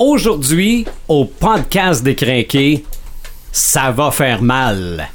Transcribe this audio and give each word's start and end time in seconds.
Aujourd'hui, 0.00 0.86
au 1.08 1.26
podcast 1.26 2.02
des 2.02 2.14
crinqués, 2.14 2.86
ça 3.52 3.90
va 3.90 4.10
faire 4.10 4.40
mal. 4.40 5.10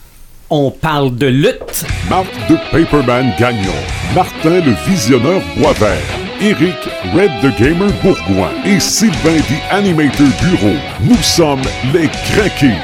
On 0.52 0.70
parle 0.70 1.16
de 1.16 1.26
lutte. 1.26 1.86
Marc 2.08 2.28
de 2.48 2.56
Paperman 2.72 3.34
Gagnon, 3.40 3.74
Martin 4.14 4.62
le 4.62 4.76
Visionneur 4.88 5.42
Boisvert, 5.58 5.98
Eric 6.40 6.76
Red 7.16 7.32
the 7.42 7.58
Gamer 7.60 7.92
Bourgoin 8.04 8.52
et 8.64 8.80
Sylvain 8.80 9.40
the 9.50 9.74
Animator 9.74 10.28
Bureau. 10.44 10.78
Nous 11.02 11.18
sommes 11.24 11.64
les 11.92 12.08
craqués. 12.08 12.78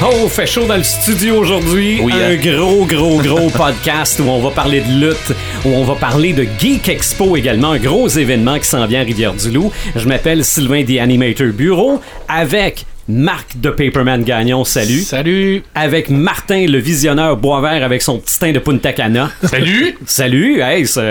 Oh, 0.00 0.28
fait 0.28 0.46
chaud 0.46 0.64
dans 0.64 0.76
le 0.76 0.84
studio 0.84 1.34
aujourd'hui. 1.34 1.98
Oui, 2.00 2.12
un 2.12 2.30
hein? 2.30 2.36
gros, 2.36 2.84
gros, 2.86 3.20
gros 3.20 3.50
podcast 3.56 4.20
où 4.20 4.28
on 4.28 4.40
va 4.40 4.50
parler 4.50 4.80
de 4.80 5.06
lutte, 5.06 5.32
où 5.64 5.70
on 5.70 5.82
va 5.82 5.96
parler 5.96 6.32
de 6.32 6.46
Geek 6.58 6.88
Expo 6.88 7.36
également, 7.36 7.72
un 7.72 7.78
gros 7.78 8.06
événement 8.08 8.58
qui 8.60 8.66
s'en 8.68 8.86
vient 8.86 9.00
à 9.00 9.04
Rivière-du-Loup. 9.04 9.72
Je 9.96 10.06
m'appelle 10.06 10.44
Sylvain 10.44 10.84
The 10.84 11.00
Animator 11.00 11.48
Bureau 11.48 12.00
avec 12.28 12.86
Marc 13.08 13.58
de 13.58 13.70
Paperman 13.70 14.22
Gagnon, 14.22 14.62
salut. 14.64 15.00
Salut! 15.00 15.64
Avec 15.74 16.10
Martin 16.10 16.66
le 16.66 16.78
visionneur 16.78 17.36
Boisvert 17.36 17.82
avec 17.82 18.00
son 18.00 18.18
petit 18.20 18.38
teint 18.38 18.52
de 18.52 18.60
Punta 18.60 18.92
Cana. 18.92 19.30
Salut! 19.42 19.98
Salut, 20.06 20.60
hey, 20.60 20.86
ça, 20.86 21.02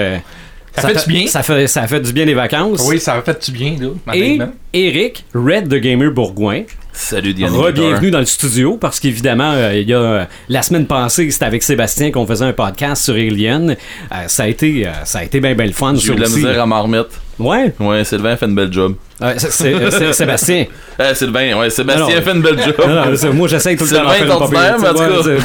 Ça 0.78 0.88
fait 0.88 1.06
du 1.06 1.14
bien. 1.14 1.28
Ça 1.28 1.44
fait, 1.44 1.68
ça 1.68 1.88
fait 1.88 2.00
du 2.00 2.14
bien 2.14 2.24
les 2.24 2.34
vacances. 2.34 2.86
Oui, 2.88 3.02
ça 3.02 3.22
fait 3.22 3.46
du 3.46 3.52
bien, 3.52 3.76
là. 3.80 4.16
Et. 4.16 4.40
Eric, 4.74 5.26
Red 5.34 5.70
the 5.70 5.76
Gamer 5.76 6.12
Bourgoin, 6.12 6.64
Salut 7.00 7.36
Diane. 7.36 7.54
Re-bienvenue 7.54 8.10
dans 8.10 8.20
le 8.20 8.26
studio 8.26 8.76
parce 8.76 9.00
qu'évidemment, 9.00 9.52
euh, 9.54 9.76
il 9.76 9.88
y 9.88 9.94
a 9.94 10.00
euh, 10.00 10.26
la 10.50 10.64
semaine 10.64 10.88
passée, 10.88 11.30
c'était 11.30 11.46
avec 11.46 11.62
Sébastien 11.62 12.10
qu'on 12.12 12.26
faisait 12.26 12.44
un 12.44 12.54
podcast 12.54 13.04
sur 13.04 13.14
Alien. 13.14 13.70
Euh, 14.12 14.16
ça 14.26 14.44
a 14.44 14.48
été, 14.48 14.88
euh, 14.88 14.92
ça 15.06 15.20
a 15.20 15.24
été 15.24 15.40
bien, 15.40 15.54
bien 15.54 15.68
le 15.68 15.74
fun. 15.74 15.94
J'ai 15.96 16.12
eu 16.12 16.16
de 16.16 16.22
la 16.22 16.28
misère 16.28 16.60
à 16.64 16.66
m'en 16.66 16.82
remettre. 16.82 17.10
Ouais? 17.38 17.72
Ouais, 17.80 18.04
Sylvain 18.04 18.36
fait 18.36 18.48
une 18.48 18.56
belle 18.56 18.74
job. 18.74 18.96
C'est- 19.38 20.14
Sébastien. 20.14 20.66
Euh, 21.00 21.14
Sylvain, 21.14 21.56
ouais, 21.60 21.70
Sébastien 21.70 22.20
fait 22.24 22.32
une 22.32 22.42
belle 22.42 22.60
job. 22.60 22.74
Non, 22.80 23.12
non, 23.12 23.34
moi, 23.34 23.48
j'essaye 23.48 23.78
tout 23.78 23.84
le 23.86 23.92
temps 23.92 23.98
Sylvain 24.12 24.80
faire 24.80 25.38
une 25.38 25.44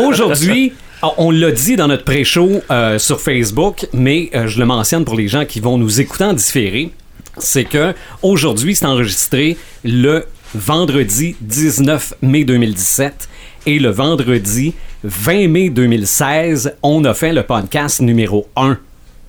bon. 0.00 0.06
Aujourd'hui, 0.08 0.72
on- 1.18 1.30
l'a 1.30 1.50
dit 1.50 1.76
dans 1.76 1.86
notre 1.88 2.04
pré-show 2.04 2.62
sur 2.96 3.20
Facebook, 3.20 3.86
mais 3.92 4.30
je 4.46 4.58
le 4.58 4.64
mentionne 4.64 5.04
pour 5.04 5.16
les 5.16 5.28
gens 5.28 5.44
qui 5.44 5.60
vont 5.60 5.76
nous 5.76 6.00
écouter 6.00 6.24
en 6.24 6.32
différé, 6.32 6.90
c'est 7.36 7.64
que 7.64 7.92
aujourd'hui, 8.22 8.74
c'est 8.74 8.86
enregistré 8.86 9.56
le 9.84 10.24
vendredi 10.54 11.36
19 11.40 12.14
mai 12.22 12.44
2017 12.44 13.28
et 13.66 13.78
le 13.78 13.90
vendredi 13.90 14.74
20 15.04 15.48
mai 15.48 15.70
2016, 15.70 16.76
on 16.82 17.04
a 17.04 17.14
fait 17.14 17.32
le 17.32 17.42
podcast 17.42 18.00
numéro 18.00 18.48
1. 18.56 18.78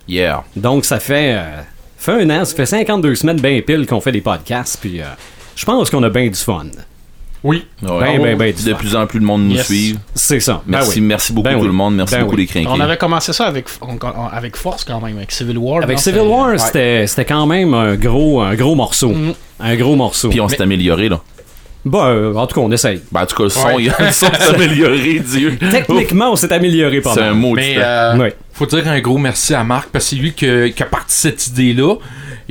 Yeah. 0.08 0.44
Donc, 0.56 0.84
ça 0.84 0.98
fait, 0.98 1.34
euh, 1.34 1.62
fait 1.98 2.22
un 2.22 2.30
an, 2.30 2.44
ça 2.44 2.54
fait 2.56 2.66
52 2.66 3.14
semaines 3.14 3.40
bien 3.40 3.60
pile 3.60 3.86
qu'on 3.86 4.00
fait 4.00 4.12
des 4.12 4.20
podcasts, 4.20 4.78
puis 4.80 5.00
euh, 5.00 5.06
je 5.54 5.64
pense 5.64 5.90
qu'on 5.90 6.02
a 6.02 6.10
bien 6.10 6.26
du 6.26 6.34
fun. 6.34 6.66
Oui. 7.42 7.64
Ouais. 7.82 7.88
Ben, 8.18 8.22
ben, 8.22 8.36
ben, 8.38 8.52
de 8.54 8.72
plus 8.74 8.94
en 8.94 9.06
plus 9.06 9.18
de 9.18 9.24
monde 9.24 9.44
nous 9.44 9.54
Yes. 9.54 9.66
suit. 9.66 9.98
C'est 10.14 10.40
ça. 10.40 10.62
Ben 10.66 10.78
Merci, 10.78 10.98
oui. 11.00 11.06
merci 11.06 11.32
beaucoup 11.32 11.48
Ben 11.48 11.54
tout 11.54 11.60
oui. 11.60 11.66
le 11.68 11.72
monde. 11.72 11.96
Merci 11.96 12.14
Ben 12.14 12.22
beaucoup 12.24 12.36
oui. 12.36 12.42
les 12.42 12.46
crinqués. 12.46 12.68
On 12.70 12.80
avait 12.80 12.98
commencé 12.98 13.32
ça 13.32 13.46
avec, 13.46 13.64
on- 13.80 13.96
on- 14.02 14.26
avec 14.30 14.56
force 14.56 14.84
quand 14.84 15.00
même, 15.00 15.16
avec 15.16 15.32
Civil 15.32 15.56
War. 15.56 15.82
Avec 15.82 15.96
non? 15.96 16.02
Civil 16.02 16.20
War, 16.20 16.60
c'était 16.60 17.06
c'était 17.06 17.24
quand 17.24 17.46
même 17.46 17.72
un 17.72 17.94
gros, 17.96 18.42
un 18.42 18.54
gros 18.54 18.74
morceau. 18.74 19.14
Un 19.58 19.76
gros 19.76 19.96
morceau. 19.96 20.28
Puis 20.28 20.40
on 20.40 20.48
s'est 20.48 20.60
amélioré 20.62 21.08
là. 21.08 21.20
Bah, 21.82 22.08
euh, 22.08 22.34
en 22.34 22.46
tout 22.46 22.56
cas, 22.56 22.60
on 22.60 22.70
essaye. 22.70 23.00
Ben, 23.10 23.22
en 23.22 23.26
tout 23.26 23.36
cas, 23.36 23.44
le 23.44 23.48
son, 23.48 23.66
Ouais. 23.68 23.84
il 23.84 23.86
le 23.98 24.12
son 24.12 24.26
s'est 24.26 24.54
amélioré, 24.54 25.18
Dieu. 25.20 25.56
Techniquement, 25.70 26.32
on 26.32 26.36
s'est 26.36 26.52
amélioré 26.52 27.00
pas 27.00 27.14
C'est 27.14 27.22
un 27.22 27.32
mot 27.32 27.54
Mais 27.54 27.76
de 27.76 27.80
euh, 27.82 28.16
Ouais. 28.18 28.36
faut 28.52 28.66
dire 28.66 28.86
un 28.86 29.00
gros 29.00 29.16
merci 29.16 29.54
à 29.54 29.64
Marc 29.64 29.88
parce 29.90 30.04
que 30.04 30.10
c'est 30.10 30.16
lui 30.16 30.32
qui, 30.34 30.74
qui 30.74 30.82
a 30.82 30.86
parti 30.86 31.14
cette 31.16 31.46
idée-là. 31.46 31.94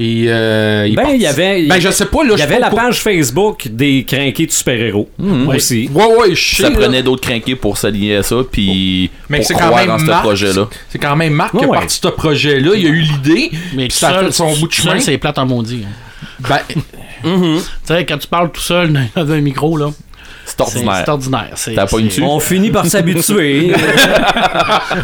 Et 0.02 0.26
euh, 0.30 0.88
il 0.88 0.96
Ben, 0.96 1.10
il 1.14 1.22
y 1.22 1.28
avait- 1.28 1.68
Ben, 1.68 1.78
je 1.82 1.90
sais 1.90 2.06
pas, 2.06 2.24
là. 2.24 2.36
Il 2.36 2.40
y 2.40 2.42
avait 2.42 2.58
la 2.60 2.70
page 2.70 3.02
Facebook 3.02 3.68
des 3.70 4.06
crinqués 4.06 4.46
de 4.46 4.52
super-héros 4.52 5.10
aussi. 5.48 5.90
Ouais, 5.94 6.06
ouais, 6.06 6.36
je 6.36 6.56
sais. 6.56 6.64
Ça 6.64 6.72
prenait 6.72 7.04
d'autres 7.04 7.22
crinqués 7.28 7.56
pour 7.58 7.78
s'allier 7.78 8.16
à 8.16 8.24
ça, 8.24 8.38
puis 8.50 9.10
Mais 9.28 9.40
pour 9.40 9.48
c'est 9.48 9.54
quand 9.56 9.76
même 9.76 9.90
en 9.92 10.00
ce 10.00 10.06
projet-là. 10.06 10.70
C'est 10.88 11.00
quand 11.00 11.18
même 11.18 11.34
Marc 11.34 11.52
qui 11.58 11.66
Ouais, 11.66 11.78
parti 11.78 12.00
ce 12.02 12.08
projet-là. 12.08 12.72
Il 12.76 12.86
a 12.86 12.90
eu 12.90 13.02
l'idée. 13.02 13.52
Mais 13.76 13.88
puis 13.90 13.98
ça 13.98 14.08
a 14.10 14.14
seul, 14.14 14.26
fait 14.28 14.32
son 14.32 14.54
bout 14.56 14.68
de 14.70 14.74
chemin. 14.74 15.00
c'est 15.02 15.18
plate 15.18 15.38
en 15.38 15.46
maudit. 15.46 15.84
hein. 15.86 16.48
Ben, 16.48 16.60
Tu 17.24 17.60
sais, 17.84 18.06
quand 18.06 18.18
tu 18.18 18.28
parles 18.30 18.52
tout 18.54 18.62
seul 18.62 18.94
dans 19.16 19.30
un 19.30 19.42
micro, 19.42 19.76
là, 19.76 19.90
C'est 20.50 20.62
ordinaire. 20.62 21.02
c'est 21.06 21.12
ordinaire. 21.12 21.50
C'est- 21.56 21.74
T'as 21.76 21.86
pas 21.88 21.98
une 21.98 22.10
c'est- 22.10 22.22
dessus? 22.22 22.24
On 22.24 22.40
finit 22.40 22.70
par 22.72 22.86
s'habituer. 22.86 23.74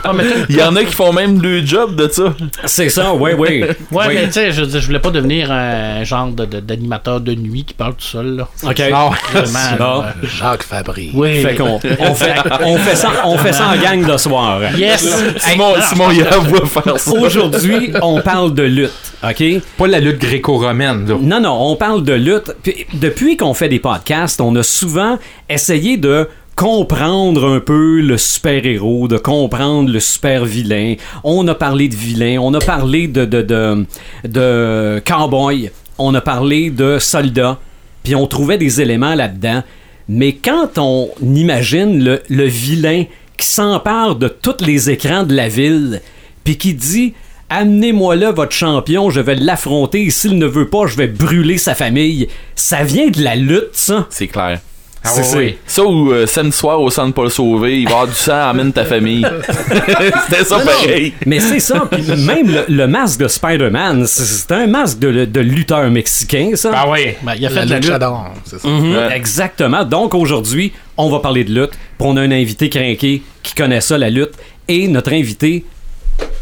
Ah, 0.04 0.14
Il 0.50 0.56
y 0.56 0.62
en 0.64 0.76
a 0.76 0.84
qui 0.84 0.94
font 0.94 1.14
même 1.14 1.42
le 1.42 1.66
job 1.66 1.96
de 1.96 2.08
ça. 2.10 2.34
C'est 2.66 2.90
ça, 2.90 3.14
oui, 3.14 3.32
oui. 3.38 3.64
Ouais, 3.92 4.08
mais 4.08 4.26
tu 4.28 4.34
sais, 4.34 4.52
je, 4.52 4.64
voulais 4.86 5.00
pas 5.00 5.10
devenir 5.12 5.52
un 5.52 6.04
genre 6.04 6.28
de- 6.28 6.46
de- 6.46 6.60
d'animateur 6.60 7.20
de, 7.22 7.34
nuit 7.36 7.64
qui 7.66 7.74
parle 7.74 7.94
tout 7.96 8.06
seul, 8.06 8.38
là. 8.38 8.48
OK. 8.64 8.80
non. 8.92 9.10
Vraiment, 9.32 9.78
là. 10.02 10.14
Jacques 10.24 10.64
Fabry. 10.64 11.12
Oui. 11.14 11.42
Fait 11.42 11.56
qu'on 11.56 11.76
on 12.00 12.16
fait, 12.16 12.36
on, 12.64 12.78
fait 12.78 12.96
ça, 12.96 13.12
on 13.26 13.38
fait 13.38 13.54
ça 13.54 13.70
en 13.70 13.78
gang 13.82 14.06
de 14.06 14.18
soir. 14.18 14.60
Yes! 14.78 15.08
Simon, 15.38 15.74
Simon, 15.90 16.12
il 16.12 16.24
a 16.24 16.38
voulu 16.38 16.66
faire 16.68 16.98
ça. 17.00 17.12
Aujourd'hui, 17.12 17.92
on 18.02 18.22
parle 18.22 18.54
de 18.54 18.64
lutte, 18.64 18.92
OK? 19.24 19.44
Pas 19.78 19.88
la 19.88 20.00
lutte 20.00 20.20
gréco-romaine, 20.20 21.08
là. 21.08 21.16
Non, 21.22 21.40
non, 21.40 21.58
on 21.72 21.76
parle 21.76 22.04
de 22.04 22.14
lutte. 22.14 22.56
Puis, 22.64 22.86
depuis 22.94 23.38
qu'on 23.38 23.54
fait 23.54 23.70
des 23.70 23.80
podcasts, 23.80 24.42
on 24.42 24.56
a 24.56 24.64
souvent 24.64 25.18
essayé 25.50 25.98
de 25.98 26.28
comprendre 26.56 27.46
un 27.48 27.60
peu 27.60 28.00
le 28.00 28.18
super-héros, 28.18 29.08
de 29.08 29.18
comprendre 29.18 29.92
le 29.92 30.00
super-vilain. 30.00 30.96
On 31.24 31.48
a 31.48 31.56
parlé 31.56 31.90
de 31.90 31.96
vilain, 31.96 32.38
on 32.40 32.54
a 32.54 32.60
parlé 32.60 33.08
de, 33.08 33.26
de, 33.26 33.42
de, 33.42 33.86
de 34.24 35.02
cowboy, 35.06 35.70
on 35.98 36.14
a 36.14 36.22
parlé 36.22 36.70
de 36.70 36.98
soldats, 36.98 37.60
puis 38.04 38.16
on 38.16 38.26
trouvait 38.28 38.58
des 38.58 38.82
éléments 38.82 39.16
là-dedans. 39.16 39.64
Mais 40.08 40.34
quand 40.34 40.78
on 40.78 41.10
imagine 41.22 42.04
le, 42.04 42.22
le 42.30 42.46
vilain 42.46 43.04
qui 43.38 43.48
s'empare 43.48 44.16
de 44.16 44.28
tous 44.28 44.64
les 44.66 44.90
écrans 44.90 45.24
de 45.24 45.36
la 45.36 45.50
ville, 45.50 46.02
puis 46.44 46.58
qui 46.58 46.74
dit 46.74 47.14
Amenez-moi 47.50 48.16
là 48.16 48.32
votre 48.32 48.54
champion, 48.54 49.10
je 49.12 49.22
vais 49.22 49.36
l'affronter, 49.36 50.10
s'il 50.10 50.38
ne 50.40 50.48
veut 50.48 50.68
pas, 50.68 50.88
je 50.88 50.96
vais 50.96 51.08
brûler 51.08 51.58
sa 51.58 51.76
famille. 51.76 52.28
Ça 52.56 52.84
vient 52.84 53.10
de 53.10 53.22
la 53.22 53.36
lutte, 53.36 53.70
ça. 53.74 54.08
C'est 54.10 54.28
clair. 54.28 54.62
Ah, 55.06 55.22
C'est- 55.24 55.36
ouais. 55.38 55.58
Ça 55.68 55.84
ou 55.84 56.12
euh, 56.12 56.26
samedi 56.28 56.56
soir 56.56 56.82
au 56.82 56.90
centre 56.90 57.14
Paul 57.14 57.30
Sauvé, 57.30 57.80
il 57.80 57.86
va 57.86 57.92
avoir 57.92 58.08
du 58.08 58.14
sang, 58.14 58.50
amène 58.50 58.74
ta 58.74 58.86
famille. 58.86 59.26
C'était 60.30 60.44
ça 60.44 60.60
pareil. 60.60 61.14
Mais 61.26 61.40
c'est 61.40 61.60
ça, 61.60 61.88
puis 61.90 62.02
même 62.26 62.48
le, 62.50 62.66
le 62.68 62.88
masque 62.88 63.20
de 63.20 63.28
Spider-Man, 63.28 64.06
c'est- 64.08 64.52
un 64.52 64.68
masque 64.68 65.00
de, 65.00 65.26
de 65.26 65.40
lutteur 65.42 65.90
mexicain, 65.90 66.52
ça. 66.56 66.72
Ah 66.74 66.90
ouais. 66.90 67.18
Ben, 67.24 67.34
il 67.38 67.46
a 67.46 67.50
La 67.50 67.56
fait 67.62 67.66
de 67.66 67.70
la 67.72 67.80
lutte. 67.80 68.04
c'est 68.46 68.60
ça. 68.60 68.68
Mhm, 68.68 68.96
Ouais. 68.96 69.16
Exactement. 69.16 69.84
Donc 69.84 70.14
aujourd'hui, 70.14 70.72
on 70.98 71.10
va 71.10 71.20
parler 71.20 71.44
de 71.44 71.54
lutte. 71.54 71.72
Puis 71.72 72.08
on 72.08 72.18
a 72.18 72.22
un 72.22 72.32
invité 72.32 72.70
crinqué 72.70 73.22
qui 73.44 73.54
connaît 73.56 73.82
ça, 73.82 73.98
la 73.98 74.10
lutte. 74.10 74.34
Et 74.68 74.88
notre 74.88 75.14
invité, 75.14 75.66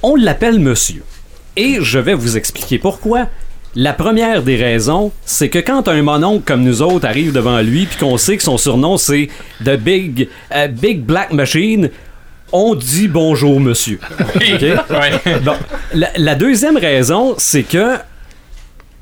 on 0.01 0.15
l'appelle 0.15 0.59
monsieur. 0.59 1.03
Et 1.55 1.77
je 1.81 1.99
vais 1.99 2.13
vous 2.13 2.37
expliquer 2.37 2.79
pourquoi. 2.79 3.27
La 3.75 3.93
première 3.93 4.43
des 4.43 4.55
raisons, 4.55 5.11
c'est 5.25 5.49
que 5.49 5.57
quand 5.57 5.87
un 5.87 6.03
mononcle 6.03 6.43
comme 6.45 6.63
nous 6.63 6.83
autres 6.83 7.07
arrive 7.07 7.31
devant 7.31 7.59
lui, 7.59 7.87
puis 7.87 7.97
qu'on 7.97 8.17
sait 8.17 8.37
que 8.37 8.43
son 8.43 8.57
surnom 8.57 8.97
c'est 8.97 9.29
The 9.65 9.77
Big, 9.77 10.29
euh, 10.53 10.67
Big 10.67 11.01
Black 11.01 11.33
Machine, 11.33 11.89
on 12.51 12.75
dit 12.75 13.07
bonjour 13.07 13.59
monsieur. 13.59 13.99
OK? 14.19 14.61
Ouais. 14.61 15.39
Bon, 15.43 15.55
la, 15.95 16.09
la 16.15 16.35
deuxième 16.35 16.77
raison, 16.77 17.33
c'est 17.37 17.63
que 17.63 17.97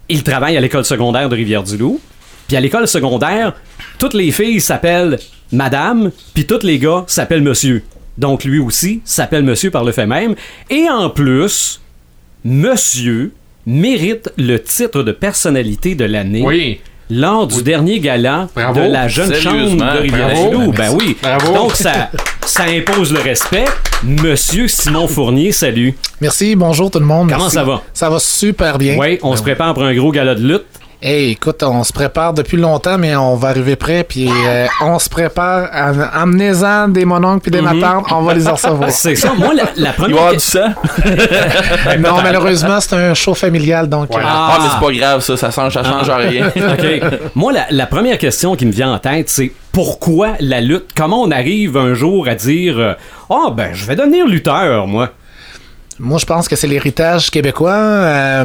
il 0.08 0.24
travaille 0.24 0.56
à 0.56 0.62
l'école 0.62 0.86
secondaire 0.86 1.28
de 1.28 1.36
Rivière-du-Loup. 1.36 2.00
Puis 2.48 2.56
à 2.56 2.62
l'école 2.62 2.88
secondaire, 2.88 3.54
toutes 3.98 4.14
les 4.14 4.32
filles 4.32 4.62
s'appellent 4.62 5.20
Madame, 5.52 6.12
puis 6.34 6.46
tous 6.46 6.64
les 6.64 6.80
gars 6.80 7.04
s'appellent 7.08 7.44
Monsieur. 7.44 7.84
Donc 8.18 8.46
lui 8.46 8.60
aussi 8.60 9.02
s'appelle 9.04 9.44
Monsieur 9.44 9.70
par 9.70 9.84
le 9.84 9.92
fait 9.92 10.06
même. 10.06 10.36
Et 10.70 10.90
en 10.90 11.10
plus, 11.10 11.82
Monsieur 12.46 13.34
mérite 13.66 14.32
le 14.38 14.62
titre 14.62 15.04
de 15.04 15.12
personnalité 15.12 15.96
de 15.96 16.06
l'année 16.06 16.42
Oui. 16.46 16.80
lors 17.10 17.48
du 17.48 17.62
dernier 17.64 18.00
gala 18.00 18.48
Bravo. 18.56 18.80
de 18.82 18.86
la 18.88 19.08
jeune 19.08 19.34
chambre 19.36 19.76
de 19.76 20.00
Rivière-du-Loup. 20.02 20.72
Ben 20.72 20.90
oui. 20.94 21.18
Bravo. 21.22 21.54
Donc 21.54 21.76
ça, 21.76 22.10
ça 22.46 22.64
impose 22.64 23.12
le 23.14 23.20
respect. 23.20 23.66
Monsieur 24.04 24.68
Simon 24.68 25.08
Fournier, 25.08 25.52
salut. 25.52 25.94
Merci, 26.22 26.56
bonjour 26.56 26.90
tout 26.90 27.00
le 27.00 27.06
monde. 27.06 27.30
Comment 27.30 27.44
Merci. 27.44 27.56
ça 27.56 27.64
va? 27.64 27.82
Ça 27.94 28.10
va 28.10 28.20
super 28.20 28.78
bien. 28.78 28.98
Oui, 28.98 29.20
on 29.22 29.32
Ben 29.32 29.38
se 29.38 29.42
prépare 29.44 29.74
pour 29.74 29.84
un 29.84 29.94
gros 29.94 30.12
gala 30.12 30.34
de 30.36 30.42
lutte. 30.48 30.66
Hey, 31.04 31.32
écoute, 31.32 31.64
on 31.64 31.84
se 31.84 31.92
prépare 31.92 32.32
depuis 32.36 32.58
longtemps, 32.58 33.00
mais 33.00 33.16
on 33.16 33.36
va 33.36 33.48
arriver 33.48 33.76
prêt, 33.76 34.04
puis 34.08 34.30
euh, 34.30 34.68
on 34.84 35.00
se 35.00 35.10
prépare. 35.10 35.68
en- 35.74 36.22
Amenez-en 36.22 36.90
des 36.90 37.06
mononcles 37.06 37.42
puis 37.42 37.50
des 37.52 37.62
Mhm. 37.62 37.80
matantes, 37.80 38.06
on 38.12 38.22
va 38.22 38.36
les 38.36 38.48
en 38.48 38.54
recevoir. 38.54 38.90
C'est 38.92 39.16
ça. 39.16 39.34
Moi, 39.36 39.56
la, 39.56 39.64
la 39.64 39.70
Il 39.78 39.84
va 39.84 39.90
y 39.90 39.94
première. 39.96 40.18
avoir 40.20 40.34
du 40.34 40.40
sang. 40.40 40.68
non, 42.00 42.22
malheureusement, 42.22 42.80
c'est 42.80 42.94
un 42.96 43.16
show 43.16 43.34
familial, 43.34 43.90
donc. 43.90 44.12
euh, 44.12 44.20
Ah, 44.24 44.60
mais 44.62 44.68
c'est 44.72 44.86
pas 44.86 44.94
grave, 44.94 45.22
ça, 45.22 45.38
ça 45.38 45.50
change, 45.50 45.74
ça 45.74 45.84
change 45.84 46.10
rien. 46.12 46.48
OK. 46.56 47.02
Moi, 47.34 47.52
la, 47.52 47.66
la 47.72 47.88
première 47.88 48.20
question 48.20 48.56
qui 48.56 48.68
me 48.68 48.72
vient 48.72 48.94
en 48.94 49.00
tête, 49.00 49.28
c'est 49.28 49.52
pourquoi 49.72 50.34
la 50.40 50.62
lutte? 50.62 50.90
Comment 50.96 51.24
on 51.24 51.32
arrive 51.32 51.78
un 51.78 51.96
jour 51.96 52.28
à 52.28 52.36
dire 52.36 52.78
euh, 52.78 52.94
Ah, 53.32 53.50
ben, 53.52 53.70
je 53.74 53.86
vais 53.86 53.96
devenir 53.96 54.28
lutteur, 54.28 54.86
moi? 54.86 55.10
Moi, 56.02 56.18
je 56.20 56.26
pense 56.26 56.48
que 56.48 56.56
c'est 56.56 56.68
l'héritage 56.68 57.30
québécois. 57.30 57.72
Euh, 57.74 58.44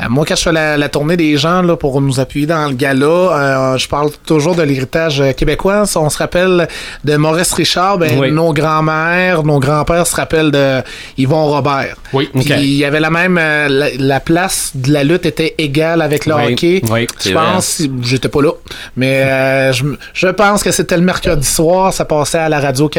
euh, 0.00 0.04
moi, 0.08 0.24
quand 0.26 0.34
je 0.34 0.42
fais 0.42 0.52
la, 0.52 0.76
la 0.76 0.88
tournée 0.88 1.16
des 1.16 1.36
gens 1.36 1.60
là, 1.62 1.76
pour 1.76 2.00
nous 2.00 2.18
appuyer 2.20 2.46
dans 2.46 2.66
le 2.68 2.74
gala, 2.74 3.06
euh, 3.06 3.76
je 3.78 3.86
parle 3.86 4.10
toujours 4.24 4.54
de 4.54 4.62
l'héritage 4.62 5.22
québécois. 5.36 5.84
On 5.96 6.08
se 6.10 6.18
rappelle 6.18 6.66
de 7.04 7.16
Maurice 7.16 7.52
Richard, 7.52 7.98
ben, 7.98 8.18
Oui. 8.18 8.32
nos 8.32 8.52
grands-mères, 8.52 9.42
nos 9.44 9.60
grands-pères 9.60 10.06
se 10.06 10.16
rappellent 10.16 10.50
de 10.50 10.80
Yvon 11.18 11.44
Robert. 11.46 11.96
Oui. 12.12 12.30
Puis 12.32 12.44
il 12.54 12.74
y 12.76 12.84
avait 12.84 13.00
la 13.00 13.10
même... 13.10 13.38
euh, 13.38 13.68
la, 13.68 13.88
la 13.98 14.20
place 14.20 14.72
de 14.74 14.92
la 14.92 15.04
lutte 15.04 15.26
était 15.26 15.54
égale 15.58 16.00
avec 16.00 16.24
le 16.26 16.34
Oui, 16.34 16.52
hockey. 16.52 16.82
oui, 16.90 17.06
je 17.24 17.32
pense... 17.32 17.82
J'étais 18.02 18.28
pas 18.28 18.40
là. 18.42 18.52
Mais 18.96 19.22
euh, 19.22 19.72
je, 19.72 19.84
je 20.14 20.28
pense 20.28 20.62
que 20.62 20.70
c'était 20.72 20.96
le 20.96 21.02
mercredi 21.02 21.46
soir. 21.46 21.92
Ça 21.92 22.04
passait 22.06 22.38
à 22.38 22.48
la 22.48 22.60
Radio, 22.60 22.90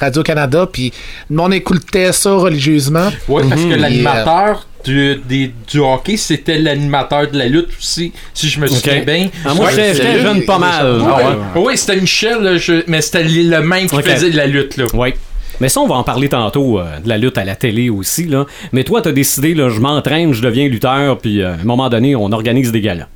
Radio-Canada. 0.00 0.66
Puis 0.72 0.92
le 1.28 1.36
monde 1.36 1.52
écoutait 1.54 2.12
ça 2.12 2.32
religieusement. 2.32 3.10
Oui, 3.28 3.41
parce 3.48 3.62
Mhm. 3.62 3.70
que 3.70 3.74
l'animateur 3.76 4.66
du, 4.84 5.16
des- 5.28 5.52
du 5.70 5.78
hockey, 5.78 6.16
c'était 6.16 6.58
l'animateur 6.58 7.30
de 7.30 7.38
la 7.38 7.46
lutte 7.46 7.68
aussi, 7.78 8.12
si 8.34 8.48
je 8.48 8.58
me 8.60 8.66
souviens 8.66 9.02
bien. 9.04 9.28
Ah, 9.44 9.54
moi, 9.54 9.66
Ouais, 9.66 9.72
j'étais 9.94 10.18
jeune 10.20 10.44
pas 10.44 10.58
mal. 10.58 11.00
Ah 11.02 11.06
Ah 11.08 11.16
ouais. 11.16 11.24
ouais. 11.24 11.66
Oui, 11.66 11.76
c'était 11.76 12.00
Michel, 12.00 12.40
là, 12.42 12.56
je- 12.56 12.82
mais 12.88 13.00
c'était 13.00 13.24
le 13.24 13.60
même 13.62 13.86
qui 13.88 14.02
faisait 14.02 14.30
de 14.30 14.36
la 14.36 14.46
lutte. 14.46 14.76
Là. 14.76 14.86
Oui. 14.94 15.14
Mais 15.60 15.68
ça, 15.68 15.80
on 15.80 15.86
va 15.86 15.94
en 15.96 16.02
parler 16.02 16.28
tantôt 16.28 16.80
euh, 16.80 16.98
de 17.04 17.08
la 17.08 17.18
lutte 17.18 17.38
à 17.38 17.44
la 17.44 17.54
télé 17.54 17.90
aussi. 17.90 18.24
Là. 18.24 18.46
Mais 18.72 18.82
toi, 18.82 19.00
t'as 19.02 19.12
décidé, 19.12 19.54
là, 19.54 19.68
je 19.68 19.78
m'entraîne, 19.78 20.32
je 20.32 20.42
deviens 20.42 20.66
lutteur, 20.66 21.18
puis 21.18 21.42
euh, 21.42 21.52
à 21.52 21.60
un 21.60 21.64
moment 21.64 21.88
donné, 21.88 22.16
on 22.16 22.32
organise 22.32 22.72
des 22.72 22.80
galas. 22.80 23.06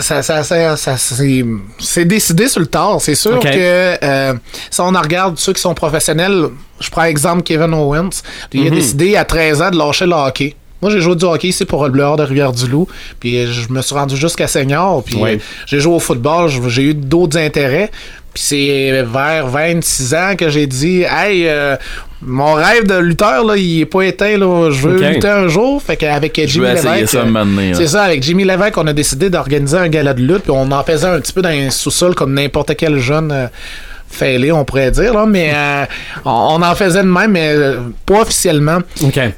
Ça, 0.00 0.22
ça, 0.22 0.42
ça, 0.42 0.76
ça- 0.76 0.96
c'est, 0.96 2.04
décidé 2.04 2.48
sur 2.48 2.60
le 2.60 2.66
tard. 2.66 3.00
C'est 3.00 3.14
sûr 3.14 3.38
que 3.40 3.48
euh, 4.04 4.34
si 4.70 4.80
on 4.80 4.94
en 4.94 5.00
regarde 5.00 5.38
ceux 5.38 5.52
qui 5.52 5.60
sont 5.60 5.74
professionnels, 5.74 6.48
je 6.80 6.90
prends 6.90 7.04
exemple 7.04 7.42
Kevin 7.42 7.72
Owens, 7.74 8.10
il 8.52 8.62
Mhm. 8.62 8.66
a 8.66 8.70
décidé 8.70 9.16
à 9.16 9.24
13 9.24 9.62
ans 9.62 9.70
de 9.70 9.76
lâcher 9.78 10.06
le 10.06 10.12
hockey. 10.14 10.54
Moi, 10.82 10.90
j'ai 10.90 11.00
joué 11.00 11.16
du 11.16 11.24
hockey 11.24 11.48
ici 11.48 11.64
pour 11.64 11.84
le 11.84 11.90
Bleueur 11.90 12.16
de 12.16 12.22
Rivière-du-Loup, 12.22 12.86
puis 13.18 13.46
je 13.46 13.72
me 13.72 13.80
suis 13.82 13.94
rendu 13.94 14.16
jusqu'à 14.16 14.46
senior, 14.46 15.02
puis 15.02 15.16
euh, 15.22 15.36
j'ai 15.66 15.80
joué 15.80 15.94
au 15.94 16.00
football, 16.00 16.50
j'ai 16.68 16.82
eu 16.82 16.94
d'autres 16.94 17.38
intérêts, 17.38 17.90
puis 18.34 18.42
c'est 18.46 19.02
vers 19.02 19.46
26 19.46 20.14
ans 20.14 20.34
que 20.36 20.50
j'ai 20.50 20.66
dit 20.66 21.02
«Hey, 21.10 21.48
euh, 21.48 21.76
mon 22.20 22.52
rêve 22.52 22.86
de 22.86 22.94
lutteur, 22.98 23.44
là, 23.44 23.56
il 23.56 23.80
est 23.80 23.86
pas 23.86 24.02
éteint, 24.02 24.36
là. 24.36 24.70
je 24.70 24.86
veux 24.86 24.98
lutter 25.14 25.28
un 25.28 25.48
jour.» 25.48 25.80
Fait 25.86 25.96
qu'avec 25.96 26.38
Jimmy 26.46 26.66
Lévesque, 26.66 27.14
euh, 27.14 27.26
c'est 27.74 27.86
ça, 27.86 28.02
avec 28.02 28.22
Jimmy 28.22 28.44
Lévesque, 28.44 28.76
on 28.76 28.86
a 28.86 28.92
décidé 28.92 29.30
d'organiser 29.30 29.78
un 29.78 29.88
gala 29.88 30.12
de 30.12 30.20
lutte, 30.20 30.42
puis 30.42 30.50
on 30.50 30.70
en 30.70 30.84
faisait 30.84 31.06
un 31.06 31.18
petit 31.20 31.32
peu 31.32 31.40
dans 31.40 31.48
un 31.48 31.70
sous-sol 31.70 32.14
comme 32.14 32.34
n'importe 32.34 32.76
quel 32.76 32.98
jeune 32.98 33.32
euh, 33.32 33.46
fêlé, 34.08 34.52
on 34.52 34.64
pourrait 34.64 34.90
dire, 34.90 35.12
là, 35.14 35.26
mais 35.26 35.52
euh, 35.54 35.84
on, 36.24 36.30
on 36.58 36.62
en 36.62 36.74
faisait 36.74 37.02
de 37.02 37.08
même, 37.08 37.32
mais 37.32 37.50
euh, 37.54 37.80
pas 38.06 38.20
officiellement. 38.22 38.78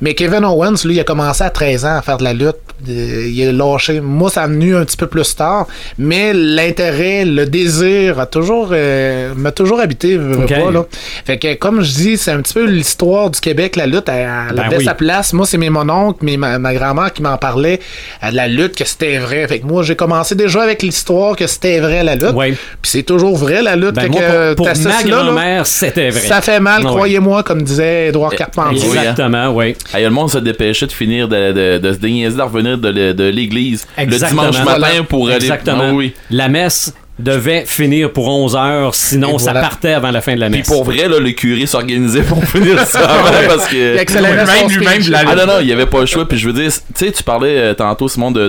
Mais 0.00 0.14
Kevin 0.14 0.44
Owens, 0.44 0.84
lui, 0.84 0.94
il 0.94 1.00
a 1.00 1.04
commencé 1.04 1.42
à 1.42 1.50
13 1.50 1.84
ans 1.84 1.96
à 1.96 2.02
faire 2.02 2.18
de 2.18 2.24
la 2.24 2.32
lutte. 2.32 2.56
Euh, 2.88 3.26
il 3.28 3.40
est 3.40 3.52
lâché. 3.52 4.00
Moi, 4.00 4.30
ça 4.30 4.42
a 4.44 4.46
venu 4.46 4.76
un 4.76 4.84
petit 4.84 4.96
peu 4.96 5.08
plus 5.08 5.34
tard. 5.34 5.66
Mais 5.98 6.32
l'intérêt, 6.32 7.24
le 7.24 7.44
désir 7.46 8.20
a 8.20 8.26
toujours, 8.26 8.68
euh, 8.72 9.32
m'a 9.34 9.50
toujours 9.50 9.80
habité. 9.80 10.16
veux, 10.16 10.32
veux 10.34 10.44
Ok. 10.44 10.50
pas, 10.50 10.70
là. 10.70 10.84
Fait 11.24 11.38
que, 11.38 11.54
comme 11.54 11.82
je 11.82 11.90
dis, 11.92 12.16
c'est 12.16 12.30
un 12.30 12.40
petit 12.40 12.54
peu 12.54 12.66
l'histoire 12.66 13.30
du 13.30 13.40
Québec, 13.40 13.74
la 13.74 13.86
lutte. 13.86 14.08
Elle, 14.08 14.28
elle 14.50 14.54
Ben 14.56 14.62
avait 14.64 14.76
oui. 14.78 14.84
sa 14.84 14.94
place. 14.94 15.32
Moi, 15.32 15.44
c'est 15.46 15.58
mes 15.58 15.70
mononcles, 15.70 16.20
mais 16.22 16.36
ma, 16.36 16.58
ma 16.60 16.72
grand-mère 16.72 17.12
qui 17.12 17.22
m'en 17.22 17.36
parlait 17.36 17.80
de 18.22 18.36
la 18.36 18.46
lutte, 18.46 18.76
que 18.76 18.84
c'était 18.84 19.18
vrai. 19.18 19.48
Fait 19.48 19.58
que 19.58 19.66
moi, 19.66 19.82
j'ai 19.82 19.96
commencé 19.96 20.36
déjà 20.36 20.62
avec 20.62 20.82
l'histoire 20.82 21.34
que 21.34 21.46
c'était 21.48 21.80
vrai, 21.80 22.04
la 22.04 22.14
lutte. 22.14 22.34
Ouais. 22.34 22.52
Puis 22.80 22.90
c'est 22.92 23.02
toujours 23.02 23.36
vrai, 23.36 23.60
la 23.62 23.74
lutte. 23.74 23.94
Ben, 23.96 24.02
Fait 24.02 24.08
moi, 24.08 24.20
que, 24.20 24.54
pour, 24.58 24.66
ma 24.84 25.02
grand-mère, 25.02 25.66
c'était 25.66 26.10
vrai. 26.10 26.20
ça 26.20 26.40
fait 26.42 26.60
mal, 26.60 26.82
Ouais. 26.84 26.88
croyez-moi, 26.90 27.42
comme 27.42 27.62
disait 27.62 28.08
Édouard 28.08 28.34
Carpentier. 28.34 28.80
Oui, 28.88 28.98
hein. 28.98 29.00
Exactement, 29.00 29.48
oui. 29.54 29.74
Ah, 29.92 30.00
y 30.00 30.04
le 30.04 30.10
monde 30.10 30.30
se 30.30 30.38
dépêchait 30.38 30.86
de 30.86 30.92
finir 30.92 31.28
de, 31.28 31.52
de, 31.52 31.78
de 31.78 31.92
se 31.92 31.98
déniaiser 31.98 32.36
de 32.36 32.42
revenir 32.42 32.76
de, 32.78 33.24
l'église 33.30 33.86
le 33.96 34.02
Exactement. 34.04 34.50
dimanche 34.50 34.64
matin 34.64 35.04
pour 35.08 35.26
aller. 35.28 35.36
Exactement. 35.36 35.84
Ah 35.90 35.92
oui. 35.94 36.12
La 36.30 36.48
messe 36.48 36.92
devait 37.18 37.64
finir 37.66 38.12
pour 38.12 38.28
11 38.28 38.54
heures, 38.54 38.94
sinon 38.94 39.38
ça 39.38 39.52
partait 39.52 39.92
avant 39.94 40.12
la 40.12 40.20
fin 40.20 40.34
de 40.36 40.40
la 40.40 40.48
Puis 40.48 40.58
messe. 40.58 40.68
pour 40.68 40.84
vrai, 40.84 41.08
là, 41.08 41.18
le 41.18 41.30
curé 41.32 41.66
s'organisait 41.66 42.22
pour 42.22 42.44
finir 42.44 42.78
ça 42.86 43.00
avant 43.08 43.48
parce 43.48 43.66
que. 43.66 43.96
Lui-même, 43.96 44.68
lui-même, 44.68 45.02
Ah 45.26 45.34
non, 45.34 45.46
non, 45.46 45.52
il 45.60 45.66
n'y 45.66 45.72
avait 45.72 45.86
pas 45.86 45.98
le 46.00 46.06
choix. 46.06 46.28
Puis 46.28 46.38
je 46.38 46.48
veux 46.48 46.52
dire, 46.52 46.70
tu 46.70 46.80
sais, 47.06 47.10
tu 47.10 47.22
parlais 47.24 47.58
euh, 47.58 47.74
tantôt, 47.74 48.06
Simon, 48.08 48.30
de, 48.30 48.48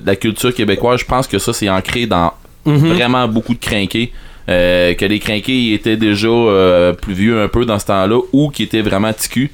la 0.06 0.14
culture 0.14 0.54
québécoise. 0.54 1.00
Je 1.00 1.06
pense 1.06 1.26
que 1.26 1.38
ça, 1.38 1.52
c'est 1.52 1.68
ancré 1.68 2.06
dans 2.06 2.32
Mhm. 2.66 2.92
vraiment 2.92 3.26
beaucoup 3.26 3.54
de 3.54 3.58
crinqués. 3.60 4.12
Euh, 4.48 4.94
que 4.94 5.04
les 5.04 5.18
crinqués 5.18 5.74
étaient 5.74 5.98
déjà 5.98 6.28
euh, 6.28 6.92
plus 6.94 7.12
vieux 7.12 7.42
un 7.42 7.48
peu 7.48 7.66
dans 7.66 7.78
ce 7.78 7.84
temps-là 7.86 8.18
ou 8.32 8.48
qui 8.48 8.62
étaient 8.62 8.80
vraiment 8.80 9.12
ticus. 9.12 9.50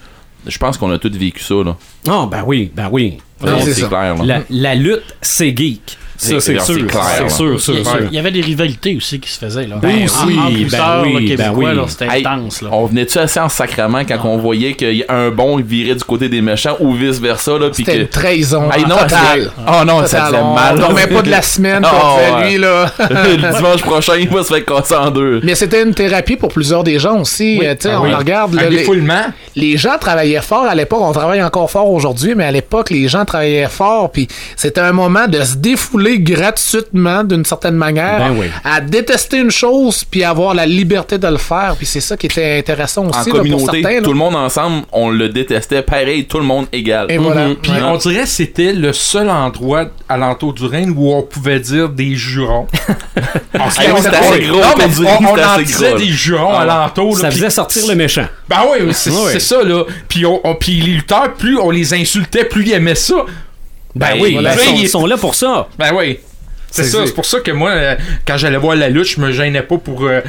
Je 0.46 0.58
pense 0.58 0.78
qu'on 0.78 0.90
a 0.92 0.98
tous 0.98 1.10
vécu 1.10 1.42
ça, 1.42 1.54
là. 1.64 1.76
Ah, 2.08 2.28
ben 2.30 2.44
oui, 2.46 2.70
ben 2.72 2.88
oui. 2.92 3.18
Non, 3.44 3.58
c'est 3.60 3.88
clair, 3.88 4.14
là. 4.16 4.24
La, 4.24 4.40
la 4.50 4.74
lutte, 4.74 5.16
c'est 5.20 5.56
geek. 5.56 5.98
Ça, 6.16 6.40
C'est- 6.40 6.58
sûr. 6.60 6.86
clair, 6.86 7.02
C'est 7.18 7.30
sûr, 7.30 7.54
Il 7.54 7.60
sûr, 7.60 7.74
sûr. 7.86 7.98
il 8.10 8.14
y 8.14 8.18
avait 8.18 8.30
des 8.30 8.40
rivalités 8.40 8.96
aussi 8.96 9.18
qui 9.18 9.28
se 9.30 9.38
faisaient. 9.38 9.66
Là. 9.66 9.76
Ben 9.82 10.06
En- 10.08 10.26
oui, 10.26 10.36
ben 10.36 10.48
lutteurs, 10.50 11.02
oui, 11.04 11.12
là, 11.36 11.36
ben 11.36 11.52
oui. 11.54 11.66
c'était 11.88 12.06
Hey, 12.08 12.24
intense. 12.26 12.62
Là. 12.62 12.68
On 12.72 12.86
venait-tu 12.86 13.18
assez 13.18 13.40
en 13.40 13.48
sacrement 13.48 14.02
quand 14.04 14.18
on 14.24 14.38
voyait 14.38 14.74
qu'un 14.74 15.30
bon 15.30 15.56
virait 15.60 15.94
du 15.96 16.04
côté 16.04 16.28
des 16.28 16.40
méchants 16.40 16.76
ou 16.80 16.92
vice-versa, 16.94 17.52
C'était 17.72 17.92
que... 17.96 18.00
une 18.02 18.06
trahison. 18.08 18.70
Hey, 18.70 18.82
non, 18.84 18.96
totale. 18.96 19.50
Oh 19.66 19.84
non, 19.84 20.06
ça 20.06 20.18
Total. 20.18 20.26
faisait 20.26 20.42
on 20.42 20.54
mal. 20.54 20.78
dormait 20.78 21.06
pas 21.08 21.22
de 21.22 21.30
la 21.30 21.42
semaine, 21.42 21.82
puis 21.82 21.90
Ah, 21.92 22.14
on 22.32 22.36
ouais. 22.38 22.50
lui, 22.50 22.58
là. 22.58 22.92
le 23.10 23.52
dimanche 23.56 23.82
prochain, 23.82 24.14
il 24.18 24.28
va 24.28 24.42
se 24.44 24.54
faire 24.54 24.64
casser 24.64 24.94
en 24.94 25.10
deux. 25.10 25.40
Mais 25.42 25.54
c'était 25.56 25.82
une 25.82 25.94
thérapie 25.94 26.36
pour 26.36 26.50
plusieurs 26.50 26.84
des 26.84 26.98
gens 26.98 27.20
aussi. 27.20 27.58
Euh, 27.62 27.74
tu 27.74 27.88
sais, 27.88 27.90
Ah 27.92 28.00
on 28.00 28.04
oui. 28.04 28.14
regarde. 28.14 28.54
Un 28.56 28.62
là, 28.62 28.70
les, 28.70 28.76
défoulement. 28.78 29.24
les 29.56 29.76
gens 29.76 29.98
travaillaient 30.00 30.40
fort 30.42 30.64
à 30.66 30.74
l'époque. 30.76 31.00
On 31.02 31.12
travaille 31.12 31.42
encore 31.42 31.70
fort 31.70 31.90
aujourd'hui, 31.90 32.34
mais 32.36 32.44
à 32.44 32.52
l'époque, 32.52 32.90
les 32.90 33.08
gens 33.08 33.24
travaillaient 33.24 33.68
fort. 33.68 34.10
Puis 34.12 34.28
c'était 34.56 34.80
un 34.80 34.92
moment 34.92 35.26
de 35.26 35.42
se 35.42 35.56
défouler 35.56 36.03
gratuitement 36.12 37.24
d'une 37.24 37.44
certaine 37.44 37.74
manière, 37.74 38.18
Ben 38.18 38.34
oui. 38.38 38.46
à 38.64 38.80
détester 38.80 39.38
une 39.38 39.50
chose, 39.50 40.04
puis 40.04 40.24
avoir 40.24 40.54
la 40.54 40.66
liberté 40.66 41.18
de 41.18 41.26
le 41.26 41.36
faire. 41.38 41.74
Puis 41.76 41.86
c'est 41.86 42.00
ça 42.00 42.16
qui 42.16 42.26
était 42.26 42.58
intéressant 42.58 43.06
aussi 43.06 43.18
En 43.18 43.20
là, 43.20 43.24
pour 43.30 43.38
communauté, 43.38 43.82
certains. 43.82 43.96
là. 43.96 44.02
tout 44.02 44.12
le 44.12 44.18
monde 44.18 44.36
ensemble, 44.36 44.84
on 44.92 45.10
le 45.10 45.28
détestait. 45.28 45.82
Pareil, 45.82 46.26
tout 46.26 46.38
le 46.38 46.44
monde 46.44 46.66
égal. 46.72 47.06
Et 47.10 47.18
voilà. 47.18 47.48
Mhm. 47.48 47.56
Puis 47.56 47.72
Ouais. 47.72 47.82
on 47.82 47.96
dirait 47.96 48.22
que 48.22 48.28
c'était 48.28 48.72
le 48.72 48.92
seul 48.92 49.28
endroit 49.30 49.86
alentour 50.08 50.52
du 50.52 50.66
Rhin 50.66 50.90
où 50.96 51.12
on 51.14 51.22
pouvait 51.22 51.60
dire 51.60 51.88
des 51.88 52.14
jurons. 52.14 52.66
On 53.56 53.70
se 53.70 53.80
gros, 54.48 54.58
Non, 54.60 54.66
mais 54.76 54.84
on, 55.06 55.28
on 55.30 55.38
en 55.38 55.58
disait 55.62 55.90
gros, 55.90 55.98
des 55.98 56.08
jurons 56.08 56.52
Ah 56.54 56.62
alentour. 56.62 57.16
Ça 57.16 57.24
là, 57.24 57.30
faisait 57.30 57.50
sortir 57.50 57.86
le 57.86 57.94
méchant. 57.94 58.26
Ben 58.48 58.62
oui, 58.70 58.88
c'est 58.92 59.10
Ouais. 59.10 59.32
c'est 59.32 59.40
ça, 59.40 59.62
là. 59.62 59.84
Puis, 60.08 60.26
on, 60.26 60.40
on- 60.44 60.56
puis 60.56 60.80
les 60.80 60.92
lutteurs, 60.94 61.32
plus 61.34 61.56
on 61.58 61.70
les 61.70 61.94
insultait, 61.94 62.44
plus 62.44 62.64
ils 62.66 62.72
aimaient 62.72 62.94
ça. 62.96 63.14
Ben, 63.94 64.08
Ben, 64.14 64.18
oui, 64.22 64.32
voilà. 64.32 64.54
ils, 64.54 64.58
sont, 64.60 64.74
Ils- 64.76 64.88
sont 64.88 65.06
là 65.06 65.16
pour 65.16 65.34
ça. 65.34 65.68
Ben 65.78 65.92
oui. 65.96 66.18
C'est 66.70 66.82
ça, 66.84 67.06
c'est- 67.06 67.12
pour 67.14 67.24
ça 67.24 67.38
que 67.40 67.52
moi, 67.52 67.70
euh, 67.70 67.94
quand 68.26 68.36
j'allais 68.36 68.56
voir 68.58 68.74
la 68.74 68.88
lutte, 68.88 69.04
je 69.04 69.20
me 69.20 69.30
gênais 69.30 69.62
pas 69.62 69.78
pour 69.78 70.02
euh, 70.06 70.20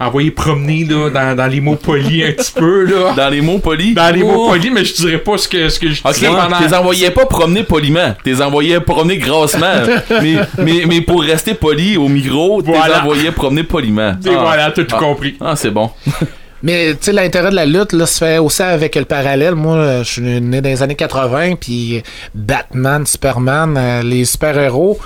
envoyer 0.00 0.32
promener 0.32 0.84
là, 0.84 1.08
dans, 1.10 1.36
dans 1.36 1.46
les 1.46 1.60
mots 1.60 1.76
polis 1.76 2.24
un 2.24 2.32
petit 2.32 2.50
peu. 2.50 2.84
Là. 2.86 3.12
Dans 3.16 3.28
les 3.28 3.40
mots 3.40 3.60
polis? 3.60 3.94
Dans 3.94 4.12
les 4.12 4.24
mots 4.24 4.46
Oh. 4.46 4.48
polis, 4.50 4.72
mais 4.72 4.84
je 4.84 4.94
dirais 4.94 5.18
pas 5.18 5.38
ce 5.38 5.46
que, 5.46 5.68
ce 5.68 5.78
que 5.78 5.92
je 5.92 6.00
Ok, 6.04 6.14
disais 6.14 6.26
pendant... 6.26 6.58
t'es 6.58 6.74
envoyais 6.74 7.12
pas 7.12 7.24
promener 7.26 7.62
poliment, 7.62 8.16
t'es 8.24 8.42
envoyais 8.42 8.80
promener 8.80 9.18
grassement. 9.18 9.74
mais, 10.20 10.34
mais, 10.58 10.82
mais 10.88 11.00
pour 11.02 11.22
rester 11.22 11.54
poli 11.54 11.96
au 11.96 12.08
micro, 12.08 12.60
t'es 12.62 12.72
Voilà. 12.72 13.02
envoyais 13.02 13.30
promener 13.30 13.62
poliment. 13.62 14.16
Et 14.26 14.30
Ah. 14.30 14.38
voilà, 14.40 14.70
t'as 14.72 14.82
tout 14.82 14.96
Ah. 14.96 14.98
compris. 14.98 15.36
Ah, 15.40 15.54
c'est 15.54 15.70
bon. 15.70 15.88
Mais 16.62 16.92
tu 16.94 16.98
sais, 17.06 17.12
l'intérêt 17.12 17.50
de 17.50 17.56
la 17.56 17.66
lutte 17.66 17.92
là, 17.92 18.06
se 18.06 18.18
fait 18.18 18.38
aussi 18.38 18.62
avec 18.62 18.94
le 18.94 19.04
parallèle. 19.04 19.54
Moi, 19.54 19.76
euh, 19.76 20.04
je 20.04 20.10
suis 20.10 20.40
né 20.40 20.60
dans 20.60 20.68
les 20.68 20.82
années 20.82 20.94
80, 20.94 21.56
puis 21.56 22.02
Batman, 22.34 23.04
Superman, 23.04 23.76
euh, 23.76 24.02
les 24.02 24.24
super-héros, 24.24 24.98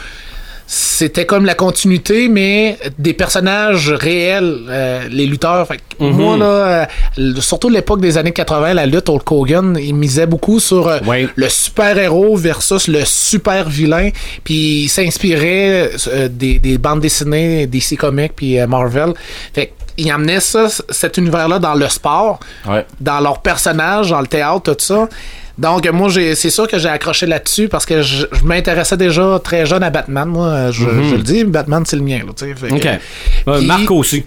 c'était 0.68 1.26
comme 1.26 1.44
la 1.46 1.54
continuité, 1.54 2.28
mais 2.28 2.76
des 2.99 3.12
personnages 3.12 3.90
réels, 3.90 4.62
euh, 4.68 5.06
les 5.08 5.26
lutteurs. 5.26 5.66
Fait 5.68 5.76
que 5.76 5.82
Moi, 6.04 6.37
là, 6.37 6.44
euh, 7.18 7.35
surtout 7.40 7.68
l'époque 7.68 8.00
des 8.00 8.18
années 8.18 8.32
80, 8.32 8.75
la 8.75 8.85
lutte, 8.87 9.08
Hulk 9.08 9.30
Hogan, 9.30 9.78
il 9.80 9.94
misait 9.94 10.26
beaucoup 10.26 10.58
sur 10.58 10.88
euh, 10.88 10.99
Ouais. 11.06 11.28
le 11.37 11.49
super-héros 11.49 12.37
versus 12.37 12.88
le 12.88 13.04
super-vilain, 13.04 14.11
puis 14.42 14.82
il 14.85 14.88
s'inspirait 14.88 15.90
euh, 16.08 16.28
des, 16.28 16.58
des 16.58 16.78
bandes 16.78 17.00
dessinées, 17.00 17.66
DC 17.66 17.96
Comics, 17.96 18.32
puis 18.35 18.58
euh, 18.58 18.66
Marvel. 18.66 19.12
Fait 19.54 19.73
il 19.99 20.11
amenait 20.11 20.40
ça, 20.40 20.66
cet 20.90 21.16
univers-là 21.16 21.58
dans 21.58 21.73
le 21.75 21.88
sport, 21.88 22.38
Ouais. 22.68 22.85
dans 23.00 23.18
leurs 23.20 23.40
personnages, 23.40 24.11
dans 24.11 24.20
le 24.20 24.26
théâtre, 24.26 24.61
tout 24.75 24.76
ça. 24.78 25.08
Donc, 25.58 25.88
moi, 25.90 26.08
j'ai- 26.10 26.34
c'est 26.34 26.50
sûr 26.50 26.68
que 26.68 26.78
j'ai 26.78 26.88
accroché 26.88 27.25
là-dessus 27.26 27.68
parce 27.68 27.86
que 27.86 28.02
je, 28.02 28.26
je 28.30 28.44
m'intéressais 28.44 28.96
déjà 28.96 29.40
très 29.42 29.64
jeune 29.64 29.82
à 29.82 29.90
Batman. 29.90 30.28
Moi, 30.28 30.70
je, 30.70 30.80
je 30.84 31.14
le 31.16 31.22
dis, 31.22 31.44
Batman, 31.44 31.82
c'est 31.86 31.96
le 31.96 32.02
mien. 32.02 32.18
Là, 32.26 32.32
que- 32.38 32.75
OK. 32.75 32.86
Euh, 33.48 33.58
Puis- 33.58 33.66
Marc 33.66 33.90
aussi. 33.90 34.25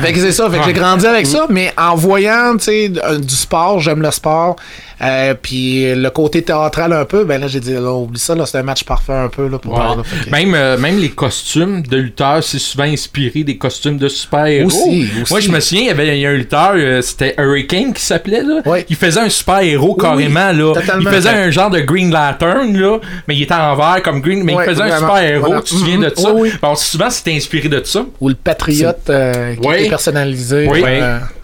Fait 0.00 0.12
que 0.12 0.18
c'est 0.18 0.32
ça, 0.32 0.50
fait 0.50 0.58
que 0.58 0.64
j'ai 0.64 0.72
grandi 0.72 1.06
avec 1.06 1.26
ça, 1.26 1.46
mais 1.48 1.72
en 1.78 1.94
voyant, 1.94 2.56
tu 2.56 2.64
sais, 2.64 2.92
euh, 3.04 3.18
du 3.18 3.34
sport, 3.36 3.78
j'aime 3.78 4.02
le 4.02 4.10
sport, 4.10 4.56
euh, 5.02 5.34
puis 5.40 5.94
le 5.94 6.08
côté 6.10 6.42
théâtral 6.42 6.92
un 6.92 7.04
peu, 7.04 7.24
ben 7.24 7.40
là, 7.40 7.48
j'ai 7.48 7.60
dit, 7.60 7.72
là, 7.74 7.92
oublie 7.92 8.18
ça, 8.20 8.34
là, 8.34 8.46
c'est 8.46 8.58
un 8.58 8.62
match 8.62 8.84
parfait 8.84 9.12
un 9.12 9.28
peu, 9.28 9.48
là, 9.48 9.58
pour 9.58 9.72
Ouais. 9.74 9.84
moi, 9.84 9.96
là, 9.96 10.02
fait 10.04 10.24
que- 10.26 10.30
Même, 10.30 10.54
euh, 10.54 10.78
même 10.78 10.98
les 10.98 11.10
costumes 11.10 11.82
de 11.82 11.96
lutteurs, 11.98 12.42
c'est 12.42 12.58
souvent 12.58 12.84
inspiré 12.84 13.44
des 13.44 13.56
costumes 13.58 13.98
de 13.98 14.08
super-héros. 14.08 14.66
Aussi, 14.68 15.08
Moi, 15.30 15.40
je 15.40 15.50
me 15.50 15.60
souviens, 15.60 15.82
il 15.82 15.86
y 15.88 15.90
avait 15.90 16.16
il 16.16 16.20
y 16.22 16.26
a 16.26 16.30
un 16.30 16.34
lutteur, 16.34 16.72
euh, 16.76 17.02
c'était 17.02 17.34
Hurricane 17.38 17.92
qui 17.92 18.02
s'appelait, 18.02 18.42
là. 18.42 18.62
Ouais. 18.64 18.86
Il 18.88 18.96
faisait 18.96 19.20
un 19.20 19.28
super-héros 19.28 19.94
Oui, 19.98 20.02
carrément, 20.02 20.52
là. 20.52 20.72
Il 21.00 21.08
faisait 21.08 21.28
un 21.28 21.50
genre 21.50 21.70
de 21.70 21.80
Green 21.80 22.10
Lantern, 22.10 22.76
là, 22.76 22.98
mais 23.28 23.36
il 23.36 23.42
était 23.42 23.54
en 23.54 23.74
vert 23.76 24.00
comme 24.02 24.20
Green, 24.20 24.42
mais 24.44 24.54
Ouais, 24.54 24.64
il 24.66 24.70
faisait 24.70 24.82
un 24.82 24.98
super-héros. 24.98 25.46
Voilà. 25.46 25.60
Tu 25.62 25.74
te 25.74 25.78
souviens 25.78 25.98
de 25.98 26.04
Mhm. 26.06 26.12
ça? 26.16 26.32
Oui, 26.32 26.40
oui. 26.42 26.52
Bon, 26.62 26.74
souvent, 26.74 27.10
c'était 27.10 27.34
inspiré 27.34 27.68
de 27.68 27.82
ça. 27.84 28.04
Ou 28.20 28.28
le 28.30 28.34
patriote 28.34 29.10
euh, 29.10 29.54
qui 29.56 29.68
est 29.68 29.88
personnalisé. 29.88 30.68
Oui. 30.70 30.82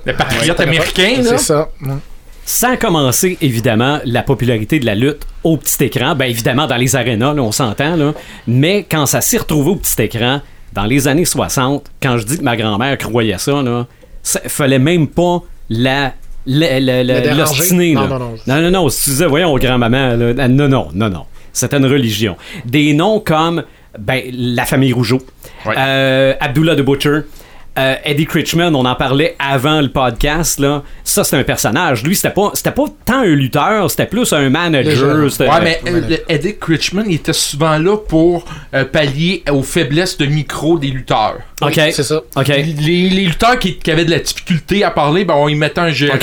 Le 0.04 0.12
patriote 0.14 0.60
américain, 0.60 1.16
là. 1.22 1.30
C'est 1.36 1.38
ça. 1.38 1.68
Sans 2.44 2.76
commencer, 2.76 3.38
évidemment, 3.40 4.00
la 4.04 4.22
popularité 4.22 4.80
de 4.80 4.86
la 4.86 4.94
lutte 4.94 5.22
au 5.44 5.56
petit 5.56 5.84
écran, 5.84 6.14
ben 6.16 6.26
évidemment 6.26 6.66
dans 6.66 6.76
les 6.76 6.96
arénas, 6.96 7.34
là, 7.34 7.42
on 7.42 7.52
s'entend, 7.52 7.96
là, 7.96 8.12
mais 8.46 8.84
quand 8.90 9.06
ça 9.06 9.20
s'est 9.20 9.38
retrouvé 9.38 9.70
au 9.70 9.76
petit 9.76 10.00
écran, 10.02 10.40
dans 10.72 10.84
les 10.84 11.06
années 11.06 11.24
60, 11.24 11.86
quand 12.02 12.18
je 12.18 12.26
dis 12.26 12.38
que 12.38 12.42
ma 12.42 12.56
grand-mère 12.56 12.98
croyait 12.98 13.38
ça, 13.38 13.62
là, 13.62 13.86
ça 14.22 14.40
fallait 14.46 14.78
même 14.80 15.06
pas 15.08 15.42
la 15.70 16.14
l'ostiner, 16.46 17.94
Non, 17.94 18.08
non, 18.08 18.18
non. 18.18 18.34
non, 18.46 18.60
non, 18.62 18.70
non, 18.70 18.88
si 18.88 19.04
tu 19.04 19.10
disais, 19.10 19.26
voyons, 19.26 19.56
grand-maman, 19.56 20.16
non, 20.16 20.68
non, 20.68 20.88
non, 20.94 21.08
non. 21.10 21.24
C'était 21.52 21.76
une 21.76 21.86
religion. 21.86 22.36
Des 22.64 22.94
noms 22.94 23.20
comme, 23.20 23.62
ben, 23.98 24.22
la 24.32 24.64
famille 24.64 24.92
Rougeau, 24.92 25.20
Ouais. 25.66 25.74
euh, 25.78 26.34
Abdullah 26.40 26.74
the 26.74 26.80
Butcher, 26.80 27.20
euh, 27.78 27.94
Eddie 28.04 28.26
Critchman, 28.26 28.74
on 28.74 28.84
en 28.84 28.94
parlait 28.94 29.34
avant 29.38 29.80
le 29.80 29.88
podcast, 29.88 30.58
là. 30.60 30.82
Ça, 31.04 31.24
c'est 31.24 31.36
un 31.36 31.42
personnage. 31.44 32.02
Lui, 32.02 32.14
c'était 32.16 32.30
pas, 32.34 32.50
c'était 32.54 32.70
pas 32.70 32.84
tant 33.04 33.20
un 33.20 33.24
lutteur, 33.24 33.90
c'était 33.90 34.06
plus 34.06 34.32
un 34.32 34.50
manager. 34.50 35.16
Ouais, 35.40 35.46
mais 35.62 35.80
euh, 35.88 36.16
Eddie 36.28 36.56
Critchman 36.58 37.04
il 37.06 37.14
était 37.16 37.32
souvent 37.32 37.78
là 37.78 37.96
pour 37.96 38.44
euh, 38.74 38.84
pallier 38.84 39.42
aux 39.50 39.62
faiblesses 39.62 40.16
de 40.18 40.26
micro 40.26 40.78
des 40.78 40.88
lutteurs. 40.88 41.38
Ok. 41.60 41.74
Oui, 41.76 41.92
c'est 41.92 42.02
ça. 42.02 42.20
Ok. 42.36 42.48
Les, 42.48 42.62
les 43.08 43.24
lutteurs 43.24 43.58
qui, 43.58 43.76
qui 43.78 43.90
avaient 43.90 44.04
de 44.04 44.10
la 44.10 44.18
difficulté 44.18 44.82
à 44.84 44.90
parler, 44.90 45.24
ben 45.24 45.34
on 45.36 45.48
y 45.48 45.54
mettait 45.54 45.80
un 45.80 45.90
gérant. 45.90 46.16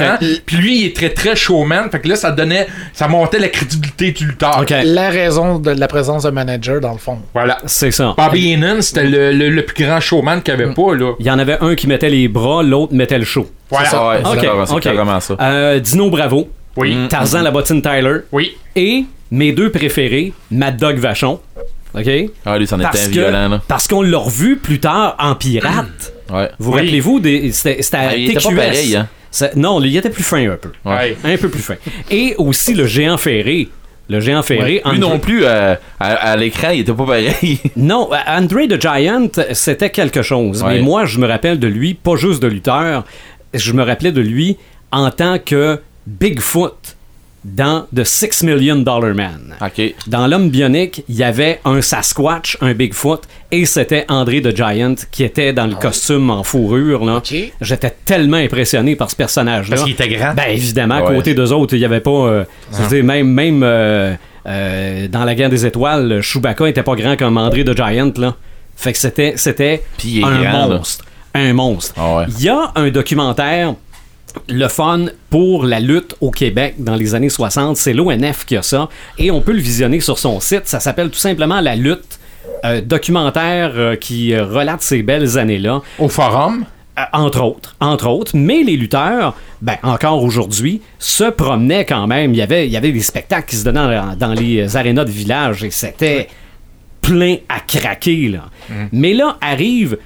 Puis 0.45 0.57
lui, 0.57 0.81
il 0.81 0.85
est 0.87 0.95
très 0.95 1.09
très 1.09 1.35
showman. 1.35 1.89
Fait 1.89 1.99
que 2.01 2.07
là, 2.09 2.15
ça 2.15 2.31
donnait, 2.31 2.67
ça 2.93 3.07
montait 3.07 3.39
la 3.39 3.47
crédibilité 3.47 4.11
du 4.11 4.25
lutteur. 4.27 4.59
Ok. 4.61 4.73
La 4.83 5.09
raison 5.09 5.57
de 5.59 5.71
la 5.71 5.87
présence 5.87 6.23
d'un 6.23 6.31
manager, 6.31 6.81
dans 6.81 6.91
le 6.91 6.97
fond. 6.97 7.19
Voilà. 7.33 7.57
C'est 7.65 7.91
ça. 7.91 8.13
Bobby 8.17 8.51
Heenan, 8.53 8.81
c'était 8.81 9.05
le, 9.05 9.31
le- 9.31 9.49
le 9.49 9.63
plus 9.63 9.85
grand 9.85 9.99
showman 9.99 10.41
qu'il 10.41 10.53
n'y 10.55 10.63
avait 10.63 10.73
pas, 10.73 10.93
là. 10.95 11.13
Il 11.19 11.25
y 11.25 11.31
en 11.31 11.38
avait 11.39 11.57
un 11.61 11.73
qui 11.75 11.87
mettait 11.87 12.09
les 12.09 12.27
bras, 12.27 12.61
l'autre 12.61 12.93
mettait 12.93 13.17
le 13.17 13.25
show. 13.25 13.49
Voilà. 13.71 13.89
Ah 13.91 14.09
ouais, 14.09 14.17
Ok, 14.23 14.39
c'est 14.67 14.79
carrément 14.81 15.19
ça. 15.19 15.35
Euh, 15.41 15.79
Dino 15.79 16.09
Bravo, 16.11 16.49
Oui. 16.77 16.95
Tarzan 17.09 17.41
la 17.41 17.49
bottine 17.51 17.81
Tyler, 17.81 18.19
Oui. 18.31 18.55
et 18.75 19.05
mes 19.31 19.51
deux 19.51 19.71
préférés, 19.71 20.33
Mad 20.51 20.77
Dog 20.77 20.97
Vachon. 20.97 21.39
OK? 21.95 22.07
Ah, 22.45 22.57
lui, 22.59 22.67
c'en 22.67 22.79
était 22.79 23.07
violent, 23.09 23.49
là. 23.49 23.61
Parce 23.67 23.87
qu'on 23.87 24.03
l'a 24.03 24.17
revu 24.19 24.57
plus 24.57 24.79
tard 24.79 25.15
en 25.17 25.33
pirate. 25.33 26.13
Ouais. 26.31 26.49
Vous 26.59 26.71
Oui. 26.71 26.81
rappelez-vous, 26.81 27.19
des- 27.19 27.51
c'était 27.51 27.81
c'était 27.81 27.97
à 27.97 28.09
Ah, 28.09 28.15
il 28.15 28.29
était 28.29 28.39
pas 28.39 28.55
pareil, 28.55 28.95
hein. 28.95 29.07
Ça- 29.31 29.49
non, 29.55 29.81
il 29.83 29.95
était 29.97 30.09
plus 30.11 30.23
fin 30.23 30.47
un 30.49 30.57
peu. 30.57 30.69
Ouais. 30.85 31.17
Un 31.23 31.37
peu 31.37 31.49
plus 31.49 31.61
fin. 31.61 31.75
Et 32.11 32.35
aussi 32.37 32.73
le 32.75 32.85
géant 32.85 33.17
ferré. 33.17 33.69
Le 34.09 34.19
géant 34.19 34.41
ferré. 34.41 34.71
Lui 34.71 34.81
André- 34.83 34.97
non 34.99 35.19
plus, 35.19 35.45
euh, 35.45 35.75
à, 35.99 36.07
à 36.31 36.35
l'écran, 36.35 36.69
il 36.71 36.79
était 36.81 36.93
pas 36.93 37.05
pareil. 37.05 37.59
Non, 37.77 38.09
André 38.27 38.67
the 38.67 38.81
Giant, 38.81 39.27
c'était 39.53 39.91
quelque 39.91 40.21
chose. 40.23 40.63
Ouais. 40.63 40.75
Mais 40.75 40.81
moi, 40.81 41.05
je 41.05 41.19
me 41.19 41.27
rappelle 41.27 41.59
de 41.59 41.67
lui, 41.67 41.93
pas 41.93 42.15
juste 42.15 42.41
de 42.41 42.47
lutteur, 42.47 43.05
je 43.53 43.71
me 43.73 43.83
rappelais 43.83 44.11
de 44.11 44.21
lui 44.21 44.57
en 44.91 45.11
tant 45.11 45.37
que 45.37 45.79
Bigfoot 46.07 46.95
dans 47.45 47.85
The 47.95 48.03
Six 48.03 48.43
Million 48.43 48.77
Dollar 48.77 49.13
Man. 49.15 49.55
Dans 50.07 50.27
l'homme 50.27 50.49
bionique, 50.49 51.03
il 51.07 51.15
y 51.15 51.23
avait 51.23 51.59
un 51.65 51.81
Sasquatch, 51.81 52.57
un 52.61 52.73
Bigfoot, 52.73 53.21
et 53.51 53.65
c'était 53.65 54.05
André 54.09 54.41
the 54.41 54.55
Giant 54.55 54.95
qui 55.11 55.23
était 55.23 55.53
dans 55.53 55.65
le 55.67 55.75
costume 55.75 56.29
en 56.29 56.43
fourrure. 56.43 57.05
Là. 57.05 57.21
J'étais 57.61 57.95
tellement 58.05 58.37
impressionné 58.37 58.95
par 58.95 59.09
ce 59.09 59.15
personnage-là. 59.15 59.75
Parce 59.77 59.83
qu'il 59.83 59.93
était 59.93 60.09
grand. 60.09 60.33
Ben 60.33 60.49
évidemment, 60.49 60.95
à 60.95 61.13
côté 61.13 61.33
d'eux 61.33 61.51
autres, 61.53 61.73
il 61.75 61.79
n'y 61.79 61.85
avait 61.85 62.01
pas. 62.01 62.09
euh, 62.11 62.43
dire, 62.89 63.03
même 63.03 63.31
même 63.31 63.61
euh, 63.63 64.13
euh, 64.45 65.07
dans 65.07 65.23
la 65.23 65.35
guerre 65.35 65.49
des 65.49 65.65
étoiles, 65.65 66.21
Chewbacca 66.21 66.67
était 66.67 66.83
pas 66.83 66.95
grand 66.95 67.15
comme 67.17 67.37
André 67.37 67.63
the 67.63 67.75
Giant. 67.75 68.13
Là. 68.17 68.35
Fait 68.75 68.93
que 68.93 68.99
c'était 68.99 69.33
c'était 69.37 69.83
un 70.23 70.41
grand, 70.41 70.67
là. 70.67 70.77
monstre. 70.77 71.05
Un 71.33 71.53
monstre. 71.53 71.93
Ah 71.97 72.17
ouais. 72.17 72.25
Il 72.37 72.43
y 72.43 72.49
a 72.49 72.71
un 72.75 72.89
documentaire. 72.89 73.75
Le 74.47 74.67
fun 74.67 75.05
pour 75.29 75.63
la 75.65 75.79
lutte 75.79 76.15
au 76.21 76.31
Québec 76.31 76.75
dans 76.77 76.95
les 76.95 77.15
années 77.15 77.29
60, 77.29 77.77
c'est 77.77 77.93
l'ONF 77.93 78.45
qui 78.45 78.57
a 78.57 78.61
ça. 78.61 78.89
Et 79.17 79.31
on 79.31 79.41
peut 79.41 79.53
le 79.53 79.59
visionner 79.61 79.99
sur 79.99 80.19
son 80.19 80.39
site. 80.39 80.63
Ça 80.67 80.79
s'appelle 80.79 81.09
tout 81.09 81.19
simplement 81.19 81.61
La 81.61 81.75
lutte. 81.75 82.19
euh, 82.65 82.81
documentaire 82.81 83.71
euh, 83.75 83.95
qui 83.95 84.33
euh, 84.33 84.45
relate 84.45 84.81
ces 84.81 85.01
belles 85.03 85.37
années-là. 85.37 85.81
Au 85.97 86.09
forum? 86.09 86.65
Entre 87.13 87.41
autres, 87.41 87.75
entre 87.79 88.07
autres, 88.09 88.31
mais 88.35 88.61
les 88.61 88.75
lutteurs, 88.75 89.33
ben 89.61 89.77
encore 89.83 90.21
aujourd'hui, 90.21 90.81
se 90.97 91.23
promenaient 91.23 91.85
quand 91.85 92.07
même. 92.07 92.33
Il 92.33 92.37
y 92.37 92.41
avait, 92.41 92.67
il 92.67 92.73
y 92.73 92.75
avait 92.75 92.91
des 92.91 92.99
spectacles 93.01 93.47
qui 93.49 93.55
se 93.55 93.63
donnaient 93.63 93.95
dans, 93.95 94.15
dans 94.17 94.33
les 94.33 94.75
arénas 94.75 95.05
de 95.05 95.09
village 95.11 95.63
et 95.63 95.71
c'était 95.71 96.27
plein 97.01 97.37
à 97.47 97.61
craquer 97.61 98.27
là. 98.27 98.49
Mais 98.91 99.13
là 99.13 99.37
arrive 99.39 99.97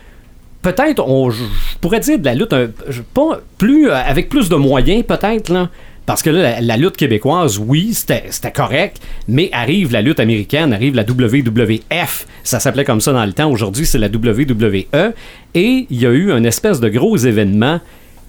peut-être, 0.64 1.08
on, 1.08 1.30
je 1.30 1.44
pourrais 1.80 2.00
dire 2.00 2.18
de 2.18 2.26
la 2.26 2.34
lutte, 2.34 2.54
un- 2.54 2.70
pas 3.14 3.40
plus 3.60 3.90
euh, 3.90 3.96
avec 3.96 4.30
plus 4.30 4.50
de 4.50 4.56
moyens 4.56 5.04
peut-être 5.04 5.50
là. 5.50 5.70
Parce 6.06 6.22
que 6.22 6.30
là, 6.30 6.42
la, 6.42 6.62
la 6.62 6.76
lutte 6.78 6.98
québécoise, 6.98 7.58
oui, 7.60 7.94
c'était 7.94 8.24
c'était 8.30 8.52
correct, 8.52 8.98
mais 9.30 9.50
arrive 9.54 9.94
la 9.94 10.02
lutte 10.02 10.20
américaine, 10.20 10.74
arrive 10.74 10.96
la 10.96 11.04
WWF, 11.04 12.26
ça 12.44 12.60
s'appelait 12.60 12.84
comme 12.84 13.00
ça 13.00 13.14
dans 13.14 13.24
le 13.26 13.32
temps, 13.32 13.50
aujourd'hui 13.50 13.86
c'est 13.86 14.00
la 14.00 14.08
WWE, 14.08 15.14
et 15.54 15.88
il 15.90 16.02
y 16.02 16.06
a 16.06 16.10
eu 16.10 16.32
un 16.34 16.44
espèce 16.44 16.82
de 16.82 16.90
gros 16.90 17.16
événement 17.16 17.80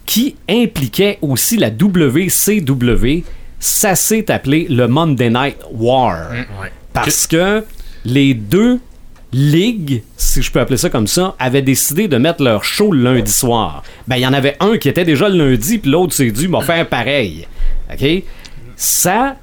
qui 0.05 0.35
impliquait 0.47 1.17
aussi 1.21 1.57
la 1.57 1.69
WCW, 1.69 3.23
ça 3.59 3.95
s'est 3.95 4.31
appelé 4.31 4.67
le 4.69 4.87
Monday 4.87 5.29
Night 5.29 5.57
War. 5.73 6.29
Parce 6.93 7.27
que 7.27 7.63
les 8.05 8.33
deux 8.33 8.79
ligues, 9.35 10.01
si 10.15 10.41
je 10.41 10.49
peux 10.51 10.61
appeler 10.61 10.77
ça 10.77 10.89
comme 10.89 11.07
ça, 11.07 11.35
avaient 11.39 11.61
décidé 11.61 12.07
de 12.07 12.17
mettre 12.17 12.41
leur 12.41 12.63
show 12.63 12.91
le 12.91 13.03
lundi 13.15 13.31
soir. 13.31 13.83
Ben, 14.07 14.15
il 14.15 14.21
y 14.21 14.27
en 14.27 14.33
avait 14.33 14.55
un 14.61 14.77
qui 14.77 14.87
était 14.87 15.03
déjà 15.03 15.27
le 15.27 15.37
lundi, 15.51 15.77
puis 15.77 15.91
l'autre 15.91 16.13
s'est 16.13 16.31
dit, 16.31 16.47
m'a 16.47 16.61
faire 16.61 16.87
pareil. 16.87 17.45
OK? 17.91 18.23
Ça 18.77 19.35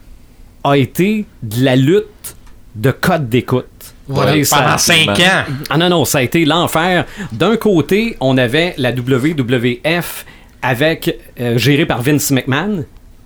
a 0.64 0.76
été 0.78 1.26
de 1.42 1.64
la 1.64 1.76
lutte 1.76 2.36
de 2.74 2.90
code 2.90 3.28
d'écoute. 3.28 3.66
Voilà, 4.08 4.32
Pendant 4.50 4.78
5 4.78 5.08
ans. 5.10 5.44
ah 5.70 5.78
non, 5.78 5.88
non, 5.88 6.04
ça 6.04 6.18
a 6.18 6.22
été 6.22 6.44
l'enfer. 6.44 7.04
D'un 7.30 7.56
côté, 7.56 8.16
on 8.20 8.36
avait 8.38 8.74
la 8.78 8.92
WWF 8.92 10.26
avec 10.62 11.18
euh, 11.40 11.58
gérée 11.58 11.86
par 11.86 12.02
Vince 12.02 12.30
McMahon. 12.30 12.84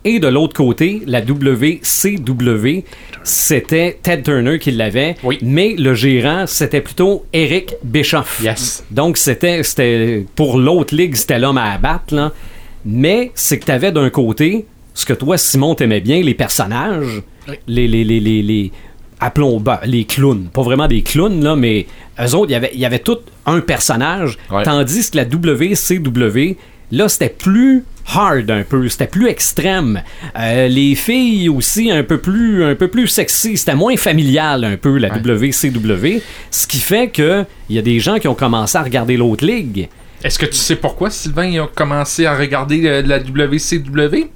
Et 0.09 0.21
de 0.21 0.29
l'autre 0.29 0.55
côté, 0.55 1.03
la 1.05 1.21
WCW, 1.21 2.85
c'était 3.25 3.99
Ted 4.01 4.23
Turner 4.23 4.59
qui 4.61 4.71
l'avait. 4.71 5.17
Oui. 5.25 5.39
Mais 5.43 5.75
le 5.77 5.95
gérant, 5.95 6.45
c'était 6.47 6.81
plutôt 6.81 7.25
Eric 7.33 7.75
Bischoff. 7.83 8.41
Yes. 8.43 8.85
Donc, 8.93 9.17
c'était, 9.17 9.65
c'était 9.65 10.25
pour 10.37 10.59
l'autre 10.59 10.95
ligue, 10.95 11.17
c'était 11.17 11.41
l'homme 11.41 11.59
à 11.59 11.73
abattre. 11.73 12.15
Là. 12.15 12.33
Mais 12.85 13.33
c'est 13.35 13.59
que 13.59 13.65
tu 13.65 13.73
avais 13.73 13.91
d'un 13.91 14.09
côté, 14.11 14.65
ce 14.95 15.05
que 15.05 15.13
toi, 15.13 15.37
Simon, 15.39 15.75
t'aimais 15.75 16.01
bien, 16.01 16.21
les 16.23 16.35
personnages, 16.35 17.23
Oui. 17.49 17.57
les, 17.67 17.89
les, 17.89 18.05
les, 18.05 18.21
les, 18.21 18.43
les- 18.43 18.71
appelons 19.19 19.59
bah, 19.59 19.81
les 19.87 20.05
clowns. 20.05 20.49
Pas 20.53 20.63
vraiment 20.63 20.87
des 20.87 21.03
clowns, 21.03 21.43
là, 21.43 21.57
mais 21.57 21.87
eux 22.21 22.35
autres, 22.37 22.51
il 22.51 22.53
y 22.53 22.55
avait- 22.55 22.71
il 22.75 22.79
y 22.79 22.85
avait 22.85 23.01
tout 23.01 23.19
un 23.45 23.59
personnage. 23.61 24.39
Ouais. 24.53 24.63
Tandis 24.63 25.11
que 25.11 25.17
la 25.17 25.25
WCW, 25.25 26.57
là, 26.91 27.09
c'était 27.09 27.29
plus 27.29 27.85
hard 28.15 28.51
un 28.51 28.63
peu, 28.63 28.89
c'était 28.89 29.07
plus 29.07 29.29
extrême. 29.29 30.03
Euh, 30.39 30.69
les 30.69 30.95
filles 30.95 31.49
aussi 31.49 31.91
un 31.91 32.03
peu 32.03 32.19
plus 32.19 32.65
un 32.65 32.75
peu 32.75 32.89
plus 32.89 33.09
sexy, 33.09 33.57
c'était 33.57 33.75
moins 33.75 33.97
familial 33.97 34.65
un 34.65 34.77
peu 34.77 34.97
la 34.99 35.09
WCW, 35.09 36.21
ce 36.51 36.67
qui 36.67 36.79
fait 36.79 37.09
que 37.09 37.45
il 37.69 37.77
y 37.77 37.79
a 37.79 37.83
des 37.83 37.99
gens 37.99 38.19
qui 38.19 38.29
ont 38.29 38.35
commencé 38.35 38.79
à 38.79 38.83
regarder 38.83 39.17
l'autre 39.17 39.45
ligue. 39.45 39.89
Est-ce 40.23 40.39
que 40.39 40.47
tu 40.47 40.57
sais 40.57 40.77
pourquoi 40.77 41.11
Sylvain 41.11 41.63
a 41.63 41.67
commencé 41.67 42.27
à 42.27 42.37
regarder 42.37 42.87
euh, 42.87 43.03
la 43.03 43.19
WCW? 43.19 44.31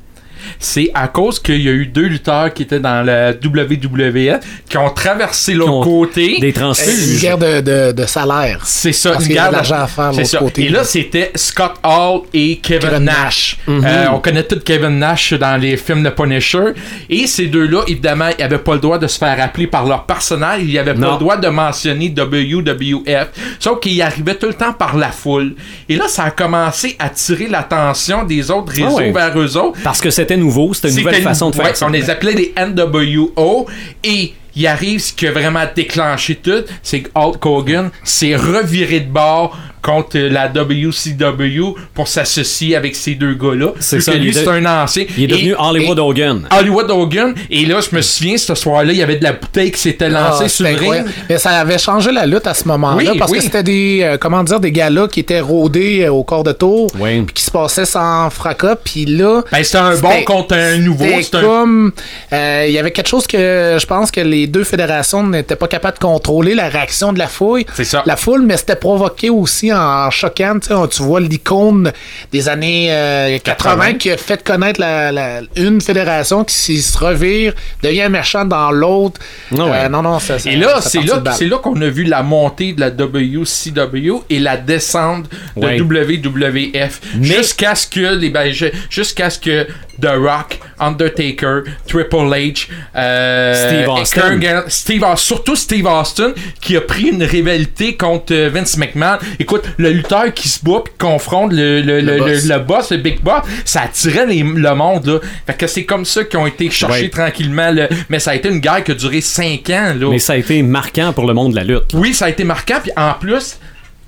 C'est 0.59 0.90
à 0.94 1.09
cause 1.09 1.38
qu'il 1.40 1.62
y 1.62 1.68
a 1.68 1.73
eu 1.73 1.87
deux 1.87 2.06
lutteurs 2.06 2.52
qui 2.52 2.62
étaient 2.62 2.80
dans 2.80 3.02
la 3.04 3.30
WWE 3.30 4.38
qui 4.68 4.76
ont 4.78 4.90
traversé 4.90 5.54
l'autre 5.54 5.85
côté. 5.85 6.38
Des 6.40 6.40
C'est 6.40 6.47
une 6.47 6.52
transfuges. 6.52 7.20
guerre 7.20 7.38
de, 7.38 7.61
de, 7.61 7.92
de 7.92 8.06
salaire. 8.06 8.61
C'est 8.64 8.92
ça, 8.92 9.12
Parce 9.12 9.26
une 9.26 9.32
guerre 9.32 9.49
de 9.49 9.54
l'argent 9.54 9.80
à 9.82 9.87
faire 9.87 10.12
l'autre 10.12 10.38
côté. 10.38 10.64
Et 10.64 10.68
là, 10.68 10.85
c'était 10.85 11.30
Scott 11.35 11.75
Hall 11.85 12.23
et 12.32 12.56
Kevin, 12.59 12.88
Kevin 12.90 13.04
Nash. 13.04 13.59
Nash. 13.66 13.85
Euh, 13.85 14.06
on 14.12 14.18
connaît 14.20 14.42
tout 14.44 14.61
Kevin 14.64 14.99
Nash 14.99 15.32
dans 15.35 15.56
les 15.61 15.76
films 15.76 16.02
de 16.02 16.11
Punisher. 16.11 16.73
Et 17.09 17.26
ces 17.26 17.47
deux-là, 17.47 17.82
évidemment, 17.88 18.28
ils 18.38 18.42
n'avaient 18.42 18.59
pas 18.59 18.75
le 18.75 18.80
droit 18.80 18.99
de 18.99 19.06
se 19.06 19.18
faire 19.18 19.40
appeler 19.42 19.66
par 19.66 19.87
leur 19.87 20.04
personnage. 20.04 20.62
Ils 20.64 20.75
n'avaient 20.75 20.94
pas 20.94 21.12
le 21.12 21.18
droit 21.18 21.37
de 21.37 21.49
mentionner 21.49 22.09
WWF. 22.16 23.28
Sauf 23.59 23.80
qu'ils 23.80 24.00
arrivaient 24.02 24.35
tout 24.37 24.47
le 24.49 24.54
temps 24.54 24.73
par 24.73 24.97
la 24.97 25.11
foule. 25.11 25.54
Et 25.88 25.97
là, 25.97 26.09
ça 26.09 26.25
a 26.25 26.30
commencé 26.30 26.97
à 26.99 27.09
tirer 27.09 27.47
l'attention 27.49 28.25
des 28.25 28.50
autres 28.50 28.73
réseaux 28.73 28.97
ouais. 28.99 29.12
vers 29.12 29.38
eux 29.38 29.56
autres. 29.56 29.78
Parce 29.82 30.00
que 30.00 30.11
c'était 30.31 30.41
nouveau, 30.41 30.73
c'était 30.75 30.91
une 30.91 30.99
nouvelle 30.99 31.23
façon 31.23 31.51
de 31.51 31.57
faire 31.57 31.65
ouais, 31.65 31.75
ça. 31.75 31.87
On 31.87 31.91
les 31.91 32.09
appelait 32.09 32.35
les 32.35 32.55
NWO 32.57 33.67
et 34.05 34.33
il 34.55 34.67
arrive 34.67 35.01
ce 35.01 35.13
qui 35.13 35.27
a 35.27 35.33
vraiment 35.33 35.65
déclenché 35.75 36.37
tout, 36.37 36.65
c'est 36.85 37.01
que 37.01 37.11
Hulk 37.17 37.45
Hogan 37.45 37.91
s'est 38.05 38.37
reviré 38.37 39.01
de 39.01 39.11
bord 39.11 39.59
contre 39.83 40.19
la 40.19 40.49
WCW 40.49 41.75
pour 41.95 42.09
s'associer 42.09 42.77
avec 42.77 42.95
ces 42.97 43.15
deux 43.15 43.35
gars-là. 43.35 43.73
C'est 43.81 44.01
ça, 44.01 44.13
que 44.13 44.17
lui, 44.19 44.31
de- 44.31 44.37
c'est 44.37 44.49
un 44.49 44.65
ancien. 44.67 45.05
Il 45.17 45.25
est 45.25 45.27
devenu 45.29 45.51
Et- 45.51 45.55
Hollywood 45.59 45.99
Hogan. 45.99 46.49
Hollywood 46.59 46.91
Hogan. 46.91 47.35
Et 47.51 47.65
là, 47.67 47.81
je 47.81 47.95
me 47.95 48.03
souviens, 48.03 48.37
ce 48.37 48.55
soir-là, 48.55 48.93
il 48.93 48.99
y 48.99 49.03
avait 49.03 49.17
de 49.17 49.25
la 49.25 49.33
bouteille 49.33 49.71
qui 49.71 49.81
s'était 49.81 50.09
lancée 50.09 50.45
Ah, 50.45 50.49
sur 50.49 50.67
le 50.69 50.75
ring. 50.77 51.05
Mais 51.29 51.39
ça 51.39 51.51
avait 51.51 51.79
changé 51.79 52.13
la 52.13 52.27
lutte 52.27 52.47
à 52.47 52.55
ce 52.55 52.67
moment-là 52.69 53.13
Oui, 53.13 53.19
parce 53.19 53.31
oui. 53.31 53.39
que 53.39 53.45
c'était 53.45 53.63
des 53.63 54.01
euh, 54.03 54.17
comment 54.19 54.43
dire 54.45 54.61
des 54.61 54.73
galas 54.73 55.09
qui 55.09 55.21
étaient 55.21 55.41
rodés 55.41 56.05
euh, 56.05 56.13
au 56.13 56.25
corps 56.25 56.45
de 56.45 56.53
tour 56.53 56.91
Oui. 56.99 57.23
puis 57.23 57.35
qui 57.35 57.43
se 57.45 57.51
passaient 57.51 57.85
sans 57.85 58.31
fracas 58.31 58.77
puis 58.77 59.05
là 59.07 59.43
Ben, 59.53 59.63
c'était 59.65 59.79
un 59.79 59.97
bon 59.97 60.23
contre 60.25 60.55
un 60.55 60.79
nouveau. 60.79 61.05
c'était 61.23 61.41
comme 61.41 61.93
euh, 62.33 62.65
il 62.69 62.73
y 62.73 62.79
avait 62.79 62.91
quelque 62.91 63.09
chose 63.09 63.27
que 63.27 63.77
je 63.81 63.87
pense 63.87 64.11
que 64.11 64.21
les 64.21 64.47
deux 64.47 64.65
fédérations 64.65 65.23
n'étaient 65.27 65.57
pas 65.57 65.69
capables 65.69 65.99
de 65.99 66.03
contrôler 66.03 66.55
la 66.55 66.69
réaction 66.69 67.13
de 67.13 67.19
la 67.19 67.27
foule 67.27 67.65
C'est 67.75 67.85
ça. 67.85 68.03
la 68.07 68.17
foule 68.17 68.43
mais 68.43 68.57
c'était 68.57 68.77
provoqué 68.77 69.31
aussi 69.31 69.70
en 69.73 70.11
choquant 70.11 70.59
tu 70.59 71.03
vois 71.03 71.21
l'icône 71.21 71.93
des 72.33 72.49
années 72.49 72.89
euh, 72.91 73.39
80, 73.39 73.75
80. 73.77 73.95
qui 73.95 74.11
a 74.11 74.17
fait 74.17 74.43
connaître 74.43 74.81
la, 74.81 75.12
la- 75.12 75.41
une 75.57 75.81
fédération 75.81 76.45
qui 76.45 76.55
s'y 76.55 76.83
se 76.83 76.97
revire 76.99 77.53
devient 77.83 78.09
méchant 78.11 78.45
dans 78.45 78.71
l'autre 78.71 79.21
Ah 79.53 79.65
ouais. 79.65 79.71
Euh, 79.85 79.89
non 79.89 80.03
non 80.03 80.19
ça, 80.19 80.39
ça- 80.39 80.50
Et 80.50 80.57
là, 80.57 80.81
c'est 80.81 81.00
là, 81.03 81.23
là 81.25 81.59
qu'on 81.59 81.81
a 81.81 81.89
vu 81.89 82.05
la 82.05 82.23
montée 82.23 82.73
de 82.73 82.81
la 82.81 82.91
WCW 82.91 84.23
et 84.31 84.39
la 84.39 84.57
descente 84.57 85.27
de 85.57 85.65
Ouais. 85.67 85.79
WWF 85.81 87.00
jusqu'à 87.21 87.75
ce 87.75 87.87
que 87.87 88.15
les 88.17 88.31
ben, 88.31 88.53
jusqu'à 88.91 89.31
ce 89.31 89.39
que 89.39 89.67
The 90.00 90.16
Rock, 90.16 90.59
Undertaker, 90.78 91.62
Triple 91.87 92.16
H, 92.33 92.69
euh, 92.97 93.54
Steve 93.69 93.88
Austin. 93.88 94.64
Steve 94.69 95.04
surtout 95.16 95.57
Steve 95.57 95.87
Austin 95.87 96.33
qui 96.61 96.76
a 96.76 96.80
pris 96.80 97.09
une 97.09 97.23
rivalité 97.23 97.97
contre 97.97 98.33
euh, 98.35 98.50
Vince 98.52 98.76
McMahon. 98.76 99.19
Écoute, 99.38 99.62
le 99.78 99.90
lutteur 99.90 100.33
qui 100.35 100.49
se 100.49 100.64
bat 100.64 100.80
puis 100.85 100.92
qui 100.92 100.99
confronte 100.99 101.52
le, 101.52 101.80
le, 101.83 102.00
le, 102.00 102.19
boss. 102.19 102.45
le- 102.45 102.54
le 102.54 102.59
boss, 102.61 102.90
le 102.92 102.97
Big 102.99 103.21
Boss, 103.21 103.42
ça 103.64 103.83
attirait 103.83 104.26
les- 104.26 104.42
le 104.42 104.75
monde 104.75 105.07
là. 105.07 105.19
Fait 105.47 105.54
que 105.54 105.66
c'est 105.66 105.85
comme 105.85 106.04
ça 106.04 106.25
qu'ils 106.25 106.38
ont 106.38 106.47
été 106.47 106.71
cherchés 106.71 107.02
Ouais. 107.02 107.09
tranquillement. 107.09 107.71
le- 107.71 107.88
mais 108.09 108.19
ça 108.19 108.33
a 108.33 108.35
été 108.35 108.49
une 108.49 108.61
guerre 108.61 108.83
qui 108.85 108.92
a 108.92 108.95
duré 108.95 109.21
5 109.21 109.69
ans 109.71 109.95
là. 109.99 110.09
Mais 110.11 110.19
ça 110.19 110.35
a 110.35 110.37
été 110.37 110.62
marquant 110.62 111.12
pour 111.12 111.26
le 111.26 111.35
monde 111.35 111.52
de 111.52 111.57
la 111.57 111.64
lutte. 111.64 111.92
Oui, 111.95 112.14
ça 112.14 112.26
a 112.26 112.28
été 112.30 112.45
marquant. 112.45 112.78
Puis 112.83 112.92
en 112.97 113.14
plus, 113.14 113.59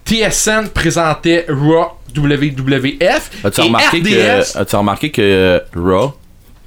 TSN 0.04 0.68
présentait 0.72 1.46
Raw 1.48 1.98
WWF. 2.14 3.30
As-tu 3.44 3.60
et 3.60 3.64
remarqué, 3.64 3.98
RDS, 3.98 4.52
que, 4.52 4.58
as-tu 4.58 4.76
remarqué 4.76 5.10
que 5.10 5.22
euh, 5.22 5.58
Raw, 5.74 6.14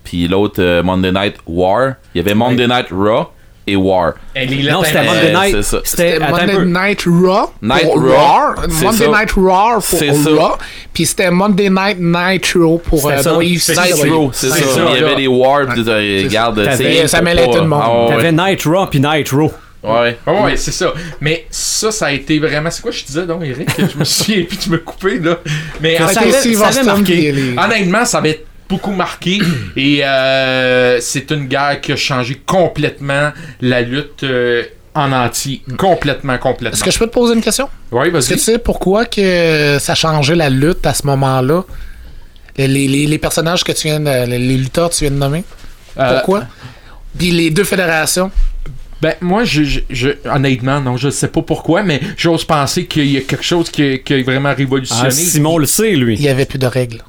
puis 0.04 0.28
l'autre 0.28 0.62
euh, 0.62 0.84
Monday 0.84 1.12
Night 1.12 1.36
War, 1.46 1.96
il 2.14 2.20
y 2.20 2.22
avait 2.22 2.34
Monday 2.34 2.68
Night 2.68 2.88
Raw 2.92 3.28
et 3.68 3.76
War. 3.76 4.14
et 4.36 4.46
les 4.46 4.70
Non, 4.70 4.84
c'était 4.84 5.04
Monday 5.04 5.34
Night. 5.34 5.56
c'est 5.56 5.64
ça. 5.64 5.80
C'était 5.84 6.20
Monday. 6.20 6.66
Night 6.66 7.04
Raw. 7.08 7.52
Night 7.62 7.84
pour 7.84 8.02
Raw, 8.02 8.56
c'est 8.70 8.86
Monday 8.86 9.06
ça. 9.06 9.08
Night 9.08 9.32
Raw 9.32 9.74
pour 9.74 9.84
C'est 9.84 10.14
ça. 10.14 10.30
Raw. 10.30 10.58
Puis 10.94 11.06
c'était 11.06 11.32
Monday 11.32 11.70
Night 11.70 11.98
Nitro 12.00 12.78
pour 12.78 13.00
C'était 13.00 13.28
euh. 13.28 13.42
Nitro, 13.42 13.60
c'est 13.60 14.50
ça. 14.50 14.56
C'est 14.56 14.64
ça, 14.64 14.82
Il 14.94 15.02
y 15.02 15.04
avait 15.04 15.16
des 15.16 15.28
Wars, 15.28 15.66
puis 15.74 15.82
regarde, 16.26 16.70
ça 17.08 17.22
mêlait 17.22 17.46
tout 17.46 17.56
le 17.56 17.68
monde. 17.68 17.82
Ah. 17.84 18.06
T'avais 18.10 18.32
Night 18.32 18.64
Raw 18.66 18.88
puis 18.88 19.00
Night 19.00 19.30
Raw. 19.30 19.52
Ouais. 19.86 20.18
Ah 20.26 20.34
ouais, 20.44 20.58
c'est 20.58 20.72
ça. 20.72 20.94
Mais 21.22 21.46
ça, 21.50 21.92
ça 21.92 22.08
a 22.08 22.12
été 22.12 22.40
vraiment. 22.40 22.70
C'est 22.72 22.82
quoi 22.82 22.92
je 22.92 23.04
disais 23.04 23.26
donc, 23.26 23.44
Eric 23.44 23.70
Je 23.78 23.98
me 23.98 24.04
souviens 24.04 24.44
puis 24.48 24.58
tu 24.58 24.70
me 24.70 24.78
coupé 24.80 25.20
là. 25.20 25.40
Mais 25.82 25.98
Ça 25.98 26.22
avait- 26.22 26.32
ça 26.56 26.68
avait 26.68 26.84
marqué. 26.84 27.32
les- 27.32 27.56
Honnêtement, 27.58 28.06
ça 28.06 28.18
avait 28.20 28.44
beaucoup 28.68 28.92
marqué 28.92 29.40
et 29.78 30.00
euh, 30.04 31.00
c'est 31.02 31.30
une 31.32 31.46
guerre 31.46 31.80
qui 31.82 31.92
a 31.92 31.96
changé 31.96 32.42
complètement 32.46 33.32
la 33.62 33.82
lutte 33.82 34.24
euh, 34.24 34.64
en 34.96 35.12
entier. 35.12 35.62
Complètement, 35.78 36.38
complètement. 36.38 36.76
Est-ce 36.76 36.84
que 36.84 36.92
je 36.92 36.98
peux 36.98 37.08
te 37.08 37.14
poser 37.14 37.36
une 37.36 37.42
question? 37.42 37.70
Ouais, 37.92 38.08
Est-ce 38.08 38.30
que 38.30 38.34
vas-y. 38.34 38.38
tu 38.38 38.44
sais 38.44 38.58
pourquoi 38.60 39.06
que 39.06 39.78
ça 39.80 39.94
changeait 39.94 40.36
la 40.36 40.50
lutte 40.50 40.86
à 40.86 40.94
ce 40.94 41.06
moment-là? 41.08 41.64
Les, 42.58 42.68
les- 42.70 42.88
les- 42.88 43.06
les 43.06 43.18
personnages 43.18 43.64
que 43.66 43.74
tu 43.74 43.88
viens 43.88 44.00
de, 44.00 44.26
les, 44.30 44.40
les 44.40 44.56
lutteurs 44.58 44.90
que 44.90 44.96
tu 44.96 45.04
viens 45.04 45.12
de 45.12 45.18
nommer? 45.18 45.44
Euh, 46.00 46.14
Pourquoi? 46.16 46.46
Puis 47.18 47.32
les 47.32 47.50
deux 47.50 47.66
fédérations? 47.66 48.32
Ben, 49.02 49.14
moi, 49.22 49.44
je, 49.44 49.64
je, 49.64 49.80
je- 49.90 50.10
honnêtement, 50.30 50.80
non, 50.80 50.96
je 50.98 51.10
sais 51.10 51.28
pas 51.28 51.42
pourquoi, 51.42 51.84
mais 51.84 52.00
j'ose 52.18 52.46
penser 52.46 52.86
qu'il 52.86 53.08
y 53.12 53.18
a 53.18 53.22
quelque 53.22 53.44
chose 53.44 53.70
qui, 53.70 53.84
a- 53.84 53.98
qui 53.98 54.14
a 54.14 54.24
vraiment 54.24 54.54
révolutionné. 54.56 55.02
Ah, 55.08 55.12
Simon 55.12 55.58
le 55.58 55.66
sait, 55.66 55.92
lui. 55.96 56.16
Il 56.16 56.22
n'y 56.22 56.30
avait 56.30 56.46
plus 56.46 56.60
de 56.60 56.68
règles. 56.68 57.02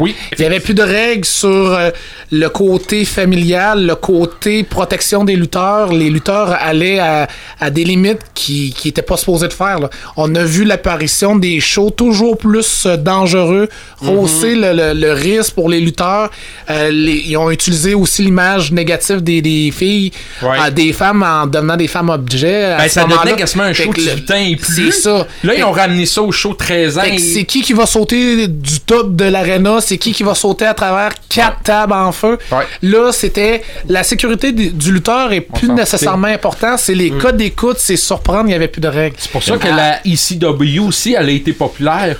Oui, 0.00 0.14
Il 0.32 0.40
n'y 0.40 0.46
avait 0.46 0.60
plus 0.60 0.74
de 0.74 0.82
règles 0.82 1.24
sur 1.24 1.48
euh, 1.48 1.90
le 2.32 2.48
côté 2.48 3.04
familial, 3.04 3.86
le 3.86 3.94
côté 3.94 4.62
protection 4.64 5.24
des 5.24 5.36
lutteurs. 5.36 5.92
Les 5.92 6.10
lutteurs 6.10 6.56
allaient 6.58 6.98
à, 6.98 7.28
à 7.60 7.70
des 7.70 7.84
limites 7.84 8.20
qui 8.34 8.74
n'étaient 8.84 9.02
pas 9.02 9.16
supposés 9.16 9.48
de 9.48 9.52
faire. 9.52 9.78
là. 9.78 9.90
On 10.16 10.34
a 10.34 10.44
vu 10.44 10.64
l'apparition 10.64 11.36
des 11.36 11.60
shows 11.60 11.90
toujours 11.90 12.38
plus 12.38 12.86
euh, 12.86 12.96
dangereux, 12.96 13.68
hausser 14.06 14.54
le, 14.54 14.72
le- 14.72 14.94
le 14.98 15.12
risque 15.12 15.52
pour 15.54 15.68
les 15.68 15.80
lutteurs. 15.80 16.30
Euh, 16.70 16.90
les- 16.90 17.22
ils 17.26 17.36
ont 17.36 17.50
utilisé 17.50 17.94
aussi 17.94 18.22
l'image 18.22 18.72
négative 18.72 19.22
des, 19.22 19.42
des 19.42 19.70
filles, 19.70 20.10
Ouais. 20.42 20.56
euh, 20.66 20.70
des 20.70 20.92
femmes 20.92 21.22
en 21.22 21.46
devenant 21.46 21.76
des 21.76 21.88
femmes 21.88 22.08
objets. 22.08 22.74
Ben, 22.78 22.88
ça 22.88 23.04
devenait 23.04 23.36
quasiment 23.36 23.64
un 23.64 23.72
show 23.72 23.92
18 23.92 24.30
ans 24.30 24.34
et 24.36 24.56
plus. 24.56 24.74
C'est 24.92 25.00
ça. 25.02 25.26
Là, 25.44 25.54
ils 25.54 25.64
ont 25.64 25.72
ramené 25.72 26.06
ça 26.06 26.22
au 26.22 26.32
show 26.32 26.54
13 26.54 26.98
ans. 26.98 27.02
et- 27.02 27.18
c'est 27.18 27.44
qui 27.44 27.62
qui 27.62 27.72
va 27.72 27.86
sauter 27.86 28.48
du 28.48 28.80
top 28.80 29.14
de 29.16 29.24
l'aréna, 29.24 29.80
c'est 29.90 29.98
qui 29.98 30.12
qui 30.12 30.22
va 30.22 30.36
sauter 30.36 30.66
à 30.66 30.74
travers 30.74 31.10
quatre 31.28 31.62
tables 31.64 31.92
en 31.92 32.12
feu. 32.12 32.38
Ouais. 32.52 32.64
Là, 32.82 33.10
c'était 33.10 33.62
la 33.88 34.04
sécurité 34.04 34.52
du, 34.52 34.70
du 34.70 34.92
lutteur 34.92 35.32
est 35.32 35.40
plus 35.40 35.68
nécessairement 35.68 36.28
important, 36.28 36.76
c'est 36.76 36.94
les 36.94 37.10
codes 37.10 37.36
d'écoute, 37.36 37.76
c'est 37.80 37.96
surprendre, 37.96 38.44
il 38.44 38.50
n'y 38.50 38.54
avait 38.54 38.68
plus 38.68 38.80
de 38.80 38.86
règles. 38.86 39.16
C'est 39.18 39.32
pour 39.32 39.42
ça 39.42 39.58
que 39.58 39.66
la 39.66 39.98
ECW 40.06 40.78
aussi, 40.86 41.14
elle 41.18 41.28
a 41.28 41.32
été 41.32 41.52
populaire. 41.52 42.16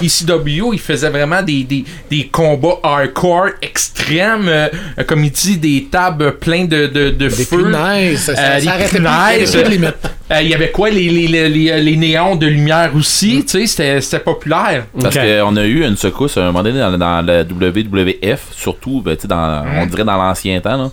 ECW, 0.00 0.72
il 0.72 0.78
faisait 0.80 1.10
vraiment 1.10 1.42
des, 1.42 1.64
des, 1.64 1.84
des 2.10 2.26
combats 2.28 2.78
hardcore 2.82 3.48
extrêmes, 3.60 4.46
euh, 4.48 4.68
comme 5.06 5.24
il 5.24 5.30
dit, 5.30 5.58
des 5.58 5.88
tables 5.90 6.38
pleines 6.38 6.68
de, 6.68 6.86
de, 6.86 7.10
de 7.10 7.28
Des 7.28 7.30
feu. 7.30 7.64
punaises, 7.64 8.20
ça, 8.20 8.32
Euh, 8.32 8.34
ça 8.36 8.58
il. 8.60 8.68
Euh, 10.32 10.40
Il 10.40 10.48
y 10.48 10.54
avait 10.54 10.70
quoi, 10.70 10.88
les, 10.90 11.08
les, 11.10 11.26
les, 11.28 11.48
les, 11.48 11.80
les 11.82 11.96
néons 11.96 12.36
de 12.36 12.46
lumière 12.46 12.90
aussi, 12.96 13.44
tu 13.44 13.48
sais, 13.60 13.66
c'était- 13.66 14.00
c'était 14.00 14.20
populaire. 14.24 14.86
Parce 15.00 15.14
qu'on 15.16 15.56
a 15.56 15.64
eu 15.64 15.84
une 15.84 15.96
secousse 15.96 16.36
à 16.38 16.42
un 16.42 16.46
moment 16.46 16.62
donné 16.62 16.78
dans, 16.78 16.96
dans 16.96 17.20
la 17.24 17.42
WWF, 17.44 18.40
surtout, 18.52 19.02
ben, 19.04 19.14
tu 19.16 19.22
sais, 19.22 19.28
dans, 19.28 19.64
on 19.80 19.86
dirait 19.86 20.04
dans 20.04 20.16
l'ancien 20.16 20.60
temps. 20.60 20.90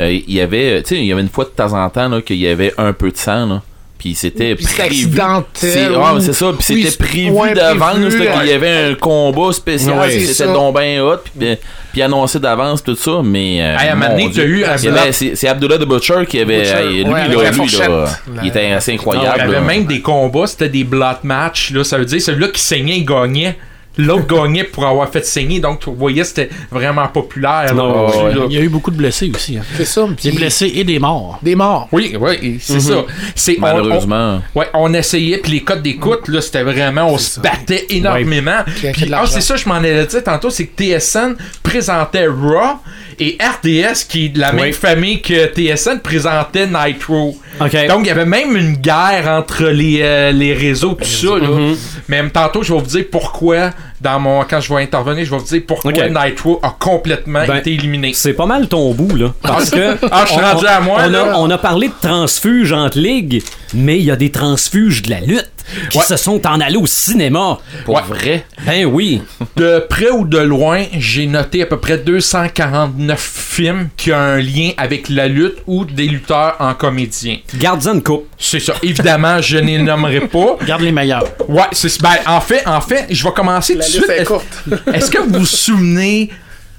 Euh, 0.00 0.10
Il 0.10 0.34
y 0.34 0.40
avait, 0.40 0.82
tu 0.82 0.88
sais, 0.96 1.00
il 1.00 1.06
y 1.06 1.12
avait 1.12 1.22
une 1.22 1.28
fois 1.28 1.44
de 1.44 1.50
temps 1.50 1.72
en 1.72 1.88
temps 1.88 2.08
là, 2.08 2.20
qu'il 2.20 2.36
y 2.36 2.48
avait 2.48 2.74
un 2.78 2.92
peu 2.92 3.10
de 3.10 3.16
sang. 3.16 3.46
Là. 3.46 3.62
Puis 3.98 4.14
c'était 4.14 4.54
Puis 4.54 4.64
c'était 4.66 4.86
prévu. 4.88 5.16
C'est 5.54 5.88
mais 5.88 6.20
c'est 6.20 6.32
ça. 6.34 6.52
Puis 6.58 6.64
c'était 6.82 6.96
prévu 7.04 7.30
moins 7.30 7.52
d'avance. 7.52 7.96
qu'il 8.14 8.22
y 8.24 8.28
ouais. 8.28 8.52
avait 8.52 8.90
un 8.90 8.94
combat 8.94 9.52
spécial. 9.52 9.98
Ouais, 9.98 10.18
c'était 10.20 10.52
donc 10.52 10.78
bien 10.78 11.02
hot. 11.02 11.18
Puis, 11.38 11.56
puis 11.92 12.02
annoncé 12.02 12.38
d'avance 12.38 12.82
tout 12.82 12.96
ça. 12.96 13.20
Mais. 13.24 13.62
euh, 13.62 13.78
Hey, 13.78 13.88
à 13.88 13.92
un 13.92 13.94
moment 13.94 14.10
donné, 14.10 14.28
Dieu. 14.28 14.42
t'as 14.42 14.48
eu 14.48 14.64
un 14.64 14.76
Il 14.76 14.84
y 14.84 14.88
avait- 14.88 15.12
C'est 15.12 15.48
Abdullah 15.48 15.78
the 15.78 15.84
Butcher 15.86 16.26
qui 16.28 16.40
avait. 16.40 16.58
Butcher, 16.60 16.76
hey, 16.76 17.04
lui, 17.04 17.12
ouais, 17.12 17.20
là, 17.20 17.26
lui, 17.28 17.34
là, 17.78 17.88
La- 18.34 18.42
il 18.42 18.48
était 18.48 18.72
assez 18.72 18.90
Il 18.92 18.94
y 18.94 18.98
incroyable. 18.98 19.40
avait 19.40 19.52
là. 19.52 19.60
même 19.62 19.84
des 19.86 20.00
combats, 20.02 20.46
c'était 20.46 20.68
des 20.68 20.84
blood 20.84 21.18
match, 21.22 21.70
là, 21.70 21.82
ça 21.84 21.96
veut 21.96 22.04
dire 22.04 22.20
celui-là 22.20 22.48
qui 22.48 22.60
saignait, 22.60 22.96
il 22.98 23.04
gagnait. 23.06 23.56
L'autre 23.96 24.26
gagnait 24.26 24.64
pour 24.64 24.84
avoir 24.86 25.08
fait 25.08 25.24
saigner, 25.24 25.60
donc 25.60 25.84
vous 25.86 25.94
voyez, 25.94 26.24
c'était 26.24 26.50
vraiment 26.70 27.06
populaire. 27.08 27.66
là, 27.66 27.72
Non, 27.74 28.02
là-dessus, 28.06 28.18
ouais. 28.24 28.34
là. 28.34 28.40
Il 28.48 28.54
y 28.56 28.58
a 28.58 28.62
eu 28.62 28.68
beaucoup 28.68 28.90
de 28.90 28.96
blessés 28.96 29.30
aussi. 29.34 29.56
hein. 29.56 29.62
C'est 29.76 29.84
ça. 29.84 30.06
Des 30.22 30.32
blessés 30.32 30.72
et 30.74 30.82
des 30.84 30.98
morts. 30.98 31.38
Des 31.42 31.54
morts. 31.54 31.88
Oui, 31.92 32.16
oui, 32.20 32.58
c'est 32.60 32.80
ça. 32.80 33.04
C'est 33.34 33.56
on- 33.58 33.60
Malheureusement. 33.62 34.40
on- 34.54 34.58
ouais, 34.58 34.66
on 34.74 34.92
essayait, 34.94 35.38
puis 35.38 35.52
les 35.52 35.62
codes 35.62 35.82
d'écoute, 35.82 36.26
là, 36.28 36.40
c'était 36.40 36.62
vraiment, 36.64 37.08
on 37.08 37.18
se 37.18 37.38
battait 37.40 37.86
énormément. 37.90 38.62
Puis, 38.92 39.10
ah, 39.12 39.24
c'est 39.26 39.40
ça, 39.40 39.56
je 39.56 39.68
m'en 39.68 39.74
allais 39.76 40.06
dire 40.06 40.24
tantôt, 40.24 40.50
c'est 40.50 40.66
que 40.66 40.74
TSN 40.82 41.36
présentait 41.62 42.26
Raw 42.26 42.78
et 43.18 43.38
RDS, 43.40 44.04
qui 44.08 44.26
est 44.26 44.28
de 44.30 44.40
la 44.40 44.52
même 44.52 44.72
famille 44.72 45.20
que 45.22 45.46
TSN, 45.46 46.00
présentait 46.02 46.66
Nitro. 46.66 47.36
OK. 47.60 47.86
Donc, 47.88 48.00
il 48.00 48.06
y 48.06 48.10
avait 48.10 48.24
même 48.26 48.56
une 48.56 48.76
guerre 48.76 49.28
entre 49.28 49.64
les, 49.66 50.00
euh, 50.02 50.32
les 50.32 50.52
réseaux, 50.54 50.94
tout 50.94 51.04
ça. 51.04 51.38
Là. 51.38 51.48
Mhm. 51.48 51.76
Mais 52.08 52.28
tantôt, 52.30 52.62
je 52.62 52.72
vais 52.72 52.80
vous 52.80 52.86
dire 52.86 53.04
pourquoi, 53.10 53.70
dans 54.00 54.18
mon, 54.18 54.42
quand 54.44 54.60
je 54.60 54.74
vais 54.74 54.82
intervenir, 54.82 55.24
je 55.24 55.30
vais 55.30 55.38
vous 55.38 55.44
dire 55.44 55.62
pourquoi 55.66 55.92
Ok. 55.92 56.00
Nitro 56.10 56.58
a 56.62 56.76
complètement 56.78 57.44
Ben, 57.46 57.56
été 57.56 57.72
éliminé. 57.74 58.12
C'est 58.14 58.32
pas 58.32 58.46
mal 58.46 58.66
ton 58.68 58.92
bout, 58.92 59.14
là. 59.16 59.32
Parce 59.42 59.70
que. 59.70 59.96
Ah, 60.10 60.24
je 60.26 60.32
suis 60.32 60.40
on- 60.40 60.52
rendu 60.52 60.66
à 60.66 60.80
moi, 60.80 61.00
On 61.04 61.10
là. 61.10 61.32
a, 61.34 61.38
on 61.38 61.50
a 61.50 61.58
parlé 61.58 61.88
de 61.88 61.94
transfuges 62.00 62.72
entre 62.72 62.98
ligues, 62.98 63.42
mais 63.72 63.98
il 63.98 64.04
y 64.04 64.10
a 64.10 64.16
des 64.16 64.30
transfuges 64.30 65.02
de 65.02 65.10
la 65.10 65.20
lutte 65.20 65.50
qui 65.90 65.98
Ouais. 65.98 66.04
se 66.04 66.16
sont 66.16 66.46
en 66.46 66.60
allés 66.60 66.76
au 66.76 66.86
cinéma. 66.86 67.58
Pour 67.84 67.94
Ouais. 67.96 68.02
vrai? 68.08 68.46
Ben 68.66 68.84
oui. 68.86 69.22
De 69.56 69.84
près 69.88 70.10
ou 70.10 70.24
de 70.26 70.38
loin, 70.38 70.84
j'ai 70.98 71.26
noté 71.26 71.62
à 71.62 71.66
peu 71.66 71.78
près 71.78 71.98
249 71.98 73.20
films 73.20 73.88
qui 73.96 74.12
ont 74.12 74.16
un 74.16 74.36
lien 74.38 74.70
avec 74.76 75.08
la 75.08 75.28
lutte 75.28 75.58
ou 75.66 75.84
des 75.84 76.06
lutteurs 76.06 76.56
en 76.58 76.74
comédien. 76.74 77.38
Garde-en 77.56 77.94
une 77.94 78.02
coupe. 78.02 78.26
C'est 78.38 78.60
ça. 78.60 78.74
Évidemment, 78.82 79.40
je 79.40 79.56
ne 79.58 79.66
les 79.66 79.78
nommerai 79.78 80.20
pas. 80.20 80.56
Garde 80.66 80.82
les 80.82 80.92
meilleurs. 80.92 81.24
Ouais, 81.48 81.62
c'est 81.72 82.00
ben, 82.02 82.16
en 82.26 82.40
fait, 82.40 82.66
en 82.66 82.80
fait, 82.80 83.06
je 83.10 83.24
vais 83.24 83.32
commencer 83.32 83.74
tout 83.74 83.78
de 83.80 83.84
La 83.84 83.88
suite. 83.90 84.08
est 84.10 84.16
Est-ce 84.18 84.28
courte. 84.28 84.46
est-ce 84.94 85.10
que 85.10 85.18
vous 85.18 85.38
vous 85.40 85.46
souvenez 85.46 86.30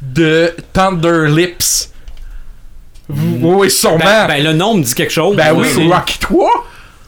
de 0.01 0.53
Thunder 0.73 1.27
Lips? 1.29 1.89
Vous- 3.07 3.37
Oui, 3.59 3.69
sûrement. 3.71 3.97
Ben, 4.03 4.27
ben, 4.27 4.43
le 4.43 4.53
nom 4.53 4.75
me 4.75 4.83
dit 4.83 4.93
quelque 4.93 5.13
chose. 5.13 5.35
Ben 5.35 5.53
oui, 5.55 5.67
Rocky 5.89 6.17
3. 6.19 6.49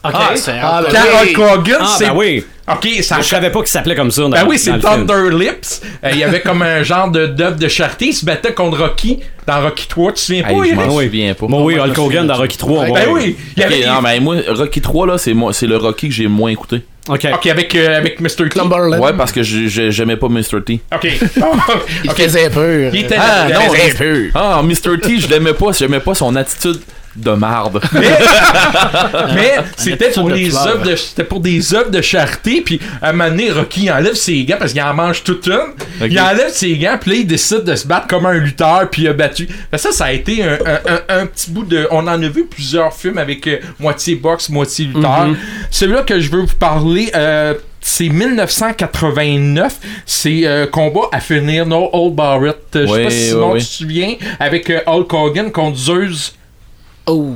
OK. 0.08 0.14
Ah, 0.18 0.30
c'est 0.36 0.52
Ah, 0.62 0.82
ben 0.82 0.88
Quand 0.92 1.22
oui. 1.22 1.34
Hulk 1.36 1.38
Hogan, 1.58 1.76
Ah, 1.80 1.94
c'est. 1.98 2.06
ben 2.06 2.12
oui. 2.16 2.44
Ok, 2.70 2.86
ça 3.02 3.16
Je 3.20 3.26
savais 3.26 3.50
pas 3.50 3.60
qu'il 3.60 3.68
s'appelait 3.68 3.94
comme 3.94 4.10
ça. 4.10 4.22
dans- 4.22 4.28
Ben 4.30 4.44
oui, 4.46 4.58
c'est. 4.58 4.78
Thunder 4.78 5.30
Lips. 5.32 5.80
Euh, 6.04 6.10
Il 6.12 6.18
y 6.18 6.24
avait 6.24 6.40
comme 6.42 6.60
un 6.60 6.82
genre 6.82 7.10
de 7.10 7.26
d'œuvre 7.26 7.56
de 7.56 7.66
charité. 7.68 8.06
Il 8.08 8.12
se 8.12 8.26
battait 8.26 8.52
contre 8.52 8.78
Rocky 8.78 9.20
dans 9.46 9.62
Rocky 9.62 9.86
3. 9.88 10.12
Tu 10.12 10.14
te 10.16 10.20
souviens 10.20 10.44
Hey, 10.46 10.54
pas, 10.54 10.62
je 10.64 10.68
Eric? 10.72 10.74
m'en 10.86 10.94
oui. 10.96 11.04
souviens 11.06 11.34
pas. 11.34 11.46
Bon, 11.46 11.64
oui, 11.64 11.76
moi, 11.76 11.86
je 11.86 11.90
Hulk 11.92 11.98
Hogan 11.98 12.26
dans 12.26 12.34
Rocky 12.36 12.58
3. 12.58 12.84
Ben 12.92 13.08
oui. 13.10 13.36
Il 13.56 13.62
avait, 13.62 13.86
non, 13.86 14.02
mais 14.02 14.20
moi, 14.20 14.36
Rocky 14.48 14.82
3, 14.82 15.06
là, 15.06 15.16
c'est 15.16 15.32
moi- 15.32 15.54
c'est 15.54 15.66
le 15.66 15.78
Rocky 15.78 16.08
que 16.08 16.14
j'ai 16.14 16.26
moins 16.28 16.50
écouté. 16.50 16.82
OK. 17.08 17.26
Ok, 17.32 17.46
avec, 17.46 17.74
euh, 17.74 17.96
avec 17.96 18.20
Mr. 18.20 18.28
T. 18.36 18.48
Cumberland. 18.50 19.00
Ouais, 19.02 19.14
parce 19.16 19.32
que 19.32 19.42
je- 19.42 19.66
je- 19.66 19.88
j'aimais 19.90 20.16
pas 20.16 20.28
Mr. 20.28 20.62
T. 20.62 20.78
Ok. 20.94 21.04
Il 22.04 22.10
Ok. 22.10 22.16
faisait 22.20 22.50
peur. 22.50 22.90
Il 22.92 23.00
était 23.00 23.16
Ah, 23.18 23.46
non, 23.48 23.60
peur. 23.96 24.26
Ah, 24.34 24.60
Mr. 24.62 25.00
T, 25.00 25.18
je 25.18 25.26
l'aimais 25.28 25.54
pas. 25.54 25.72
J'aimais 25.72 26.00
pas 26.00 26.14
son 26.14 26.36
attitude 26.36 26.80
de 27.18 27.30
marde. 27.32 27.80
Mais 29.34 29.56
c'était 29.76 30.10
pour 30.10 30.30
les 30.30 30.54
œuvres 30.56 30.82
de 30.84 30.96
c'était 30.96 31.24
pour 31.24 31.40
des 31.40 31.74
œuvres 31.74 31.90
de 31.90 32.00
charité 32.00 32.60
puis 32.60 32.80
à 33.02 33.10
un 33.10 33.12
moment 33.12 33.30
donné 33.30 33.50
Rocky 33.50 33.90
enlève 33.90 34.14
ses 34.14 34.44
gants 34.44 34.56
parce 34.58 34.72
qu'il 34.72 34.82
en 34.82 34.94
mange 34.94 35.22
toute 35.24 35.46
une. 35.46 35.54
Ok. 36.00 36.08
Il 36.10 36.20
enlève 36.20 36.50
ses 36.50 36.76
gants 36.78 36.98
puis 37.00 37.10
là 37.10 37.16
il 37.18 37.26
décide 37.26 37.64
de 37.64 37.74
se 37.74 37.86
battre 37.86 38.06
comme 38.06 38.26
un 38.26 38.34
lutteur 38.34 38.88
puis 38.90 39.02
il 39.02 39.08
a 39.08 39.12
battu. 39.12 39.48
Fait 39.70 39.78
ça 39.78 39.92
ça 39.92 40.06
a 40.06 40.12
été 40.12 40.42
un, 40.42 40.54
un- 40.64 40.92
un- 40.94 41.20
un 41.22 41.26
petit 41.26 41.50
bout 41.50 41.64
de 41.64 41.86
on 41.90 42.06
en 42.06 42.22
a 42.22 42.28
vu 42.28 42.46
plusieurs 42.46 42.92
films 42.94 43.18
avec 43.18 43.46
euh, 43.46 43.58
moitié 43.78 44.14
boxe, 44.14 44.48
moitié 44.48 44.86
lutteur. 44.86 45.28
Celui-là 45.70 46.02
que 46.02 46.20
je 46.20 46.30
veux 46.30 46.40
vous 46.42 46.56
parler 46.58 47.10
euh, 47.14 47.54
c'est 47.80 48.08
1989, 48.08 49.76
c'est 50.04 50.40
euh, 50.44 50.66
combat 50.66 51.08
à 51.12 51.20
finir 51.20 51.64
No 51.64 51.88
Old 51.92 52.14
Barrett. 52.14 52.58
Euh, 52.76 52.86
Je 52.86 52.92
sais 52.92 53.04
pas 53.04 53.10
si 53.10 53.16
oui, 53.16 53.28
Simon 53.28 53.52
oui. 53.52 53.60
tu 53.60 53.66
te 53.66 53.72
souviens 53.72 54.14
avec 54.40 54.68
euh, 54.70 54.80
Hulk 54.86 55.12
Hogan 55.12 55.52
contre 55.52 55.76
Zeus. 55.78 56.34
Oh, 57.10 57.34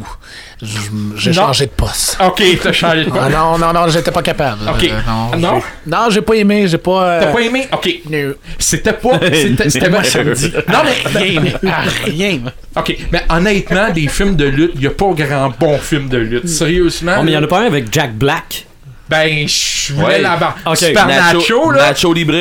j'ai 1.16 1.30
Non. 1.30 1.46
changé 1.46 1.66
de 1.66 1.70
poste. 1.70 2.18
Ok, 2.24 2.42
t'as 2.62 2.72
changé 2.72 3.04
de 3.06 3.10
Ah 3.18 3.28
non, 3.28 3.58
non, 3.58 3.72
non, 3.72 3.88
j'étais 3.88 4.10
pas 4.10 4.22
capable. 4.22 4.68
Ok. 4.68 4.84
Euh, 4.84 5.00
non, 5.06 5.38
Non? 5.38 5.60
j'ai- 5.60 5.90
Non, 5.90 6.10
j'ai 6.10 6.20
pas 6.22 6.34
aimé, 6.34 6.68
j'ai 6.68 6.78
pas. 6.78 7.02
euh, 7.04 7.20
T'as 7.20 7.32
pas 7.32 7.40
aimé? 7.40 7.66
Ok. 7.72 7.90
no. 8.10 8.34
C'était 8.58 8.92
pas. 8.92 9.18
C'était 9.68 9.90
pas 9.90 10.04
ça 10.04 10.22
me 10.22 10.34
dit 10.34 10.52
Non, 10.68 10.78
mais. 10.84 11.18
rien, 11.20 11.42
ah, 11.66 11.82
rien. 12.04 12.38
Ok, 12.76 12.96
mais 13.10 13.24
honnêtement, 13.28 13.90
des 13.90 14.08
films 14.08 14.36
de 14.36 14.44
lutte, 14.44 14.72
y 14.80 14.86
a 14.86 14.90
pas 14.90 15.12
grand 15.14 15.52
bon 15.58 15.78
film 15.78 16.08
de 16.08 16.18
lutte. 16.18 16.48
Sérieusement. 16.48 17.16
Oh, 17.18 17.22
mais 17.24 17.32
il 17.32 17.34
y 17.34 17.38
en 17.38 17.42
a 17.42 17.46
pas 17.46 17.60
un 17.60 17.66
avec 17.66 17.92
Jack 17.92 18.14
Black? 18.14 18.66
Ben, 19.12 19.46
je 19.46 19.92
voulais 19.92 20.06
Ouais. 20.06 20.20
là-bas. 20.22 20.56
Ok. 20.66 20.76
Super 20.76 21.06
Nacho, 21.06 21.70
là. 21.70 21.88
Nacho 21.88 22.12
Libre. 22.12 22.32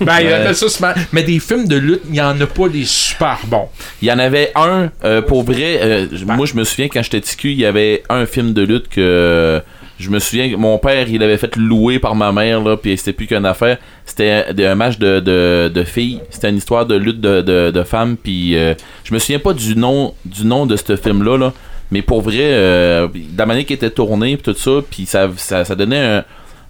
Ben, 0.00 0.16
il 0.20 0.24
y 0.24 0.28
Ouais. 0.28 0.32
a 0.34 0.54
ça, 0.54 0.68
Super- 0.68 0.94
Mais 1.12 1.22
des 1.22 1.38
films 1.38 1.68
de 1.68 1.76
lutte, 1.76 2.02
il 2.08 2.16
y 2.16 2.20
en 2.20 2.40
a 2.40 2.46
pas 2.46 2.68
des 2.68 2.84
super 2.84 3.38
bons. 3.46 3.68
Il 4.02 4.08
y 4.08 4.12
en 4.12 4.18
avait 4.18 4.50
un, 4.56 4.90
euh, 5.04 5.22
pour 5.22 5.42
vrai, 5.44 5.78
euh, 5.82 6.06
moi 6.26 6.46
je 6.46 6.54
me 6.54 6.64
souviens 6.64 6.88
quand 6.88 7.02
j'étais 7.02 7.20
petit 7.20 7.36
cul, 7.36 7.52
il 7.52 7.60
y 7.60 7.66
avait 7.66 8.02
un 8.08 8.26
film 8.26 8.52
de 8.52 8.62
lutte 8.62 8.88
que 8.88 9.00
euh, 9.00 9.60
je 10.00 10.10
me 10.10 10.18
souviens 10.18 10.50
que 10.50 10.56
mon 10.56 10.76
père 10.78 11.08
il 11.08 11.22
avait 11.22 11.36
fait 11.36 11.54
louer 11.56 11.98
par 11.98 12.14
ma 12.14 12.32
mère, 12.32 12.60
là, 12.60 12.76
puis 12.76 12.96
c'était 12.98 13.12
plus 13.12 13.26
qu'une 13.26 13.46
affaire. 13.46 13.78
C'était 14.04 14.44
un 14.66 14.74
match 14.74 14.98
de, 14.98 15.20
de, 15.20 15.70
de 15.72 15.84
filles, 15.84 16.20
c'était 16.30 16.50
une 16.50 16.56
histoire 16.58 16.84
de 16.86 16.96
lutte 16.96 17.20
de, 17.20 17.40
de, 17.42 17.70
de 17.70 17.82
femmes, 17.84 18.16
puis 18.16 18.56
euh, 18.56 18.74
je 19.04 19.14
me 19.14 19.18
souviens 19.18 19.38
pas 19.38 19.52
du 19.52 19.76
nom, 19.76 20.14
du 20.24 20.44
nom 20.44 20.66
de 20.66 20.76
ce 20.76 20.96
film-là, 20.96 21.38
là, 21.38 21.52
mais 21.94 22.02
pour 22.02 22.20
vrai, 22.22 22.38
euh, 22.40 23.06
la 23.38 23.46
manière 23.46 23.64
qu'il 23.64 23.76
était 23.76 23.88
tourné, 23.90 24.36
puis 24.36 24.52
tout 24.52 24.58
ça, 24.58 24.82
puis 24.90 25.06
ça, 25.06 25.30
ça, 25.36 25.64
ça 25.64 25.74
donnait 25.76 26.24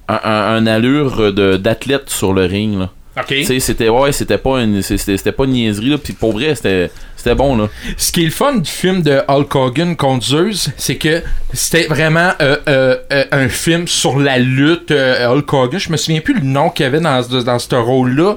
un, 0.09 0.21
un, 0.23 0.67
allure 0.67 1.33
de- 1.33 1.57
d'athlète 1.57 2.11
sur 2.11 2.35
le 2.35 2.45
ring, 2.45 2.79
là. 2.79 2.91
Ok. 3.17 3.27
Tu 3.29 3.45
sais, 3.45 3.59
c'était 3.61 3.89
ouais, 3.89 4.13
c'était 4.13 4.37
pas 4.39 4.61
une 4.63 4.83
c'était 4.83 5.17
c'était 5.17 5.33
pas 5.33 5.45
une 5.45 5.53
niaiserie 5.53 5.89
là, 5.91 5.99
puis 5.99 6.13
pour 6.13 6.33
vrai, 6.33 6.55
c'était 6.55 6.91
c'était 7.25 7.37
bon 7.37 7.57
là. 7.57 7.71
Ce 7.97 8.13
qui 8.13 8.21
est 8.21 8.27
le 8.27 8.31
fun 8.31 8.57
du 8.57 8.71
film 8.71 9.01
de 9.01 9.23
Hulk 9.29 9.55
Hogan 9.55 9.97
contre 9.97 10.27
Zeus, 10.27 10.69
c'est 10.77 10.97
que 10.97 11.23
c'était 11.55 11.87
vraiment 11.87 12.33
euh, 12.43 12.59
euh, 12.69 12.97
euh, 13.11 13.25
un 13.33 13.49
film 13.49 13.89
sur 13.89 14.21
la 14.21 14.37
lutte. 14.37 14.91
Hulk 14.91 15.51
Hogan, 15.51 15.81
je 15.81 15.91
me 15.91 15.97
souviens 15.97 16.21
plus 16.21 16.35
le 16.35 16.43
nom 16.43 16.69
qu'il 16.69 16.85
y 16.85 16.87
avait 16.87 17.01
dans, 17.01 17.23
dans 17.23 17.59
ce 17.59 17.75
rôle-là. 17.75 18.37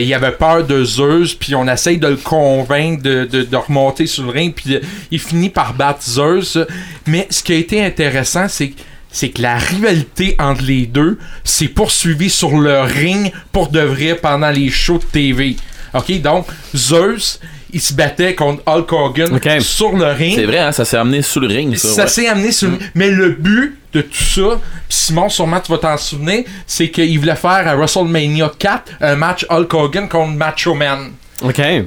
Il 0.00 0.12
avait 0.14 0.32
peur 0.32 0.66
de 0.66 0.82
Zeus, 0.82 1.34
puis 1.34 1.54
on 1.54 1.68
essaye 1.68 1.98
de 1.98 2.08
le 2.08 2.16
convaincre 2.16 3.04
de, 3.04 3.24
de- 3.24 3.56
remonter 3.56 4.08
sur 4.08 4.24
le 4.24 4.30
ring, 4.30 4.52
puis 4.52 4.80
il 5.12 5.20
finit 5.20 5.50
par 5.50 5.74
battre 5.74 6.02
Zeus. 6.02 6.58
Mais 7.06 7.28
ce 7.30 7.40
qui 7.40 7.52
a 7.52 7.56
été 7.56 7.84
intéressant, 7.84 8.48
c'est 8.48 8.70
que 8.70 8.80
c'est 9.12 9.28
que 9.30 9.42
la 9.42 9.56
rivalité 9.56 10.34
entre 10.40 10.62
les 10.62 10.86
deux 10.86 11.18
s'est 11.44 11.68
poursuivie 11.68 12.30
sur 12.30 12.58
le 12.58 12.80
ring 12.80 13.32
pour 13.52 13.68
de 13.68 13.80
vrai 13.80 14.14
pendant 14.16 14.50
les 14.50 14.70
shows 14.70 14.98
de 14.98 15.04
TV. 15.04 15.56
OK, 15.94 16.20
donc 16.20 16.46
Zeus, 16.74 17.40
il 17.72 17.80
se 17.80 17.94
battait 17.94 18.34
contre 18.34 18.62
Hulk 18.66 18.92
Hogan 18.92 19.60
sur 19.60 19.96
le 19.96 20.06
ring. 20.06 20.34
C'est 20.34 20.46
vrai 20.46 20.58
hein, 20.58 20.72
ça 20.72 20.84
s'est 20.84 20.96
amené 20.96 21.22
sous 21.22 21.40
le 21.40 21.48
ring 21.48 21.76
ça. 21.76 21.88
Ça 21.88 22.02
ouais. 22.02 22.08
s'est 22.08 22.28
amené 22.28 22.52
sur. 22.52 22.70
Mais 22.94 23.10
le 23.10 23.30
but 23.30 23.78
de 23.92 24.02
tout 24.02 24.22
ça, 24.22 24.60
pis 24.88 24.96
Simon, 24.96 25.28
sûrement 25.28 25.60
tu 25.60 25.72
vas 25.72 25.78
t'en 25.78 25.96
souvenir, 25.96 26.44
c'est 26.66 26.90
qu'il 26.90 27.18
voulait 27.18 27.34
faire 27.36 27.66
à 27.66 27.74
WrestleMania 27.74 28.52
4 28.58 28.92
un 29.00 29.16
match 29.16 29.46
Hulk 29.48 29.74
Hogan 29.74 30.08
contre 30.08 30.32
Macho 30.36 30.74
Man. 30.74 31.12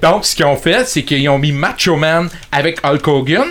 Donc, 0.01 0.25
ce 0.25 0.35
qu'ils 0.35 0.45
ont 0.45 0.57
fait, 0.57 0.87
c'est 0.87 1.03
qu'ils 1.03 1.29
ont 1.29 1.37
mis 1.37 1.51
Macho 1.51 1.95
Man 1.95 2.27
avec 2.51 2.79
Hulk 2.83 3.07
Hogan. 3.07 3.47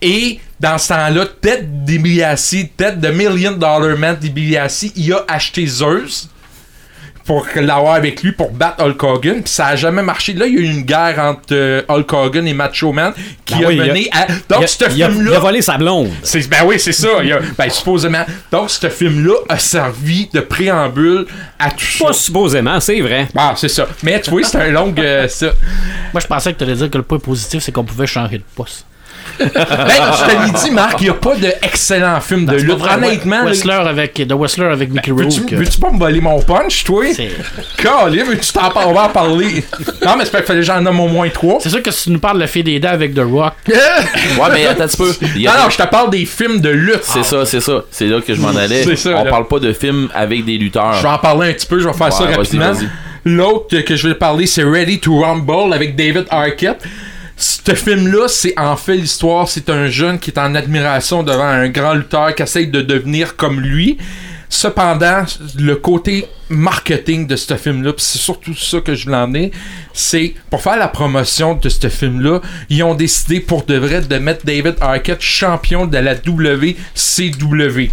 Et 0.00 0.40
dans 0.58 0.78
ce 0.78 0.88
temps-là, 0.88 1.26
Ted 1.40 1.66
DiBiase, 1.68 2.56
Ted 2.76 2.96
de 2.96 3.08
Million 3.08 3.52
Dollar 3.52 3.96
Man 3.98 4.16
DiBiase, 4.16 4.92
il 4.96 5.12
a 5.12 5.24
acheté 5.28 5.66
Zeus 5.66 6.28
pour 7.26 7.46
l'avoir 7.56 7.94
avec 7.94 8.22
lui 8.22 8.32
pour 8.32 8.50
battre 8.52 8.84
Hulk 8.84 9.02
Hogan. 9.02 9.42
Puis 9.42 9.52
ça 9.52 9.66
a 9.68 9.76
jamais 9.76 10.02
marché. 10.02 10.32
Là, 10.32 10.46
il 10.46 10.54
y 10.54 10.58
a 10.58 10.60
eu 10.60 10.64
une 10.64 10.82
guerre 10.82 11.18
entre 11.18 11.52
euh, 11.52 11.82
Hulk 11.88 12.12
Hogan 12.12 12.46
et 12.46 12.54
Macho 12.54 12.92
Man 12.92 13.12
qui 13.44 13.54
Ben 13.56 13.64
a 13.64 13.68
oui, 13.68 13.74
il 13.76 13.80
a- 13.82 13.86
mené 13.86 14.08
à. 14.12 14.26
Donc, 14.48 14.68
ce 14.68 14.84
film-là. 14.88 15.30
il 15.32 15.34
a 15.36 15.38
volé 15.40 15.62
sa 15.62 15.76
blonde. 15.76 16.10
C'est- 16.22 16.48
ben 16.48 16.58
oui, 16.64 16.78
c'est 16.78 16.92
ça. 16.92 17.08
Il 17.22 17.32
a- 17.32 17.40
ben, 17.58 17.68
supposément. 17.70 18.24
Donc, 18.52 18.70
ce 18.70 18.88
film-là 18.88 19.34
a 19.48 19.58
servi 19.58 20.28
de 20.32 20.40
préambule 20.40 21.26
à 21.58 21.70
tout 21.70 21.84
ça. 21.84 22.06
Pas 22.06 22.12
supposément, 22.12 22.80
c'est 22.80 23.00
vrai. 23.00 23.26
Ah, 23.36 23.54
c'est 23.56 23.68
ça. 23.68 23.86
Mais 24.02 24.20
tu 24.20 24.30
vois, 24.30 24.42
c'est 24.44 24.58
un 24.58 24.70
long. 24.70 24.94
euh, 24.98 25.26
ça. 25.28 25.46
Moi, 26.12 26.20
je 26.20 26.26
pensais 26.26 26.52
que 26.52 26.58
tu 26.58 26.64
allais 26.64 26.74
dire 26.76 26.90
que 26.90 26.96
le 26.98 27.02
point 27.04 27.18
positif, 27.18 27.62
c'est 27.62 27.72
qu'on 27.72 27.84
pouvait 27.84 28.06
changer 28.06 28.38
de 28.38 28.44
poste. 28.54 28.86
Ben, 29.38 29.48
je 29.48 30.24
te 30.24 30.30
l'ai 30.46 30.52
dit, 30.52 30.70
Marc, 30.70 31.00
il 31.00 31.04
n'y 31.04 31.10
a 31.10 31.14
pas 31.14 31.36
d'excellents 31.36 32.20
films 32.20 32.46
de 32.46 32.56
lutte. 32.56 32.78
vrai, 32.78 32.94
Honnêtement, 32.94 33.42
Wrestler 33.44 33.72
avec, 33.86 34.14
The 34.14 34.32
Wrestler 34.32 34.66
avec 34.66 34.90
Mickey 34.90 35.10
veux-tu 35.12 35.40
Rourke. 35.40 35.52
veux-tu 35.52 35.78
pas 35.78 35.90
me 35.90 35.98
voler 35.98 36.20
mon 36.20 36.40
punch, 36.40 36.84
toi? 36.84 37.04
C'est 37.14 37.30
Calé, 37.76 38.22
veux-tu 38.22 38.52
t'en 38.52 38.72
on 38.86 38.92
va 38.92 39.04
en 39.04 39.08
parler? 39.10 39.64
Non, 40.04 40.14
mais 40.18 40.24
c'est 40.24 40.30
pas 40.30 40.38
qu'il 40.38 40.46
fallait 40.46 40.60
que 40.60 40.66
j'en 40.66 40.80
nomme 40.80 41.00
au 41.00 41.08
moins 41.08 41.28
trois. 41.28 41.58
c'est 41.60 41.68
sûr 41.70 41.82
que 41.82 41.90
si 41.90 42.04
tu 42.04 42.10
nous 42.10 42.18
parles 42.18 42.36
de 42.36 42.42
la 42.42 42.46
fille 42.46 42.62
des 42.64 42.78
dents 42.80 42.88
avec 42.90 43.14
The 43.14 43.20
Rock, 43.24 43.54
Ouais, 43.66 43.74
mais 44.52 44.66
attends 44.66 44.84
un 44.84 44.86
petit 44.88 44.96
peu. 44.96 45.12
Non, 45.38 45.52
non, 45.64 45.70
je 45.70 45.76
te 45.76 45.86
parle 45.86 46.10
des 46.10 46.24
films 46.24 46.60
de 46.60 46.70
lutte. 46.70 47.00
C'est 47.02 47.24
ça, 47.24 47.44
c'est 47.44 47.60
ça. 47.60 47.84
C'est 47.90 48.06
là 48.06 48.20
que 48.20 48.34
je 48.34 48.40
m'en 48.40 48.48
allais. 48.56 48.82
C'est 48.84 48.96
ça, 48.96 49.10
On 49.10 49.24
là. 49.24 49.30
parle 49.30 49.46
pas 49.48 49.58
de 49.58 49.72
films 49.72 50.08
avec 50.14 50.44
des 50.44 50.58
lutteurs. 50.58 50.94
Je 50.94 51.02
vais 51.02 51.08
en 51.08 51.18
parler 51.18 51.50
un 51.50 51.52
petit 51.52 51.66
peu, 51.66 51.78
je 51.78 51.86
vais 51.88 51.94
faire 51.94 52.12
ça 52.12 52.24
Ouais, 52.24 52.34
rapidement. 52.34 52.72
vas-y. 52.72 52.88
L'autre 53.24 53.80
que 53.80 53.96
je 53.96 54.06
vais 54.08 54.14
parler, 54.14 54.46
c'est 54.46 54.62
Ready 54.62 55.00
to 55.00 55.20
Rumble 55.20 55.72
avec 55.74 55.96
David 55.96 56.26
Arquette. 56.30 56.82
Ce 57.36 57.74
film-là, 57.74 58.28
c'est 58.28 58.58
en 58.58 58.76
fait 58.76 58.96
l'histoire, 58.96 59.46
c'est 59.46 59.68
un 59.68 59.88
jeune 59.88 60.18
qui 60.18 60.30
est 60.30 60.38
en 60.38 60.54
admiration 60.54 61.22
devant 61.22 61.44
un 61.44 61.68
grand 61.68 61.92
lutteur 61.92 62.34
qui 62.34 62.42
essaye 62.42 62.68
de 62.68 62.80
devenir 62.80 63.36
comme 63.36 63.60
lui. 63.60 63.98
Cependant, 64.48 65.24
le 65.58 65.74
côté 65.74 66.26
marketing 66.48 67.26
de 67.26 67.36
ce 67.36 67.56
film-là, 67.56 67.92
c'est 67.98 68.18
surtout 68.18 68.54
ça 68.54 68.80
que 68.80 68.94
je 68.94 69.04
voulais 69.04 69.16
emmener, 69.16 69.50
c'est 69.92 70.34
pour 70.50 70.62
faire 70.62 70.76
la 70.76 70.88
promotion 70.88 71.54
de 71.54 71.68
ce 71.68 71.88
film-là, 71.88 72.40
ils 72.70 72.82
ont 72.84 72.94
décidé 72.94 73.40
pour 73.40 73.64
de 73.64 73.74
vrai 73.74 74.02
de 74.02 74.18
mettre 74.18 74.46
David 74.46 74.76
Arquette 74.80 75.20
champion 75.20 75.86
de 75.86 75.98
la 75.98 76.14
WCW. 76.14 77.90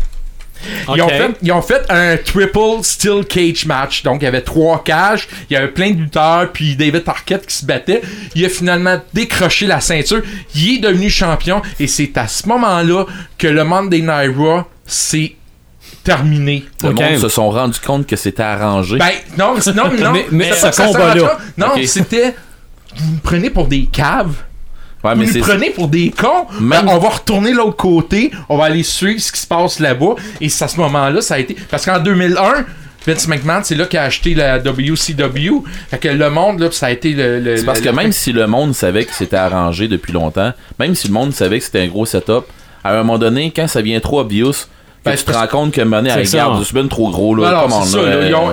Ils, 0.96 1.02
ont 1.02 1.08
fait, 1.10 1.32
ils 1.42 1.52
ont 1.52 1.62
fait 1.62 1.86
un 1.90 2.18
triple 2.18 2.84
steel 2.84 3.26
cage 3.26 3.66
match. 3.66 4.04
Donc, 4.04 4.22
il 4.22 4.26
y 4.26 4.28
avait 4.28 4.42
trois 4.42 4.84
cages, 4.84 5.28
il 5.50 5.54
y 5.54 5.56
avait 5.56 5.68
plein 5.70 5.92
de 5.92 5.98
lutteurs, 6.00 6.52
puis 6.52 6.76
David 6.76 7.04
Arquette 7.08 7.46
qui 7.46 7.56
se 7.56 7.66
battait. 7.66 8.02
Il 8.36 8.46
a 8.46 8.50
finalement 8.50 9.02
décroché 9.14 9.68
la 9.68 9.80
ceinture. 9.82 10.22
Il 10.56 10.76
est 10.76 10.80
devenu 10.80 11.10
champion, 11.10 11.62
et 11.80 11.88
c'est 11.88 12.18
à 12.18 12.28
ce 12.28 12.48
moment-là 12.48 13.06
que 13.38 13.48
le 13.48 13.64
Monday 13.64 14.02
Night 14.02 14.36
Raw 14.38 14.64
s'est 14.86 15.36
terminé. 16.04 16.66
Le 16.84 16.90
Ok. 16.90 17.00
monde 17.00 17.18
se 17.18 17.30
sont 17.30 17.50
rendu 17.50 17.80
compte 17.80 18.06
que 18.08 18.16
c'était 18.16 18.44
arrangé. 18.44 18.98
Ben, 18.98 19.10
non, 19.38 19.56
mais- 19.56 19.74
non, 19.74 19.84
non. 20.04 20.12
Mais- 20.14 20.26
mais 20.32 20.52
ça- 20.54 20.72
ce 20.72 20.84
ça 20.84 20.92
pas. 20.92 21.16
Non, 21.58 21.68
c'était. 21.86 22.36
Vous 22.96 23.14
me 23.14 23.20
prenez 23.20 23.50
pour 23.50 23.68
des 23.68 23.86
caves? 23.86 24.36
Ouais, 25.04 25.16
Vous 25.16 25.24
nous 25.24 25.40
prenez 25.42 25.70
pour 25.72 25.88
des 25.88 26.12
cons. 26.12 26.48
Même- 26.60 26.86
Ben, 26.86 26.94
on 26.94 26.98
va 26.98 27.10
retourner 27.10 27.52
l'autre 27.54 27.78
côté. 27.78 28.32
On 28.50 28.58
va 28.58 28.66
aller 28.66 28.84
suivre 28.84 29.20
ce 29.22 29.32
qui 29.32 29.40
se 29.40 29.48
passe 29.48 29.80
là-bas. 29.80 30.16
Et 30.42 30.50
c'est 30.50 30.64
à 30.66 30.68
ce 30.68 30.78
moment-là, 30.78 31.22
ça 31.22 31.36
a 31.36 31.40
été. 31.40 31.56
Parce 31.70 31.86
qu'en 31.86 32.00
2001, 32.00 32.66
Vince 33.06 33.28
McMahon, 33.28 33.62
c'est 33.64 33.76
là 33.76 33.86
qu'il 33.86 34.00
a 34.00 34.04
acheté 34.04 34.34
la 34.34 34.60
WCW. 34.60 35.64
Fait 35.90 35.98
que 35.98 36.08
le 36.08 36.30
monde, 36.30 36.60
là, 36.62 36.70
ça 36.72 36.86
a 36.88 36.92
été 36.92 37.12
le. 37.14 37.40
le- 37.40 37.58
C'est 37.58 37.66
parce 37.66 37.80
le- 37.80 37.86
que 37.92 37.96
même 37.96 38.12
si 38.12 38.32
le 38.32 38.48
monde 38.48 38.74
savait 38.74 39.06
que 39.06 39.14
c'était 39.14 39.36
arrangé 39.38 39.88
depuis 39.88 40.14
longtemps, 40.14 40.54
même 40.80 40.96
si 40.96 41.08
le 41.08 41.14
monde 41.14 41.34
savait 41.34 41.60
que 41.60 41.66
c'était 41.66 41.82
un 41.82 41.88
gros 41.88 42.06
setup, 42.06 42.46
à 42.84 42.94
un 42.94 42.98
moment 42.98 43.18
donné, 43.18 43.52
quand 43.56 43.68
ça 43.68 43.82
vient 43.82 44.00
trop 44.00 44.20
obvious, 44.22 44.54
Ben, 45.06 45.16
tu 45.18 45.24
te 45.26 45.32
rends 45.34 45.48
compte 45.48 45.74
que 45.74 45.82
C'est 46.30 46.40
à 46.40 46.46
regarde, 46.46 46.64
c'est 46.66 46.74
bien 46.74 46.88
trop 46.88 47.10
gros 47.10 47.36
là. 47.36 47.44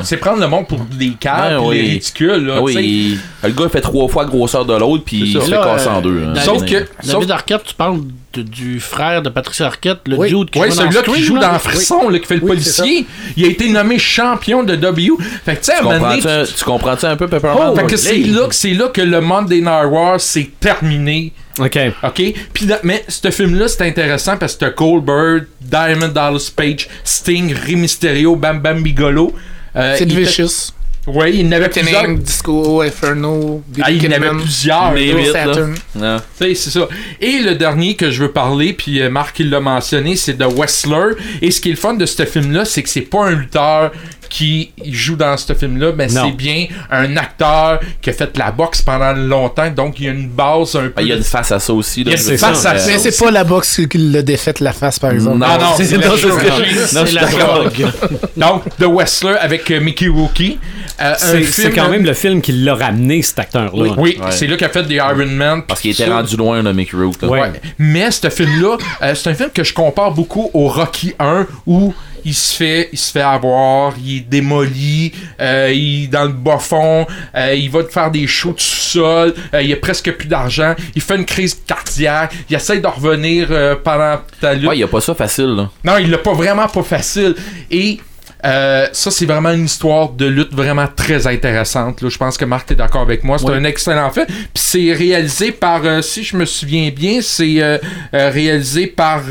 C'est 0.03 0.17
prendre 0.17 0.41
le 0.41 0.49
monde 0.49 0.67
pour 0.67 0.79
des 0.81 1.15
Ouais, 1.61 1.71
pis 1.71 1.77
les 1.77 1.89
ridicules. 1.93 2.47
Là, 2.47 2.61
oui, 2.61 3.19
le 3.45 3.51
gars 3.51 3.69
fait 3.69 3.81
trois 3.81 4.09
fois 4.09 4.25
la 4.25 4.31
grosseur 4.31 4.65
de 4.65 4.75
l'autre, 4.75 5.05
puis 5.05 5.21
il 5.21 5.33
se 5.33 5.41
ça. 5.41 5.47
fait 5.47 5.53
casser 5.63 5.89
en 5.89 5.99
euh, 5.99 6.01
deux. 6.03 6.23
hein. 6.27 6.35
Sauf 6.43 6.65
que. 6.65 6.87
sauf- 7.03 7.13
David 7.15 7.31
Arquette, 7.31 7.65
tu 7.65 7.75
parles 7.75 8.01
du 8.39 8.79
frère 8.81 9.23
de 9.23 9.29
Patricia 9.29 9.67
Arquette, 9.67 10.01
le 10.07 10.17
Oui. 10.17 10.29
dude 10.29 10.51
qui 10.51 10.59
Ouais, 10.59 10.71
joue 10.71 10.77
dans 10.77 10.83
celui-là 10.91 11.03
qui 11.15 11.23
joue 11.25 11.39
dans 11.39 11.59
Frisson, 11.59 12.09
là, 12.09 12.19
qui 12.19 12.27
fait 12.27 12.37
le 12.37 12.43
Oui, 12.43 12.49
policier, 12.49 13.07
il 13.37 13.45
a 13.45 13.49
été 13.49 13.69
nommé 13.71 13.99
champion 13.99 14.63
de 14.63 14.77
W. 14.77 15.11
Fait 15.45 15.55
que 15.57 15.59
tu 15.61 15.65
sais, 15.65 15.73
à 15.73 15.79
Tu 15.79 15.81
un 15.81 15.85
moment 15.85 16.09
donné, 16.11 16.21
comprends-tu 16.23 16.55
tu 16.55 16.65
comprends-tu 16.65 17.07
un 17.07 17.17
peu 17.17 17.27
Pepperman? 17.29 17.71
Oh, 17.73 17.77
Fait 17.77 17.87
que 17.87 17.97
c'est 17.97 18.17
là, 18.19 18.47
que- 18.49 18.55
c'est 18.55 18.75
là 18.75 18.89
que 18.89 19.01
le 19.01 19.21
Monday 19.21 19.57
Night 19.61 19.87
War 19.91 20.21
s'est 20.21 20.51
terminé. 20.61 21.33
OK. 21.59 21.79
OK? 22.05 22.23
Puis 22.55 22.69
mais 22.85 23.05
ce 23.09 23.31
film-là, 23.31 23.69
c'est 23.69 23.83
intéressant 23.87 24.37
parce 24.37 24.55
que 24.55 24.61
t'as 24.61 24.71
Goldberg, 24.71 25.47
Diamond 25.61 26.09
Dallas 26.09 26.51
Page, 26.55 26.89
Sting, 27.05 27.53
Rey 27.55 27.75
Mysterio, 27.75 28.37
Bam 28.37 28.61
Bam 28.61 28.83
Bigolo. 28.83 29.35
Euh, 29.77 29.95
C'est 29.99 30.11
Vicious. 30.11 30.73
Ouais, 31.15 31.33
il 31.35 31.43
y 31.43 31.49
en 31.49 31.53
avait 31.53 31.69
plusieurs. 31.69 32.03
Tening, 32.03 32.19
Disco, 32.19 32.83
Inferno, 32.83 33.63
Ah, 33.83 33.91
il 33.91 34.03
y 34.03 34.09
en 34.09 34.13
avait 34.13 34.31
plusieurs. 34.31 34.93
C'est 36.55 36.71
ça. 36.71 36.89
Et 37.21 37.39
le 37.41 37.55
dernier 37.55 37.95
que 37.97 38.11
je 38.11 38.23
veux 38.23 38.33
parler, 38.33 38.73
puis 38.73 39.01
euh, 39.01 39.11
Marc 39.11 39.39
il 39.41 39.51
l'a 39.51 39.61
mentionné, 39.61 40.17
c'est 40.17 40.35
The 40.35 40.45
Wrestler. 40.45 41.15
Et 41.43 41.51
ce 41.51 41.61
qui 41.61 41.69
est 41.69 41.73
le 41.73 41.79
fun 41.79 41.95
de 41.95 42.07
ce 42.07 42.25
film-là, 42.25 42.65
c'est 42.65 42.83
que 42.83 42.89
c'est 42.89 43.01
pas 43.03 43.27
un 43.27 43.31
lutteur 43.33 43.93
qui 44.31 44.71
joue 44.87 45.17
dans 45.17 45.37
ce 45.37 45.53
film-là, 45.53 45.91
mais 45.95 46.07
Non. 46.07 46.23
c'est 46.27 46.37
bien 46.37 46.67
un 46.91 47.17
acteur 47.19 47.81
qui 48.01 48.09
a 48.11 48.13
fait 48.15 48.35
la 48.39 48.51
boxe 48.53 48.81
pendant 48.81 49.13
longtemps, 49.13 49.69
donc 49.71 49.99
il 50.01 50.07
y 50.07 50.09
a 50.09 50.13
une 50.13 50.29
base 50.29 50.77
un 50.77 50.85
peu. 50.87 50.93
Ah, 50.97 51.03
Il 51.03 51.09
y 51.09 51.13
a 51.13 51.17
une 51.17 51.23
face 51.23 51.51
à 51.53 51.59
ça 51.59 51.73
aussi. 51.75 52.05
Là, 52.05 52.13
Il 52.13 52.13
y 52.13 52.15
a 52.15 52.17
je 52.17 52.25
une 52.27 52.31
veux 52.31 52.37
face 52.39 52.61
dire, 52.63 52.71
à 52.71 52.79
ça. 52.79 52.87
Mais 52.87 52.99
c'est 52.99 53.19
pas 53.23 53.31
la 53.31 53.45
boxe 53.45 53.81
qui 53.91 53.99
l'a 53.99 54.23
défaite 54.23 54.61
la 54.61 54.73
face, 54.73 54.99
par 54.99 55.11
exemple. 55.11 55.39
Non, 55.39 55.47
Ah 55.51 55.59
non, 55.61 55.67
c'est 55.77 55.85
c'est 55.85 55.97
la. 55.99 56.09
Donc, 58.37 58.63
The 58.79 58.85
Wrestler 58.85 59.35
avec 59.41 59.71
euh, 59.71 59.81
Mickey 59.81 60.09
Rookie. 60.09 60.59
Euh, 61.01 61.15
C'est 61.51 61.71
quand 61.71 61.89
même 61.89 62.05
le 62.05 62.13
film 62.15 62.41
qui 62.43 62.53
l'a 62.53 62.75
ramené, 62.75 63.23
cet 63.23 63.39
acteur-là. 63.39 63.71
Oui, 63.75 63.91
oui, 63.97 64.19
Ouais. 64.21 64.31
c'est 64.31 64.47
là 64.47 64.57
qu'il 64.57 64.67
a 64.67 64.71
fait 64.71 64.83
des 64.85 64.97
Iron 64.97 65.27
Man. 65.27 65.63
Parce 65.67 65.81
qu'il 65.81 65.91
était 65.93 66.07
ça. 66.07 66.15
rendu 66.17 66.37
loin, 66.37 66.63
le 66.63 66.73
Mickey 66.73 66.97
Rourke. 66.97 67.23
là. 67.23 67.29
Ouais. 67.29 67.41
Ouais. 67.41 67.53
Mais 67.79 68.11
ce 68.11 68.29
film-là, 68.31 68.77
euh, 69.03 69.15
c'est 69.15 69.31
un 69.31 69.35
film 69.35 69.51
que 69.51 69.65
je 69.65 69.73
compare 69.73 70.13
beaucoup 70.13 70.51
au 70.53 70.69
Rocky 70.69 71.15
1 71.19 71.47
où 71.67 71.95
il 72.25 72.35
se 72.35 72.55
fait, 72.55 72.89
il 72.93 72.99
se 72.99 73.11
fait 73.13 73.21
avoir, 73.21 73.95
il 74.03 74.19
est 74.19 74.21
démoli, 74.21 75.13
euh, 75.41 75.73
il 75.73 76.05
est 76.05 76.07
dans 76.09 76.25
le 76.25 76.33
bas 76.33 76.59
fond, 76.59 77.07
euh, 77.35 77.55
il 77.55 77.71
va 77.71 77.85
te 77.85 77.93
faire 77.93 78.11
des 78.11 78.27
shows 78.27 78.53
de 78.53 78.61
sous-sol, 78.61 79.35
euh, 79.55 79.63
il 79.63 79.73
a 79.73 79.77
presque 79.77 80.11
plus 80.13 80.29
d'argent, 80.29 80.75
il 80.95 81.03
fait 81.03 81.17
une 81.17 81.25
crise 81.25 81.59
cardiaque, 81.67 82.35
il 82.49 82.57
essaie 82.57 82.79
de 82.79 82.87
revenir 82.87 83.49
pendant 83.83 84.21
ta 84.41 84.55
lutte. 84.55 84.69
Ouais, 84.69 84.79
il 84.79 84.83
a 84.83 84.89
pas 84.89 85.01
ça 85.01 85.15
facile. 85.15 85.55
Là. 85.57 85.71
Non, 85.85 85.99
il 85.99 86.11
l'a 86.11 86.19
pas 86.19 86.33
vraiment 86.33 86.69
pas 86.69 86.83
facile. 86.83 87.35
Et 87.71 87.99
euh, 88.45 88.87
ça, 88.93 89.11
c'est 89.11 89.27
vraiment 89.27 89.51
une 89.51 89.65
histoire 89.65 90.11
de 90.11 90.27
lutte 90.27 90.55
vraiment 90.55 90.87
très 90.95 91.27
intéressante. 91.27 92.01
Là. 92.01 92.09
Je 92.09 92.19
pense 92.19 92.37
que 92.37 92.45
Marc 92.45 92.71
est 92.73 92.77
d'accord 92.77 93.03
avec 93.03 93.25
moi. 93.25 93.39
C'est 93.39 93.51
un 93.51 93.65
excellent 93.65 94.11
film. 94.11 94.27
Puis 94.27 94.37
c'est 94.55 94.93
réalisé 94.93 95.53
par, 95.53 95.85
euh, 95.85 96.03
si 96.03 96.25
je 96.25 96.37
me 96.37 96.45
souviens 96.45 96.91
bien, 96.91 97.21
c'est 97.23 97.61
euh, 97.61 97.79
réalisé 98.13 98.87
par 98.87 99.23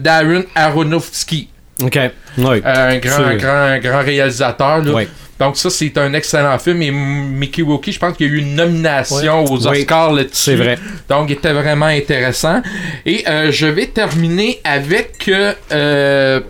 Darren 0.00 0.42
Aronofsky, 0.54 1.48
OK. 1.82 1.96
Euh, 1.96 2.10
un 2.64 2.98
grand, 2.98 3.24
un 3.24 3.36
grand, 3.36 3.48
un 3.52 3.78
grand 3.78 4.02
réalisateur. 4.02 4.82
Là. 4.82 4.92
Ouais. 4.92 5.08
Donc 5.38 5.56
ça, 5.56 5.70
c'est 5.70 5.96
un 5.98 6.12
excellent 6.14 6.58
film. 6.58 6.82
Et 6.82 6.90
Mickey 6.90 7.62
Rourke, 7.62 7.90
je 7.90 7.98
pense 7.98 8.16
qu'il 8.16 8.26
y 8.26 8.30
a 8.30 8.32
eu 8.32 8.38
une 8.38 8.56
nomination 8.56 9.44
aux 9.44 9.68
Oui. 9.68 9.80
Oscars 9.82 10.12
là-dessus. 10.12 10.34
C'est 10.34 10.56
vrai. 10.56 10.78
Donc, 11.08 11.30
il 11.30 11.34
était 11.34 11.52
vraiment 11.52 11.86
intéressant. 11.86 12.60
Et 13.06 13.24
euh, 13.28 13.52
je 13.52 13.66
vais 13.66 13.86
terminer 13.86 14.60
avec 14.64 15.30
euh, 15.70 16.40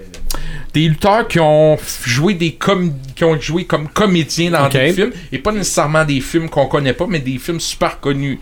des 0.73 0.89
lutteurs 0.89 1.29
qui 1.29 1.41
ont 1.41 1.77
joué 2.05 2.35
des 2.35 2.53
com 2.55 2.93
qui 3.15 3.25
ont 3.25 3.39
joué 3.39 3.65
comme 3.65 3.89
comédiens 3.89 4.51
dans 4.51 4.69
des 4.69 4.93
films 4.93 5.13
et 5.33 5.39
pas 5.39 5.53
nécessairement 5.53 6.05
des 6.05 6.21
films 6.21 6.49
qu'on 6.49 6.67
connaît 6.67 6.93
pas, 6.93 7.07
mais 7.09 7.19
des 7.19 7.39
films 7.39 7.61
super 7.61 8.01
connus. 8.01 8.39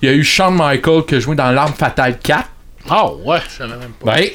Il 0.00 0.08
y 0.08 0.12
a 0.12 0.14
eu 0.14 0.24
Shawn 0.24 0.54
Michael 0.54 1.04
qui 1.06 1.16
a 1.16 1.20
joué 1.20 1.36
dans 1.36 1.50
L'Arme 1.50 1.74
Fatale 1.74 2.18
4. 2.22 2.48
Ah 2.88 3.12
ouais, 3.12 3.38
je 3.50 3.56
savais 3.58 3.76
même 3.76 3.92
pas. 4.02 4.14
Ouais. 4.14 4.32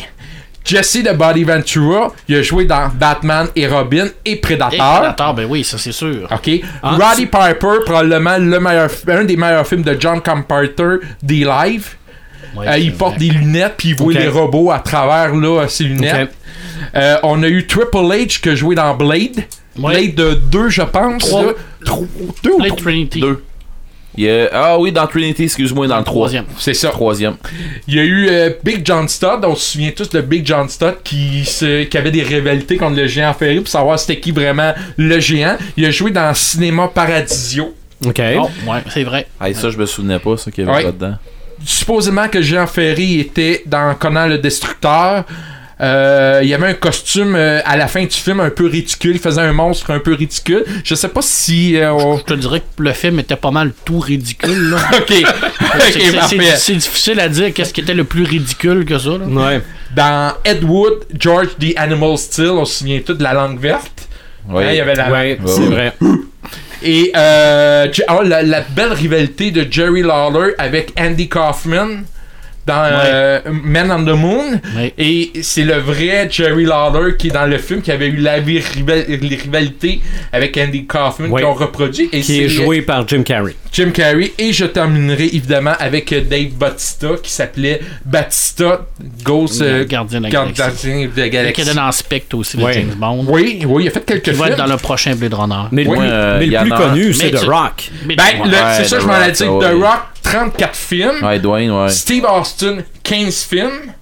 Jesse 0.66 1.04
de 1.04 1.12
Body 1.14 1.44
Ventura, 1.44 2.12
il 2.28 2.36
a 2.38 2.42
joué 2.42 2.66
dans 2.66 2.90
Batman 2.90 3.48
et 3.56 3.68
Robin 3.68 4.08
et 4.26 4.32
Et 4.32 4.36
Predator. 4.38 4.72
Predator, 5.00 5.34
ben 5.36 5.46
oui, 5.48 5.64
ça 5.64 5.78
c'est 5.78 5.92
sûr. 5.92 6.28
OK. 6.32 6.50
Ah, 6.82 6.98
Roddy 7.00 7.28
Piper, 7.28 7.78
probablement 7.86 8.38
le 8.38 8.60
meilleur, 8.60 8.90
un 9.08 9.24
des 9.24 9.38
meilleurs 9.38 9.68
films 9.68 9.84
de 9.84 9.96
John 10.00 10.20
Carpenter, 10.22 10.96
des 11.22 11.46
live. 11.46 11.90
Ouais, 12.56 12.68
Euh, 12.68 12.78
il 12.78 12.94
porte 12.94 13.18
des 13.18 13.30
lunettes 13.30 13.74
puis 13.78 13.90
il 13.90 13.96
voit 13.96 14.08
Ok. 14.08 14.20
les 14.20 14.28
robots 14.30 14.72
à 14.72 14.80
travers 14.80 15.36
là, 15.36 15.68
ses 15.68 15.84
lunettes. 15.84 16.34
Euh, 16.96 17.18
on 17.24 17.44
a 17.44 17.48
eu 17.48 17.68
Triple 17.68 17.98
H 17.98 18.40
qui 18.42 18.50
a 18.50 18.56
joué 18.56 18.76
dans 18.76 18.94
Blade. 18.96 19.44
Ouais. 19.78 20.08
Blade 20.08 20.40
2, 20.50 20.70
je 20.70 20.82
pense. 20.84 21.22
Trois. 21.28 21.44
là. 21.44 21.52
Tro- 21.84 22.08
deux 22.44 22.52
ou 22.52 22.58
Blade 22.60 22.70
trois? 22.70 22.82
Trinity. 22.84 23.20
Deux. 23.20 23.44
Il 24.18 24.24
y 24.26 24.30
a- 24.30 24.50
Ah 24.54 24.80
oui, 24.80 24.92
dans 24.92 25.06
Trinity, 25.08 25.44
excuse-moi, 25.44 25.88
dans 25.88 25.98
le 25.98 26.04
Troisième. 26.04 26.46
C'est 26.58 26.74
ça. 26.74 26.90
Troisième. 26.90 27.36
Il 27.88 27.96
y 27.96 28.00
a 28.00 28.04
eu 28.04 28.28
euh, 28.30 28.50
Big 28.64 28.82
John 28.86 29.08
Studd. 29.08 29.44
On 29.44 29.56
se 29.56 29.74
souvient 29.74 29.92
tous 29.92 30.10
de 30.10 30.22
Big 30.22 30.46
John 30.46 30.70
Studd 30.70 30.96
qui, 31.04 31.44
se, 31.46 31.84
qui 31.84 31.98
avait 31.98 32.12
des 32.12 32.24
rivalités 32.24 32.78
contre 32.78 32.96
le 32.98 33.08
géant 33.08 33.34
ferry 33.34 33.58
pour 33.60 33.68
savoir 33.68 34.00
c'était 34.00 34.20
qui 34.20 34.32
vraiment 34.32 34.74
le 34.98 35.20
géant. 35.20 35.58
Il 35.78 35.86
a 35.86 35.92
joué 35.92 36.12
dans 36.12 36.34
Cinéma 36.34 36.88
Paradisio. 36.88 37.74
OK. 38.06 38.22
Oh, 38.38 38.50
ouais, 38.70 38.80
c'est 38.90 39.04
vrai. 39.04 39.28
Ah, 39.40 39.54
ça, 39.54 39.70
je 39.70 39.78
me 39.78 39.86
souvenais 39.86 40.20
pas, 40.20 40.38
ça, 40.38 40.52
qu'il 40.52 40.66
y 40.66 40.68
avait 40.70 40.78
Ouais. 40.78 40.84
pas 40.84 40.92
dedans. 40.92 41.16
supposément 41.64 42.28
que 42.28 42.42
Jean 42.42 42.68
Ferry 42.68 43.20
était 43.22 43.64
dans 43.66 43.96
Conan 43.96 44.28
le 44.28 44.38
Destructeur. 44.38 45.24
Euh, 45.82 46.40
il 46.42 46.48
y 46.48 46.54
avait 46.54 46.68
un 46.68 46.74
costume 46.74 47.36
euh, 47.36 47.60
à 47.66 47.76
la 47.76 47.88
fin 47.88 48.02
du 48.04 48.10
film 48.16 48.40
un 48.40 48.50
peu 48.50 48.66
ridicule. 48.68 49.12
Il 49.16 49.20
faisait 49.20 49.42
un 49.42 49.52
monstre 49.52 49.92
un 49.92 50.00
peu 50.00 50.14
ridicule. 50.14 50.64
Je 50.86 50.96
sais 50.96 51.10
pas 51.10 51.22
si. 51.22 51.76
euh, 51.76 51.92
on- 51.92 52.18
Je 52.18 52.24
te 52.24 52.34
dirais 52.34 52.62
que 52.62 52.82
le 52.82 52.94
film 52.94 53.20
était 53.20 53.36
pas 53.36 53.52
mal 53.52 53.72
tout 53.84 54.00
ridicule. 54.00 54.70
Là. 54.70 54.78
ok. 54.98 55.14
C'est- 56.58 56.74
difficile 56.76 57.20
à 57.20 57.28
dire 57.28 57.54
qu'est-ce 57.54 57.74
qui 57.74 57.82
était 57.82 57.94
le 57.94 58.06
plus 58.06 58.24
ridicule 58.24 58.86
que 58.86 58.98
ça. 58.98 59.10
Là. 59.12 59.26
Ouais. 59.26 59.62
Dans 59.96 60.34
Ed 60.46 60.64
Wood, 60.64 61.06
George 61.18 61.50
the 61.60 61.74
Animal 61.78 62.18
Steel, 62.18 62.50
on 62.52 62.66
se 62.66 62.80
souvient 62.80 63.00
tout 63.06 63.14
de 63.14 63.24
la 63.24 63.34
langue 63.34 63.60
verte. 63.60 64.08
Ouais. 64.50 64.64
Hein, 64.66 64.70
il 64.72 64.76
y 64.78 64.80
avait 64.82 64.96
la 64.96 65.12
Ouais, 65.12 65.40
c'est 65.46 65.60
ouais. 65.62 65.68
vrai. 65.68 65.94
Et 66.84 67.12
euh, 67.16 67.88
ah, 68.08 68.20
la, 68.24 68.44
la 68.44 68.62
belle 68.62 68.94
rivalité 68.94 69.52
de 69.52 69.66
Jerry 69.70 70.04
Lawler 70.04 70.54
avec 70.58 70.94
Andy 71.00 71.28
Kaufman 71.28 72.04
dans 72.66 72.84
euh, 72.84 73.40
Men 73.64 73.92
on 73.92 74.04
the 74.04 74.18
Moon. 74.18 74.60
Ouais. 74.76 74.94
Et 74.98 75.32
c'est 75.42 75.64
le 75.64 75.76
vrai 75.76 76.28
Jerry 76.32 76.66
Lawler 76.66 77.16
qui 77.18 77.28
est 77.28 77.32
dans 77.32 77.46
le 77.46 77.58
film, 77.58 77.82
qui 77.82 77.92
avait 77.92 78.08
eu 78.08 78.18
la 78.18 78.36
rival- 78.36 79.06
les 79.08 79.36
rivalités 79.36 80.02
avec 80.34 80.58
Andy 80.58 80.86
Kaufman 80.86 81.30
Ouais. 81.30 81.42
qui 81.42 81.46
ont 81.48 81.54
reproduit. 81.54 82.10
Et 82.12 82.22
Qui 82.22 82.42
est 82.44 82.50
joué 82.50 82.82
par 82.82 83.08
Jim 83.08 83.24
Carrey. 83.24 83.56
Jim 83.72 83.92
Carrey. 83.94 84.32
Et 84.40 84.52
je 84.54 84.66
terminerai 84.66 85.26
évidemment 85.26 85.74
avec 85.80 86.12
euh, 86.14 86.22
Dave 86.22 86.50
Bautista 86.54 87.10
qui 87.22 87.32
s'appelait 87.32 87.82
Batista 88.06 88.86
Ghost 89.24 89.62
euh, 89.62 89.86
Gardien 89.86 90.20
de 90.20 90.26
la 90.26 90.30
Gardien 90.30 90.54
Galaxie. 90.54 90.88
de 91.08 91.20
la 91.20 91.24
Qui 91.26 91.30
Galaxie. 91.30 91.62
était 91.62 91.74
dans 91.74 91.92
Spectre 91.92 92.38
aussi 92.38 92.58
de. 92.58 92.72
James 92.72 92.96
Bond. 92.98 93.26
Oui, 93.28 93.64
oui, 93.68 93.84
il 93.84 93.88
a 93.88 93.92
fait 93.92 94.06
quelques 94.06 94.24
Qui 94.24 94.32
va 94.32 94.46
films. 94.46 94.54
être 94.54 94.58
dans 94.66 94.72
le 94.72 94.78
prochain 94.78 95.16
Blade 95.16 95.34
Runner. 95.34 95.68
Mais 95.72 95.84
le, 95.84 95.90
Oui, 95.90 95.98
plus- 95.98 96.08
euh, 96.10 96.38
mais 96.40 96.46
le 96.48 96.70
connu, 96.76 97.14
c'est 97.14 97.32
The 97.32 97.44
Rock. 97.46 97.92
Ben, 98.06 98.16
c'est 98.78 98.86
ça, 98.86 98.98
The 98.98 99.02
je 99.02 99.06
m'en 99.08 99.14
dire. 99.30 99.54
ouais. 99.54 99.66
The 99.70 99.84
Rock, 99.84 100.02
34 100.26 100.76
films. 100.76 101.24
Ouais, 101.24 101.40
Dwayne, 101.40 101.72
ouais. 101.72 101.90
Steve 101.90 102.26
Austin, 102.26 102.78
15 103.04 103.44
films. 103.44 103.94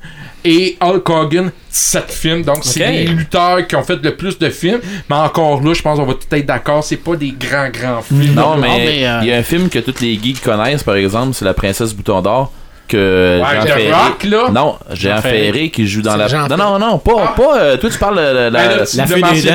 Et 0.46 0.78
Hulk 0.82 1.10
Hogan, 1.10 1.52
7 1.70 2.12
films. 2.12 2.42
Donc, 2.44 2.66
c'est 2.66 2.92
les 2.92 3.08
lutteurs 3.08 3.66
qui 3.66 3.78
ont 3.78 3.84
fait 3.84 4.04
le 4.04 4.14
plus 4.16 4.38
de 4.38 4.50
films. 4.50 4.82
Mais 5.10 5.16
encore 5.16 5.62
là, 5.64 5.74
je 5.74 5.82
pense 5.82 5.98
qu'on 5.98 6.06
va 6.06 6.16
tout 6.16 6.36
être 6.36 6.46
d'accord, 6.46 6.84
c'est 6.84 6.98
pas 6.98 7.16
des 7.16 7.32
grands, 7.32 7.70
grands 7.70 8.02
films. 8.02 8.34
Non, 8.34 8.58
mais 8.58 8.78
mais, 8.78 9.08
euh, 9.08 9.20
il 9.22 9.30
y 9.30 9.32
a 9.32 9.38
un 9.38 9.44
film 9.44 9.70
que 9.70 9.80
tous 9.80 10.02
les 10.02 10.20
geeks 10.22 10.42
connaissent, 10.42 10.84
par 10.84 10.96
exemple, 10.98 11.34
c'est 11.34 11.46
La 11.46 11.54
Princesse 11.54 11.94
Bouton 11.94 12.22
d'Or. 12.22 12.52
Que 12.88 13.40
Ouais, 13.42 13.56
Jean 13.56 13.62
The 13.64 13.68
Ferré. 13.68 13.92
Rock, 13.94 14.24
là. 14.24 14.50
Non, 14.52 14.76
Jean 14.94 15.18
Ferré 15.22 15.70
qui 15.70 15.88
joue 15.88 16.02
dans 16.02 16.16
la. 16.16 16.28
Jean 16.28 16.48
Non, 16.48 16.58
non, 16.58 16.80
non, 16.80 16.98
pas. 17.00 17.34
pas 17.36 17.58
euh, 17.60 17.78
toi, 17.78 17.90
tu 17.90 17.98
parles 17.98 18.18
de 18.18 18.22
la. 18.22 18.50
Ben 18.50 18.68
là, 18.70 18.78
la- 18.78 19.06
fée 19.08 19.16
des 19.22 19.42
dents. 19.50 19.54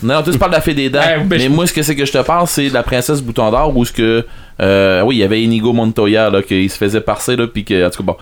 Non, 0.00 0.22
toi, 0.22 0.32
tu 0.32 0.38
parles 0.38 0.52
de 0.52 0.56
la 0.56 0.62
fée 0.62 0.74
des 0.74 0.90
dents. 0.90 1.00
Ouais, 1.00 1.16
ben, 1.18 1.26
mais 1.30 1.38
je- 1.40 1.48
moi, 1.48 1.66
ce 1.66 1.72
que 1.72 1.82
c'est 1.82 1.96
que 1.96 2.04
je 2.06 2.12
te 2.12 2.22
parle, 2.22 2.46
c'est 2.46 2.68
de 2.68 2.74
la 2.74 2.82
princesse 2.84 3.20
Bouton 3.20 3.50
d'Or 3.50 3.76
où 3.76 3.84
ce 3.84 3.92
que. 3.92 4.24
euh, 4.60 5.02
oui, 5.02 5.16
il 5.16 5.18
y 5.18 5.22
avait 5.24 5.42
Inigo 5.42 5.72
Montoya, 5.72 6.30
là, 6.30 6.40
qui 6.42 6.68
se 6.68 6.76
faisait 6.78 7.00
parser, 7.00 7.34
là, 7.36 7.46
puis 7.46 7.64
que. 7.64 7.86
En 7.86 7.90
tout 7.90 7.98
cas, 8.04 8.12
bon. 8.12 8.16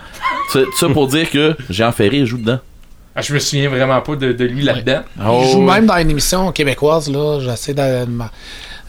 Ça, 0.51 0.59
ça 0.79 0.87
pour 0.89 1.07
dire 1.07 1.29
que 1.29 1.55
Jean 1.69 1.91
Ferré 1.91 2.25
joue 2.25 2.37
dedans. 2.37 2.59
Ah, 3.15 3.21
je 3.21 3.33
me 3.33 3.39
souviens 3.39 3.67
vraiment 3.69 3.99
pas 4.01 4.15
de, 4.15 4.31
de 4.31 4.45
lui 4.45 4.61
là-dedans. 4.63 5.01
Il 5.17 5.23
joue 5.51 5.57
Oh, 5.57 5.61
même 5.61 5.85
dans 5.87 5.97
une 5.97 6.11
émission 6.11 6.51
québécoise, 6.51 7.11
là. 7.11 7.39
J'essaie 7.41 7.73
de. 7.73 8.05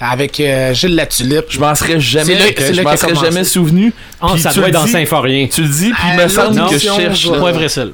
Avec 0.00 0.38
euh, 0.40 0.72
Gilles 0.74 0.94
Latulippe. 0.94 1.46
Je 1.48 1.58
m'en 1.58 1.74
serais 1.74 1.98
jamais, 1.98 2.34
là- 2.34 2.44
je 2.56 2.80
m'en 2.82 2.96
serais 2.96 3.08
commencé. 3.10 3.26
jamais 3.26 3.44
souvenu. 3.44 3.92
Ah, 4.20 4.28
Puis 4.32 4.40
ça 4.42 4.50
tu 4.50 4.56
doit 4.58 4.68
le 4.68 4.74
être 4.74 4.80
dans 4.80 4.86
Symphorien. 4.86 5.48
Tu 5.52 5.62
le 5.62 5.68
dis, 5.68 5.90
puis 5.90 6.02
il 6.14 6.20
Ah, 6.20 6.22
me 6.24 6.28
semble 6.28 6.56
l'autre 6.56 6.70
que 6.70 6.78
je 6.78 6.84
cherche. 6.88 7.68
seul. 7.68 7.92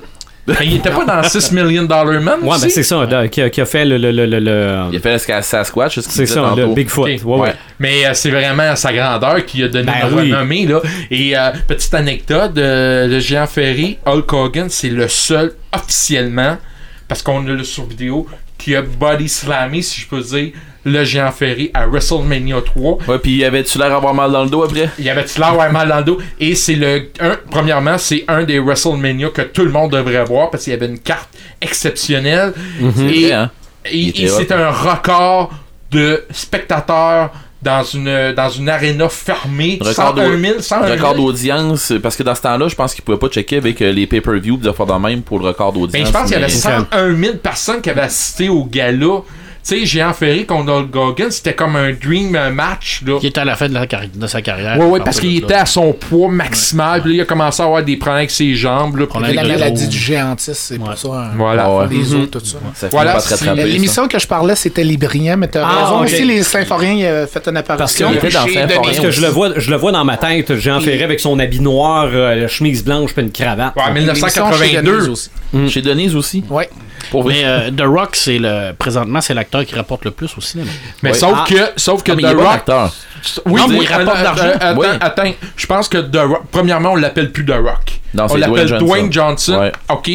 Il 0.62 0.75
était 0.77 0.90
pas 0.90 1.07
dans 1.07 1.23
6 1.27 1.53
Million 1.53 1.85
Dollar 1.85 2.21
Man 2.21 2.40
Ouais, 2.43 2.59
ben 2.61 2.69
c'est 2.69 2.83
ça, 2.83 3.09
qui, 3.31 3.40
a, 3.40 3.49
qui 3.49 3.61
a 3.62 3.64
fait 3.64 3.87
le. 3.87 3.97
le, 3.97 4.11
le, 4.12 4.27
le- 4.27 4.40
le- 4.40 4.79
Il 4.93 4.99
a 4.99 5.01
fait 5.01 5.14
le 5.14 5.43
Sasquatch, 5.43 6.01
c'est 6.01 6.27
ce 6.27 6.35
ça, 6.35 6.53
le. 6.55 6.75
Bigfoot. 6.75 7.09
Ok. 7.09 7.21
Ouais, 7.25 7.35
ouais. 7.37 7.40
Ouais. 7.40 7.55
Mais 7.79 8.05
euh, 8.05 8.11
c'est 8.12 8.31
vraiment 8.31 8.77
sa 8.77 8.93
grandeur 8.93 9.47
qui 9.47 9.62
a 9.62 9.69
donné 9.69 9.87
Ben 9.90 10.07
une 10.11 10.14
oui. 10.19 10.33
renommée. 10.35 10.67
Là. 10.67 10.81
Et 11.11 11.35
euh, 11.35 11.51
petite 11.67 11.95
anecdote, 11.95 12.53
euh, 12.59 13.07
le 13.07 13.21
géant 13.21 13.47
Ferry, 13.47 13.97
Hulk 14.05 14.31
Hogan, 14.31 14.67
c'est 14.69 14.90
le 14.90 15.09
seul 15.09 15.55
officiellement, 15.75 16.59
parce 17.09 17.23
qu'on 17.23 17.47
a 17.47 17.51
le 17.53 17.64
sur 17.64 17.87
vidéo, 17.87 18.27
qui 18.59 18.77
a 18.77 18.83
body 18.83 19.31
slammé, 19.31 19.81
si 19.81 20.03
je 20.03 20.07
peux 20.09 20.21
dire, 20.21 20.53
le 20.85 21.03
géant 21.05 21.31
Ferry 21.33 21.70
à 21.75 21.87
WrestleMania 21.87 22.61
3. 22.61 22.99
Ouais, 23.09 23.18
puis 23.18 23.44
avait-tu 23.44 23.79
l'air 23.79 23.88
d'avoir 23.90 24.12
mal 24.14 24.31
dans 24.33 24.44
le 24.44 24.51
dos 24.51 24.62
après? 24.64 24.90
Il 24.99 25.05
y 25.05 25.11
avait-tu 25.11 25.38
l'air 25.38 25.49
d'avoir 25.51 25.73
mal 25.73 25.88
dans 25.88 25.99
le 25.99 26.05
dos? 26.05 26.18
Et 26.38 26.55
c'est 26.55 26.75
le. 26.75 27.09
Un, 27.20 27.37
premièrement, 27.51 27.97
c'est 27.99 28.25
un 28.29 28.44
des 28.44 28.59
WrestleMania 28.59 29.29
que 29.31 29.42
tout 29.42 29.64
le 29.64 29.70
monde 29.70 29.92
devrait 29.92 30.25
voir 30.25 30.51
parce 30.51 30.64
qu'il 30.64 30.73
y 30.73 30.77
avait 30.77 30.87
une 30.87 30.99
carte 30.99 31.29
exceptionnelle. 31.61 32.53
C'est 32.97 33.03
Et 33.03 33.23
vrai, 33.27 33.33
hein? 33.33 33.51
et, 33.87 33.99
Il 33.99 34.25
et 34.25 34.29
c'est 34.29 34.53
un 34.53 34.70
record 34.70 35.53
de 35.90 36.25
spectateurs 36.31 37.31
dans 37.62 37.83
une 37.83 38.33
dans 38.37 38.51
une 38.51 38.68
arena 38.68 39.09
fermée. 39.09 39.79
Record 39.81 40.14
101 40.16 40.31
d'au- 40.31 40.38
000, 40.38 40.61
101 40.61 40.83
000. 40.87 40.92
Record 40.97 41.14
d'audience, 41.14 41.92
parce 42.03 42.14
que 42.16 42.23
dans 42.23 42.35
ce 42.35 42.42
temps-là, 42.42 42.68
je 42.68 42.75
pense 42.75 42.94
qu'ils 42.94 43.03
pouvaient 43.05 43.18
pas 43.18 43.29
checker 43.29 43.57
avec 43.57 43.81
euh, 43.81 43.90
les 43.90 44.07
pay-per-view 44.07 44.59
de 44.59 44.70
faire 44.70 44.85
de 44.87 44.92
même 44.94 45.23
pour 45.23 45.38
le 45.38 45.47
record 45.47 45.73
d'audience. 45.73 45.92
Ben, 45.92 46.07
je 46.07 46.12
pense 46.12 46.23
qu'il 46.25 46.33
y 46.33 46.35
avait 46.37 46.47
mais- 46.47 46.51
101 46.51 47.16
000 47.16 47.37
personnes 47.37 47.81
qui 47.81 47.88
avaient 47.90 48.03
assisté 48.03 48.49
au 48.51 48.64
gala. 48.64 49.23
Tu 49.66 49.79
sais, 49.81 49.87
Géant 49.87 50.12
Ferry 50.12 50.44
contre 50.44 50.70
Hulk 50.72 50.94
Hogan, 50.94 51.31
c'était 51.31 51.55
comme 51.55 51.74
un 51.77 51.90
dream 51.92 52.37
euh, 52.37 52.50
match. 52.50 53.00
Là. 53.07 53.18
Qui 53.18 53.29
était 53.29 53.40
à 53.40 53.46
la 53.46 53.57
fin 53.57 53.66
de, 53.66 53.72
la 53.72 53.87
carri- 53.87 54.11
de 54.14 54.27
sa 54.27 54.42
carrière. 54.42 54.79
Ouais, 54.79 54.85
ouais, 54.85 55.00
À 55.00 55.05
parce 55.05 55.18
qu'il 55.20 55.35
était 55.38 55.55
là. 55.55 55.62
à 55.62 55.66
son 55.66 55.94
poids 55.94 56.29
maximal. 56.29 57.00
Puis 57.00 57.12
là, 57.12 57.16
il 57.16 57.20
a 57.22 57.24
commencé 57.24 57.62
à 57.62 57.64
avoir 57.64 57.83
des 57.83 57.96
problèmes 57.96 58.18
avec 58.18 58.31
ses 58.31 58.55
jambes. 58.55 58.96
Là, 58.98 59.07
la 59.33 59.42
maladie 59.42 59.88
du 59.88 59.96
géantisme, 59.98 60.53
c'est 60.55 60.74
Ouais. 60.79 60.85
pour 60.90 60.98
ça. 60.98 61.09
hein. 61.09 61.31
Voilà. 61.37 61.64
Ah 61.64 61.77
ouais. 61.79 61.87
Les 61.88 61.96
Mhm. 62.14 62.22
os, 62.24 62.31
tout 62.31 62.40
ça. 62.44 62.59
Ça 62.74 62.88
Voilà, 62.90 63.14
pas 63.14 63.20
ça. 63.20 63.55
L'émission 63.55 64.07
que 64.07 64.18
je 64.18 64.27
parlais, 64.27 64.55
c'était 64.55 64.85
Les 64.85 64.98
Brillants, 64.98 65.38
mais 65.38 65.48
t'as 65.48 65.64
Ah, 65.66 65.85
raison 65.85 66.00
aussi, 66.05 66.24
les 66.27 66.42
Symphoriens 66.42 67.03
euh, 67.07 67.27
fait 67.27 67.48
une 67.48 67.57
apparition. 67.57 68.09
qu'il 68.09 68.18
était 68.18 68.29
dans 68.31 68.44
Denis 68.44 68.68
Parce 68.83 69.00
que 69.00 69.11
je 69.11 69.20
le 69.22 69.29
vois, 69.29 69.48
je 69.57 69.70
le 69.70 69.77
vois 69.77 69.92
dans 69.92 70.05
ma 70.05 70.18
tête, 70.18 70.57
Jean 70.57 70.79
Et- 70.81 70.83
Ferré 70.85 71.05
avec 71.05 71.20
son 71.20 71.38
habit 71.38 71.61
noir, 71.61 72.09
euh, 72.12 72.35
la 72.35 72.48
chemise 72.48 72.85
blanche, 72.85 73.14
puis 73.14 73.22
une 73.22 73.33
cravate. 73.33 73.72
Chez 73.83 73.92
1982. 73.94 74.92
Denise 74.92 75.09
aussi. 75.09 75.31
Chez 75.70 75.81
Denise 75.81 76.14
aussi? 76.16 76.44
Ouais. 76.50 76.68
Pour. 77.11 77.25
Mais 77.27 77.43
euh, 77.45 77.71
The 77.71 77.83
Rock, 77.83 78.17
c'est 78.17 78.38
le 78.38 78.73
présentement, 78.79 79.21
c'est 79.21 79.35
l'acteur 79.35 79.64
qui 79.64 79.75
rapporte 79.75 80.05
le 80.05 80.11
plus 80.11 80.31
au 80.37 80.40
cinéma. 80.40 80.71
Mais 81.03 81.14
sauf 81.14 81.33
Ah. 81.37 81.45
que, 81.49 81.55
sauf 81.77 82.03
que 82.03 82.12
Ah, 82.12 82.14
mais 82.17 82.23
il 82.23 82.29
The 82.31 82.37
Rock, 82.38 82.47
acteur. 82.55 82.93
Oui, 83.47 83.61
Non, 83.61 83.69
mais 83.69 83.79
il 83.79 83.87
rapporte 83.87 84.17
euh, 84.17 84.21
de 84.21 84.25
l'argent. 84.25 84.45
euh, 84.45 84.57
attends, 84.61 84.81
Oui. 84.81 84.87
attends. 85.01 85.33
Je 85.57 85.67
pense 85.67 85.88
que 85.88 85.99
The 85.99 86.17
Rock, 86.19 86.43
premièrement, 86.51 86.93
on 86.93 86.97
l'appelle 86.97 87.33
plus 87.33 87.45
The 87.47 87.53
Rock. 87.53 88.01
Non, 88.12 88.27
on 88.31 88.37
l'appelle 88.37 88.67
Dwayne 88.69 88.79
Dwayne 88.79 89.12
Johnson. 89.12 89.59
Ouais. 89.61 89.73
OK. 89.88 90.11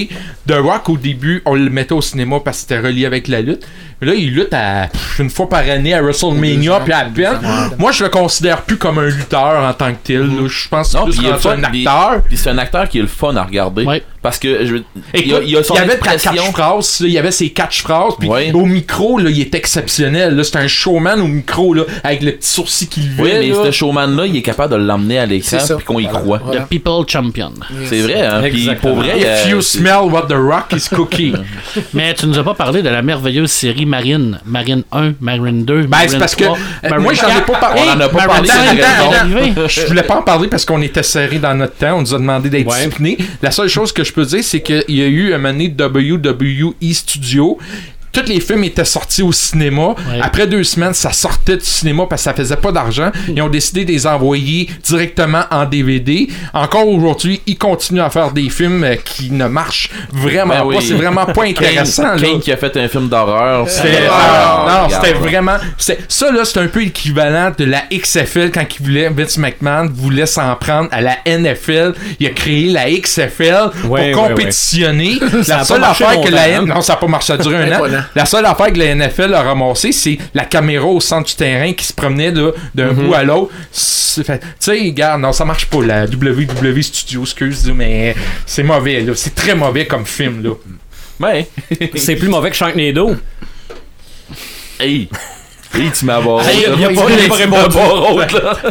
The 0.48 0.54
Rock, 0.54 0.90
au 0.90 0.98
début, 0.98 1.42
on 1.46 1.56
le 1.56 1.70
mettait 1.70 1.94
au 1.94 2.02
cinéma 2.02 2.38
parce 2.40 2.58
que 2.58 2.62
c'était 2.62 2.80
relié 2.80 3.06
avec 3.06 3.28
la 3.28 3.42
lutte. 3.42 3.66
Mais 4.00 4.08
là, 4.08 4.14
il 4.14 4.34
lutte 4.34 4.54
à, 4.54 4.88
une 5.20 5.30
fois 5.30 5.50
par 5.50 5.60
année 5.60 5.94
à 5.94 6.02
WrestleMania, 6.02 6.80
puis 6.82 6.94
à 6.94 7.04
peine. 7.06 7.40
Moi, 7.78 7.92
je 7.92 8.04
le 8.06 8.10
considère 8.10 8.62
plus 8.62 8.78
comme 8.78 9.00
un 9.00 9.08
lutteur 9.10 9.62
en 9.64 9.74
tant 9.74 9.92
que 9.92 9.98
tel. 10.04 10.30
Je 10.48 10.70
pense 10.70 10.94
que 10.96 11.12
c'est 11.12 11.50
un 11.50 11.64
acteur. 11.64 12.22
Puis 12.28 12.38
c'est 12.38 12.50
un 12.52 12.58
acteur 12.60 12.88
qui 12.88 13.00
est 13.00 13.02
le 13.02 13.08
fun 13.08 13.36
à 13.36 13.44
regarder. 13.44 13.84
Ouais. 13.84 14.04
Parce 14.22 14.38
que 14.38 14.66
je 14.66 14.74
veux- 14.74 14.84
il, 15.14 15.20
Écoute, 15.22 15.32
y 15.32 15.36
a, 15.36 15.42
il 15.42 15.50
y 15.52 15.58
a 15.58 15.64
son 15.64 15.74
il 15.76 15.78
y 15.78 15.80
avait 15.80 15.98
là, 15.98 16.80
il 17.02 17.10
y 17.12 17.18
avait 17.18 17.32
ses 17.32 17.50
catchphrases, 17.52 18.14
puis 18.20 18.28
Ouais. 18.28 18.52
au 18.54 18.66
micro, 18.66 19.18
là, 19.18 19.30
il 19.30 19.40
est 19.40 19.56
exceptionnel. 19.56 20.36
là. 20.36 20.44
C'est 20.44 20.58
un 20.58 20.68
showman 20.68 21.22
au 21.22 21.28
micro, 21.28 21.74
là, 21.74 21.84
avec 22.04 22.22
le 22.22 22.34
petit 22.34 22.50
sourcil 22.50 22.88
qui 22.90 23.00
levait. 23.02 23.24
Oui, 23.24 23.30
mais 23.34 23.48
là. 23.50 23.56
ce 23.66 23.72
showman-là, 23.72 24.26
il 24.26 24.36
est 24.36 24.42
capable 24.42 24.74
de 24.74 24.80
l'emmener 24.80 25.20
à 25.20 25.26
l'écran 25.26 25.58
puis 25.78 25.86
qu'on 25.86 26.00
y 26.00 26.08
croit. 26.08 26.42
Voilà. 26.44 26.62
The 26.62 26.68
People 26.70 27.06
Champion. 27.08 27.54
C'est 27.88 28.02
vrai, 28.02 28.22
hein? 28.26 28.42
Puis 28.42 28.60
Exactement. 28.62 28.94
pour 28.96 29.04
vrai, 29.04 29.20
If 29.20 29.26
euh, 29.26 29.50
you 29.52 29.62
smell 29.62 30.02
what 30.12 30.24
the 30.28 30.34
rock 30.34 30.66
is 30.76 30.90
cooking. 30.94 31.36
Mais 31.94 32.14
tu 32.14 32.28
nous 32.28 32.38
as 32.38 32.44
pas 32.44 32.54
parlé 32.56 32.82
de 32.82 32.90
la 32.90 33.02
merveilleuse 33.02 33.52
série 33.52 33.86
Marine. 33.86 34.40
Marine 34.46 34.84
1, 34.92 35.14
Marine 35.22 35.64
2, 35.64 35.82
Ben, 35.84 35.88
Marine 35.90 36.10
c'est 36.10 36.20
parce 36.20 36.36
que 36.36 36.44
3, 36.44 36.58
euh, 36.58 36.90
Marine 36.90 37.04
moi, 37.04 37.14
j'en 37.14 37.28
ai 37.30 37.34
4. 37.36 37.46
pas 37.46 37.58
parlé. 37.60 37.82
On 37.88 37.92
en 37.92 38.00
a 38.02 38.10
pas 38.10 38.26
parlé. 38.28 38.50
Je 39.68 39.86
voulais 39.88 40.04
pas 40.04 40.16
en 40.18 40.22
parler 40.24 40.48
parce 40.48 40.66
qu'on 40.66 40.82
était 40.82 41.04
serré 41.04 41.40
dans 41.40 41.54
notre 41.56 41.76
temps. 41.76 41.98
On 41.98 42.02
nous 42.02 42.14
a 42.14 42.18
demandé 42.18 42.50
d'être 42.50 42.68
Ouais. 42.68 42.78
discipliné. 42.78 43.18
La 43.42 43.52
seule 43.52 43.70
chose 43.70 43.92
que 43.92 44.04
je 44.10 44.14
peux 44.14 44.26
dire, 44.26 44.44
c'est 44.44 44.62
qu'il 44.62 44.84
y 44.90 45.02
a 45.04 45.08
eu 45.08 45.34
un 45.34 45.38
moment 45.38 45.54
donné 45.54 45.76
WWE 45.80 46.94
Studio. 46.94 47.60
Tous 48.12 48.24
les 48.28 48.40
films 48.40 48.64
étaient 48.64 48.86
sortis 48.86 49.22
au 49.22 49.32
cinéma. 49.32 49.96
Après 50.22 50.48
deux 50.48 50.64
semaines, 50.64 50.94
ça 50.94 51.12
sortait 51.12 51.58
du 51.58 51.66
cinéma 51.66 52.06
parce 52.10 52.22
que 52.22 52.26
ça 52.26 52.34
faisait 52.34 52.56
pas 52.56 52.72
d'argent. 52.72 53.12
Ils 53.28 53.42
ont 53.42 53.50
décidé 53.50 53.86
de 53.86 53.92
les 53.92 54.08
envoyer 54.08 54.70
directement 54.84 55.44
en 55.52 55.66
DVD. 55.66 56.28
Encore 56.54 56.88
aujourd'hui, 56.88 57.42
ils 57.46 57.58
continuent 57.58 58.02
à 58.02 58.10
faire 58.10 58.32
des 58.32 58.50
films 58.50 58.84
euh, 58.84 58.96
qui 58.96 59.32
ne 59.32 59.48
marchent 59.48 59.90
vraiment 60.12 60.54
Ben 60.56 60.64
oui. 60.66 60.76
pas. 60.76 60.82
C'est 60.82 60.94
vraiment 60.94 61.26
pas 61.26 61.44
intéressant. 61.46 62.04
Kane, 62.04 62.22
là. 62.22 62.28
Kane 62.30 62.40
qui 62.40 62.52
a 62.52 62.58
fait 62.58 62.76
un 62.78 62.88
film 62.88 63.10
d'horreur. 63.10 63.68
C'était- 63.70 64.08
Ah, 64.10 64.88
non, 64.90 64.96
c'était 64.96 65.14
vraiment. 65.14 65.58
c'est- 65.78 66.00
Ça, 66.08 66.32
là, 66.32 66.46
c'est 66.46 66.60
un 66.60 66.68
peu 66.68 66.80
l'équivalent 66.80 67.52
de 67.58 67.66
la 67.66 67.84
XFL 67.92 68.52
quand 68.52 68.66
il 68.80 68.86
voulait, 68.86 69.10
Vince 69.10 69.38
McMahon 69.38 69.88
voulait 69.94 70.26
s'en 70.26 70.56
prendre 70.56 70.90
à 70.92 71.02
la 71.02 71.18
NFL. 71.26 71.94
Il 72.20 72.28
a 72.28 72.32
créé 72.32 72.70
la 72.70 72.90
XFL 72.90 73.70
pour 73.82 73.92
Ouais, 73.92 74.12
compétitionner. 74.12 75.20
La 75.48 75.58
pas 75.58 75.64
seule 75.66 75.80
marché 75.82 76.04
affaire 76.04 76.22
que 76.22 76.30
la 76.30 76.48
longtemps, 76.48 76.64
N... 76.64 76.70
Non, 76.76 76.82
ça 76.82 76.94
n'a 76.94 76.98
pas 76.98 77.08
marché, 77.08 77.28
ça 77.28 77.34
a 77.34 77.38
duré 77.38 77.56
un 77.58 77.72
an. 77.80 77.99
Voilà. 78.00 78.10
La 78.16 78.26
seule 78.26 78.46
affaire 78.46 78.72
que 78.74 78.80
la 78.80 78.96
NFL 78.96 79.34
a 79.34 79.44
ramassé, 79.44 79.92
c'est 79.92 80.18
la 80.34 80.46
caméra 80.46 80.86
au 80.86 81.00
centre 81.00 81.28
du 81.30 81.36
terrain 81.36 81.74
qui 81.74 81.86
se 81.86 81.94
promenait 81.94 82.32
d'un 82.32 82.52
Mhm. 82.92 82.94
bout 83.08 83.14
à 83.14 83.24
l'autre. 83.24 83.52
C'est 83.72 84.24
fait- 84.26 84.40
Tu 84.40 84.46
sais, 84.60 84.72
regarde, 84.80 85.22
non, 85.22 85.32
ça 85.32 85.46
marche 85.46 85.66
pas, 85.68 85.84
la 85.84 86.06
WWE 86.08 86.82
Studio, 86.82 87.22
excuse, 87.24 87.72
mais 87.76 88.16
c'est 88.46 88.64
mauvais, 88.64 89.02
là. 89.02 89.14
C'est 89.16 89.36
très 89.36 89.56
mauvais 89.56 89.86
comme 89.88 90.06
film, 90.06 90.44
là. 90.44 90.52
Ouais. 91.20 91.48
C'est 91.96 92.16
plus 92.16 92.30
mauvais 92.30 92.50
que 92.50 92.56
Sharknado. 92.56 93.16
Hey. 94.80 95.10
Hey, 95.72 95.92
tu 95.92 96.06
m'as 96.06 96.20
il 96.20 96.24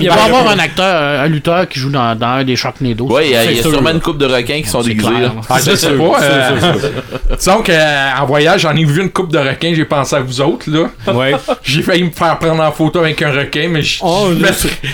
va 0.08 0.16
y 0.16 0.18
avoir 0.20 0.48
un 0.48 0.58
acteur, 0.58 0.84
euh, 1.00 1.24
un 1.24 1.28
lutteur 1.28 1.68
qui 1.68 1.78
joue 1.78 1.90
dans, 1.90 2.14
dans 2.16 2.26
un 2.26 2.44
des 2.44 2.56
Sharknado. 2.56 3.06
Ouais, 3.06 3.28
il 3.28 3.32
y 3.32 3.36
a, 3.36 3.42
C'est 3.44 3.50
il 3.52 3.56
y 3.56 3.58
a 3.60 3.62
sûr, 3.62 3.70
sûrement 3.70 3.88
là. 3.90 3.94
une 3.94 4.00
coupe 4.00 4.18
de 4.18 4.26
requins 4.26 4.60
qui 4.62 4.68
sont 4.68 4.82
déguisés. 4.82 5.08
Ah, 5.48 5.58
je 5.64 5.76
sais 5.76 5.92
pas. 5.92 6.22
euh, 6.22 6.72
disons 7.38 7.62
qu'en 7.62 8.26
voyage, 8.26 8.62
j'en 8.62 8.74
ai 8.74 8.84
vu 8.84 9.00
une 9.02 9.10
coupe 9.10 9.30
de 9.32 9.38
requins, 9.38 9.72
j'ai 9.74 9.84
pensé 9.84 10.16
à 10.16 10.20
vous 10.20 10.40
autres, 10.40 10.68
là. 10.70 10.90
Ouais. 11.14 11.34
J'ai 11.62 11.82
failli 11.82 12.02
me 12.04 12.10
faire 12.10 12.38
prendre 12.38 12.62
en 12.62 12.72
photo 12.72 12.98
avec 13.00 13.20
un 13.22 13.30
requin, 13.30 13.68
mais 13.70 13.82
je. 13.82 13.98
Oh, 14.02 14.30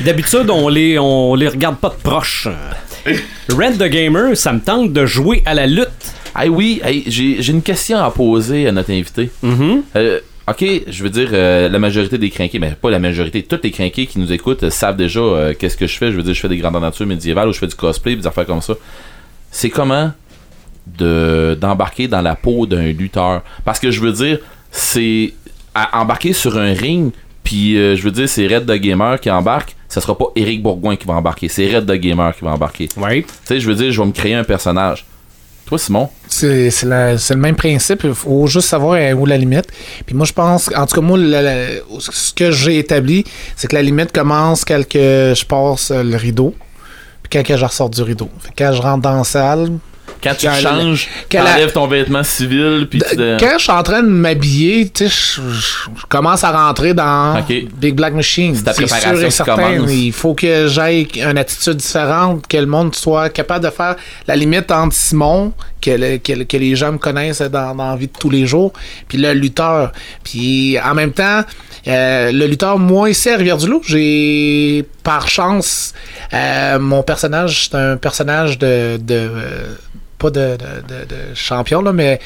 D'habitude, 0.05 0.51
on 0.51 0.69
les, 0.69 0.99
on 0.99 1.35
les 1.35 1.49
regarde 1.49 1.77
pas 1.77 1.89
de 1.89 2.03
proche. 2.03 2.49
Red 3.49 3.79
the 3.79 3.85
Gamer, 3.89 4.37
ça 4.37 4.53
me 4.53 4.61
tente 4.61 4.93
de 4.93 5.07
jouer 5.07 5.43
à 5.47 5.55
la 5.55 5.67
lutte. 5.67 5.89
Hey, 6.37 6.49
oui, 6.49 6.81
hey, 6.85 7.05
j'ai 7.07 7.37
j'ai 7.41 7.53
une 7.53 7.63
question 7.63 7.99
à 7.99 8.11
poser 8.11 8.67
à 8.69 8.73
notre 8.73 8.91
invité. 8.91 9.31
Mhm. 9.43 9.83
Euh, 9.97 10.21
ok, 10.49 10.65
je 10.87 11.03
veux 11.03 11.11
dire, 11.11 11.31
euh, 11.33 11.69
la 11.69 11.79
majorité 11.79 12.19
des 12.19 12.31
crinqués, 12.31 12.59
mais 12.59 12.73
pas 12.81 12.91
la 12.91 12.99
majorité, 12.99 13.43
tous 13.43 13.61
les 13.63 13.71
crinqués 13.71 14.07
qui 14.07 14.19
nous 14.19 14.33
écoutent 14.33 14.65
euh, 14.65 14.71
savent 14.71 14.97
déjà 14.97 15.21
euh, 15.21 15.55
qu'est-ce 15.59 15.77
que 15.77 15.87
je 15.87 15.97
fais. 15.97 16.11
Je 16.11 16.17
veux 16.17 16.23
dire, 16.23 16.35
je 16.35 16.41
fais 16.41 16.49
des 16.49 16.59
grandes 16.59 16.81
natures 16.81 17.07
médiévales 17.07 17.49
ou 17.49 17.53
je 17.53 17.59
fais 17.59 17.67
du 17.67 17.75
cosplay, 17.75 18.17
des 18.17 18.27
affaires 18.27 18.47
comme 18.47 18.61
ça. 18.61 18.75
C'est 19.51 19.71
comment 19.71 20.13
de 20.87 21.57
d'embarquer 21.61 22.09
dans 22.09 22.21
la 22.21 22.35
peau 22.35 22.67
d'un 22.67 22.83
lutteur? 22.93 23.43
Parce 23.65 23.79
que 23.81 23.91
je 23.91 24.01
veux 24.01 24.13
dire, 24.13 24.39
c'est 24.71 25.33
à 25.75 26.01
embarquer 26.01 26.33
sur 26.33 26.57
un 26.59 26.73
ring, 26.75 27.13
puis 27.43 27.75
je 27.75 28.03
veux 28.03 28.11
dire, 28.11 28.29
c'est 28.29 28.47
Red 28.47 28.67
the 28.67 28.75
Gamer 28.81 29.19
qui 29.21 29.31
embarque. 29.31 29.75
Ça 29.89 30.01
sera 30.01 30.17
pas 30.19 30.27
Eric 30.35 30.63
Bourgoin 30.63 30.97
qui 30.97 31.07
va 31.07 31.15
embarquer, 31.15 31.49
c'est 31.49 31.73
Red 31.75 31.87
the 31.87 31.93
Gamer 31.95 32.35
qui 32.37 32.45
va 32.45 32.51
embarquer. 32.53 32.89
Tu 32.89 32.99
Ouais. 33.01 33.25
sais, 33.45 33.61
je 33.61 33.69
veux 33.69 33.77
dire, 33.77 33.93
je 33.93 34.01
vais 34.01 34.07
me 34.07 34.13
créer 34.13 34.35
un 34.35 34.45
personnage. 34.45 35.05
Toi, 35.67 35.79
Simon, 35.79 36.11
C'est 36.29 36.71
le 36.83 37.37
même 37.37 37.57
principe. 37.57 38.05
Il 38.05 38.15
faut 38.15 38.47
juste 38.47 38.69
savoir 38.69 38.95
euh, 38.95 39.15
où 39.15 39.25
la 39.25 39.39
limite. 39.39 39.67
Puis 40.05 40.15
moi, 40.15 40.27
je 40.27 40.33
pense, 40.33 40.71
en 40.77 40.87
tout 40.87 40.97
cas, 40.97 41.01
moi, 41.01 41.19
ce 41.19 42.33
que 42.35 42.51
j'ai 42.51 42.79
établi, 42.79 43.25
c'est 43.57 43.69
que 43.69 43.75
la 43.75 43.83
limite 43.83 44.13
commence 44.13 44.65
quand 44.65 44.83
je 44.93 45.45
passe 45.45 45.91
le 45.91 46.17
rideau, 46.17 46.55
puis 47.23 47.43
quand 47.43 47.57
je 47.57 47.65
ressors 47.65 47.91
du 47.91 48.03
rideau. 48.03 48.29
Fait 48.41 48.53
quand 48.57 48.73
je 48.75 48.83
rentre 48.83 49.03
dans 49.03 49.17
la 49.17 49.25
salle, 49.25 49.71
Quand 50.25 50.35
tu 50.35 50.47
changes, 50.63 51.09
que 51.29 51.37
la- 51.37 51.45
t'enlèves 51.45 51.73
ton 51.73 51.87
vêtement 51.87 52.23
civil, 52.25 52.87
puis 52.91 53.01
tu... 53.09 53.15
De- 53.17 53.37
Quand 53.39 53.59
je 53.59 53.63
suis 53.63 53.71
en 53.73 53.83
train 53.83 54.03
de 54.03 54.09
m'habiller, 54.09 54.89
tu 54.89 55.09
sais, 55.09 55.15
je, 55.37 55.41
je- 55.51 56.07
commence 56.09 56.43
à 56.45 56.51
rentrer 56.51 56.95
dans. 56.95 57.37
Big 57.77 57.95
Black 57.95 58.15
Machine. 58.15 58.55
C'est 58.57 58.87
sûr 58.89 59.23
et 59.23 59.31
certain. 59.31 59.57
commence. 59.57 59.91
Il 59.93 60.13
faut 60.13 60.35
que 60.35 60.67
j'aille 60.67 61.07
une 61.17 61.39
attitude 61.39 61.77
différente, 61.77 62.47
que 62.47 62.57
le 62.57 62.67
monde 62.67 62.95
soit 62.95 63.29
capable 63.29 63.65
de 63.67 63.71
faire 63.71 63.97
la 64.27 64.35
limite 64.37 64.71
entre 64.73 64.95
Simon, 64.97 65.53
que, 65.81 65.91
le- 65.91 66.17
que, 66.19 66.33
le- 66.33 66.45
que 66.45 66.57
les 66.57 66.75
gens 66.75 66.93
me 66.93 66.99
connaissent 66.99 67.43
dans, 67.43 67.75
dans 67.75 67.91
la 67.91 67.97
vie 67.97 68.07
de 68.07 68.13
tous 68.19 68.31
les 68.31 68.47
jours, 68.47 68.73
puis 69.09 69.19
le 69.19 69.33
lutteur. 69.35 69.93
Puis 70.25 70.79
en 70.81 70.95
même 70.95 71.13
temps, 71.13 71.43
euh, 71.87 72.33
le 72.33 72.47
lutteur, 72.47 72.79
moi 72.79 73.11
ici 73.11 73.29
à 73.29 73.37
Rivière-du-Loup, 73.37 73.83
j'ai 73.87 74.87
par 75.03 75.29
chance, 75.29 75.93
euh, 76.33 76.79
mon 76.79 77.03
personnage, 77.03 77.69
c'est 77.71 77.77
un 77.77 77.97
personnage 77.99 78.59
de. 78.59 78.97
de 78.97 79.15
euh, 79.15 79.75
pas 80.25 80.31
de, 80.31 80.57
de, 80.57 80.95
de- 80.95 81.05
de 81.05 81.35
champion, 81.35 81.83
là, 81.83 81.93
mais 81.93 82.21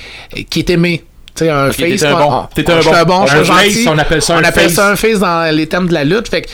qui 0.51 0.61
est 0.61 0.71
aimé. 0.71 1.05
Tu 1.35 1.45
sais, 1.45 1.51
un 1.51 1.67
Ok, 1.69 1.75
face. 1.75 1.77
t'étais 1.91 2.07
un 2.07 2.13
bon. 2.19 2.33
on- 2.33 2.47
T'étais 2.53 2.73
un 2.73 2.81
bon. 2.81 2.93
un 2.93 3.05
bon, 3.05 3.23
Un 3.23 3.27
gentil. 3.45 3.45
face, 3.85 3.87
on 3.87 3.97
appelle 3.99 4.23
ça 4.23 4.35
un 4.37 4.43
appelle 4.43 4.65
face. 4.65 4.73
ça 4.75 4.89
un 4.91 4.97
face 4.97 5.21
dans 5.21 5.55
les 5.55 5.67
termes 5.69 5.87
de 5.87 5.95
la 5.95 6.03
lutte. 6.03 6.27
Fait 6.29 6.43
que, 6.43 6.49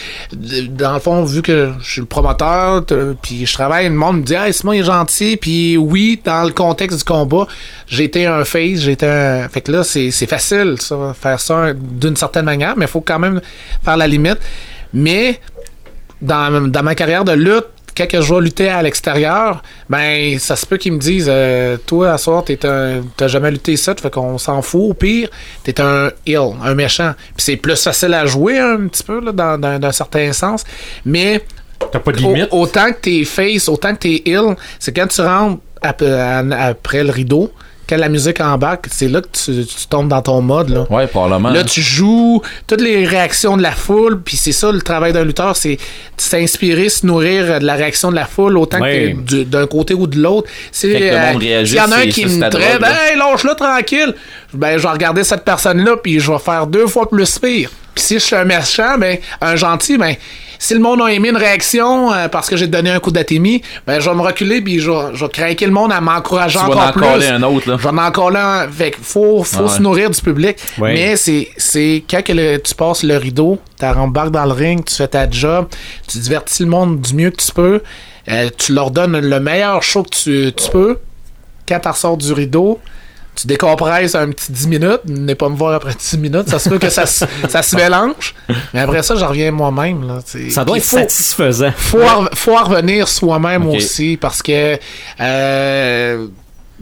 dans 0.68 0.92
le 0.92 1.01
fond, 1.01 1.24
vu 1.24 1.40
que 1.40 1.70
je 1.80 1.90
suis 1.90 2.01
le 2.03 2.07
promoteur, 2.07 2.84
puis 3.22 3.47
je 3.47 3.53
travaille, 3.55 3.84
le 3.88 3.95
monde 3.95 4.18
me 4.18 4.22
dit, 4.24 4.34
hey, 4.34 4.53
Simon 4.53 4.72
est 4.74 4.82
gentil. 4.82 5.38
Puis 5.38 5.78
oui, 5.78 6.20
dans 6.22 6.45
le 6.45 6.53
contexte 6.53 6.99
du 6.99 7.05
combat, 7.05 7.47
j'ai 7.86 8.05
été 8.05 8.26
un 8.26 8.45
face, 8.45 8.86
été 8.86 9.07
un. 9.07 9.49
Fait 9.49 9.62
que 9.62 9.72
là, 9.72 9.84
c'est 9.84 10.11
c'est 10.11 10.26
facile, 10.26 10.74
ça, 10.78 11.14
faire 11.18 11.40
ça 11.40 11.72
d'une 11.72 12.16
certaine 12.16 12.45
manière, 12.45 12.74
mais 12.76 12.84
il 12.84 12.88
faut 12.90 13.01
quand 13.01 13.18
même 13.18 13.40
faire 13.82 13.97
la 13.97 14.07
limite. 14.07 14.38
Mais 14.92 15.40
dans, 16.20 16.68
dans 16.68 16.82
ma 16.82 16.95
carrière 16.95 17.24
de 17.24 17.32
lutte, 17.32 17.66
quand 17.97 18.20
je 18.20 18.34
vais 18.34 18.40
lutter 18.40 18.68
à 18.68 18.82
l'extérieur, 18.82 19.62
ben 19.88 20.38
ça 20.38 20.57
se 20.57 20.66
peut 20.66 20.76
qu'ils 20.76 20.92
me 20.92 20.99
disent 20.99 21.28
euh, 21.30 21.76
toi 21.86 22.12
à 22.12 22.18
soir 22.18 22.45
t'es 22.45 22.64
un 22.66 23.03
t'as 23.16 23.28
jamais 23.28 23.51
lutté 23.51 23.76
ça, 23.76 23.95
fait 23.95 24.11
qu'on 24.12 24.38
s'en 24.38 24.62
fout. 24.62 24.80
Au 24.90 24.95
pire, 24.95 25.28
t'es 25.62 25.80
un 25.80 26.11
ill, 26.26 26.51
un 26.62 26.74
méchant. 26.74 27.12
Puis 27.36 27.45
c'est 27.45 27.57
plus 27.57 27.80
facile 27.82 28.14
à 28.14 28.26
jouer 28.26 28.59
un 28.59 28.86
petit 28.88 29.03
peu 29.03 29.20
là, 29.24 29.32
dans, 29.32 29.59
dans- 29.59 29.78
d'un 29.78 29.92
certain 29.92 30.32
sens. 30.32 30.64
Mais 31.05 31.45
T'as 31.92 31.99
pas 32.01 32.12
de 32.12 32.18
limite? 32.18 32.49
autant 32.51 32.90
que 32.92 32.99
t'es 33.01 33.24
face, 33.24 33.68
autant 33.68 33.95
que 33.95 34.01
t'es 34.01 34.22
ill, 34.26 34.57
c'est 34.78 34.95
quand 34.97 35.07
tu 35.07 35.20
rentres 35.20 35.61
après 35.82 37.05
le 37.05 37.11
rideau, 37.11 37.53
quand 37.89 37.97
la 37.97 38.09
musique 38.09 38.41
embarque, 38.41 38.87
c'est 38.91 39.09
là 39.09 39.20
que 39.20 39.28
tu, 39.32 39.64
tu 39.66 39.87
tombes 39.89 40.09
dans 40.09 40.22
ton 40.22 40.41
mode 40.41 40.70
là. 40.70 40.87
Ouais, 40.91 41.07
probablement. 41.07 41.51
Là, 41.51 41.64
tu 41.64 41.80
joues 41.80 42.41
toutes 42.66 42.80
les 42.80 43.07
réactions 43.07 43.57
de 43.57 43.62
la 43.62 43.72
foule, 43.72 44.20
puis 44.22 44.37
c'est 44.37 44.53
ça 44.53 44.72
le 44.72 44.80
travail 44.80 45.12
d'un 45.12 45.24
lutteur, 45.24 45.55
c'est 45.57 45.76
s'inspirer, 46.16 46.89
se 46.89 47.07
nourrir 47.07 47.61
de 47.61 47.64
la 47.66 47.74
réaction 47.74 48.11
de 48.11 48.16
la 48.16 48.24
foule, 48.26 48.57
autant 48.59 48.78
que 48.78 49.12
du- 49.22 49.45
d'un 49.45 49.66
côté 49.66 49.95
ou 49.95 50.07
de 50.07 50.18
l'autre. 50.18 50.49
C'est, 50.72 50.89
euh, 51.11 51.32
y 51.76 51.80
en 51.80 51.93
a 51.93 51.97
un 51.97 52.01
qui 52.14 52.24
me 52.26 52.41
traite, 52.51 52.80
hey, 53.11 53.18
lâche-le 53.18 53.55
tranquille, 53.55 54.14
ben, 54.53 54.78
je 54.78 54.82
vais 54.82 54.89
regarder 54.93 55.24
cette 55.24 55.45
personne-là, 55.45 55.97
puis 56.03 56.20
je 56.20 56.30
vais 56.32 56.39
faire 56.39 56.66
deux 56.66 56.87
fois 56.87 57.09
plus 57.09 57.39
pire. 57.39 57.70
Puis 57.95 58.05
si 58.05 58.14
je 58.14 58.24
suis 58.24 58.36
un 58.36 58.45
méchant, 58.45 58.99
ben, 58.99 59.18
un 59.40 59.57
gentil, 59.57 59.97
ben, 59.97 60.14
si 60.59 60.72
le 60.74 60.80
monde 60.80 61.03
a 61.03 61.12
aimé 61.12 61.28
une 61.28 61.36
réaction 61.36 62.12
euh, 62.12 62.28
parce 62.28 62.49
que 62.49 62.57
j'ai 62.57 62.66
donné 62.66 62.90
un 62.90 62.99
coup 63.01 63.11
d'atémie, 63.11 63.61
ben, 63.86 64.01
je 64.01 64.09
vais 64.09 64.14
me 64.16 64.22
reculer, 64.22 64.61
puis 64.62 64.78
je 64.80 64.90
vais, 64.90 65.14
je 65.14 65.24
vais 65.24 65.30
craquer 65.30 65.66
le 65.66 65.72
monde 65.72 65.92
à 65.92 66.01
m'encourager 66.01 66.59
Tu 66.59 66.64
vas 66.64 66.70
encore 66.70 66.88
en 66.88 66.92
plus. 66.92 67.01
coller 67.03 67.26
un 67.28 67.42
autre, 67.42 67.68
là. 67.70 67.76
J'en 67.80 67.97
ai 67.97 68.01
encore 68.01 68.30
là. 68.30 68.66
Fait 68.70 68.90
qu'il 68.92 69.05
faut, 69.05 69.42
faut 69.45 69.62
Ouais. 69.64 69.68
se 69.68 69.82
nourrir 69.82 70.11
du 70.11 70.20
public. 70.20 70.57
Mais 70.78 71.16
c'est, 71.16 71.49
c'est 71.57 72.03
quand 72.09 72.22
que 72.24 72.32
le- 72.32 72.59
tu 72.62 72.74
passes 72.74 73.03
le 73.03 73.16
rideau, 73.16 73.59
tu 73.78 73.84
rembarques 73.86 74.30
dans 74.30 74.45
le 74.47 74.53
ring, 74.53 74.84
tu 74.84 74.95
fais 74.95 75.09
ta 75.09 75.28
job, 75.30 75.66
tu 76.09 76.18
divertis 76.18 76.62
le 76.62 76.68
monde 76.70 77.01
du 77.01 77.14
mieux 77.14 77.30
que 77.30 77.42
tu 77.42 77.53
peux, 77.53 77.82
euh, 78.30 78.49
tu 78.57 78.72
leur 78.72 78.90
donnes 78.90 79.18
le 79.20 79.40
meilleur 79.40 79.82
show 79.82 80.03
que 80.03 80.09
tu, 80.11 80.53
tu 80.55 80.70
peux. 80.70 80.99
Quand 81.68 81.80
tu 81.80 81.88
ressors 81.88 82.16
du 82.16 82.32
rideau, 82.32 82.78
tu 83.35 83.47
décompresses 83.47 84.14
un 84.14 84.30
petit 84.30 84.53
10 84.53 84.68
minutes, 84.68 85.01
n'est 85.07 85.35
pas 85.35 85.49
me 85.49 85.57
voir 85.57 85.74
après 85.74 85.95
10 85.95 86.18
minutes, 86.18 86.49
ça 86.49 86.59
se 86.59 86.68
peut 86.68 86.78
que 86.78 86.89
ça, 86.91 87.05
se- 87.07 87.24
ça 87.49 87.62
se 87.62 87.74
mélange. 87.76 88.35
Mais 88.72 88.80
après 88.80 89.03
ça, 89.03 89.16
j'en 89.16 89.28
reviens 89.28 89.51
moi-même. 89.51 90.07
Là. 90.07 90.18
Ça 90.51 90.64
doit 90.64 90.74
Puis 90.76 90.82
être 90.82 90.89
faut- 90.89 90.97
satisfaisant. 90.99 91.72
faut, 91.76 92.03
en- 92.03 92.26
faut 92.35 92.57
en 92.57 92.64
revenir 92.64 93.09
soi-même 93.09 93.66
aussi 93.66 94.16
parce 94.20 94.41
que 94.43 94.78
euh, 95.20 96.26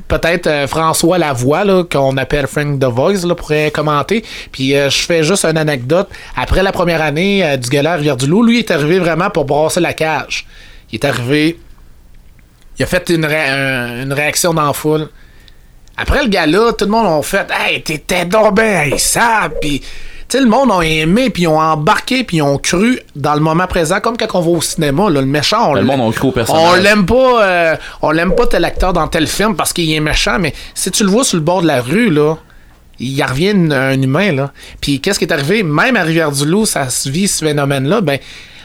peut-être 0.09 0.47
euh, 0.47 0.67
François 0.67 1.19
Lavoie, 1.19 1.65
là, 1.65 1.85
qu'on 1.91 2.17
appelle 2.17 2.47
Frank 2.47 2.79
The 2.81 2.85
Voice, 2.85 3.27
là, 3.27 3.35
pourrait 3.35 3.71
commenter. 3.71 4.25
Puis 4.51 4.75
euh, 4.77 4.91
je 4.91 4.99
fais 4.99 5.23
juste 5.23 5.45
une 5.45 5.57
anecdote. 5.59 6.09
Après 6.37 6.63
la 6.63 6.73
première 6.73 7.03
année 7.03 7.45
euh, 7.45 7.57
du 7.57 7.69
gala 7.69 7.97
Rivière-du-Loup, 7.97 8.43
lui 8.45 8.57
il 8.57 8.59
est 8.61 8.71
arrivé 8.71 8.99
vraiment 8.99 9.31
pour 9.31 9.45
brasser 9.45 9.81
la 9.81 9.93
cage. 9.93 10.47
Il 10.91 10.97
est 10.97 11.05
arrivé. 11.05 11.59
Il 12.79 12.83
a 12.83 12.87
fait 12.87 13.09
une, 13.11 13.25
ré- 13.25 13.49
un- 13.49 14.03
une 14.03 14.13
réaction 14.13 14.53
dans 14.55 14.67
la 14.67 14.73
foule. 14.73 15.09
Après 15.97 16.23
le 16.23 16.29
gala, 16.29 16.73
tout 16.77 16.85
le 16.87 16.91
monde 16.91 17.07
a 17.07 17.23
fait 17.23 17.47
Hey, 17.51 17.83
t'étais 17.83 18.25
donc 18.25 18.55
ben 18.55 18.93
ça! 18.97 19.51
Puis, 19.61 19.81
tu 19.81 19.87
sais, 20.29 20.41
le 20.41 20.49
monde 20.49 20.71
a 20.73 20.81
aimé, 20.81 21.29
puis 21.31 21.43
ils 21.43 21.49
ont 21.49 21.61
embarqué, 21.61 22.25
puis 22.25 22.39
ils 22.39 22.43
ont 22.43 22.57
cru 22.59 22.99
dans 23.15 23.35
le 23.35 23.41
moment 23.41 23.67
présent, 23.67 24.01
comme 24.01 24.17
quand 24.17 24.27
on 24.35 24.41
va 24.41 24.51
au 24.51 24.63
cinéma. 24.63 25.11
Là, 25.11 25.21
le 25.21 25.27
méchant, 25.27 25.71
on 25.71 25.75
Le 25.75 25.83
monde 25.83 26.01
a 26.01 26.13
cru 26.17 26.29
au 26.29 26.31
on 26.31 26.33
personnage. 26.33 26.81
l'aime 26.83 27.05
pas, 27.05 27.45
euh, 27.45 27.77
on 28.01 28.11
l'aime 28.11 28.35
pas 28.35 28.47
tel 28.47 28.65
acteur 28.65 28.93
dans 28.95 29.07
tel 29.09 29.27
film 29.27 29.55
parce 29.55 29.73
qu'il 29.75 29.93
est 29.93 30.01
méchant, 30.01 30.39
mais 30.41 30.55
si 30.75 30.91
tu 30.91 31.05
le 31.05 31.11
vois 31.11 31.25
sur 31.25 31.37
le 31.37 31.43
bord 31.45 31.61
de 31.63 31.67
la 31.67 31.83
rue, 31.83 32.09
là, 32.11 32.37
il 32.99 33.23
revient 33.23 33.51
un, 33.51 33.73
un 33.73 34.01
humain, 34.01 34.33
là. 34.33 34.53
Puis 34.81 35.01
qu'est-ce 35.01 35.19
qui 35.19 35.27
est 35.27 35.33
arrivé? 35.33 35.63
Même 35.63 35.97
à 35.97 36.03
Rivière-du-Loup, 36.03 36.65
ça 36.67 36.89
se 36.89 37.11
vit 37.11 37.29
ce 37.29 37.45
phénomène-là, 37.45 38.01
ben. 38.01 38.19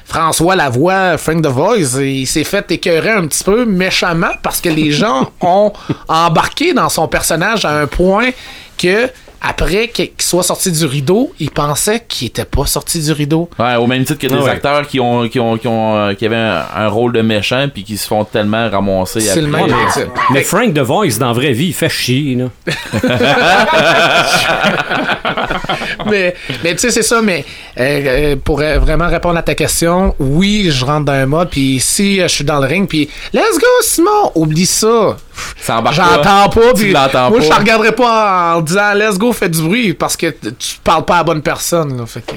François 0.08 0.56
Lavoie, 0.56 1.18
Frank 1.18 1.42
The 1.42 1.48
Voice, 1.48 2.02
il 2.02 2.26
s'est 2.26 2.46
fait 2.46 2.72
écœurer 2.72 3.10
un 3.12 3.28
petit 3.28 3.44
peu 3.44 3.66
méchamment 3.66 4.32
parce 4.42 4.62
que 4.62 4.70
les 4.70 4.92
gens 4.92 5.32
ont 5.42 5.74
embarqué 6.08 6.74
dans 6.74 6.90
son 6.90 7.08
personnage 7.08 7.66
à 7.66 7.82
un 7.82 7.88
point 7.88 8.30
que 8.78 9.10
après 9.42 9.88
qu'il 9.90 10.10
soit 10.20 10.44
sorti 10.44 10.72
du 10.72 10.86
rideau, 10.86 11.34
ils 11.40 11.52
pensaient 11.52 12.04
qu'il 12.08 12.28
était 12.28 12.46
pas 12.46 12.66
sorti 12.66 13.00
du 13.02 13.12
rideau. 13.12 13.50
Ouais, 13.60 13.76
au 13.76 13.88
même 13.88 14.04
titre 14.04 14.20
que 14.20 14.28
des 14.28 14.36
ouais. 14.36 14.50
acteurs 14.50 14.88
qui 14.88 15.00
ont 15.00 15.28
qui 15.30 15.40
ont 15.40 15.58
qui 15.58 15.68
ont 15.68 15.98
euh, 15.98 16.14
qui 16.14 16.26
avaient 16.26 16.36
un, 16.36 16.64
un 16.76 16.88
rôle 16.88 17.14
de 17.14 17.22
méchant 17.22 17.68
puis 17.74 17.84
qui 17.84 17.98
se 17.98 18.08
font 18.08 18.24
tellement 18.24 18.70
ramasser 18.70 19.22
C'est 19.22 19.42
le 19.42 19.48
même 19.48 19.66
mais- 19.68 19.74
principe. 19.74 20.08
Mais 20.32 20.44
Frank 20.44 20.74
The 20.74 20.80
Voice, 20.80 21.18
dans 21.20 21.28
la 21.28 21.34
vraie 21.34 21.54
vie, 21.54 21.68
il 21.68 21.74
fait 21.74 21.90
chier. 21.90 22.36
Là. 22.36 22.46
mais 26.10 26.36
mais 26.64 26.74
tu 26.76 26.82
sais, 26.82 26.92
c'est 26.92 27.04
ça, 27.04 27.22
mais 27.22 27.46
euh, 27.80 28.34
euh, 28.34 28.36
pour 28.44 28.58
vraiment 28.58 29.08
répondre 29.08 29.38
à 29.38 29.44
ta 29.44 29.56
question, 29.56 30.16
oui, 30.20 30.70
je 30.72 30.86
rentre 30.86 31.06
dans 31.06 31.14
un 31.14 31.26
mode, 31.26 31.50
puis 31.50 31.80
si 31.80 32.20
je 32.20 32.28
suis 32.28 32.44
dans 32.44 32.60
le 32.60 32.68
ring, 32.68 32.88
puis 32.88 33.10
let's 33.34 33.58
go, 33.60 33.68
Simon, 33.82 34.32
oublie 34.36 34.66
ça. 34.66 35.18
Ça 35.60 35.78
embarque 35.80 35.96
J'entends 35.96 36.50
pas, 36.50 36.74
puis 36.74 36.92
moi, 37.30 37.40
je 37.42 37.48
te 37.50 37.54
regarderai 37.60 37.92
pas 37.92 38.56
en 38.56 38.62
disant 38.62 38.94
let's 38.96 39.18
go, 39.18 39.34
fais 39.34 39.50
du 39.50 39.62
bruit, 39.62 39.94
parce 39.94 40.16
que 40.18 40.28
tu 40.28 40.78
parles 40.84 41.06
pas 41.06 41.16
à 41.16 41.18
la 41.20 41.24
bonne 41.24 41.42
personne. 41.42 41.98
là. 41.98 42.06
Fait 42.06 42.22
que, 42.26 42.34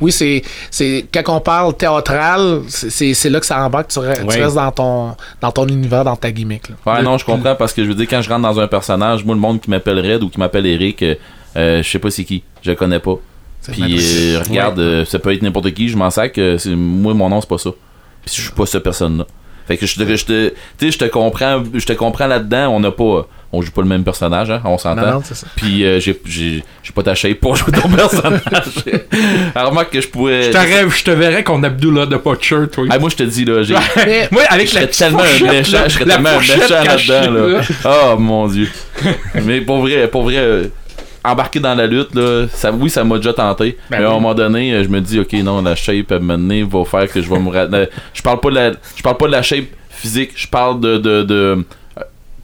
oui, 0.00 0.12
c'est, 0.12 0.42
c'est 0.70 1.06
quand 1.12 1.36
on 1.36 1.40
parle 1.40 1.74
théâtral, 1.76 2.60
c'est, 2.68 3.14
là 3.30 3.40
que 3.40 3.46
ça 3.46 3.60
embarque, 3.64 3.88
tu, 3.88 3.98
re- 3.98 4.26
tu 4.26 4.40
restes 4.42 4.56
dans 4.56 4.70
ton, 4.72 5.16
dans 5.40 5.52
ton 5.52 5.66
univers, 5.66 6.04
dans 6.04 6.16
ta 6.16 6.30
gimmick. 6.30 6.68
là. 6.68 6.74
Ouais, 6.94 7.02
non, 7.02 7.18
je 7.18 7.24
comprends 7.24 7.54
parce 7.54 7.72
que 7.72 7.82
je 7.82 7.88
veux 7.88 7.94
dire, 7.94 8.06
quand 8.08 8.22
je 8.22 8.28
rentre 8.28 8.42
dans 8.42 8.60
un 8.60 8.66
personnage, 8.68 9.24
moi, 9.24 9.34
le 9.34 9.40
monde 9.40 9.60
qui 9.60 9.70
m'appelle 9.70 9.98
Red 10.00 10.22
ou 10.22 10.28
qui 10.28 10.38
m'appelle 10.38 10.66
Eric, 10.66 11.02
euh, 11.02 11.14
euh, 11.56 11.82
je 11.82 11.88
sais 11.88 11.98
pas 11.98 12.10
c'est 12.10 12.24
qui, 12.24 12.42
je 12.62 12.72
connais 12.72 13.00
pas. 13.00 13.14
Puis, 13.72 13.82
euh, 14.00 14.40
regarde, 14.48 14.78
euh, 14.78 15.04
ça 15.04 15.18
peut 15.18 15.34
être 15.34 15.42
n'importe 15.42 15.72
qui, 15.74 15.88
je 15.88 15.96
m'en 15.96 16.10
sac, 16.10 16.38
moi, 16.66 17.12
mon 17.14 17.28
nom, 17.28 17.40
c'est 17.40 17.48
pas 17.48 17.58
ça. 17.58 17.70
Puis, 18.24 18.34
je 18.34 18.40
suis 18.42 18.52
pas 18.52 18.64
cette 18.66 18.82
personne-là. 18.82 19.26
Fait 19.68 19.76
que 19.76 19.84
je 19.86 19.96
te, 19.96 20.16
je 20.16 20.24
te, 20.24 20.48
tu 20.48 20.54
sais, 20.80 20.90
je 20.90 20.98
te 20.98 21.04
comprends, 21.04 21.62
je 21.74 21.84
te 21.84 21.92
comprends 21.92 22.26
là-dedans, 22.26 22.68
on 22.70 22.80
n'a 22.80 22.90
pas, 22.90 23.28
on 23.52 23.60
joue 23.60 23.70
pas 23.70 23.82
le 23.82 23.86
même 23.88 24.02
personnage, 24.02 24.50
hein, 24.50 24.62
on 24.64 24.78
s'entend. 24.78 25.22
Puis, 25.56 25.84
euh, 25.84 26.00
j'ai, 26.00 26.18
j'ai, 26.24 26.64
j'ai 26.82 26.92
pas 26.94 27.02
ta 27.02 27.14
shape 27.14 27.34
pour 27.38 27.54
jouer 27.54 27.72
ton 27.72 27.86
personnage. 27.96 28.40
Alors, 29.54 29.70
remarque 29.70 29.90
que 29.92 30.00
je 30.00 30.08
pourrais. 30.08 30.44
Je 30.44 30.50
te 30.52 30.56
rêve, 30.56 30.94
je 30.96 31.04
te 31.04 31.10
verrais 31.10 31.44
qu'on 31.44 31.62
Abdullah 31.62 32.06
de 32.06 32.16
pas 32.16 32.34
de 32.34 32.42
shirt, 32.42 32.70
toi. 32.70 32.86
Ah, 32.88 32.98
moi, 32.98 33.10
je 33.10 33.16
te 33.16 33.22
dis, 33.24 33.44
là, 33.44 33.62
j'ai. 33.62 33.74
Moi, 34.30 34.42
avec 34.48 34.70
Je 34.70 34.74
la 34.74 34.86
tellement 34.86 35.20
un 35.20 35.52
méchant, 35.52 35.82
je 35.84 35.90
serais 35.90 36.04
tellement 36.06 36.30
un 36.30 36.38
méchant 36.38 36.84
là-dedans, 36.84 37.30
là. 37.30 37.58
là. 37.58 38.12
Oh 38.14 38.18
mon 38.18 38.48
dieu. 38.48 38.68
Mais 39.44 39.60
pour 39.60 39.80
vrai, 39.82 40.08
pour 40.08 40.22
vrai, 40.22 40.38
euh, 40.38 40.64
embarquer 41.30 41.60
dans 41.60 41.74
la 41.74 41.86
lutte, 41.86 42.14
là, 42.14 42.46
ça, 42.52 42.72
oui, 42.72 42.90
ça 42.90 43.04
m'a 43.04 43.16
déjà 43.16 43.32
tenté. 43.32 43.76
Ben 43.90 43.98
mais 43.98 44.04
à 44.04 44.08
un 44.08 44.10
oui. 44.14 44.20
moment 44.20 44.34
donné, 44.34 44.72
euh, 44.74 44.82
je 44.84 44.88
me 44.88 45.00
dis, 45.00 45.18
ok, 45.20 45.32
non, 45.34 45.62
la 45.62 45.74
shape 45.74 46.12
à 46.12 46.18
mener 46.18 46.62
va 46.62 46.84
faire 46.84 47.10
que 47.10 47.20
je 47.22 47.28
vais 47.28 47.38
me. 47.38 47.50
euh, 47.54 47.86
Je 48.14 48.22
parle 48.22 48.40
pas 48.40 48.50
de 48.50 48.54
la, 48.54 48.72
je 48.96 49.02
parle 49.02 49.16
pas 49.16 49.26
de 49.26 49.32
la 49.32 49.42
shape 49.42 49.66
physique, 49.90 50.30
je 50.36 50.46
parle 50.46 50.80
de, 50.80 50.98
de, 50.98 51.22
de, 51.22 51.64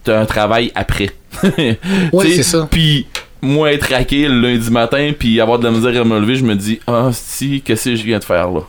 d'un 0.05 0.25
travail 0.27 0.71
après. 0.75 1.11
Sais, 1.43 1.79
c'est 2.13 2.43
ça. 2.43 2.69
Puis 2.71 3.07
moi 3.43 3.73
être 3.73 3.91
raqué 3.93 4.27
le 4.29 4.41
lundi 4.41 4.71
matin 4.71 5.11
puis 5.19 5.41
avoir 5.41 5.59
de 5.59 5.65
la 5.65 5.71
misère 5.71 6.01
à 6.01 6.05
me 6.05 6.19
lever, 6.19 6.37
je 6.37 6.45
me 6.45 6.55
dis 6.55 6.81
ah 6.87 7.11
si 7.13 7.61
qu'est-ce 7.61 7.91
que 7.91 7.97
je 7.97 8.03
viens 8.03 8.19
de 8.19 8.25
faire 8.25 8.51
là? 8.51 8.61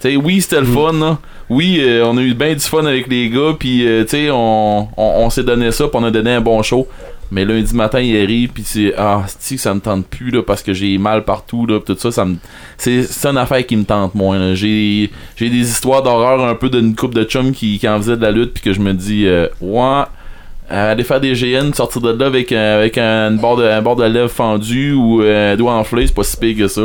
Tu 0.00 0.10
sais 0.10 0.16
oui, 0.16 0.40
c'était 0.40 0.60
le 0.60 0.66
fun 0.66 0.92
là. 0.92 1.18
Oui, 1.48 1.78
euh, 1.80 2.04
on 2.06 2.16
a 2.16 2.20
eu 2.22 2.32
bien 2.34 2.52
du 2.54 2.60
fun 2.60 2.84
avec 2.84 3.08
les 3.08 3.28
gars 3.28 3.54
puis 3.58 3.86
euh, 3.86 4.02
tu 4.04 4.10
sais 4.10 4.30
on, 4.30 4.82
on, 4.82 4.88
on 4.96 5.30
s'est 5.30 5.42
donné 5.42 5.72
ça, 5.72 5.88
puis 5.88 5.96
on 6.00 6.04
a 6.04 6.10
donné 6.10 6.32
un 6.34 6.40
bon 6.40 6.62
show. 6.62 6.86
Mais 7.30 7.44
lundi 7.44 7.74
matin, 7.74 8.00
il 8.00 8.16
arrive 8.16 8.50
puis 8.50 8.64
c'est 8.64 8.92
ah, 8.96 9.24
si 9.38 9.56
ça 9.56 9.72
me 9.72 9.80
tente 9.80 10.06
plus 10.06 10.30
là 10.30 10.42
parce 10.42 10.62
que 10.62 10.72
j'ai 10.72 10.98
mal 10.98 11.24
partout 11.24 11.64
là, 11.66 11.78
pis 11.78 11.94
tout 11.94 11.98
ça, 11.98 12.10
ça 12.10 12.24
me 12.24 12.36
c'est 12.76 13.06
une 13.24 13.38
affaire 13.38 13.64
qui 13.64 13.76
me 13.76 13.84
tente 13.84 14.14
moins. 14.14 14.54
J'ai 14.54 15.10
j'ai 15.36 15.50
des 15.50 15.70
histoires 15.70 16.02
d'horreur 16.02 16.44
un 16.44 16.54
peu 16.54 16.68
d'une 16.68 16.94
coupe 16.94 17.14
de 17.14 17.24
chum 17.24 17.52
qui 17.52 17.78
qui 17.78 17.88
en 17.88 17.98
faisait 17.98 18.16
de 18.16 18.22
la 18.22 18.32
lutte 18.32 18.54
puis 18.54 18.62
que 18.62 18.72
je 18.72 18.80
me 18.80 18.94
dis 18.94 19.26
euh, 19.26 19.46
ouais 19.60 20.04
aller 20.70 21.04
faire 21.04 21.20
des 21.20 21.32
GN, 21.32 21.72
sortir 21.74 22.00
de 22.00 22.12
là 22.12 22.26
avec, 22.26 22.52
un- 22.52 22.76
avec 22.78 22.96
un, 22.98 23.32
barre 23.32 23.56
de, 23.56 23.64
un 23.64 23.82
bord 23.82 23.96
de 23.96 24.04
lèvres 24.04 24.30
fendu 24.30 24.92
ou 24.92 25.22
euh, 25.22 25.54
un 25.54 25.56
doigt 25.56 25.74
enflé, 25.74 26.06
c'est 26.06 26.14
pas 26.14 26.22
si 26.22 26.36
pire 26.36 26.56
que 26.56 26.68
ça. 26.68 26.80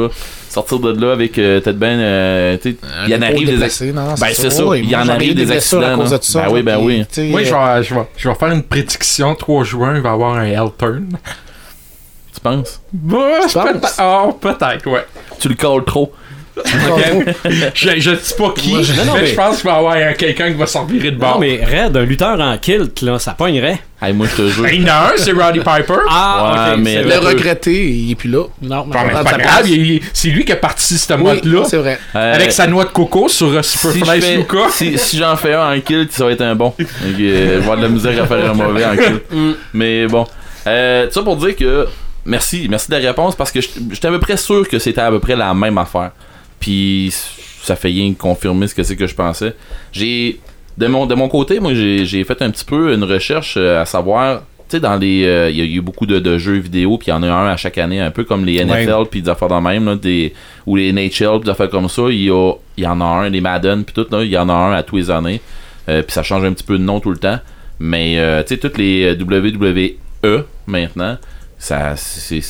Sortir 0.50 0.80
de 0.80 0.92
là 1.00 1.12
avec 1.12 1.38
euh, 1.38 1.60
peut-être 1.60 1.78
ben, 1.78 2.00
euh, 2.00 2.58
tu 2.62 2.72
sais, 2.72 2.78
il 3.06 3.12
y 3.12 3.16
en 3.16 3.22
arrive 3.22 3.48
des 3.48 3.92
non, 3.92 4.14
Ben, 4.20 4.28
c'est 4.34 4.50
ça, 4.50 4.64
il 4.76 4.90
y 4.90 4.96
en 4.96 5.08
arrive 5.10 5.36
des 5.36 5.52
accidents. 5.52 5.98
Ben 6.40 6.48
oui, 6.54 6.64
ben 6.64 6.78
oui. 6.82 7.04
Moi, 7.30 7.44
je 7.44 7.54
euh, 7.54 7.76
vais, 7.78 7.84
je, 7.84 7.94
vais, 7.94 8.02
je 8.18 8.30
vais 8.30 8.36
faire 8.36 8.52
une 8.52 8.64
prédiction. 8.64 9.36
3 9.36 9.64
juin, 9.64 9.96
il 9.96 10.02
va 10.02 10.10
y 10.10 10.14
avoir 10.14 10.36
un 10.36 10.46
Hell 10.46 10.70
Turn. 10.78 11.10
Tu 12.34 12.40
penses? 12.42 12.82
Bah, 12.94 13.18
peut-être, 13.54 14.02
oh, 14.02 14.34
peut-être, 14.34 14.88
ouais. 14.90 15.06
Tu 15.40 15.50
le 15.50 15.56
calls 15.56 15.84
trop. 15.86 16.12
Je, 17.74 18.00
je 18.00 18.12
dis 18.12 18.34
pas 18.38 18.54
qui, 18.56 18.70
Moi, 18.72 18.82
je- 18.82 18.94
mais, 18.94 18.98
Non, 19.00 19.06
non, 19.06 19.14
mais- 19.20 19.26
je 19.28 19.36
pense 19.36 19.58
qu'il 19.58 19.66
va 19.70 19.76
y 19.76 19.78
avoir 19.78 19.96
un- 19.96 20.14
quelqu'un 20.14 20.48
qui 20.52 20.58
va 20.58 20.66
s'en 20.66 20.86
virer 20.86 21.12
de 21.12 21.18
bord. 21.18 21.34
Non, 21.36 21.40
mais 21.40 21.60
Red, 21.64 21.96
un 21.98 22.04
lutteur 22.06 22.40
en 22.40 22.58
kilt, 22.58 23.02
là, 23.02 23.20
ça 23.20 23.32
pognerait. 23.34 23.80
Hey, 24.02 24.14
moi, 24.14 24.28
je 24.30 24.42
te 24.44 24.48
jure. 24.50 24.68
Il 24.70 24.82
y 24.82 24.86
en 24.86 24.88
a 24.94 25.08
un, 25.08 25.12
c'est 25.18 25.32
Roddy 25.32 25.60
Piper. 25.60 25.94
Ah, 26.10 26.54
Ouais, 26.70 26.74
ok, 26.76 26.80
mais 26.84 27.04
le 27.04 27.18
regretter, 27.20 27.90
il 27.90 28.12
est 28.12 28.16
plus 28.16 28.30
là. 28.30 28.44
Non, 28.62 28.84
prendre 28.88 29.12
pas 29.24 29.38
grave, 29.38 29.68
c'est 30.14 30.28
lui 30.30 30.46
qui 30.46 30.52
a 30.52 30.56
parti 30.58 30.98
ce 30.98 31.14
Oui, 31.14 31.22
mode-là. 31.24 31.64
c'est 31.68 31.78
vrai. 31.78 32.00
Euh, 32.16 32.36
Avec 32.36 32.52
sa 32.52 32.68
noix 32.68 32.86
de 32.86 32.90
coco 32.90 33.28
sur 33.30 33.48
euh, 33.48 33.62
si, 33.62 33.78
je 33.78 33.92
Superfly 33.94 34.38
Luca. 34.38 34.58
si, 34.70 34.98
si 34.98 35.18
j'en 35.18 35.36
fais 35.36 35.54
un 35.54 35.76
en 35.76 35.80
kill, 35.80 36.08
ça 36.10 36.26
va 36.26 36.32
être 36.32 36.42
un 36.42 36.56
bon. 36.56 36.74
Donc, 36.78 36.88
euh, 36.88 37.14
je 37.18 37.24
vais 37.24 37.56
avoir 37.56 37.78
de 37.78 37.84
la 37.84 37.90
misère 37.90 38.24
à 38.24 38.28
faire 38.28 38.52
un 38.52 38.54
mauvais 38.54 38.86
en 38.86 38.96
kill. 38.96 39.56
Mais 39.74 40.08
bon. 40.08 40.26
Euh, 40.68 41.06
tout 41.08 41.14
ça 41.14 41.22
pour 41.22 41.36
dire 41.38 41.56
que 41.56 41.88
merci, 42.26 42.68
merci 42.70 42.90
de 42.90 42.96
la 42.98 43.08
réponse 43.08 43.36
parce 43.36 43.52
que 43.52 43.60
j'étais 43.62 44.08
à 44.08 44.12
peu 44.12 44.20
près 44.20 44.36
sûr 44.38 44.68
que 44.68 44.80
c'était 44.80 45.02
à 45.02 45.10
peu 45.12 45.20
près 45.20 45.36
la 45.36 45.54
même 45.54 45.78
affaire. 45.78 46.12
Puis 46.60 47.14
ça 47.64 47.76
fait 47.76 47.90
rien 47.90 48.14
confirmer 48.14 48.68
ce 48.68 48.76
que 48.76 48.84
c'est 48.84 48.96
que 48.96 49.08
je 49.08 49.16
pensais. 49.16 49.54
J'ai 49.92 50.40
de 50.78 50.88
mon 50.88 51.06
de 51.06 51.16
mon 51.16 51.30
côté, 51.30 51.60
moi 51.60 51.74
j'ai 51.74 52.06
j'ai 52.06 52.24
fait 52.24 52.42
un 52.42 52.50
petit 52.52 52.66
peu 52.66 52.94
une 52.94 53.04
recherche 53.04 53.56
euh, 53.58 53.82
à 53.82 53.86
savoir 53.86 54.42
tu 54.68 54.78
sais 54.78 54.80
dans 54.80 54.96
les 54.98 55.26
euh, 55.26 55.50
il 55.50 55.58
y 55.58 55.62
a 55.62 55.64
eu 55.64 55.82
beaucoup 55.82 56.06
de, 56.06 56.20
de 56.20 56.38
jeux 56.38 56.58
vidéo 56.58 56.98
puis 56.98 57.08
il 57.08 57.12
y 57.12 57.14
en 57.14 57.24
a 57.24 57.28
un 57.28 57.48
à 57.48 57.56
chaque 57.58 57.78
année 57.78 58.00
un 58.02 58.12
peu 58.12 58.24
comme 58.24 58.46
les 58.46 58.64
NFL 58.66 59.06
puis 59.10 59.22
des 59.22 59.30
affaires 59.30 59.48
dans 59.48 59.62
même 59.62 59.86
là, 59.86 59.96
des 59.96 60.34
ou 60.66 60.76
les 60.76 60.92
NHL 60.92 61.40
puis 61.40 61.46
des 61.46 61.50
affaires 61.50 61.70
comme 61.70 61.88
ça, 61.88 62.04
il 62.10 62.24
y 62.24 62.30
a 62.32 62.54
y 62.78 62.86
en 62.88 63.00
a 63.00 63.06
un 63.06 63.30
les 63.30 63.42
Madden 63.42 63.84
puis 63.86 63.94
tout 63.94 64.08
là, 64.12 64.24
il 64.24 64.32
y 64.32 64.38
en 64.38 64.50
a 64.50 64.54
un 64.54 64.74
à 64.74 64.84
tous 64.84 64.98
les 64.98 65.12
années. 65.12 65.40
Euh, 65.88 66.02
puis 66.02 66.12
ça 66.14 66.24
change 66.24 66.44
un 66.44 66.52
petit 66.52 66.64
peu 66.64 66.78
de 66.80 66.84
nom 66.84 67.00
tout 67.00 67.12
le 67.12 67.18
temps. 67.18 67.40
Mais 67.80 68.18
euh, 68.18 68.42
tu 68.42 68.56
sais, 68.56 68.58
toutes 68.60 68.78
les 68.78 69.14
WWE 69.20 70.46
maintenant, 70.66 71.18
ça 71.60 71.96
c'est. 71.96 72.42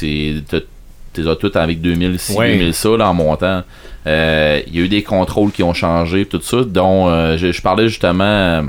T'es 1.14 1.28
as 1.28 1.36
toutes 1.36 1.56
avec 1.56 1.82
2006, 1.82 2.36
Ouais. 2.36 2.58
2000 2.58 2.74
ça 2.74 2.89
là, 2.97 3.10
en 3.10 3.14
montant. 3.14 3.64
Euh, 4.08 4.62
Il 4.68 4.76
y 4.76 4.80
a 4.80 4.84
eu 4.84 4.89
des 4.89 5.03
contrôles 5.03 5.51
qui 5.51 5.64
ont 5.64 5.74
changé, 5.74 6.26
tout 6.26 6.41
ça, 6.41 6.64
dont 6.64 7.10
euh, 7.10 7.38
je, 7.38 7.51
je 7.51 7.62
parlais 7.62 7.88
justement. 7.88 8.24
euh, 8.24 8.62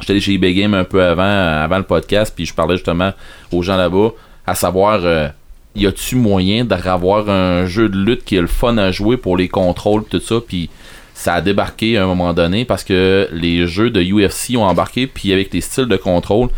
J'étais 0.00 0.12
allé 0.12 0.20
chez 0.20 0.32
eBay 0.32 0.54
Game 0.54 0.74
un 0.74 0.84
peu 0.84 1.02
avant, 1.02 1.22
euh, 1.22 1.64
avant 1.64 1.78
le 1.78 1.84
podcast, 1.84 2.32
puis 2.34 2.44
je 2.46 2.54
parlais 2.54 2.76
justement 2.76 3.12
aux 3.52 3.62
gens 3.62 3.76
là-bas, 3.76 4.10
à 4.46 4.54
savoir, 4.54 5.00
euh, 5.04 5.28
y 5.76 5.86
a-tu 5.86 6.16
moyen 6.16 6.64
d'avoir 6.64 7.28
un 7.30 7.66
jeu 7.66 7.88
de 7.88 7.96
lutte 7.96 8.24
qui 8.24 8.36
est 8.36 8.40
le 8.40 8.46
fun 8.46 8.76
à 8.78 8.90
jouer 8.90 9.16
pour 9.16 9.36
les 9.36 9.48
contrôles, 9.48 10.04
tout 10.04 10.18
ça, 10.20 10.36
puis 10.46 10.70
ça 11.14 11.34
a 11.34 11.40
débarqué 11.40 11.98
à 11.98 12.04
un 12.04 12.06
moment 12.06 12.32
donné 12.32 12.64
parce 12.64 12.82
que 12.84 13.28
les 13.32 13.66
jeux 13.66 13.90
de 13.90 14.02
UFC 14.02 14.56
ont 14.56 14.64
embarqué, 14.64 15.06
puis 15.06 15.32
avec 15.32 15.52
les 15.52 15.60
styles 15.60 15.86
de 15.86 15.96
contrôle, 15.96 16.48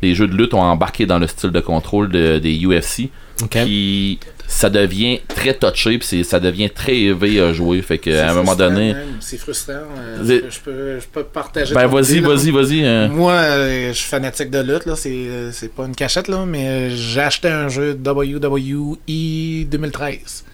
les 0.00 0.14
jeux 0.14 0.26
de 0.28 0.34
lutte 0.34 0.54
ont 0.54 0.62
embarqué 0.62 1.04
dans 1.04 1.18
le 1.18 1.26
style 1.26 1.50
de 1.50 1.60
contrôle 1.60 2.08
de- 2.10 2.38
des 2.38 2.56
UFC, 2.64 3.10
Ok. 3.42 3.58
puis 3.64 4.18
ça 4.46 4.70
devient 4.70 5.20
très 5.28 5.54
touché, 5.54 5.98
puis 5.98 6.24
ça 6.24 6.38
devient 6.40 6.70
très 6.70 6.94
élevé 6.96 7.40
à 7.40 7.52
jouer, 7.52 7.80
fait 7.82 8.00
C'est 8.02 8.10
qu'à 8.12 8.30
un 8.30 8.34
moment 8.34 8.54
donné, 8.54 8.94
C'est 9.20 9.38
frustrant. 9.38 9.72
euh, 9.98 10.40
Je 10.50 10.58
peux, 10.60 11.00
je 11.00 11.06
peux 11.12 11.24
partager. 11.24 11.74
ben 11.74 11.86
vas-y, 11.86 12.20
vas-y, 12.20 12.50
vas-y. 12.50 12.84
hein. 12.86 13.08
Moi, 13.08 13.32
euh, 13.32 13.88
je 13.88 13.92
suis 13.98 14.08
fanatique 14.08 14.50
de 14.50 14.60
lutte, 14.60 14.86
là. 14.86 14.94
C'est, 14.96 15.10
euh, 15.10 15.50
c'est 15.52 15.72
pas 15.74 15.84
une 15.86 15.94
cachette, 15.94 16.28
là, 16.28 16.44
mais 16.46 16.90
j'ai 16.90 17.20
acheté 17.20 17.48
un 17.48 17.68
jeu 17.68 17.94
WWE 18.04 18.96
2013. 19.64 20.44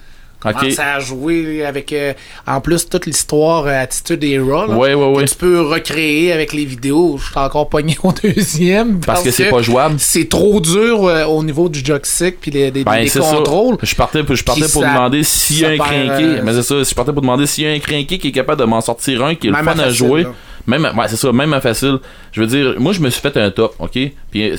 Commencé 0.40 0.80
à 0.80 1.00
jouer 1.00 1.64
avec, 1.66 1.92
euh, 1.92 2.14
en 2.46 2.60
plus, 2.60 2.88
toute 2.88 3.06
l'histoire 3.06 3.66
euh, 3.66 3.82
Attitude 3.82 4.24
Era. 4.24 4.66
là, 4.66 4.74
Ouais, 4.74 4.94
ouais, 4.94 5.12
que 5.12 5.18
ouais. 5.18 5.24
Tu 5.26 5.34
peux 5.34 5.60
recréer 5.60 6.32
avec 6.32 6.52
les 6.52 6.64
vidéos. 6.64 7.18
Je 7.18 7.26
suis 7.30 7.38
encore 7.38 7.68
pogné 7.68 7.96
au 8.02 8.12
deuxième. 8.22 9.00
Parce 9.00 9.22
que 9.22 9.30
c'est 9.30 9.50
pas 9.50 9.62
jouable. 9.62 9.96
C'est 9.98 10.28
trop 10.28 10.60
dur 10.60 11.04
euh, 11.04 11.24
au 11.26 11.42
niveau 11.44 11.68
du 11.68 11.84
joystick 11.84 12.40
puis 12.40 12.50
les, 12.50 12.70
des, 12.70 12.84
Ben, 12.84 13.02
des 13.02 13.08
c'est 13.08 13.20
ça. 13.20 13.34
contrôles. 13.36 13.76
Je 13.82 13.94
partais, 13.94 14.20
je 14.28 14.42
partais 14.44 14.60
pour 14.62 14.82
ça- 14.82 14.88
demander 14.88 15.22
s'il 15.24 15.58
y 15.60 15.64
a 15.64 15.76
ça 15.76 15.84
un 15.84 15.86
crinqué. 15.86 16.40
Mais 16.42 16.52
c'est 16.54 16.62
ça, 16.62 16.82
je 16.82 16.94
partais 16.94 17.12
pour 17.12 17.22
demander 17.22 17.46
s'il 17.46 17.64
y 17.64 17.66
a 17.66 17.72
un 17.72 17.78
crinqué 17.78 18.18
qui 18.18 18.28
est 18.28 18.32
capable 18.32 18.60
de 18.60 18.66
m'en 18.66 18.80
sortir 18.80 19.22
un, 19.24 19.34
qui 19.34 19.48
est 19.48 19.50
le 19.50 19.56
fun 19.56 19.66
à 19.66 19.74
facile, 19.74 19.92
jouer. 19.92 20.22
là. 20.24 20.32
Même, 20.66 20.84
ouais, 20.96 21.06
c'est 21.08 21.16
ça, 21.16 21.32
même 21.32 21.52
à 21.52 21.60
facile. 21.60 21.98
Je 22.32 22.40
veux 22.42 22.46
dire, 22.46 22.74
moi, 22.78 22.92
je 22.92 23.00
me 23.00 23.08
suis 23.10 23.20
fait 23.20 23.36
un 23.36 23.50
top, 23.50 23.74
ok? 23.78 23.98
Puis 24.30 24.52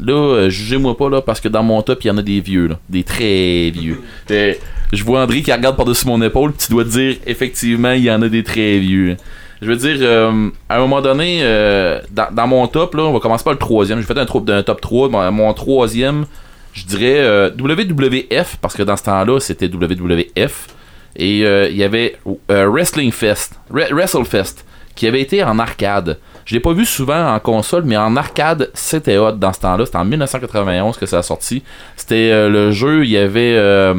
là, 0.00 0.12
euh, 0.12 0.50
jugez-moi 0.50 0.96
pas, 0.96 1.08
là, 1.08 1.20
parce 1.22 1.40
que 1.40 1.48
dans 1.48 1.62
mon 1.62 1.80
top, 1.82 2.04
il 2.04 2.08
y 2.08 2.10
en 2.10 2.18
a 2.18 2.22
des 2.22 2.40
vieux, 2.40 2.66
là. 2.68 2.78
Des 2.88 3.02
très 3.04 3.70
vieux. 3.70 4.00
Euh, 4.30 4.54
je 4.92 5.04
vois 5.04 5.22
André 5.22 5.42
qui 5.42 5.52
regarde 5.52 5.76
par-dessus 5.76 6.06
mon 6.06 6.20
épaule, 6.22 6.52
puis 6.52 6.66
tu 6.66 6.72
dois 6.72 6.84
te 6.84 6.90
dire, 6.90 7.16
effectivement, 7.26 7.92
il 7.92 8.04
y 8.04 8.10
en 8.10 8.20
a 8.22 8.28
des 8.28 8.42
très 8.42 8.78
vieux. 8.78 9.16
Je 9.60 9.66
veux 9.68 9.76
dire, 9.76 9.96
euh, 10.00 10.48
à 10.68 10.76
un 10.76 10.80
moment 10.80 11.00
donné, 11.02 11.40
euh, 11.42 12.00
dans, 12.10 12.32
dans 12.32 12.46
mon 12.46 12.66
top, 12.68 12.94
là, 12.94 13.02
on 13.04 13.12
va 13.12 13.18
commencer 13.20 13.42
par 13.44 13.52
le 13.52 13.58
troisième. 13.58 14.00
J'ai 14.00 14.06
fait 14.06 14.18
un, 14.18 14.24
trop- 14.24 14.44
un 14.48 14.62
top 14.62 14.80
3. 14.80 15.08
Mon, 15.08 15.32
mon 15.32 15.52
troisième, 15.52 16.26
je 16.72 16.84
dirais 16.84 17.18
euh, 17.18 17.50
WWF, 17.58 18.56
parce 18.62 18.74
que 18.76 18.82
dans 18.82 18.96
ce 18.96 19.04
temps-là, 19.04 19.40
c'était 19.40 19.66
WWF. 19.68 20.68
Et 21.16 21.38
il 21.40 21.76
y 21.76 21.82
avait 21.82 22.16
Wrestling 22.48 23.10
Fest, 23.10 23.58
Re- 23.72 23.92
WrestleFest, 23.92 24.64
qui 24.94 25.06
avait 25.08 25.20
été 25.20 25.42
en 25.42 25.58
arcade. 25.58 26.18
Je 26.48 26.54
l'ai 26.54 26.60
pas 26.60 26.72
vu 26.72 26.86
souvent 26.86 27.34
en 27.34 27.38
console, 27.40 27.82
mais 27.84 27.98
en 27.98 28.16
arcade, 28.16 28.70
c'était 28.72 29.18
hot 29.18 29.32
dans 29.32 29.52
ce 29.52 29.60
temps-là. 29.60 29.84
C'était 29.84 29.98
en 29.98 30.06
1991 30.06 30.96
que 30.96 31.04
ça 31.04 31.18
a 31.18 31.22
sorti. 31.22 31.62
C'était 31.94 32.30
euh, 32.32 32.48
le 32.48 32.70
jeu, 32.70 33.04
il 33.04 33.10
y 33.10 33.18
avait 33.18 33.54
euh, 33.54 33.92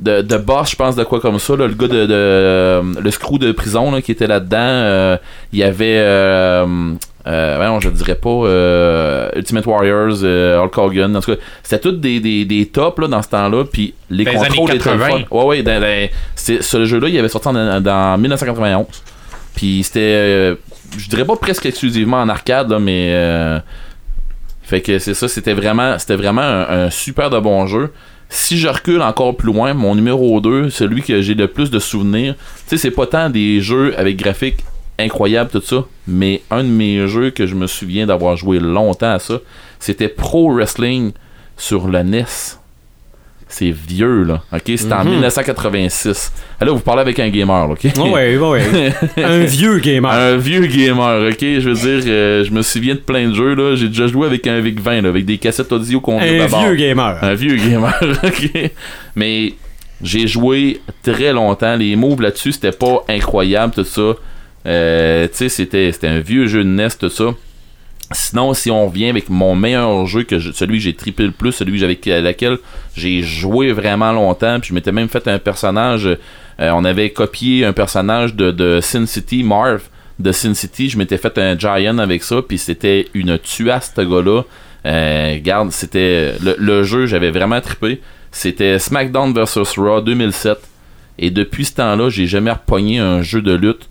de, 0.00 0.20
de 0.20 0.36
boss, 0.36 0.72
je 0.72 0.74
pense, 0.76 0.96
de 0.96 1.04
quoi 1.04 1.20
comme 1.20 1.38
ça. 1.38 1.54
là, 1.54 1.68
le 1.68 1.74
gars 1.74 1.86
de, 1.86 2.04
de- 2.06 2.08
euh, 2.10 2.82
le 3.00 3.10
screw 3.12 3.38
de 3.38 3.52
prison 3.52 3.92
là, 3.92 4.02
qui 4.02 4.10
était 4.10 4.26
là-dedans. 4.26 4.56
euh, 4.58 5.16
il 5.52 5.60
y 5.60 5.62
avait 5.62 5.98
euh, 5.98 6.66
non, 7.26 7.78
je 7.78 7.88
dirais 7.90 8.16
pas 8.16 9.30
Ultimate 9.36 9.64
Warriors, 9.64 10.24
Hulk 10.64 10.76
Hogan. 10.76 11.16
En 11.16 11.20
tout 11.20 11.30
cas, 11.36 11.40
c'était 11.62 11.78
tous 11.80 11.92
des, 11.92 12.18
des, 12.18 12.44
des 12.44 12.66
tops 12.66 12.98
là, 13.02 13.06
dans 13.06 13.22
ce 13.22 13.28
temps-là. 13.28 13.62
Puis 13.72 13.94
les 14.10 14.24
les 14.24 14.34
contrôles 14.34 14.74
étaient 14.74 14.90
le 14.90 14.98
80. 14.98 15.06
fun. 15.08 15.24
Ouais, 15.30 15.44
ouais, 15.44 15.62
dans, 15.62 15.80
dans- 15.80 16.08
ce 16.34 16.84
jeu-là, 16.86 17.08
il 17.08 17.16
avait 17.20 17.28
sorti 17.28 17.46
en, 17.46 17.80
dans 17.80 18.18
1991. 18.18 18.86
Puis 19.54 19.84
c'était, 19.84 20.56
je 20.96 21.08
dirais 21.08 21.24
pas 21.24 21.36
presque 21.36 21.66
exclusivement 21.66 22.20
en 22.20 22.28
arcade, 22.28 22.72
mais. 22.80 23.10
euh, 23.12 23.60
fait 24.64 24.80
que 24.80 24.98
c'est 24.98 25.14
ça, 25.14 25.28
c'était 25.28 25.52
vraiment, 25.52 25.94
un, 26.42 26.90
super 26.90 27.28
de 27.28 27.38
bon 27.38 27.66
jeu. 27.66 27.92
Si 28.30 28.56
je 28.58 28.66
recule 28.66 29.02
encore 29.02 29.36
plus 29.36 29.52
loin, 29.52 29.74
mon 29.74 29.94
numéro 29.94 30.40
2, 30.40 30.70
celui 30.70 31.02
que 31.02 31.20
j'ai 31.20 31.34
le 31.34 31.48
plus 31.48 31.70
de 31.70 31.78
souvenirs, 31.78 32.34
tu 32.34 32.70
sais, 32.70 32.76
c'est 32.78 32.90
pas 32.90 33.06
tant 33.06 33.28
des 33.28 33.60
jeux 33.60 33.94
avec 33.98 34.16
graphiques 34.16 34.64
incroyables, 34.98 35.50
tout 35.50 35.60
ça, 35.60 35.84
mais 36.08 36.42
un 36.50 36.64
de 36.64 36.68
mes 36.68 37.06
jeux 37.06 37.30
que 37.30 37.46
je 37.46 37.54
me 37.54 37.66
souviens 37.66 38.06
d'avoir 38.06 38.36
joué 38.36 38.58
longtemps 38.58 39.12
à 39.12 39.18
ça, 39.18 39.40
c'était 39.78 40.08
Pro 40.08 40.52
Wrestling 40.54 41.12
sur 41.58 41.86
le 41.86 42.02
NES. 42.02 42.24
C'est 43.56 43.70
vieux, 43.70 44.24
là. 44.24 44.42
OK? 44.52 44.62
C'était 44.66 44.92
en 44.92 45.04
1986. 45.04 46.32
Ah, 46.58 46.64
Là, 46.64 46.72
vous 46.72 46.80
parlez 46.80 47.02
avec 47.02 47.20
un 47.20 47.28
gamer, 47.28 47.68
là, 47.68 47.74
OK? 47.74 47.86
Oh, 48.00 48.08
ouais, 48.08 48.36
ouais, 48.36 48.48
ouais. 48.48 48.92
un 49.24 49.44
vieux 49.44 49.78
gamer. 49.78 50.10
Un 50.10 50.36
vieux 50.36 50.66
gamer, 50.66 51.28
ok? 51.30 51.38
Je 51.40 51.70
veux 51.70 51.74
dire, 51.76 52.04
euh, 52.12 52.42
je 52.42 52.50
me 52.50 52.62
souviens 52.62 52.94
de 52.94 52.98
plein 52.98 53.28
de 53.28 53.32
jeux, 53.32 53.54
là. 53.54 53.76
J'ai 53.76 53.86
déjà 53.86 54.08
joué 54.08 54.26
avec 54.26 54.44
un 54.48 54.60
VIC-20, 54.60 55.02
là, 55.02 55.08
avec 55.08 55.24
des 55.24 55.38
cassettes 55.38 55.70
audio 55.70 56.00
qu'on 56.00 56.20
Un 56.20 56.46
vieux 56.46 56.74
gamer. 56.74 57.16
Un 57.22 57.34
vieux 57.34 57.54
gamer, 57.54 57.94
ok? 58.24 58.70
Mais 59.14 59.52
j'ai 60.02 60.26
joué 60.26 60.80
très 61.04 61.32
longtemps. 61.32 61.76
Les 61.76 61.94
moves 61.94 62.22
là-dessus, 62.22 62.50
c'était 62.50 62.72
pas 62.72 63.04
incroyable, 63.08 63.72
tout 63.72 63.84
ça. 63.84 64.14
Euh, 64.66 65.28
tu 65.28 65.36
sais, 65.36 65.48
c'était 65.48 65.92
c'était 65.92 66.08
un 66.08 66.18
vieux 66.18 66.48
jeu 66.48 66.64
de 66.64 66.68
NES, 66.70 66.88
tout 66.98 67.08
ça. 67.08 67.26
Sinon, 68.12 68.52
si 68.54 68.70
on 68.70 68.86
revient 68.88 69.08
avec 69.08 69.30
mon 69.30 69.54
meilleur 69.54 70.06
jeu, 70.06 70.24
que 70.24 70.38
celui 70.38 70.78
que 70.78 70.84
j'ai 70.84 70.94
trippé 70.94 71.24
le 71.24 71.30
plus, 71.30 71.52
celui 71.52 71.82
à 72.12 72.20
laquelle 72.20 72.58
j'ai 72.94 73.22
joué 73.22 73.72
vraiment 73.72 74.12
longtemps, 74.12 74.60
puis 74.60 74.68
je 74.68 74.74
m'étais 74.74 74.92
même 74.92 75.08
fait 75.08 75.26
un 75.26 75.38
personnage. 75.38 76.06
euh, 76.06 76.16
on 76.72 76.84
avait 76.84 77.10
copié 77.10 77.64
un 77.64 77.72
personnage 77.72 78.34
de, 78.34 78.80
Sin 78.82 79.06
City, 79.06 79.42
Marv, 79.42 79.82
de 80.18 80.32
Sin 80.32 80.54
City. 80.54 80.88
Je 80.90 80.98
m'étais 80.98 81.18
fait 81.18 81.36
un 81.38 81.58
Giant 81.58 81.98
avec 81.98 82.22
ça, 82.22 82.42
puis 82.46 82.58
c'était 82.58 83.08
une 83.14 83.38
tuasse, 83.38 83.92
ce 83.96 84.02
gars-là. 84.02 84.42
Euh, 84.86 85.32
regarde, 85.34 85.72
c'était 85.72 86.34
le, 86.42 86.56
le 86.58 86.82
jeu, 86.82 87.06
j'avais 87.06 87.30
vraiment 87.30 87.60
trippé. 87.60 88.02
C'était 88.30 88.78
SmackDown 88.78 89.32
vs 89.32 89.78
Raw 89.78 90.00
2007. 90.02 90.58
Et 91.18 91.30
depuis 91.30 91.64
ce 91.64 91.74
temps-là, 91.74 92.10
j'ai 92.10 92.26
jamais 92.26 92.50
repogné 92.50 92.98
un 92.98 93.22
jeu 93.22 93.40
de 93.40 93.54
lutte 93.54 93.88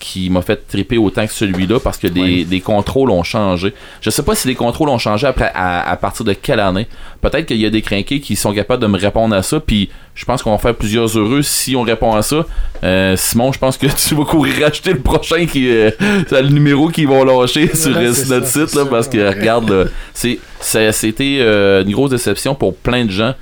qui 0.00 0.30
m'a 0.30 0.42
fait 0.42 0.66
triper 0.66 0.98
autant 0.98 1.26
que 1.26 1.32
celui-là 1.32 1.78
parce 1.78 1.98
que 1.98 2.08
des, 2.08 2.44
des 2.44 2.60
contrôles 2.60 3.10
ont 3.10 3.22
changé. 3.22 3.72
Je 4.00 4.10
sais 4.10 4.22
pas 4.24 4.34
si 4.34 4.48
les 4.48 4.56
contrôles 4.56 4.88
ont 4.88 4.98
changé 4.98 5.26
après 5.26 5.52
à, 5.54 5.88
à 5.88 5.96
partir 5.96 6.24
de 6.24 6.32
quelle 6.32 6.58
année. 6.58 6.88
Peut-être 7.20 7.46
qu'il 7.46 7.58
y 7.58 7.66
a 7.66 7.70
des 7.70 7.82
crinqués 7.82 8.18
qui 8.20 8.34
sont 8.34 8.52
capables 8.52 8.82
de 8.82 8.88
me 8.88 8.98
répondre 8.98 9.36
à 9.36 9.42
ça, 9.42 9.60
puis 9.60 9.90
je 10.14 10.24
pense 10.24 10.42
qu'on 10.42 10.52
va 10.52 10.58
faire 10.58 10.74
plusieurs 10.74 11.06
heureux 11.16 11.42
si 11.42 11.76
on 11.76 11.82
répond 11.82 12.14
à 12.14 12.22
ça. 12.22 12.46
Euh, 12.82 13.14
Simon, 13.16 13.52
je 13.52 13.58
pense 13.58 13.76
que 13.76 13.86
tu 14.08 14.14
vas 14.14 14.24
courir 14.24 14.66
acheter 14.66 14.94
le 14.94 15.00
prochain 15.00 15.46
qui 15.46 15.68
euh, 15.70 15.90
c'est 16.28 16.42
le 16.42 16.48
numéro 16.48 16.88
qu'ils 16.88 17.06
vont 17.06 17.22
lâcher 17.22 17.74
sur, 17.76 17.94
Ouais, 17.94 18.06
euh, 18.06 18.14
sur 18.14 18.28
notre 18.30 18.46
ça, 18.46 18.66
site 18.66 18.74
là, 18.74 18.84
ça, 18.84 18.90
parce 18.90 19.06
que 19.08 19.18
ouais. 19.18 19.28
regarde, 19.28 19.90
c'est 20.14 20.38
c'était 20.60 21.38
euh, 21.40 21.84
une 21.84 21.92
grosse 21.92 22.10
déception 22.10 22.54
pour 22.54 22.74
plein 22.74 23.04
de 23.04 23.10
gens. 23.10 23.34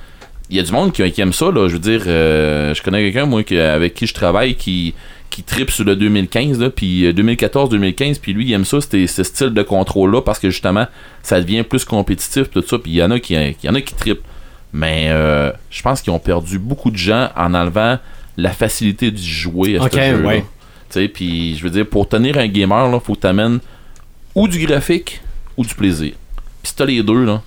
Il 0.49 0.57
y 0.57 0.59
a 0.59 0.63
du 0.63 0.71
monde 0.71 0.91
qui, 0.91 1.09
qui 1.11 1.21
aime 1.21 1.33
ça 1.33 1.51
là. 1.51 1.67
Je 1.67 1.73
veux 1.73 1.79
dire, 1.79 2.03
euh, 2.07 2.73
je 2.73 2.81
connais 2.81 3.03
quelqu'un 3.03 3.25
moi 3.25 3.43
qui, 3.43 3.57
avec 3.59 3.93
qui 3.93 4.07
je 4.07 4.13
travaille 4.13 4.55
qui 4.55 4.93
qui 5.29 5.43
tripe 5.43 5.71
sur 5.71 5.83
le 5.83 5.95
2015 5.95 6.59
là, 6.59 6.69
puis 6.69 7.05
euh, 7.05 7.13
2014-2015, 7.13 8.19
puis 8.19 8.33
lui 8.33 8.47
il 8.47 8.53
aime 8.53 8.65
ça, 8.65 8.81
c'était 8.81 9.07
ce 9.07 9.23
style 9.23 9.49
de 9.49 9.61
contrôle 9.61 10.11
là 10.11 10.21
parce 10.21 10.39
que 10.39 10.49
justement 10.49 10.87
ça 11.23 11.39
devient 11.39 11.63
plus 11.63 11.85
compétitif 11.85 12.49
tout 12.49 12.61
ça, 12.61 12.77
puis 12.79 12.91
il 12.91 12.95
y 12.95 13.03
en 13.03 13.11
a 13.11 13.19
qui 13.19 13.33
y 13.35 13.69
en 13.69 13.75
a 13.75 13.81
qui 13.81 13.93
tripent. 13.93 14.25
Mais 14.71 15.07
euh, 15.09 15.51
je 15.71 15.81
pense 15.81 16.01
qu'ils 16.01 16.13
ont 16.13 16.19
perdu 16.19 16.59
beaucoup 16.59 16.91
de 16.91 16.97
gens 16.97 17.29
en 17.35 17.53
enlevant 17.53 17.97
la 18.37 18.51
facilité 18.51 19.11
du 19.11 19.21
jouer 19.21 19.77
à 19.77 19.89
ce 19.89 19.95
jeu 19.95 20.25
ouais. 20.25 20.45
Tu 20.89 21.01
sais, 21.01 21.07
puis 21.07 21.55
je 21.55 21.63
veux 21.63 21.69
dire 21.69 21.85
pour 21.85 22.07
tenir 22.07 22.37
un 22.37 22.47
gamer 22.47 22.89
là, 22.89 22.99
faut 22.99 23.15
que 23.15 23.21
t'amènes 23.21 23.59
ou 24.35 24.47
du 24.47 24.65
graphique 24.65 25.21
ou 25.57 25.65
du 25.65 25.73
plaisir. 25.75 26.13
Puis 26.61 26.69
si 26.69 26.75
t'as 26.75 26.85
les 26.85 27.03
deux 27.03 27.25
là, 27.25 27.41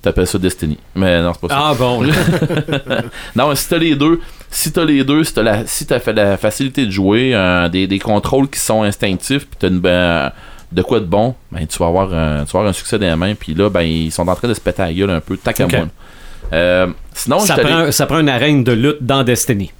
t'appelles 0.00 0.26
ça 0.26 0.38
Destiny. 0.38 0.78
Mais 0.94 1.22
non, 1.22 1.32
c'est 1.32 1.40
pas 1.40 1.48
ça. 1.48 1.62
Ah 1.68 1.74
bon. 1.74 2.02
Non, 3.36 3.54
si 3.54 3.68
t'as 3.68 3.78
les 3.78 3.94
deux, 3.94 4.20
si 4.54 4.70
t'as 4.70 4.84
les 4.84 5.02
deux, 5.02 5.24
si 5.24 5.34
t'as 5.34 5.42
la, 5.42 5.66
si 5.66 5.86
t'as 5.86 5.98
fait 5.98 6.12
la 6.12 6.36
facilité 6.36 6.86
de 6.86 6.90
jouer, 6.90 7.34
euh, 7.34 7.68
des, 7.68 7.86
des 7.86 7.98
contrôles 7.98 8.48
qui 8.48 8.60
sont 8.60 8.82
instinctifs, 8.82 9.46
puis 9.46 9.56
t'as 9.58 9.68
une, 9.68 9.80
ben, 9.80 10.30
de 10.70 10.82
quoi 10.82 11.00
de 11.00 11.06
bon, 11.06 11.34
ben 11.50 11.66
tu 11.66 11.78
vas 11.78 11.86
avoir 11.88 12.12
un, 12.14 12.44
tu 12.44 12.52
vas 12.52 12.60
avoir 12.60 12.66
un 12.68 12.72
succès 12.72 12.98
dans 12.98 13.06
les 13.06 13.16
mains, 13.16 13.34
puis 13.34 13.54
là, 13.54 13.68
ben 13.70 13.82
ils 13.82 14.12
sont 14.12 14.28
en 14.28 14.34
train 14.34 14.48
de 14.48 14.54
se 14.54 14.60
péter 14.60 14.82
la 14.82 14.92
gueule 14.92 15.10
un 15.10 15.20
peu, 15.20 15.36
tac 15.36 15.58
à 15.60 15.64
Ok. 15.64 15.72
moi. 15.72 15.86
Euh, 16.52 16.86
sinon, 17.14 17.38
ça, 17.40 17.56
prend, 17.56 17.90
ça 17.90 18.06
prend 18.06 18.20
une 18.20 18.28
arène 18.28 18.62
de 18.62 18.72
lutte 18.72 18.98
dans 19.02 19.22
Destiny. 19.24 19.72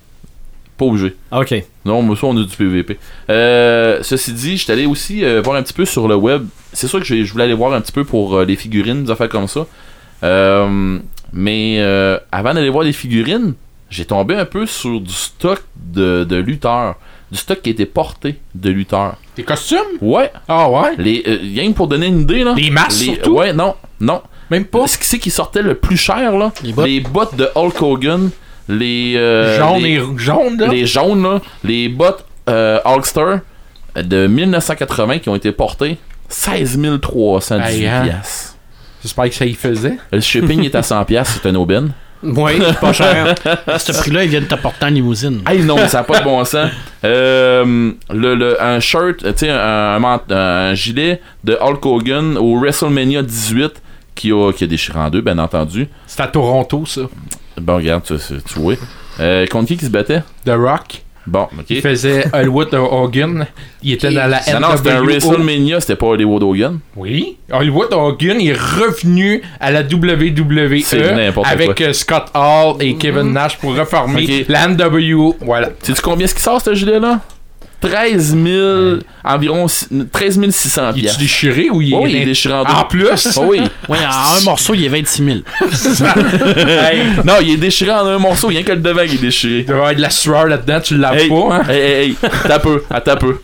pas 0.78 0.84
obligé. 0.86 1.14
OK. 1.30 1.54
Non, 1.84 2.02
mais 2.02 2.14
ça, 2.16 2.26
on 2.26 2.36
a 2.36 2.42
du 2.44 2.56
PVP. 2.56 2.98
Euh, 3.28 3.98
ceci 4.02 4.32
dit, 4.32 4.56
j'étais 4.56 4.72
allé 4.72 4.86
aussi 4.86 5.22
euh, 5.24 5.42
voir 5.42 5.56
un 5.56 5.62
petit 5.62 5.74
peu 5.74 5.84
sur 5.84 6.08
le 6.08 6.14
web. 6.14 6.46
C'est 6.72 6.86
sûr 6.86 7.00
que 7.00 7.04
je 7.04 7.30
voulais 7.32 7.44
aller 7.44 7.52
voir 7.54 7.74
un 7.74 7.80
petit 7.82 7.92
peu 7.92 8.04
pour 8.04 8.36
euh, 8.36 8.44
les 8.46 8.56
figurines, 8.56 9.04
des 9.04 9.10
affaires 9.10 9.28
comme 9.28 9.48
ça. 9.48 9.66
Mais 11.32 11.76
euh, 11.80 12.18
avant 12.30 12.54
d'aller 12.54 12.68
voir 12.70 12.84
les 12.84 12.92
figurines, 12.92 13.54
j'ai 13.93 14.05
tombé 14.05 14.34
un 14.36 14.45
peu 14.45 14.66
sur 14.66 15.01
du 15.01 15.12
stock 15.12 15.62
de, 15.76 16.24
de 16.24 16.36
lutteurs. 16.36 16.97
Du 17.30 17.38
stock 17.38 17.62
qui 17.62 17.70
était 17.70 17.86
porté 17.86 18.40
de 18.55 18.70
lutteurs. 18.70 19.16
Tes 19.34 19.43
costumes? 19.43 19.78
Ouais, 20.01 20.30
Ah 20.49 20.68
ouais? 20.68 20.95
les, 20.99 21.22
euh, 21.26 21.38
rien 21.40 21.70
que 21.70 21.76
pour 21.76 21.88
donner 21.88 22.07
une 22.09 22.20
idée, 22.22 22.45
là. 22.45 22.55
Les 22.57 22.68
masques, 22.70 23.01
Les- 23.01 23.14
surtout? 23.14 23.36
Ouais, 23.36 23.53
non, 23.53 23.74
non. 24.01 24.20
Même 24.51 24.66
pas? 24.66 24.86
Ce 24.86 24.99
qui 24.99 25.07
c'est 25.07 25.18
qui 25.18 25.30
sortait 25.30 25.62
le 25.62 25.74
plus 25.74 25.97
cher, 25.97 26.36
là? 26.36 26.53
Les 26.62 26.72
bottes? 26.72 26.86
Les 26.86 27.01
bottes 27.01 27.36
de 27.36 27.49
Hulk 27.55 27.80
Hogan. 27.80 28.30
Les. 28.68 29.14
euh, 29.16 29.59
Jaune 29.59 29.82
les- 29.82 29.90
et 29.95 30.03
jaune, 30.18 30.59
là? 30.59 30.66
les 30.68 30.86
jaunes, 30.86 31.22
là, 31.22 31.40
les 31.64 31.88
bottes 31.88 32.24
euh, 32.49 32.78
Hulkster 32.84 33.36
de 33.97 34.26
1980 34.26 35.18
qui 35.18 35.28
ont 35.30 35.34
été 35.36 35.53
portées, 35.53 35.97
16 36.28 36.78
318 37.01 37.62
Aïe, 37.64 37.86
hein? 37.86 38.03
piastres. 38.05 38.57
J'espère 39.03 39.24
que 39.28 39.34
ça 39.34 39.47
y 39.47 39.55
faisait. 39.55 39.97
Le 40.12 40.20
shipping 40.20 40.64
est 40.64 40.74
à 40.74 40.82
100 40.82 41.05
piastres, 41.07 41.40
c'est 41.43 41.49
un 41.49 41.55
aubaine. 41.57 41.93
Oui, 42.22 42.52
pas 42.80 42.92
cher. 42.92 43.34
À 43.66 43.78
ce 43.80 43.92
prix-là, 43.92 44.24
ils 44.24 44.30
viennent 44.30 44.46
t'apporter 44.46 44.86
en 44.86 44.90
limousine. 44.90 45.42
Hey 45.48 45.62
non, 45.62 45.76
mais 45.76 45.88
ça 45.88 45.98
n'a 45.98 46.04
pas 46.04 46.20
de 46.20 46.24
bon 46.24 46.44
sens. 46.44 46.70
Euh, 47.04 47.90
le, 48.10 48.36
le- 48.36 48.62
un 48.62 48.78
shirt, 48.78 49.16
tu 49.24 49.32
sais, 49.34 49.50
un, 49.50 50.00
un, 50.30 50.74
gilet 50.74 51.20
de 51.42 51.58
Hulk 51.60 51.84
Hogan 51.84 52.36
au 52.38 52.60
WrestleMania 52.60 53.22
18 53.22 53.82
qui 54.14 54.30
a, 54.30 54.52
qui 54.52 54.62
a 54.62 54.66
déchiré 54.68 55.00
en 55.00 55.10
deux, 55.10 55.20
bien 55.20 55.36
entendu. 55.38 55.88
C'est 56.06 56.20
à 56.22 56.28
Toronto, 56.28 56.86
ça. 56.86 57.00
Bon, 57.60 57.74
regarde, 57.74 58.04
tu 58.04 58.14
vois. 58.54 58.74
Euh, 59.18 59.46
contre 59.48 59.66
qui 59.66 59.76
qui 59.76 59.86
se 59.86 59.90
battait? 59.90 60.22
The 60.44 60.50
Rock. 60.50 61.02
Bon, 61.26 61.42
ok. 61.56 61.66
Il 61.70 61.80
faisait 61.80 62.24
Hollywood 62.32 62.74
Hogan. 62.74 63.46
Il 63.82 63.92
était 63.92 64.10
dans 64.12 64.26
la 64.28 64.40
Non, 64.52 64.60
non, 64.68 64.76
c'était 64.76 64.90
un 64.90 65.00
NWO. 65.02 65.06
WrestleMania, 65.06 65.80
c'était 65.80 65.96
pas 65.96 66.06
Hollywood 66.06 66.42
Hogan. 66.42 66.78
Oui. 66.96 67.36
Hollywood 67.50 67.92
Hogan 67.92 68.40
est 68.40 68.52
revenu 68.52 69.42
à 69.60 69.70
la 69.70 69.82
C'est 69.88 69.94
WWE 69.94 71.14
n'importe 71.16 71.46
avec 71.48 71.74
quoi. 71.76 71.86
euh, 71.86 71.92
Scott 71.92 72.24
Hall 72.34 72.76
et 72.80 72.94
Kevin 72.96 73.32
Nash 73.32 73.58
pour 73.58 73.76
reformer 73.76 74.44
la 74.48 74.68
NWO. 74.68 75.36
Voilà. 75.40 75.70
Sais-tu 75.82 76.02
combien 76.02 76.24
est-ce 76.24 76.34
qui 76.34 76.42
sort 76.42 76.60
ce 76.60 76.74
gilet-là? 76.74 77.20
13 77.82 78.36
000, 78.42 78.98
environ 79.24 79.66
si- 79.68 79.86
13 80.12 80.40
600 80.50 80.92
Il 80.96 81.06
est 81.06 81.18
déchiré 81.18 81.68
ou 81.70 81.82
il 81.82 81.92
Oh 81.94 82.06
est. 82.06 82.12
il 82.12 82.24
déchiré 82.24 82.54
en 82.54 82.64
deux. 82.64 82.72
En 82.72 82.84
plus? 82.84 83.06
Oh 83.36 83.44
oui. 83.48 83.60
En 83.88 83.94
un 83.94 84.40
morceau, 84.44 84.72
il 84.74 84.84
est 84.84 84.88
26 84.88 85.24
000. 85.24 85.38
Hey, 86.56 87.02
Non, 87.24 87.34
il 87.42 87.50
est 87.54 87.56
déchiré 87.56 87.90
en 87.92 88.06
un 88.06 88.18
morceau, 88.18 88.48
rien 88.48 88.62
que 88.62 88.72
le 88.72 88.78
devant 88.78 89.04
qui 89.06 89.16
est 89.16 89.20
déchiré. 89.20 89.58
il 89.60 89.64
doit 89.66 89.74
y 89.74 89.78
avoir 89.78 89.94
de 89.94 90.00
la 90.00 90.10
sueur 90.10 90.46
là-dedans, 90.46 90.80
tu 90.80 90.96
l'as 90.96 91.14
Hey, 91.14 91.28
pas, 91.28 91.34
hein? 91.56 91.62
hey, 91.68 91.76
hey, 91.80 92.08
hey, 92.10 92.16
t'as 92.46 92.58
peu, 92.58 92.82
attends 92.90 93.16
peu. 93.16 93.38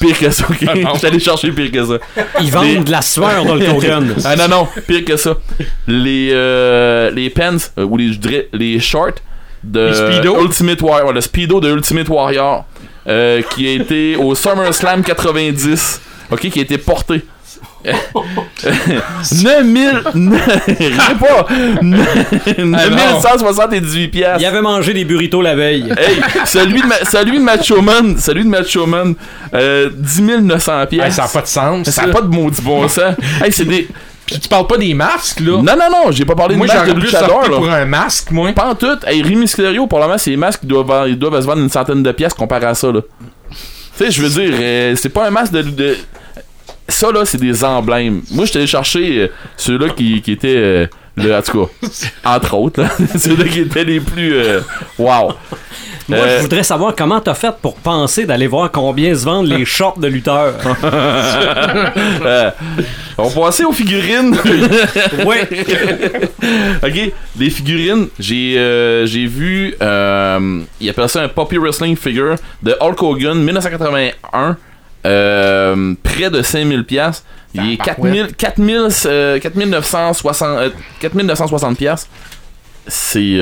pire 0.00 0.18
que 0.18 0.30
ça, 0.30 0.44
ok? 0.48 0.64
Ah 0.84 1.06
allé 1.06 1.20
chercher 1.20 1.52
pire 1.52 1.70
que 1.70 1.84
ça. 1.84 1.94
Ils 2.40 2.50
vendent 2.50 2.64
Les- 2.64 2.78
de 2.78 2.90
la 2.90 3.02
sueur 3.02 3.44
dans 3.44 3.54
le 3.54 3.68
Hogan. 3.68 4.14
Ah 4.24 4.36
non, 4.36 4.48
non, 4.48 4.68
pire 4.86 5.04
que 5.04 5.16
ça. 5.16 5.36
Les, 5.86 6.30
euh, 6.32 7.10
les 7.10 7.30
pants, 7.30 7.56
euh, 7.78 7.84
ou 7.84 7.96
les, 7.96 8.12
je 8.12 8.18
dirais, 8.18 8.48
les 8.52 8.78
shorts 8.80 9.12
de 9.64 9.88
Les 9.88 9.94
Speedo? 9.94 10.42
Ultimate 10.42 10.80
Warrior, 10.82 11.08
ouais, 11.08 11.14
le 11.14 11.20
Speedo 11.20 11.60
de 11.60 11.70
Ultimate 11.70 12.08
Warrior, 12.08 12.64
euh, 13.08 13.40
qui 13.50 13.66
a 13.68 13.72
été 13.72 14.16
au 14.16 14.34
SummerSlam 14.34 15.02
90, 15.02 16.00
ok, 16.30 16.40
qui 16.50 16.58
a 16.58 16.62
été 16.62 16.76
porté. 16.78 17.22
9000 19.32 20.02
rien 20.14 21.14
pas 21.18 21.46
9178 22.58 24.08
piastres 24.08 24.40
Il 24.40 24.46
avait 24.46 24.62
mangé 24.62 24.94
des 24.94 25.04
burritos 25.04 25.42
la 25.42 25.54
veille. 25.56 25.92
Hey, 25.98 26.20
celui 26.46 26.80
de, 26.80 26.86
ma- 26.86 27.04
celui 27.04 27.38
de 27.38 27.42
Macho 27.42 27.82
Man, 27.82 28.16
celui 28.18 28.44
de 28.44 28.48
Macho 28.48 28.86
Man, 28.86 29.14
euh, 29.54 29.90
10 29.92 30.22
900 30.42 30.80
Hey, 30.82 30.86
piastres. 30.86 31.14
ça 31.16 31.22
n'a 31.22 31.28
pas 31.28 31.42
de 31.42 31.46
sens. 31.48 31.90
ça 31.90 32.06
n'a 32.06 32.12
pas 32.12 32.22
de 32.22 32.28
maudit 32.28 32.62
bon 32.62 32.86
sens. 32.88 33.14
Hey, 33.44 33.50
c'est 33.52 33.64
des... 33.64 33.88
Puis 34.26 34.38
tu 34.38 34.48
parles 34.48 34.66
pas 34.66 34.76
des 34.78 34.94
masques, 34.94 35.40
là. 35.40 35.56
Non, 35.58 35.62
non, 35.62 35.90
non, 35.90 36.10
j'ai 36.10 36.24
pas 36.24 36.34
parlé 36.34 36.54
de 36.54 36.58
moi, 36.58 36.66
masque 36.66 36.78
j'aurais 36.86 36.94
de 36.94 37.00
luchador, 37.00 37.42
là. 37.42 37.56
pour 37.56 37.68
un 37.70 37.84
masque, 37.84 38.30
moi. 38.30 38.52
Pas 38.52 38.66
en 38.70 38.74
tout. 38.74 38.98
Hey, 39.06 39.22
Rey 39.22 39.34
Mysterio, 39.34 39.86
pour 39.86 39.98
le 39.98 40.04
moment, 40.06 40.18
ces 40.18 40.36
masques, 40.36 40.60
ils 40.62 40.68
doivent, 40.68 41.08
ils 41.08 41.18
doivent 41.18 41.40
se 41.40 41.46
vendre 41.46 41.60
une 41.62 41.68
centaine 41.70 42.02
de 42.02 42.12
pièces 42.12 42.34
comparé 42.34 42.66
à 42.66 42.74
ça, 42.74 42.90
là. 42.92 43.00
Tu 43.50 44.04
sais, 44.04 44.10
je 44.10 44.22
veux 44.22 44.28
dire, 44.28 44.54
euh, 44.60 44.94
c'est 44.96 45.08
pas 45.10 45.26
un 45.26 45.30
masque 45.30 45.52
de... 45.52 45.62
de- 45.62 45.96
Ça, 46.88 47.10
là, 47.12 47.24
c'est 47.24 47.38
des 47.38 47.62
emblèmes. 47.64 48.22
Moi, 48.30 48.46
j'étais 48.46 48.58
allé 48.60 48.66
chercher 48.66 49.18
euh, 49.18 49.28
ceux-là 49.56 49.90
qui, 49.90 50.22
qui 50.22 50.32
étaient... 50.32 50.56
euh, 50.56 50.86
le, 51.16 51.36
en 51.36 51.42
tout 51.42 51.66
cas, 51.66 51.88
entre 52.36 52.54
autres, 52.54 52.80
là, 52.82 52.88
ceux-là 53.18 53.44
qui 53.44 53.60
étaient 53.60 53.84
les 53.84 54.00
plus... 54.00 54.34
wow. 54.98 55.32
Moi, 56.08 56.18
Euh, 56.18 56.36
je 56.38 56.42
voudrais 56.42 56.62
savoir 56.62 56.94
comment 56.96 57.20
t'as 57.20 57.34
fait 57.34 57.54
pour 57.62 57.74
penser 57.76 58.24
d'aller 58.24 58.46
voir 58.46 58.70
combien 58.70 59.14
se 59.14 59.24
vendent 59.24 59.46
les 59.46 59.64
shorts 59.76 59.98
de 59.98 60.08
lutteurs. 60.08 60.54
Euh, 60.84 62.50
on 63.18 63.28
va 63.28 63.40
passer 63.46 63.64
aux 63.64 63.72
figurines. 63.72 64.36
oui. 65.26 65.36
ok, 66.82 67.12
les 67.38 67.50
figurines, 67.50 68.08
j'ai 68.18 68.56
euh, 68.58 69.06
j'ai 69.06 69.26
vu, 69.26 69.74
euh, 69.82 70.60
il 70.80 70.88
appelle 70.90 71.08
ça 71.08 71.22
un 71.22 71.28
Poppy 71.28 71.58
Wrestling 71.58 71.96
Figure 71.96 72.36
de 72.62 72.76
Hulk 72.80 73.02
Hogan 73.02 73.38
1981, 73.38 74.56
euh, 75.06 75.94
près 76.02 76.30
de 76.30 76.42
5000 76.42 76.84
pièces. 76.84 77.24
Il 77.54 77.72
est 77.72 77.76
4000, 77.76 78.28
4000, 78.36 78.88
euh, 79.06 79.38
4960, 79.38 80.48
euh, 80.58 80.70
4960 81.00 81.76
pièces. 81.76 82.08
C'est 82.86 83.36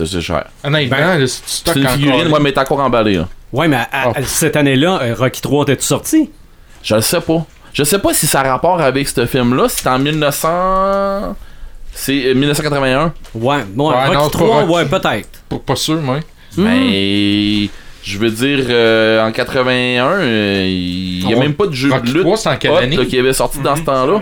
euh, 0.00 0.04
c'est 0.06 0.16
assez 0.16 0.20
cher. 0.20 0.44
Honnêtement, 0.64 0.96
tu 1.18 1.26
C'est 1.26 1.74
une 1.76 1.82
encore- 1.86 1.92
figurine, 1.96 2.28
ouais, 2.32 2.40
mais 2.40 2.52
t'es 2.52 2.60
encore 2.60 2.80
emballé. 2.80 3.14
Là. 3.14 3.28
Ouais, 3.52 3.68
mais 3.68 3.76
à- 3.76 4.10
à- 4.10 4.22
cette 4.22 4.56
année-là, 4.56 5.00
euh, 5.02 5.14
Rocky 5.18 5.40
3 5.40 5.62
était 5.64 5.80
sorti? 5.82 6.30
Je 6.82 6.94
le 6.94 7.00
sais 7.00 7.20
pas. 7.20 7.44
Je 7.72 7.82
sais 7.84 7.98
pas 7.98 8.12
si 8.14 8.26
ça 8.26 8.40
a 8.40 8.50
rapport 8.52 8.80
avec 8.80 9.08
ce 9.08 9.26
film-là. 9.26 9.66
C'est 9.68 9.86
en 9.88 9.98
1900. 9.98 11.36
C'est 11.92 12.26
euh, 12.26 12.34
1981. 12.34 13.12
Ouais, 13.34 13.56
bon, 13.74 13.90
Ouais, 13.90 13.96
Rocky 14.06 14.16
non, 14.16 14.28
3, 14.28 14.60
Rocky. 14.62 14.72
ouais, 14.72 14.84
peut-être. 14.86 15.28
Pas, 15.48 15.58
pas 15.64 15.76
sûr, 15.76 16.00
moi. 16.00 16.20
Mais 16.56 17.68
je 18.02 18.18
veux 18.18 18.30
dire, 18.30 18.66
euh, 18.70 19.26
en 19.26 19.32
81, 19.32 20.06
euh, 20.12 20.64
il 20.66 21.24
n'y 21.26 21.32
a 21.32 21.36
Ouais. 21.36 21.42
même 21.42 21.54
pas 21.54 21.66
de 21.66 21.72
jeu 21.74 21.90
Rocky 21.92 22.08
de 22.08 22.14
lutte 22.14 22.22
3, 22.22 22.36
c'est 22.36 22.48
en 22.48 22.56
quelle 22.56 22.70
hot, 22.72 22.76
année? 22.76 22.96
là, 22.96 23.04
qui 23.04 23.18
avait 23.18 23.32
sorti 23.32 23.58
dans 23.60 23.76
ce 23.76 23.82
temps-là. 23.82 24.20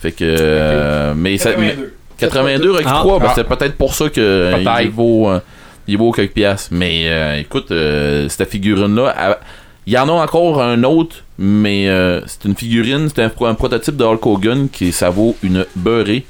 Fait 0.00 0.12
que. 0.12 0.24
euh, 0.24 1.14
mais 1.16 1.38
ça, 1.38 1.50
mais 1.58 1.76
82 2.18 2.70
Rocky 2.72 2.84
Ah. 2.88 3.00
3, 3.02 3.18
ben, 3.18 3.26
Ah. 3.28 3.32
c'est 3.34 3.44
peut-être 3.44 3.76
pour 3.76 3.94
ça 3.94 4.08
que 4.08 4.20
euh, 4.20 4.52
Peut-être. 4.56 4.80
il 4.82 4.90
vaut, 4.90 5.28
euh, 5.30 5.40
il 5.88 5.98
vaut 5.98 6.12
quelques 6.12 6.32
piastres. 6.32 6.68
Mais 6.72 7.02
euh, 7.06 7.38
écoute, 7.38 7.70
euh, 7.70 8.28
cette 8.28 8.50
figurine-là, 8.50 9.38
il 9.86 9.92
y 9.92 9.98
en 9.98 10.08
a 10.08 10.12
encore 10.12 10.60
un 10.62 10.82
autre, 10.84 11.16
mais 11.38 11.88
euh, 11.88 12.20
c'est 12.26 12.44
une 12.46 12.56
figurine, 12.56 13.08
c'est 13.14 13.22
un, 13.22 13.28
pro- 13.28 13.46
un 13.46 13.54
prototype 13.54 13.96
de 13.96 14.04
Hulk 14.04 14.26
Hogan 14.26 14.68
qui 14.68 14.92
ça 14.92 15.10
vaut 15.10 15.36
une 15.42 15.64
beurrée. 15.76 16.24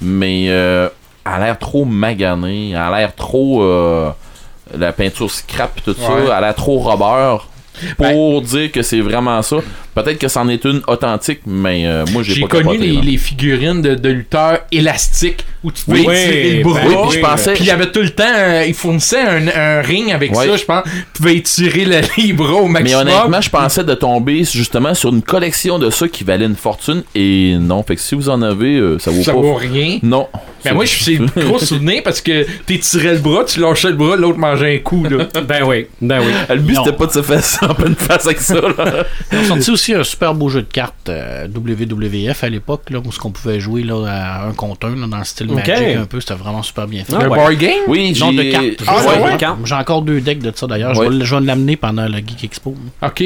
Mais 0.00 0.46
euh, 0.48 0.88
elle 1.24 1.32
a 1.32 1.38
l'air 1.38 1.58
trop 1.58 1.84
maganée, 1.84 2.70
elle 2.70 2.76
a 2.76 2.96
l'air 2.98 3.14
trop. 3.14 3.62
euh, 3.62 4.10
la 4.78 4.92
peinture 4.92 5.30
scrap 5.30 5.82
tout 5.84 5.90
Ouais. 5.90 5.96
ça, 6.06 6.12
elle 6.24 6.30
a 6.30 6.40
l'air 6.40 6.54
trop 6.54 6.78
rubber. 6.78 7.36
pour 7.98 8.40
dire 8.42 8.70
que 8.72 8.80
c'est 8.82 9.00
vraiment 9.00 9.42
ça. 9.42 9.56
Peut-être 9.94 10.18
que 10.18 10.28
c'en 10.28 10.48
est 10.48 10.64
une 10.64 10.80
authentique, 10.86 11.40
mais 11.46 11.86
euh, 11.86 12.04
moi 12.12 12.22
j'ai 12.22 12.34
J'ai 12.34 12.40
pas 12.42 12.48
connu 12.48 12.64
capoté, 12.64 12.86
les, 12.86 13.00
les 13.12 13.16
figurines 13.18 13.82
de, 13.82 13.94
de 13.94 14.08
lutteurs 14.08 14.60
élastiques 14.72 15.44
où 15.62 15.70
tu 15.70 15.84
pouvais 15.84 16.00
Oui, 16.00 16.14
étirer 16.14 16.42
oui, 16.50 16.56
le 16.58 16.62
bras. 16.64 16.80
oui, 16.86 16.94
puis 17.10 17.18
je 17.18 17.20
pensais- 17.24 17.52
Puis 17.52 17.64
il 17.64 17.66
y 17.66 17.70
avait 17.70 17.90
tout 17.92 18.00
le 18.00 18.10
temps, 18.10 18.24
euh, 18.26 18.64
ils 18.66 18.74
fournissaient 18.74 19.20
un, 19.20 19.48
un 19.48 19.80
ring 19.82 20.10
avec 20.10 20.34
ça, 20.34 20.56
je 20.56 20.64
pense. 20.64 20.84
Tu 20.84 20.90
pouvais 21.22 21.36
étirer 21.36 21.84
le, 21.84 22.00
les 22.18 22.32
bras 22.32 22.54
au 22.54 22.66
Mais 22.68 22.80
maximum. 22.80 23.02
honnêtement, 23.08 23.40
je 23.40 23.50
pensais 23.50 23.84
de 23.84 23.94
tomber 23.94 24.44
justement 24.44 24.94
sur 24.94 25.10
une 25.10 25.22
collection 25.22 25.78
de 25.78 25.90
ça 25.90 26.08
qui 26.08 26.24
valait 26.24 26.46
une 26.46 26.56
fortune 26.56 27.02
et 27.14 27.56
non. 27.60 27.82
Fait 27.82 27.96
que 27.96 28.00
si 28.02 28.14
vous 28.14 28.28
en 28.28 28.40
avez, 28.42 28.76
euh, 28.76 28.98
ça 28.98 29.10
vaut 29.10 29.22
ça 29.22 29.32
pas. 29.32 29.40
vaut 29.40 29.54
rien. 29.54 29.98
Non. 30.02 30.26
Mais 30.64 30.72
moi, 30.72 30.84
c'est 30.86 31.14
le 31.14 31.26
gros 31.44 31.58
souvenir 31.58 32.02
parce 32.04 32.20
que 32.20 32.46
t'étirais 32.66 33.14
le 33.14 33.18
bras, 33.18 33.44
tu 33.44 33.60
lâchais 33.60 33.88
le 33.90 33.96
bras, 33.96 34.16
l'autre 34.16 34.38
mangeait 34.38 34.76
un 34.76 34.78
coup. 34.78 35.04
Là. 35.04 35.26
Ben 35.46 35.64
oui, 35.64 35.86
ben 36.00 36.20
oui. 36.20 36.32
Le 36.48 36.56
but 36.60 36.76
c'était 36.82 36.96
pas 36.96 37.06
de 37.06 37.12
se 37.12 37.22
faire 37.22 37.42
ça 37.44 37.70
en 37.70 37.74
pleine 37.74 37.94
face 37.96 38.26
avec 38.26 38.40
ça. 38.40 38.54
Là. 38.54 39.04
Ils 39.32 39.38
ont 39.52 39.60
sorti 39.60 39.70
aussi 39.82 39.94
un 39.94 40.04
super 40.04 40.32
beau 40.34 40.48
jeu 40.48 40.62
de 40.62 40.66
cartes 40.68 41.08
euh, 41.08 41.48
WWF 41.48 42.44
à 42.44 42.48
l'époque, 42.48 42.90
là, 42.90 43.00
où 43.04 43.10
ce 43.10 43.18
qu'on 43.18 43.30
pouvait 43.32 43.58
jouer 43.58 43.82
là, 43.82 44.04
à 44.06 44.46
un 44.46 44.52
contre 44.52 44.86
un, 44.86 44.94
là, 44.94 45.06
dans 45.08 45.18
le 45.18 45.24
style 45.24 45.50
Ok. 45.50 45.56
Magic 45.66 45.96
un 45.96 46.04
peu. 46.04 46.20
C'était 46.20 46.34
vraiment 46.34 46.62
super 46.62 46.86
bien 46.86 47.04
fait. 47.04 47.14
Un 47.14 47.28
ouais. 47.28 47.36
board 47.38 47.54
game? 47.54 47.80
Oui, 47.88 48.16
Non, 48.20 48.32
de 48.32 48.42
j'ai. 48.42 48.50
cartes. 48.50 48.64
Ah, 48.86 48.96
J'ai- 49.02 49.08
ouais, 49.20 49.30
ouais. 49.32 49.36
cartes. 49.38 49.58
J'ai 49.64 49.74
encore 49.74 50.02
deux 50.02 50.20
decks 50.20 50.38
de 50.38 50.52
ça 50.54 50.66
d'ailleurs. 50.68 50.96
Ouais. 50.96 51.06
Je 51.10 51.18
vais, 51.18 51.24
je 51.24 51.34
vais 51.34 51.40
l'amener 51.40 51.76
pendant 51.76 52.06
le 52.06 52.18
Geek 52.18 52.44
Expo. 52.44 52.74
Ok. 53.02 53.24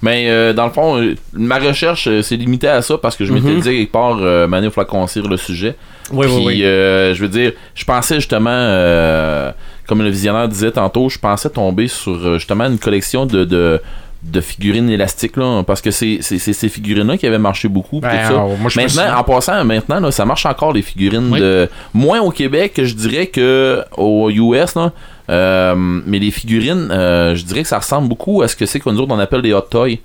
Mais 0.00 0.30
euh, 0.30 0.52
dans 0.54 0.66
le 0.66 0.72
fond, 0.72 0.98
euh, 1.02 1.14
ma 1.34 1.58
recherche 1.58 2.08
euh, 2.08 2.22
s'est 2.22 2.36
limitée 2.36 2.68
à 2.68 2.80
ça 2.80 2.96
parce 2.96 3.14
que 3.16 3.24
je 3.26 3.32
m'étais 3.32 3.48
Mhm. 3.48 3.60
dit 3.60 3.68
quelque 3.70 3.92
part, 3.92 4.16
euh, 4.20 4.46
Manu, 4.46 4.68
il 4.68 4.72
faut 4.72 4.84
concire 4.86 5.26
le 5.28 5.36
sujet. 5.36 5.74
Oui, 6.12 6.26
Puis, 6.26 6.36
oui, 6.36 6.44
oui. 6.46 6.64
euh, 6.64 7.12
je 7.14 7.20
veux 7.20 7.28
dire, 7.28 7.52
je 7.74 7.84
pensais 7.84 8.14
justement, 8.14 8.48
euh, 8.52 9.50
comme 9.86 10.02
le 10.02 10.08
visionnaire 10.08 10.48
disait 10.48 10.70
tantôt, 10.70 11.08
je 11.10 11.18
pensais 11.18 11.50
tomber 11.50 11.88
sur 11.88 12.38
justement 12.38 12.64
une 12.66 12.78
collection 12.78 13.26
de, 13.26 13.44
de, 13.44 13.82
de 14.22 14.40
figurines 14.40 14.90
élastiques, 14.90 15.36
là, 15.36 15.62
parce 15.64 15.80
que 15.80 15.90
c'est 15.90 16.20
ces 16.22 16.68
figurines-là 16.68 17.16
qui 17.16 17.26
avaient 17.26 17.38
marché 17.38 17.68
beaucoup. 17.68 18.00
puis 18.00 18.10
Ben, 18.10 18.26
tout 18.28 18.34
ça. 18.34 18.40
euh, 18.40 18.56
moi, 18.58 18.70
je 18.70 18.80
me 18.80 18.84
Maintenant, 18.84 19.18
en 19.18 19.24
passant, 19.24 19.64
maintenant, 19.64 20.00
là, 20.00 20.10
ça 20.10 20.24
marche 20.24 20.46
encore 20.46 20.72
les 20.72 20.82
figurines 20.82 21.28
Oui. 21.32 21.40
de 21.40 21.68
moins 21.94 22.20
au 22.20 22.30
Québec, 22.30 22.80
je 22.82 22.94
dirais 22.94 23.26
que 23.28 23.82
aux 23.96 24.30
US, 24.30 24.74
là. 24.74 24.92
Euh, 25.28 25.74
mais 25.76 26.18
les 26.18 26.30
figurines, 26.30 26.88
euh, 26.90 27.34
je 27.34 27.44
dirais 27.44 27.62
que 27.62 27.68
ça 27.68 27.78
ressemble 27.78 28.08
beaucoup 28.08 28.42
à 28.42 28.48
ce 28.48 28.54
que 28.56 28.64
c'est 28.66 28.78
que 28.80 28.88
nous 28.88 29.00
autres 29.00 29.12
on 29.12 29.18
appelle 29.18 29.42
des 29.42 29.52
hot 29.52 29.60
toys. 29.62 29.96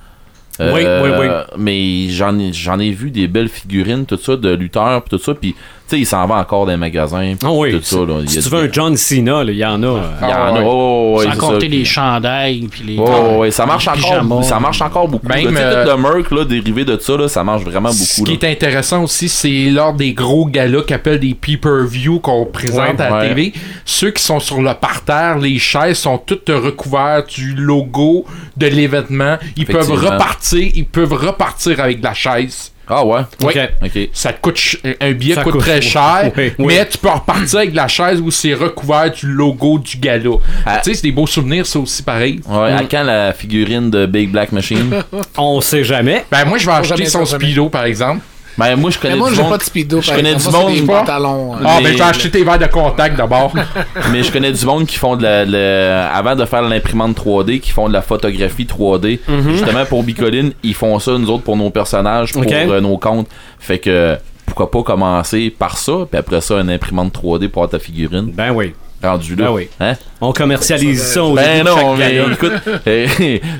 Euh, 0.59 0.73
Oui, 0.73 0.81
oui, 0.83 1.17
oui. 1.19 1.27
Mais 1.57 2.09
j'en 2.13 2.37
ai, 2.37 2.51
j'en 2.53 2.77
ai 2.79 2.91
vu 2.91 3.09
des 3.11 3.27
belles 3.27 3.47
figurines, 3.49 4.05
tout 4.05 4.17
ça, 4.17 4.35
de 4.35 4.49
lutteurs, 4.53 5.03
pis 5.03 5.09
tout 5.11 5.17
ça, 5.17 5.33
puis 5.33 5.55
sais, 5.91 5.99
il 5.99 6.05
s'en 6.05 6.25
va 6.25 6.35
encore 6.35 6.65
dans 6.65 6.71
les 6.71 6.77
magasins, 6.77 7.33
Ah 7.43 7.51
oui. 7.51 7.71
tout 7.71 7.83
ça. 7.83 7.97
Là. 7.97 8.15
Il 8.19 8.25
y 8.25 8.29
Si 8.29 8.39
a 8.39 8.41
tu 8.41 8.49
veux 8.49 8.63
un 8.63 8.69
John 8.71 8.97
Cena, 8.97 9.43
il 9.43 9.55
y 9.55 9.65
en 9.65 9.81
a. 9.83 10.01
il 10.21 10.27
y 10.29 10.31
en 10.33 10.35
Ah 10.35 10.57
a, 10.57 10.61
oh, 10.63 11.21
Sans 11.23 11.37
compter 11.37 11.67
les 11.67 11.85
chandails. 11.85 12.67
Puis 12.69 12.83
les, 12.83 12.97
Oh, 12.99 13.37
ouais, 13.39 13.51
ça 13.51 13.65
marche 13.65 13.87
encore, 13.87 13.99
pyjamas. 14.01 14.43
ça 14.43 14.59
marche 14.59 14.81
encore 14.81 15.07
beaucoup. 15.07 15.27
Même, 15.27 15.55
euh, 15.57 15.85
le 15.85 15.97
Merc, 16.01 16.31
là, 16.31 16.45
dérivé 16.45 16.85
de 16.85 16.97
ça, 16.99 17.15
là, 17.17 17.27
ça 17.27 17.43
marche 17.43 17.63
vraiment 17.63 17.91
Ce 17.91 17.99
beaucoup. 18.21 18.29
qui 18.31 18.37
là. 18.37 18.49
est 18.49 18.51
intéressant 18.51 19.03
aussi, 19.03 19.29
c'est 19.29 19.69
lors 19.69 19.93
des 19.93 20.13
gros 20.13 20.45
galas 20.45 20.81
qu'on 20.87 20.95
appelle 20.95 21.19
des 21.19 21.33
pay-per-view 21.33 22.19
qu'on 22.19 22.45
présente 22.45 22.99
à 22.99 23.09
la 23.09 23.27
télé. 23.27 23.53
Ceux 23.85 24.11
qui 24.11 24.23
sont 24.23 24.39
sur 24.39 24.61
le 24.61 24.73
parterre, 24.73 25.37
les 25.39 25.59
chaises 25.59 25.97
sont 25.99 26.17
toutes 26.17 26.49
recouvertes 26.49 27.29
du 27.33 27.53
logo 27.55 28.25
de 28.57 28.67
l'événement. 28.67 29.37
Ils 29.57 29.65
peuvent 29.65 29.91
repartir, 29.91 30.69
ils 30.75 30.85
peuvent 30.85 31.13
repartir 31.13 31.79
avec 31.79 32.01
la 32.03 32.13
chaise. 32.13 32.70
Ah 32.87 33.05
ouais? 33.05 33.21
Oui. 33.43 33.53
Ok. 33.55 33.69
Ok. 33.85 34.09
Ça 34.13 34.33
te 34.33 34.41
coûte 34.41 34.57
ch- 34.57 34.81
un 34.99 35.11
billet 35.13 35.35
Ça 35.35 35.43
coûte, 35.43 35.53
coûte- 35.53 35.61
très 35.61 35.81
cher, 35.81 36.31
Oui, 36.37 36.51
oui. 36.59 36.65
mais 36.67 36.87
tu 36.87 36.97
peux 36.97 37.09
repartir 37.09 37.59
avec 37.59 37.73
la 37.73 37.87
chaise 37.87 38.19
où 38.19 38.29
c'est 38.31 38.53
recouvert 38.53 39.11
du 39.11 39.27
logo 39.27 39.79
du 39.79 39.97
gala. 39.97 40.29
Ah. 40.65 40.79
Tu 40.83 40.89
sais, 40.89 40.95
c'est 40.95 41.03
des 41.03 41.11
beaux 41.11 41.27
souvenirs, 41.27 41.65
ça 41.65 41.79
aussi 41.79 42.03
pareil. 42.03 42.41
Ouais, 42.47 42.71
à 42.73 42.83
quand 42.89 43.03
la 43.03 43.31
figurine 43.33 43.89
de 43.89 44.05
Big 44.05 44.29
Black 44.31 44.51
Machine? 44.51 44.93
On 45.37 45.61
sait 45.61 45.83
jamais. 45.83 46.25
Ben 46.31 46.45
moi 46.45 46.57
je 46.57 46.65
vais 46.65 46.73
acheter 46.73 47.05
son 47.05 47.25
speedo 47.25 47.69
par 47.69 47.85
exemple. 47.85 48.21
Ben, 48.57 48.75
moi, 48.75 48.89
je 48.91 48.99
connais 48.99 49.13
Mais 49.13 49.19
moi, 49.19 49.29
du 49.29 49.35
j'ai 49.35 49.41
monde. 49.41 49.51
pas 49.51 49.57
de 49.57 49.63
speedo. 49.63 50.01
je 50.01 50.07
par 50.07 50.15
connais 50.17 50.31
exemple. 50.33 50.57
du 50.57 50.61
Moi, 50.63 50.71
c'est 50.71 50.75
monde, 50.77 50.81
des 50.87 50.93
pas. 50.93 50.99
pantalons. 50.99 51.53
euh, 51.55 51.57
Ah 51.65 51.75
Mais- 51.77 51.83
ben 51.83 51.91
je 51.93 51.97
vais 51.97 52.03
acheter 52.03 52.31
tes 52.31 52.43
verres 52.43 52.59
de 52.59 52.65
contact 52.67 53.17
d'abord. 53.17 53.53
mais 54.11 54.23
je 54.23 54.31
connais 54.31 54.51
du 54.51 54.65
monde 54.65 54.85
qui 54.85 54.97
font 54.97 55.15
de 55.15 55.23
la, 55.23 55.45
la- 55.45 56.13
avant 56.13 56.35
de 56.35 56.45
faire 56.45 56.61
l'imprimante 56.61 57.15
3D, 57.17 57.59
qui 57.59 57.71
font 57.71 57.87
de 57.87 57.93
la 57.93 58.01
photographie 58.01 58.65
3D. 58.65 59.19
Justement 59.49 59.85
pour 59.85 60.03
Bicoline, 60.03 60.51
ils 60.63 60.73
font 60.75 60.97
ça 60.99 61.17
nous 61.17 61.29
autres 61.29 61.43
pour 61.43 61.57
nos 61.57 61.69
personnages, 61.69 62.33
pour 62.33 62.41
Ok. 62.43 62.51
euh, 62.51 62.81
nos 62.81 62.97
comptes. 62.97 63.27
Fait 63.59 63.79
que 63.79 64.17
pourquoi 64.45 64.69
pas 64.69 64.83
commencer 64.83 65.49
par 65.49 65.77
ça, 65.77 65.93
puis 66.09 66.19
après 66.19 66.41
ça 66.41 66.55
une 66.59 66.69
imprimante 66.69 67.13
3D 67.13 67.47
pour 67.47 67.63
avoir 67.63 67.69
ta 67.71 67.79
figurine. 67.79 68.31
Ben 68.33 68.51
oui. 68.51 68.73
Rendu 69.03 69.35
là. 69.35 69.45
Ben 69.45 69.51
oui. 69.51 69.67
Hein? 69.79 69.93
On 70.21 70.31
commercialise 70.31 71.01
ça 71.01 71.23
au 71.23 71.33
Ben 71.33 71.63
de 71.63 71.69
non, 71.69 71.75
chaque 71.75 71.97
mais 71.97 72.15
gala. 72.15 72.33
écoute, 72.33 72.51
euh, 72.87 73.07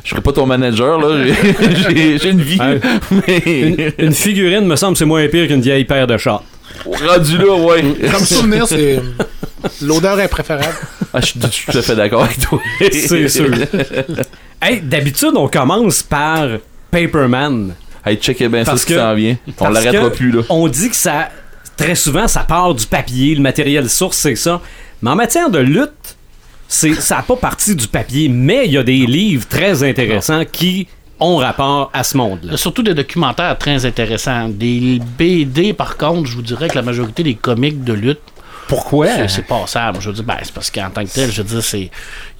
je 0.03 0.09
serais 0.09 0.21
pas 0.21 0.31
ton 0.33 0.45
manager 0.45 0.99
là, 0.99 1.25
j'ai- 1.89 2.29
une 2.29 2.41
vie. 2.41 2.57
Hein? 2.59 2.75
Mais 3.27 3.37
Une, 3.99 4.05
une 4.07 4.13
figurine, 4.13 4.65
me 4.67 4.75
semble, 4.75 4.95
c'est 4.97 5.05
moins 5.05 5.27
pire 5.27 5.47
qu'une 5.47 5.61
vieille 5.61 5.85
paire 5.85 6.05
de 6.05 6.17
chats. 6.17 6.41
rendu 6.85 7.37
là, 7.37 7.55
ouais. 7.55 7.83
Comme 8.11 8.25
souvenir, 8.25 8.67
c'est. 8.67 9.01
L'odeur 9.81 10.19
est 10.19 10.27
préférable. 10.27 10.75
Ah, 11.13 11.19
je 11.21 11.25
suis 11.27 11.39
je 11.41 11.47
suis 11.49 11.71
tout 11.71 11.77
à 11.77 11.81
fait 11.81 11.95
d'accord 11.95 12.23
avec 12.23 12.39
toi. 12.39 12.59
C'est 12.91 13.27
sûr. 13.27 13.49
Hey, 14.61 14.79
d'habitude, 14.81 15.31
on 15.35 15.47
commence 15.47 16.03
par 16.03 16.47
Paperman. 16.91 17.73
Hey, 18.05 18.17
checkez 18.17 18.47
bien 18.47 18.63
ça 18.65 18.73
qui 18.73 18.93
s'en 18.93 19.13
vient. 19.15 19.37
On 19.59 19.69
l'arrêtera 19.69 20.09
plus 20.11 20.31
là. 20.31 20.41
On 20.49 20.67
dit 20.67 20.89
que 20.89 20.95
ça. 20.95 21.29
Très 21.77 21.95
souvent, 21.95 22.27
ça 22.27 22.41
part 22.41 22.75
du 22.75 22.85
papier, 22.85 23.33
le 23.33 23.41
matériel 23.41 23.89
source, 23.89 24.17
c'est 24.17 24.35
ça. 24.35 24.61
Mais 25.01 25.09
en 25.09 25.15
matière 25.15 25.49
de 25.49 25.59
lutte, 25.59 26.15
ça 26.67 27.15
n'a 27.17 27.21
pas 27.23 27.35
parti 27.35 27.75
du 27.75 27.87
papier, 27.87 28.29
mais 28.29 28.65
il 28.65 28.73
y 28.73 28.77
a 28.77 28.83
des 28.83 29.05
livres 29.05 29.47
très 29.47 29.83
intéressants 29.83 30.45
qui 30.45 30.87
ont 31.19 31.37
rapport 31.37 31.91
à 31.93 32.03
ce 32.03 32.17
monde-là. 32.17 32.57
Surtout 32.57 32.81
des 32.81 32.93
documentaires 32.93 33.57
très 33.57 33.85
intéressants. 33.85 34.49
Des 34.49 34.99
BD, 35.17 35.73
par 35.73 35.97
contre, 35.97 36.27
je 36.27 36.35
vous 36.35 36.41
dirais 36.41 36.67
que 36.67 36.75
la 36.75 36.81
majorité 36.81 37.23
des 37.23 37.35
comics 37.35 37.83
de 37.83 37.93
lutte, 37.93 38.21
Pourquoi? 38.75 39.07
c'est- 39.07 39.27
c'est 39.27 39.41
passable. 39.47 39.99
Je 40.01 40.07
veux 40.09 40.15
dire, 40.15 40.23
ben, 40.23 40.37
c'est 40.41 40.53
parce 40.53 40.71
qu'en 40.71 40.89
tant 40.89 41.03
que 41.03 41.09
tel, 41.11 41.31
je 41.31 41.41
veux 41.41 41.47
dire, 41.47 41.63
c'est. 41.63 41.91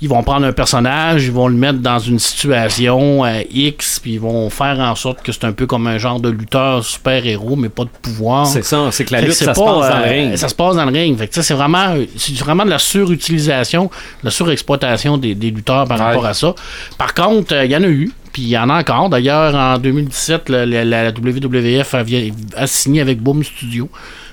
Ils 0.01 0.09
vont 0.09 0.23
prendre 0.23 0.45
un 0.47 0.51
personnage, 0.51 1.25
ils 1.25 1.31
vont 1.31 1.47
le 1.47 1.53
mettre 1.55 1.79
dans 1.79 1.99
une 1.99 2.17
situation 2.19 3.23
euh, 3.23 3.41
X, 3.51 3.99
puis 3.99 4.13
ils 4.13 4.19
vont 4.19 4.49
faire 4.49 4.79
en 4.79 4.95
sorte 4.95 5.21
que 5.21 5.31
c'est 5.31 5.45
un 5.45 5.51
peu 5.51 5.67
comme 5.67 5.85
un 5.87 5.97
genre 5.99 6.19
de 6.19 6.29
lutteur 6.29 6.83
super-héros, 6.83 7.55
mais 7.55 7.69
pas 7.69 7.83
de 7.83 7.89
pouvoir. 8.01 8.47
C'est 8.47 8.63
ça, 8.63 8.87
c'est 8.91 9.05
que 9.05 9.13
la 9.13 9.19
Fait 9.19 9.25
lutte, 9.27 9.35
ça 9.35 9.53
se 9.53 9.59
pas, 9.59 9.65
passe 9.79 9.89
dans 9.91 9.97
le 9.99 10.05
euh, 10.05 10.09
ring. 10.09 10.35
Ça 10.37 10.47
se 10.49 10.55
passe 10.55 10.75
dans 10.75 10.85
le 10.85 10.91
ring. 10.91 11.17
Fait 11.17 11.27
que, 11.27 11.41
c'est 11.41 11.53
vraiment, 11.53 11.95
c'est 12.17 12.35
vraiment 12.39 12.65
de 12.65 12.71
la 12.71 12.79
surutilisation, 12.79 13.85
de 13.85 13.89
la 14.25 14.31
surexploitation 14.31 15.17
des, 15.17 15.35
des 15.35 15.51
lutteurs 15.51 15.87
par 15.87 15.99
Ouais. 15.99 16.05
rapport 16.05 16.25
à 16.25 16.33
ça. 16.33 16.55
Par 16.97 17.13
contre, 17.13 17.53
euh, 17.53 17.65
il 17.65 17.71
y 17.71 17.75
en 17.75 17.83
a 17.83 17.87
eu. 17.87 18.11
Puis 18.33 18.43
il 18.43 18.47
y 18.47 18.57
en 18.57 18.69
a 18.69 18.79
encore. 18.79 19.09
D'ailleurs, 19.09 19.53
en 19.53 19.77
2017, 19.77 20.47
le- 20.49 20.63
la, 20.63 20.85
la 20.85 21.09
WWF 21.11 21.93
a, 21.93 22.03
a 22.55 22.65
signé 22.67 23.01
avec 23.01 23.19
Boom 23.21 23.43
Studio 23.43 23.89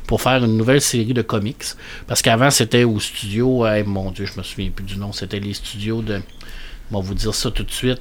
pour 0.08 0.22
faire 0.22 0.42
une 0.42 0.56
nouvelle 0.56 0.80
série 0.80 1.12
de 1.12 1.22
comics. 1.22 1.64
Parce 2.08 2.22
qu'avant, 2.22 2.50
c'était 2.50 2.82
au 2.82 2.98
studio. 2.98 3.64
mon 3.86 4.10
Dieu, 4.10 4.26
je 4.26 4.36
me 4.36 4.42
souviens 4.42 4.70
plus 4.70 4.84
du 4.84 4.96
nom. 4.96 5.12
C'était 5.12 5.38
les 5.38 5.54
studios 5.54 6.02
de. 6.02 6.20
On 6.90 7.00
va 7.00 7.06
vous 7.06 7.14
dire 7.14 7.34
ça 7.34 7.50
tout 7.50 7.64
de 7.64 7.70
suite. 7.70 8.00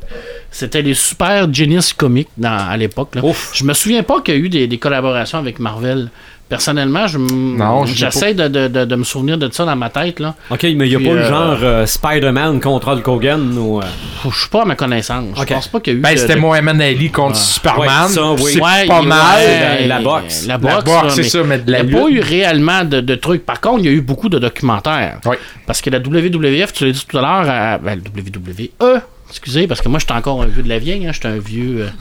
C'était 0.50 0.82
les 0.82 0.94
Super 0.94 1.54
Genius 1.54 1.92
Comics 1.92 2.30
dans, 2.38 2.58
à 2.70 2.78
l'époque. 2.78 3.16
Je 3.54 3.66
me 3.66 3.74
souviens 3.74 4.02
pas 4.02 4.22
qu'il 4.22 4.34
y 4.34 4.38
a 4.38 4.40
eu 4.40 4.48
des, 4.48 4.66
des 4.66 4.78
collaborations 4.78 5.38
avec 5.38 5.60
Marvel. 5.60 6.10
Personnellement, 6.50 7.08
je 7.08 7.18
Non, 7.18 7.86
j'essaie 7.86 8.34
de, 8.34 8.48
de- 8.48 8.68
de- 8.70 8.86
de 8.86 8.96
me 8.96 9.04
souvenir 9.04 9.38
de 9.38 9.50
ça 9.52 9.66
dans 9.66 9.76
ma 9.76 9.90
tête. 9.90 10.20
Là. 10.22 10.34
Ok, 10.50 10.64
mais 10.64 10.70
il 10.88 10.90
n'y 10.90 10.96
a 10.96 10.98
Puis, 10.98 11.08
pas 11.08 11.14
le 11.14 11.20
euh, 11.20 11.30
genre 11.30 11.58
euh, 11.62 11.86
Spider-Man 11.86 12.62
contre 12.62 12.88
Hulk 12.88 13.06
Hogan 13.08 13.58
ou. 13.58 13.80
euh, 13.80 13.84
Je 14.32 14.40
suis 14.40 14.50
pas 14.50 14.62
à 14.62 14.66
ma 14.66 14.76
connaissance. 14.76 15.38
Ok. 15.38 15.46
Je 15.50 15.54
pense 15.54 15.68
pas 15.68 15.80
qu'il 15.82 15.94
y 15.94 15.96
a 15.96 16.00
eu. 16.00 16.02
Ben, 16.02 16.14
de- 16.14 16.18
c'était 16.20 16.38
Mohamed 16.38 16.82
Ali 16.82 17.12
contre 17.12 17.36
Superman. 17.36 18.06
Ouais, 18.06 18.14
ça, 18.14 18.32
oui. 18.32 18.52
C'est 18.54 18.62
Ouais, 18.62 18.88
pas 18.88 19.02
mal. 19.02 19.40
ouais, 19.40 19.88
la 19.88 20.00
boxe. 20.00 20.46
La 20.48 20.58
boxe, 20.58 20.84
c'est 21.10 21.18
mais 21.24 21.30
ça, 21.30 21.44
mais 21.44 21.58
de 21.60 21.70
la 21.72 21.80
Il 21.82 21.88
n'y 21.90 21.96
a 21.96 22.02
pas 22.02 22.10
eu 22.10 22.20
réellement 22.22 22.84
de, 22.86 23.02
de 23.02 23.16
trucs. 23.16 23.46
Par 23.46 23.60
contre, 23.60 23.80
il 23.80 23.86
y 23.86 23.90
a 23.90 23.92
eu 23.92 24.02
beaucoup 24.02 24.30
de 24.30 24.40
documentaires. 24.40 25.20
Oui. 25.26 25.36
Parce 25.66 25.82
que 25.82 25.90
la 25.90 26.00
WWF, 26.00 26.72
tu 26.72 26.86
l'as 26.86 26.92
dit 26.94 27.06
tout 27.06 27.18
à 27.18 27.22
l'heure, 27.22 27.50
à- 27.54 27.78
ben, 27.78 28.00
la 28.04 28.22
WWE, 28.22 29.02
excusez, 29.30 29.68
parce 29.68 29.82
que 29.82 29.90
moi, 29.90 30.00
je 30.00 30.06
suis 30.06 30.14
encore 30.14 30.42
un 30.42 30.48
vieux 30.48 30.64
de 30.64 30.70
la 30.70 30.80
vieille. 30.80 31.06
Hein, 31.06 31.12
je 31.14 31.20
suis 31.20 31.28
un 31.28 31.40
vieux. 31.40 31.82
euh, 31.82 31.90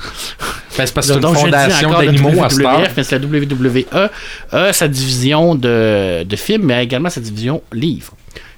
Ben, 0.78 0.84
c'est 0.84 0.92
parce 0.92 1.06
que 1.06 1.14
c'est 1.14 1.26
une 1.26 1.34
fondation 1.34 1.90
d'animaux 1.90 2.42
à. 2.44 2.48
WWF, 2.48 2.92
mais 2.96 3.02
c'est 3.02 3.18
la 3.18 3.26
WWE 3.26 3.84
a 4.52 4.72
sa 4.74 4.88
division 4.88 5.54
de, 5.54 6.22
de 6.22 6.36
films, 6.36 6.64
mais 6.64 6.84
également 6.84 7.08
sa 7.08 7.20
division 7.20 7.62
livres. 7.72 8.12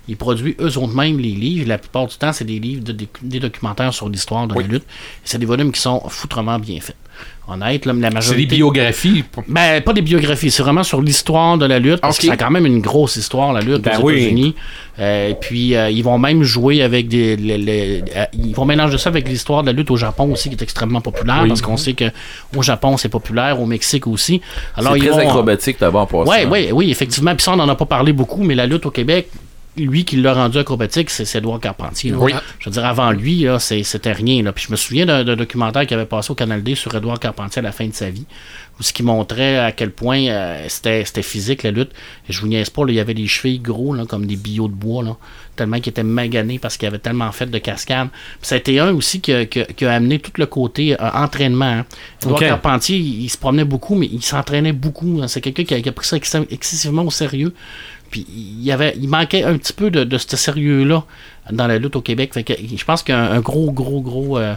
Ils 0.08 0.16
produisent 0.16 0.54
eux-mêmes 0.60 1.18
les 1.18 1.30
livres. 1.32 1.68
La 1.68 1.78
plupart 1.78 2.06
du 2.06 2.16
temps, 2.16 2.32
c'est 2.32 2.44
des 2.44 2.58
livres, 2.58 2.82
de- 2.82 2.92
des, 2.92 3.08
des 3.22 3.40
documentaires 3.40 3.92
sur 3.92 4.08
l'histoire 4.08 4.46
de 4.46 4.54
la 4.54 4.66
lutte. 4.66 4.84
C'est 5.24 5.38
des 5.38 5.46
volumes 5.46 5.70
qui 5.72 5.80
sont 5.80 6.02
foutrement 6.08 6.58
bien 6.58 6.80
faits. 6.80 6.96
Honnête, 7.50 7.86
là, 7.86 7.94
la 7.94 8.08
C'est 8.08 8.14
majorité... 8.14 8.46
des 8.46 8.56
biographies. 8.56 9.24
Ben, 9.48 9.80
pas 9.82 9.92
des 9.94 10.02
biographies, 10.02 10.50
c'est 10.50 10.62
vraiment 10.62 10.82
sur 10.82 11.00
l'histoire 11.00 11.56
de 11.56 11.64
la 11.64 11.78
lutte, 11.78 12.00
parce 12.00 12.18
que 12.18 12.26
ça 12.26 12.34
a 12.34 12.36
quand 12.36 12.50
même 12.50 12.66
une 12.66 12.80
grosse 12.80 13.16
histoire, 13.16 13.52
la 13.54 13.60
lutte, 13.60 13.80
Ben 13.82 13.98
aux 13.98 14.02
oui. 14.04 14.16
États-Unis. 14.18 14.54
Euh, 14.98 15.30
et 15.30 15.34
puis, 15.34 15.74
euh, 15.74 15.88
ils 15.90 16.02
vont 16.04 16.18
même 16.18 16.42
jouer 16.42 16.82
avec 16.82 17.08
des. 17.08 17.36
les- 17.36 17.56
les- 17.58 18.04
euh, 18.16 18.24
ils 18.34 18.54
vont 18.54 18.66
mélanger 18.66 18.98
ça 18.98 19.08
avec 19.08 19.26
l'histoire 19.28 19.62
de 19.62 19.68
la 19.68 19.72
lutte 19.72 19.90
au 19.90 19.96
Japon 19.96 20.30
aussi, 20.32 20.48
qui 20.50 20.56
est 20.56 20.62
extrêmement 20.62 21.00
populaire, 21.00 21.44
parce 21.48 21.62
qu'on 21.62 21.76
sait 21.78 21.94
que 21.94 22.04
au 22.56 22.62
Japon, 22.62 22.96
c'est 22.98 23.08
populaire, 23.08 23.60
au 23.60 23.66
Mexique 23.66 24.06
aussi. 24.06 24.40
Alors, 24.76 24.92
C'est 24.92 24.98
très 25.00 25.08
vont. 25.10 25.18
acrobatique 25.18 25.80
d'abord 25.80 26.02
en 26.02 26.06
passant. 26.06 26.30
Ouais, 26.30 26.44
ouais, 26.46 26.70
oui, 26.72 26.90
effectivement. 26.90 27.34
Puis 27.34 27.44
ça, 27.44 27.52
on 27.52 27.56
n'en 27.56 27.68
a 27.68 27.74
pas 27.74 27.86
parlé 27.86 28.12
beaucoup, 28.12 28.42
mais 28.42 28.54
la 28.54 28.66
lutte 28.66 28.84
au 28.86 28.90
Québec, 28.90 29.28
lui 29.84 30.04
qui 30.04 30.16
l'a 30.16 30.34
rendu 30.34 30.58
acrobatique, 30.58 31.10
c'est 31.10 31.32
Edouard 31.36 31.60
Carpentier. 31.60 32.12
Oui. 32.12 32.32
Je 32.58 32.66
veux 32.66 32.72
dire, 32.72 32.84
avant 32.84 33.10
lui, 33.12 33.46
c'était 33.58 34.12
rien. 34.12 34.42
Là. 34.42 34.52
Puis 34.52 34.64
je 34.66 34.72
me 34.72 34.76
souviens 34.76 35.06
d'un 35.06 35.24
documentaire 35.36 35.86
qui 35.86 35.94
avait 35.94 36.06
passé 36.06 36.30
au 36.30 36.34
Canal 36.34 36.62
D 36.62 36.74
sur 36.74 36.94
Edouard 36.94 37.18
Carpentier 37.18 37.60
à 37.60 37.62
la 37.62 37.72
fin 37.72 37.86
de 37.86 37.94
sa 37.94 38.10
vie, 38.10 38.26
où 38.78 38.82
ce 38.82 38.92
qui 38.92 39.02
montrait 39.02 39.58
à 39.58 39.72
quel 39.72 39.90
point 39.90 40.20
euh, 40.28 40.64
c'était 40.68 41.04
physique 41.22 41.62
la 41.62 41.70
lutte. 41.70 41.90
Et 42.28 42.32
je 42.32 42.40
vous 42.40 42.48
niaise 42.48 42.70
pas, 42.70 42.84
là, 42.84 42.92
il 42.92 42.96
y 42.96 43.00
avait 43.00 43.14
des 43.14 43.26
chevilles 43.26 43.58
gros, 43.60 43.94
là, 43.94 44.04
comme 44.06 44.26
des 44.26 44.36
billots 44.36 44.68
de 44.68 44.74
bois, 44.74 45.02
là, 45.02 45.16
tellement 45.56 45.78
qu'il 45.80 45.90
était 45.90 46.02
magané 46.04 46.58
parce 46.58 46.76
qu'il 46.76 46.86
avait 46.86 46.98
tellement 47.00 47.30
fait 47.32 47.46
de 47.46 47.58
cascades. 47.58 48.08
Puis 48.10 48.20
ça 48.42 48.54
a 48.54 48.58
été 48.58 48.78
un 48.78 48.92
aussi 48.92 49.20
qui 49.20 49.32
a, 49.32 49.44
qui 49.46 49.60
a- 49.60 49.64
qui 49.64 49.84
a 49.84 49.92
amené 49.92 50.18
tout 50.20 50.30
le 50.36 50.46
côté 50.46 50.94
euh, 50.94 51.10
entraînement. 51.14 51.64
hein. 51.64 51.86
Edouard. 52.22 52.38
Carpentier, 52.48 52.96
il, 52.98 53.22
il 53.24 53.28
se 53.28 53.36
promenait 53.38 53.64
beaucoup, 53.64 53.94
mais 53.96 54.08
il 54.12 54.22
s'entraînait 54.22 54.72
beaucoup. 54.72 55.20
hein. 55.22 55.28
C'est 55.28 55.40
quelqu'un 55.40 55.64
qui 55.64 55.74
a, 55.74 55.80
qui 55.80 55.88
a 55.88 55.92
pris 55.92 56.06
ça 56.06 56.16
ex- 56.16 56.36
excessivement 56.50 57.02
au 57.02 57.10
sérieux. 57.10 57.52
Puis 58.10 58.26
il, 58.28 58.62
y 58.62 58.72
avait, 58.72 58.94
il 59.00 59.08
manquait 59.08 59.44
un 59.44 59.56
petit 59.56 59.72
peu 59.72 59.90
de, 59.90 60.04
de 60.04 60.18
ce 60.18 60.36
sérieux-là 60.36 61.04
dans 61.50 61.66
la 61.66 61.78
lutte 61.78 61.96
au 61.96 62.00
Québec. 62.00 62.32
Je 62.36 62.84
pense 62.84 63.02
qu'un 63.02 63.30
un 63.30 63.40
gros, 63.40 63.70
gros, 63.72 64.00
gros 64.00 64.38
euh, 64.38 64.54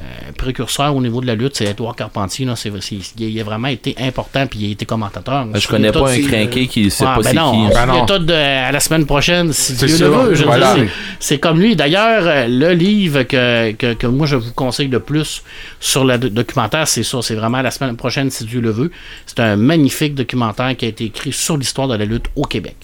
euh, 0.00 0.32
précurseur 0.36 0.94
au 0.94 1.00
niveau 1.02 1.20
de 1.20 1.26
la 1.26 1.34
lutte, 1.34 1.56
c'est 1.56 1.64
Edouard 1.66 1.96
Carpentier. 1.96 2.46
Là. 2.46 2.54
C'est, 2.56 2.70
c'est- 2.80 2.96
il 3.18 3.40
a 3.40 3.44
vraiment 3.44 3.68
été 3.68 3.96
important, 4.00 4.46
puis 4.46 4.60
il 4.60 4.68
a 4.68 4.72
été 4.72 4.84
commentateur. 4.86 5.46
Je 5.54 5.66
connais 5.66 5.90
pas 5.90 6.10
un 6.12 6.20
crinqué 6.20 6.66
qui 6.68 6.90
sait 6.90 7.04
Ah, 7.06 7.16
pas 7.16 7.22
ben 7.22 7.30
c'est 7.30 7.36
non, 7.36 7.50
qui. 7.52 7.56
on 7.58 7.68
Ben 7.68 7.86
non. 7.86 8.04
de- 8.04 8.32
à 8.32 8.70
la 8.70 8.80
semaine 8.80 9.06
prochaine, 9.06 9.52
si 9.52 9.74
C'est 9.74 9.86
Dieu 9.86 9.98
le 9.98 10.06
veut. 10.12 10.34
Je 10.34 10.40
veux 10.40 10.46
voilà. 10.46 10.74
dire, 10.74 10.84
c'est- 11.18 11.34
c'est 11.34 11.38
comme 11.38 11.58
lui. 11.60 11.74
D'ailleurs, 11.74 12.22
euh, 12.26 12.46
le 12.48 12.72
livre 12.74 13.22
que, 13.24 13.72
que, 13.72 13.94
que 13.94 14.06
moi 14.06 14.26
je 14.26 14.36
vous 14.36 14.52
conseille 14.52 14.88
le 14.88 15.00
plus 15.00 15.42
sur 15.80 16.04
le 16.04 16.16
do- 16.18 16.28
documentaire, 16.28 16.86
c'est 16.86 17.02
ça. 17.02 17.18
C'est 17.22 17.34
vraiment 17.34 17.60
la 17.60 17.70
semaine 17.72 17.96
prochaine, 17.96 18.30
si 18.30 18.44
Dieu 18.44 18.60
le 18.60 18.70
veut. 18.70 18.90
C'est 19.26 19.40
un 19.40 19.56
magnifique 19.56 20.14
documentaire 20.14 20.76
qui 20.76 20.84
a 20.84 20.88
été 20.88 21.04
écrit 21.04 21.32
sur 21.32 21.56
l'histoire 21.56 21.88
de 21.88 21.96
la 21.96 22.04
lutte 22.04 22.26
au 22.36 22.42
Québec. 22.44 22.76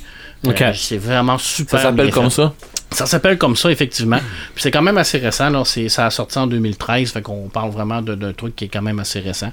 Ok. 0.47 0.61
Euh, 0.61 0.73
c'est 0.75 0.99
vraiment 0.99 1.39
super. 1.39 1.79
Ça 1.79 1.87
s'appelle 1.87 2.11
comme 2.11 2.29
ça? 2.29 2.53
Ça 2.95 3.07
s'appelle 3.07 3.37
comme 3.39 3.57
ça, 3.57 3.71
effectivement. 3.71 4.21
Puis 4.55 4.63
c'est 4.63 4.71
quand 4.71 4.83
même 4.83 4.97
assez 4.99 5.19
récent. 5.19 5.51
Là. 5.51 5.65
Ça 5.65 6.07
a 6.07 6.11
sorti 6.11 6.39
en 6.39 6.47
2013. 6.47 7.13
Fait 7.13 7.23
qu'on 7.23 7.49
parle 7.49 7.71
vraiment 7.71 8.01
d'un 8.01 8.33
truc 8.33 8.57
qui 8.57 8.67
est 8.67 8.69
quand 8.69 8.83
même 8.83 8.99
assez 9.01 9.21
récent. 9.21 9.53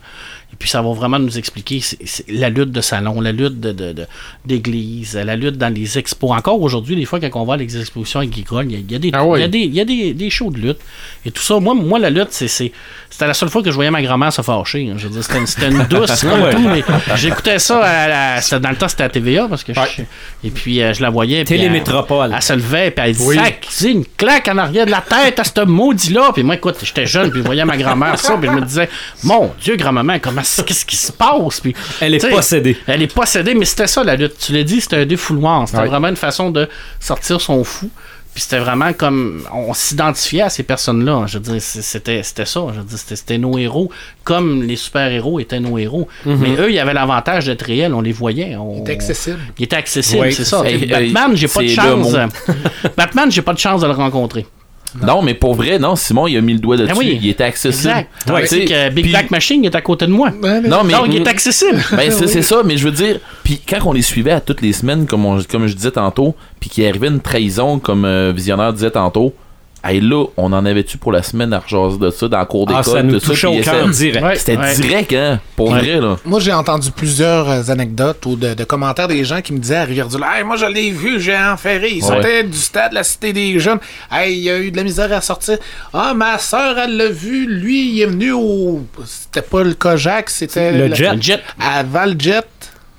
Et 0.54 0.56
puis 0.60 0.70
ça 0.70 0.82
va 0.82 0.92
vraiment 0.92 1.18
nous 1.18 1.38
expliquer 1.38 1.82
la 2.28 2.50
lutte 2.50 2.72
de 2.72 2.82
salon, 2.82 3.22
la 3.22 3.32
lutte 3.32 3.60
de, 3.60 3.72
de- 3.72 3.94
de- 3.94 4.06
d'église, 4.46 5.16
la 5.16 5.36
lutte 5.36 5.58
dans 5.58 5.74
les 5.74 5.98
expos. 5.98 6.32
Encore 6.32 6.62
aujourd'hui, 6.62 6.96
des 6.96 7.06
fois, 7.06 7.20
quand 7.20 7.30
on 7.42 7.46
va 7.46 7.54
à 7.54 7.58
les 7.58 7.80
expositions 7.80 8.20
agricoles, 8.20 8.66
il 8.70 8.72
y 8.74 8.76
a, 8.76 8.80
il 8.80 8.92
y 8.92 8.96
a 8.96 9.00
des, 9.00 9.10
Ah 9.14 9.26
oui. 9.26 9.40
y 9.40 9.44
a 9.44 9.48
des, 9.48 9.60
y 9.60 9.80
a 9.80 9.86
des, 9.86 10.14
des 10.14 10.30
shows 10.30 10.52
de 10.52 10.58
lutte. 10.60 10.80
Et 11.26 11.32
tout 11.32 11.42
ça, 11.42 11.60
moi, 11.60 11.74
moi 11.74 12.00
la 12.00 12.10
lutte, 12.10 12.28
c'est, 12.32 12.48
c'est- 12.48 12.72
c'était 13.10 13.28
la 13.28 13.34
seule 13.34 13.50
fois 13.50 13.62
que 13.64 13.70
je 13.70 13.76
voyais 13.76 13.92
ma 13.92 14.02
grand-mère 14.02 14.32
se 14.34 14.42
fâcher. 14.42 14.90
hein. 14.90 14.96
Je 14.98 15.08
veux 15.08 15.14
dire, 15.14 15.24
c'était, 15.24 15.40
une- 15.40 15.48
c'était 15.48 15.70
une 15.70 15.84
douce 15.90 16.22
comme 16.22 16.50
tout, 16.52 16.68
mais 16.68 16.84
j'écoutais 17.16 17.60
ça 17.60 17.80
à 17.84 18.08
la- 18.40 18.60
dans 18.60 18.70
le 18.70 18.76
temps, 18.76 18.88
c'était 18.88 19.04
à 19.04 19.10
TVA 19.10 19.48
parce 19.48 19.64
que 19.64 19.74
je- 19.74 20.04
et 20.44 20.50
puis 20.52 20.82
euh, 20.82 20.94
je 20.94 21.02
la 21.02 21.10
voyais. 21.10 21.40
elle- 21.40 21.46
Télémétropole. 21.46 22.34
Elle, 22.36 22.42
se 22.42 22.54
levait, 22.54 22.92
puis 22.92 23.06
elle 23.08 23.16
Oui. 23.22 23.38
disait 23.38 23.60
c'est 23.70 23.92
une 23.92 24.06
claque 24.06 24.48
en 24.50 24.58
arrière 24.58 24.86
de 24.86 24.92
la 24.92 25.02
tête 25.02 25.40
à 25.40 25.44
ce 25.44 25.62
maudit-là. 25.66 26.32
Puis 26.34 26.44
moi, 26.44 26.56
écoute, 26.56 26.76
j'étais 26.84 27.06
jeune, 27.06 27.30
puis 27.32 27.40
je 27.42 27.46
voyais 27.46 27.64
ma 27.66 27.78
grand-mère 27.78 28.18
ça, 28.20 28.38
puis 28.38 28.50
je 28.50 28.54
me 28.56 28.62
disais, 28.62 28.90
mon 29.24 29.52
Dieu, 29.62 29.76
grand-maman, 29.78 30.18
comment, 30.22 30.41
qu'est-ce 30.42 30.86
qui 30.86 30.96
se 30.96 31.12
passe? 31.12 31.60
Puis, 31.60 31.74
Elle 32.00 32.16
est 32.16 32.30
possédée. 32.30 32.78
Elle 32.88 33.02
est 33.04 33.14
possédée, 33.14 33.54
mais 33.54 33.66
c'était 33.66 33.88
ça 33.88 34.04
la 34.04 34.16
lutte. 34.16 34.38
Tu 34.40 34.52
l'as 34.54 34.64
dit, 34.64 34.82
c'était 34.82 34.98
un 34.98 35.06
défouloir. 35.06 35.68
C'était 35.68 35.82
Ouais. 35.82 35.88
vraiment 35.88 36.08
une 36.10 36.16
façon 36.16 36.52
de 36.52 36.68
sortir 37.00 37.40
son 37.42 37.64
fou. 37.64 37.90
Puis 38.34 38.44
c'était 38.44 38.60
vraiment 38.60 38.94
comme. 38.94 39.44
On 39.54 39.74
s'identifiait 39.74 40.44
à 40.44 40.50
ces 40.50 40.64
personnes-là. 40.64 41.26
Je 41.28 41.38
veux 41.38 41.44
dire, 41.44 41.62
c'était, 41.62 42.24
c'était 42.24 42.46
ça. 42.46 42.62
Je 42.74 42.80
veux 42.80 42.86
dire, 42.86 42.98
c'était, 42.98 43.18
c'était 43.18 43.38
nos 43.38 43.58
héros, 43.58 43.92
comme 44.24 44.64
les 44.64 44.78
super-héros 44.78 45.42
étaient 45.42 45.60
nos 45.60 45.78
héros. 45.78 46.08
Mais 46.26 46.56
eux, 46.56 46.72
ils 46.72 46.80
avaient 46.80 46.94
l'avantage 46.94 47.48
d'être 47.48 47.64
réels. 47.66 47.94
On 47.94 48.00
les 48.00 48.14
voyait. 48.14 48.56
On... 48.56 48.86
Il 48.86 48.90
est 48.90 48.94
accessible. 48.94 49.40
Il 49.58 49.66
était 49.66 49.76
accessible, 49.76 50.22
Oui, 50.22 50.32
c'est 50.34 50.46
c'est 50.46 50.50
ça. 50.50 50.64
Batman, 50.64 51.36
j'ai 51.36 51.50
pas 51.50 51.62
de 51.62 51.68
chance. 51.68 52.16
Batman, 52.98 53.30
j'ai 53.30 53.42
pas 53.42 53.54
de 53.54 53.60
chance 53.60 53.82
de 53.82 53.88
le 53.88 53.94
rencontrer. 53.94 54.46
Non, 55.02 55.22
mais 55.22 55.34
pour 55.34 55.56
vrai, 55.56 55.80
non, 55.80 55.96
Simon, 55.96 56.28
il 56.28 56.38
a 56.38 56.42
mis 56.42 56.54
le 56.54 56.60
doigt 56.60 56.78
dessus. 56.78 56.92
Ah 56.94 56.98
oui. 56.98 57.20
Il 57.22 57.30
était 57.30 57.44
accessible. 57.44 57.94
Exact. 57.94 58.10
Ouais, 58.30 58.66
que 58.66 58.90
Big 58.90 59.10
Black 59.10 59.32
Machine 59.32 59.64
il 59.64 59.68
est 59.68 59.76
à 59.76 59.82
côté 59.82 60.06
de 60.06 60.12
moi. 60.12 60.32
Non, 60.32 60.84
mais. 60.84 60.94
Donc, 60.94 61.08
il 61.08 61.18
est 61.22 61.28
accessible. 61.28 61.82
Ben, 61.96 62.12
c'est 62.12 62.28
c'est 62.28 62.42
ça, 62.42 62.62
mais 62.66 62.78
je 62.78 62.86
veux 62.86 62.92
dire, 62.92 63.20
puis 63.44 63.60
quand 63.68 63.80
on 63.86 63.94
les 63.94 64.02
suivait 64.02 64.32
à 64.32 64.40
toutes 64.42 64.62
les 64.62 64.74
semaines, 64.74 65.06
comme, 65.06 65.26
on- 65.26 65.42
comme 65.44 65.68
je 65.68 65.74
disais 65.76 65.92
tantôt, 65.92 66.36
puis 66.60 66.70
qu'il 66.70 66.86
arrivait 66.86 67.08
une 67.08 67.20
trahison, 67.20 67.80
comme 67.80 68.06
euh, 68.06 68.32
Visionnaire 68.36 68.74
disait 68.74 68.92
tantôt, 68.92 69.34
hey, 69.84 70.00
là, 70.02 70.26
on 70.38 70.54
en 70.54 70.66
avait-tu 70.66 70.98
pour 70.98 71.12
la 71.12 71.24
semaine 71.24 71.54
à 71.54 71.60
rejaser 71.60 71.98
de 71.98 72.10
ça, 72.10 72.28
dans 72.28 72.40
le 72.40 72.46
cours 72.46 72.66
d'école, 72.68 72.84
Ah, 72.86 72.90
ça 72.90 73.04
nous 73.04 73.14
tout 73.14 73.20
ça, 73.20 73.28
touchait 73.28 73.48
au 73.48 73.52
puis 73.54 73.62
cœur 73.64 73.76
c'était- 73.94 74.12
direct. 74.12 74.26
Ouais. 74.26 74.36
C'était 74.36 74.58
Ouais. 74.58 74.76
direct, 74.76 75.14
hein, 75.14 75.40
pour 75.56 75.70
Ouais. 75.72 75.80
vrai, 75.80 76.00
là. 76.00 76.18
Moi, 76.26 76.40
j'ai 76.40 76.54
entendu 76.54 76.92
plusieurs 76.92 77.50
euh, 77.50 77.62
anecdotes 77.70 78.26
ou 78.26 78.36
de, 78.36 78.54
de 78.54 78.64
commentaires 78.64 79.08
des 79.08 79.24
gens 79.24 79.42
qui 79.42 79.54
me 79.54 79.60
disaient 79.60 79.76
à 79.78 79.84
Rivière-du-Loup 79.86 80.24
Hey, 80.24 80.44
moi, 80.44 80.56
je 80.56 80.66
l'ai 80.66 80.92
vu, 80.92 81.20
j'ai 81.20 81.38
enferré. 81.38 81.90
Il 81.92 82.02
Ouais. 82.04 82.08
sortait 82.10 82.44
du 82.44 82.58
stade 82.58 82.92
de 82.92 82.96
la 82.96 83.04
Cité 83.04 83.34
des 83.34 83.60
Jeunes. 83.60 83.80
Hey, 84.12 84.38
il 84.40 84.50
a 84.50 84.60
eu 84.60 84.72
de 84.72 84.78
la 84.78 84.84
misère 84.84 85.12
à 85.14 85.22
sortir. 85.22 85.58
Ah, 85.94 86.14
ma 86.16 86.38
soeur, 86.38 86.78
elle 86.78 86.98
l'a 86.98 87.10
vu. 87.10 87.46
Lui, 87.48 87.92
il 87.94 88.02
est 88.02 88.06
venu 88.08 88.32
au. 88.32 88.82
C'était 89.06 89.42
pas 89.42 89.64
le 89.64 89.74
Kojak, 89.74 90.30
c'était. 90.30 90.72
Le 90.72 90.88
la- 90.88 90.96
jet. 90.96 91.12
Le 91.16 91.22
jet. 92.20 92.50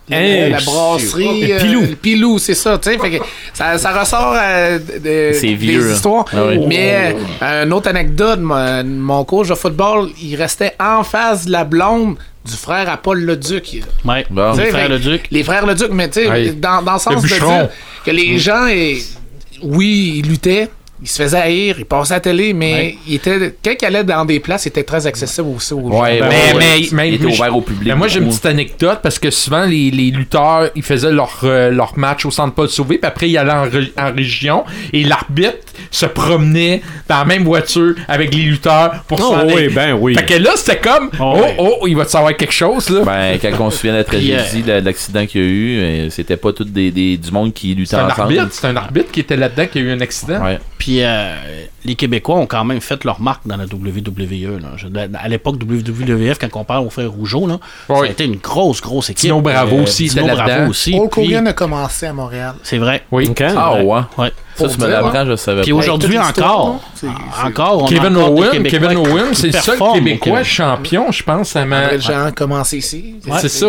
La, 0.08 0.20
Hey, 0.20 0.50
la 0.50 0.60
brasserie. 0.60 1.46
le 1.46 1.54
euh, 1.54 1.58
Pilou. 1.60 1.80
le 1.82 1.94
Pilou, 1.94 2.38
c'est 2.38 2.54
ça, 2.54 2.76
tu 2.76 2.90
sais. 2.90 2.98
fait 2.98 3.10
que 3.18 3.24
ça, 3.54 3.78
ça 3.78 3.98
ressort 3.98 4.34
euh, 4.36 4.78
de- 4.78 4.98
des 5.40 5.54
vieux, 5.54 5.90
hein. 5.90 5.94
histoires. 5.94 6.24
Ah. 6.32 6.38
Mais 6.66 7.14
euh, 7.42 7.64
une 7.64 7.72
autre 7.72 7.88
anecdote, 7.88 8.40
mon, 8.40 8.82
mon 8.84 9.24
coach 9.24 9.48
de 9.48 9.54
football, 9.54 10.10
il 10.20 10.34
restait 10.36 10.74
en 10.80 11.04
face 11.04 11.46
de 11.46 11.52
la 11.52 11.64
blonde 11.64 12.16
du 12.44 12.52
frère 12.52 12.90
à 12.90 12.96
Paul 12.96 13.20
Leduc. 13.20 13.82
Ouais. 14.04 14.26
Bon. 14.28 14.52
Les 14.54 14.66
frères 14.66 14.82
fait- 14.82 14.88
le 14.88 14.98
Duc. 14.98 15.28
Les 15.30 15.44
frères 15.44 15.64
Leduc, 15.66 15.88
mais 15.92 16.10
tu 16.10 16.24
sais, 16.24 16.50
dans, 16.54 16.82
dans 16.82 16.94
le 16.94 16.98
sens 16.98 17.22
de 17.22 17.28
dire 17.28 17.68
que 18.04 18.10
les 18.10 18.38
gens, 18.40 18.66
eh, 18.68 18.98
oui, 19.62 20.14
ils 20.24 20.28
luttaient, 20.28 20.68
ils 21.02 21.08
se 21.08 21.20
faisaient 21.22 21.36
haïr, 21.38 21.76
ils 21.78 21.84
passaient 21.84 22.12
à 22.14 22.16
la 22.16 22.20
télé, 22.20 22.52
mais 22.52 22.72
Ouais. 22.72 22.96
il 23.08 23.14
était, 23.16 23.54
quand 23.64 23.72
ils 23.80 23.84
allaient 23.84 24.04
dans 24.04 24.24
des 24.24 24.38
places, 24.40 24.66
il 24.66 24.68
était 24.68 24.84
très 24.84 25.06
accessible 25.06 25.48
aussi 25.56 25.74
aux 25.74 25.80
Ouais, 25.80 26.18
gens. 26.18 26.24
ben, 26.24 26.28
Mais- 26.28 26.52
ouais. 26.54 26.58
mais- 26.58 26.86
mais- 26.92 27.08
il 27.10 27.14
était 27.14 27.26
ouvert 27.26 27.56
au 27.56 27.60
public. 27.60 27.88
Mais 27.88 27.94
moi, 27.96 28.08
j'ai 28.08 28.20
une 28.20 28.28
petite 28.28 28.46
anecdote 28.46 29.00
parce 29.02 29.18
que 29.18 29.30
souvent, 29.30 29.64
les, 29.64 29.90
les 29.90 30.10
lutteurs, 30.10 30.70
ils 30.76 30.82
faisaient 30.82 31.10
leur, 31.10 31.40
euh, 31.44 31.70
leur 31.70 31.98
match 31.98 32.24
au 32.24 32.30
centre 32.30 32.54
Paul 32.54 32.68
Sauvé, 32.68 32.98
puis 32.98 33.06
après, 33.08 33.28
ils 33.28 33.36
allaient 33.36 33.50
en, 33.52 33.62
ré- 33.68 33.92
en 33.98 34.12
région, 34.14 34.64
et 34.92 35.02
l'arbitre 35.04 35.58
se 35.90 36.06
promenait 36.06 36.82
dans 37.08 37.18
la 37.18 37.24
même 37.24 37.44
voiture 37.44 37.94
avec 38.08 38.32
les 38.34 38.42
lutteurs 38.42 39.02
pour 39.08 39.18
Oh, 39.20 39.36
oui, 39.54 39.68
ben 39.68 39.96
oui. 39.98 40.14
Fait 40.14 40.24
que 40.26 40.34
là, 40.34 40.52
c'était 40.56 40.78
comme, 40.78 41.10
Oh, 41.20 41.36
oh, 41.58 41.76
oh, 41.82 41.86
il 41.86 41.96
va 41.96 42.04
te 42.04 42.10
savoir 42.10 42.36
quelque 42.36 42.52
chose, 42.54 42.88
là. 42.90 43.02
Ben, 43.04 43.38
quand 43.40 43.66
on 43.66 43.70
se 43.70 43.78
souvient 43.78 43.92
de 43.92 43.98
la 43.98 44.04
Puis, 44.12 44.30
tragédie, 44.30 44.62
de 44.62 44.72
l'accident 44.72 45.26
qu'il 45.26 45.40
y 45.40 45.44
a 45.44 45.48
eu, 45.48 45.78
euh, 45.80 46.10
c'était 46.10 46.36
pas 46.36 46.52
tout 46.52 46.64
des, 46.64 46.90
des- 46.90 47.16
du 47.16 47.30
monde 47.30 47.52
qui 47.52 47.74
luttait 47.74 47.90
c'est 47.90 47.96
un 47.96 48.06
ensemble. 48.06 48.20
arbitre, 48.38 48.48
c'est 48.52 48.66
un 48.66 48.76
arbitre 48.76 49.10
qui 49.10 49.20
était 49.20 49.36
là-dedans, 49.36 49.66
qui 49.70 49.78
a 49.78 49.82
eu 49.82 49.90
un 49.90 50.00
accident. 50.00 50.44
Ouais. 50.44 50.58
Puis 50.78 50.91
euh, 51.00 51.66
les 51.84 51.94
Québécois 51.94 52.36
ont 52.36 52.46
quand 52.46 52.64
même 52.64 52.80
fait 52.80 53.04
leur 53.04 53.20
marque 53.20 53.42
dans 53.46 53.56
la 53.56 53.64
WWE. 53.64 54.60
Là. 54.60 54.68
Je- 54.76 54.86
à 55.18 55.28
l'époque 55.28 55.56
WWF, 55.62 56.38
quand 56.38 56.48
on 56.60 56.64
parle 56.64 56.86
aux 56.86 56.90
frères 56.90 57.10
Rougeau, 57.10 57.46
là, 57.46 57.58
ça 57.88 57.94
Oui. 57.94 58.08
a 58.08 58.10
été 58.10 58.24
une 58.24 58.36
grosse, 58.36 58.80
grosse 58.80 59.10
équipe. 59.10 59.22
Tino 59.22 59.40
Bravo 59.40 59.76
aussi 59.78 60.08
Dino 60.08 60.24
était 60.24 60.34
Bravo 60.34 60.70
aussi. 60.70 60.94
Hulk 60.98 61.18
Hogan 61.18 61.46
a 61.48 61.52
commencé 61.52 62.06
à 62.06 62.12
Montréal. 62.12 62.54
C'est 62.62 62.78
vrai. 62.78 63.02
Oui. 63.10 63.28
Ok. 63.28 63.42
Ah 63.56 63.74
ouais. 63.82 64.00
Ouais. 64.18 64.32
Ça, 64.54 64.66
me 64.66 64.86
l'apprends, 64.86 65.24
je 65.24 65.34
savais 65.34 65.62
Puis 65.62 65.72
aujourd'hui 65.72 66.18
encore, 66.18 66.78
encore, 67.42 67.82
on 67.82 67.86
a 67.86 67.88
Kevin 67.88 68.16
encore 68.18 68.34
des 68.34 68.40
Owen, 68.42 68.50
Québécois 68.50 68.70
Kevin 68.90 69.02
qui- 69.04 69.10
Owen, 69.10 69.30
qui 69.30 69.36
c'est 69.36 69.46
le 69.46 69.52
seul 69.54 69.78
Québécois 69.94 70.42
champion, 70.44 71.10
je 71.10 71.22
pense, 71.22 71.56
à 71.56 71.64
ma... 71.64 71.84
André 71.84 72.00
Jean 72.00 72.24
a 72.26 72.32
commencé 72.32 72.76
ici. 72.76 73.14
C'est 73.40 73.48
ça. 73.48 73.66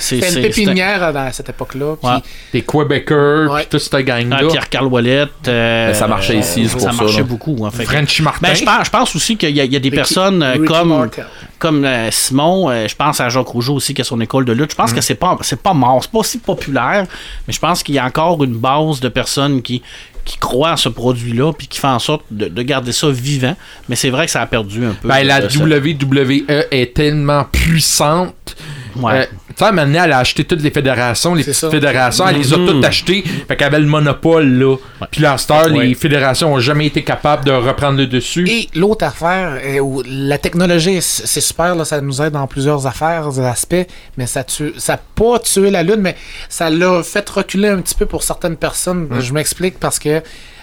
C'est 0.00 0.20
C'était 0.20 0.34
une 0.34 0.42
pépinière 0.48 1.02
à 1.02 1.32
cette 1.32 1.48
époque-là. 1.48 1.96
puis 2.00 2.10
Ouais. 2.10 2.18
Des 2.52 2.60
Québécois, 2.62 3.46
Ouais. 3.54 3.60
puis 3.60 3.66
toute 3.70 3.80
cette 3.80 3.94
Ah, 3.94 4.02
gang-là. 4.02 4.46
Pierre-Carl 4.46 4.86
Ouellet. 4.86 5.24
euh, 5.48 5.94
ça 5.94 6.06
marchait 6.06 6.36
ici, 6.36 6.68
c'est 6.68 6.78
ça 6.80 6.90
pour 6.90 7.08
ça, 7.08 7.14
beaucoup. 7.24 7.64
En 7.64 7.70
fait. 7.70 7.84
Frenchy 7.84 8.22
Martin. 8.22 8.40
Ben, 8.48 8.54
je, 8.54 8.64
pense, 8.64 8.84
je 8.86 8.90
pense 8.90 9.16
aussi 9.16 9.36
qu'il 9.36 9.50
y, 9.50 9.60
a- 9.60 9.64
il 9.64 9.72
y 9.72 9.76
a 9.76 9.78
des 9.80 9.88
Ricky- 9.88 9.96
personnes 9.96 10.42
euh, 10.42 10.52
Ricky 10.52 10.66
comme, 10.66 11.10
comme 11.58 11.84
euh, 11.84 12.10
Simon, 12.10 12.70
euh, 12.70 12.86
je 12.88 12.94
pense 12.94 13.20
à 13.20 13.28
Jacques 13.28 13.46
Rougeau 13.48 13.74
aussi 13.74 13.94
qui 13.94 14.00
a 14.00 14.04
son 14.04 14.20
école 14.20 14.44
de 14.44 14.52
lutte. 14.52 14.70
Je 14.72 14.76
pense 14.76 14.92
Mm. 14.92 14.94
que 14.94 15.00
c'est 15.00 15.14
pas 15.14 15.36
c'est 15.42 15.60
pas 15.62 15.74
mort, 15.74 16.00
c'est 16.02 16.10
pas 16.10 16.18
aussi 16.18 16.38
populaire, 16.38 17.06
mais 17.46 17.52
je 17.52 17.58
pense 17.60 17.82
qu'il 17.82 17.94
y 17.94 17.98
a 17.98 18.04
encore 18.04 18.42
une 18.44 18.54
base 18.56 19.00
de 19.00 19.08
personnes 19.08 19.62
qui 19.62 19.82
qui 20.24 20.38
croient 20.38 20.70
à 20.70 20.76
ce 20.78 20.88
produit-là 20.88 21.52
puis 21.52 21.66
qui 21.66 21.78
font 21.78 21.88
en 21.88 21.98
sorte 21.98 22.22
de, 22.30 22.48
de 22.48 22.62
garder 22.62 22.92
ça 22.92 23.10
vivant. 23.10 23.54
Mais 23.90 23.96
c'est 23.96 24.08
vrai 24.08 24.24
que 24.24 24.32
ça 24.32 24.40
a 24.40 24.46
perdu 24.46 24.82
un 24.86 24.94
peu. 24.94 25.06
Ben, 25.08 25.22
la 25.22 25.50
ça. 25.50 25.58
WWE 25.58 26.44
est 26.70 26.94
tellement 26.94 27.44
puissante. 27.44 28.56
Ouais. 28.96 29.12
Euh, 29.22 29.24
tu 29.48 29.64
sais, 29.64 29.72
maintenant, 29.72 30.04
elle 30.04 30.12
a 30.12 30.18
acheté 30.18 30.44
toutes 30.44 30.62
les 30.62 30.70
fédérations, 30.70 31.34
les 31.34 31.42
petites 31.44 31.56
ça. 31.60 31.70
fédérations, 31.70 32.26
elle 32.28 32.36
les 32.38 32.52
a 32.52 32.56
Mhm. 32.58 32.66
toutes 32.66 32.84
achetées. 32.84 33.22
Fait 33.48 33.56
qu'elle 33.56 33.68
avait 33.68 33.80
le 33.80 33.86
monopole, 33.86 34.46
là. 34.58 34.76
Puis 35.10 35.20
là, 35.22 35.32
à 35.34 35.36
les 35.68 35.94
fédérations 35.94 36.52
ont 36.52 36.58
jamais 36.60 36.86
été 36.86 37.02
capables 37.02 37.44
de 37.44 37.52
reprendre 37.52 37.98
le 37.98 38.06
dessus. 38.06 38.48
Et 38.48 38.68
l'autre 38.74 39.04
affaire, 39.04 39.58
euh, 39.64 39.78
où 39.80 40.02
la 40.06 40.38
technologie, 40.38 40.98
c'est 41.00 41.40
super, 41.40 41.74
là, 41.74 41.84
ça 41.84 42.00
nous 42.00 42.20
aide 42.22 42.32
dans 42.32 42.46
plusieurs 42.46 42.86
affaires, 42.86 43.28
aspects, 43.40 43.86
mais 44.16 44.26
ça 44.26 44.44
tue, 44.44 44.72
ça 44.78 44.94
a 44.94 44.96
pas 44.98 45.38
tué 45.38 45.70
la 45.70 45.82
Lune, 45.82 46.00
mais 46.00 46.16
ça 46.48 46.70
l'a 46.70 47.02
fait 47.02 47.28
reculer 47.28 47.68
un 47.68 47.80
petit 47.80 47.94
peu 47.94 48.06
pour 48.06 48.22
certaines 48.22 48.56
personnes. 48.56 49.08
Je 49.20 49.32
m'explique 49.32 49.78
parce 49.78 49.98
que 49.98 50.22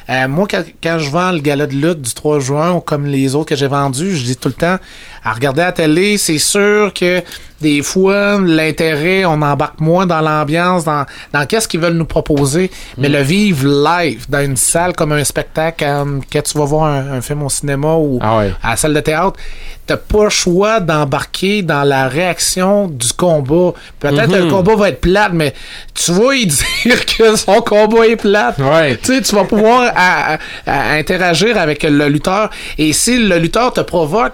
Euh, 0.09 0.27
moi, 0.27 0.45
quand, 0.49 0.63
quand 0.83 0.97
je 0.99 1.09
vends 1.09 1.31
le 1.31 1.39
gala 1.39 1.67
de 1.67 1.73
lutte 1.75 2.01
du 2.01 2.13
3 2.13 2.39
juin, 2.39 2.71
ou 2.73 2.81
comme 2.81 3.05
les 3.05 3.33
autres 3.35 3.49
que 3.49 3.55
j'ai 3.55 3.67
vendus, 3.67 4.15
je 4.17 4.23
dis 4.25 4.35
tout 4.35 4.49
le 4.49 4.55
temps, 4.55 4.77
à 5.23 5.31
regarder 5.31 5.61
la 5.61 5.71
télé, 5.71 6.17
c'est 6.17 6.39
sûr 6.39 6.91
que 6.93 7.21
des 7.61 7.81
fois, 7.83 8.39
l'intérêt, 8.41 9.25
on 9.25 9.41
embarque 9.41 9.79
moins 9.79 10.05
dans 10.05 10.21
l'ambiance, 10.21 10.83
dans, 10.83 11.05
dans 11.33 11.45
qu'est-ce 11.45 11.67
qu'ils 11.67 11.79
veulent 11.79 11.93
nous 11.93 12.05
proposer. 12.05 12.69
Mais 12.97 13.09
le 13.09 13.21
vivre 13.21 13.67
live 13.67 14.25
dans 14.29 14.43
une 14.43 14.57
salle 14.57 14.93
comme 14.93 15.11
un 15.11 15.23
spectacle, 15.23 15.85
comme 15.85 16.21
quand 16.31 16.41
tu 16.43 16.57
vas 16.57 16.65
voir 16.65 16.85
un, 16.85 17.13
un 17.13 17.21
film 17.21 17.43
au 17.43 17.49
cinéma 17.49 17.95
ou 17.95 18.19
Ah 18.21 18.37
ouais. 18.37 18.53
à 18.63 18.71
la 18.71 18.75
salle 18.77 18.93
de 18.93 18.99
théâtre, 18.99 19.39
t'as 19.87 19.97
pas 19.97 20.25
le 20.25 20.29
choix 20.29 20.79
d'embarquer 20.79 21.61
dans 21.63 21.83
la 21.83 22.07
réaction 22.07 22.87
du 22.87 23.11
combat. 23.13 23.73
Peut-être 23.99 24.31
que 24.31 24.35
le 24.37 24.49
combat 24.49 24.75
va 24.75 24.89
être 24.89 25.01
plate, 25.01 25.33
mais 25.33 25.53
tu 25.93 26.11
vas 26.13 26.33
y 26.35 26.45
dire 26.85 27.05
que 27.05 27.35
son 27.35 27.61
combat 27.61 28.07
est 28.07 28.15
plate. 28.15 28.57
Ouais. 28.59 28.97
Tu 28.97 29.15
sais, 29.15 29.21
tu 29.21 29.35
vas 29.35 29.43
pouvoir 29.45 29.91
à- 29.95 30.33
à- 30.33 30.37
à 30.67 30.93
interagir 30.93 31.57
avec 31.57 31.83
le 31.83 32.07
lutteur. 32.07 32.49
Et 32.77 32.93
si 32.93 33.17
le 33.17 33.37
lutteur 33.37 33.73
te 33.73 33.81
provoque, 33.81 34.33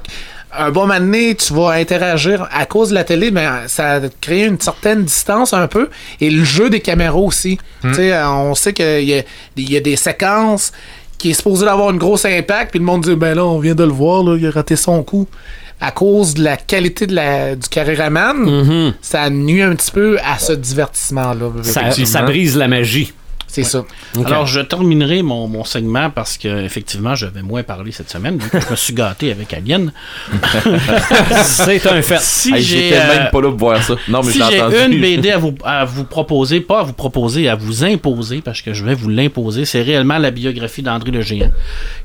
un 0.56 0.72
bon 0.72 0.88
moment 0.88 1.00
donné, 1.00 1.36
tu 1.36 1.54
vas 1.54 1.72
interagir 1.72 2.48
à 2.52 2.66
cause 2.66 2.90
de 2.90 2.96
la 2.96 3.04
télé, 3.04 3.32
mais 3.32 3.48
ça 3.68 4.00
crée 4.22 4.46
une 4.46 4.60
certaine 4.60 5.04
distance 5.04 5.54
un 5.54 5.68
peu. 5.68 5.90
Et 6.22 6.30
le 6.30 6.44
jeu 6.44 6.70
des 6.70 6.80
caméras 6.80 7.18
aussi. 7.18 7.58
Tu 7.82 7.94
sais, 7.96 8.24
on 8.24 8.56
sait 8.56 8.74
qu'il 8.74 9.04
y 9.04 9.14
a, 9.14 9.24
il 9.56 9.72
y 9.72 9.78
a 9.78 9.82
des 9.82 9.96
séquences 9.96 10.72
qui 11.18 11.32
est 11.32 11.34
supposé 11.34 11.66
d'avoir 11.66 11.90
une 11.90 11.98
grosse 11.98 12.26
impact, 12.26 12.72
puis 12.72 12.80
le 12.80 12.86
monde 12.86 13.02
dit 13.04 13.16
ben 13.16 13.36
là, 13.36 13.44
on 13.44 13.60
vient 13.60 13.76
de 13.76 13.84
le 13.84 13.92
voir, 13.92 14.24
là, 14.24 14.38
il 14.38 14.46
a 14.48 14.52
raté 14.52 14.76
son 14.76 15.04
coup. 15.04 15.28
À 15.80 15.92
cause 15.92 16.34
de 16.34 16.44
la 16.44 16.58
qualité 16.58 17.06
de 17.06 17.14
la, 17.14 17.56
du 17.56 17.68
caméraman, 17.70 18.94
ça 19.02 19.30
nuit 19.30 19.62
un 19.62 19.76
petit 19.76 19.92
peu 19.92 20.18
à 20.24 20.40
ce 20.40 20.54
divertissement-là. 20.54 21.52
Ça 22.06 22.22
brise 22.24 22.58
la 22.58 22.68
magie. 22.68 23.14
C'est 23.48 23.64
ça. 23.64 23.86
Alors, 24.26 24.46
je 24.46 24.60
terminerai 24.60 25.22
mon, 25.24 25.48
mon 25.48 25.64
segment 25.64 26.10
parce 26.10 26.38
que 26.38 26.64
effectivement, 26.66 27.16
je 27.16 27.26
vais 27.26 27.42
moins 27.42 27.64
parler 27.64 27.92
cette 27.92 28.10
semaine, 28.10 28.38
vu 28.38 28.50
que 28.50 28.60
je 28.60 28.70
me 28.70 28.76
suis 28.76 28.94
gâté 28.94 29.32
avec 29.32 29.54
Alien. 29.54 29.92
C'est 31.44 31.86
un 31.88 32.02
fait. 32.02 32.20
Si 32.20 32.54
Hey, 32.54 32.62
j'ai 32.62 32.78
J'étais 32.90 32.98
euh, 32.98 33.08
même 33.08 33.30
pas 33.32 33.42
là 33.42 33.50
pour 33.50 33.58
voir 33.58 33.82
ça. 33.84 33.96
Non, 34.08 34.22
mais 34.24 34.32
si 34.32 34.40
j'ai 34.52 34.86
une 34.86 35.02
BD 35.02 35.32
à 35.32 35.38
vous, 35.38 35.56
à 35.64 35.86
vous 35.86 36.04
proposer, 36.04 36.60
pas 36.62 36.82
à 36.82 36.84
vous 36.84 36.94
proposer, 36.94 37.50
à 37.50 37.56
vous 37.56 37.84
imposer, 37.84 38.42
parce 38.42 38.62
que 38.62 38.74
je 38.74 38.84
vais 38.84 38.94
vous 38.94 39.10
l'imposer, 39.10 39.66
c'est 39.66 39.82
réellement 39.82 40.18
la 40.18 40.32
biographie 40.32 40.82
d'André 40.82 41.12
le 41.12 41.22
Géant, 41.22 41.52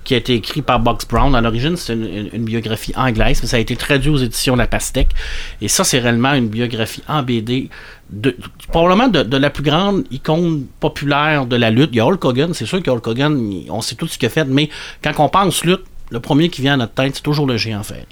qui 0.04 0.14
a 0.14 0.18
été 0.18 0.34
écrite 0.34 0.64
par 0.64 0.80
Box 0.80 1.06
Brown. 1.06 1.34
À 1.34 1.40
l'origine, 1.40 1.76
c'est 1.76 1.92
une, 1.94 2.04
une- 2.06 2.30
une 2.32 2.44
biographie 2.44 2.92
anglaise, 2.96 3.40
mais 3.42 3.48
ça 3.48 3.56
a 3.56 3.60
été 3.60 3.76
traduit 3.76 4.10
aux 4.10 4.16
éditions 4.18 4.56
La 4.56 4.66
Pastèque. 4.66 5.10
Et 5.60 5.68
ça, 5.68 5.84
c'est 5.84 5.98
réellement 5.98 6.32
une 6.34 6.48
biographie 6.48 7.02
en 7.08 7.22
BD, 7.22 7.68
de, 8.12 8.36
probablement 8.68 9.08
de, 9.08 9.22
de 9.22 9.36
la 9.36 9.50
plus 9.50 9.62
grande 9.62 10.04
icône 10.10 10.66
populaire 10.80 11.46
de 11.46 11.56
la 11.56 11.70
lutte. 11.70 11.90
Il 11.92 11.96
y 11.96 12.00
a 12.00 12.06
Hulk 12.06 12.24
Hogan, 12.24 12.54
c'est 12.54 12.66
sûr 12.66 12.82
que 12.82 12.90
Hulk 12.90 13.06
Hogan, 13.06 13.52
on 13.70 13.80
sait 13.80 13.94
tout 13.94 14.06
ce 14.06 14.18
qu'il 14.18 14.26
a 14.26 14.30
fait, 14.30 14.44
mais 14.44 14.68
quand 15.02 15.12
on 15.18 15.28
pense 15.28 15.64
lutte, 15.64 15.82
le 16.10 16.20
premier 16.20 16.50
qui 16.50 16.60
vient 16.60 16.74
à 16.74 16.76
notre 16.76 16.92
tête, 16.92 17.12
c'est 17.16 17.22
toujours 17.22 17.46
le 17.46 17.56
géant 17.56 17.82
fait. 17.82 18.06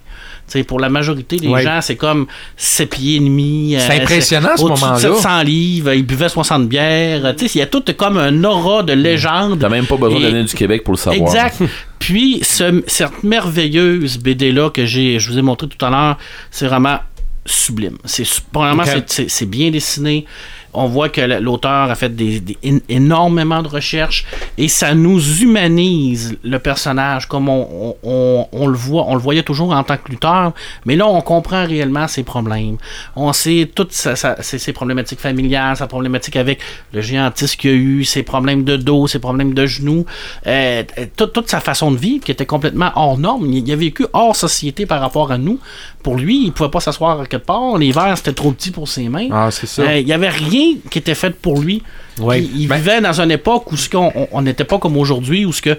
sais, 0.47 0.65
pour 0.65 0.81
la 0.81 0.89
majorité 0.89 1.37
des 1.37 1.49
Ouais. 1.49 1.63
gens, 1.63 1.81
c'est 1.83 1.97
comme 1.97 2.27
7 2.57 2.89
pieds 2.91 3.17
et 3.17 3.21
demi. 3.21 3.77
C'est 3.79 3.99
euh, 3.99 4.03
impressionnant, 4.03 4.49
ce 4.57 4.63
moment-là. 4.63 4.99
700 4.99 5.43
livres, 5.43 5.93
il 5.93 6.05
buvait 6.07 6.31
60 6.31 6.67
bières. 6.67 7.37
Tu 7.37 7.47
sais, 7.47 7.53
il 7.57 7.59
y 7.59 7.63
a 7.63 7.67
tout 7.67 7.85
comme 7.99 8.17
un 8.17 8.43
aura 8.43 8.83
de 8.83 8.95
légende. 8.95 9.59
T'as 9.61 9.69
même 9.69 9.85
pas 9.87 9.97
besoin 9.99 10.19
Et- 10.19 10.23
d'aller 10.23 10.45
du 10.45 10.55
Québec 10.55 10.83
pour 10.83 10.95
le 10.95 10.99
savoir. 10.99 11.21
Exact. 11.29 11.63
Puis, 11.99 12.41
ce- 12.43 12.83
cette 12.87 13.23
merveilleuse 13.23 14.19
BD-là 14.19 14.71
que 14.71 14.87
j'ai, 14.87 15.19
je 15.19 15.31
vous 15.31 15.39
ai 15.39 15.43
montré 15.43 15.69
tout 15.69 15.85
à 15.85 15.91
l'heure, 15.91 16.17
c'est 16.51 16.67
vraiment 16.67 16.99
sublime. 17.47 17.97
C'est 18.05 18.27
premièrement, 18.53 18.85
c'est- 19.07 19.47
bien 19.47 19.71
dessiné. 19.71 20.27
On 20.73 20.87
voit 20.87 21.09
que 21.09 21.21
l'auteur 21.21 21.91
a 21.91 21.95
fait 21.97 22.15
des, 22.15 22.41
énormément 22.89 23.61
de 23.61 23.67
recherches 23.67 24.25
et 24.57 24.69
ça 24.69 24.95
nous 24.95 25.21
humanise 25.43 26.37
le 26.45 26.61
personnage 26.61 27.27
comme 27.27 27.49
on, 27.49 27.67
on- 27.73 27.97
on- 28.05 28.47
on 28.53 28.67
le 28.69 28.77
voit, 28.77 29.05
on 29.09 29.15
le 29.15 29.21
voyait 29.21 29.43
toujours 29.43 29.73
en 29.73 29.83
tant 29.83 29.97
que 29.97 30.09
lutteur, 30.13 30.53
mais 30.85 30.95
là 30.95 31.09
on 31.09 31.21
comprend 31.23 31.67
réellement 31.67 32.07
ses 32.07 32.23
problèmes. 32.23 32.77
On 33.17 33.33
sait 33.33 33.69
toutes 33.75 33.93
sa- 33.93 34.15
sa- 34.15 34.41
ses, 34.43 34.59
ses 34.59 34.73
problématiques 34.73 35.19
familiales, 35.19 35.77
sa 35.77 35.89
problématique 35.89 36.37
avec 36.37 36.61
le 36.93 37.01
géantisme 37.01 37.57
qu'il 37.59 37.71
a 37.71 37.75
eu, 37.75 38.05
ses 38.05 38.23
problèmes 38.23 38.63
de 38.63 38.77
dos, 38.77 39.09
ses 39.09 39.19
problèmes 39.19 39.55
de 39.55 39.67
genoux, 39.67 40.07
euh, 40.47 40.85
toute, 41.17 41.33
toute 41.33 41.51
sa 41.51 41.59
façon 41.59 41.91
de 41.91 41.97
vivre 41.97 42.25
qui 42.25 42.31
était 42.31 42.47
complètement 42.47 42.93
hors 42.95 43.19
norme. 43.19 43.47
Il, 43.51 43.67
il 43.67 43.73
a 43.73 43.77
vécu 43.77 44.07
hors 44.13 44.37
société 44.37 44.87
par 44.87 45.01
rapport 45.01 45.33
à 45.33 45.39
nous. 45.39 45.59
Pour 46.03 46.17
lui, 46.17 46.45
il 46.47 46.53
pouvait 46.53 46.71
pas 46.71 46.81
s'asseoir 46.81 47.21
à 47.21 47.27
quelque 47.27 47.45
part. 47.45 47.77
Les 47.77 47.93
verres 47.93 48.17
c'était 48.17 48.33
trop 48.33 48.53
petit 48.53 48.71
pour 48.71 48.89
ses 48.89 49.09
mains. 49.09 49.29
Ah, 49.31 49.51
c'est 49.51 49.67
ça. 49.67 49.83
Euh, 49.83 49.99
Il 49.99 50.09
y 50.09 50.13
avait 50.13 50.31
rien 50.31 50.77
qui 50.91 50.99
était 50.99 51.15
fait 51.15 51.31
pour 51.31 51.61
lui. 51.61 51.83
Ouais. 52.19 52.43
Il, 52.43 52.63
il 52.63 52.69
Ben- 52.69 52.77
vivait 52.77 53.01
dans 53.01 53.21
une 53.21 53.31
époque 53.31 53.71
où 53.73 53.77
ce 53.77 53.89
qu'on 53.91 54.11
on- 54.33 54.43
n'était 54.43 54.65
pas 54.65 54.79
comme 54.79 54.97
aujourd'hui, 54.97 55.45
où 55.45 55.53
ce 55.53 55.61
que 55.63 55.79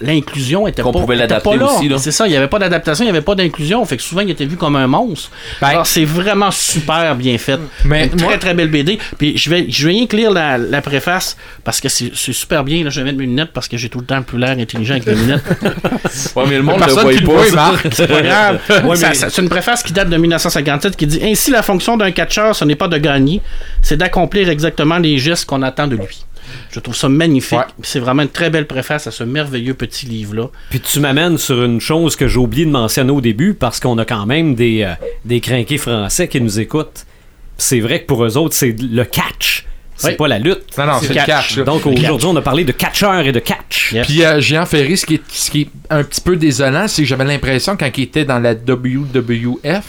l'inclusion 0.00 0.66
était 0.66 0.82
Qu'on 0.82 0.92
pas, 0.92 1.00
pouvait 1.00 1.16
l'adapter 1.16 1.50
pas 1.50 1.56
là. 1.56 1.66
aussi, 1.66 1.88
là. 1.88 1.98
C'est 1.98 2.10
ça, 2.12 2.26
il 2.26 2.30
n'y 2.30 2.36
avait 2.36 2.48
pas 2.48 2.58
d'adaptation, 2.58 3.04
il 3.04 3.06
n'y 3.06 3.10
avait 3.16 3.20
pas 3.24 3.34
d'inclusion. 3.34 3.84
Fait 3.84 3.96
que 3.96 4.02
souvent, 4.02 4.20
il 4.22 4.30
était 4.30 4.44
vu 4.44 4.56
comme 4.56 4.76
un 4.76 4.86
monstre. 4.86 5.30
Ben- 5.60 5.68
Alors, 5.68 5.86
c'est 5.86 6.04
vraiment 6.04 6.50
super 6.50 7.14
bien 7.16 7.38
fait. 7.38 7.58
Mais 7.84 8.04
Une 8.06 8.10
très, 8.16 8.26
moi- 8.26 8.38
très 8.38 8.54
belle 8.54 8.68
BD. 8.70 8.98
Puis, 9.18 9.36
je 9.38 9.50
vais, 9.50 9.66
je 9.68 9.86
vais 9.86 9.92
rien 9.94 10.06
que 10.06 10.16
lire 10.16 10.30
la, 10.30 10.58
la 10.58 10.80
préface 10.82 11.36
parce 11.64 11.80
que 11.80 11.88
c'est 11.88 12.12
c'est 12.14 12.32
super 12.32 12.64
bien. 12.64 12.84
Là, 12.84 12.90
je 12.90 13.00
vais 13.00 13.04
mettre 13.06 13.18
mes 13.18 13.24
lunettes 13.26 13.52
parce 13.52 13.68
que 13.68 13.76
j'ai 13.76 13.88
tout 13.88 14.00
le 14.00 14.04
temps 14.06 14.22
plus 14.22 14.38
l'air 14.38 14.56
intelligent 14.58 14.94
avec 14.94 15.06
mes 15.06 15.14
lunettes. 15.14 15.42
Ouais, 16.36 16.44
mais 16.48 16.56
le 16.56 16.62
monde 16.62 16.78
le 16.78 16.84
Personne 16.84 17.08
le 17.10 17.16
pas. 17.18 17.32
voit, 17.32 17.44
ça. 17.46 17.54
Marc. 17.54 17.86
C'est 17.92 18.06
pas 18.06 18.22
grave. 18.22 18.58
Ouais, 18.84 18.96
Ça- 18.96 19.08
mais- 19.08 19.14
ça- 19.14 19.30
c'est 19.30 19.42
une 19.42 19.48
préface 19.48 19.82
qui 19.82 19.92
date 19.92 20.08
de 20.10 20.16
1957 20.16 20.96
qui 20.96 21.06
dit 21.06 21.20
Ainsi, 21.22 21.50
la 21.50 21.62
fonction 21.62 21.96
d'un 21.96 22.10
catcheur, 22.10 22.54
ce 22.54 22.64
n'est 22.64 22.74
pas 22.76 22.88
de 22.88 22.98
gagner, 22.98 23.40
c'est 23.80 23.96
d'accomplir 23.96 24.48
exactement 24.48 24.98
les 24.98 25.18
gestes 25.18 25.46
qu'on 25.46 25.62
attend 25.62 25.86
de 25.86 25.96
lui. 25.96 26.24
Je 26.72 26.80
trouve 26.80 26.96
ça 26.96 27.08
magnifique. 27.10 27.58
Ouais. 27.58 27.64
C'est 27.82 28.00
vraiment 28.00 28.22
une 28.22 28.30
très 28.30 28.48
belle 28.48 28.66
préface 28.66 29.06
à 29.06 29.10
ce 29.10 29.24
merveilleux 29.24 29.74
petit 29.74 30.06
livre-là. 30.06 30.48
Puis 30.70 30.80
tu 30.80 31.00
m'amènes 31.00 31.36
sur 31.36 31.62
une 31.62 31.80
chose 31.80 32.16
que 32.16 32.26
j'ai 32.26 32.38
oublié 32.38 32.64
de 32.64 32.70
mentionner 32.70 33.12
au 33.12 33.20
début 33.20 33.52
parce 33.52 33.78
qu'on 33.78 33.98
a 33.98 34.06
quand 34.06 34.24
même 34.24 34.54
des, 34.54 34.82
euh, 34.82 34.94
des 35.26 35.40
crinqués 35.40 35.76
français 35.76 36.28
qui 36.28 36.40
nous 36.40 36.58
écoutent. 36.58 37.04
C'est 37.58 37.80
vrai 37.80 38.00
que 38.00 38.06
pour 38.06 38.24
eux 38.24 38.38
autres, 38.38 38.54
c'est 38.54 38.74
le 38.80 39.04
catch. 39.04 39.66
C'est 40.02 40.08
Oui. 40.10 40.16
pas 40.16 40.28
la 40.28 40.38
lutte. 40.38 40.76
Non, 40.78 40.86
non, 40.86 40.92
c'est 41.00 41.08
le 41.08 41.14
catch. 41.14 41.26
catch. 41.26 41.56
là. 41.58 41.64
Donc 41.64 41.86
aujourd'hui, 41.86 42.28
on 42.30 42.36
a 42.36 42.42
parlé 42.42 42.64
de 42.64 42.72
catcheur 42.72 43.20
et 43.20 43.32
de 43.32 43.38
catch. 43.38 43.92
Yep. 43.92 44.06
Puis 44.06 44.24
euh, 44.24 44.40
Jean 44.40 44.66
Ferry, 44.66 44.96
ce 44.96 45.06
qui, 45.06 45.14
est, 45.14 45.22
ce 45.28 45.50
qui 45.50 45.60
est 45.62 45.68
un 45.90 46.02
petit 46.02 46.20
peu 46.20 46.36
désolant, 46.36 46.88
c'est 46.88 47.02
que 47.02 47.08
j'avais 47.08 47.24
l'impression 47.24 47.76
quand 47.76 47.88
il 47.96 48.02
était 48.04 48.24
dans 48.24 48.38
la 48.38 48.54
WWF, 48.54 49.84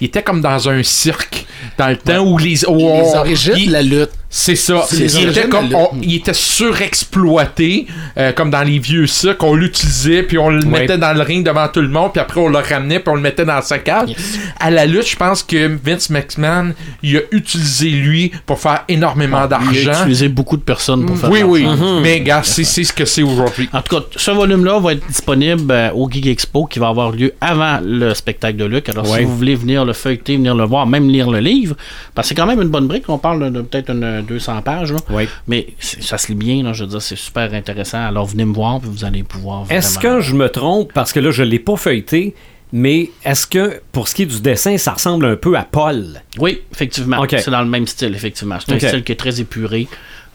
il 0.00 0.06
était 0.06 0.22
comme 0.22 0.40
dans 0.40 0.68
un 0.68 0.82
cirque. 0.82 1.46
Dans 1.78 1.88
le 1.88 1.96
temps 1.96 2.18
où 2.18 2.36
les. 2.36 2.66
où 2.68 2.76
Les 2.76 3.14
origines 3.16 3.54
il- 3.56 3.66
de 3.68 3.72
la 3.72 3.82
lutte. 3.82 4.10
C'est 4.28 4.56
ça. 4.56 4.84
C'est 4.88 5.04
Il, 5.04 5.28
était 5.28 5.48
comme, 5.48 5.72
on- 5.74 5.90
il 6.02 6.16
était 6.16 6.34
surexploité, 6.34 7.86
euh, 8.18 8.32
comme 8.32 8.50
dans 8.50 8.62
les 8.62 8.78
vieux 8.80 9.06
cirques. 9.06 9.42
On 9.44 9.54
l'utilisait, 9.54 10.22
puis 10.24 10.38
on 10.38 10.48
le 10.50 10.64
mettait 10.64 10.98
dans 10.98 11.12
le 11.12 11.22
ring 11.22 11.46
devant 11.46 11.68
tout 11.68 11.80
le 11.80 11.88
monde, 11.88 12.12
puis 12.12 12.20
après 12.20 12.40
on 12.40 12.48
le 12.48 12.58
ramenait, 12.58 12.98
puis 12.98 13.10
on 13.10 13.14
le 13.14 13.20
mettait 13.20 13.44
dans 13.44 13.62
sa 13.62 13.78
cage. 13.78 14.08
Yes. 14.10 14.38
À 14.58 14.70
la 14.72 14.86
lutte, 14.86 15.06
je 15.08 15.16
pense 15.16 15.42
que 15.44 15.70
Vince 15.84 16.10
McMahon, 16.10 16.72
il 17.02 17.16
a 17.16 17.20
utilisé 17.30 17.90
lui 17.90 18.32
pour 18.46 18.58
faire 18.58 18.84
énormément 18.88 19.46
Il 19.72 19.78
a 19.80 19.84
d'argent. 19.84 20.00
utilisé 20.02 20.28
beaucoup 20.28 20.56
de 20.56 20.62
personnes 20.62 21.04
pour 21.06 21.16
faire 21.16 21.30
Oui, 21.30 21.42
oui. 21.42 21.62
l'argent. 21.62 22.00
Mais 22.00 22.20
gars, 22.20 22.42
c'est 22.42 22.64
c'est 22.64 22.84
ce 22.84 22.92
que 22.92 23.04
c'est 23.04 23.22
aujourd'hui. 23.22 23.68
En 23.72 23.82
tout 23.82 23.96
cas, 23.96 24.04
ce 24.16 24.30
volume-là 24.30 24.78
va 24.80 24.92
être 24.92 25.06
disponible 25.06 25.70
euh, 25.70 25.90
au 25.92 26.10
Gig 26.10 26.26
Expo 26.26 26.66
qui 26.66 26.78
va 26.78 26.88
avoir 26.88 27.12
lieu 27.12 27.32
avant 27.40 27.80
le 27.84 28.14
spectacle 28.14 28.56
de 28.56 28.64
Luc. 28.64 28.88
Alors, 28.88 29.08
Ouais. 29.10 29.18
si 29.20 29.24
vous 29.24 29.36
voulez 29.36 29.54
venir 29.54 29.84
le 29.84 29.92
feuilleter, 29.92 30.36
venir 30.36 30.54
le 30.54 30.64
voir, 30.64 30.86
même 30.86 31.08
lire 31.08 31.30
le 31.30 31.40
livre, 31.40 31.76
parce 32.14 32.26
que 32.26 32.28
c'est 32.30 32.34
quand 32.40 32.46
même 32.46 32.60
une 32.62 32.68
bonne 32.68 32.86
brique. 32.86 33.04
On 33.08 33.18
parle 33.18 33.44
de, 33.44 33.50
de 33.50 33.60
peut-être 33.62 33.90
une 33.90 34.22
200 34.26 34.62
pages. 34.62 34.92
Là. 34.92 34.98
Oui. 35.10 35.28
Mais 35.46 35.68
ça 35.80 36.18
se 36.18 36.28
lit 36.28 36.34
bien. 36.34 36.62
Là, 36.62 36.72
je 36.72 36.84
veux 36.84 36.90
dire, 36.90 37.02
c'est 37.02 37.16
super 37.16 37.52
intéressant. 37.54 38.04
Alors, 38.06 38.26
venez 38.26 38.44
me 38.44 38.54
voir, 38.54 38.80
puis 38.80 38.90
vous 38.92 39.04
allez 39.04 39.22
pouvoir. 39.22 39.64
Est-ce 39.70 39.98
vraiment- 39.98 40.16
que 40.16 40.20
je 40.22 40.34
me 40.34 40.48
trompe? 40.48 40.92
Parce 40.92 41.12
que 41.12 41.20
là, 41.20 41.30
je 41.30 41.42
l'ai 41.42 41.58
pas 41.58 41.76
feuilleté, 41.76 42.34
mais 42.76 43.10
est-ce 43.24 43.46
que 43.46 43.80
pour 43.92 44.08
ce 44.08 44.16
qui 44.16 44.22
est 44.22 44.26
du 44.26 44.40
dessin, 44.40 44.76
ça 44.78 44.94
ressemble 44.94 45.26
un 45.26 45.36
peu 45.36 45.56
à 45.56 45.62
Paul? 45.62 46.20
Oui, 46.40 46.60
effectivement. 46.72 47.20
Ok. 47.20 47.36
C'est 47.38 47.52
dans 47.52 47.62
le 47.62 47.68
même 47.68 47.86
style, 47.86 48.12
effectivement. 48.16 48.58
C'est 48.58 48.72
un 48.72 48.88
style 48.88 49.04
qui 49.04 49.12
est 49.12 49.16
très 49.16 49.40
épuré. 49.40 49.86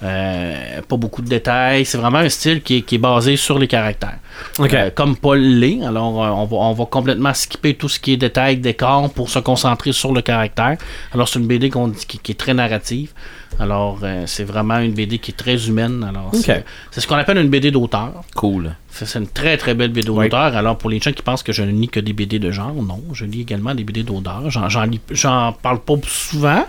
Euh, 0.03 0.81
pas 0.87 0.97
beaucoup 0.97 1.21
de 1.21 1.27
détails. 1.27 1.85
C'est 1.85 1.97
vraiment 1.97 2.19
un 2.19 2.29
style 2.29 2.61
qui 2.61 2.77
est, 2.77 2.81
qui 2.83 2.95
est 2.95 2.99
basé 2.99 3.35
sur 3.35 3.59
les 3.59 3.67
caractères. 3.67 4.17
Ok. 4.57 4.73
Euh, 4.73 4.89
comme 4.95 5.15
Paul 5.17 5.39
l'est. 5.39 5.81
Alors, 5.83 6.23
euh, 6.23 6.29
on, 6.29 6.45
va, 6.45 6.57
on 6.57 6.73
va 6.73 6.85
complètement 6.85 7.33
skipper 7.33 7.73
tout 7.73 7.89
ce 7.89 7.99
qui 7.99 8.13
est 8.13 8.17
détails, 8.17 8.57
décor 8.57 9.11
pour 9.13 9.29
se 9.29 9.39
concentrer 9.39 9.91
sur 9.91 10.13
le 10.13 10.21
caractère. 10.21 10.77
Alors, 11.13 11.27
c'est 11.27 11.39
une 11.39 11.47
BD 11.47 11.69
qu'on 11.69 11.89
dit 11.89 12.05
qui, 12.05 12.17
qui 12.19 12.31
est 12.31 12.35
très 12.35 12.53
narrative. 12.53 13.11
Alors, 13.59 13.99
euh, 14.03 14.23
c'est 14.25 14.45
vraiment 14.45 14.77
une 14.79 14.93
BD 14.93 15.17
qui 15.19 15.31
est 15.31 15.33
très 15.33 15.67
humaine. 15.67 16.05
Alors, 16.07 16.29
c'est 16.33 16.57
Ok. 16.59 16.63
c'est 16.91 17.01
ce 17.01 17.07
qu'on 17.07 17.15
appelle 17.15 17.37
une 17.39 17.49
BD 17.49 17.71
d'auteur. 17.71 18.13
Cool. 18.35 18.73
C'est 18.91 19.19
une 19.19 19.27
très 19.27 19.57
très 19.57 19.73
belle 19.73 19.89
BD 19.91 20.07
d'auteur. 20.07 20.55
Alors 20.55 20.77
pour 20.77 20.89
les 20.89 20.99
gens 20.99 21.11
qui 21.11 21.21
pensent 21.21 21.43
que 21.43 21.51
je 21.51 21.63
ne 21.63 21.71
lis 21.71 21.89
que 21.89 21.99
des 21.99 22.13
BD 22.13 22.39
de 22.39 22.51
genre, 22.51 22.73
non, 22.73 23.01
je 23.13 23.25
lis 23.25 23.41
également 23.41 23.75
des 23.75 23.83
BD 23.83 24.03
d'auteur. 24.03 24.43
J'en 24.49 25.51
parle 25.53 25.79
pas 25.79 25.93
souvent, 26.07 26.65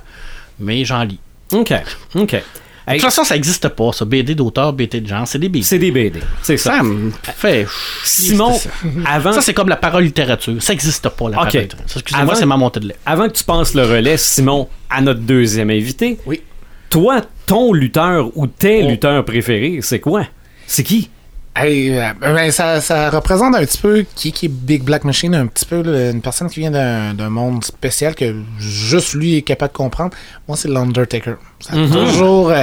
mais 0.58 0.84
j'en 0.84 1.04
lis. 1.04 1.18
OK. 1.52 1.72
OK. 2.16 2.42
De 2.88 2.92
toute 2.94 3.02
façon, 3.02 3.24
ça 3.24 3.34
n'existe 3.34 3.68
pas, 3.68 3.92
ça. 3.92 4.04
BD 4.04 4.34
d'auteur, 4.34 4.72
BD 4.72 5.00
de 5.00 5.06
genre, 5.08 5.26
c'est 5.26 5.38
des 5.38 5.48
BD. 5.48 5.64
c'est 5.64 5.78
des 5.78 5.90
BD. 5.90 6.20
C'est 6.42 6.56
ça. 6.56 6.78
Ça 6.78 6.82
me 6.82 7.10
fait. 7.36 7.66
Simon, 8.04 8.54
Ça, 8.54 8.70
avant, 9.06 9.32
Ça, 9.32 9.42
c'est 9.42 9.54
comme 9.54 9.68
la 9.68 9.76
parole 9.76 10.04
littérature. 10.04 10.60
Ça 10.62 10.72
n'existe 10.72 11.08
pas, 11.08 11.28
la 11.28 11.36
Ok. 11.38 11.44
parole 11.44 11.46
littérature. 11.60 11.78
Excusez-moi, 11.96 12.22
Avant- 12.32 12.34
c'est 12.34 12.46
ma 12.46 12.56
montée 12.56 12.80
de 12.80 12.88
lait. 12.88 12.96
avant 13.06 13.28
que 13.28 13.32
tu 13.34 13.44
penses 13.44 13.74
le 13.74 13.82
relais, 13.82 14.16
Simon, 14.16 14.68
à 14.88 15.00
notre 15.00 15.20
deuxième 15.20 15.70
invité, 15.70 16.18
Oui. 16.26 16.40
toi, 16.88 17.20
ton 17.46 17.72
lutteur 17.72 18.30
ou 18.36 18.46
tes 18.46 18.82
Oh. 18.84 18.88
lutteurs 18.88 19.24
préférés, 19.24 19.80
c'est 19.82 20.00
quoi? 20.00 20.24
C'est 20.66 20.82
qui? 20.82 21.10
Hey, 21.57 21.90
euh, 21.98 22.12
ben, 22.20 22.51
ça, 22.53 22.80
ça 22.80 23.11
représente 23.11 23.57
un 23.57 23.61
petit 23.61 23.78
peu 23.78 24.05
qui, 24.14 24.30
qui 24.32 24.46
est 24.46 24.48
Big 24.48 24.82
Black 24.84 25.03
Machine, 25.05 25.34
un 25.34 25.46
petit 25.48 25.66
peu 25.66 25.82
là, 25.82 26.11
une 26.11 26.22
personne 26.22 26.48
qui 26.48 26.61
vient 26.61 26.70
d'un 26.70 27.12
d'un 27.12 27.28
monde 27.28 27.64
spécial 27.64 28.14
que 28.14 28.36
juste 28.61 29.14
lui 29.14 29.36
est 29.36 29.42
capable 29.42 29.72
de 29.72 29.76
comprendre. 29.76 30.14
Moi, 30.46 30.57
c'est 30.57 30.68
l'Undertaker. 30.68 31.34
Ça 31.59 31.72
a 31.74 31.76
Mhm. 31.76 31.90
toujours. 31.90 32.51
euh, 32.51 32.62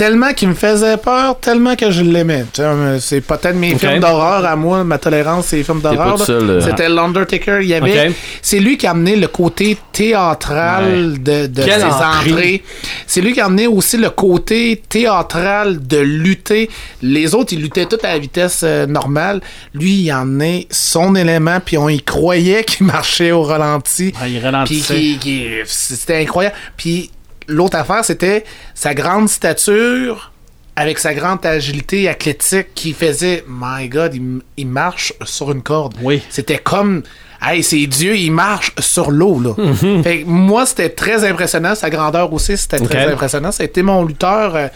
tellement 0.00 0.32
qu'il 0.32 0.48
me 0.48 0.54
faisait 0.54 0.96
peur, 0.96 1.38
tellement 1.40 1.76
que 1.76 1.90
je 1.90 2.02
l'aimais. 2.02 2.46
Euh, 2.58 2.96
C'est 3.02 3.20
peut-être 3.20 3.54
mes 3.54 3.74
films 3.74 4.00
d'horreur 4.00 4.46
à 4.46 4.56
moi, 4.56 4.82
ma 4.82 4.96
tolérance, 4.96 5.48
c'est 5.48 5.56
les 5.56 5.62
films 5.62 5.82
d'horreur. 5.82 6.16
euh. 6.30 6.58
C'était 6.62 6.88
l'Undertaker. 6.88 7.58
Il 7.60 7.68
y 7.68 7.74
avait. 7.74 8.08
Ok. 8.08 8.14
C'est 8.40 8.60
lui 8.60 8.78
qui 8.78 8.86
a 8.86 8.92
amené 8.92 9.14
le 9.16 9.28
côté 9.28 9.76
théâtral 9.92 11.22
de, 11.22 11.50
ses 11.54 11.84
entrée. 11.84 12.30
entrées. 12.30 12.62
C'est 13.06 13.20
lui 13.20 13.34
qui 13.34 13.42
a 13.42 13.44
amené 13.44 13.66
aussi 13.66 13.98
le 13.98 14.08
côté 14.08 14.82
théâtral 14.88 15.86
de 15.86 15.98
lutter. 15.98 16.70
Les 17.02 17.34
autres, 17.34 17.52
ils 17.52 17.60
luttaient 17.60 17.84
tout 17.84 17.98
à 18.02 18.14
la 18.14 18.18
vitesse 18.18 18.62
euh, 18.64 18.86
normale. 18.86 19.42
Lui, 19.74 19.92
il 19.96 20.10
a 20.10 20.20
amené 20.20 20.66
son 20.70 21.14
élément, 21.14 21.58
puis 21.62 21.76
on 21.76 21.90
y 21.90 22.00
croyait 22.00 22.64
qu'il 22.66 22.86
marchait 22.86 23.32
au 23.32 23.42
ralenti. 23.42 24.14
Ah, 24.18 24.28
il 24.28 24.38
ralentissait. 24.42 25.18
c'était 25.66 26.16
incroyable. 26.22 26.56
Puis 26.78 27.10
l'autre 27.50 27.76
affaire, 27.76 28.04
c'était 28.04 28.44
sa 28.74 28.94
grande 28.94 29.28
stature 29.28 30.32
avec 30.76 30.98
sa 30.98 31.12
grande 31.14 31.44
agilité 31.44 32.08
athlétique 32.08 32.68
qui 32.74 32.92
faisait, 32.92 33.44
my 33.48 33.88
God, 33.88 34.14
il, 34.14 34.40
il 34.56 34.66
marche 34.66 35.12
sur 35.24 35.50
une 35.52 35.62
corde. 35.62 35.94
Oui. 36.00 36.22
C'était 36.30 36.58
comme, 36.58 37.02
hey, 37.42 37.62
c'est 37.62 37.86
Dieu, 37.86 38.16
il 38.16 38.30
marche 38.30 38.72
sur 38.78 39.10
l'eau, 39.10 39.40
là. 39.40 39.54
Fait 40.02 40.22
que 40.22 40.26
moi, 40.26 40.64
c'était 40.64 40.88
très 40.90 41.28
impressionnant. 41.28 41.74
Sa 41.74 41.90
grandeur 41.90 42.32
aussi, 42.32 42.56
c'était 42.56 42.78
très 42.78 43.12
impressionnant. 43.12 43.52
Ça 43.52 43.62
a 43.62 43.66
été 43.66 43.82
mon 43.82 44.04
lutteur 44.04 44.54
euh, 44.56 44.68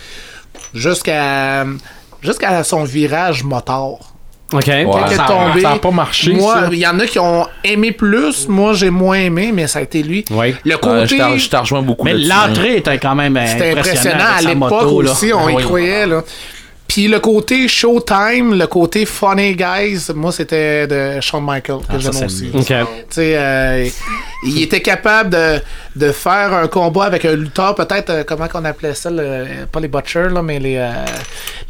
jusqu'à 0.75 1.64
jusqu'à 2.22 2.64
son 2.64 2.85
virage 2.85 3.45
moteur. 3.45 4.13
OK. 4.55 4.66
Ouais. 4.66 5.14
Ça 5.16 5.24
a- 5.24 5.28
tombé, 5.28 5.61
ça 5.62 5.72
a 5.72 5.78
pas 5.78 5.90
marché, 5.90 6.32
Moi, 6.32 6.68
il 6.72 6.78
y 6.78 6.86
en 6.86 6.98
a 7.00 7.07
qui 7.07 7.18
ont 7.18 7.46
aimé 7.62 7.92
plus. 7.92 8.48
Moi, 8.48 8.72
j'ai 8.74 8.90
moins 8.90 9.18
aimé, 9.18 9.50
mais 9.52 9.66
ça 9.66 9.80
a 9.80 9.82
été 9.82 10.02
lui. 10.02 10.24
Oui. 10.30 10.55
Le 10.64 10.74
Ouais, 10.74 10.80
côté, 10.80 11.07
je 11.09 11.16
t'en- 11.16 11.36
je 11.36 11.48
t'en 11.50 11.61
rejoins 11.61 11.82
beaucoup 11.82 12.05
Mais 12.05 12.14
là-dessus. 12.14 12.28
l'entrée 12.48 12.76
était 12.76 12.98
quand 12.98 13.14
même 13.14 13.38
c'était 13.46 13.70
impressionnant. 13.72 14.14
impressionnant 14.24 14.24
à 14.36 14.40
l'époque 14.42 14.92
aussi. 14.92 15.32
On 15.32 15.46
Ah 15.48 15.52
y 15.52 15.55
oui. 15.57 15.62
croyait, 15.64 16.07
là. 16.07 16.22
Puis 16.86 17.09
le 17.09 17.18
côté 17.18 17.66
Showtime, 17.66 18.55
le 18.57 18.66
côté 18.68 19.05
Funny 19.07 19.57
Guys, 19.57 20.11
moi, 20.14 20.30
c'était 20.30 20.86
de 20.86 21.20
Shawn 21.20 21.42
Michaels 21.44 21.78
que 21.80 21.94
Ah, 21.94 21.98
j'aime 21.98 22.24
aussi. 22.26 22.50
le 22.52 22.61
OK. 22.61 22.66
Tu 22.66 22.74
sais, 23.11 23.36
euh, 23.36 23.88
il 24.46 24.62
était 24.62 24.80
capable 24.82 25.30
de, 25.30 25.61
de 25.96 26.12
faire 26.12 26.52
un 26.52 26.68
combat 26.68 27.05
avec 27.05 27.24
un 27.24 27.34
lutteur, 27.34 27.74
peut-être, 27.74 28.11
euh, 28.11 28.22
comment 28.24 28.46
qu'on 28.46 28.64
appelait 28.64 28.94
ça, 28.94 29.11
le- 29.11 29.64
pas 29.72 29.80
les 29.80 29.88
butchers, 29.88 30.28
là, 30.30 30.42
mais 30.42 30.61
les, 30.61 30.76
euh, 30.76 30.90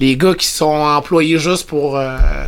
les 0.00 0.14
gars 0.16 0.34
qui 0.34 0.46
sont 0.48 0.66
employés 0.66 1.38
juste 1.38 1.68
pour 1.68 1.96
euh, 1.96 2.02
euh, 2.08 2.44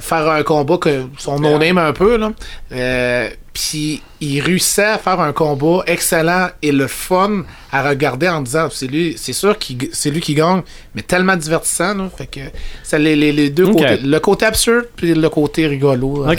faire 0.00 0.28
un 0.30 0.42
combat, 0.42 0.78
que 0.78 1.02
son 1.18 1.38
no-name 1.38 1.78
un 1.78 1.92
peu, 1.92 2.16
là. 2.16 2.32
Euh, 2.72 3.28
Puis 3.52 4.02
il 4.20 4.40
réussissait 4.40 4.84
à 4.84 4.98
faire 4.98 5.20
un 5.20 5.32
combat 5.32 5.82
excellent 5.86 6.48
et 6.62 6.72
le 6.72 6.86
fun 6.86 7.42
à 7.72 7.88
regarder 7.88 8.28
en 8.28 8.40
disant, 8.42 8.68
c'est 8.70 8.86
lui, 8.86 9.14
c'est 9.18 9.32
sûr 9.32 9.58
que 9.58 9.64
c'est 9.92 10.10
lui 10.10 10.20
qui 10.20 10.34
gagne, 10.34 10.62
mais 10.94 11.02
tellement 11.02 11.36
divertissant, 11.36 11.94
là. 11.94 12.08
Fait 12.16 12.26
que 12.26 12.40
c'est 12.82 12.98
les, 12.98 13.16
les- 13.16 13.32
les 13.32 13.50
deux 13.50 13.66
côtés. 13.68 13.96
Le 14.02 14.18
côté 14.20 14.46
absurde 14.46 14.86
puis 14.96 15.14
le 15.14 15.28
côté 15.28 15.66
rigolo. 15.66 16.24
euh, 16.26 16.32
Ok. 16.32 16.38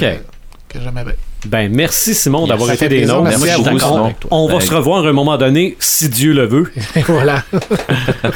que 0.69 0.79
j'aimais 0.83 1.03
bien. 1.03 1.13
Ben, 1.45 1.71
merci 1.71 2.13
Simon 2.15 2.45
d'avoir 2.47 2.67
Ça 2.69 2.73
été 2.75 2.89
des 2.89 3.05
nôtres. 3.05 3.29
On 4.31 4.47
va 4.47 4.53
Ben, 4.55 4.59
se 4.59 4.73
revoir 4.73 5.05
à 5.05 5.09
un 5.09 5.13
moment 5.13 5.37
donné, 5.37 5.75
si 5.79 6.09
Dieu 6.09 6.33
le 6.33 6.45
veut. 6.45 6.71
voilà. 7.07 7.43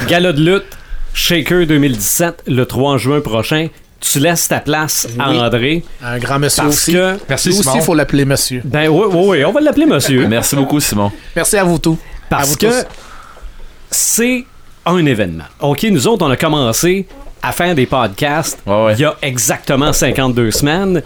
Gala 0.07 0.31
de 0.33 0.41
lutte, 0.41 0.77
Shaker 1.13 1.65
2017, 1.67 2.43
le 2.47 2.65
3 2.65 2.97
juin 2.97 3.19
prochain. 3.21 3.67
Tu 4.01 4.19
laisses 4.19 4.47
ta 4.47 4.59
place 4.59 5.07
à 5.19 5.29
Oui. 5.29 5.39
André. 5.39 5.83
Un 6.03 6.17
grand 6.17 6.39
monsieur 6.39 6.63
Parce 6.63 6.75
aussi. 6.75 6.93
que. 6.93 7.17
Merci, 7.29 7.53
Simon. 7.53 7.69
aussi, 7.69 7.77
il 7.77 7.83
faut 7.83 7.93
l'appeler 7.93 8.25
monsieur. 8.25 8.61
Ben 8.65 8.89
oui, 8.89 9.05
oui, 9.09 9.23
oui, 9.27 9.45
on 9.45 9.51
va 9.51 9.61
l'appeler 9.61 9.85
monsieur. 9.85 10.27
Merci 10.27 10.55
beaucoup, 10.55 10.79
Simon. 10.79 11.11
Merci 11.35 11.55
à 11.57 11.63
vous 11.63 11.77
tous. 11.77 11.93
À 11.93 12.25
Parce 12.37 12.49
vous 12.49 12.55
que 12.57 12.65
tous. 12.81 12.87
c'est 13.91 14.45
un 14.85 15.05
événement. 15.05 15.43
OK, 15.59 15.83
nous 15.91 16.07
autres, 16.07 16.25
on 16.25 16.29
a 16.31 16.35
commencé 16.37 17.05
à 17.43 17.51
faire 17.51 17.75
des 17.75 17.85
podcasts 17.85 18.59
Ouais, 18.65 18.85
ouais. 18.85 18.93
il 18.95 19.01
y 19.01 19.05
a 19.05 19.15
exactement 19.21 19.93
52 19.93 20.51
semaines. 20.51 21.01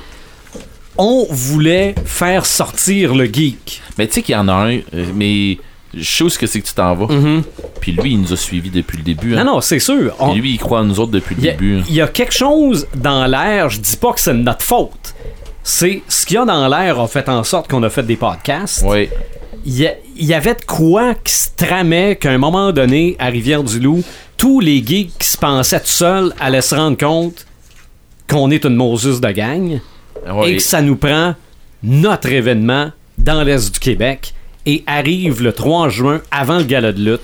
On 0.97 1.27
voulait 1.29 1.93
faire 2.05 2.45
sortir 2.45 3.13
le 3.15 3.25
geek. 3.25 3.81
Mais 3.97 4.07
tu 4.07 4.13
sais 4.13 4.21
qu'il 4.21 4.33
y 4.35 4.37
en 4.37 4.47
a 4.47 4.53
un, 4.53 4.77
euh, 4.77 5.05
mais 5.13 5.57
je 5.95 6.03
sais 6.03 6.23
où 6.23 6.29
c'est 6.29 6.45
que 6.47 6.67
tu 6.67 6.73
t'en 6.73 6.93
vas. 6.95 7.13
Mhm. 7.13 7.43
Puis 7.79 7.91
lui, 7.93 8.11
il 8.13 8.21
nous 8.21 8.33
a 8.33 8.37
suivis 8.37 8.69
depuis 8.69 8.97
le 8.97 9.03
début. 9.03 9.35
hein. 9.35 9.43
Non, 9.43 9.53
non, 9.55 9.61
c'est 9.61 9.79
sûr. 9.79 10.13
On- 10.19 10.31
Puis 10.31 10.41
lui, 10.41 10.51
il 10.53 10.57
croit 10.57 10.79
en 10.79 10.83
nous 10.83 10.99
autres 10.99 11.11
depuis 11.11 11.35
le 11.35 11.41
Il 11.41 11.45
y, 11.45 11.49
a, 11.49 11.51
début. 11.53 11.77
hein. 11.77 11.83
il 11.89 11.95
y 11.95 12.01
a 12.01 12.07
quelque 12.07 12.33
chose 12.33 12.87
dans 12.95 13.25
l'air, 13.25 13.69
je 13.69 13.79
dis 13.79 13.95
pas 13.97 14.13
que 14.13 14.19
c'est 14.19 14.33
notre 14.33 14.63
faute. 14.65 15.13
C'est 15.63 16.03
ce 16.07 16.25
qu'il 16.25 16.35
y 16.35 16.37
a 16.37 16.45
dans 16.45 16.67
l'air 16.67 16.99
a 16.99 17.07
fait 17.07 17.27
en 17.29 17.43
sorte 17.43 17.69
qu'on 17.69 17.81
a 17.83 17.89
fait 17.89 18.03
des 18.03 18.15
podcasts. 18.17 18.83
Ouais. 18.83 19.09
Il 19.67 19.91
y, 20.19 20.33
avait 20.33 20.53
de 20.53 20.61
quoi 20.63 21.15
qui 21.15 21.33
se 21.33 21.47
tramait 21.57 22.17
qu'à 22.17 22.29
un 22.29 22.37
moment 22.37 22.71
donné, 22.71 23.15
à 23.17 23.25
Rivière-du-Loup, 23.27 24.03
tous 24.37 24.59
les 24.59 24.85
geeks 24.85 25.17
qui 25.17 25.27
se 25.27 25.37
pensaient 25.37 25.79
tout 25.79 25.87
seuls 25.87 26.33
allaient 26.39 26.61
se 26.61 26.75
rendre 26.75 26.97
compte 26.97 27.47
qu'on 28.29 28.51
est 28.51 28.63
une 28.63 28.75
Moses 28.75 29.19
de 29.19 29.31
gang 29.31 29.79
Ouais. 30.31 30.51
et 30.51 30.55
que 30.57 30.61
ça 30.61 30.81
nous 30.83 30.95
prend 30.97 31.33
notre 31.81 32.29
événement 32.29 32.91
dans 33.17 33.41
l'Est 33.43 33.73
du 33.73 33.79
Québec 33.79 34.33
et 34.65 34.83
arrive 34.87 35.41
le 35.41 35.53
3 35.53 35.89
juin 35.89 36.21
avant 36.31 36.57
le 36.57 36.63
gala 36.63 36.91
de 36.91 36.99
lutte, 37.11 37.21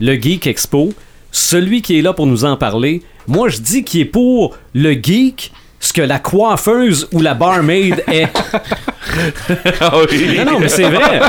le 0.00 0.14
Geek 0.14 0.46
Expo. 0.46 0.92
Celui 1.30 1.80
qui 1.80 1.98
est 1.98 2.02
là 2.02 2.12
pour 2.12 2.26
nous 2.26 2.44
en 2.44 2.56
parler, 2.56 3.02
moi 3.26 3.48
je 3.48 3.58
dis 3.58 3.84
qu'il 3.84 4.00
est 4.02 4.04
pour 4.06 4.56
le 4.74 4.92
geek 4.92 5.52
ce 5.80 5.92
que 5.92 6.02
la 6.02 6.18
coiffeuse 6.18 7.08
ou 7.12 7.20
la 7.20 7.34
barmaid 7.34 8.04
est. 8.12 8.28
Ah 9.80 9.92
non, 10.44 10.60
mais 10.60 10.68
c'est 10.68 10.88
vrai. 10.88 11.20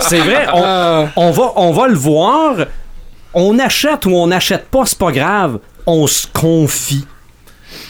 C'est 0.00 0.18
vrai. 0.18 0.46
On, 0.52 1.08
on 1.16 1.30
va, 1.30 1.52
on 1.56 1.72
va 1.72 1.88
le 1.88 1.94
voir. 1.94 2.56
On 3.34 3.58
achète 3.58 4.04
ou 4.04 4.10
on 4.10 4.26
n'achète 4.26 4.66
pas, 4.66 4.84
c'est 4.84 4.98
pas 4.98 5.12
grave. 5.12 5.60
On 5.86 6.06
se 6.06 6.26
confie. 6.26 7.06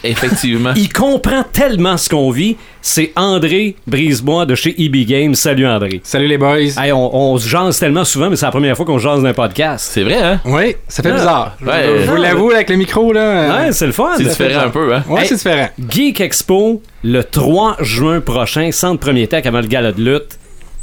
Effectivement. 0.04 0.72
Il 0.76 0.92
comprend 0.92 1.44
tellement 1.52 1.96
ce 1.96 2.08
qu'on 2.08 2.30
vit. 2.30 2.56
C'est 2.80 3.12
André 3.16 3.76
Brisebois 3.86 4.44
de 4.46 4.54
chez 4.54 4.74
EB 4.82 5.06
Games. 5.06 5.34
Salut 5.34 5.66
André. 5.66 6.00
Salut 6.02 6.26
les 6.26 6.38
boys. 6.38 6.58
Hey, 6.76 6.90
on, 6.92 7.14
on 7.14 7.38
se 7.38 7.48
jase 7.48 7.78
tellement 7.78 8.04
souvent, 8.04 8.28
mais 8.30 8.36
c'est 8.36 8.46
la 8.46 8.50
première 8.50 8.76
fois 8.76 8.84
qu'on 8.84 8.98
se 8.98 9.04
jase 9.04 9.22
d'un 9.22 9.32
podcast. 9.32 9.88
C'est 9.92 10.02
vrai, 10.02 10.16
hein? 10.20 10.40
Oui, 10.44 10.74
ça 10.88 11.02
fait 11.02 11.10
Ah. 11.10 11.14
bizarre. 11.14 11.56
Je- 11.60 11.66
Ouais. 11.66 11.98
je 12.04 12.10
vous 12.10 12.16
l'avoue 12.16 12.50
avec 12.50 12.68
le 12.70 12.76
micro 12.76 13.12
là. 13.12 13.20
euh, 13.20 13.66
Ouais, 13.66 13.72
c'est 13.72 13.86
le 13.86 13.92
fun. 13.92 14.10
C'est 14.16 14.24
différent 14.24 14.62
un 14.66 14.70
peu, 14.70 14.92
hein? 14.94 15.04
Ouais, 15.08 15.22
Hey. 15.22 15.28
c'est 15.28 15.36
différent. 15.36 15.68
Geek 15.88 16.20
Expo, 16.20 16.82
le 17.04 17.22
3 17.22 17.76
juin 17.80 18.20
prochain, 18.20 18.70
centre 18.72 18.98
premier 19.00 19.26
tech 19.28 19.46
avant 19.46 19.60
le 19.60 19.66
gala 19.68 19.92
de 19.92 20.02
lutte. 20.02 20.38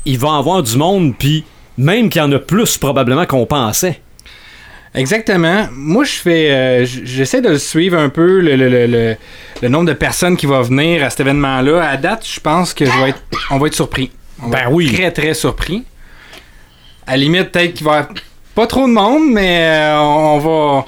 Il 0.06 0.18
va 0.18 0.30
y 0.30 0.40
avoir 0.40 0.64
du 0.64 0.78
monde, 0.78 1.14
puis 1.20 1.44
même 1.78 2.10
qu'il 2.10 2.22
y 2.22 2.26
en 2.26 2.32
a 2.32 2.40
plus 2.40 2.78
probablement 2.78 3.26
qu'on 3.26 3.46
pensait. 3.46 4.00
Exactement. 4.96 5.68
Moi, 5.72 6.04
je 6.04 6.14
fais, 6.14 6.52
euh, 6.52 6.86
j'essaie 6.86 7.42
de 7.42 7.50
le 7.50 7.60
suivre 7.60 7.98
un 7.98 8.10
peu 8.10 8.40
le, 8.40 8.56
le, 8.56 8.70
le, 8.88 9.16
le- 9.62 9.68
nombre 9.70 9.86
de 9.86 9.94
personnes 9.94 10.36
qui 10.36 10.48
vont 10.48 10.62
venir 10.62 11.04
à 11.04 11.10
cet 11.12 11.20
événement-là. 11.20 11.88
À 11.88 11.96
date, 11.98 12.26
je 12.28 12.40
pense 12.40 12.74
que 12.74 12.86
je 12.86 12.92
vais 12.92 13.10
être, 13.10 13.22
on 13.52 13.60
va 13.60 13.68
être 13.68 13.76
surpris. 13.76 14.12
On 14.42 14.48
va 14.50 14.58
Ben 14.58 14.64
être 14.68 14.74
oui. 14.74 14.92
Très 14.94 15.12
très 15.12 15.34
surpris. 15.36 15.84
À 17.06 17.12
la 17.12 17.18
limite, 17.18 17.52
peut-être 17.52 17.74
qu'il 17.76 17.86
va 17.86 17.92
y 17.92 17.98
avoir 18.00 18.14
pas 18.56 18.68
trop 18.68 18.88
de 18.88 18.94
monde, 18.94 19.32
mais 19.32 19.60
euh, 19.64 20.00
on 20.00 20.40
va, 20.40 20.86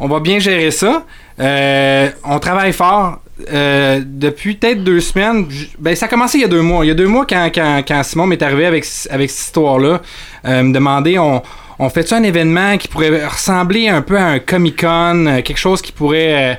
on 0.00 0.08
va 0.08 0.20
bien 0.20 0.40
gérer 0.40 0.70
ça. 0.72 1.04
Euh, 1.38 2.10
on 2.24 2.38
travaille 2.40 2.72
fort. 2.72 3.20
Depuis 3.48 4.54
peut-être 4.54 4.84
deux 4.84 5.00
semaines, 5.00 5.46
ben 5.78 5.96
ça 5.96 6.06
a 6.06 6.08
commencé 6.08 6.38
il 6.38 6.42
y 6.42 6.44
a 6.44 6.48
deux 6.48 6.62
mois. 6.62 6.84
Il 6.84 6.88
y 6.88 6.90
a 6.92 6.94
deux 6.94 7.08
mois 7.08 7.26
quand, 7.26 7.50
quand, 7.52 7.82
quand 7.86 8.02
Simon 8.04 8.26
m'est 8.28 8.40
arrivé 8.42 8.64
avec, 8.64 8.84
avec 9.10 9.28
cette 9.30 9.46
histoire-là, 9.48 10.00
me 10.44 10.72
demander 10.72 11.18
on, 11.18 11.42
on 11.78 11.88
fait-tu 11.88 12.14
un 12.14 12.22
événement 12.22 12.76
qui 12.78 12.88
pourrait 12.88 13.26
ressembler 13.26 13.88
un 13.88 14.02
peu 14.02 14.16
à 14.16 14.26
un 14.26 14.38
Comic-Con, 14.38 15.26
euh, 15.26 15.42
quelque 15.42 15.58
chose 15.58 15.82
qui 15.82 15.92
pourrait 15.92 16.52
euh, 16.52 16.54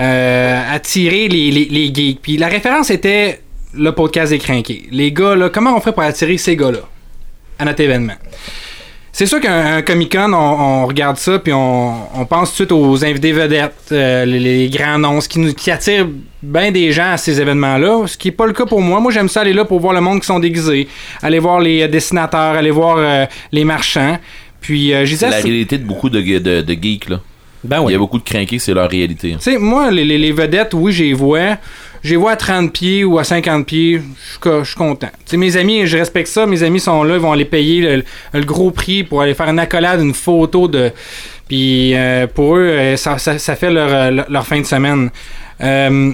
euh, 0.00 0.74
attirer 0.74 1.28
les, 1.28 1.50
les, 1.50 1.64
les 1.66 1.94
geeks. 1.94 2.20
Puis 2.20 2.36
la 2.36 2.48
référence 2.48 2.90
était 2.90 3.40
le 3.74 3.92
podcast 3.92 4.32
des. 4.32 4.88
Les 4.90 5.12
gars, 5.12 5.36
là, 5.36 5.50
comment 5.50 5.76
on 5.76 5.80
ferait 5.80 5.92
pour 5.92 6.02
attirer 6.02 6.36
ces 6.38 6.56
gars-là 6.56 6.80
à 7.58 7.64
notre 7.64 7.80
événement? 7.80 8.14
C'est 9.12 9.24
sûr 9.24 9.40
qu'un 9.40 9.76
un 9.76 9.82
Comic-Con, 9.82 10.34
on, 10.34 10.84
regarde 10.84 11.16
ça, 11.16 11.38
puis 11.38 11.50
on, 11.50 12.20
on 12.20 12.26
pense 12.26 12.50
tout 12.54 12.64
de 12.64 12.68
suite 12.68 12.72
aux 12.72 13.02
invités 13.02 13.32
vedettes, 13.32 13.90
les, 13.90 14.68
grands 14.68 14.98
noms, 14.98 15.22
ce 15.22 15.28
qui, 15.28 15.38
nous, 15.38 15.54
attire 15.68 16.06
bien 16.42 16.70
des 16.70 16.92
gens 16.92 17.12
à 17.12 17.16
ces 17.16 17.40
événements-là, 17.40 18.06
ce 18.06 18.18
qui 18.18 18.28
n'est 18.28 18.32
pas 18.32 18.44
le 18.44 18.52
cas 18.52 18.66
pour 18.66 18.82
moi. 18.82 19.00
Moi, 19.00 19.10
j'aime 19.12 19.30
ça 19.30 19.40
aller 19.40 19.54
là 19.54 19.64
pour 19.64 19.80
voir 19.80 19.94
le 19.94 20.02
monde 20.02 20.20
qui 20.20 20.26
sont 20.26 20.38
déguisés, 20.38 20.86
aller 21.22 21.38
voir 21.38 21.60
les 21.60 21.88
dessinateurs, 21.88 22.56
aller 22.56 22.70
voir 22.70 23.26
les 23.52 23.64
marchands. 23.64 24.18
Puis, 24.66 24.92
euh, 24.92 25.06
C'est 25.06 25.30
la 25.30 25.36
réalité 25.36 25.78
de 25.78 25.84
beaucoup 25.84 26.10
de, 26.10 26.20
de, 26.20 26.60
de 26.60 26.72
geeks, 26.82 27.08
là. 27.08 27.20
Ben 27.62 27.84
Il 27.86 27.92
y 27.92 27.94
a 27.94 27.98
beaucoup 27.98 28.18
de 28.18 28.24
crinqués, 28.24 28.58
c'est 28.58 28.74
leur 28.74 28.90
réalité. 28.90 29.32
hein. 29.34 29.38
Tu 29.40 29.52
sais, 29.52 29.58
moi, 29.58 29.92
les, 29.92 30.04
les- 30.04 30.32
vedettes, 30.32 30.74
oui, 30.74 30.90
je 30.92 31.04
les 31.04 31.12
vois. 31.12 31.56
Je 32.02 32.10
les 32.10 32.16
vois 32.16 32.32
à 32.32 32.36
30 32.36 32.72
pieds 32.72 33.04
ou 33.04 33.16
à 33.18 33.22
50 33.24 33.64
pieds. 33.64 34.00
Je 34.44 34.64
suis 34.64 34.74
content. 34.74 35.06
Tu 35.24 35.30
sais, 35.30 35.36
mes 35.36 35.56
amis, 35.56 35.86
je 35.86 35.96
respecte 35.98 36.26
ça. 36.28 36.46
Mes 36.46 36.64
amis 36.64 36.80
sont 36.80 37.04
là, 37.04 37.14
ils 37.14 37.20
vont 37.20 37.30
aller 37.32 37.44
payer 37.44 37.80
le, 37.96 38.04
le 38.34 38.44
gros 38.44 38.72
prix 38.72 39.04
pour 39.04 39.22
aller 39.22 39.34
faire 39.34 39.48
une 39.48 39.58
accolade, 39.60 40.00
une 40.00 40.14
photo 40.14 40.66
de. 40.66 40.90
Puis 41.48 41.94
euh, 41.94 42.26
pour 42.26 42.56
eux, 42.56 42.62
euh, 42.68 42.96
ça, 42.96 43.18
ça- 43.18 43.38
ça 43.38 43.54
fait 43.54 43.70
leur, 43.70 44.10
leur- 44.10 44.26
leur 44.28 44.46
fin 44.46 44.60
de 44.60 44.66
semaine. 44.66 45.10
Euh, 45.60 46.10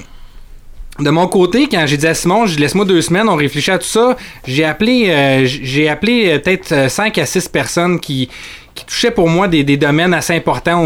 de 1.02 1.10
mon 1.10 1.26
côté, 1.26 1.68
quand 1.68 1.84
j'ai 1.86 1.96
dit 1.96 2.06
à 2.06 2.14
Simon, 2.14 2.44
laisse-moi 2.44 2.84
deux 2.84 3.02
semaines, 3.02 3.28
on 3.28 3.36
réfléchit 3.36 3.70
à 3.70 3.78
tout 3.78 3.86
ça, 3.86 4.16
j'ai 4.46 4.64
appelé, 4.64 5.10
euh, 5.10 5.44
j'ai 5.44 5.88
appelé 5.88 6.28
euh, 6.28 6.38
peut-être 6.38 6.90
5 6.90 7.18
à 7.18 7.26
6 7.26 7.48
personnes 7.48 8.00
qui, 8.00 8.28
qui 8.74 8.84
touchaient 8.84 9.10
pour 9.10 9.28
moi 9.28 9.48
des, 9.48 9.64
des 9.64 9.76
domaines 9.76 10.14
assez 10.14 10.34
importants 10.34 10.82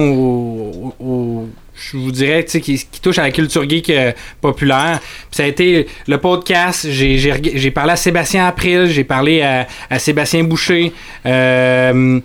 je 1.77 1.97
vous 1.97 2.11
dirais, 2.11 2.45
qui, 2.45 2.61
qui 2.61 3.01
touchent 3.01 3.19
à 3.19 3.23
la 3.23 3.31
culture 3.31 3.69
geek 3.69 3.91
euh, 3.91 4.13
populaire. 4.41 5.01
Ça 5.31 5.45
a 5.45 5.47
été 5.47 5.87
le 6.07 6.19
podcast. 6.19 6.87
J'ai, 6.91 7.71
parlé 7.71 7.93
à 7.93 7.97
Sébastien 7.97 8.47
April, 8.47 8.87
j'ai 8.87 9.05
parlé 9.05 9.43
à, 9.43 9.99
Sébastien 9.99 10.45
Boucher. 10.45 10.93
Euh, 11.27 11.87
euh, 11.87 12.21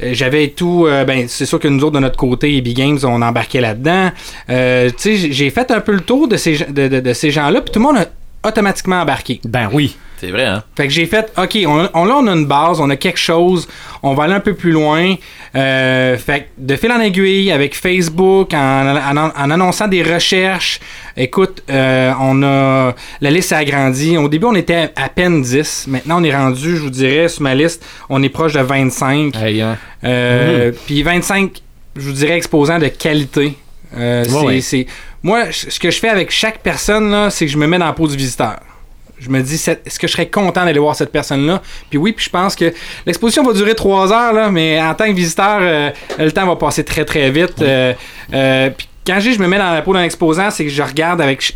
j'avais 0.00 0.48
tout, 0.48 0.86
euh, 0.86 1.04
ben 1.04 1.26
c'est 1.28 1.46
sûr 1.46 1.58
que 1.58 1.68
nous 1.68 1.82
autres 1.84 1.94
de 1.96 2.00
notre 2.00 2.16
côté, 2.16 2.56
EB 2.56 2.68
Games, 2.68 2.98
on 3.04 3.20
embarquait 3.22 3.60
là-dedans. 3.60 4.10
Euh, 4.50 4.90
tu 4.90 5.16
sais, 5.16 5.32
j'ai- 5.32 5.50
fait 5.50 5.70
un 5.70 5.80
peu 5.80 5.92
le 5.92 6.00
tour 6.00 6.28
de 6.28 6.36
ces, 6.36 6.58
de 6.68 7.12
ces 7.12 7.30
gens-là, 7.30 7.60
puis 7.60 7.72
tout 7.72 7.80
le 7.80 7.84
monde 7.86 7.96
a 7.98 8.48
automatiquement 8.48 9.00
embarqué. 9.00 9.40
Ben 9.44 9.68
oui. 9.72 9.96
C'est 10.20 10.30
vrai, 10.30 10.44
hein? 10.44 10.62
Fait 10.76 10.86
que 10.88 10.92
j'ai 10.92 11.06
fait, 11.06 11.32
OK, 11.38 11.56
on, 11.66 11.88
on- 11.94 12.04
là, 12.04 12.16
on 12.18 12.26
a 12.26 12.32
une 12.32 12.46
base, 12.46 12.80
on 12.80 12.90
a 12.90 12.96
quelque 12.96 13.18
chose, 13.18 13.68
on 14.02 14.14
va 14.14 14.24
aller 14.24 14.34
un 14.34 14.40
peu 14.40 14.54
plus 14.54 14.72
loin. 14.72 15.14
Euh, 15.54 16.16
fait 16.18 16.40
que 16.40 16.46
de 16.58 16.76
fil 16.76 16.90
en 16.92 17.00
aiguille, 17.00 17.50
avec 17.52 17.76
Facebook, 17.76 18.52
en, 18.52 18.96
en- 18.96 19.16
en 19.36 19.50
annonçant 19.50 19.86
des 19.88 20.02
recherches, 20.02 20.80
écoute, 21.16 21.62
euh, 21.70 22.12
on 22.20 22.42
a. 22.42 22.94
La 23.20 23.30
liste 23.30 23.52
a 23.52 23.58
agrandi. 23.58 24.16
Au 24.16 24.28
début, 24.28 24.46
on 24.46 24.54
était 24.54 24.90
à 24.96 25.08
peine 25.08 25.40
10. 25.42 25.86
Maintenant, 25.88 26.20
on 26.20 26.24
est 26.24 26.34
rendu, 26.34 26.76
je 26.76 26.82
vous 26.82 26.90
dirais, 26.90 27.28
sur 27.28 27.42
ma 27.42 27.54
liste, 27.54 27.84
on 28.08 28.22
est 28.22 28.28
proche 28.28 28.54
de 28.54 28.60
25. 28.60 29.34
Hey, 29.36 29.60
hein? 29.62 29.76
Euh, 30.04 30.72
Puis 30.86 31.02
25, 31.02 31.62
je 31.96 32.00
vous 32.02 32.12
dirais, 32.12 32.36
exposants 32.36 32.78
de 32.78 32.88
qualité. 32.88 33.54
Euh, 33.96 34.24
c'est- 34.24 34.34
ouais. 34.46 34.60
c'est- 34.60 34.86
Moi, 35.22 35.44
ce 35.50 35.78
que 35.80 35.90
je 35.90 35.98
fais 35.98 36.08
avec 36.10 36.30
chaque 36.30 36.58
personne, 36.58 37.10
là, 37.10 37.30
c'est 37.30 37.46
que 37.46 37.52
je 37.52 37.56
me 37.58 37.66
mets 37.66 37.78
dans 37.78 37.86
la 37.86 37.92
peau 37.92 38.06
du 38.06 38.16
visiteur. 38.16 38.58
Je 39.20 39.28
me 39.28 39.40
dis, 39.42 39.54
est-ce 39.54 39.98
que 39.98 40.06
je 40.06 40.12
serais 40.12 40.28
content 40.28 40.64
d'aller 40.64 40.78
voir 40.78 40.94
cette 40.94 41.12
personne-là? 41.12 41.62
Puis 41.90 41.98
oui, 41.98 42.12
puis 42.12 42.24
je 42.24 42.30
pense 42.30 42.54
que 42.54 42.72
l'exposition 43.06 43.42
va 43.42 43.52
durer 43.52 43.74
trois 43.74 44.12
heures, 44.12 44.32
là, 44.32 44.50
mais 44.50 44.80
en 44.80 44.94
tant 44.94 45.06
que 45.06 45.12
visiteur, 45.12 45.58
euh, 45.60 45.90
le 46.18 46.32
temps 46.32 46.46
va 46.46 46.56
passer 46.56 46.84
très 46.84 47.04
très 47.04 47.30
vite. 47.30 47.60
Euh, 47.60 47.92
euh, 48.32 48.70
puis 48.70 48.88
quand 49.06 49.20
je 49.20 49.30
dis 49.30 49.34
je 49.34 49.40
me 49.40 49.48
mets 49.48 49.58
dans 49.58 49.72
la 49.72 49.82
peau 49.82 49.94
d'un 49.94 50.02
exposant, 50.02 50.50
c'est 50.50 50.64
que 50.64 50.70
je 50.70 50.82
regarde 50.82 51.20
avec 51.20 51.54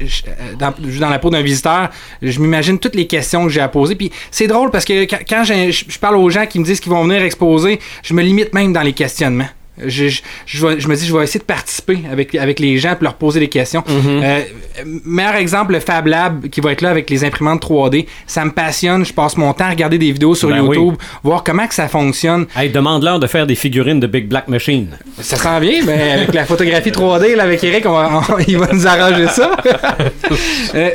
dans, 0.58 0.72
dans 1.00 1.10
la 1.10 1.18
peau 1.18 1.30
d'un 1.30 1.42
visiteur, 1.42 1.90
je 2.22 2.40
m'imagine 2.40 2.78
toutes 2.78 2.94
les 2.94 3.06
questions 3.06 3.44
que 3.44 3.50
j'ai 3.50 3.60
à 3.60 3.68
poser. 3.68 3.94
Puis 3.94 4.10
c'est 4.30 4.46
drôle 4.46 4.70
parce 4.70 4.84
que 4.84 5.04
quand, 5.04 5.18
quand 5.28 5.44
je 5.44 5.70
je 5.70 5.98
parle 5.98 6.16
aux 6.16 6.30
gens 6.30 6.46
qui 6.46 6.58
me 6.58 6.64
disent 6.64 6.80
qu'ils 6.80 6.92
vont 6.92 7.04
venir 7.04 7.22
exposer, 7.22 7.78
je 8.02 8.14
me 8.14 8.22
limite 8.22 8.54
même 8.54 8.72
dans 8.72 8.82
les 8.82 8.94
questionnements. 8.94 9.48
Je, 9.86 10.08
je, 10.08 10.20
je 10.46 10.66
vais- 10.66 10.80
je 10.80 10.88
me 10.88 10.94
dis, 10.96 11.06
je 11.06 11.16
vais 11.16 11.24
essayer 11.24 11.40
de 11.40 11.44
participer 11.44 11.98
avec, 12.10 12.34
avec 12.34 12.58
les 12.60 12.78
gens 12.78 12.92
et 12.92 13.02
leur 13.04 13.14
poser 13.14 13.40
des 13.40 13.48
questions. 13.48 13.84
Euh, 13.88 14.40
meilleur 15.04 15.34
exemple, 15.36 15.72
le 15.72 15.80
Fab 15.80 16.06
Lab 16.06 16.48
qui 16.48 16.60
va 16.60 16.72
être 16.72 16.80
là 16.82 16.90
avec 16.90 17.08
les 17.10 17.24
imprimantes 17.24 17.62
3D. 17.62 18.06
Ça 18.26 18.44
me 18.44 18.50
passionne. 18.50 19.04
Je 19.04 19.12
passe 19.12 19.36
mon 19.36 19.52
temps 19.52 19.64
à 19.66 19.70
regarder 19.70 19.98
des 19.98 20.12
vidéos 20.12 20.34
sur 20.34 20.48
Ben 20.48 20.60
oui. 20.60 20.76
YouTube, 20.76 20.94
voir 21.22 21.42
comment 21.44 21.66
que 21.66 21.74
ça 21.74 21.88
fonctionne. 21.88 22.46
Hey, 22.56 22.70
demande-leur 22.70 23.18
de 23.20 23.26
faire 23.26 23.46
des 23.46 23.54
figurines 23.54 24.00
de 24.00 24.06
Big 24.06 24.26
Black 24.28 24.48
Machine. 24.48 24.88
Ça 25.20 25.36
s'en 25.36 25.58
vient, 25.60 25.80
mais 25.84 26.12
avec 26.12 26.34
la 26.34 26.44
photographie 26.44 26.90
3D, 26.90 27.36
là, 27.36 27.44
avec 27.44 27.62
Eric, 27.64 27.84
on 27.86 27.92
va- 27.92 28.10
on- 28.28 28.38
il 28.46 28.58
va 28.58 28.68
nous 28.72 28.86
arranger 28.86 29.28
ça. 29.28 29.50
Euh, 30.74 30.90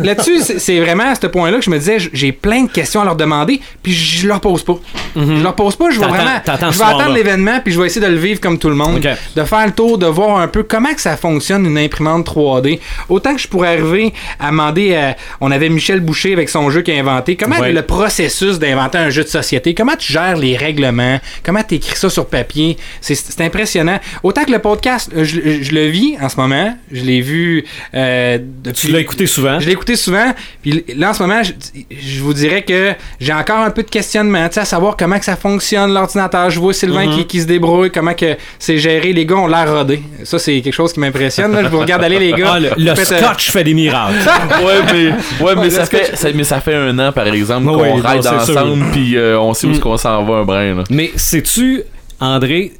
là-dessus, 0.00 0.40
c'est- 0.58 0.80
vraiment 0.80 1.10
à 1.10 1.14
ce 1.14 1.26
point-là 1.26 1.58
que 1.58 1.64
je 1.64 1.70
me 1.70 1.78
disais, 1.78 1.98
j'ai 2.12 2.32
plein 2.32 2.64
de 2.64 2.70
questions 2.70 3.00
à 3.00 3.04
leur 3.04 3.16
demander, 3.16 3.60
puis 3.82 3.92
je 3.92 4.26
leur 4.26 4.40
pose 4.40 4.62
pas. 4.64 4.76
Je 5.16 5.42
leur 5.42 5.54
pose 5.54 5.76
pas, 5.76 5.90
je 5.90 6.00
vais 6.00 6.06
vraiment. 6.06 6.30
t'attends 6.44 6.70
Je 6.70 6.74
ce 6.74 6.78
vais 6.78 6.84
attendre 6.84 7.03
l'événement, 7.12 7.60
puis 7.62 7.72
je 7.72 7.80
vais 7.80 7.86
essayer 7.86 8.04
de 8.04 8.10
le 8.10 8.18
vivre 8.18 8.40
comme 8.40 8.58
tout 8.58 8.68
le 8.68 8.74
monde. 8.74 9.00
De 9.36 9.44
faire 9.44 9.66
le 9.66 9.72
tour, 9.72 9.98
de 9.98 10.06
voir 10.06 10.38
un 10.38 10.48
peu 10.48 10.62
comment 10.62 10.92
que 10.94 11.00
ça 11.00 11.16
fonctionne 11.16 11.66
une 11.66 11.78
imprimante 11.78 12.26
3D. 12.26 12.80
Autant 13.08 13.34
que 13.34 13.40
je 13.40 13.48
pourrais 13.48 13.68
arriver 13.78 14.12
à 14.40 14.50
demander 14.50 14.94
à. 14.94 15.16
On 15.40 15.50
avait 15.50 15.68
Michel 15.68 16.00
Boucher 16.00 16.32
avec 16.32 16.48
son 16.48 16.70
jeu 16.70 16.82
qu'il 16.82 16.94
a 16.94 17.00
inventé. 17.00 17.36
Comment 17.36 17.58
Ouais. 17.58 17.72
le 17.72 17.82
processus 17.82 18.58
d'inventer 18.58 18.98
un 18.98 19.10
jeu 19.10 19.22
de 19.22 19.28
société, 19.28 19.74
comment 19.74 19.96
tu 19.96 20.12
gères 20.12 20.36
les 20.36 20.56
règlements, 20.56 21.20
comment 21.42 21.62
tu 21.62 21.76
écris 21.76 21.96
ça 21.96 22.08
sur 22.10 22.26
papier? 22.26 22.76
C'est- 23.00 23.40
impressionnant. 23.40 23.98
Autant 24.22 24.44
que 24.44 24.50
le 24.52 24.58
podcast, 24.58 25.10
euh, 25.16 25.24
je, 25.24 25.62
je 25.62 25.72
le 25.74 25.86
vis 25.86 26.16
en 26.20 26.28
ce 26.28 26.36
moment. 26.36 26.76
Je 26.90 27.02
l'ai 27.02 27.20
vu 27.20 27.64
euh, 27.94 28.38
depuis. 28.40 28.86
Tu 28.86 28.92
l'as 28.92 29.00
écouté 29.00 29.26
souvent? 29.26 29.60
Je 29.60 29.66
l'ai 29.66 29.72
écouté 29.72 29.96
souvent. 29.96 30.32
Puis 30.62 30.84
là, 30.96 31.10
en 31.10 31.14
ce 31.14 31.22
moment, 31.22 31.42
je, 31.42 31.52
je 31.90 32.22
vous 32.22 32.32
dirais 32.34 32.62
que 32.62 32.92
j'ai 33.20 33.32
encore 33.32 33.58
un 33.58 33.70
peu 33.70 33.82
de 33.82 33.90
questionnement, 33.90 34.48
à 34.54 34.64
savoir 34.64 34.96
comment 34.96 35.18
que 35.18 35.24
ça 35.24 35.36
fonctionne, 35.36 35.92
l'ordinateur. 35.92 36.50
Je 36.50 36.58
vois 36.60 36.72
Sylvain 36.84 37.06
Mhm. 37.06 37.16
qui, 37.18 37.26
qui 37.26 37.40
se 37.40 37.46
débrouille, 37.46 37.90
comment 37.90 38.14
que 38.14 38.36
c'est 38.58 38.78
géré. 38.78 39.12
Les 39.12 39.26
gars 39.26 39.36
ont 39.36 39.46
l'air 39.46 39.72
rodés. 39.72 40.02
Ça, 40.24 40.38
c'est 40.38 40.60
quelque 40.60 40.72
chose 40.74 40.92
qui 40.92 41.00
m'impressionne. 41.00 41.56
Je 41.62 41.68
vous 41.68 41.78
regarde 41.80 42.02
aller, 42.04 42.18
les 42.18 42.32
gars. 42.32 42.52
Ah, 42.54 42.60
le 42.60 42.70
le 42.76 42.94
Faites, 42.94 43.12
euh, 43.12 43.18
scotch 43.22 43.50
fait 43.50 43.64
des 43.64 43.74
miracles. 43.74 44.14
ouais, 44.64 44.74
mais, 44.92 45.44
ouais, 45.44 45.54
mais, 45.56 45.62
Ouais, 45.62 45.70
ça 45.70 45.86
fait, 45.86 46.16
ça, 46.16 46.28
mais 46.34 46.44
ça 46.44 46.60
fait 46.60 46.74
un 46.74 46.98
an, 46.98 47.12
par 47.12 47.26
exemple, 47.26 47.68
Ouais, 47.68 47.74
qu'on 47.90 48.00
ouais, 48.00 48.08
ride 48.08 48.24
non, 48.24 48.32
ensemble, 48.38 48.84
puis 48.92 49.16
euh, 49.16 49.38
on 49.38 49.54
sait 49.54 49.66
où 49.66 49.70
Mm. 49.70 49.78
qu'on 49.80 49.96
s'en 49.96 50.22
va 50.24 50.34
un 50.36 50.44
brin. 50.44 50.74
Là. 50.76 50.84
Mais 50.90 51.10
sais-tu, 51.16 51.82
André, 52.20 52.72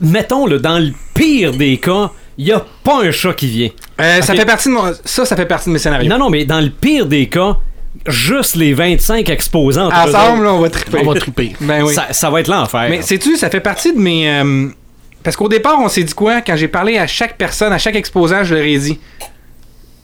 mettons, 0.00 0.46
là, 0.46 0.58
dans 0.58 0.78
le 0.78 0.90
pire 1.14 1.52
des 1.52 1.76
cas, 1.76 2.10
il 2.38 2.46
n'y 2.46 2.52
a 2.52 2.64
pas 2.82 3.02
un 3.04 3.10
chat 3.10 3.34
qui 3.34 3.46
vient. 3.48 3.68
euh, 4.00 4.20
Ça 4.22 4.34
fait 4.34 4.44
partie 4.46 4.68
de 4.68 4.74
mon- 4.74 4.92
ça, 5.04 5.24
ça 5.24 5.36
fait 5.36 5.46
partie 5.46 5.68
de 5.68 5.72
mes 5.74 5.78
scénarios. 5.78 6.08
Non, 6.08 6.18
non, 6.18 6.30
mais 6.30 6.44
dans 6.44 6.60
le 6.60 6.70
pire 6.70 7.06
des 7.06 7.26
cas, 7.26 7.56
juste 8.06 8.56
les 8.56 8.74
25 8.74 9.28
exposants 9.28 9.90
Ensemble, 9.90 10.44
là, 10.44 10.54
on 10.54 10.60
va 10.60 10.70
triper. 10.70 10.98
On 11.04 11.12
va 11.12 11.20
triper. 11.20 11.54
Ben 11.60 11.82
oui. 11.82 11.94
ça, 11.94 12.08
ça 12.12 12.30
va 12.30 12.40
être 12.40 12.48
l'enfer. 12.48 12.86
Mais 12.90 13.02
sais-tu, 13.02 13.36
ça 13.36 13.50
fait 13.50 13.60
partie 13.60 13.92
de 13.92 13.98
mes. 13.98 14.28
euh, 14.28 14.68
parce 15.22 15.36
qu'au 15.36 15.48
départ, 15.48 15.78
on 15.78 15.88
s'est 15.88 16.02
dit 16.02 16.14
quoi? 16.14 16.40
Quand 16.40 16.56
j'ai 16.56 16.68
parlé 16.68 16.98
à 16.98 17.06
chaque 17.06 17.36
personne, 17.36 17.72
à 17.72 17.78
chaque 17.78 17.94
exposant, 17.94 18.42
je 18.44 18.54
leur 18.54 18.64
ai 18.64 18.78
dit 18.78 18.98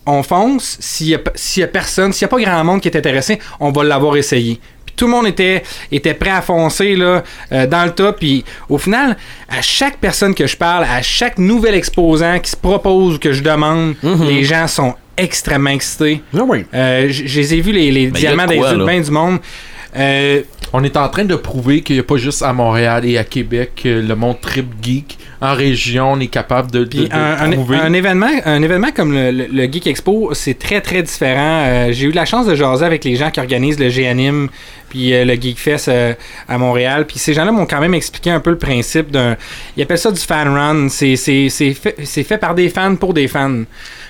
on 0.06 0.22
fonce, 0.22 0.78
s'il 0.80 1.08
y, 1.08 1.14
a, 1.14 1.66
personne, 1.66 2.12
s'il 2.14 2.24
n'y 2.24 2.30
a 2.30 2.34
pas 2.36 2.40
grand 2.42 2.64
monde 2.64 2.80
qui 2.80 2.88
est 2.88 2.96
intéressé, 2.96 3.38
on 3.60 3.70
va 3.72 3.84
l'avoir 3.84 4.16
essayé. 4.16 4.58
Puis 4.86 4.94
tout 4.96 5.04
le 5.04 5.10
monde 5.10 5.26
était, 5.26 5.62
était 5.92 6.14
prêt 6.14 6.30
à 6.30 6.40
foncer 6.40 6.96
là, 6.96 7.22
euh, 7.52 7.66
dans 7.66 7.84
le 7.84 7.90
tas. 7.90 8.14
Puis 8.14 8.42
au 8.70 8.78
final, 8.78 9.18
à 9.50 9.60
chaque 9.60 9.98
personne 9.98 10.34
que 10.34 10.46
je 10.46 10.56
parle, 10.56 10.84
à 10.84 11.02
chaque 11.02 11.36
nouvel 11.36 11.74
exposant 11.74 12.38
qui 12.38 12.50
se 12.50 12.56
propose 12.56 13.16
ou 13.16 13.18
que 13.18 13.32
je 13.32 13.42
demande, 13.42 13.96
les 14.02 14.44
gens 14.44 14.66
sont 14.66 14.94
extrêmement 15.18 15.70
excités. 15.70 16.22
Ah 16.34 16.42
oui. 16.46 16.64
Euh, 16.74 17.08
je 17.10 17.38
les 17.40 17.54
ai 17.54 17.60
vus, 17.60 17.72
les, 17.72 17.90
les 17.90 18.06
a 18.08 18.10
diamants 18.10 18.44
de 18.44 18.48
des 18.50 18.56
yeux 18.56 18.62
de 18.98 19.02
du 19.04 19.10
monde. 19.10 19.38
Euh, 19.96 20.42
On 20.74 20.84
est 20.84 20.98
en 20.98 21.08
train 21.08 21.24
de 21.24 21.34
prouver 21.34 21.80
qu'il 21.80 21.96
n'y 21.96 22.00
a 22.00 22.02
pas 22.02 22.18
juste 22.18 22.42
à 22.42 22.52
Montréal 22.52 23.06
et 23.06 23.16
à 23.16 23.24
Québec 23.24 23.72
que 23.82 23.88
le 23.88 24.14
monde 24.14 24.38
trip 24.40 24.66
geek. 24.82 25.16
En 25.40 25.54
région, 25.54 26.12
on 26.12 26.20
est 26.20 26.26
capable 26.26 26.70
de, 26.70 26.80
de, 26.80 27.04
de 27.04 27.08
un, 27.12 27.36
un- 27.40 27.50
prouver. 27.52 27.76
un 27.78 27.92
événement, 27.94 28.28
un 28.44 28.60
événement 28.62 28.90
comme 28.94 29.12
le, 29.12 29.30
le- 29.30 29.46
le 29.50 29.62
Geek 29.72 29.86
Expo, 29.86 30.30
c'est 30.34 30.58
très 30.58 30.80
très 30.82 31.02
différent. 31.02 31.62
Euh, 31.64 31.92
J'ai 31.92 32.06
eu 32.08 32.10
la 32.10 32.26
chance 32.26 32.46
de 32.46 32.54
jaser 32.54 32.84
avec 32.84 33.02
les 33.04 33.14
gens 33.16 33.30
qui 33.30 33.40
organisent 33.40 33.78
le 33.80 33.88
G-Anime 33.88 34.48
puis 34.90 35.14
euh, 35.14 35.24
le 35.24 35.34
Geek 35.40 35.58
Fest 35.58 35.88
euh, 35.88 36.12
à 36.48 36.58
Montréal. 36.58 37.06
Puis 37.06 37.18
ces 37.18 37.32
gens-là 37.34 37.52
m'ont 37.52 37.66
quand 37.66 37.80
même 37.80 37.94
expliqué 37.94 38.30
un 38.30 38.40
peu 38.40 38.50
le 38.50 38.58
principe 38.58 39.10
d'un. 39.10 39.36
Ils 39.76 39.82
appellent 39.84 39.96
ça 39.96 40.10
du 40.10 40.20
fan 40.20 40.48
run. 40.48 40.88
C'est 40.90 41.16
fait, 41.16 41.94
c'est 42.04 42.24
fait 42.24 42.38
par 42.38 42.54
des 42.54 42.68
fans 42.68 42.96
pour 42.96 43.14
des 43.14 43.28
fans. 43.28 43.62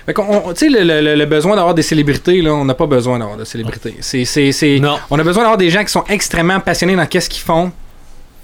Fait 0.09 0.13
qu'on- 0.15 0.23
on- 0.47 0.53
Tu 0.53 0.71
sais, 0.73 0.83
le, 0.83 1.01
le- 1.01 1.13
le 1.15 1.25
besoin 1.27 1.55
d'avoir 1.55 1.75
des 1.75 1.83
célébrités, 1.83 2.41
là, 2.41 2.51
on 2.55 2.65
n'a 2.65 2.73
pas 2.73 2.87
besoin 2.87 3.19
d'avoir 3.19 3.37
de 3.37 3.43
célébrités. 3.45 3.93
C'est, 3.99 4.25
c'est, 4.25 4.51
c'est- 4.51 4.79
Non. 4.79 4.97
On 5.11 5.19
a 5.19 5.23
besoin 5.23 5.43
d'avoir 5.43 5.57
des 5.59 5.69
gens 5.69 5.83
qui 5.83 5.91
sont 5.91 6.03
extrêmement 6.09 6.59
passionnés 6.59 6.95
dans 6.95 7.05
qu'est-ce 7.05 7.29
qu'ils 7.29 7.43
font, 7.43 7.71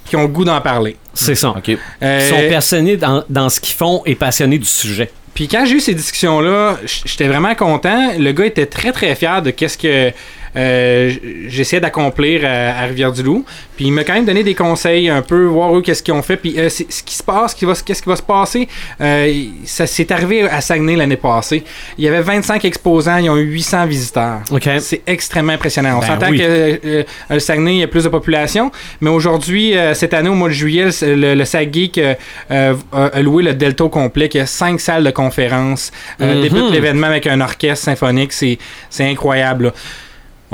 qui 0.06 0.16
ont 0.16 0.22
le 0.22 0.28
goût 0.28 0.46
d'en 0.46 0.62
parler. 0.62 0.96
C'est 1.16 1.34
ça. 1.34 1.50
OK. 1.58 1.70
Euh, 2.04 2.20
Ils 2.22 2.30
sont 2.30 2.54
passionnés 2.54 2.98
dans, 2.98 3.24
dans 3.30 3.50
ce 3.50 3.60
qu'ils 3.60 3.74
font 3.74 4.04
et 4.06 4.14
passionnés 4.14 4.60
du 4.60 4.68
sujet. 4.68 5.10
Puis 5.34 5.48
quand 5.48 5.66
j'ai 5.66 5.78
eu 5.78 5.80
ces 5.80 5.96
discussions-là, 5.96 6.78
j'étais 6.86 7.28
vraiment 7.28 7.56
content. 7.56 8.12
Le 8.16 8.32
gars 8.32 8.46
était 8.46 8.68
très 8.68 8.92
très 8.92 9.16
fier 9.16 9.42
de 9.42 9.50
qu'est-ce 9.50 9.80
que 9.80 10.12
euh, 10.56 11.12
j'essayais 11.48 11.80
d'accomplir 11.82 12.46
à, 12.46 12.82
à 12.82 12.86
Rivière-du-Loup. 12.86 13.46
Puis 13.76 13.86
il 13.86 13.92
m'a 13.92 14.04
quand 14.04 14.14
même 14.14 14.26
donné 14.26 14.44
des 14.44 14.56
conseils 14.56 15.10
un 15.10 15.22
peu, 15.22 15.46
voir 15.46 15.76
eux 15.78 15.82
qu'est-ce 15.82 16.02
qu'ils 16.02 16.14
ont 16.14 16.22
fait. 16.22 16.38
Puis 16.38 16.58
euh, 16.58 16.70
ce 16.70 16.84
qui 16.84 17.16
se 17.16 17.24
passe, 17.24 17.54
qu'est-ce 17.54 18.02
qui 18.02 18.10
va 18.10 18.16
se 18.16 18.22
passer, 18.24 18.68
euh, 19.02 19.44
ça 19.66 19.86
s'est 19.88 20.12
arrivé 20.12 20.44
à 20.44 20.62
Saguenay 20.62 20.96
l'année 20.96 21.18
passée. 21.18 21.64
Il 21.98 22.04
y 22.04 22.08
avait 22.08 22.22
25 22.22 22.64
exposants, 22.66 23.18
ils 23.18 23.30
ont 23.30 23.38
eu 23.38 23.44
800 23.44 23.86
visiteurs. 23.88 24.40
OK. 24.52 24.70
C'est 24.80 25.02
extrêmement 25.08 25.54
impressionnant. 25.54 25.98
On 25.98 26.00
Ben 26.00 26.08
s'entend 26.08 26.30
oui. 26.32 26.38
que 26.40 26.44
euh, 26.86 27.04
le 27.30 27.40
Saguenay, 27.40 27.74
il 27.76 27.80
y 27.80 27.84
a 27.84 27.88
plus 27.88 28.04
de 28.06 28.10
population, 28.10 28.72
mais 29.02 29.10
aujourd'hui, 29.10 29.76
euh, 29.78 29.94
cette 29.94 30.14
année, 30.14 30.30
au 30.30 30.36
mois 30.36 30.50
de 30.50 30.54
juillet, 30.54 30.86
le, 31.02 31.16
le, 31.16 31.36
le 31.36 31.46
Sag 31.46 31.74
Geek 31.74 31.98
euh, 31.98 32.14
euh, 32.52 32.74
a 32.92 33.22
loué 33.22 33.44
le 33.44 33.54
Delta 33.54 33.88
complet, 33.90 34.30
qui 34.30 34.40
a 34.40 34.46
cinq 34.46 34.80
salles 34.80 35.04
de 35.04 35.12
conférences. 35.12 35.92
Euh, 36.22 36.36
Mhm. 36.36 36.42
Débute 36.42 36.72
l'événement 36.72 37.08
avec 37.08 37.28
un 37.28 37.40
orchestre 37.42 37.86
symphonique, 37.86 38.34
c'est 38.34 38.58
c'est 38.90 39.04
incroyable. 39.10 39.66
là. 39.66 39.74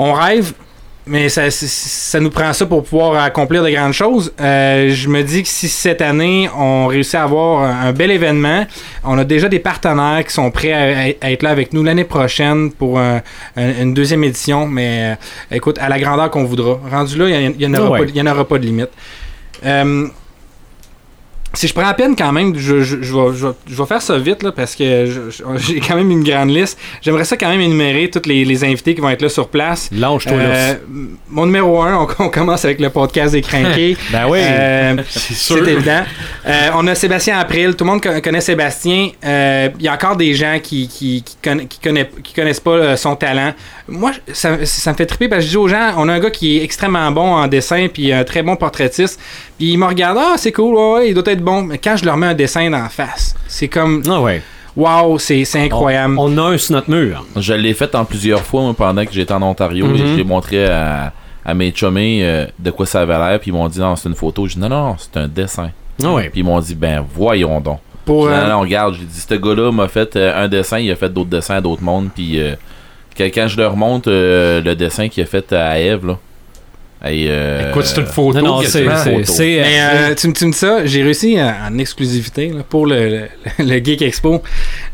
On 0.04 0.12
rêve. 0.12 0.52
Mais 1.04 1.28
ça, 1.28 2.20
nous 2.20 2.30
prend 2.30 2.52
ça 2.52 2.64
pour 2.64 2.84
pouvoir 2.84 3.20
accomplir 3.24 3.64
de 3.64 3.70
grandes 3.70 3.92
choses. 3.92 4.32
Euh, 4.40 4.88
je 4.94 5.08
me 5.08 5.22
dis 5.24 5.42
que 5.42 5.48
si 5.48 5.66
cette 5.68 6.00
année, 6.00 6.48
on 6.56 6.86
réussit 6.86 7.16
à 7.16 7.24
avoir 7.24 7.64
un, 7.64 7.88
un 7.88 7.92
bel 7.92 8.12
événement, 8.12 8.64
on 9.02 9.18
a 9.18 9.24
déjà 9.24 9.48
des 9.48 9.58
partenaires 9.58 10.24
qui 10.24 10.32
sont 10.32 10.48
prêts 10.52 10.72
à, 10.72 11.12
à 11.26 11.30
être 11.32 11.42
là 11.42 11.50
avec 11.50 11.72
nous 11.72 11.82
l'année 11.82 12.04
prochaine 12.04 12.70
pour 12.70 13.00
un- 13.00 13.20
un- 13.56 13.82
une 13.82 13.94
deuxième 13.94 14.22
édition. 14.22 14.68
Mais 14.68 15.16
euh, 15.50 15.56
écoute, 15.56 15.76
à 15.80 15.88
la 15.88 15.98
grandeur 15.98 16.30
qu'on 16.30 16.44
voudra. 16.44 16.78
Rendu 16.88 17.18
là, 17.18 17.28
il 17.28 17.56
n'y 17.68 17.76
aura 17.78 17.90
Ouais. 17.98 18.20
en 18.20 18.26
aura 18.28 18.44
pas 18.46 18.58
de 18.58 18.64
limite. 18.66 18.90
Euh, 19.66 20.06
si 21.54 21.68
je 21.68 21.72
prends 21.74 21.82
la 21.82 21.94
peine 21.94 22.16
quand 22.16 22.32
même, 22.32 22.56
je, 22.56 22.80
je, 22.82 23.02
je, 23.02 23.14
vais, 23.14 23.36
je, 23.36 23.46
vais, 23.48 23.52
je 23.68 23.74
vais 23.74 23.86
faire 23.86 24.00
ça 24.02 24.18
vite 24.18 24.42
là, 24.42 24.52
parce 24.52 24.74
que 24.74 25.06
j'ai 25.56 25.80
quand 25.80 25.96
même 25.96 26.10
une 26.10 26.24
grande 26.24 26.50
liste. 26.50 26.78
J'aimerais 27.02 27.24
ça 27.24 27.36
quand 27.36 27.48
même 27.48 27.60
énumérer 27.60 28.10
tous 28.10 28.26
les, 28.28 28.44
les 28.44 28.64
invités 28.64 28.94
qui 28.94 29.00
vont 29.00 29.10
être 29.10 29.22
là 29.22 29.28
sur 29.28 29.48
place. 29.48 29.88
Lâche-toi 29.92 30.32
Euh, 30.36 30.72
là. 30.72 30.78
mon 31.28 31.46
numéro 31.46 31.82
1, 31.82 31.94
on, 31.96 32.08
on 32.24 32.28
commence 32.28 32.64
avec 32.64 32.80
le 32.80 32.90
podcast 32.90 33.32
des 33.32 33.42
crinqués. 33.42 33.96
Ben 34.12 34.26
oui. 34.28 34.38
Euh, 34.42 34.96
C'est 35.08 35.56
évident. 35.58 36.02
Euh, 36.46 36.68
on 36.74 36.86
a 36.86 36.94
Sébastien 36.94 37.38
April. 37.38 37.74
Tout 37.76 37.84
le 37.84 37.90
monde 37.90 38.02
co- 38.02 38.20
connaît 38.20 38.40
Sébastien. 38.40 39.10
Euh, 39.24 39.68
Il 39.78 39.84
y 39.84 39.88
a 39.88 39.94
encore 39.94 40.16
des 40.16 40.34
gens 40.34 40.58
qui 40.62 40.88
qui, 40.88 41.22
qui, 41.22 41.36
conna- 41.42 41.64
qui 41.66 41.78
connaissent, 41.78 42.06
qui 42.22 42.34
connaissent 42.34 42.60
pas 42.60 42.70
euh, 42.72 42.96
son 42.96 43.16
talent. 43.16 43.54
Moi, 43.88 44.12
ça, 44.32 44.64
ça 44.64 44.92
me 44.92 44.96
fait 44.96 45.06
triper 45.06 45.28
parce 45.28 45.40
que 45.40 45.46
je 45.46 45.50
dis 45.50 45.56
aux 45.56 45.68
gens, 45.68 45.92
on 45.96 46.08
a 46.08 46.12
un 46.14 46.20
gars 46.20 46.30
qui 46.30 46.58
est 46.58 46.64
extrêmement 46.64 47.10
bon 47.10 47.34
en 47.34 47.46
dessin 47.46 47.88
puis 47.92 48.12
un 48.12 48.24
très 48.24 48.42
bon 48.42 48.56
portraitiste. 48.56 49.20
Il 49.64 49.78
me 49.78 49.86
regarde, 49.86 50.18
ah 50.20 50.34
c'est 50.36 50.50
cool, 50.52 50.74
ouais, 50.74 50.92
ouais, 50.94 51.08
il 51.10 51.14
doit 51.14 51.22
être 51.26 51.42
bon. 51.42 51.62
Mais 51.62 51.78
quand 51.78 51.96
je 51.96 52.04
leur 52.04 52.16
mets 52.16 52.26
un 52.26 52.34
dessin 52.34 52.68
d'en 52.70 52.88
face, 52.88 53.34
c'est 53.46 53.68
comme, 53.68 54.02
Ah 54.08 54.20
ouais. 54.20 54.42
waouh, 54.76 55.18
c'est 55.18 55.44
incroyable. 55.54 56.16
On, 56.18 56.36
on 56.36 56.38
a 56.38 56.42
un 56.54 56.58
sur 56.58 56.74
notre 56.74 56.90
mur. 56.90 57.24
Je 57.36 57.52
l'ai 57.54 57.72
fait 57.74 57.94
en 57.94 58.04
plusieurs 58.04 58.40
fois 58.42 58.62
moi, 58.62 58.74
pendant 58.74 59.04
que 59.04 59.12
j'étais 59.12 59.32
en 59.32 59.42
Ontario 59.42 59.86
et 59.94 59.98
je 59.98 60.16
l'ai 60.16 60.24
montré 60.24 60.66
à, 60.66 61.12
à 61.44 61.54
mes 61.54 61.70
chummés 61.72 62.20
euh, 62.24 62.46
de 62.58 62.70
quoi 62.70 62.86
ça 62.86 63.02
avait 63.02 63.16
l'air 63.18 63.38
puis 63.40 63.50
ils 63.50 63.54
m'ont 63.54 63.68
dit 63.68 63.78
non 63.80 63.94
c'est 63.96 64.08
une 64.08 64.14
photo 64.14 64.46
j'ai 64.46 64.54
dit 64.54 64.60
non 64.60 64.68
non 64.68 64.96
c'est 64.98 65.16
un 65.18 65.26
dessin 65.28 65.70
Ah 66.02 66.12
ouais. 66.12 66.28
puis 66.30 66.40
ils 66.40 66.44
m'ont 66.44 66.60
dit 66.60 66.74
ben 66.76 67.04
voyons 67.14 67.60
donc 67.60 67.80
Pour, 68.04 68.28
dit, 68.28 68.32
euh, 68.32 68.42
non, 68.44 68.48
non 68.54 68.60
regarde 68.60 68.94
j'ai 68.94 69.04
dit 69.04 69.18
ce 69.20 69.34
gars 69.34 69.54
là 69.54 69.72
m'a 69.72 69.88
fait 69.88 70.14
euh, 70.16 70.44
un 70.44 70.46
dessin 70.48 70.78
il 70.78 70.88
a 70.92 70.94
fait 70.96 71.08
d'autres 71.12 71.30
dessins 71.30 71.56
à 71.56 71.60
d'autres 71.60 71.82
mondes 71.82 72.10
puis 72.14 72.40
euh, 72.40 72.54
quand 73.18 73.48
je 73.48 73.56
leur 73.56 73.76
montre 73.76 74.08
euh, 74.10 74.60
le 74.62 74.74
dessin 74.76 75.08
qu'il 75.08 75.22
a 75.24 75.26
fait 75.26 75.52
à 75.52 75.80
Eve 75.80 76.06
là 76.06 76.18
et, 77.04 77.26
euh, 77.28 77.70
Écoute, 77.70 77.84
c'est 77.84 78.00
une 78.00 78.06
photo. 78.06 78.38
Non, 78.40 78.46
non, 78.56 78.62
c'est. 78.62 78.84
quasiment. 78.84 78.96
c'est- 78.96 79.10
photo. 79.10 79.32
c'est, 79.32 79.60
Mais 79.62 79.80
euh, 79.80 80.10
euh, 80.10 80.14
tu, 80.14 80.28
me- 80.28 80.32
tu 80.32 80.46
me 80.46 80.52
dis 80.52 80.58
ça, 80.58 80.86
j'ai 80.86 81.02
réussi 81.02 81.36
en, 81.40 81.52
en 81.74 81.78
exclusivité 81.78 82.48
là, 82.48 82.62
pour 82.68 82.86
le, 82.86 83.08
le, 83.08 83.28
le 83.58 83.84
Geek 83.84 84.02
Expo. 84.02 84.42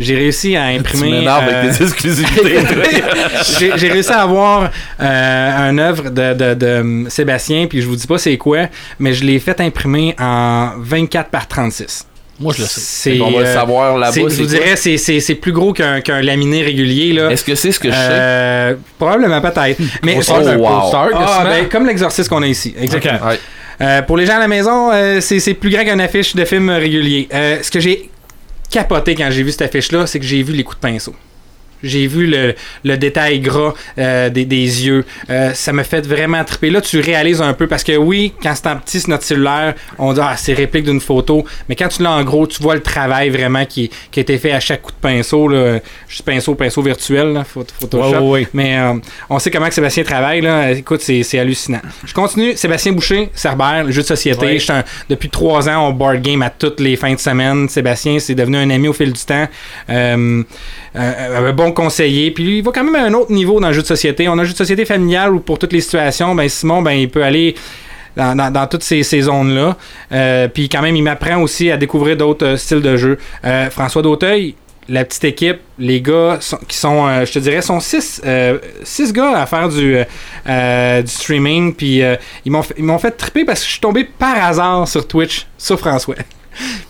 J'ai 0.01 0.15
réussi 0.17 0.57
à 0.57 0.73
tu 0.73 0.79
imprimer. 0.79 1.11
m'énerves 1.11 1.45
euh, 1.49 1.61
avec 1.61 1.71
des 1.79 1.83
exclusivités 1.85 2.55
j'ai 3.59 3.73
j'ai 3.77 3.89
réussi 3.89 4.11
à 4.11 4.23
avoir 4.23 4.71
euh, 5.01 5.69
un 5.71 5.79
œuvre 5.79 6.11
de, 6.11 6.33
de, 6.35 6.55
de 6.55 7.05
Sébastien, 7.11 7.67
puis 7.67 7.83
je 7.83 7.87
vous 7.87 7.97
dis 7.97 8.07
pas 8.07 8.19
c'est 8.19 8.37
quoi, 8.39 8.69
mais 8.99 9.13
je 9.13 9.25
l'ai 9.25 9.39
fait 9.39 9.61
imprimer 9.61 10.15
en 10.19 10.71
24 10.79 11.29
par 11.31 11.47
36. 11.47 12.07
Moi, 12.41 12.53
je 12.57 12.63
le 12.63 12.69
sais. 12.69 12.81
C'est, 12.81 13.21
on 13.21 13.31
va 13.33 13.41
le 13.41 13.47
euh, 13.47 13.55
savoir 13.55 13.99
là-bas 13.99 14.13
c'est- 14.13 14.21
je 14.21 14.37
vous 14.43 14.47
dirais, 14.47 14.77
c'est- 14.77 14.97
c'est 14.97 15.19
c'est 15.21 15.35
plus 15.35 15.53
gros 15.53 15.73
qu'un 15.73 16.01
qu'un 16.01 16.21
laminé 16.23 16.63
régulier. 16.63 17.13
Là. 17.13 17.31
est-ce 17.31 17.43
que 17.45 17.55
c'est 17.55 17.73
ce 17.73 17.81
que 17.81 17.89
je 17.89 17.95
sais? 17.95 18.01
Euh, 18.11 18.75
probablement 18.99 19.41
peut-être. 19.41 19.81
Mais 20.05 20.15
Grosseur 20.15 20.39
Oh, 20.41 20.45
d'un 20.45 20.57
wow. 20.59 20.81
poster, 20.81 21.17
ah, 21.17 21.45
ben, 21.45 21.69
comme 21.69 21.87
l'exorciste 21.87 22.29
qu'on 22.29 22.43
a 22.43 22.47
ici. 22.47 22.75
Exactement. 22.81 23.27
Ouais. 23.27 23.41
Euh, 23.81 24.03
pour 24.03 24.17
les 24.17 24.27
gens 24.27 24.37
à 24.37 24.41
la 24.41 24.49
maison, 24.49 24.91
euh, 24.93 25.21
c'est 25.21 25.41
c'est 25.41 25.55
plus 25.55 25.71
grand 25.71 25.85
qu'une 25.85 26.01
affiche 26.01 26.35
de 26.37 26.45
film 26.45 26.71
régulier. 26.71 27.29
Euh, 27.35 27.59
ce 27.63 27.71
que 27.71 27.81
j'ai 27.81 28.09
capoté 28.71 29.15
quand 29.15 29.29
j'ai 29.31 29.43
vu 29.43 29.51
cette 29.51 29.63
affiche-là, 29.63 30.07
c'est 30.07 30.19
que 30.21 30.27
j'ai 30.27 30.43
vu 30.43 30.53
les 30.53 30.63
coups 30.65 30.81
de 30.81 30.87
pinceau. 30.89 31.15
J'ai 31.83 32.07
vu 32.07 32.27
le, 32.27 32.55
le 32.85 32.97
détail 32.97 33.41
gras 33.41 33.75
euh, 33.99 34.29
des, 34.31 34.45
des 34.45 34.87
yeux. 34.87 35.05
Euh, 35.31 35.53
ça 35.55 35.73
me 35.73 35.83
fait 35.83 36.07
vraiment 36.07 36.43
triper. 36.45 36.71
Là, 36.71 36.81
tu 36.81 37.01
réalises 37.01 37.41
un 37.41 37.53
peu 37.53 37.67
parce 37.67 37.85
que 37.85 37.97
oui, 37.97 38.33
quand 38.43 38.55
c'est 38.55 38.67
en 38.69 38.77
petit 38.77 39.01
sur 39.01 39.11
notre 39.11 39.25
cellulaire, 39.25 39.75
on 39.99 40.13
dit 40.13 40.21
ah, 40.23 40.35
c'est 40.37 40.55
réplique 40.55 40.85
d'une 40.85 41.01
photo. 41.01 41.45
Mais 41.69 41.77
quand 41.77 41.89
tu 41.89 42.03
l'as 42.03 42.13
en 42.13 42.25
gros, 42.25 42.47
tu 42.47 42.63
vois 42.63 42.75
le 42.75 42.83
travail 42.83 43.31
vraiment 43.31 43.65
qui, 43.65 43.91
qui 44.11 44.21
a 44.21 44.23
été 44.23 44.39
fait 44.39 44.53
à 44.53 44.61
chaque 44.61 44.83
coup 44.83 44.93
de 44.93 44.97
pinceau. 45.09 45.49
Là. 45.49 45.79
Juste 46.09 46.23
pinceau, 46.23 46.55
pinceau 46.55 46.83
virtuel, 46.83 47.33
là, 47.33 47.45
photo- 47.45 47.73
Photoshop. 47.81 48.09
Ouais, 48.11 48.19
ouais, 48.19 48.29
ouais. 48.41 48.49
Mais 48.55 48.79
euh, 48.79 48.95
on 49.31 49.39
sait 49.39 49.51
comment 49.51 49.69
que 49.69 49.75
Sébastien 49.75 50.05
travaille. 50.05 50.41
Là. 50.41 50.73
Écoute, 50.73 51.01
c'est 51.03 51.23
c'est 51.23 51.39
hallucinant. 51.39 51.81
Je 52.05 52.13
continue. 52.15 52.57
Sébastien 52.57 52.93
Boucher, 52.93 53.31
Cerbère, 53.35 53.85
le 53.85 53.93
jeu 53.93 54.03
de 54.03 54.07
société. 54.07 54.59
Un- 54.71 54.85
depuis 55.09 55.29
trois 55.31 55.69
ans, 55.69 55.89
on 55.89 55.93
board 55.93 56.21
game 56.23 56.43
à 56.43 56.51
toutes 56.51 56.81
les 56.81 56.97
fins 56.97 57.15
de 57.15 57.19
semaine. 57.19 57.69
Sébastien, 57.69 58.19
c'est 58.19 58.35
devenu 58.35 58.57
un 58.57 58.71
ami 58.71 58.89
au 58.89 58.93
fil 58.93 59.13
du 59.13 59.21
temps. 59.25 59.47
Conseiller. 61.73 62.31
Puis 62.31 62.59
il 62.59 62.63
va 62.63 62.73
quand 62.73 62.85
même 62.85 62.95
à 62.95 63.03
un 63.03 63.15
autre 63.15 63.33
niveau 63.33 63.61
dans 63.61 63.69
le 63.69 63.73
jeu 63.75 63.83
de 63.83 63.87
société. 63.87 64.29
On 64.29 64.39
a 64.39 64.43
un 64.43 64.45
jeu 64.45 64.53
de 64.53 64.59
société 64.59 64.85
familial 64.85 65.35
où 65.35 65.41
pour 65.41 65.59
toutes 65.59 65.73
les 65.73 65.81
situations, 65.81 66.35
ben 66.35 66.49
Simon, 66.49 66.83
ben 66.83 66.93
il 66.93 67.09
peut 67.09 67.23
aller 67.23 67.55
dans, 68.17 68.67
toutes 68.69 68.83
ces, 68.83 69.03
zones-là. 69.03 69.77
Euh, 70.13 70.49
puis 70.49 70.69
quand 70.69 70.83
même, 70.83 70.97
il 70.97 71.03
m'apprend 71.03 71.41
aussi 71.41 71.71
à 71.71 71.77
découvrir 71.77 72.17
d'autres 72.17 72.47
euh, 72.47 72.57
styles 72.57 72.83
de 72.83 72.97
jeu. 72.97 73.19
Euh, 73.45 73.71
François 73.71 74.03
Dauteuil, 74.03 74.55
la 74.89 75.05
petite 75.05 75.25
équipe, 75.25 75.59
les 75.79 76.01
gars 76.01 76.39
qui 76.67 76.77
sont, 76.77 77.25
je 77.25 77.31
te 77.31 77.39
dirais, 77.39 77.61
sont 77.61 77.79
six, 77.79 78.23
six 78.85 79.13
gars 79.13 79.39
à 79.39 79.45
faire 79.45 79.69
du, 79.69 79.99
streaming. 81.05 81.75
Puis 81.75 82.01
ils 82.47 82.51
m'ont 82.51 82.99
fait 82.99 83.11
triper 83.11 83.45
parce 83.45 83.61
que 83.61 83.67
je 83.67 83.73
suis 83.73 83.81
tombé 83.81 84.05
par 84.05 84.43
hasard 84.43 84.89
sur 84.89 85.07
Twitch, 85.07 85.47
sur 85.59 85.79
François. 85.79 86.15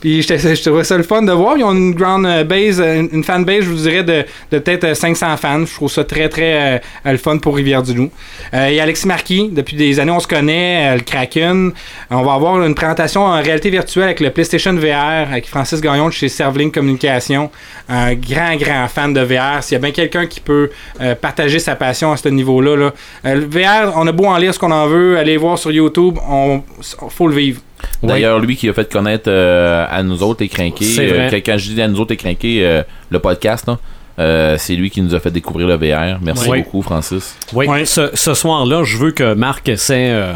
Puis 0.01 0.23
je 0.23 0.63
trouvais 0.63 0.85
ça 0.85 0.97
le 0.97 1.03
fun 1.03 1.23
de 1.23 1.33
voir. 1.33 1.57
Ils 1.57 1.65
ont 1.65 1.73
une 1.73 1.95
ground 1.95 2.25
euh, 2.27 2.45
base, 2.45 2.81
euh, 2.81 3.07
une, 3.13 3.25
fan 3.25 3.45
base, 3.45 3.65
je 3.65 3.71
vous 3.71 3.77
dirais, 3.77 4.05
de, 4.05 4.25
peut-être 4.51 4.85
euh, 4.85 4.95
500 4.95 5.37
fans. 5.37 5.65
Je 5.67 5.75
trouve 5.75 5.91
ça 5.91 6.05
très, 6.05 6.29
très 6.29 6.77
euh, 6.77 6.79
euh, 7.07 7.13
le 7.13 7.19
fun 7.19 7.39
pour 7.39 7.57
Rivière-du-Loup. 7.57 8.11
Euh, 8.55 8.79
a 8.79 8.83
Alexis 8.83 9.07
Marquis. 9.07 9.49
Depuis 9.53 9.77
des 9.77 10.01
années, 10.01 10.13
on 10.13 10.21
se 10.21 10.29
connaît. 10.29 10.93
euh, 10.93 10.95
le 10.97 11.01
Kraken. 11.03 11.73
On 12.11 12.23
va 12.23 12.35
avoir 12.35 12.63
une 12.63 12.75
présentation 12.75 13.23
en 13.25 13.41
réalité 13.43 13.71
virtuelle 13.71 14.05
avec 14.05 14.21
le 14.21 14.31
PlayStation 14.31 14.73
VR, 14.75 15.31
avec 15.31 15.47
Francis 15.49 15.81
Gagnon 15.81 16.09
de 16.09 16.13
chez 16.13 16.29
Servling 16.29 16.71
Communication. 16.71 17.51
Un 17.89 18.15
grand, 18.15 18.57
grand 18.57 18.87
fan 18.89 19.13
de 19.13 19.21
VR. 19.21 19.63
S'il 19.63 19.75
y 19.75 19.77
a 19.77 19.81
bien 19.81 19.91
quelqu'un 19.93 20.27
qui 20.27 20.41
peut 20.41 20.71
euh, 21.01 21.15
partager 21.15 21.59
sa 21.59 21.75
passion 21.77 22.13
à 22.13 22.17
ce 22.17 22.29
niveau-là, 22.29 22.77
là. 22.77 22.93
Euh, 23.25 23.35
le 23.35 23.47
VR, 23.47 23.93
on 23.97 24.07
a 24.07 24.13
beau 24.13 24.27
en 24.27 24.37
lire 24.37 24.53
ce 24.55 24.59
qu'on 24.59 24.71
en 24.71 24.87
veut, 24.87 25.19
aller 25.19 25.37
voir 25.37 25.59
sur 25.59 25.71
YouTube, 25.71 26.19
on 26.29 26.63
faut 27.11 27.29
le 27.29 27.35
vivre. 27.35 27.61
D'ailleurs, 28.03 28.39
lui 28.39 28.57
qui 28.57 28.69
a 28.69 28.73
fait 28.73 28.91
connaître 28.93 29.29
euh, 29.29 29.87
à 29.91 30.03
nous 30.03 30.23
autres 30.23 30.43
les 30.43 30.49
crinqués, 30.49 30.85
euh, 31.13 31.29
quand- 31.45 31.59
je 31.59 31.71
dis 31.73 31.83
à 31.83 31.89
nous 31.89 32.01
autres 32.01 32.13
les 32.13 32.17
crinqués, 32.17 32.65
euh, 32.65 32.83
le 33.11 33.19
podcast, 33.19 33.67
là, 33.67 33.79
euh, 34.19 34.57
c'est 34.59 34.75
lui 34.75 34.91
qui 34.91 35.01
nous 35.03 35.15
a 35.15 35.21
fait 35.21 35.31
découvrir 35.31 35.67
le 35.69 35.75
VR. 35.77 36.19
Merci 36.21 36.49
beaucoup, 36.65 36.83
Francis. 36.83 37.37
Oui, 37.69 37.87
ce, 37.87 38.11
ce 38.15 38.35
soir-là, 38.35 38.83
je 38.85 38.97
veux 38.97 39.11
que 39.13 39.35
Marc 39.35 39.69
essaie 39.69 40.11
euh, 40.11 40.33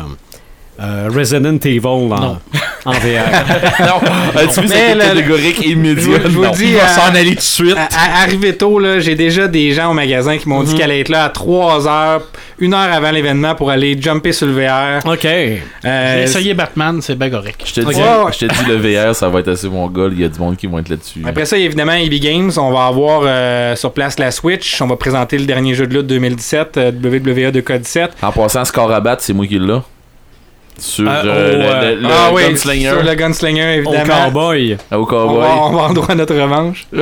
euh, 0.82 1.08
Resident 1.14 1.56
Evil 1.64 1.86
en, 1.86 2.08
Non. 2.08 2.38
en 2.84 2.92
VR. 2.92 2.98
non, 3.80 4.40
as-tu 4.40 4.60
vu 4.62 4.66
le- 4.68 4.98
catégorique 5.00 5.56
Je 5.60 5.62
vous, 5.66 5.70
immédiat? 5.72 6.18
je 6.24 6.28
vous 6.28 6.44
Non. 6.44 6.50
dis, 6.50 6.64
Il 6.66 6.74
va 6.74 6.84
euh, 6.84 6.86
s'en 6.88 7.14
aller 7.14 7.30
tout 7.30 7.34
de 7.36 7.40
suite. 7.40 7.76
À, 7.76 7.84
à- 8.20 8.22
arrivé 8.22 8.56
tôt, 8.56 8.78
là, 8.78 8.98
j'ai 8.98 9.14
déjà 9.14 9.46
des 9.48 9.72
gens 9.72 9.90
au 9.90 9.94
magasin 9.94 10.36
qui 10.38 10.48
m'ont 10.48 10.62
dit 10.62 10.74
qu'elle 10.74 10.90
allait 10.90 11.00
être 11.00 11.08
là 11.08 11.24
à 11.24 11.28
3 11.28 11.86
heures, 11.88 12.22
une 12.58 12.74
heure 12.74 12.92
avant 12.92 13.10
l'événement 13.10 13.54
pour 13.54 13.70
aller 13.70 13.96
jumper 14.00 14.32
sur 14.32 14.46
le 14.48 14.52
VR. 14.54 15.04
OK. 15.06 15.24
Euh, 15.24 15.58
J'ai 15.84 16.22
essayé 16.24 16.54
Batman, 16.54 17.00
c'est 17.00 17.18
correct. 17.30 17.62
Je 17.64 17.72
te 17.74 17.80
dis, 17.80 17.86
ouais. 17.86 18.32
je 18.32 18.46
te 18.46 18.52
dis, 18.52 18.64
le 18.68 18.76
VR, 18.76 19.14
ça 19.14 19.28
va 19.28 19.40
être 19.40 19.48
assez 19.48 19.68
mon 19.68 19.86
gars. 19.88 20.08
Il 20.10 20.20
y 20.20 20.24
a 20.24 20.28
du 20.28 20.38
monde 20.40 20.56
qui 20.56 20.66
vont 20.66 20.78
être 20.78 20.88
là-dessus. 20.88 21.22
Après 21.24 21.44
ça, 21.44 21.56
il 21.56 21.60
y 21.60 21.62
a 21.62 21.66
évidemment 21.66 21.92
EB 21.92 22.14
Games. 22.14 22.50
On 22.56 22.70
va 22.72 22.86
avoir 22.86 23.22
euh, 23.24 23.76
sur 23.76 23.92
place 23.92 24.18
la 24.18 24.30
Switch. 24.30 24.80
On 24.82 24.86
va 24.86 24.96
présenter 24.96 25.38
le 25.38 25.44
dernier 25.44 25.74
jeu 25.74 25.86
de 25.86 25.94
lutte 25.94 26.06
2017, 26.08 26.76
euh, 26.76 26.90
WWE 26.90 27.50
de 27.52 27.60
Code 27.60 27.84
7. 27.84 28.10
En 28.22 28.32
passant, 28.32 28.64
score 28.64 28.90
à 28.90 29.00
battre, 29.00 29.22
c'est 29.22 29.32
moi 29.32 29.46
qui 29.46 29.58
l'ai. 29.58 29.78
Sur 30.78 31.08
Euh, 31.08 31.22
euh, 31.24 31.54
au, 31.54 31.94
le, 31.96 32.00
le 32.02 32.08
ah 32.10 32.30
oui, 32.32 32.42
Gunslinger 32.50 32.88
sur 32.90 33.02
le 33.02 33.14
Gunslinger, 33.14 33.82
Au 33.84 33.92
évidemment. 33.92 34.24
cowboy. 34.26 34.76
au 34.90 34.96
On 34.96 35.04
cowboy. 35.04 35.38
va, 35.40 35.56
on 35.64 35.72
va 35.76 35.82
en 35.82 35.92
droit 35.92 36.10
à 36.10 36.14
notre 36.14 36.34
revanche. 36.34 36.86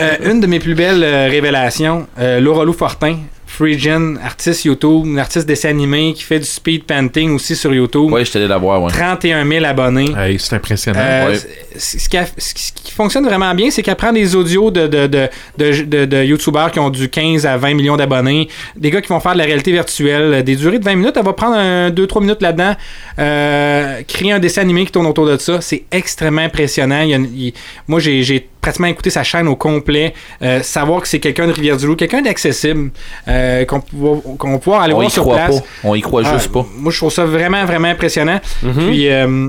Euh, 0.00 0.16
une 0.30 0.40
de 0.40 0.46
mes 0.46 0.58
plus 0.58 0.74
belles 0.74 1.02
euh, 1.04 1.28
révélations, 1.30 2.06
euh, 2.18 2.40
Laura 2.40 2.64
Lou 2.64 2.72
Fortin, 2.72 3.16
Freegen, 3.56 4.18
artiste 4.22 4.66
YouTube, 4.66 5.06
une 5.06 5.18
artiste 5.18 5.46
dessin 5.46 5.70
animé 5.70 6.12
qui 6.14 6.22
fait 6.24 6.38
du 6.38 6.44
speed 6.44 6.84
painting 6.84 7.30
aussi 7.34 7.56
sur 7.56 7.72
YouTube. 7.72 8.12
Ouais, 8.12 8.22
je 8.22 8.30
t'allais 8.32 8.46
la 8.48 8.58
voir, 8.58 8.82
ouais. 8.82 8.90
31 8.90 9.46
000 9.48 9.64
abonnés. 9.64 10.12
Hey, 10.14 10.38
c'est 10.38 10.56
impressionnant. 10.56 11.00
Euh, 11.02 11.30
ouais. 11.32 11.38
ce, 11.78 12.06
qui 12.08 12.16
a- 12.18 12.26
ce 12.36 12.52
qui- 12.52 12.62
ce 12.62 12.72
qui 12.72 12.92
fonctionne 12.92 13.24
vraiment 13.24 13.54
bien, 13.54 13.70
c'est 13.70 13.82
qu'elle 13.82 13.96
prend 13.96 14.12
des 14.12 14.34
audios 14.34 14.70
de, 14.70 14.86
de, 14.86 15.06
de, 15.06 15.28
de, 15.56 15.82
de- 15.84 16.04
de 16.04 16.22
YouTubers 16.24 16.70
qui 16.70 16.78
ont 16.80 16.90
du 16.90 17.08
15 17.08 17.46
à 17.46 17.56
20 17.56 17.72
millions 17.74 17.96
d'abonnés, 17.96 18.48
des 18.76 18.90
gars 18.90 19.00
qui 19.00 19.08
vont 19.08 19.20
faire 19.20 19.32
de 19.32 19.38
la 19.38 19.44
réalité 19.44 19.72
virtuelle, 19.72 20.34
euh, 20.34 20.42
des 20.42 20.56
durées 20.56 20.78
de 20.78 20.84
20 20.84 20.96
minutes. 20.96 21.14
Elle 21.16 21.24
va 21.24 21.32
prendre 21.32 21.56
2-3 21.90 22.20
minutes 22.20 22.42
là-dedans, 22.42 22.74
euh, 23.18 24.02
créer 24.06 24.32
un 24.32 24.38
dessin 24.38 24.60
animé 24.62 24.84
qui 24.84 24.92
tourne 24.92 25.06
autour 25.06 25.26
de 25.26 25.36
ça. 25.38 25.60
C'est 25.62 25.84
extrêmement 25.90 26.42
impressionnant. 26.42 27.00
Il 27.02 27.08
y 27.08 27.14
a 27.14 27.16
une- 27.16 27.30
il- 27.34 27.52
moi, 27.88 28.00
j'ai 28.00 28.22
j'ai 28.22 28.46
pratiquement 28.66 28.88
écouté 28.88 29.10
sa 29.10 29.22
chaîne 29.22 29.46
au 29.48 29.54
complet. 29.56 30.12
Euh, 30.42 30.60
savoir 30.62 31.00
que 31.02 31.08
c'est 31.08 31.20
quelqu'un 31.20 31.46
de 31.46 31.52
Rivière-du-Loup, 31.52 31.94
quelqu'un 31.96 32.22
d'accessible, 32.22 32.90
euh, 33.28 33.64
qu'on 33.64 33.78
va 33.92 34.20
qu'on 34.38 34.52
va 34.52 34.58
pouvoir 34.58 34.82
aller 34.82 34.92
On 34.92 34.96
voir 34.96 35.06
y 35.08 35.10
sur 35.10 35.22
croit 35.22 35.36
place. 35.36 35.60
pas. 35.60 35.66
On 35.84 35.94
y 35.94 36.00
croit 36.00 36.22
Ah, 36.26 36.32
juste 36.36 36.50
pas. 36.52 36.66
Moi, 36.76 36.90
je 36.92 36.96
trouve 36.98 37.12
ça 37.12 37.24
vraiment, 37.24 37.64
vraiment 37.64 37.88
impressionnant. 37.88 38.40
Puis. 38.60 39.08
euh, 39.08 39.48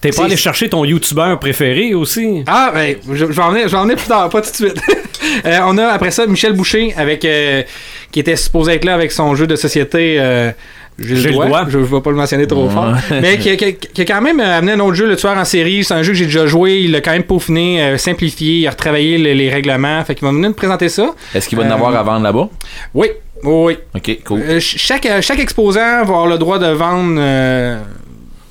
T'es 0.00 0.10
pas 0.10 0.24
allé 0.26 0.36
chercher 0.36 0.68
ton 0.68 0.84
YouTuber 0.84 1.36
préféré 1.40 1.94
aussi? 1.94 2.44
ah, 2.46 2.70
ben, 2.74 2.94
je, 3.10 3.14
je 3.14 3.24
vais 3.24 3.42
en 3.42 3.50
venir, 3.50 3.68
je 3.68 3.72
vais 3.72 3.78
en 3.78 3.84
venir 3.84 3.96
plus 3.96 4.06
tard, 4.06 4.28
pas 4.28 4.42
tout 4.42 4.50
de 4.50 4.54
suite. 4.54 4.78
Euh, 5.46 5.58
on 5.64 5.78
a 5.78 5.86
après 5.88 6.10
ça 6.10 6.26
Michel 6.26 6.52
Boucher 6.52 6.94
avec 6.96 7.24
euh, 7.24 7.62
qui 8.10 8.20
était 8.20 8.36
supposé 8.36 8.74
être 8.74 8.84
là 8.84 8.94
avec 8.94 9.12
son 9.12 9.34
jeu 9.34 9.46
de 9.46 9.56
société. 9.56 10.16
euh, 10.18 10.50
j'ai 10.96 11.16
le 11.16 11.32
doigt. 11.32 11.64
Je 11.68 11.78
ne 11.78 11.84
vais 11.84 12.00
pas 12.00 12.10
le 12.10 12.16
mentionner 12.16 12.46
trop 12.46 12.66
Ouais. 12.66 12.72
fort. 12.72 12.94
Mais 13.20 13.36
qui, 13.38 13.50
a- 13.50 13.56
qui 13.56 13.64
a- 13.64 13.72
qui 13.72 14.02
a 14.02 14.04
quand 14.04 14.20
même 14.20 14.38
euh, 14.38 14.58
amené 14.58 14.72
un 14.72 14.80
autre 14.80 14.94
jeu, 14.94 15.06
Le 15.08 15.16
Tueur 15.16 15.36
en 15.36 15.44
série. 15.44 15.82
C'est 15.82 15.94
un 15.94 16.04
jeu 16.04 16.12
que 16.12 16.18
j'ai 16.18 16.26
déjà 16.26 16.46
joué. 16.46 16.82
Il 16.82 16.92
l'a 16.92 17.00
quand 17.00 17.10
même 17.10 17.24
peaufiné, 17.24 17.82
euh, 17.82 17.98
simplifié. 17.98 18.58
Il 18.60 18.66
a 18.68 18.70
retravaillé 18.70 19.18
les, 19.18 19.34
les 19.34 19.50
règlements. 19.50 20.04
Fait 20.04 20.14
qu'il 20.14 20.24
va 20.24 20.32
venir 20.32 20.50
nous 20.50 20.54
présenter 20.54 20.88
ça. 20.88 21.10
Est-ce 21.34 21.48
qu'il 21.48 21.58
va 21.58 21.64
en 21.64 21.70
Euh, 21.70 21.74
avoir 21.74 21.96
à 21.96 22.02
vendre 22.04 22.22
là-bas? 22.22 22.48
Oui, 22.94 23.08
oui. 23.42 23.76
Ok, 23.96 24.18
cool. 24.24 24.40
Euh, 24.42 24.46
ch- 24.60 24.76
chaque, 24.78 25.08
chaque 25.20 25.40
exposant 25.40 25.80
va 25.80 26.00
avoir 26.02 26.26
le 26.28 26.38
droit 26.38 26.60
de 26.60 26.66
vendre 26.68 27.16
euh, 27.18 27.76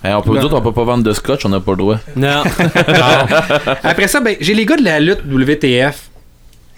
Hein, 0.06 0.18
on 0.18 0.22
peut 0.22 0.38
dire 0.38 0.54
on 0.54 0.60
peut 0.62 0.74
pas 0.74 0.84
vendre 0.84 1.04
de 1.06 1.14
scotch, 1.14 1.46
on 1.46 1.50
n'a 1.50 1.62
pas 1.62 1.72
le 1.72 1.78
droit. 1.78 1.98
Non. 2.18 2.44
Après 3.84 4.10
ça, 4.10 4.20
ben, 4.20 4.36
j'ai 4.42 4.54
les 4.54 4.66
gars 4.66 4.76
de 4.76 4.84
la 4.84 5.00
lutte 5.00 5.22
WTF. 5.26 6.10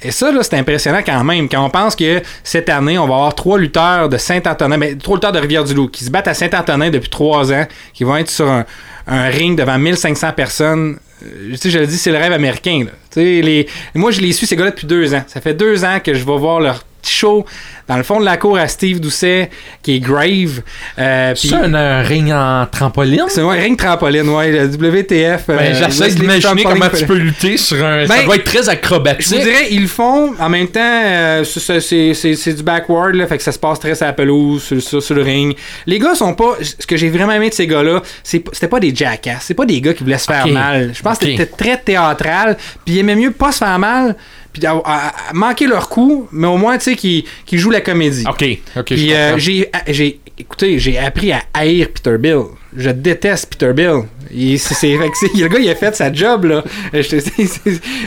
Et 0.02 0.12
ça, 0.12 0.32
c'est 0.42 0.56
impressionnant 0.56 1.02
quand 1.06 1.24
même. 1.24 1.50
Quand 1.50 1.66
on 1.66 1.70
pense 1.70 1.96
que 1.96 2.22
cette 2.44 2.70
année, 2.70 2.98
on 2.98 3.08
va 3.08 3.16
avoir 3.16 3.36
trois 3.36 3.58
lutteurs 3.58 4.10
de 4.10 4.18
Saint-Antonin, 4.18 4.78
ben, 4.78 4.98
trois 4.98 5.16
lutteurs 5.16 5.32
de 5.32 5.40
Rivière-du-Loup 5.40 5.88
qui 5.88 6.04
se 6.04 6.10
battent 6.10 6.28
à 6.28 6.34
Saint-Antonin 6.34 6.90
depuis 6.90 7.10
trois 7.10 7.52
ans, 7.52 7.66
qui 7.94 8.04
vont 8.04 8.18
être 8.18 8.30
sur 8.30 8.48
un, 8.48 8.66
ring 9.08 9.58
devant 9.58 9.78
1500 9.78 10.34
personnes. 10.34 11.00
Euh, 11.24 11.56
je 11.64 11.80
le 11.80 11.88
dis, 11.88 11.98
c'est 11.98 12.12
le 12.12 12.18
rêve 12.18 12.34
américain. 12.34 12.86
là. 12.86 12.92
Les... 13.16 13.68
Moi, 13.94 14.12
je 14.12 14.20
les 14.22 14.34
suis, 14.34 14.46
ces 14.46 14.56
gars-là, 14.56 14.72
depuis 14.72 14.88
deux 14.88 15.14
ans. 15.14 15.24
Ça 15.28 15.40
fait 15.40 15.54
deux 15.54 15.86
ans 15.86 16.00
que 16.04 16.14
je 16.14 16.24
vais 16.24 16.38
voir 16.38 16.60
leur 16.60 16.84
petit 17.06 17.14
show 17.14 17.46
dans 17.88 17.98
le 17.98 18.04
fond 18.04 18.20
de 18.20 18.26
la 18.26 18.38
cour 18.38 18.58
à 18.58 18.68
Steve 18.68 19.00
Doucet, 19.00 19.50
qui 19.84 19.96
est 19.98 20.00
Grave. 20.00 20.62
Euh, 20.98 21.34
C'est 21.36 21.54
un, 21.54 21.72
un 21.74 22.02
ring 22.02 22.32
en 22.32 22.66
trampoline? 22.72 23.26
c'est 23.28 23.42
un 23.42 23.50
ring 23.52 23.78
trampoline, 23.78 24.28
ouais, 24.30 24.52
le 24.52 24.66
WTF. 24.68 25.44
euh, 25.50 25.58
Ben, 25.58 25.76
J'essaie 25.76 26.06
Wesley 26.06 26.20
d'imaginer 26.20 26.64
comment 26.64 26.90
tu 26.90 27.06
peux 27.06 27.16
lutter 27.16 27.58
sur 27.58 27.78
un. 27.86 28.08
ça 28.08 28.16
Ben, 28.16 28.26
doit 28.26 28.36
être 28.38 28.44
très 28.44 28.60
Je 28.60 28.64
vous 28.64 28.70
acrobatique. 28.72 29.40
dirais, 29.40 29.68
ils 29.72 29.84
le 29.84 29.88
font 29.88 30.34
en 30.40 30.50
même 30.50 30.68
temps, 30.68 30.80
euh, 30.84 31.44
c'est- 31.44 32.54
du 32.56 32.64
backward, 32.64 33.14
là, 33.16 33.28
fait 33.28 33.38
que 33.38 33.44
ça 33.44 33.52
se 33.52 33.60
passe 33.60 33.80
très 33.80 33.94
sur 33.96 34.06
la 34.06 34.14
pelouse, 34.14 34.64
sur, 34.64 34.82
sur- 34.82 35.04
sur 35.04 35.16
le 35.16 35.22
ring. 35.22 35.56
Les 35.86 36.00
gars 36.00 36.16
sont 36.16 36.34
pas. 36.34 36.56
Ce 36.62 36.86
que 36.88 36.98
j'ai 36.98 37.10
vraiment 37.10 37.34
aimé 37.34 37.50
de 37.50 37.54
ces 37.54 37.68
gars-là, 37.68 38.02
c'était 38.24 38.68
pas 38.68 38.80
des 38.80 38.96
jackass, 38.96 39.44
c'est 39.46 39.54
pas 39.54 39.66
des 39.66 39.80
gars 39.82 39.94
qui 39.94 40.04
voulaient 40.04 40.18
se 40.18 40.26
faire 40.26 40.48
mal. 40.48 40.92
Je 40.96 41.02
pense 41.04 41.18
que 41.20 41.26
c'était 41.26 41.46
très 41.46 41.78
théâtral, 41.78 42.58
puis 42.86 42.96
ils 42.96 43.00
aimaient 43.00 43.16
mieux 43.16 43.32
pas 43.32 43.52
se 43.52 43.60
faire 43.60 43.78
mal, 43.78 44.16
puis 44.58 44.66
à, 44.66 44.72
à- 44.86 45.08
à 45.30 45.34
manquer 45.34 45.68
leur 45.68 45.90
coup, 45.90 46.28
mais 46.32 46.48
au 46.48 46.58
moins, 46.58 46.78
tu 46.78 46.86
sais, 46.86 46.96
qu'ils 46.96 47.24
qu'ils 47.46 47.60
jouent 47.60 47.72
la 47.72 47.82
comédie. 47.82 48.24
Ok, 48.28 48.44
ok. 48.78 48.86
je 48.90 48.94
Puis 48.96 49.14
euh, 49.14 49.38
j'ai, 49.38 49.70
j'ai, 49.88 50.20
écoutez, 50.38 50.80
j'ai 50.80 50.98
appris 50.98 51.32
à 51.32 51.42
haïr 51.54 51.88
Peter 51.94 52.18
Bill. 52.18 52.40
Je 52.78 52.90
déteste 52.90 53.48
Peter 53.56 53.74
Bill. 53.74 54.04
Il, 54.34 54.58
c'est, 54.60 54.74
c'est- 54.74 54.98
fait 54.98 55.10
que 55.10 55.18
c'est- 55.18 55.36
le 55.38 55.48
gars, 55.48 55.60
il 55.60 55.70
a 55.70 55.76
fait 55.76 55.96
sa 55.96 56.12
job, 56.12 56.46
là. 56.46 56.64
Je 56.94 57.02
te- 57.02 57.20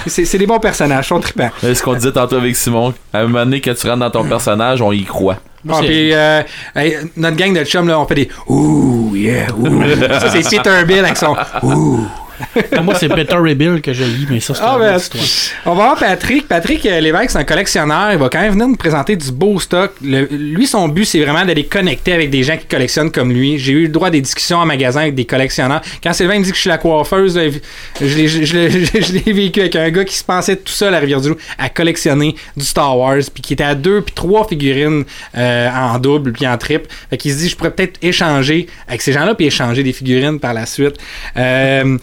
c'est, 0.07 0.39
des 0.39 0.47
bons 0.47 0.59
personnages, 0.59 1.07
ils 1.07 1.09
sont 1.09 1.21
trippants. 1.21 1.51
C'est 1.61 1.75
ce 1.75 1.83
qu'on 1.83 1.95
disait 1.95 2.13
tantôt 2.13 2.37
avec 2.37 2.57
Simon. 2.57 2.93
À 3.13 3.21
un 3.21 3.23
moment 3.25 3.45
donné, 3.45 3.61
quand 3.61 3.75
tu 3.75 3.87
rentres 3.87 4.01
dans 4.01 4.11
ton 4.11 4.25
personnage, 4.25 4.81
on 4.83 4.93
y 4.93 5.05
croit. 5.05 5.39
Ah, 5.69 5.81
puis, 5.81 6.13
euh, 6.13 6.43
notre 7.17 7.37
gang 7.37 7.53
de 7.53 7.65
chums, 7.65 7.89
là, 7.89 7.99
on 8.01 8.07
fait 8.07 8.15
des 8.15 8.29
Ouh, 8.47 9.13
yeah, 9.17 9.47
ouh. 9.57 9.83
ça, 10.21 10.31
c'est 10.31 10.49
Peter 10.49 10.85
Bill 10.87 11.01
avec 11.01 11.17
son 11.17 11.37
Ouh. 11.63 12.07
Moi, 12.83 12.95
c'est 12.99 13.09
Peter 13.09 13.35
Rebill 13.37 13.81
que 13.83 13.93
je 13.93 14.05
lis, 14.05 14.27
mais 14.31 14.41
ça, 14.41 14.55
c'est 14.55 14.61
Ah, 14.65 14.77
ben, 14.79 14.97
histoire. 14.97 15.25
on 15.67 15.71
va 15.75 15.85
voir 15.85 15.99
Patrick. 15.99 16.47
Patrick 16.49 16.85
euh, 16.87 17.01
Lévesque, 17.01 17.31
c'est 17.31 17.39
un 17.39 17.45
collectionneur. 17.45 18.13
Il 18.13 18.19
va 18.19 18.29
quand 18.29 18.41
même 18.41 18.53
venir 18.53 18.69
nous 18.69 18.77
présenter 18.77 19.17
du 19.17 19.31
beau 19.33 19.59
stock. 19.61 19.93
Le- 20.03 20.27
lui, 20.31 20.67
son 20.67 20.89
but, 20.89 21.05
c'est 21.05 21.21
vraiment 21.21 21.45
d'aller 21.45 21.65
connecter 21.67 22.13
avec 22.13 22.31
des 22.31 22.43
gens 22.43 22.57
qui 22.57 22.67
collectionnent 22.67 23.11
comme 23.11 23.33
lui. 23.33 23.59
J'ai 23.59 23.73
eu 23.73 23.83
le 23.83 23.89
droit 23.89 24.09
à 24.09 24.11
des 24.11 24.21
discussions 24.21 24.59
en 24.59 24.67
magasin 24.67 25.01
avec 25.03 25.15
des 25.15 25.25
collectionneurs. 25.25 25.81
Quand 26.03 26.13
Sylvain 26.13 26.39
me 26.39 26.45
dit 26.45 26.51
que 26.51 26.57
je 26.57 26.61
suis 26.63 26.71
la 26.71 26.79
coiffeuse, 26.79 27.37
là, 27.37 27.45
je 28.01 28.17
l'ai- 28.17 28.29
je 28.29 28.57
l'ai 28.57 28.71
je 28.71 29.13
l'ai 29.13 29.33
vécu 29.33 29.61
avec 29.61 29.77
un 29.77 29.91
gars 29.91 30.05
qui 30.05 30.15
se 30.17 30.25
pensait 30.25 30.57
tout 30.57 30.73
seul 30.73 30.95
à 30.95 30.99
Rivière-du-Loup 30.99 31.37
à 31.59 31.69
collectionner 31.69 32.35
du 32.57 32.65
Star 32.65 32.97
Wars, 32.99 33.19
puis 33.33 33.43
qui 33.43 33.53
était 33.55 33.65
à 33.65 33.75
deux 33.75 34.01
puis 34.03 34.15
trois 34.15 34.47
figurines 34.47 35.05
euh, 35.37 35.69
en 35.71 35.99
double 35.99 36.33
puis 36.33 36.47
en 36.47 36.57
triple. 36.59 36.87
Fait 37.11 37.17
qu'il 37.17 37.33
se 37.33 37.39
dit, 37.39 37.49
je 37.49 37.57
pourrais 37.57 37.71
peut-être 37.73 37.99
échanger 38.03 38.67
avec 38.87 39.03
ces 39.03 39.13
gens-là 39.13 39.35
puis 39.35 39.47
échanger 39.47 39.83
des 39.83 39.93
figurines 39.93 40.39
par 40.41 40.55
la 40.55 40.67
suite. 40.67 40.95
Euh, 41.37 41.99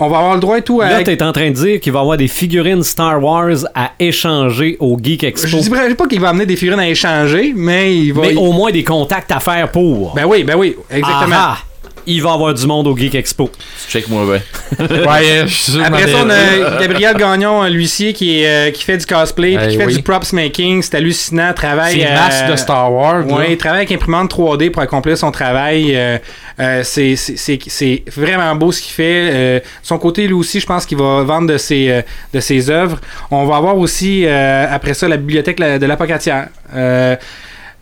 on 0.00 0.08
va 0.08 0.18
avoir 0.18 0.34
le 0.34 0.40
droit 0.40 0.58
et 0.58 0.62
tout 0.62 0.80
à... 0.80 0.88
Là, 0.88 1.02
t'es 1.02 1.22
en 1.22 1.32
train 1.32 1.48
de 1.50 1.54
dire 1.54 1.80
qu'il 1.80 1.92
va 1.92 1.98
y 1.98 2.02
avoir 2.02 2.16
des 2.16 2.28
figurines 2.28 2.82
Star 2.84 3.22
Wars 3.22 3.66
à 3.74 3.90
échanger 3.98 4.76
au 4.78 4.96
Geek 5.02 5.22
Je 5.22 5.26
Expo. 5.26 5.58
dis 5.58 5.70
pas 5.70 6.06
qu'il 6.06 6.20
va 6.20 6.28
amener 6.28 6.46
des 6.46 6.56
figurines 6.56 6.80
à 6.80 6.88
échanger, 6.88 7.52
mais 7.54 7.96
il 7.96 8.12
va. 8.12 8.22
Mais 8.22 8.36
au 8.36 8.52
moins 8.52 8.70
des 8.70 8.84
contacts 8.84 9.32
à 9.32 9.40
faire 9.40 9.70
pour. 9.70 10.14
Ben 10.14 10.24
oui, 10.24 10.44
ben 10.44 10.56
oui, 10.56 10.76
exactement. 10.90 11.34
Ah, 11.36 11.56
ah. 11.58 11.67
Il 12.08 12.22
va 12.22 12.30
y 12.30 12.32
avoir 12.32 12.54
du 12.54 12.66
monde 12.66 12.86
au 12.86 12.96
Geek 12.96 13.14
Expo. 13.14 13.50
Check-moi 13.88 14.24
bien. 14.24 14.86
Ouais, 15.08 15.42
je 15.46 15.52
suis 15.52 15.72
sûr 15.72 15.84
Après 15.84 16.06
ça, 16.08 16.18
on 16.24 16.30
a 16.30 16.80
Gabriel 16.80 17.16
Gagnon, 17.16 17.64
l'huissier, 17.64 18.12
qui, 18.12 18.42
est, 18.42 18.48
euh, 18.48 18.70
qui 18.70 18.82
fait 18.84 18.96
du 18.98 19.06
cosplay, 19.06 19.56
puis 19.56 19.68
qui 19.68 19.76
fait 19.76 19.86
oui. 19.86 19.96
du 19.96 20.02
props 20.02 20.32
making. 20.32 20.82
C'est 20.82 20.94
hallucinant. 20.96 21.52
Travaille. 21.54 22.00
C'est 22.00 22.06
euh, 22.06 22.14
masse 22.14 22.50
de 22.50 22.56
Star 22.56 22.92
Wars. 22.92 23.20
là. 23.26 23.34
Oui, 23.36 23.44
il 23.50 23.56
travaille 23.56 23.78
avec 23.80 23.92
imprimante 23.92 24.30
3D 24.32 24.70
pour 24.70 24.82
accomplir 24.82 25.16
son 25.16 25.30
travail. 25.30 25.94
Euh, 25.96 26.18
euh, 26.60 26.82
c'est- 26.84 27.16
c'est 27.16 27.36
c'est- 27.36 27.58
c'est 27.66 28.02
vraiment 28.14 28.54
beau 28.56 28.72
ce 28.72 28.80
qu'il 28.82 28.92
fait. 28.92 29.30
Euh, 29.32 29.58
de 29.60 29.64
son 29.82 29.98
côté, 29.98 30.26
lui 30.26 30.34
aussi, 30.34 30.60
je 30.60 30.66
pense 30.66 30.84
qu'il 30.86 30.98
va 30.98 31.22
vendre 31.22 31.48
de 31.52 31.56
ses, 31.58 31.88
euh, 31.90 32.02
de 32.34 32.40
ses 32.40 32.68
œuvres. 32.70 32.98
On 33.30 33.46
va 33.46 33.56
avoir 33.56 33.76
aussi, 33.78 34.24
euh, 34.26 34.66
après 34.70 34.94
ça, 34.94 35.08
la 35.08 35.16
bibliothèque 35.16 35.58
la- 35.60 35.78
de 35.78 35.86
l'Apocatière. 35.86 36.48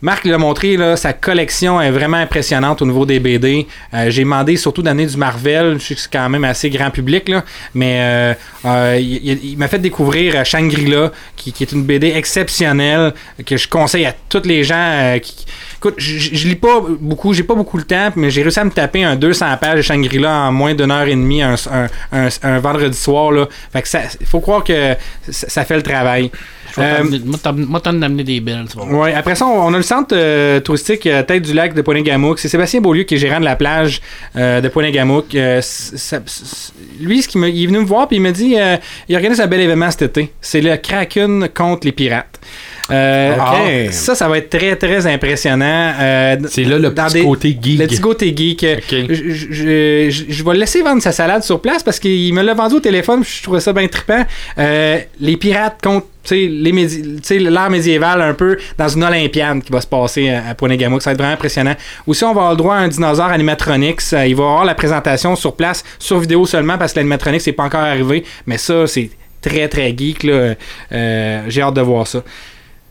Marc 0.02 0.26
l'a 0.26 0.36
montré, 0.36 0.76
là, 0.76 0.94
sa 0.94 1.14
collection 1.14 1.80
est 1.80 1.90
vraiment 1.90 2.18
impressionnante 2.18 2.82
au 2.82 2.86
niveau 2.86 3.06
des 3.06 3.18
BD. 3.18 3.66
Euh, 3.94 4.10
J'ai 4.10 4.24
demandé 4.24 4.56
surtout 4.56 4.82
d'année 4.82 5.06
du 5.06 5.16
Marvel. 5.16 5.78
C'est 5.80 5.96
quand 6.12 6.28
même 6.28 6.44
assez 6.44 6.68
grand 6.68 6.90
public, 6.90 7.30
là, 7.30 7.42
mais 7.74 7.96
euh, 8.00 8.34
euh, 8.66 8.98
il, 9.00 9.56
m'a 9.56 9.68
fait 9.68 9.78
découvrir 9.78 10.44
Shangri-La, 10.44 11.12
qui, 11.34 11.50
qui 11.50 11.62
est 11.62 11.72
une 11.72 11.84
BD 11.84 12.08
exceptionnelle 12.08 13.14
que 13.46 13.56
je 13.56 13.68
conseille 13.68 14.04
à 14.04 14.14
tous 14.28 14.42
les 14.44 14.64
gens. 14.64 15.18
qui, 15.22 15.46
écoute, 15.88 15.94
je, 15.98 16.48
lis 16.48 16.54
pas 16.56 16.80
beaucoup, 17.00 17.32
j'ai 17.34 17.42
pas 17.42 17.54
beaucoup 17.54 17.76
le 17.76 17.84
temps, 17.84 18.10
mais 18.16 18.30
j'ai 18.30 18.42
réussi 18.42 18.58
à 18.60 18.64
me 18.64 18.70
taper 18.70 19.04
un 19.04 19.16
200 19.16 19.46
pages 19.60 19.76
de 19.76 19.82
Shangri-La 19.82 20.30
en 20.48 20.52
moins 20.52 20.74
d'une 20.74 20.90
heure 20.90 21.06
et 21.06 21.10
demie 21.14 21.42
un, 21.42 21.54
un- 21.72 21.88
un- 22.12 22.28
un 22.42 22.58
vendredi 22.58 22.96
soir. 22.96 23.32
Là. 23.32 23.46
Fait 23.72 23.82
que 23.82 23.88
ça, 23.88 24.00
faut 24.24 24.40
croire 24.40 24.64
que 24.64 24.94
ça, 25.30 25.48
ça 25.48 25.64
fait 25.64 25.76
le 25.76 25.82
travail. 25.82 26.30
Euh, 26.78 27.02
Moi, 27.54 27.80
t'en 27.80 27.92
d'amener 27.94 28.22
des 28.22 28.40
belles. 28.40 28.66
Ouais, 28.90 29.14
après 29.14 29.34
ça, 29.34 29.46
on 29.46 29.66
on 29.66 29.72
a 29.72 29.76
le 29.78 29.82
centre 29.82 30.14
euh, 30.14 30.60
touristique 30.60 31.06
euh, 31.06 31.22
Tête 31.22 31.42
du 31.44 31.54
Lac 31.54 31.72
de 31.72 31.80
Pointe-Gamouk. 31.80 32.38
C'est 32.38 32.48
Sébastien 32.48 32.80
Beaulieu 32.82 33.04
qui 33.04 33.14
est 33.14 33.18
gérant 33.18 33.40
de 33.40 33.46
la 33.46 33.56
plage 33.56 34.02
euh, 34.36 34.60
de 34.60 34.68
Pointe-Gamouk. 34.68 35.34
Euh, 35.34 35.62
lui, 37.00 37.22
ce 37.22 37.28
qui 37.28 37.38
me- 37.38 37.48
il 37.48 37.64
est 37.64 37.66
venu 37.66 37.78
me 37.78 37.84
voir 37.84 38.08
puis 38.08 38.16
il 38.18 38.20
m'a 38.20 38.32
dit 38.32 38.56
il 39.08 39.16
organise 39.16 39.40
un 39.40 39.46
bel 39.46 39.60
événement 39.60 39.90
cet 39.90 40.02
été. 40.02 40.32
C'est 40.40 40.60
le 40.60 40.76
Kraken 40.76 41.48
contre 41.54 41.86
les 41.86 41.92
pirates. 41.92 42.38
Euh, 42.90 43.32
alors, 43.34 43.92
ça, 43.92 44.14
ça 44.14 44.28
va 44.28 44.38
être 44.38 44.50
très, 44.50 44.76
très 44.76 45.06
impressionnant. 45.06 45.92
Euh, 45.98 46.36
C'est 46.48 46.64
là 46.64 46.78
le 46.78 46.92
petit 46.94 47.14
des- 47.14 47.24
côté 47.24 47.58
geek. 47.60 47.78
le 47.80 47.86
petit 47.86 48.00
côté 48.00 48.34
geek. 48.36 48.66
Je, 48.90 49.14
je- 49.32 50.10
je- 50.10 50.24
je 50.28 50.44
vais 50.44 50.52
le 50.52 50.60
laisser 50.60 50.82
vendre 50.82 51.02
sa 51.02 51.12
salade 51.12 51.42
sur 51.42 51.60
place 51.60 51.82
parce 51.82 51.98
qu'il 51.98 52.32
me 52.32 52.42
l'a 52.42 52.54
vendu 52.54 52.76
au 52.76 52.80
téléphone. 52.80 53.22
Je 53.24 53.42
trouvais 53.42 53.60
ça 53.60 53.72
bien 53.72 53.88
trippant. 53.88 54.24
Euh, 54.58 54.98
les 55.20 55.36
pirates 55.36 55.80
contre 55.82 56.06
l'art 56.30 57.70
médiéval 57.70 58.20
un 58.22 58.34
peu 58.34 58.56
dans 58.78 58.88
une 58.88 59.04
Olympiade 59.04 59.62
qui 59.62 59.72
va 59.72 59.80
se 59.80 59.86
passer 59.86 60.28
à, 60.30 60.50
à. 60.50 60.54
Ça 60.54 60.66
va 60.66 60.74
être 60.74 61.00
vraiment 61.18 61.32
impressionnant. 61.32 61.74
Aussi, 62.06 62.24
on 62.24 62.28
va 62.34 62.40
avoir 62.42 62.50
le 62.52 62.56
droit 62.56 62.74
à 62.74 62.78
un 62.78 62.88
dinosaure 62.88 63.26
animatronics. 63.26 64.00
Euh, 64.12 64.26
il 64.26 64.34
va 64.36 64.42
y 64.42 64.46
avoir 64.46 64.64
la 64.64 64.74
présentation 64.74 65.34
sur 65.36 65.54
place, 65.56 65.82
sur 65.98 66.18
vidéo 66.20 66.46
seulement 66.46 66.78
parce 66.78 66.92
que 66.92 66.98
l'animatronics 67.00 67.46
n'est 67.46 67.52
pas 67.52 67.64
encore 67.64 67.80
arrivé. 67.80 68.24
Mais 68.46 68.58
ça, 68.58 68.86
c'est 68.86 69.10
très 69.40 69.68
très 69.68 69.94
geek. 69.96 70.22
J'ai 70.22 71.62
hâte 71.62 71.74
de 71.74 71.80
voir 71.80 72.06
ça 72.06 72.22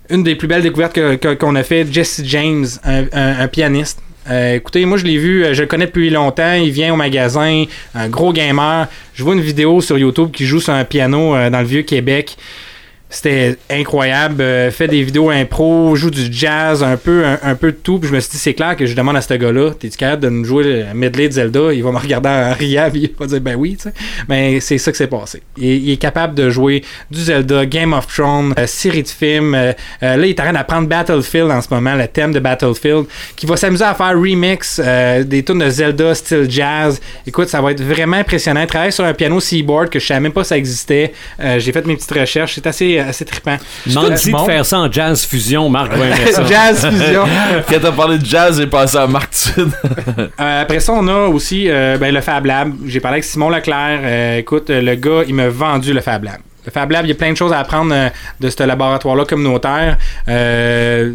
une 0.09 0.23
des 0.23 0.35
plus 0.35 0.47
belles 0.47 0.63
découvertes 0.63 0.99
qu'on 1.37 1.55
a 1.55 1.63
fait, 1.63 1.91
Jesse 1.91 2.21
James, 2.23 2.65
un 2.83 3.47
pianiste. 3.47 3.99
Euh, 4.27 4.55
écoutez, 4.55 4.85
moi 4.85 4.97
je 4.97 5.05
l'ai 5.05 5.17
vu, 5.17 5.45
euh, 5.45 5.53
je 5.53 5.61
le 5.61 5.67
connais 5.67 5.85
depuis 5.85 6.09
longtemps, 6.09 6.53
il 6.53 6.71
vient 6.71 6.91
au 6.91 6.95
magasin, 6.95 7.65
un 7.93 8.09
gros 8.09 8.33
gamer. 8.33 8.87
Je 9.13 9.23
vois 9.23 9.35
une 9.35 9.41
vidéo 9.41 9.81
sur 9.81 9.99
YouTube 9.99 10.31
qui 10.31 10.45
joue 10.45 10.59
sur 10.59 10.73
un 10.73 10.83
piano 10.83 11.35
euh, 11.35 11.51
dans 11.51 11.59
le 11.59 11.65
vieux 11.67 11.83
Québec. 11.83 12.35
C'était 13.15 13.57
incroyable. 13.69 14.41
Euh, 14.41 14.71
fait 14.71 14.87
des 14.87 15.01
vidéos 15.03 15.29
impro, 15.29 15.95
joue 15.95 16.11
du 16.11 16.27
jazz, 16.31 16.83
un 16.83 16.97
peu, 16.97 17.23
un, 17.41 17.55
peu 17.55 17.71
de 17.71 17.77
tout. 17.77 17.99
Puis 17.99 18.09
je 18.09 18.13
me 18.13 18.19
suis 18.19 18.31
dit, 18.31 18.37
c'est 18.37 18.53
clair 18.53 18.75
que 18.75 18.85
je 18.85 18.93
demande 18.93 19.15
à 19.15 19.21
ce 19.21 19.33
gars-là, 19.33 19.71
t'es-tu 19.71 19.97
capable 19.97 20.23
de 20.23 20.29
nous 20.29 20.43
jouer 20.43 20.63
le 20.63 20.93
medley 20.93 21.29
de 21.29 21.33
Zelda? 21.33 21.73
Il 21.73 21.83
va 21.83 21.91
me 21.91 21.97
regarder 21.97 22.29
en 22.29 22.53
riant, 22.53 22.89
puis 22.91 23.03
il 23.03 23.15
va 23.17 23.25
dire, 23.25 23.41
ben 23.41 23.55
oui, 23.55 23.77
tu 23.77 23.83
sais. 23.83 23.93
Mais 24.27 24.59
c'est 24.59 24.77
ça 24.77 24.91
qui 24.91 24.97
s'est 24.97 25.07
passé. 25.07 25.41
Il, 25.57 25.89
est 25.89 25.97
capable 25.97 26.35
de 26.35 26.49
jouer 26.49 26.83
du 27.09 27.21
Zelda, 27.21 27.65
Game 27.65 27.93
of 27.93 28.07
Thrones, 28.07 28.53
euh, 28.59 28.67
série 28.67 29.03
de 29.03 29.07
films. 29.07 29.55
Euh, 29.55 29.71
euh, 30.03 30.17
là, 30.17 30.25
il 30.25 30.29
est 30.29 30.39
en 30.39 30.43
train 30.43 30.53
d'apprendre 30.53 30.87
Battlefield 30.87 31.51
en 31.51 31.61
ce 31.61 31.67
moment, 31.71 31.95
le 31.95 32.07
thème 32.07 32.33
de 32.33 32.39
Battlefield, 32.39 33.05
qui 33.35 33.45
va 33.45 33.55
s'amuser 33.55 33.85
à 33.85 33.93
faire 33.93 34.13
remix 34.19 34.79
des 35.23 35.43
tunes 35.43 35.59
de 35.59 35.69
Zelda 35.69 36.13
style 36.15 36.47
jazz. 36.49 36.99
Écoute, 37.25 37.47
ça 37.47 37.61
va 37.61 37.71
être 37.71 37.81
vraiment 37.81 38.17
impressionnant. 38.17 38.61
Il 38.61 38.67
travaille 38.67 38.91
sur 38.91 39.05
un 39.05 39.13
piano 39.13 39.39
Seaboard 39.39 39.89
que 39.89 39.99
je 39.99 40.05
savais 40.05 40.19
même 40.19 40.33
pas 40.33 40.43
ça 40.43 40.57
existait. 40.57 41.13
J'ai 41.57 41.71
fait 41.71 41.85
mes 41.85 41.95
petites 41.95 42.11
recherches. 42.11 42.55
C'est 42.55 42.67
assez, 42.67 43.03
assez 43.07 43.25
trippant. 43.25 43.57
Demande-y 43.85 44.31
de 44.31 44.37
faire 44.37 44.65
ça 44.65 44.79
en 44.79 44.91
jazz 44.91 45.25
fusion, 45.25 45.69
Marc 45.69 45.93
va 45.93 46.05
jazz 46.47 46.87
fusion. 46.87 47.23
Quand 47.69 47.79
t'as 47.81 47.91
parlé 47.91 48.17
de 48.17 48.25
jazz, 48.25 48.57
j'ai 48.59 48.67
pensé 48.67 48.97
à 48.97 49.07
Marc. 49.07 49.31
Euh, 50.39 50.61
après 50.61 50.79
ça, 50.79 50.93
on 50.93 51.07
a 51.07 51.27
aussi 51.27 51.65
euh, 51.69 51.97
ben, 51.97 52.13
le 52.13 52.21
Fab 52.21 52.45
Lab. 52.45 52.73
J'ai 52.85 52.99
parlé 52.99 53.15
avec 53.15 53.23
Simon 53.23 53.49
Leclerc. 53.49 53.99
Euh, 54.03 54.37
écoute, 54.37 54.69
le 54.69 54.95
gars, 54.95 55.23
il 55.27 55.33
m'a 55.33 55.47
vendu 55.49 55.93
le 55.93 56.01
Fab 56.01 56.23
Lab. 56.23 56.39
Le 56.65 56.71
Fab 56.71 56.91
Lab, 56.91 57.05
il 57.05 57.09
y 57.09 57.11
a 57.11 57.15
plein 57.15 57.31
de 57.31 57.37
choses 57.37 57.53
à 57.53 57.59
apprendre 57.59 57.93
euh, 57.93 58.09
de 58.39 58.49
ce 58.49 58.63
laboratoire-là 58.63 59.25
communautaire. 59.25 59.97
Euh, 60.27 61.13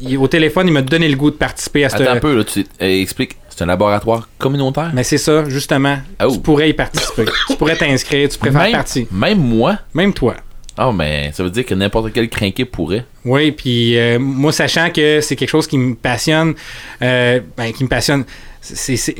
il- 0.00 0.18
au 0.18 0.26
téléphone, 0.28 0.66
il 0.68 0.72
m'a 0.72 0.82
donné 0.82 1.08
le 1.08 1.16
goût 1.16 1.30
de 1.30 1.36
participer 1.36 1.84
à 1.84 1.88
ce. 1.88 1.96
Attends 1.96 2.12
un 2.12 2.16
peu, 2.20 2.36
là, 2.36 2.44
tu 2.44 2.60
euh, 2.60 3.00
expliques. 3.02 3.36
C'est 3.48 3.62
un 3.62 3.66
laboratoire 3.66 4.28
communautaire? 4.38 4.90
Mais 4.94 5.04
c'est 5.04 5.18
ça, 5.18 5.44
justement. 5.48 5.98
Oh. 6.24 6.30
Tu 6.32 6.38
pourrais 6.40 6.70
y 6.70 6.72
participer. 6.72 7.26
tu 7.48 7.56
pourrais 7.56 7.76
t'inscrire, 7.76 8.28
tu 8.28 8.38
pourrais 8.38 8.50
faire 8.50 8.62
même, 8.62 8.72
partie. 8.72 9.06
même 9.12 9.38
moi, 9.38 9.76
Même 9.94 10.12
toi. 10.14 10.34
Ah, 10.78 10.90
mais 10.92 11.30
ça 11.32 11.42
veut 11.42 11.50
dire 11.50 11.66
que 11.66 11.74
n'importe 11.74 12.12
quel 12.12 12.28
crinqué 12.28 12.64
pourrait. 12.64 13.04
Oui, 13.24 13.52
puis 13.52 13.98
euh, 13.98 14.18
moi, 14.18 14.52
sachant 14.52 14.90
que 14.90 15.20
c'est 15.20 15.36
quelque 15.36 15.50
chose 15.50 15.66
qui 15.66 15.76
me 15.76 15.94
passionne, 15.94 16.54
euh, 17.02 17.40
ben, 17.56 17.72
qui 17.72 17.84
me 17.84 17.88
passionne, 17.88 18.24
c'est, 18.60 18.96
c'est- 18.96 19.16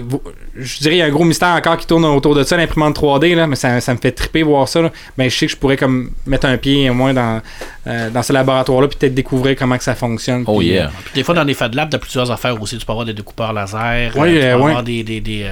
je 0.57 0.79
dirais 0.79 0.95
il 0.95 0.99
y 0.99 1.03
a 1.03 1.07
un 1.07 1.11
gros 1.11 1.24
mystère 1.24 1.49
encore 1.51 1.77
qui 1.77 1.87
tourne 1.87 2.05
autour 2.07 2.35
de 2.35 2.43
ça, 2.45 2.57
l'imprimante 2.57 2.97
3D, 2.97 3.35
là, 3.35 3.47
mais 3.47 3.57
ça, 3.57 3.81
ça 3.81 3.93
me 3.93 3.99
fait 3.99 4.12
triper 4.12 4.43
voir 4.45 4.66
ça. 4.69 4.81
là. 4.81 4.91
Ben, 5.19 5.29
je 5.29 5.37
sais 5.37 5.47
que 5.47 5.53
je 5.53 5.57
pourrais 5.59 5.77
comme 5.77 6.12
mettre 6.27 6.47
un 6.47 6.57
pied 6.57 6.89
au 6.89 6.95
moins 6.95 7.12
dans, 7.12 7.43
euh, 7.87 8.09
dans 8.09 8.23
ce 8.23 8.33
laboratoire-là, 8.33 8.89
puis 8.89 8.97
peut-être 8.99 9.15
découvrir 9.15 9.55
comment 9.57 9.77
que 9.77 9.85
ça 9.85 9.95
fonctionne. 9.95 10.45
Oh 10.47 10.59
puis, 10.59 10.69
yeah. 10.69 10.91
Puis 11.05 11.12
des 11.16 11.23
fois, 11.24 11.35
dans 11.35 11.45
les 11.45 11.55
Fab 11.55 11.74
Labs, 11.74 11.91
t'as 11.91 11.99
plusieurs 11.99 12.31
affaires 12.31 12.61
aussi. 12.62 12.79
Tu 12.79 12.87
peux 12.87 12.93
avoir 12.93 13.05
des 13.05 13.15
découpeurs 13.15 13.53
laser. 13.53 14.12
Oui, 14.16 14.29
euh, 14.29 14.33
tu 14.33 14.39
peux 14.41 14.45
euh, 14.47 14.57
ouais. 14.59 14.70
avoir 14.70 14.83
des. 14.85 15.03
des, 15.03 15.20
des, 15.20 15.47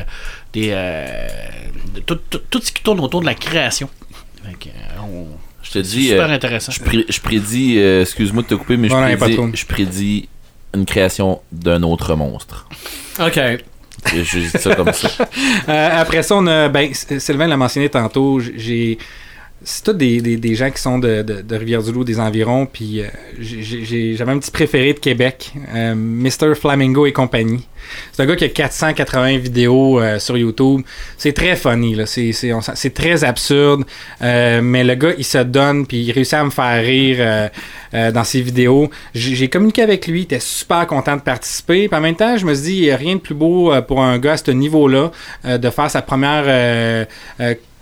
des, 0.54 0.68
euh, 0.70 1.28
de- 1.96 2.00
tout, 2.00 2.16
tout- 2.30 2.40
tout 2.48 2.60
ce 2.62 2.72
qui 2.72 2.82
tourne 2.82 3.00
autour 3.00 3.20
de 3.20 3.26
la 3.26 3.34
création. 3.34 3.90
Euh, 4.46 4.50
on- 5.02 5.26
Je 5.62 5.70
te 5.72 5.78
dis, 5.78 6.08
super 6.08 6.30
euh, 6.30 6.34
intéressant. 6.34 6.72
je, 6.72 6.80
pré- 6.80 7.04
je 7.08 7.20
prédis, 7.20 7.78
euh, 7.78 8.02
excuse-moi 8.02 8.42
de 8.42 8.48
te 8.48 8.54
couper, 8.54 8.76
mais 8.76 8.88
je, 8.88 8.94
de 8.94 9.16
prédis, 9.16 9.36
je 9.54 9.66
prédis 9.66 10.28
une 10.74 10.86
création 10.86 11.40
d'un 11.52 11.82
autre 11.82 12.14
monstre. 12.14 12.66
OK. 13.20 13.38
Je 14.06 14.38
dis 14.38 14.48
ça 14.48 14.74
comme 14.74 14.92
ça. 14.92 15.08
Euh, 15.68 16.00
après 16.00 16.22
ça, 16.22 16.36
on 16.36 16.46
a. 16.46 16.68
Ben, 16.68 16.92
Sylvain 16.94 17.46
l'a 17.46 17.56
mentionné 17.56 17.88
tantôt. 17.88 18.40
J'ai. 18.40 18.98
C'est 19.62 19.84
tous 19.84 19.92
des, 19.92 20.20
des, 20.20 20.54
gens 20.54 20.70
qui 20.70 20.80
sont 20.80 20.98
de, 20.98 21.22
de, 21.22 21.56
Rivière-du-Loup, 21.56 22.04
des 22.04 22.18
environs. 22.18 22.66
Puis 22.66 23.02
euh, 23.02 23.08
j'avais 23.38 24.32
un 24.32 24.38
petit 24.38 24.50
préféré 24.50 24.94
de 24.94 24.98
Québec, 24.98 25.52
euh, 25.74 25.94
Mr. 25.94 26.54
Flamingo 26.54 27.04
et 27.04 27.12
compagnie. 27.12 27.66
C'est 28.12 28.22
un 28.22 28.26
gars 28.26 28.36
qui 28.36 28.44
a 28.44 28.48
480 28.48 29.38
vidéos 29.38 30.00
euh, 30.00 30.18
sur 30.18 30.36
YouTube. 30.36 30.82
C'est 31.16 31.32
très 31.32 31.56
funny, 31.56 31.94
là. 31.94 32.06
C'est- 32.06 32.94
très 32.94 33.24
absurde. 33.24 33.84
Euh, 34.22 34.60
mais 34.62 34.84
le 34.84 34.94
gars, 34.94 35.12
il 35.16 35.24
se 35.24 35.38
donne, 35.38 35.86
puis 35.86 35.98
il 35.98 36.12
réussit 36.12 36.34
à 36.34 36.44
me 36.44 36.50
faire 36.50 36.82
rire 36.82 37.16
euh, 37.20 38.10
dans 38.10 38.24
ses 38.24 38.40
vidéos. 38.40 38.90
J'ai 39.14 39.48
communiqué 39.48 39.82
avec 39.82 40.06
lui, 40.06 40.20
il 40.20 40.22
était 40.24 40.40
super 40.40 40.86
content 40.86 41.16
de 41.16 41.22
participer. 41.22 41.88
Puis 41.88 41.96
en 41.96 42.00
même 42.00 42.16
temps, 42.16 42.36
je 42.36 42.46
me 42.46 42.54
suis 42.54 42.64
dit, 42.64 42.92
rien 42.94 43.16
de 43.16 43.20
plus 43.20 43.34
beau 43.34 43.72
pour 43.86 44.02
un 44.02 44.18
gars 44.18 44.32
à 44.32 44.36
ce 44.36 44.50
niveau-là 44.50 45.10
de 45.44 45.70
faire 45.70 45.90
sa 45.90 46.02
première 46.02 47.06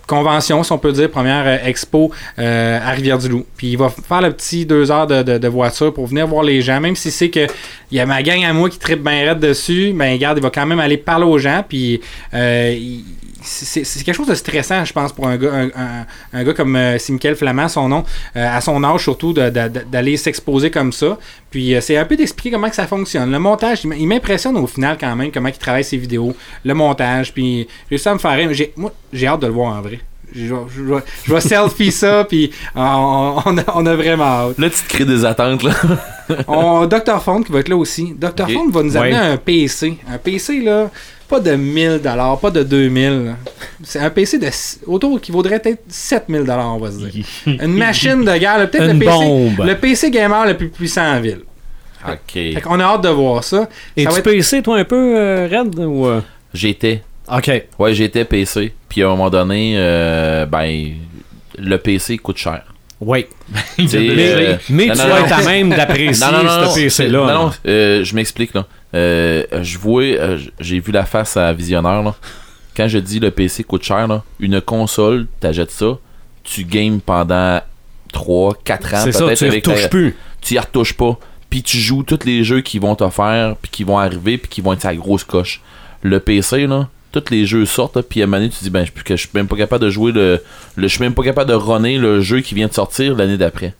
convention, 0.09 0.64
si 0.64 0.72
on 0.72 0.78
peut 0.78 0.90
dire, 0.93 1.09
première 1.10 1.47
euh, 1.47 1.59
expo 1.68 2.10
euh, 2.40 2.78
à 2.82 2.90
Rivière-du-Loup. 2.90 3.44
Puis 3.56 3.68
il 3.68 3.78
va 3.78 3.89
faire 3.90 4.20
le 4.22 4.32
petit 4.32 4.66
deux 4.66 4.90
heures 4.90 5.06
de, 5.06 5.22
de- 5.22 5.39
de 5.39 5.48
voiture 5.48 5.94
pour 5.94 6.06
venir 6.09 6.26
voir 6.26 6.43
les 6.43 6.60
gens, 6.62 6.80
même 6.80 6.97
si 6.97 7.12
c'est 7.12 7.30
que 7.30 7.47
il 7.93 7.97
y 7.97 8.01
a 8.01 8.06
ma 8.06 8.22
gang 8.22 8.43
à 8.44 8.52
moi 8.52 8.68
qui 8.68 8.78
tripe 8.78 9.02
bien 9.05 9.24
raide 9.28 9.39
dessus, 9.40 9.93
ben 9.94 10.12
regarde, 10.12 10.39
il 10.39 10.43
va 10.43 10.51
quand 10.51 10.66
même 10.66 10.80
aller 10.80 10.97
parler 10.97 11.24
aux 11.26 11.39
gens, 11.39 11.62
puis 11.68 12.01
euh, 12.35 12.74
il- 12.76 13.05
c'est 13.49 14.05
quelque 14.05 14.15
chose 14.16 14.27
de 14.29 14.35
stressant, 14.35 14.85
je 14.85 14.93
pense, 14.93 15.12
pour 15.12 15.27
un 15.27 15.37
gars, 15.37 15.53
un, 15.53 15.66
un- 15.69 16.07
un 16.33 16.45
gars 16.45 16.53
comme 16.55 16.77
euh, 16.77 16.99
Michael 17.09 17.37
Flamand, 17.37 17.69
son 17.69 17.89
nom, 17.89 18.05
euh, 18.37 18.57
à 18.57 18.61
son 18.61 18.83
âge 18.85 19.03
surtout, 19.03 19.33
d'aller 19.33 20.16
s'exposer 20.16 20.70
comme 20.70 20.93
ça. 20.93 21.19
Puis 21.51 21.75
euh, 21.75 21.81
c'est 21.81 21.97
un 21.97 22.05
peu 22.05 22.16
d'expliquer 22.16 22.51
comment 22.51 22.69
que 22.69 22.77
ça 22.77 22.87
fonctionne. 22.87 23.31
Le 23.33 23.39
montage, 23.39 23.81
il 23.85 24.07
m'impressionne 24.07 24.57
au 24.57 24.66
final 24.66 24.97
quand 25.01 25.15
même, 25.16 25.31
comment 25.33 25.49
il 25.49 25.55
travaille 25.55 25.85
ses 25.85 25.97
vidéos, 25.97 26.35
le 26.65 26.75
montage, 26.75 27.33
puis 27.33 27.66
à 28.05 28.12
me 28.15 28.19
faire 28.19 28.37
rire. 28.37 28.49
J'ai- 28.53 28.73
Moi, 28.77 28.93
j'ai 29.12 29.27
hâte 29.27 29.41
de 29.41 29.47
le 29.47 29.53
voir 29.53 29.77
en 29.77 29.81
vrai. 29.83 30.01
Je 30.35 30.53
vais- 30.55 30.61
je 30.77 30.83
vais- 30.83 31.01
je 31.25 31.33
vais 31.33 31.41
selfie 31.41 31.91
ça, 31.91 32.25
puis 32.29 32.51
on, 32.77 33.37
on 33.47 33.57
a, 33.59 33.62
on 33.75 33.87
a 33.87 33.95
vraiment 33.97 34.25
hâte. 34.25 34.59
Là, 34.59 34.69
tu 34.69 34.77
te 34.83 34.89
crées 34.89 35.07
des 35.07 35.25
attentes, 35.25 35.62
là. 35.62 35.73
On, 36.47 36.85
Dr. 36.87 37.23
Font 37.23 37.43
qui 37.43 37.51
va 37.51 37.61
être 37.61 37.69
là 37.70 37.77
aussi. 37.77 38.12
Dr. 38.15 38.45
Ok. 38.45 38.53
Font 38.53 38.69
va 38.69 38.83
nous 38.83 38.97
amener 38.97 39.12
Ouais. 39.12 39.19
un 39.19 39.37
PC. 39.39 39.97
Un 40.12 40.19
PC, 40.19 40.61
là, 40.61 40.91
pas 41.28 41.40
de 41.40 41.52
1000 41.52 42.00
pas 42.40 42.50
de 42.50 42.62
2000 42.62 43.24
là. 43.26 43.32
C'est 43.84 43.98
un 44.00 44.10
PC 44.10 44.38
de 44.38 44.48
autour 44.86 45.20
qui 45.20 45.30
vaudrait 45.32 45.60
peut-être 45.60 45.82
7000 45.88 46.44
on 46.50 46.78
va 46.78 46.90
se 46.90 46.96
dire. 47.06 47.24
Une 47.46 47.74
machine 47.74 48.24
de 48.24 48.36
guerre, 48.38 48.68
peut-être 48.70 48.84
le 48.86 48.92
Une 48.92 48.98
PC, 48.98 49.10
bombe. 49.10 49.64
le 49.66 49.74
PC 49.76 50.10
gamer 50.10 50.46
le 50.46 50.56
plus 50.56 50.68
puissant 50.70 51.05
en 51.16 51.20
ville. 51.20 51.40
OK. 52.06 52.16
Fait 52.32 52.60
qu'on 52.62 52.78
a 52.80 52.84
hâte 52.84 53.02
de 53.02 53.09
voir 53.09 53.42
ça. 53.44 53.68
Et 53.96 54.05
Ça 54.05 54.10
tu 54.10 54.18
être- 54.18 54.24
PC, 54.24 54.62
toi, 54.62 54.78
un 54.78 54.84
peu, 54.84 55.16
euh, 55.16 55.48
Red? 55.50 55.78
Ou, 55.80 56.06
euh? 56.06 56.20
J'étais. 56.55 57.02
OK. 57.30 57.50
Ouais, 57.78 57.92
j'étais 57.92 58.24
PC. 58.24 58.72
Puis 58.88 59.02
à 59.02 59.06
un 59.06 59.10
moment 59.10 59.28
donné, 59.30 59.74
euh, 59.76 60.46
ben, 60.46 60.92
le 61.59 61.76
PC 61.76 62.16
coûte 62.18 62.38
cher. 62.38 62.62
Oui. 63.01 63.27
Mais, 63.79 63.85
euh, 63.95 64.57
mais 64.70 64.87
non, 64.87 64.93
tu 64.95 64.99
non, 64.99 65.07
vas 65.09 65.20
non. 65.20 65.27
être 65.27 65.33
à 65.39 65.43
même 65.43 65.70
d'apprécier 65.70 66.15
ce 66.15 66.75
PC-là. 66.75 67.19
Non, 67.19 67.45
non, 67.47 67.53
euh, 67.66 68.03
je 68.05 68.15
m'explique, 68.15 68.55
là. 68.55 68.66
Euh, 68.95 69.45
je 69.62 69.79
vois, 69.79 70.03
euh, 70.03 70.39
j'ai 70.59 70.81
vu 70.81 70.91
la 70.93 71.05
face 71.05 71.37
à 71.37 71.53
Visionneur, 71.53 72.03
là. 72.03 72.15
Quand 72.77 72.89
je 72.89 72.99
dis 72.99 73.20
le 73.20 73.31
PC 73.31 73.62
coûte 73.65 73.85
cher, 73.85 74.07
là, 74.09 74.23
une 74.41 74.61
console, 74.61 75.27
t'achètes 75.41 75.70
ça, 75.70 75.99
tu 76.45 76.65
games 76.65 77.01
pendant 77.01 77.61
3, 78.12 78.55
4 78.65 78.95
ans, 78.95 79.01
C'est 79.05 79.12
ça, 79.12 79.25
peut-être 79.27 79.39
tu 79.39 79.61
ta- 79.62 79.70
retouches 79.73 79.91
plus. 79.91 80.16
tu 80.41 80.55
y 80.55 80.59
retouches 80.59 80.95
pas. 80.95 81.19
Puis 81.51 81.62
tu 81.62 81.79
joues 81.79 82.03
tous 82.03 82.25
les 82.25 82.43
jeux 82.45 82.61
qui 82.62 82.79
vont 82.79 82.95
t'offrir, 82.95 83.57
puis 83.62 83.70
qui 83.70 83.85
vont 83.85 83.99
arriver, 83.99 84.39
puis 84.39 84.49
qui 84.49 84.61
vont 84.61 84.73
être 84.73 84.83
sa 84.83 84.95
grosse 84.95 85.25
coche. 85.25 85.61
Le 86.03 86.20
PC, 86.20 86.66
là, 86.66 86.89
tous 87.12 87.30
les 87.30 87.47
jeux 87.47 87.64
sortent, 87.64 87.97
là, 87.97 88.02
puis 88.02 88.20
à 88.20 88.24
un 88.24 88.26
moment 88.26 88.39
donné, 88.39 88.51
tu 88.51 88.62
dis, 88.62 88.70
ben, 88.70 88.85
je 88.85 88.90
je 89.09 89.16
suis 89.16 89.30
même 89.35 89.48
pas 89.48 89.56
capable 89.56 89.85
de 89.85 89.90
jouer 89.90 90.12
le. 90.12 90.43
le 90.76 90.89
je 90.89 90.93
suis 90.93 91.02
même 91.02 91.14
pas 91.14 91.22
capable 91.22 91.51
de 91.51 91.55
runner 91.55 91.98
le 91.98 92.20
jeu 92.20 92.40
qui 92.40 92.55
vient 92.55 92.68
de 92.68 92.74
sortir 92.74 93.16
l'année 93.16 93.36
d'après. 93.36 93.74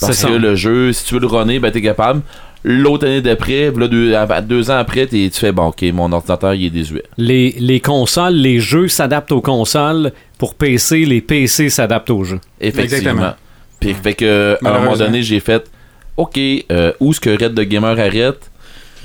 Parce 0.00 0.22
que 0.22 0.28
ça. 0.28 0.38
le 0.38 0.54
jeu, 0.54 0.92
si 0.92 1.04
tu 1.04 1.14
veux 1.14 1.20
le 1.20 1.26
runner, 1.26 1.58
ben, 1.58 1.70
t'es 1.70 1.82
capable. 1.82 2.22
L'autre 2.64 3.06
année 3.06 3.20
d'après, 3.20 3.70
là, 3.70 3.88
deux, 3.88 4.14
deux 4.42 4.70
ans 4.70 4.76
après, 4.76 5.06
tu 5.06 5.30
fais, 5.30 5.52
bon, 5.52 5.68
ok, 5.68 5.82
mon 5.92 6.12
ordinateur, 6.12 6.54
il 6.54 6.66
est 6.66 6.70
désuet. 6.70 7.04
Les, 7.16 7.54
les 7.58 7.80
consoles, 7.80 8.34
les 8.34 8.60
jeux 8.60 8.88
s'adaptent 8.88 9.32
aux 9.32 9.40
consoles. 9.40 10.12
Pour 10.38 10.54
PC, 10.54 11.04
les 11.04 11.20
PC 11.20 11.70
s'adaptent 11.70 12.10
aux 12.10 12.24
jeux. 12.24 12.40
Effectivement. 12.60 13.10
Exactement. 13.10 13.34
Puis, 13.80 13.94
fait 13.94 14.14
que, 14.14 14.58
à 14.64 14.68
un 14.68 14.78
moment 14.80 14.96
donné, 14.96 15.22
j'ai 15.22 15.40
fait, 15.40 15.70
ok, 16.16 16.38
euh, 16.70 16.92
où 17.00 17.12
est-ce 17.12 17.20
que 17.20 17.30
Red 17.30 17.54
de 17.54 17.62
Gamer 17.62 17.90
arrête? 17.90 18.50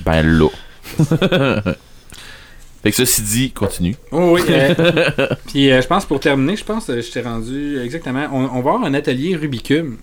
Ben 0.03 0.23
là. 0.23 0.49
fait 2.83 2.91
que 2.91 2.97
ceci 2.97 3.21
dit, 3.21 3.51
continue. 3.51 3.95
Oh 4.11 4.31
oui. 4.35 4.41
euh, 4.49 5.27
puis 5.47 5.71
euh, 5.71 5.81
je 5.81 5.87
pense 5.87 6.05
pour 6.05 6.19
terminer, 6.19 6.55
je 6.57 6.63
pense 6.65 6.85
que 6.85 7.01
je 7.01 7.11
t'ai 7.11 7.21
rendu 7.21 7.79
exactement. 7.81 8.27
On, 8.31 8.43
on 8.45 8.61
va 8.61 8.71
avoir 8.71 8.83
un 8.83 8.93
atelier 8.93 9.35
Rubicube. 9.35 9.93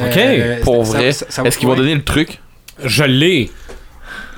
Ok, 0.00 0.16
Euh, 0.16 0.60
Pour 0.62 0.82
vrai, 0.84 1.06
est-ce 1.08 1.58
qu'ils 1.58 1.66
vont 1.68 1.74
donner 1.74 1.94
le 1.94 2.04
truc? 2.04 2.40
Je 2.84 3.04
l'ai. 3.04 3.50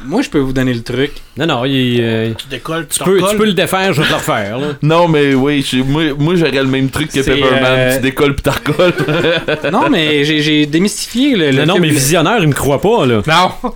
Moi, 0.05 0.23
je 0.23 0.31
peux 0.31 0.39
vous 0.39 0.53
donner 0.53 0.73
le 0.73 0.83
truc. 0.83 1.11
Non, 1.37 1.47
non, 1.47 1.65
il, 1.65 1.99
euh, 2.01 2.31
Tu 2.39 2.47
décolles, 2.49 2.87
tu, 2.89 2.99
tu, 3.01 3.05
peux, 3.05 3.21
tu 3.21 3.37
peux 3.37 3.47
le 3.47 3.53
défaire, 3.53 3.93
je 3.93 4.01
vais 4.01 4.07
te 4.07 4.13
le 4.13 4.17
refaire. 4.17 4.57
là. 4.59 4.67
Non, 4.83 5.09
mais 5.09 5.35
oui, 5.35 5.67
moi, 5.87 6.03
moi 6.17 6.35
j'aurais 6.37 6.53
le 6.53 6.65
même 6.67 6.89
truc 6.89 7.11
que 7.11 7.19
Pepperman. 7.21 7.63
euh, 7.65 7.97
Tu 7.97 8.03
décolles 8.03 8.37
pis 8.37 8.43
t'en 8.45 8.53
recolles. 8.53 8.93
Non, 9.73 9.91
mais 9.91 10.25
j'ai- 10.25 10.67
démystifié 10.67 11.35
le. 11.37 11.51
le 11.51 11.65
Non, 11.65 11.75
non, 11.75 11.81
mais 11.81 11.89
visionnaire, 11.89 12.39
il 12.41 12.47
me 12.49 12.53
croit 12.53 12.81
pas, 12.81 13.07
là. 13.07 13.23
Non. 13.27 13.71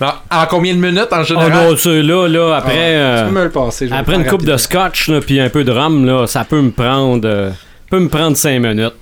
non. 0.00 0.12
En 0.30 0.46
combien 0.46 0.74
de 0.74 0.78
minutes 0.78 1.08
en 1.10 1.20
Oh 1.20 1.24
général? 1.24 1.52
non, 1.70 1.74
tu- 1.74 2.02
là, 2.02 2.28
là, 2.28 2.56
après, 2.56 2.72
Tu 2.72 2.78
euh, 2.78 3.24
peux 3.26 3.32
me 3.34 3.44
le 3.44 3.50
passer. 3.50 3.86
je 3.86 3.92
vais 3.92 3.96
après 3.96 4.16
une 4.16 4.26
coupe 4.26 4.44
de 4.44 4.56
scotch, 4.58 5.08
là, 5.08 5.20
puis 5.20 5.40
un 5.40 5.48
peu 5.48 5.64
de 5.64 5.72
rhum, 5.72 6.04
là, 6.04 6.26
ça 6.26 6.44
peut 6.44 6.60
me 6.60 6.70
prendre, 6.70 7.26
euh, 7.26 7.50
peut 7.90 7.98
me 7.98 8.08
prendre 8.10 8.36
5 8.36 8.58
minutes. 8.60 8.92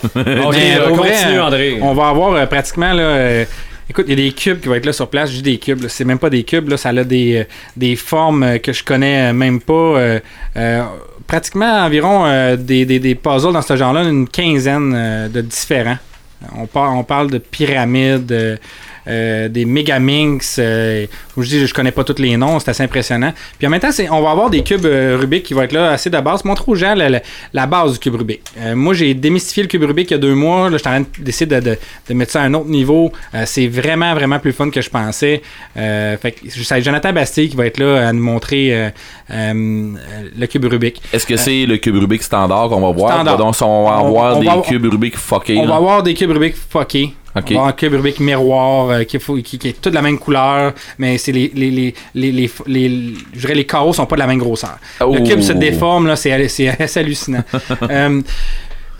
ok, 0.04 0.10
Mais, 0.14 0.34
vrai, 0.36 0.92
continue, 0.92 1.38
euh, 1.38 1.42
André. 1.44 1.78
On 1.82 1.92
va 1.94 2.08
avoir 2.10 2.32
euh, 2.34 2.46
pratiquement 2.46 2.92
là. 2.92 3.44
Écoute, 3.90 4.04
il 4.08 4.10
y 4.10 4.12
a 4.12 4.28
des 4.28 4.32
cubes 4.34 4.60
qui 4.60 4.68
vont 4.68 4.74
être 4.74 4.84
là 4.84 4.92
sur 4.92 5.08
place. 5.08 5.30
Dis 5.30 5.42
des 5.42 5.58
cubes, 5.58 5.86
c'est 5.88 6.04
même 6.04 6.18
pas 6.18 6.28
des 6.28 6.44
cubes, 6.44 6.68
là, 6.68 6.76
ça 6.76 6.90
a 6.90 7.04
des, 7.04 7.36
euh, 7.36 7.44
des 7.76 7.96
formes 7.96 8.42
euh, 8.42 8.58
que 8.58 8.72
je 8.72 8.84
connais 8.84 9.30
euh, 9.30 9.32
même 9.32 9.60
pas. 9.60 10.20
pratiquement 11.26 11.84
environ 11.84 12.56
des, 12.56 12.86
des, 12.86 12.98
des 12.98 13.14
puzzles 13.14 13.52
dans 13.52 13.62
ce 13.62 13.76
genre-là, 13.76 14.02
une 14.04 14.26
quinzaine 14.26 15.28
de 15.28 15.40
différents. 15.42 15.98
On, 16.56 16.66
on 16.74 17.04
parle 17.04 17.30
de 17.30 17.38
pyramides, 17.38 18.58
euh, 19.06 19.48
des 19.48 19.64
Megaminx. 19.64 20.56
Euh, 20.58 21.06
où 21.36 21.42
je 21.42 21.48
dis, 21.48 21.66
je 21.66 21.72
connais 21.72 21.92
pas 21.92 22.02
tous 22.04 22.20
les 22.20 22.36
noms, 22.36 22.58
c'est 22.58 22.70
assez 22.70 22.82
impressionnant. 22.82 23.32
Puis 23.58 23.66
en 23.66 23.70
même 23.70 23.80
temps, 23.80 23.90
on 24.10 24.20
va 24.22 24.30
avoir 24.30 24.50
des 24.50 24.62
cubes 24.62 24.84
euh, 24.86 25.16
Rubik 25.20 25.44
qui 25.44 25.54
vont 25.54 25.62
être 25.62 25.72
là 25.72 25.90
assez 25.92 26.10
de 26.10 26.18
base. 26.20 26.44
Montre 26.44 26.68
aux 26.68 26.74
gens 26.74 26.94
la, 26.94 27.08
la- 27.08 27.22
la 27.52 27.66
base 27.66 27.92
du 27.92 27.98
cube 28.00 28.16
Rubik. 28.16 28.40
Euh, 28.58 28.74
moi, 28.74 28.94
j'ai 28.94 29.14
démystifié 29.14 29.62
le 29.62 29.68
cube 29.68 29.84
Rubik 29.84 30.10
il 30.10 30.14
y 30.14 30.16
a 30.16 30.18
deux 30.18 30.34
mois. 30.34 30.68
Là, 30.68 30.76
je 30.76 30.78
suis 30.78 30.88
en 30.88 30.92
train 30.92 31.00
de 31.00 31.06
décider 31.24 31.60
de, 31.60 31.70
de- 31.70 31.78
de 32.08 32.14
mettre 32.14 32.32
ça 32.32 32.42
à 32.42 32.44
un 32.46 32.54
autre 32.54 32.68
niveau. 32.68 33.12
Euh, 33.34 33.44
c'est 33.46 33.68
vraiment, 33.68 34.14
vraiment 34.14 34.38
plus 34.40 34.52
fun 34.52 34.70
que 34.70 34.80
je 34.80 34.90
pensais. 34.90 35.42
Fait 35.74 36.32
que 36.32 36.48
c'est 36.50 36.82
Jonathan 36.82 37.12
Bastille 37.12 37.48
qui 37.48 37.56
va 37.56 37.66
être 37.66 37.78
là 37.78 38.08
à 38.08 38.12
nous 38.12 38.22
montrer 38.22 38.90
le 39.30 40.46
cube 40.46 40.64
Rubik. 40.64 41.00
Est-ce 41.12 41.26
que 41.26 41.36
c'est 41.36 41.66
le 41.66 41.76
cube 41.78 41.96
Rubik 41.96 42.22
standard 42.22 42.68
qu'on 42.68 42.80
va 42.80 42.90
voir? 42.92 43.12
Standard. 43.14 43.36
Donc, 43.36 43.54
on 43.60 43.84
va 43.84 43.96
avoir 43.96 44.36
on 44.36 44.40
des 44.40 44.46
va 44.46 44.62
cubes 44.66 44.84
Rubik 44.86 45.16
fuckés. 45.16 45.56
On 45.58 45.62
là. 45.62 45.68
va 45.68 45.76
avoir 45.76 46.02
des 46.02 46.14
cubes 46.14 46.30
Rubik 46.30 46.54
fuckés. 46.56 47.14
Ok. 47.36 47.44
On 47.50 47.54
va 47.54 47.54
avoir 47.56 47.66
un 47.68 47.72
cube 47.72 47.92
Rubik 47.94 48.20
miroir 48.20 48.90
euh, 48.90 49.04
qui, 49.04 49.18
faut- 49.18 49.36
qui, 49.36 49.58
qui 49.58 49.68
est 49.68 49.80
tout 49.80 49.90
de 49.90 49.94
la 49.94 50.02
même 50.02 50.18
couleur, 50.18 50.72
mais 50.98 51.18
c'est 51.18 51.32
les 51.32 51.52
les, 51.54 51.70
les, 51.70 51.94
les, 52.14 52.32
les, 52.32 52.50
les- 52.66 53.14
je 53.34 53.40
dirais 53.40 53.54
les 53.54 53.66
carreaux 53.66 53.92
sont 53.92 54.06
pas 54.06 54.16
de 54.16 54.20
la 54.20 54.26
même 54.26 54.38
grosseur. 54.38 54.78
Le 55.00 55.06
Oh. 55.06 55.22
cube 55.24 55.40
se 55.42 55.52
déforme, 55.52 56.06
là, 56.06 56.16
c'est, 56.16 56.32
assez 56.32 57.00
hallucinant. 57.00 57.44
Euh, 57.90 58.22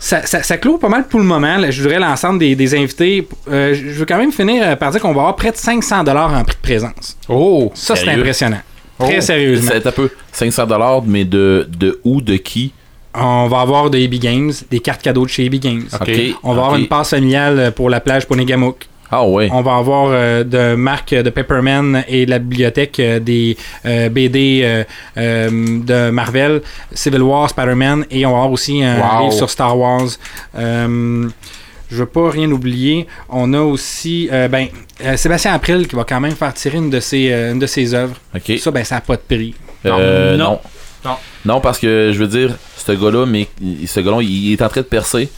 ça, 0.01 0.25
ça, 0.25 0.41
ça 0.43 0.57
clôt 0.57 0.77
pas 0.77 0.87
mal 0.87 1.07
pour 1.07 1.19
le 1.19 1.25
moment. 1.25 1.57
là. 1.57 1.71
je 1.71 1.81
dirais 1.81 1.99
l'ensemble 1.99 2.39
des, 2.39 2.55
des 2.55 2.73
invités. 2.73 3.27
Euh, 3.49 3.73
je 3.73 3.89
veux 3.99 4.05
quand 4.05 4.17
même 4.17 4.31
finir 4.31 4.77
par 4.77 4.91
dire 4.91 5.01
qu'on 5.01 5.13
va 5.13 5.21
avoir 5.21 5.35
près 5.35 5.51
de 5.51 5.57
500 5.57 6.05
dollars 6.05 6.33
en 6.33 6.43
prix 6.45 6.55
de 6.55 6.61
présence. 6.61 7.17
Oh. 7.27 7.69
Ça, 7.75 7.95
c'est 7.97 8.07
impressionnant. 8.09 8.61
Très 8.97 9.17
Oh. 9.17 9.21
sérieusement. 9.21 9.71
C'est 9.73 9.87
un 9.87 9.91
peu 9.91 10.09
500$, 10.33 11.03
mais 11.05 11.25
de, 11.25 11.67
de 11.77 11.99
où, 12.05 12.21
de 12.21 12.35
qui? 12.37 12.71
On 13.15 13.47
va 13.47 13.61
avoir 13.61 13.89
de 13.89 13.97
EB 13.97 14.15
Games, 14.15 14.51
des 14.69 14.79
cartes 14.79 15.01
cadeaux 15.01 15.25
de 15.25 15.29
chez 15.29 15.45
EB 15.45 15.55
Games. 15.55 15.83
Ok. 15.99 16.09
On 16.43 16.53
va 16.53 16.61
avoir 16.63 16.75
une 16.75 16.87
passe 16.87 17.09
familiale 17.11 17.71
pour 17.75 17.89
la 17.89 17.99
plage 17.99 18.27
Ponegamook. 18.27 18.85
Ah 19.11 19.25
ouais. 19.25 19.49
On 19.51 19.63
va 19.63 19.77
avoir 19.77 20.09
euh, 20.11 20.43
de 20.43 20.75
marque 20.75 21.15
de 21.15 21.29
Pepperman 21.31 22.03
et 22.07 22.27
de 22.27 22.29
la 22.29 22.37
bibliothèque 22.37 22.99
euh, 22.99 23.19
des 23.19 23.57
euh, 23.87 24.07
BD 24.09 24.61
euh, 24.63 24.83
euh, 25.17 25.49
de 25.83 26.11
Marvel, 26.11 26.61
Civil 26.93 27.23
War, 27.23 27.49
Spider-Man 27.49 28.05
et 28.11 28.23
on 28.27 28.31
va 28.31 28.37
avoir 28.37 28.51
aussi 28.51 28.83
un 28.83 28.99
Wow. 28.99 29.21
livre 29.23 29.33
sur 29.33 29.49
Star 29.49 29.75
Wars. 29.75 30.09
Euh, 30.59 31.27
je 31.89 31.95
veux 31.97 32.05
pas 32.05 32.29
rien 32.29 32.51
oublier. 32.51 33.07
On 33.29 33.51
a 33.55 33.61
aussi 33.61 34.29
euh, 34.31 34.47
ben, 34.47 34.67
euh, 35.03 35.17
Sébastien 35.17 35.53
April 35.55 35.87
qui 35.87 35.95
va 35.95 36.03
quand 36.03 36.19
même 36.19 36.35
faire 36.35 36.53
tirer 36.53 36.77
une 36.77 36.91
de 36.91 36.99
ses, 36.99 37.31
euh, 37.31 37.53
une 37.53 37.59
de 37.59 37.65
ses 37.65 37.95
œuvres. 37.95 38.15
Ok. 38.35 38.59
Ça, 38.59 38.69
ben, 38.69 38.83
ça 38.83 38.95
n'a 38.95 39.01
pas 39.01 39.15
de 39.15 39.21
prix. 39.27 39.55
Euh, 39.87 40.37
Non. 40.37 40.51
non. 40.51 40.59
Non. 41.05 41.15
Non, 41.45 41.61
parce 41.61 41.79
que 41.79 42.11
je 42.13 42.19
veux 42.19 42.27
dire, 42.27 42.55
ce 42.77 42.91
gars-là, 42.91 43.25
mais 43.25 43.47
il- 43.61 43.87
ce 43.87 43.99
gars-là, 43.99 44.19
il 44.21 44.51
est 44.53 44.61
en 44.61 44.69
train 44.69 44.81
de 44.81 44.85
percer. 44.85 45.29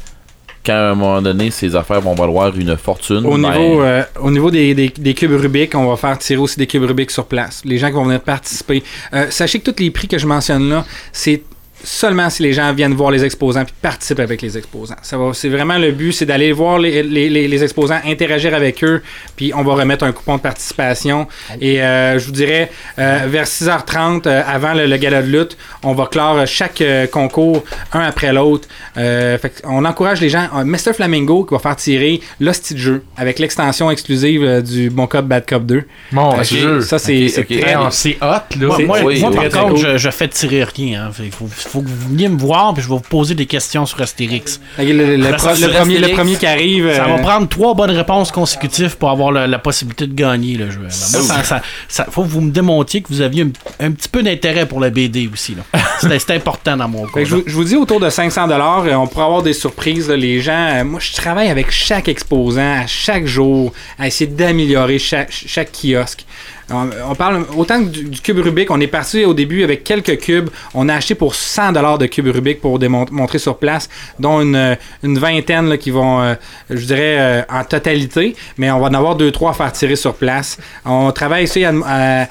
Quand 0.63 0.73
à 0.73 0.91
un 0.91 0.95
moment 0.95 1.21
donné, 1.23 1.49
ses 1.49 1.75
affaires 1.75 2.01
vont 2.01 2.13
valoir 2.13 2.55
une 2.55 2.77
fortune. 2.77 3.25
Au 3.25 3.35
ben, 3.35 3.51
niveau, 3.51 3.81
euh, 3.81 4.03
au 4.19 4.29
niveau 4.29 4.51
des, 4.51 4.75
des- 4.75 4.89
des 4.95 5.13
cubes 5.15 5.31
Rubik, 5.33 5.73
on 5.73 5.87
va 5.89 5.97
faire 5.97 6.17
tirer 6.19 6.39
aussi 6.39 6.57
des 6.59 6.67
cubes 6.67 6.83
Rubik 6.83 7.09
sur 7.09 7.25
place. 7.25 7.61
Les 7.65 7.79
gens 7.79 7.87
qui 7.87 7.93
vont 7.93 8.05
venir 8.05 8.21
participer. 8.21 8.83
Euh, 9.13 9.25
sachez 9.31 9.59
que 9.59 9.71
tous 9.71 9.81
les 9.81 9.89
prix 9.89 10.07
que 10.07 10.19
je 10.19 10.27
mentionne 10.27 10.69
là, 10.69 10.85
c'est 11.11 11.41
seulement 11.83 12.29
si 12.29 12.43
les 12.43 12.53
gens 12.53 12.71
viennent 12.73 12.93
voir 12.93 13.11
les 13.11 13.23
exposants 13.23 13.63
puis 13.65 13.73
participent 13.81 14.19
avec 14.19 14.41
les 14.41 14.57
exposants. 14.57 14.95
Ça 15.01 15.17
va, 15.17 15.33
c'est 15.33 15.49
vraiment 15.49 15.77
le 15.77 15.91
but, 15.91 16.11
c'est 16.11 16.25
d'aller 16.25 16.51
voir 16.51 16.79
les, 16.79 17.03
les- 17.03 17.29
les- 17.29 17.47
les 17.47 17.63
exposants, 17.63 17.99
interagir 18.05 18.53
avec 18.53 18.83
eux, 18.83 19.01
puis 19.35 19.51
on 19.55 19.63
va 19.63 19.73
remettre 19.73 20.03
un 20.05 20.11
coupon 20.11 20.37
de 20.37 20.41
participation. 20.41 21.27
Et 21.59 21.81
euh, 21.81 22.19
je 22.19 22.25
vous 22.25 22.31
dirais, 22.31 22.71
euh, 22.99 23.19
vers 23.27 23.45
6h30, 23.47 24.27
euh, 24.27 24.41
avant 24.45 24.73
le, 24.73 24.85
le 24.85 24.97
gala 24.97 25.21
de 25.21 25.27
lutte, 25.27 25.57
on 25.83 25.93
va 25.93 26.05
clore 26.07 26.45
chaque 26.47 26.81
euh, 26.81 27.07
concours 27.07 27.63
un 27.93 28.01
après 28.01 28.31
l'autre. 28.33 28.67
Euh, 28.97 29.37
on 29.63 29.85
encourage 29.85 30.21
les 30.21 30.29
gens. 30.29 30.47
euh, 30.55 30.63
Mr. 30.63 30.93
Flamingo 30.93 31.43
qui 31.45 31.53
va 31.53 31.59
faire 31.59 31.75
tirer 31.75 32.21
l'hostie 32.39 32.73
de 32.73 32.79
jeu 32.79 33.03
avec 33.17 33.39
l'extension 33.39 33.89
exclusive 33.91 34.43
euh, 34.43 34.61
du 34.61 34.89
Bon 34.89 35.07
Cop 35.07 35.25
Bad 35.25 35.45
Cop 35.47 35.65
2. 35.65 35.83
Mon 36.11 36.31
Ok. 36.37 36.43
Dieu. 36.43 36.81
Ça, 36.81 36.99
c'est 36.99 37.23
Ok, 37.25 37.29
c'est 37.29 37.41
ok. 37.41 37.47
très- 37.59 37.69
Hey, 37.71 37.75
on- 37.77 37.91
C'est 37.91 38.17
hot, 38.21 38.25
là. 38.25 38.41
Moi, 38.59 38.75
C'est- 38.77 38.85
moi, 38.85 38.99
oui, 39.03 39.19
moi, 39.19 39.29
oui, 39.29 39.35
par 39.49 39.63
contre, 39.63 39.75
cool. 39.75 39.77
je, 39.93 39.97
je 39.97 40.09
fais 40.09 40.27
tirer 40.27 40.63
rien. 40.63 41.05
hein. 41.07 41.11
Faut, 41.31 41.47
faut 41.71 41.81
que 41.81 41.87
vous 41.87 42.09
veniez 42.09 42.27
me 42.29 42.37
voir 42.37 42.73
puis 42.73 42.83
je 42.83 42.87
vais 42.89 42.95
vous 42.95 42.99
poser 43.01 43.35
des 43.35 43.45
questions 43.45 43.85
sur 43.85 44.01
Astérix. 44.01 44.59
le, 44.77 44.91
le- 44.93 45.15
le 45.17 45.23
Ça, 45.23 45.33
pro- 45.33 45.55
sur 45.55 45.67
le 45.67 45.73
premier, 45.73 45.93
le 45.95 45.99
Astérix, 46.01 46.15
premier 46.17 46.35
qui 46.35 46.45
arrive. 46.45 46.93
Ça 46.95 47.05
euh, 47.05 47.15
va 47.15 47.19
prendre 47.19 47.47
trois 47.49 47.73
bonnes 47.73 47.91
réponses 47.91 48.31
consécutives 48.31 48.97
pour 48.97 49.09
avoir 49.09 49.31
la, 49.31 49.47
la 49.47 49.59
possibilité 49.59 50.07
de 50.07 50.13
gagner 50.13 50.55
le 50.57 50.69
jeu. 50.71 50.81
Ça, 50.89 51.43
ça- 51.43 51.61
ça- 51.87 52.07
faut 52.09 52.23
que 52.23 52.29
vous 52.29 52.41
me 52.41 52.51
démontriez 52.51 53.01
que 53.01 53.07
vous 53.09 53.21
aviez 53.21 53.43
un, 53.43 53.85
un 53.87 53.91
petit 53.91 54.09
peu 54.09 54.23
d'intérêt 54.23 54.65
pour 54.65 54.79
la 54.79 54.89
BD 54.89 55.29
aussi. 55.31 55.55
C'est 55.99 56.31
important 56.31 56.75
dans 56.77 56.87
mon 56.87 57.05
cas. 57.07 57.23
Je, 57.23 57.35
vous- 57.35 57.43
je 57.45 57.53
vous 57.53 57.63
dis 57.63 57.75
autour 57.75 57.99
de 57.99 58.09
500 58.09 58.47
dollars, 58.47 58.83
on 58.99 59.07
pourra 59.07 59.25
avoir 59.25 59.43
des 59.43 59.53
surprises. 59.53 60.09
là. 60.09 60.15
les 60.17 60.41
gens, 60.41 60.67
euh, 60.79 60.83
moi, 60.83 60.99
je 60.99 61.13
travaille 61.13 61.49
avec 61.49 61.71
chaque 61.71 62.07
exposant 62.07 62.81
à 62.81 62.87
chaque 62.87 63.25
jour 63.25 63.71
à 63.99 64.07
essayer 64.07 64.29
d'améliorer 64.29 64.99
chaque, 64.99 65.31
chaque 65.31 65.71
kiosque. 65.71 66.25
On, 66.69 67.15
parle 67.15 67.45
autant 67.55 67.83
que 67.83 67.89
du, 67.89 68.21
cube 68.21 68.39
Rubik. 68.39 68.71
On 68.71 68.79
est 68.79 68.87
parti 68.87 69.25
au 69.25 69.33
début 69.33 69.63
avec 69.63 69.83
quelques 69.83 70.19
cubes. 70.19 70.49
On 70.73 70.87
a 70.89 70.95
acheté 70.95 71.15
pour 71.15 71.35
100 71.35 71.73
dollars 71.73 71.97
de 71.97 72.05
cubes 72.05 72.27
Rubik 72.27 72.61
pour 72.61 72.79
montrer 73.11 73.39
sur 73.39 73.57
place, 73.57 73.89
dont 74.19 74.41
une, 74.41 74.77
une 75.03 75.17
vingtaine 75.17 75.77
qui 75.77 75.91
vont, 75.91 76.21
euh, 76.21 76.35
je 76.69 76.85
dirais, 76.85 77.17
euh, 77.19 77.41
en 77.49 77.63
totalité. 77.63 78.35
Mais 78.57 78.71
on 78.71 78.79
va 78.79 78.87
en 78.87 78.93
avoir 78.93 79.15
deux 79.15 79.31
trois 79.31 79.51
à 79.51 79.53
faire 79.53 79.71
tirer 79.71 79.95
sur 79.95 80.13
place. 80.13 80.57
On 80.85 81.11
travaille 81.11 81.45
ici 81.45 81.63
à, 81.65 82.27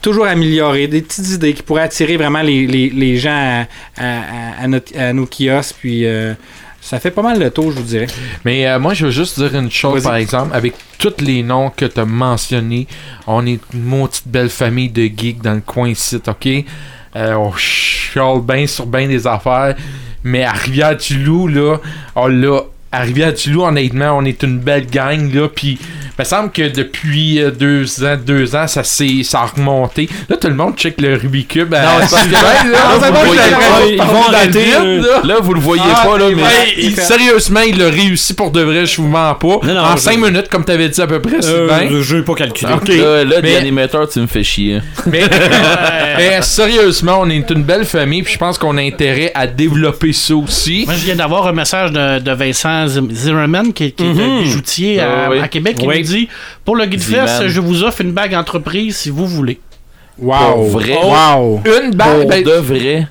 toujours 0.00 0.26
améliorer 0.26 0.86
des 0.86 1.02
petites 1.02 1.28
idées 1.30 1.54
qui 1.54 1.62
pourraient 1.62 1.82
attirer 1.82 2.16
vraiment 2.16 2.42
les, 2.42 3.16
gens 3.16 3.66
à, 3.98 4.68
notre- 4.68 5.12
nos 5.12 5.26
kiosques. 5.26 5.76
Euh, 5.84 6.34
ça 6.82 6.98
fait 6.98 7.12
pas 7.12 7.22
mal 7.22 7.38
le 7.38 7.50
tour, 7.50 7.70
je 7.70 7.76
vous 7.78 7.84
dirais. 7.84 8.08
Mais 8.44 8.66
euh, 8.66 8.80
moi, 8.80 8.92
je 8.92 9.06
veux 9.06 9.12
juste 9.12 9.38
dire 9.38 9.54
une 9.54 9.70
chose, 9.70 10.02
par 10.02 10.16
exemple, 10.16 10.50
avec 10.52 10.74
tous 10.98 11.14
les 11.20 11.44
noms 11.44 11.70
que 11.70 11.84
tu 11.84 12.00
as 12.00 12.04
mentionnés, 12.04 12.88
on 13.28 13.46
est 13.46 13.60
une 13.72 13.82
maudite 13.84 14.26
belle 14.26 14.50
famille 14.50 14.90
de 14.90 15.04
geeks 15.04 15.40
dans 15.40 15.54
le 15.54 15.60
coin 15.60 15.88
ici, 15.88 16.20
ok? 16.26 16.48
Euh, 17.14 17.34
on 17.34 17.52
chiale 17.52 18.40
bien 18.40 18.66
sur 18.66 18.86
bien 18.86 19.06
des 19.06 19.26
affaires, 19.28 19.76
mais 20.24 20.42
à 20.42 20.52
Rivière-du-Loup, 20.52 21.46
là, 21.48 21.76
on 22.16 22.26
l'a. 22.26 22.62
À 22.94 23.00
Rivière-du-Loup, 23.00 23.62
honnêtement, 23.64 24.18
on 24.18 24.24
est 24.26 24.42
une 24.42 24.58
belle 24.58 24.86
gang, 24.86 25.32
là, 25.32 25.48
puis 25.48 25.78
il 25.80 26.08
me 26.18 26.24
semble 26.24 26.50
que 26.52 26.68
depuis 26.68 27.40
euh, 27.40 27.50
deux 27.50 28.04
ans, 28.04 28.18
deux 28.22 28.54
ans, 28.54 28.66
ça 28.66 28.84
s'est 28.84 29.22
ça 29.24 29.40
a 29.40 29.46
remonté. 29.46 30.10
Là, 30.28 30.36
tout 30.36 30.48
le 30.48 30.54
monde 30.54 30.74
check 30.76 31.00
le 31.00 31.14
Rubik's 31.16 31.48
Cube. 31.54 31.72
à- 31.72 31.80
Non, 31.82 31.88
c'est 32.06 32.16
que- 32.16 32.22
Sylvain, 32.22 32.38
là. 32.70 32.70
Là, 32.70 32.98
vous 32.98 33.12
Moi, 33.12 33.24
voyez 33.24 33.40
j'ai 33.48 33.50
pas, 33.54 33.86
ils 33.88 33.96
vont 34.12 34.28
le 34.30 34.34
arrêter, 34.36 34.74
euh, 34.76 35.00
là. 35.00 35.20
Là, 35.24 35.40
vous 35.40 35.54
le 35.54 35.60
voyez 35.60 35.82
Ah, 35.90 36.06
pas, 36.06 36.18
là, 36.18 36.26
mais. 36.36 36.42
Hey, 36.42 36.74
il- 36.88 36.96
sérieusement, 36.96 37.60
il 37.66 37.78
l'a 37.78 37.88
réussi 37.88 38.34
pour 38.34 38.50
de 38.50 38.60
vrai, 38.60 38.84
je 38.84 39.00
vous 39.00 39.08
mens 39.08 39.34
pas. 39.36 39.58
Non, 39.66 39.74
non, 39.74 39.80
en 39.80 39.96
je- 39.96 40.02
5 40.02 40.18
minutes, 40.18 40.48
comme 40.50 40.64
t'avais 40.66 40.90
dit 40.90 41.00
à 41.00 41.06
peu 41.06 41.18
près, 41.20 41.40
Sylvain. 41.40 41.88
Euh, 41.90 42.02
je 42.02 42.16
n'ai 42.16 42.22
pas 42.22 42.34
calculé. 42.34 42.72
Ok. 42.74 42.88
Là, 42.88 43.24
là 43.24 43.36
Mais- 43.42 43.54
l'animateur, 43.54 44.06
tu 44.06 44.20
me 44.20 44.26
fais 44.26 44.44
chier. 44.44 44.80
Mais, 45.06 45.22
mais 46.18 46.42
sérieusement, 46.42 47.18
on 47.22 47.30
est 47.30 47.50
une 47.50 47.62
belle 47.62 47.86
famille, 47.86 48.22
puis 48.22 48.34
je 48.34 48.38
pense 48.38 48.58
qu'on 48.58 48.76
a 48.76 48.82
intérêt 48.82 49.32
à 49.34 49.46
développer 49.46 50.12
ça 50.12 50.34
aussi. 50.36 50.82
Moi, 50.84 50.94
je 50.98 51.06
viens 51.06 51.16
d'avoir 51.16 51.46
un 51.46 51.52
message 51.52 51.90
de, 51.92 52.18
de 52.18 52.32
Vincent 52.32 52.81
Zim- 52.86 53.10
Zimmerman, 53.10 53.72
qui, 53.72 53.92
qui 53.92 54.04
est 54.04 54.08
un 54.10 54.40
bijoutier 54.42 55.00
à, 55.00 55.24
Ah 55.26 55.30
oui. 55.30 55.38
à 55.40 55.48
Québec, 55.48 55.76
qui 55.78 55.86
Oui. 55.86 55.98
me 55.98 56.02
dit 56.04 56.28
Pour 56.64 56.76
le 56.76 56.86
Guide. 56.86 57.00
Fest, 57.02 57.48
je 57.48 57.60
vous 57.60 57.82
offre 57.84 58.00
une 58.02 58.12
bague 58.12 58.34
entreprise 58.34 58.96
si 58.96 59.10
vous 59.10 59.26
voulez. 59.26 59.58
Pour 60.18 60.28
Wow! 60.28 60.64
vrai. 60.68 60.94
Wow! 61.02 61.60
Une 61.64 61.94
bague, 61.94 62.20
Pour 62.20 62.28
ben, 62.28 62.42
de 62.44 62.50
vrai? 62.52 63.06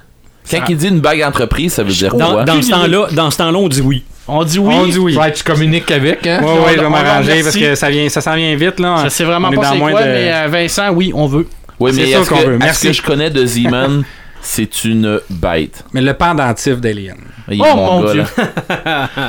Quand 0.50 0.60
il 0.70 0.78
dit 0.78 0.88
une 0.88 1.00
bague 1.00 1.22
entreprise, 1.24 1.74
ça 1.74 1.84
veut 1.84 1.92
dire 1.92 2.14
Dans, 2.16 2.32
quoi? 2.34 2.44
dans 2.46 2.62
ce 2.62 2.70
temps-là, 2.70 3.08
dans 3.12 3.32
ce 3.32 3.38
temps-là, 3.38 3.58
on 3.58 3.68
dit 3.70 3.82
oui. 3.82 4.04
On 4.28 4.44
dit 4.44 4.60
oui. 4.60 4.74
On 4.78 4.86
dit 4.86 4.98
oui. 5.00 5.16
ouais, 5.18 5.32
tu 5.34 5.44
communiques 5.44 5.90
avec, 5.92 6.26
hein? 6.28 6.42
Ouais, 6.44 6.50
on- 6.50 6.66
ouais, 6.66 6.74
je 6.76 6.80
vais 6.80 6.86
on 6.86 6.90
m'arranger 6.90 7.44
parce 7.44 7.56
que 7.58 7.76
ça 7.76 7.90
vient, 7.90 8.08
ça 8.10 8.22
s'en 8.22 8.36
vient 8.36 8.56
vite 8.56 8.80
là. 8.80 9.02
Je 9.04 9.10
sais 9.10 9.24
vraiment 9.24 9.50
On 9.50 9.52
est 9.52 9.56
pas 9.56 9.72
c'est 9.72 9.78
moins 9.78 9.92
quoi, 9.92 10.02
de- 10.04 10.08
mais 10.08 10.32
euh, 10.34 10.48
Vincent, 10.50 10.90
oui, 10.92 11.12
on 11.14 11.26
veut. 11.28 11.48
Oui, 11.80 11.92
mais 11.96 12.06
C'est 12.06 12.12
ça 12.12 12.20
est-ce 12.20 12.30
qu'on 12.30 12.36
que, 12.38 12.46
veut. 12.46 12.54
est-ce 12.56 12.64
Merci. 12.64 12.88
que 12.88 12.94
je 12.94 13.02
connais 13.02 13.30
de 13.30 13.46
Z-Man, 13.46 14.04
c'est 14.42 14.84
une 14.86 15.20
bête. 15.30 15.84
Mais 15.94 16.02
le 16.02 16.14
pendentif 16.14 16.80
d'Alien. 16.82 17.18
Il 17.50 17.62
Oh, 17.62 17.66
est 17.66 17.76
mon 17.76 18.02
gars, 18.04 18.14
Dieu. 18.14 18.24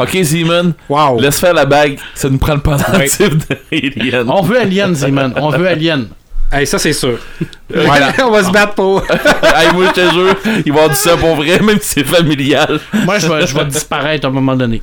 ok, 0.00 0.22
Z-Man, 0.22 0.72
Wow! 0.88 1.18
laisse 1.20 1.38
faire 1.40 1.54
la 1.54 1.64
bague. 1.66 1.98
Ça 2.14 2.28
nous 2.28 2.38
prend 2.38 2.54
le 2.54 2.60
pendentif 2.60 3.18
de 3.30 3.56
Alien. 3.72 4.26
On 4.30 4.42
veut 4.42 4.60
Alien, 4.60 4.94
Zeman. 4.94 5.32
On 5.36 5.50
veut 5.50 5.66
Alien. 5.68 6.08
Hey, 6.52 6.66
ça 6.66 6.78
c'est 6.78 6.92
sûr. 6.92 7.18
Voilà. 7.74 8.12
On 8.26 8.30
va 8.30 8.44
se 8.44 8.50
battre 8.50 8.74
pour. 8.74 9.02
hey, 9.10 9.72
moi, 9.72 9.86
je 9.86 9.92
te 10.02 10.12
jure, 10.12 10.36
il 10.66 10.72
va 10.72 10.80
y 10.80 10.82
avoir 10.84 10.88
du 10.90 10.94
ça 10.96 11.16
pour 11.16 11.36
vrai, 11.36 11.58
même 11.60 11.78
si 11.80 11.88
c'est 11.94 12.04
familial. 12.04 12.78
Moi, 13.06 13.18
je 13.18 13.26
vais, 13.26 13.46
je 13.46 13.56
vais 13.56 13.64
disparaître 13.64 14.26
à 14.26 14.28
un 14.28 14.32
moment 14.32 14.54
donné. 14.54 14.82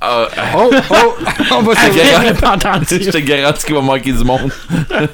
Ah, 0.00 0.28
Oh, 0.56 0.70
oh! 0.90 1.14
On 1.50 1.62
va 1.62 1.74
se 1.74 1.80
te 1.80 2.16
Avec 2.16 2.40
garantis- 2.40 3.02
je 3.02 3.10
te 3.10 3.18
garantis 3.18 3.64
qu'il 3.66 3.74
va 3.74 3.80
manquer 3.80 4.12
du 4.12 4.22
monde. 4.22 4.52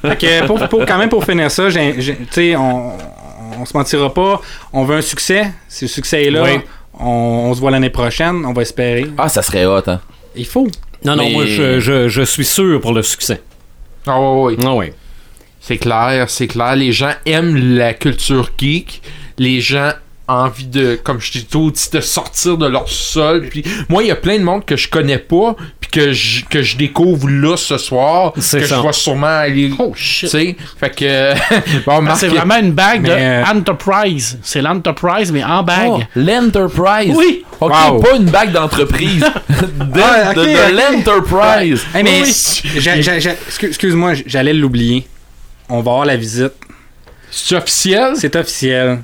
Que 0.03 0.47
pour, 0.47 0.69
pour- 0.69 0.85
quand 0.85 0.99
même 0.99 1.09
pour 1.09 1.25
finir 1.25 1.51
ça, 1.51 1.71
j'ai- 1.71 1.95
tu 1.97 2.17
sais, 2.31 2.57
on, 2.57 2.93
on 3.59 3.65
se 3.65 3.77
mentira 3.77 4.13
pas. 4.13 4.41
On 4.73 4.85
veut 4.85 4.97
un 4.97 5.03
succès. 5.03 5.51
Si 5.69 5.85
le 5.85 5.89
succès 5.89 6.25
est 6.25 6.31
là, 6.31 6.43
Oui. 6.45 6.61
on, 6.99 7.07
on 7.51 7.55
se 7.55 7.61
voit 7.61 7.71
l'année 7.71 7.91
prochaine. 7.91 8.45
On 8.47 8.53
va 8.53 8.63
espérer. 8.63 9.07
Ah, 9.19 9.29
ça 9.29 9.43
serait 9.43 9.65
hot, 9.67 9.83
hein. 9.87 10.01
Il 10.35 10.47
faut. 10.47 10.67
Non, 11.05 11.17
non, 11.17 11.25
Mais- 11.25 11.33
moi, 11.33 11.47
je, 11.47 11.79
je, 11.81 12.09
je 12.09 12.23
suis 12.23 12.45
sûr 12.45 12.81
pour 12.81 12.93
le 12.93 13.03
succès. 13.03 13.43
Ah, 14.07 14.21
ouais, 14.21 14.55
ouais. 14.55 14.57
Ah 14.65 14.75
ouais. 14.75 14.95
C'est 15.61 15.79
clair, 15.79 16.29
c'est 16.31 16.47
clair. 16.47 16.77
Les 16.77 16.93
gens 16.93 17.13
aiment 17.27 17.57
la 17.77 17.93
culture 17.95 18.51
geek. 18.57 19.03
Les 19.39 19.61
gens 19.61 19.93
envie 20.29 20.67
de, 20.67 20.99
comme 21.03 21.21
je 21.21 21.33
dis 21.33 21.45
tout, 21.45 21.73
de 21.93 22.01
sortir 22.01 22.57
de 22.59 22.67
leur 22.67 22.89
sol. 22.89 23.47
Puis 23.49 23.65
moi, 23.89 24.03
il 24.03 24.09
y 24.09 24.11
a 24.11 24.17
plein 24.17 24.39
de 24.39 24.43
monde 24.45 24.65
que 24.65 24.77
je 24.77 24.89
connais 24.89 25.19
pas, 25.19 25.55
puis 25.81 25.91
que 25.91 26.13
je, 26.13 26.45
que 26.45 26.63
je 26.63 26.77
découvre 26.77 27.29
là 27.29 27.57
ce 27.57 27.79
soir, 27.79 28.33
que 28.33 28.41
je 28.41 28.65
ça. 28.67 28.81
vais 28.83 28.93
sûrement 28.93 29.27
aller. 29.27 29.71
Oh 29.79 29.93
Tu 29.97 30.03
shit. 30.03 30.29
sais, 30.29 30.57
fait 30.81 30.91
que. 30.95 31.35
bon, 31.87 32.03
Marc, 32.03 32.19
C'est 32.19 32.29
vraiment 32.29 32.57
une 32.59 32.73
bague 32.73 33.03
de 33.03 33.09
Mais, 33.13 33.43
euh, 33.45 33.45
Enterprise. 33.55 34.39
C'est 34.43 34.63
l'Enterprise, 34.63 35.31
mais 35.31 35.45
en 35.45 35.63
bague. 35.63 35.89
Oh, 35.91 36.01
l'Enterprise. 36.17 37.15
Oui. 37.17 37.45
Ok, 37.61 37.73
Wow. 37.73 38.01
pas 38.01 38.17
une 38.17 38.25
bague 38.31 38.53
d'entreprise. 38.53 39.21
de 39.49 40.01
Ah, 40.03 40.35
de- 40.35 40.41
de 40.43 40.77
l'Enterprise. 40.77 41.83
Hey, 41.95 42.03
mais 42.03 42.23
Oui. 42.23 42.29
excuse-moi, 43.63 44.13
j'allais 44.27 44.53
l'oublier. 44.53 45.07
On 45.69 45.77
va 45.81 45.91
avoir 45.93 46.05
la 46.05 46.17
visite. 46.17 46.53
c'est 47.31 47.57
officiel? 47.57 48.13
C'est 48.17 48.37
officiel. 48.37 49.01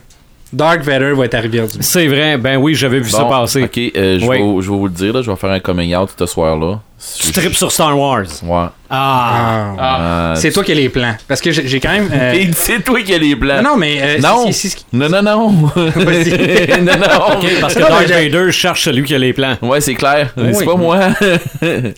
Dark 0.52 0.82
Vader 0.82 1.12
va 1.12 1.24
être 1.24 1.34
arrivé 1.34 1.60
du 1.60 1.78
C'est 1.80 2.06
vrai, 2.06 2.36
ben 2.36 2.56
oui, 2.58 2.74
j'avais 2.74 3.00
vu 3.00 3.08
ça 3.08 3.24
passer. 3.24 3.62
Ok, 3.62 3.78
euh, 3.78 4.18
je, 4.18 4.28
vais, 4.28 4.40
vous 4.40 4.86
le 4.86 4.92
dire, 4.92 5.14
là, 5.14 5.22
je 5.22 5.30
vais 5.30 5.36
faire 5.36 5.50
un 5.50 5.60
coming 5.60 5.94
out 5.96 6.10
ce 6.18 6.26
soir-là. 6.26 6.80
Tu 7.20 7.32
tripes 7.32 7.54
sur 7.54 7.70
Star 7.72 7.98
Wars. 7.98 8.24
Ouais. 8.44 8.66
Ah. 8.94 9.74
Euh, 9.80 10.34
C'est 10.36 10.50
toi 10.52 10.62
qui 10.62 10.72
as 10.72 10.74
les 10.74 10.88
plans. 10.90 11.14
Parce 11.26 11.40
que 11.40 11.50
j'ai 11.50 11.80
quand 11.80 11.92
même. 11.92 12.10
euh, 12.12 12.32
Et 12.34 12.50
c'est 12.54 12.84
toi 12.84 13.00
qui 13.02 13.14
as 13.14 13.18
les 13.18 13.34
plans. 13.36 13.62
Non, 13.62 13.76
mais. 13.76 13.98
euh, 14.02 14.18
Non. 14.20 14.44
Non, 14.92 15.08
non, 15.08 15.22
non. 15.22 15.50
Non, 15.50 15.70
non. 15.72 15.72
Ok, 17.32 17.46
parce 17.60 17.74
que 17.74 17.80
Non, 17.80 17.88
Darth 17.88 18.08
Vader 18.10 18.52
cherche 18.52 18.84
celui 18.84 19.02
qui 19.04 19.14
a 19.14 19.18
les 19.18 19.32
plans. 19.32 19.56
Ouais, 19.62 19.80
c'est 19.80 19.94
clair. 19.94 20.32
Oui. 20.36 20.50
C'est 20.52 20.64
pas 20.64 20.74
moi. 20.76 20.98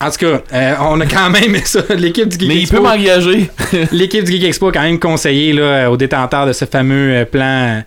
En 0.00 0.10
tout 0.10 0.18
cas, 0.18 0.40
euh, 0.52 0.74
on 0.82 1.00
a 1.00 1.06
quand 1.06 1.30
même 1.30 1.56
ça. 1.64 1.80
L'équipe 1.96 2.28
du 2.28 2.38
Geek 2.38 2.48
Mais 2.48 2.54
il 2.56 2.60
Expo. 2.62 2.76
peut 2.76 2.82
m'engager. 2.82 3.50
L'équipe 3.92 4.24
du 4.24 4.32
Geek 4.32 4.44
Expo 4.44 4.68
a 4.68 4.72
quand 4.72 4.82
même 4.82 4.98
conseillé 5.00 5.52
là, 5.52 5.90
aux 5.90 5.96
détenteurs 5.96 6.46
de 6.46 6.52
ce 6.52 6.64
fameux 6.64 7.24
plan 7.30 7.82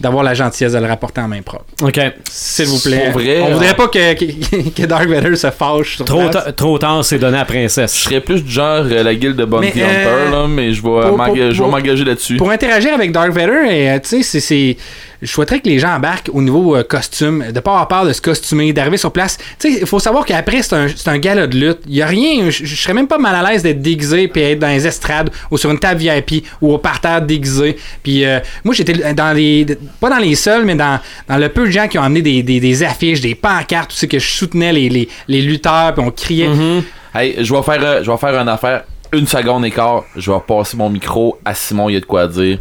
d'avoir 0.00 0.22
la 0.24 0.34
gentillesse 0.34 0.72
de 0.72 0.78
le 0.78 0.86
rapporter 0.86 1.20
en 1.20 1.28
main 1.28 1.42
propre. 1.42 1.64
Ok. 1.82 1.98
S'il 2.30 2.66
vous 2.66 2.80
plaît. 2.80 3.10
Pour 3.10 3.20
vrai, 3.20 3.40
on 3.42 3.52
voudrait 3.52 3.74
pas 3.74 3.88
que, 3.88 4.14
que, 4.14 4.70
que 4.70 4.86
Dark 4.86 5.08
Vader 5.08 5.36
se 5.36 5.50
fâche 5.50 5.96
sur 5.96 6.04
Trop, 6.04 6.22
trop 6.62 6.78
tard, 6.78 7.04
c'est 7.04 7.18
donné 7.18 7.38
à 7.38 7.42
Je 7.42 7.46
Princesse. 7.52 7.92
serais 7.92 8.20
plus 8.20 8.42
du 8.44 8.50
genre 8.50 8.84
euh, 8.84 9.02
la 9.02 9.14
guilde 9.14 9.36
de 9.36 9.44
Bounty 9.44 9.72
Mais, 9.74 9.82
Hunter, 9.82 10.06
euh, 10.06 10.30
là, 10.30 10.46
mais 10.48 10.72
je 10.72 10.80
vais 10.80 11.52
je 11.52 11.62
m'engager 11.62 12.04
là-dessus. 12.04 12.36
Pour 12.36 12.50
interagir 12.50 12.94
avec 12.94 13.10
Dark 13.10 13.32
Vader, 13.32 13.66
et, 13.68 13.90
euh, 13.90 13.98
tu 13.98 14.22
sais, 14.22 14.40
c'est. 14.40 14.76
Je 15.22 15.30
souhaiterais 15.30 15.60
que 15.60 15.68
les 15.68 15.78
gens 15.78 15.94
embarquent 15.94 16.30
au 16.32 16.42
niveau 16.42 16.74
euh, 16.74 16.82
costume, 16.82 17.52
de 17.52 17.60
pas 17.60 17.70
avoir 17.70 17.86
peur 17.86 18.04
de 18.04 18.12
se 18.12 18.20
costumer, 18.20 18.72
d'arriver 18.72 18.96
sur 18.96 19.12
place. 19.12 19.38
Tu 19.60 19.72
sais, 19.72 19.80
il 19.82 19.86
faut 19.86 20.00
savoir 20.00 20.24
qu'après, 20.24 20.62
c'est 20.62 20.74
un, 20.74 20.86
un 21.06 21.46
de 21.46 21.56
lutte. 21.56 21.78
Il 21.86 21.94
y 21.94 22.02
a 22.02 22.06
rien. 22.06 22.50
Je 22.50 22.74
serais 22.74 22.92
même 22.92 23.06
pas 23.06 23.18
mal 23.18 23.36
à 23.36 23.48
l'aise 23.48 23.62
d'être 23.62 23.80
déguisé 23.80 24.26
puis 24.26 24.42
être 24.42 24.58
dans 24.58 24.66
les 24.68 24.84
estrades 24.84 25.30
ou 25.52 25.58
sur 25.58 25.70
une 25.70 25.78
table 25.78 26.00
VIP 26.00 26.44
ou 26.60 26.72
au 26.74 26.78
parterre 26.78 27.22
déguisé. 27.22 27.76
Puis 28.02 28.24
euh, 28.24 28.40
moi, 28.64 28.74
j'étais 28.74 29.14
dans 29.14 29.32
les. 29.32 29.64
Pas 30.00 30.10
dans 30.10 30.18
les 30.18 30.34
seuls, 30.34 30.64
mais 30.64 30.74
dans, 30.74 30.98
dans 31.28 31.36
le 31.36 31.48
peu 31.48 31.66
de 31.66 31.70
gens 31.70 31.86
qui 31.86 31.98
ont 31.98 32.02
amené 32.02 32.42
des, 32.42 32.82
affiches, 32.82 33.20
des 33.20 33.36
pancartes, 33.36 33.90
tout 33.90 33.96
ça, 33.96 34.08
que 34.08 34.18
je 34.18 34.28
soutenais 34.28 34.72
les, 34.72 35.08
lutteurs, 35.28 35.94
puis 35.94 36.04
on 36.04 36.10
criait. 36.10 36.50
Hey, 37.14 37.36
je 37.44 37.54
vais 37.54 37.62
faire, 37.62 37.84
euh, 37.84 38.02
je 38.02 38.10
vais 38.10 38.16
faire 38.16 38.34
une 38.34 38.48
affaire. 38.48 38.84
Une 39.12 39.26
seconde 39.26 39.66
et 39.66 39.72
je 40.16 40.32
vais 40.32 40.38
passer 40.46 40.74
mon 40.76 40.88
micro 40.88 41.38
à 41.44 41.54
Simon, 41.54 41.90
il 41.90 41.92
y 41.92 41.96
a 41.96 42.00
de 42.00 42.06
quoi 42.06 42.26
dire. 42.26 42.58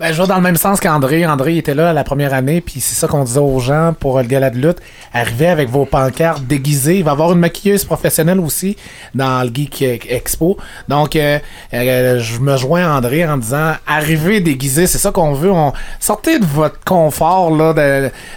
Ben, 0.00 0.12
je 0.12 0.22
vais 0.22 0.28
dans 0.28 0.36
le 0.36 0.42
même 0.42 0.56
sens 0.56 0.78
qu'André. 0.78 1.26
André 1.26 1.56
était 1.56 1.74
là 1.74 1.92
la 1.92 2.04
première 2.04 2.32
année, 2.32 2.60
puis 2.60 2.80
c'est 2.80 2.94
ça 2.94 3.08
qu'on 3.08 3.24
disait 3.24 3.40
aux 3.40 3.58
gens 3.58 3.96
pour 3.98 4.18
le 4.18 4.28
gala 4.28 4.50
de 4.50 4.56
lutte. 4.56 4.78
Arrivez 5.12 5.48
avec 5.48 5.70
vos 5.70 5.86
pancartes 5.86 6.44
déguisées. 6.44 6.98
Il 6.98 7.04
va 7.04 7.10
y 7.10 7.14
avoir 7.14 7.32
une 7.32 7.40
maquilleuse 7.40 7.84
professionnelle 7.84 8.38
aussi 8.38 8.76
dans 9.16 9.42
le 9.42 9.50
Geek 9.52 10.06
Expo. 10.08 10.56
Donc, 10.86 11.16
euh, 11.16 11.40
euh, 11.74 12.20
je 12.20 12.38
me 12.38 12.56
joins 12.56 12.84
à 12.84 12.96
André 12.96 13.26
en 13.26 13.38
disant 13.38 13.72
arrivez 13.88 14.40
déguisés, 14.40 14.86
c'est 14.86 14.98
ça 14.98 15.10
qu'on 15.10 15.32
veut. 15.32 15.50
On... 15.50 15.72
Sortez 15.98 16.38
de 16.38 16.46
votre 16.46 16.78
confort 16.84 17.50
là, 17.50 17.72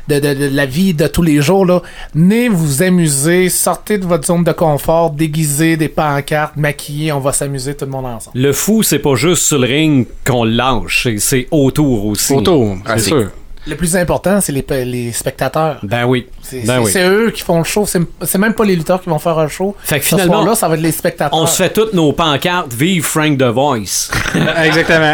de, 0.08 0.50
la 0.56 0.66
vie 0.66 0.96
de 0.96 1.06
tous 1.06 1.22
les 1.22 1.42
jours. 1.44 1.68
Là. 1.68 1.84
Venez 2.16 2.50
vous 2.50 2.82
amuser, 2.82 3.50
sortez 3.50 4.00
de 4.00 4.08
votre 4.08 4.26
zone 4.26 4.44
de 4.44 4.52
confort, 4.52 5.12
déguisez 5.12 5.78
des 5.78 5.90
pancartes, 5.90 6.56
maquillés, 6.56 7.12
on 7.12 7.20
va 7.20 7.34
s'amuser 7.34 7.76
tout 7.76 7.86
le 7.86 7.92
monde 7.92 8.08
ensemble. 8.08 8.40
Le 8.40 8.52
fou, 8.52 8.82
c'est 8.82 8.98
pas 8.98 9.14
juste 9.14 9.44
sur 9.44 9.60
le 9.60 9.68
ring 9.68 10.08
qu'on 10.26 10.44
lâche, 10.44 11.08
c'est 11.20 11.51
autour 11.52 12.06
aussi. 12.08 12.34
Autour, 12.34 12.78
Ah, 12.86 12.94
c'est 12.98 13.10
sûr. 13.10 13.30
Le 13.68 13.76
plus 13.76 13.96
important, 13.96 14.42
c'est 14.42 14.52
les, 14.52 14.66
les 14.86 15.12
spectateurs. 15.12 15.78
Ben 15.84 16.06
oui. 16.06 16.26
C'est 16.42 16.66
Ben 16.66 16.78
c'est- 16.78 16.80
oui. 16.84 16.92
c'est 16.92 17.08
eux 17.08 17.30
qui 17.30 17.44
font 17.44 17.60
le 17.60 17.64
show. 17.64 17.86
C'est 17.86 18.38
même 18.40 18.56
pas 18.56 18.64
les 18.66 18.76
lutteurs 18.76 19.00
qui 19.02 19.10
vont 19.10 19.20
faire 19.20 19.38
un 19.38 19.48
show. 19.48 19.76
Fait 19.84 20.00
que 20.00 20.04
Ce 20.06 20.10
finalement, 20.16 20.34
soir-là, 20.34 20.56
ça 20.56 20.68
va 20.68 20.74
être 20.74 20.82
les 20.82 20.92
spectateurs. 20.92 21.38
On 21.40 21.46
se 21.46 21.58
fait 21.62 21.70
toutes 21.72 21.94
nos 21.94 22.12
pancartes 22.12 22.74
Vive 22.74 23.04
Frank 23.04 23.38
the 23.38 23.44
Voice. 23.44 24.10
Exactement. 24.64 25.14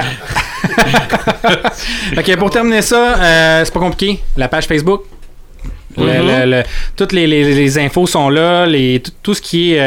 ok, 2.17 2.37
pour 2.37 2.49
terminer 2.49 2.81
ça, 2.81 3.15
euh, 3.17 3.65
c'est 3.65 3.73
pas 3.73 3.79
compliqué. 3.79 4.23
La 4.37 4.47
page 4.47 4.65
Facebook. 4.65 5.01
Le- 5.97 6.03
Mhm. 6.05 6.27
le- 6.45 6.51
le- 6.57 6.63
toutes 6.95 7.11
les, 7.11 7.25
les- 7.27 7.53
les 7.55 7.79
infos 7.79 8.05
sont 8.05 8.29
là, 8.29 8.65
les, 8.65 8.99
tout, 8.99 9.11
tout 9.23 9.33
ce 9.33 9.41
qui 9.41 9.73
est 9.73 9.79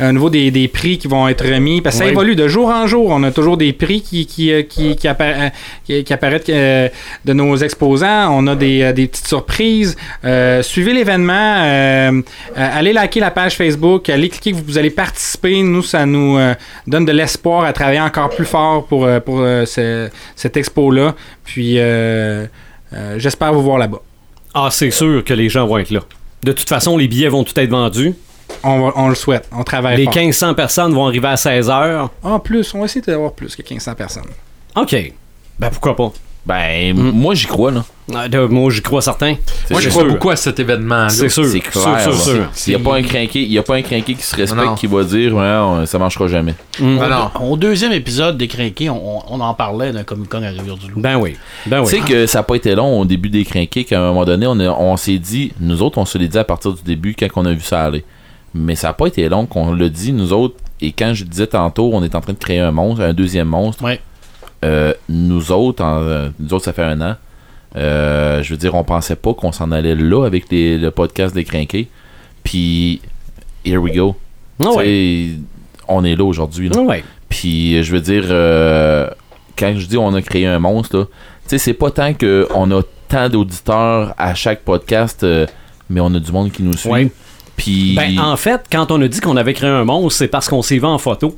euh, 0.00 0.08
au 0.08 0.12
niveau 0.12 0.30
des, 0.30 0.50
des 0.50 0.68
prix 0.68 0.96
qui 0.98 1.06
vont 1.06 1.28
être 1.28 1.44
remis, 1.46 1.80
parce 1.82 1.96
que 1.96 2.04
ça 2.04 2.10
évolue 2.12 2.34
de 2.36 2.48
jour 2.48 2.68
en 2.68 2.86
jour. 2.86 3.10
On 3.10 3.22
a 3.24 3.30
toujours 3.30 3.56
des 3.56 3.72
prix 3.72 4.00
qui, 4.00 4.24
qui, 4.26 4.50
euh, 4.52 4.62
qui, 4.62 4.96
qui, 4.96 5.06
appara- 5.06 5.46
euh, 5.46 5.48
qui- 5.84 6.02
qui 6.04 6.12
apparaissent 6.12 6.42
euh, 6.48 6.88
de 7.24 7.32
nos 7.34 7.56
exposants. 7.56 8.28
On 8.32 8.46
a 8.46 8.54
des, 8.56 8.92
des 8.94 9.06
petites 9.06 9.26
surprises. 9.28 9.96
Euh, 10.24 10.62
suivez 10.62 10.92
l'événement. 10.94 11.32
allez 12.56 12.92
liker 12.92 13.20
la 13.20 13.30
page 13.30 13.56
Facebook. 13.56 14.08
Allez 14.08 14.28
cliquer 14.28 14.52
que 14.52 14.56
vous 14.66 14.78
allez 14.78 14.90
participer. 14.90 15.62
Nous, 15.62 15.82
ça 15.82 16.06
nous 16.06 16.38
donne 16.86 17.04
de 17.04 17.12
l'espoir 17.12 17.64
à 17.64 17.72
travailler 17.72 18.00
encore 18.00 18.30
plus 18.30 18.44
fort 18.46 18.86
pour, 18.86 19.06
pour 19.24 19.40
euh, 19.40 19.66
ce- 19.66 20.08
cette 20.36 20.56
expo-là. 20.56 21.14
Puis, 21.44 21.78
j'espère 23.18 23.52
vous 23.52 23.62
voir 23.62 23.78
là-bas. 23.78 24.00
Ah, 24.54 24.68
c'est 24.70 24.90
sûr 24.90 25.22
que 25.24 25.34
les 25.34 25.48
gens 25.48 25.66
vont 25.66 25.78
être 25.78 25.90
là. 25.90 26.00
De 26.42 26.52
toute 26.52 26.68
façon, 26.68 26.96
les 26.96 27.06
billets 27.08 27.28
vont 27.28 27.44
tout 27.44 27.58
être 27.58 27.70
vendus. 27.70 28.14
On, 28.62 28.80
va- 28.86 28.92
on 28.96 29.08
le 29.08 29.14
souhaite. 29.14 29.48
On 29.52 29.62
travaille 29.62 29.96
Les 29.96 30.04
fort. 30.04 30.14
1500 30.16 30.54
personnes 30.54 30.92
vont 30.92 31.06
arriver 31.06 31.28
à 31.28 31.34
16h. 31.36 32.08
En 32.22 32.38
plus, 32.40 32.74
on 32.74 32.80
va 32.80 32.86
essayer 32.86 33.00
d'avoir 33.02 33.32
plus 33.32 33.54
que 33.54 33.62
1500 33.62 33.94
personnes. 33.94 34.24
OK. 34.76 35.12
Ben 35.58 35.70
pourquoi 35.70 35.94
pas? 35.94 36.12
Ben, 36.46 36.94
moi 36.96 37.34
j'y 37.34 37.46
crois, 37.46 37.70
là. 37.70 37.84
Ah, 38.12 38.26
de- 38.28 38.40
moi, 38.46 38.72
j'y 38.72 38.82
crois 38.82 39.02
certain. 39.02 39.36
Moi, 39.70 39.80
je 39.80 39.88
sûr. 39.88 40.00
crois 40.00 40.10
beaucoup 40.10 40.30
à 40.30 40.36
cet 40.36 40.58
événement-là. 40.58 41.10
C'est 41.10 41.28
sûr. 41.28 41.46
C'est 41.46 41.60
clair. 41.60 42.00
Sûr, 42.00 42.14
sûr, 42.20 42.34
là. 42.34 42.48
sûr. 42.52 42.66
Il 42.66 42.70
n'y 42.76 42.80
a 42.80 42.84
pas 42.84 42.96
un 42.96 43.02
crinqué, 43.02 43.42
il 43.42 43.52
y 43.52 43.58
a 43.58 43.62
pas 43.62 43.76
un 43.76 43.82
crinqué 43.82 44.14
qui 44.14 44.22
se 44.24 44.34
respecte 44.34 44.64
Non. 44.66 44.74
qui 44.74 44.88
va 44.88 45.04
dire 45.04 45.32
ouais, 45.36 45.56
on- 45.62 45.86
ça 45.86 45.96
marchera 45.98 46.26
jamais. 46.26 46.54
Mm. 46.80 46.98
Ah 47.00 47.30
non. 47.38 47.46
Au 47.52 47.56
deuxième 47.56 47.92
épisode 47.92 48.36
des 48.36 48.48
Crinqués, 48.48 48.90
on, 48.90 49.40
en 49.40 49.54
parlait 49.54 49.92
d'un 49.92 50.02
Comic 50.02 50.28
Con 50.28 50.42
à 50.42 50.48
Rivière-du-Loup. 50.48 51.00
Ben 51.00 51.18
oui. 51.18 51.36
Ben 51.66 51.76
Tu 51.76 51.82
oui. 51.82 51.88
sais 51.88 52.00
que 52.00 52.26
ça 52.26 52.40
n'a 52.40 52.42
pas 52.42 52.56
été 52.56 52.74
long 52.74 52.98
au 53.00 53.04
début 53.04 53.28
des 53.30 53.44
crinqués 53.44 53.84
qu'à 53.84 54.00
un 54.00 54.06
moment 54.08 54.24
donné, 54.24 54.46
on, 54.48 54.58
a- 54.58 54.70
on 54.70 54.96
s'est 54.96 55.18
dit, 55.18 55.52
nous 55.60 55.80
autres, 55.80 55.98
on 55.98 56.04
se 56.04 56.18
l'est 56.18 56.26
dit 56.26 56.38
à 56.38 56.44
partir 56.44 56.72
du 56.72 56.82
début 56.82 57.14
quand 57.16 57.28
on 57.36 57.46
a 57.46 57.52
vu 57.52 57.60
ça 57.60 57.84
aller. 57.84 58.04
Mais 58.54 58.74
ça 58.74 58.88
n'a 58.88 58.94
pas 58.94 59.06
été 59.06 59.28
long 59.28 59.46
qu'on 59.46 59.72
l'a 59.72 59.88
dit, 59.88 60.12
nous 60.12 60.32
autres. 60.32 60.56
Et 60.80 60.90
quand 60.90 61.12
je 61.14 61.22
disais 61.24 61.46
tantôt, 61.46 61.90
on 61.92 62.02
est 62.02 62.14
en 62.16 62.20
train 62.20 62.32
de 62.32 62.38
créer 62.38 62.58
un 62.58 62.72
monstre, 62.72 63.02
un 63.02 63.12
deuxième 63.12 63.46
monstre. 63.46 63.84
Ouais. 63.84 64.00
Euh, 64.64 64.92
nous 65.08 65.52
autres, 65.52 65.82
en- 65.82 66.02
euh, 66.02 66.28
nous 66.38 66.52
autres, 66.54 66.64
ça 66.64 66.72
fait 66.72 66.82
un 66.82 67.00
an. 67.00 67.16
Euh, 67.76 68.42
je 68.42 68.52
veux 68.52 68.56
dire, 68.58 68.74
on 68.74 68.84
pensait 68.84 69.16
pas 69.16 69.32
qu'on 69.32 69.52
s'en 69.52 69.70
allait 69.72 69.94
là 69.94 70.24
avec 70.26 70.50
les- 70.50 70.76
le 70.78 70.90
podcast 70.90 71.34
des 71.34 71.44
crinqués. 71.44 71.88
Puis, 72.42 73.00
here 73.64 73.78
we 73.78 73.94
go. 73.94 74.16
Tu 74.60 74.68
ouais. 74.68 75.30
On 75.88 76.04
est 76.04 76.14
là 76.16 76.24
aujourd'hui. 76.24 76.70
Ah 76.74 76.80
ouais. 76.80 77.04
Puis 77.28 77.82
je 77.82 77.92
veux 77.92 78.00
dire, 78.00 78.24
euh, 78.28 79.08
quand 79.58 79.72
je 79.76 79.86
dis 79.86 79.96
on 79.96 80.12
a 80.14 80.22
créé 80.22 80.46
un 80.46 80.58
monstre, 80.58 81.08
tu 81.44 81.48
sais, 81.50 81.58
c'est 81.58 81.74
pas 81.74 81.90
tant 81.90 82.12
qu'on 82.14 82.70
a 82.78 82.82
tant 83.08 83.28
d'auditeurs 83.28 84.14
à 84.18 84.34
chaque 84.34 84.60
podcast, 84.62 85.22
euh, 85.24 85.46
mais 85.88 86.00
on 86.00 86.12
a 86.14 86.18
du 86.20 86.30
monde 86.32 86.50
qui 86.52 86.62
nous 86.62 86.76
suit. 86.76 86.90
Ouais. 86.90 87.10
Puis 87.56 87.94
Ben, 87.96 88.18
en 88.20 88.36
fait, 88.36 88.62
quand 88.70 88.90
on 88.90 89.00
a 89.02 89.08
dit 89.08 89.20
qu'on 89.20 89.36
avait 89.36 89.52
créé 89.54 89.68
un 89.70 89.84
monstre, 89.84 90.18
c'est 90.18 90.28
parce 90.28 90.48
qu'on 90.48 90.62
s'est 90.62 90.78
vu 90.78 90.84
en 90.84 90.98
photo. 90.98 91.36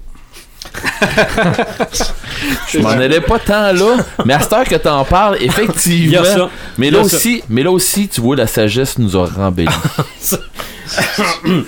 je 2.72 2.78
m'en 2.78 2.90
allais 2.90 3.20
pas 3.20 3.38
tant 3.38 3.72
là, 3.72 3.96
mais 4.24 4.34
à 4.34 4.40
cette 4.40 4.52
heure 4.52 4.64
que 4.64 4.76
t'en 4.76 5.04
parles, 5.04 5.38
effectivement. 5.42 6.24
ça. 6.24 6.50
Mais 6.78 6.90
là 6.90 7.04
ça. 7.04 7.16
aussi, 7.16 7.42
mais 7.48 7.62
là 7.62 7.70
aussi, 7.70 8.08
tu 8.08 8.20
vois, 8.20 8.36
la 8.36 8.46
sagesse 8.46 8.98
nous 8.98 9.16
a 9.16 9.26
rembellis. 9.26 9.68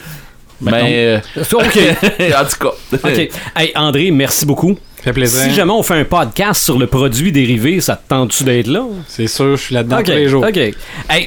mais 0.61 1.23
euh, 1.37 1.43
OK. 1.53 1.79
en 2.37 2.45
tout 2.45 2.59
cas, 2.61 2.73
OK. 2.93 3.29
Hey, 3.57 3.73
André, 3.75 4.11
merci 4.11 4.47
beaucoup. 4.47 4.77
Fait 5.03 5.13
plaisir. 5.13 5.43
Si 5.43 5.51
jamais 5.51 5.73
on 5.73 5.83
fait 5.83 5.95
un 5.95 6.05
podcast 6.05 6.65
sur 6.65 6.79
le 6.79 6.87
produit 6.87 7.31
dérivé, 7.31 7.81
ça 7.81 7.97
te 7.97 8.09
tente-tu 8.09 8.45
d'être 8.45 8.69
là? 8.69 8.85
C'est 9.07 9.27
sûr, 9.27 9.57
je 9.57 9.63
suis 9.63 9.75
là-dedans 9.75 9.99
OK. 9.99 10.05
tous 10.05 10.11
les 10.13 10.29
jours. 10.29 10.45
OK. 10.47 10.57
Hey, 10.57 10.75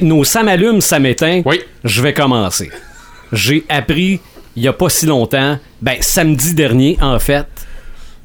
nos 0.01 0.23
ça 0.23 0.41
m'allume, 0.41 0.81
ça 0.81 0.97
m'éteint. 0.97 1.43
Oui. 1.45 1.61
Je 1.83 2.01
vais 2.01 2.13
commencer. 2.13 2.71
J'ai 3.31 3.65
appris 3.69 4.19
il 4.57 4.63
y 4.63 4.67
a 4.67 4.73
pas 4.73 4.89
si 4.89 5.05
longtemps, 5.05 5.59
ben 5.81 5.97
samedi 6.01 6.55
dernier 6.55 6.97
en 6.99 7.19
fait, 7.19 7.45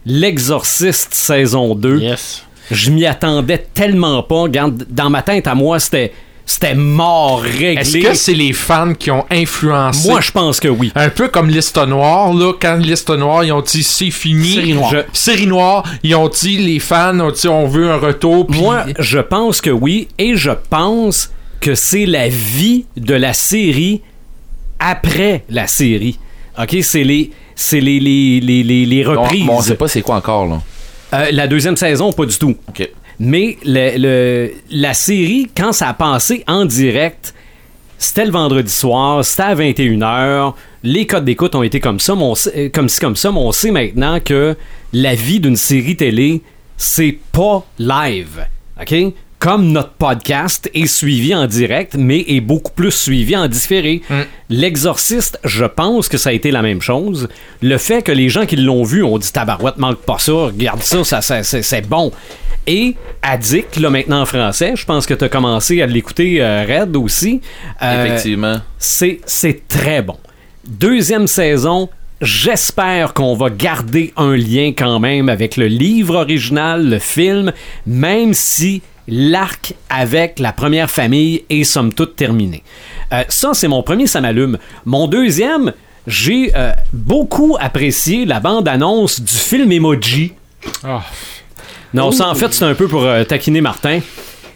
L'Exorciste 0.06 1.14
saison 1.14 1.74
2. 1.74 2.00
Yes. 2.00 2.44
Je 2.70 2.90
m'y 2.90 3.06
attendais 3.06 3.58
tellement 3.74 4.22
pas. 4.22 4.42
Regarde, 4.42 4.84
dans 4.90 5.10
ma 5.10 5.22
tête 5.22 5.46
à 5.46 5.54
moi, 5.54 5.78
c'était 5.78 6.12
c'était 6.44 6.74
mort 6.74 7.40
réglé. 7.40 7.80
Est-ce 7.80 7.98
que 7.98 8.14
c'est 8.14 8.34
les 8.34 8.52
fans 8.52 8.94
qui 8.94 9.10
ont 9.12 9.24
influencé? 9.30 10.08
Moi, 10.08 10.20
je 10.20 10.30
pense 10.32 10.58
que 10.58 10.68
oui. 10.68 10.90
un 10.96 11.08
peu 11.08 11.28
comme 11.28 11.48
Liste 11.48 11.78
Noire, 11.86 12.34
là, 12.34 12.52
quand 12.60 12.76
Liste 12.76 13.10
Noire, 13.10 13.44
ils 13.44 13.52
ont 13.52 13.60
dit 13.62 13.82
c'est 13.82 14.10
fini. 14.10 14.54
Série 14.54 14.74
Noire. 14.74 14.90
Je- 14.90 14.98
Série 15.12 15.46
Noire, 15.46 15.84
ils 16.02 16.14
ont 16.16 16.28
dit, 16.28 16.58
les 16.58 16.78
fans 16.80 17.18
ont 17.20 17.30
dit 17.30 17.46
on 17.48 17.66
veut 17.66 17.90
un 17.90 17.96
retour. 17.96 18.50
Moi, 18.50 18.84
je 18.98 19.18
pense 19.20 19.60
que 19.60 19.70
oui, 19.70 20.08
et 20.18 20.36
je 20.36 20.50
pense 20.68 21.30
que 21.60 21.74
c'est 21.76 22.06
la 22.06 22.28
vie 22.28 22.86
de 22.96 23.14
la 23.14 23.32
série 23.34 24.02
après 24.80 25.44
la 25.48 25.66
série. 25.68 26.18
OK, 26.60 26.76
c'est 26.82 27.04
les 27.04 27.30
c'est 27.54 27.80
les, 27.80 28.00
les, 28.00 28.40
les, 28.40 28.62
les, 28.86 29.06
on, 29.06 29.22
reprises. 29.22 29.46
on 29.48 29.60
sait 29.60 29.74
pas 29.74 29.88
c'est 29.88 30.02
quoi 30.02 30.16
encore 30.16 30.46
là. 30.46 30.60
Euh, 31.14 31.26
la 31.32 31.46
deuxième 31.46 31.76
saison, 31.76 32.12
pas 32.12 32.24
du 32.26 32.36
tout. 32.38 32.56
Mais 33.20 33.56
le, 33.64 33.98
le- 33.98 34.52
la 34.70 34.94
série, 34.94 35.48
quand 35.56 35.72
ça 35.72 35.88
a 35.88 35.94
passé 35.94 36.42
en 36.48 36.64
direct, 36.64 37.34
c'était 37.98 38.24
le 38.24 38.32
vendredi 38.32 38.72
soir, 38.72 39.24
c'était 39.24 39.42
à 39.42 39.54
21h. 39.54 40.54
Les 40.82 41.06
codes 41.06 41.24
d'écoute 41.24 41.54
ont 41.54 41.62
été 41.62 41.78
comme 41.80 42.00
ça, 42.00 42.14
mais 42.16 42.22
on 42.22 42.34
sait- 42.34 42.52
euh, 42.56 42.68
comme 42.72 42.88
ci, 42.88 42.98
comme 42.98 43.14
ça, 43.16 43.30
mais 43.30 43.38
on 43.38 43.52
sait 43.52 43.70
maintenant 43.70 44.18
que 44.20 44.56
la 44.92 45.14
vie 45.14 45.38
d'une 45.38 45.56
série 45.56 45.94
télé, 45.96 46.40
c'est 46.76 47.18
pas 47.30 47.64
live. 47.78 48.44
OK? 48.80 48.94
Comme 49.42 49.72
notre 49.72 49.90
podcast 49.94 50.70
est 50.72 50.86
suivi 50.86 51.34
en 51.34 51.48
direct, 51.48 51.96
mais 51.98 52.24
est 52.28 52.40
beaucoup 52.40 52.70
plus 52.70 52.92
suivi 52.92 53.36
en 53.36 53.48
différé. 53.48 54.00
L'exorciste, 54.48 55.40
je 55.42 55.64
pense 55.64 56.08
que 56.08 56.16
ça 56.16 56.30
a 56.30 56.32
été 56.32 56.52
la 56.52 56.62
même 56.62 56.80
chose. 56.80 57.28
Le 57.60 57.76
fait 57.76 58.02
que 58.02 58.12
les 58.12 58.28
gens 58.28 58.46
qui 58.46 58.54
l'ont 58.54 58.84
vu 58.84 59.02
ont 59.02 59.18
dit 59.18 59.32
tabarouette, 59.32 59.78
manque 59.78 59.98
pas 60.02 60.18
ça, 60.20 60.32
regarde 60.32 60.80
ça, 60.82 61.02
ça, 61.02 61.20
ça- 61.22 61.42
c'est 61.42 61.88
bon. 61.88 62.12
Et 62.68 62.94
Addict, 63.22 63.78
là 63.78 63.90
maintenant 63.90 64.20
en 64.22 64.26
français, 64.26 64.74
je 64.76 64.84
pense 64.84 65.06
que 65.06 65.14
tu 65.14 65.24
as 65.24 65.28
commencé 65.28 65.82
à 65.82 65.86
l'écouter 65.86 66.40
euh, 66.40 66.64
Red 66.64 66.94
aussi. 66.94 67.40
Euh, 67.82 68.04
Effectivement. 68.06 68.58
c'est, 68.78 69.20
c'est 69.26 69.66
très 69.66 70.02
bon. 70.02 70.18
Deuxième 70.64 71.26
saison, 71.26 71.88
j'espère 72.20 73.12
qu'on 73.12 73.34
va 73.34 73.50
garder 73.50 74.12
un 74.16 74.36
lien 74.36 74.68
quand 74.78 75.00
même 75.00 75.28
avec 75.28 75.56
le 75.56 75.66
livre 75.66 76.14
original, 76.14 76.88
le 76.88 77.00
film, 77.00 77.52
même 77.84 78.34
si 78.34 78.82
l'arc 79.08 79.74
avec 79.88 80.38
la 80.38 80.52
première 80.52 80.90
famille 80.90 81.44
est 81.50 81.64
somme 81.64 81.92
toute 81.92 82.16
terminé. 82.16 82.62
Euh, 83.12 83.24
ça, 83.28 83.54
c'est 83.54 83.68
mon 83.68 83.82
premier, 83.82 84.06
ça 84.06 84.20
m'allume. 84.20 84.58
Mon 84.84 85.06
deuxième, 85.08 85.72
j'ai 86.06 86.52
euh, 86.56 86.72
beaucoup 86.92 87.56
apprécié 87.60 88.24
la 88.24 88.40
bande-annonce 88.40 89.20
du 89.20 89.34
film 89.34 89.70
Emoji. 89.72 90.32
Ah. 90.84 91.02
Non, 91.94 92.10
ça 92.12 92.28
en 92.28 92.34
fait, 92.34 92.52
c'est 92.54 92.64
un 92.64 92.74
peu 92.74 92.88
pour 92.88 93.02
euh, 93.04 93.24
taquiner 93.24 93.60
Martin 93.60 94.00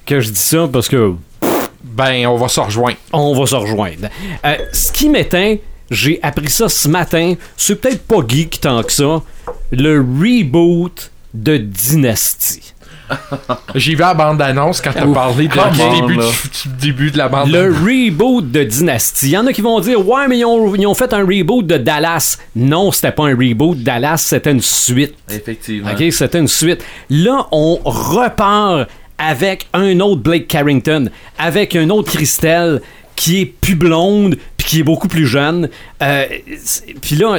que 0.07 0.21
je 0.21 0.31
dis 0.31 0.41
ça 0.41 0.69
parce 0.73 0.89
que 0.89 1.15
Ben, 1.85 2.27
on 2.27 2.37
va 2.37 2.49
se 2.49 2.61
rejoindre. 2.61 2.97
on 3.13 3.39
va 3.39 3.47
se 3.47 3.55
rejoindre. 3.55 4.09
Ce 4.73 4.93
qui 4.93 5.09
m'éteint, 5.09 5.57
j'ai 5.91 6.19
appris 6.23 6.51
ça 6.51 6.69
ce 6.69 6.89
matin, 6.89 7.35
c'est 7.57 7.81
peut-être 7.81 8.07
pas 8.07 8.19
geek 8.27 8.61
tant 8.61 8.83
que 8.83 8.93
ça, 8.93 9.23
le 9.71 9.99
reboot 10.01 11.11
de 11.35 11.57
Dynasty. 11.59 12.75
J'ai 13.75 13.93
vu 13.95 14.01
la 14.01 14.15
bande-annonce 14.15 14.81
quand 14.81 14.93
t'as 14.93 15.07
parlé 15.07 15.49
de- 15.49 15.53
Come 15.55 15.71
du, 15.73 15.81
on, 15.81 16.01
début, 16.07 16.17
du, 16.17 16.23
du 16.23 16.77
début 16.81 17.11
de 17.11 17.19
la 17.19 17.29
bande 17.29 17.51
Le 17.51 17.71
reboot 17.73 18.51
de 18.51 18.65
Dynasty. 18.65 19.27
Il 19.27 19.33
y 19.33 19.39
en 19.39 19.47
a 19.47 19.53
qui 19.53 19.61
vont 19.61 19.79
dire 19.81 20.07
Ouais, 20.07 20.27
mais 20.29 20.39
ils 20.39 20.45
ont, 20.45 20.75
ils 20.75 20.87
ont 20.87 20.95
fait 20.95 21.13
un 21.13 21.25
reboot 21.25 21.67
de 21.67 21.77
Dallas. 21.77 22.39
Non, 22.55 22.91
c'était 22.91 23.13
pas 23.13 23.25
un 23.27 23.37
reboot. 23.37 23.79
Dallas, 23.83 24.19
c'était 24.19 24.51
une 24.53 24.61
suite. 24.61 25.15
Effectivement. 25.31 25.91
OK, 25.91 26.05
c'était 26.13 26.39
une 26.39 26.49
suite. 26.49 26.83
Là, 27.11 27.47
on 27.53 27.79
repart 27.85 28.89
avec 29.19 29.67
un 29.73 29.99
autre 30.01 30.21
Blake 30.23 30.47
Carrington, 30.49 31.09
avec 31.39 31.75
un 31.77 31.89
autre 31.91 32.13
Christelle 32.13 32.81
qui 33.15 33.41
est 33.41 33.47
plus 33.47 33.77
blonde 33.77 34.37
puis 34.59 34.67
qui 34.67 34.81
est 34.81 34.83
beaucoup 34.83 35.09
plus 35.09 35.27
jeune. 35.27 35.71
Euh, 36.03 36.25
puis 37.01 37.17
là, 37.17 37.39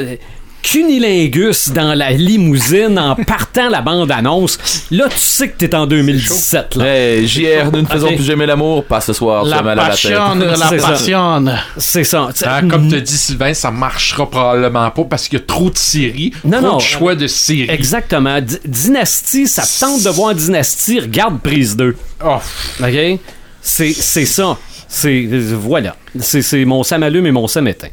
cunilingus 0.71 1.69
dans 1.71 1.93
la 1.93 2.11
limousine 2.11 2.97
en 2.99 3.15
partant 3.25 3.69
la 3.69 3.81
bande-annonce. 3.81 4.57
Là, 4.91 5.07
tu 5.09 5.17
sais 5.17 5.49
que 5.49 5.57
t'es 5.57 5.73
en 5.75 5.87
2017. 5.87 6.75
Là. 6.75 6.85
Hey, 6.85 7.27
JR, 7.27 7.71
nous 7.71 7.81
ne 7.81 7.87
faisons 7.87 8.13
plus 8.15 8.23
jamais 8.23 8.45
l'amour, 8.45 8.83
pas 8.85 9.01
ce 9.01 9.13
soir, 9.13 9.45
La 9.45 9.57
as 9.59 9.61
mal 9.63 9.79
à 9.79 9.89
la 9.89 9.95
tête. 9.95 10.11
la 10.11 10.55
C'est 10.69 10.79
ça. 10.79 10.87
passion. 10.89 11.45
C'est 11.77 12.03
ça. 12.03 12.29
Ah, 12.45 12.61
comme 12.69 12.89
te 12.89 12.95
dit 12.95 13.17
Sylvain, 13.17 13.53
ça 13.53 13.71
marchera 13.71 14.29
probablement 14.29 14.89
pas 14.91 15.03
parce 15.05 15.27
qu'il 15.27 15.39
y 15.39 15.41
a 15.41 15.45
trop 15.45 15.69
de 15.69 15.77
séries, 15.77 16.33
Non, 16.43 16.59
trop 16.59 16.67
non. 16.71 16.77
de 16.77 16.81
choix 16.81 17.15
de 17.15 17.27
séries. 17.27 17.69
Exactement. 17.69 18.39
D- 18.41 18.59
Dynasty, 18.65 19.47
ça 19.47 19.63
te 19.63 19.79
tente 19.79 20.03
de 20.03 20.09
voir 20.09 20.35
Dynasty, 20.35 20.99
regarde 20.99 21.39
prise 21.41 21.75
2. 21.75 21.95
Oh, 22.25 22.37
OK? 22.81 23.19
C'est 23.61 23.93
c'est 23.93 24.25
ça. 24.25 24.57
C'est 24.87 25.27
voilà. 25.59 25.95
C'est 26.19 26.41
c'est 26.41 26.63
mon 26.65 26.83
Sam 26.83 27.03
allume 27.03 27.25
et 27.27 27.31
mon 27.31 27.47
Sam 27.47 27.67
éteint. 27.67 27.89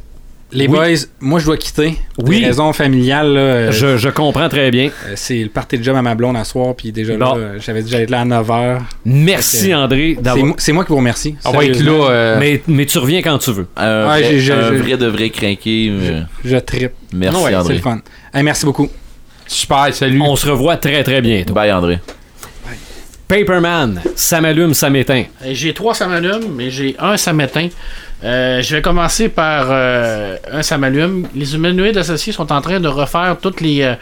Les 0.54 0.68
Oui. 0.68 0.76
boys, 0.76 1.06
moi 1.20 1.40
je 1.40 1.46
dois 1.46 1.56
quitter. 1.56 1.96
Oui. 2.18 2.38
des 2.40 2.46
raisons 2.46 2.72
familiales. 2.72 3.32
là, 3.34 3.40
euh, 3.40 3.72
Je, 3.72 3.96
je 3.96 4.08
comprends 4.08 4.48
très 4.48 4.70
bien. 4.70 4.90
euh, 5.06 5.12
c'est 5.16 5.42
le 5.42 5.48
party 5.48 5.78
de 5.78 5.82
job 5.82 5.96
à 5.96 6.02
ma 6.02 6.14
blonde 6.14 6.36
à 6.36 6.44
soir, 6.44 6.74
puis 6.76 6.92
déjà 6.92 7.16
Bon. 7.16 7.34
là, 7.34 7.40
euh, 7.40 7.58
j'avais 7.60 7.80
dit 7.80 7.86
que 7.86 7.90
j'allais 7.92 8.04
être 8.04 8.10
là 8.10 8.20
à 8.20 8.24
9h. 8.24 8.78
Merci 9.04 9.74
André 9.74 10.14
C'est 10.16 10.22
d'avoir. 10.22 10.54
c'est 10.58 10.72
moi 10.72 10.84
qui 10.84 10.90
vous 10.90 10.96
remercie. 10.98 11.34
on 11.44 11.50
va 11.50 11.64
être 11.64 11.82
là. 11.82 12.08
euh, 12.10 12.36
Mais, 12.38 12.62
mais 12.68 12.86
tu 12.86 12.98
reviens 12.98 13.20
quand 13.20 13.38
tu 13.38 13.50
veux. 13.50 13.66
Ouais, 13.76 14.04
vrai, 14.04 14.38
j'ai- 14.38 14.52
un 14.52 14.70
j'ai- 14.70 14.76
vrai 14.78 14.96
de 14.96 15.06
vrai 15.06 15.30
crinqué. 15.30 15.90
mais- 15.92 16.22
Je 16.44 16.56
trippe. 16.58 16.92
Merci 17.12 17.36
Ouais, 17.42 17.50
c'est 17.50 17.56
André. 17.56 17.74
le 17.74 17.80
fun. 17.80 17.98
Hey, 18.32 18.42
merci 18.44 18.64
beaucoup. 18.64 18.88
Super, 19.46 19.92
salut. 19.92 20.20
On 20.22 20.36
se 20.36 20.48
revoit 20.48 20.76
très 20.76 21.02
très 21.02 21.20
bientôt. 21.20 21.52
Bye 21.52 21.72
André. 21.72 21.98
Paperman, 23.26 24.02
ça 24.16 24.40
m'allume, 24.40 24.74
ça 24.74 24.90
m'éteint. 24.90 25.24
Et 25.44 25.54
J'ai 25.54 25.72
trois 25.72 25.94
ça 25.94 26.06
m'allume, 26.06 26.52
mais 26.54 26.70
j'ai 26.70 26.94
un 26.98 27.16
ça 27.16 27.32
m'éteint. 27.32 27.68
Euh, 28.22 28.62
je 28.62 28.76
vais 28.76 28.82
commencer 28.82 29.28
par 29.28 29.66
euh, 29.70 30.36
un 30.50 30.62
ça 30.62 30.78
m'allume. 30.78 31.26
Les 31.34 31.54
humanoïdes 31.54 31.98
associés 31.98 32.32
sont 32.32 32.52
en 32.52 32.60
train 32.60 32.80
de 32.80 32.88
refaire 32.88 33.36
toutes 33.40 33.60
les 33.60 33.96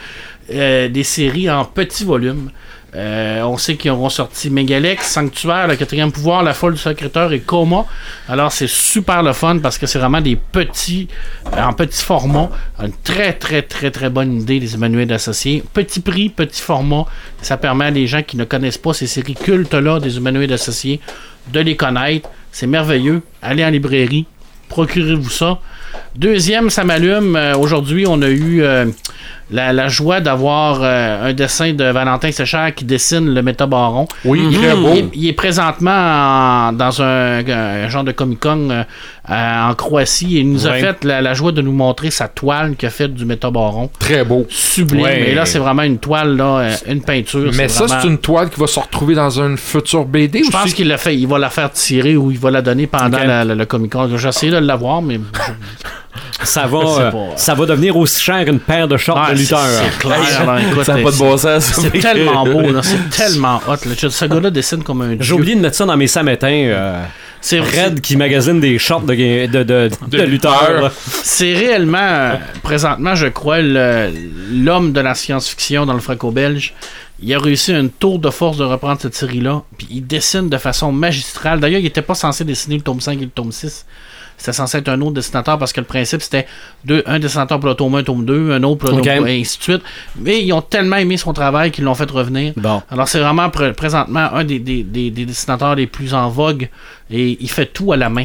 euh, 0.52 0.88
des 0.88 1.04
séries 1.04 1.50
en 1.50 1.64
petits 1.64 2.04
volumes. 2.04 2.50
On 2.94 3.56
sait 3.56 3.76
qu'ils 3.76 3.90
auront 3.90 4.10
sorti 4.10 4.50
Megalex, 4.50 5.12
Sanctuaire, 5.12 5.66
le 5.66 5.76
quatrième 5.76 6.12
pouvoir, 6.12 6.42
La 6.42 6.52
folle 6.52 6.74
du 6.74 6.78
secrétaire 6.78 7.32
et 7.32 7.40
Coma. 7.40 7.86
Alors 8.28 8.52
c'est 8.52 8.68
super 8.68 9.22
le 9.22 9.32
fun 9.32 9.60
parce 9.60 9.78
que 9.78 9.86
c'est 9.86 9.98
vraiment 9.98 10.20
des 10.20 10.36
petits, 10.36 11.08
en 11.56 11.72
petit 11.72 12.04
format. 12.04 12.50
Une 12.78 12.92
très 13.02 13.32
très 13.32 13.62
très 13.62 13.90
très 13.90 14.10
bonne 14.10 14.42
idée 14.42 14.60
des 14.60 14.74
humanoïdes 14.74 15.12
associés. 15.12 15.64
Petit 15.72 16.00
prix, 16.00 16.28
petit 16.28 16.60
format. 16.60 17.06
Ça 17.40 17.56
permet 17.56 17.86
à 17.86 17.90
des 17.90 18.06
gens 18.06 18.22
qui 18.22 18.36
ne 18.36 18.44
connaissent 18.44 18.76
pas 18.76 18.92
ces 18.92 19.06
séries 19.06 19.36
cultes-là 19.36 19.98
des 19.98 20.18
humanoïdes 20.18 20.52
associés 20.52 21.00
de 21.50 21.60
les 21.60 21.76
connaître. 21.76 22.28
C'est 22.52 22.66
merveilleux. 22.66 23.22
Allez 23.40 23.64
en 23.64 23.70
librairie, 23.70 24.26
procurez-vous 24.68 25.30
ça. 25.30 25.58
Deuxième, 26.14 26.68
ça 26.70 26.84
m'allume. 26.84 27.34
Euh, 27.34 27.56
Aujourd'hui, 27.56 28.04
on 28.06 28.20
a 28.20 28.28
eu 28.28 28.62
euh, 28.62 28.86
la, 29.50 29.72
la 29.72 29.88
joie 29.88 30.20
d'avoir 30.20 30.80
euh, 30.82 31.28
un 31.30 31.32
dessin 31.34 31.72
de 31.74 31.84
Valentin 31.84 32.30
Séchard 32.32 32.74
qui 32.74 32.84
dessine 32.84 33.34
le 33.34 33.42
métabaron. 33.42 34.06
Oui, 34.24 34.40
Il, 34.50 34.58
très 34.58 34.74
beau. 34.74 34.90
il 34.94 34.98
est- 34.98 35.10
il 35.14 35.28
est 35.28 35.32
présentement 35.34 35.90
en- 35.90 36.72
dans 36.72 37.02
un, 37.02 37.46
un 37.46 37.88
genre 37.88 38.04
de 38.04 38.12
Comic-Con 38.12 38.70
euh, 38.70 38.84
en 39.28 39.74
Croatie 39.74 40.38
et 40.38 40.40
il 40.40 40.50
nous 40.52 40.66
a 40.66 40.72
fait 40.72 41.04
la, 41.04 41.20
la 41.20 41.34
joie 41.34 41.52
de 41.52 41.60
nous 41.62 41.72
montrer 41.72 42.10
sa 42.10 42.28
toile 42.28 42.76
qu'il 42.76 42.88
a 42.88 42.90
faite 42.90 43.14
du 43.14 43.24
métabaron. 43.24 43.90
Très 43.98 44.24
beau. 44.24 44.46
Sublime. 44.48 45.06
Et 45.06 45.34
là, 45.34 45.44
c'est 45.44 45.58
vraiment 45.58 45.82
une 45.82 45.98
toile, 45.98 46.36
là, 46.36 46.58
euh, 46.58 46.74
une 46.88 47.02
peinture. 47.02 47.50
Mais 47.54 47.68
ça, 47.68 47.84
vraiment- 47.84 48.00
c'est 48.00 48.08
une 48.08 48.18
toile 48.18 48.48
qui 48.50 48.58
va 48.60 48.66
se 48.66 48.80
retrouver 48.80 49.14
dans 49.14 49.30
une 49.40 49.56
future 49.58 50.04
BD 50.06 50.42
je 50.44 50.50
pense 50.50 50.72
qu'il 50.74 50.88
l'a 50.88 50.98
fait. 50.98 51.14
Il 51.16 51.26
va 51.28 51.38
la 51.38 51.50
faire 51.50 51.70
tirer 51.70 52.16
ou 52.16 52.30
il 52.30 52.38
va 52.38 52.50
la 52.50 52.62
donner 52.62 52.86
pendant 52.86 53.18
la- 53.18 53.44
le 53.44 53.64
Comic 53.66 53.92
Con. 53.92 54.08
J'ai 54.16 54.28
essayé 54.28 54.50
de 54.52 54.56
l'avoir, 54.58 55.02
mais 55.02 55.20
Ça 56.42 56.66
va, 56.66 56.78
euh, 56.78 57.10
pas. 57.10 57.36
ça 57.36 57.54
va 57.54 57.66
devenir 57.66 57.96
aussi 57.96 58.20
cher 58.22 58.44
qu'une 58.44 58.60
paire 58.60 58.86
de 58.88 58.96
shorts 58.96 59.30
de 59.30 59.34
lutteurs. 59.38 59.60
C'est 59.64 59.98
clair. 59.98 60.18
Ça 60.84 60.94
n'a 60.96 61.02
pas 61.02 61.10
de 61.10 61.16
bon 61.18 61.36
sens. 61.36 61.64
C'est 61.64 61.90
tellement 62.00 62.44
beau, 62.44 62.62
c'est 62.82 63.10
tellement 63.16 63.60
hot. 63.66 63.76
là. 63.86 64.10
Ce 64.10 64.24
gars-là 64.24 64.50
dessine 64.50 64.82
comme 64.82 65.02
un 65.02 65.16
J'ai 65.20 65.32
oublié 65.34 65.54
de 65.54 65.60
mettre 65.60 65.76
ça 65.76 65.86
dans 65.86 65.96
mes 65.96 66.06
samétins. 66.06 66.48
Euh, 66.66 67.02
C'est 67.40 67.60
Red 67.60 68.00
qui 68.00 68.16
magasine 68.16 68.60
des 68.60 68.78
shorts 68.78 69.02
de, 69.02 69.14
de, 69.14 69.46
de, 69.46 69.62
de, 69.62 69.90
de 70.18 70.22
lutteurs. 70.22 70.82
là. 70.82 70.92
C'est 71.06 71.54
réellement, 71.54 71.98
euh, 72.00 72.34
présentement, 72.62 73.14
je 73.14 73.26
crois, 73.28 73.60
l'homme 73.60 74.92
de 74.92 75.00
la 75.00 75.14
science-fiction 75.14 75.86
dans 75.86 75.94
le 75.94 76.00
franco-belge. 76.00 76.74
Il 77.24 77.32
a 77.34 77.38
réussi 77.38 77.72
un 77.72 77.86
tour 77.86 78.18
de 78.18 78.30
force 78.30 78.56
de 78.58 78.64
reprendre 78.64 79.00
cette 79.00 79.14
série-là. 79.14 79.62
Puis 79.78 79.86
il 79.90 80.06
dessine 80.06 80.48
de 80.48 80.58
façon 80.58 80.90
magistrale. 80.92 81.60
D'ailleurs, 81.60 81.78
il 81.80 81.84
n'était 81.84 82.02
pas 82.02 82.14
censé 82.14 82.44
dessiner 82.44 82.76
le 82.76 82.82
tome 82.82 83.00
5 83.00 83.18
et 83.18 83.24
le 83.24 83.30
tome 83.30 83.52
6. 83.52 83.86
C'était 84.42 84.52
censé 84.56 84.78
être 84.78 84.88
un 84.88 85.00
autre 85.02 85.12
dessinateur 85.12 85.56
parce 85.56 85.72
que 85.72 85.78
le 85.80 85.86
principe 85.86 86.20
c'était 86.20 86.46
deux, 86.84 87.04
un 87.06 87.20
dessinateur 87.20 87.60
pour 87.60 87.68
le 87.68 87.76
tome 87.76 87.94
1, 87.94 88.02
tome 88.02 88.24
2, 88.24 88.50
un 88.52 88.62
autre 88.64 88.78
pour 88.78 88.88
le 88.90 88.96
tome 88.96 89.04
2, 89.20 89.28
et 89.28 89.40
ainsi 89.40 89.58
de 89.58 89.62
suite. 89.62 89.82
Mais 90.16 90.42
ils 90.44 90.52
ont 90.52 90.60
tellement 90.62 90.96
aimé 90.96 91.16
son 91.16 91.32
travail 91.32 91.70
qu'ils 91.70 91.84
l'ont 91.84 91.94
fait 91.94 92.10
revenir. 92.10 92.52
Bon. 92.56 92.82
Alors 92.90 93.06
c'est 93.06 93.20
vraiment 93.20 93.46
pr- 93.46 93.72
présentement 93.74 94.28
un 94.34 94.42
des, 94.42 94.58
des- 94.58 94.82
des- 94.82 95.12
des 95.12 95.26
dessinateurs 95.26 95.76
les 95.76 95.86
plus 95.86 96.12
en 96.12 96.28
vogue 96.28 96.68
et 97.08 97.38
il 97.40 97.48
fait 97.48 97.66
tout 97.66 97.92
à 97.92 97.96
la 97.96 98.08
main. 98.08 98.24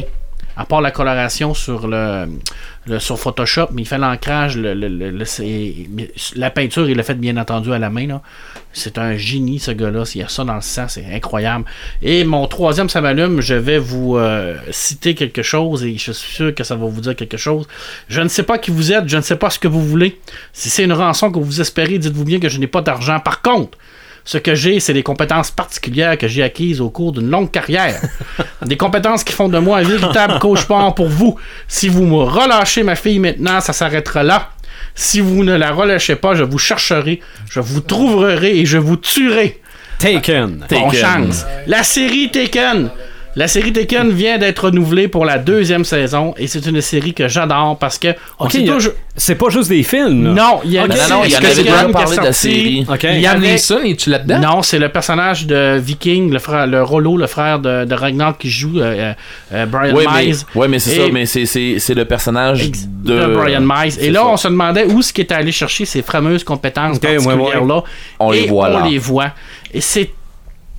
À 0.58 0.64
part 0.64 0.80
la 0.80 0.90
coloration 0.90 1.54
sur 1.54 1.86
le, 1.86 2.26
sur 2.98 3.16
Photoshop, 3.16 3.68
mais 3.72 3.82
il 3.82 3.84
fait 3.84 3.96
l'ancrage, 3.96 4.56
la 4.58 6.50
peinture, 6.50 6.90
il 6.90 6.96
l'a 6.96 7.04
fait 7.04 7.14
bien 7.14 7.36
entendu 7.36 7.72
à 7.72 7.78
la 7.78 7.90
main. 7.90 8.20
C'est 8.72 8.98
un 8.98 9.16
génie 9.16 9.60
ce 9.60 9.70
gars-là. 9.70 10.02
Il 10.16 10.20
y 10.20 10.24
a 10.24 10.28
ça 10.28 10.42
dans 10.42 10.56
le 10.56 10.60
sang, 10.60 10.86
c'est 10.88 11.06
incroyable. 11.12 11.64
Et 12.02 12.24
mon 12.24 12.44
troisième, 12.48 12.88
ça 12.88 13.00
m'allume. 13.00 13.40
Je 13.40 13.54
vais 13.54 13.78
vous 13.78 14.16
euh, 14.16 14.56
citer 14.72 15.14
quelque 15.14 15.42
chose 15.42 15.84
et 15.84 15.96
je 15.96 16.10
suis 16.10 16.34
sûr 16.34 16.52
que 16.52 16.64
ça 16.64 16.74
va 16.74 16.86
vous 16.86 17.00
dire 17.00 17.14
quelque 17.14 17.36
chose. 17.36 17.68
Je 18.08 18.20
ne 18.20 18.28
sais 18.28 18.42
pas 18.42 18.58
qui 18.58 18.72
vous 18.72 18.90
êtes, 18.92 19.08
je 19.08 19.16
ne 19.16 19.22
sais 19.22 19.36
pas 19.36 19.50
ce 19.50 19.60
que 19.60 19.68
vous 19.68 19.84
voulez. 19.84 20.18
Si 20.52 20.70
c'est 20.70 20.82
une 20.82 20.92
rançon 20.92 21.30
que 21.30 21.38
vous 21.38 21.60
espérez, 21.60 21.98
dites-vous 21.98 22.24
bien 22.24 22.40
que 22.40 22.48
je 22.48 22.58
n'ai 22.58 22.66
pas 22.66 22.82
d'argent. 22.82 23.20
Par 23.20 23.42
contre, 23.42 23.78
ce 24.28 24.36
que 24.36 24.54
j'ai, 24.54 24.78
c'est 24.78 24.92
des 24.92 25.02
compétences 25.02 25.50
particulières 25.50 26.18
que 26.18 26.28
j'ai 26.28 26.42
acquises 26.42 26.82
au 26.82 26.90
cours 26.90 27.12
d'une 27.12 27.30
longue 27.30 27.50
carrière. 27.50 27.98
des 28.66 28.76
compétences 28.76 29.24
qui 29.24 29.32
font 29.32 29.48
de 29.48 29.58
moi 29.58 29.78
un 29.78 29.82
véritable 29.82 30.38
cauchemar 30.38 30.94
pour 30.94 31.08
vous. 31.08 31.38
Si 31.66 31.88
vous 31.88 32.04
me 32.04 32.24
relâchez 32.24 32.82
ma 32.82 32.94
fille 32.94 33.20
maintenant, 33.20 33.62
ça 33.62 33.72
s'arrêtera 33.72 34.22
là. 34.22 34.50
Si 34.94 35.20
vous 35.20 35.44
ne 35.44 35.56
la 35.56 35.72
relâchez 35.72 36.14
pas, 36.14 36.34
je 36.34 36.44
vous 36.44 36.58
chercherai, 36.58 37.20
je 37.48 37.60
vous 37.60 37.80
trouverai 37.80 38.58
et 38.58 38.66
je 38.66 38.76
vous 38.76 38.98
tuerai. 38.98 39.62
Taken. 39.98 40.66
Bon 40.68 40.90
Taken. 40.90 40.92
chance. 40.92 41.46
La 41.66 41.82
série 41.82 42.30
Taken. 42.30 42.90
La 43.38 43.46
série 43.46 43.72
Tekken 43.72 44.10
vient 44.10 44.36
d'être 44.36 44.64
renouvelée 44.64 45.06
pour 45.06 45.24
la 45.24 45.38
deuxième 45.38 45.84
saison 45.84 46.34
et 46.38 46.48
c'est 46.48 46.66
une 46.66 46.80
série 46.80 47.14
que 47.14 47.28
j'adore 47.28 47.78
parce 47.78 47.96
que 47.96 48.08
on 48.40 48.46
Ok, 48.46 48.52
sait 48.52 48.58
il 48.62 48.66
y 48.66 48.68
a- 48.68 48.72
toujours- 48.72 48.94
c'est 49.16 49.36
pas 49.36 49.48
juste 49.48 49.68
des 49.68 49.84
films. 49.84 50.24
là. 50.24 50.42
Non, 50.42 50.60
il 50.64 50.72
y 50.72 50.78
a 50.78 50.82
Ok. 50.82 50.88
une 50.90 50.96
Non, 50.96 51.18
non, 51.18 51.24
il 51.24 51.30
y 51.30 51.34
en 51.36 51.38
avait 51.38 51.54
déjà 51.54 51.84
parlé 51.84 52.16
de 52.16 52.22
la 52.22 52.32
série. 52.32 52.84
Ok. 52.92 53.04
Il 53.04 53.18
y 53.18 53.20
Liam 53.22 53.36
avait- 53.36 53.52
Neeson, 53.52 53.78
es-tu 53.84 54.10
là-dedans? 54.10 54.40
Non, 54.40 54.62
c'est 54.62 54.80
le 54.80 54.88
personnage 54.88 55.46
de 55.46 55.78
Viking, 55.78 56.32
le 56.32 56.40
frère, 56.40 56.66
le 56.66 56.82
Rollo, 56.82 57.16
le 57.16 57.28
frère 57.28 57.60
de, 57.60 57.84
de 57.84 57.94
Ragnar 57.94 58.36
qui 58.38 58.50
joue 58.50 58.80
euh, 58.80 59.12
euh, 59.54 59.66
Brian 59.66 59.94
Ouais, 59.94 60.04
mais, 60.12 60.26
Mize. 60.26 60.44
ouais, 60.56 60.66
mais 60.66 60.80
c'est 60.80 60.96
Et- 60.96 61.06
ça, 61.06 61.12
mais 61.12 61.24
c'est, 61.26 61.46
c'est, 61.46 61.76
c'est 61.78 61.94
le 61.94 62.06
personnage 62.06 62.68
de, 62.72 63.14
de 63.28 63.34
Brian 63.34 63.60
Mize. 63.62 64.00
Et 64.02 64.10
là, 64.10 64.18
ça. 64.22 64.26
on 64.26 64.36
se 64.36 64.48
demandait 64.48 64.86
où 64.86 65.00
ce 65.00 65.12
qui 65.12 65.20
était 65.20 65.34
allé 65.36 65.52
chercher 65.52 65.84
ces 65.84 66.02
fameuses 66.02 66.42
compétences 66.42 66.96
Ok, 66.96 67.04
ouais, 67.04 67.14
particulières-là. 67.24 67.82
On 68.18 68.32
les 68.32 68.40
Et 68.40 68.46
voit 68.48 68.68
on 68.68 68.78
là. 68.80 68.86
les 68.90 68.98
voit. 68.98 69.30
Et 69.72 69.80
c'est 69.80 70.10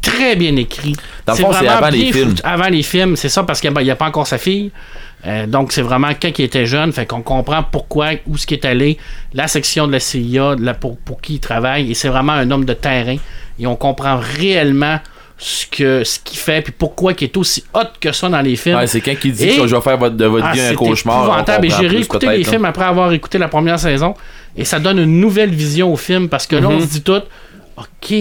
très 0.02 0.36
bien 0.36 0.56
écrit. 0.56 0.94
Dans 1.26 1.34
le 1.34 1.40
fond, 1.40 1.52
c'est 1.52 1.60
vraiment 1.66 1.78
avant 1.78 1.90
les 1.90 2.12
films. 2.12 2.30
foutu- 2.32 2.42
Avant 2.44 2.68
les 2.70 2.84
films, 2.84 3.16
c'est 3.16 3.30
ça, 3.30 3.44
parce 3.44 3.60
qu'il 3.62 3.72
n'y 3.72 3.92
a 3.92 3.96
pas 3.96 4.06
encore 4.08 4.28
sa 4.28 4.38
fille. 4.38 4.72
Euh, 5.28 5.46
donc, 5.48 5.72
c'est 5.74 5.82
vraiment 5.82 6.10
quand 6.22 6.38
il 6.40 6.46
était 6.46 6.66
jeune, 6.66 6.94
fait 6.94 7.06
qu'on 7.06 7.22
comprend 7.22 7.62
pourquoi, 7.64 8.12
où 8.28 8.38
ce 8.38 8.46
qui 8.48 8.54
est 8.54 8.66
allé, 8.66 8.98
la 9.34 9.48
section 9.48 9.86
de 9.88 9.92
la 9.92 10.00
CIA, 10.00 10.56
de 10.56 10.64
la- 10.64 10.74
pour, 10.74 10.98
pour 10.98 11.20
qui 11.22 11.36
il 11.36 11.40
travaille, 11.40 11.92
et 11.92 11.94
c'est 11.94 12.08
vraiment 12.08 12.32
un 12.34 12.50
homme 12.52 12.66
de 12.66 12.74
terrain. 12.74 13.18
Et 13.60 13.68
on 13.68 13.76
comprend 13.76 14.18
réellement 14.18 15.00
ce 15.42 15.66
que 15.68 16.04
ce 16.04 16.20
qu'il 16.20 16.38
fait, 16.38 16.62
puis 16.62 16.74
pourquoi 16.78 17.14
il 17.18 17.24
est 17.24 17.38
aussi 17.38 17.64
hot 17.74 17.80
que 18.02 18.12
ça 18.12 18.28
dans 18.28 18.42
les 18.42 18.56
films. 18.58 18.76
Ouais, 18.78 18.88
c'est 18.88 19.00
quand 19.02 19.14
il 19.24 19.32
dit 19.34 19.48
Et- 19.48 19.58
que 19.58 19.68
je 19.68 19.76
vais 19.76 19.82
faire 19.82 19.98
votre, 19.98 20.16
de 20.16 20.26
votre 20.26 20.46
Ah, 20.46 20.52
vie 20.54 20.60
un 20.62 20.74
cauchemar. 20.74 21.46
Et 21.64 21.70
j'ai 21.70 21.88
réécouté 21.88 22.28
les 22.28 22.44
films 22.44 22.66
après 22.66 22.86
avoir 22.86 23.12
écouté 23.14 23.38
la 23.38 23.48
première 23.48 23.80
saison. 23.80 24.16
Et 24.58 24.66
ça 24.66 24.80
donne 24.80 25.00
une 25.00 25.20
nouvelle 25.22 25.52
vision 25.52 25.94
au 25.94 25.96
film 25.96 26.28
parce 26.28 26.46
que 26.48 26.56
là, 26.58 26.68
Mhm. 26.68 26.76
on 26.76 26.80
se 26.82 26.86
dit 26.88 27.02
tout. 27.02 27.22
OK, 27.80 28.14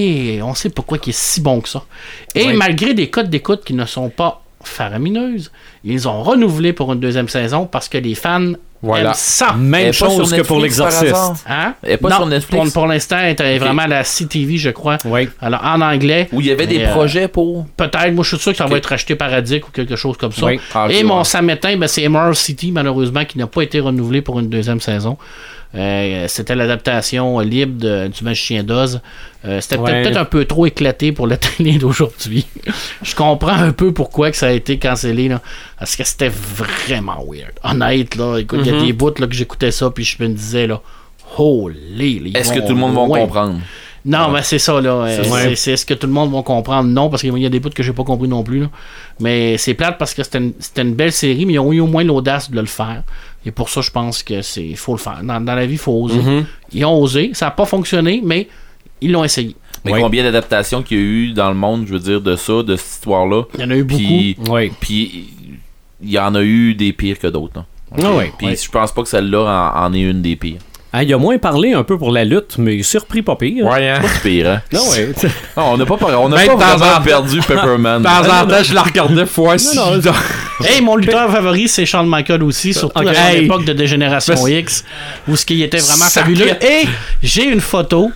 on 0.43 0.55
sait 0.55 0.71
pourquoi 0.71 0.99
il 1.05 1.11
est 1.11 1.17
si 1.19 1.41
bon 1.41 1.61
que 1.61 1.69
ça. 1.69 1.83
Et 2.35 2.47
Ouais. 2.47 2.53
malgré 2.53 2.95
des 2.95 3.11
codes 3.11 3.29
d'écoute 3.31 3.63
qui 3.65 3.75
ne 3.75 3.85
sont 3.87 4.09
pas 4.09 4.43
faramineuses, 4.63 5.51
ils 5.85 6.09
ont 6.09 6.23
renouvelé 6.23 6.73
pour 6.73 6.93
une 6.93 7.01
deuxième 7.01 7.29
saison 7.29 7.67
parce 7.67 7.89
que 7.89 7.99
les 7.99 8.15
fans 8.15 8.53
Voilà. 8.83 9.11
aiment 9.11 9.15
ça. 9.15 9.53
Même 9.55 9.93
chose 9.93 10.33
que 10.33 10.43
pour 10.43 10.61
l'exorciste. 10.61 11.15
Hein? 11.49 11.75
Pas 11.83 12.09
non, 12.09 12.17
sur 12.17 12.27
Netflix? 12.27 12.65
Pour, 12.65 12.73
pour 12.83 12.87
l'instant, 12.87 13.19
elle 13.19 13.37
est 13.41 13.59
vraiment 13.59 13.83
à 13.83 13.87
la 13.89 14.05
CTV, 14.05 14.57
je 14.59 14.71
crois. 14.71 14.99
Oui. 15.05 15.29
Alors, 15.41 15.61
en 15.65 15.81
anglais. 15.81 16.29
Où 16.33 16.41
il 16.41 16.47
y 16.47 16.51
avait 16.53 16.67
des 16.67 16.85
euh, 16.85 16.93
projets 16.93 17.29
pour. 17.29 17.67
Peut-être, 17.77 18.13
moi 18.13 18.23
je 18.25 18.29
suis 18.37 18.39
sûr 18.39 18.53
que 18.53 18.59
ça 18.59 18.67
va 18.67 18.77
être 18.77 18.87
racheté 18.87 19.15
par 19.17 19.33
Addict 19.33 19.67
ou 19.69 19.71
quelque 19.73 19.97
chose 19.97 20.17
comme 20.17 20.33
ça. 20.33 20.47
Oui. 20.47 20.61
Ah, 20.75 20.87
Et 20.91 21.03
mon 21.03 21.19
ouais. 21.19 21.25
Sametin, 21.25 21.77
ben, 21.77 21.87
c'est 21.89 22.03
Emerald 22.03 22.35
City, 22.37 22.71
malheureusement, 22.73 23.25
qui 23.25 23.39
n'a 23.39 23.47
pas 23.47 23.63
été 23.63 23.81
renouvelé 23.81 24.23
pour 24.23 24.39
une 24.39 24.49
deuxième 24.49 24.81
saison. 24.81 25.17
Euh, 25.75 26.25
C'était 26.29 26.55
l'adaptation 26.55 27.39
libre 27.41 27.79
de- 27.79 28.09
du 28.09 28.25
Magicien 28.25 28.63
d'Oz. 28.63 29.01
Euh, 29.45 29.61
C'était 29.61 29.77
Ouais. 29.77 30.03
peut-être 30.03 30.17
un 30.17 30.25
peu 30.25 30.45
trop 30.47 30.65
éclaté 30.67 31.13
pour 31.13 31.27
la 31.27 31.37
télé 31.59 31.79
d'aujourd'hui. 31.79 32.47
Je 33.03 33.15
comprends 33.15 33.53
un 33.53 33.73
peu 33.73 33.93
pourquoi 33.93 34.31
que 34.31 34.37
ça 34.37 34.47
a 34.47 34.53
été 34.53 34.79
cancellé, 34.79 35.29
là, 35.29 35.43
parce 35.79 35.95
que 35.95 36.05
c'était 36.05 36.31
vraiment 36.31 37.23
weird. 37.31 37.53
Honnête, 37.63 38.17
là, 38.17 38.39
écoute, 38.39 38.61
il 38.65 38.73
y 38.73 38.77
a 38.77 38.81
des 38.81 38.93
bouts 38.95 39.13
là, 39.19 39.27
que 39.27 39.35
j'écoutais 39.35 39.71
ça, 39.71 39.91
puis 39.91 40.05
je 40.05 40.17
me 40.23 40.29
disais, 40.29 40.67
là, 40.67 40.81
holy, 41.37 42.33
Est-ce 42.35 42.53
que 42.53 42.61
tout 42.61 42.69
le 42.69 42.75
monde 42.77 42.95
va 42.95 43.19
comprendre? 43.21 43.61
Non, 44.05 44.31
mais 44.31 44.43
c'est 44.43 44.59
ça, 44.61 44.81
là. 44.81 44.91
Euh, 44.91 45.55
C'est- 45.55 45.73
est-ce 45.73 45.85
que 45.85 45.93
tout 45.93 46.07
le 46.07 46.13
monde 46.13 46.33
va 46.33 46.43
comprendre? 46.43 46.89
Non, 46.89 47.11
parce 47.11 47.21
qu'il 47.21 47.37
y 47.37 47.45
a 47.47 47.49
des 47.51 47.61
bouts 47.61 47.69
que 47.71 47.83
j'ai 47.83 47.93
pas 47.93 48.05
compris 48.05 48.29
non 48.29 48.43
plus. 48.43 48.61
là. 48.61 48.67
Mais 49.21 49.59
c'est 49.59 49.75
plate 49.75 49.99
parce 49.99 50.15
que 50.15 50.23
c'était 50.23 50.39
une, 50.39 50.53
c'était 50.61 50.83
une 50.83 50.95
belle 50.95 51.13
série, 51.13 51.45
mais 51.45 51.55
ils 51.55 51.59
ont 51.59 51.73
eu 51.73 51.81
au 51.81 51.87
moins 51.87 52.05
l'audace 52.05 52.51
de 52.51 52.59
le 52.61 52.67
faire. 52.67 53.03
Et 53.47 53.51
pour 53.51 53.69
ça, 53.69 53.81
je 53.81 53.91
pense 53.91 54.23
que 54.23 54.43
c'est 54.43 54.75
faut 54.75 54.93
le 54.93 54.99
faire. 54.99 55.21
Dans, 55.23 55.41
dans 55.41 55.55
la 55.55 55.65
vie, 55.67 55.75
il 55.75 55.79
faut 55.79 55.93
oser. 55.93 56.19
Mm-hmm. 56.21 56.45
Ils 56.73 56.85
ont 56.85 57.01
osé. 57.01 57.31
Ça 57.35 57.47
n'a 57.47 57.51
pas 57.53 57.65
fonctionné, 57.67 58.21
mais 58.25 58.49
ils 59.01 59.13
l'ont 59.13 59.25
essayé. 59.25 59.55
Mais 59.85 59.93
combien 60.01 60.25
d'adaptations 60.25 60.83
qu'il 60.83 60.99
y 60.99 61.01
a 61.01 61.05
eu 61.05 61.33
dans 61.33 61.49
le 61.49 61.55
monde, 61.55 61.87
je 61.87 61.93
veux 61.95 62.01
dire, 62.01 62.21
de 62.21 62.35
ça, 62.37 62.63
de 62.63 62.77
cette 62.77 62.91
histoire-là? 62.91 63.45
Il 63.55 63.61
y 63.61 63.65
en 63.65 63.71
a 63.71 63.77
eu 63.77 63.85
beaucoup. 63.85 63.99
Puis, 64.03 64.37
Oui. 64.49 64.73
puis 64.81 65.29
il 66.03 66.11
y 66.11 66.19
en 66.19 66.35
a 66.35 66.43
eu 66.43 66.75
des 66.75 66.93
pires 66.93 67.19
que 67.19 67.29
d'autres. 67.29 67.55
là. 67.57 67.65
Ah 68.03 68.13
ouais. 68.17 68.33
Puis 68.37 68.55
je 68.57 68.71
pense 68.71 68.93
pas 68.93 69.03
que 69.03 69.09
celle-là 69.09 69.73
en, 69.75 69.85
en 69.87 69.93
est 69.95 70.01
une 70.01 70.21
des 70.21 70.37
pires. 70.37 70.59
Ah, 70.93 71.03
il 71.03 71.13
a 71.13 71.19
moins 71.19 71.37
parlé 71.37 71.75
un 71.75 71.83
peu 71.83 71.99
pour 71.99 72.11
la 72.11 72.25
lutte, 72.25 72.57
mais 72.57 72.83
surpris 72.83 73.21
pas 73.21 73.37
pire. 73.37 73.67
Ouais, 73.67 73.91
hein. 73.91 74.01
Pas 74.01 74.09
pire, 74.23 74.49
hein? 74.49 74.63
Non, 74.73 74.89
ouais. 74.91 75.11
Non, 75.57 75.63
on 75.73 75.77
n'a 75.77 75.85
pas, 75.85 75.97
par- 75.99 76.21
on 76.21 76.29
Même 76.31 76.39
pas 76.39 76.43
de 76.45 76.47
temps 76.49 76.57
vraiment 76.57 76.85
en 76.93 76.97
temps. 76.97 77.03
perdu 77.03 77.41
Pepperman. 77.47 77.99
De 78.01 78.07
temps 78.07 78.41
en 78.43 78.47
temps, 78.47 78.63
je 78.63 78.75
la 78.75 78.83
regardais 78.83 79.27
fois 79.27 79.59
si. 79.59 79.77
non, 79.77 79.93
Hey, 80.65 80.81
mon 80.81 80.97
lutteur 80.97 81.31
favori, 81.31 81.69
c'est 81.69 81.85
Shawn 81.87 82.09
Michaels 82.09 82.43
aussi, 82.43 82.73
surtout 82.75 83.07
à 83.07 83.15
son 83.15 83.21
Hey. 83.21 83.45
époque 83.45 83.65
de 83.67 83.73
Dégénération 83.75 84.47
X, 84.47 84.85
où 85.29 85.37
ce 85.37 85.45
qui 85.45 85.63
était 85.63 85.79
vraiment 85.79 86.07
Sacré. 86.07 86.35
fabuleux. 86.35 86.65
Et 86.65 86.87
j'ai 87.23 87.45
une 87.45 87.61
photo 87.61 88.11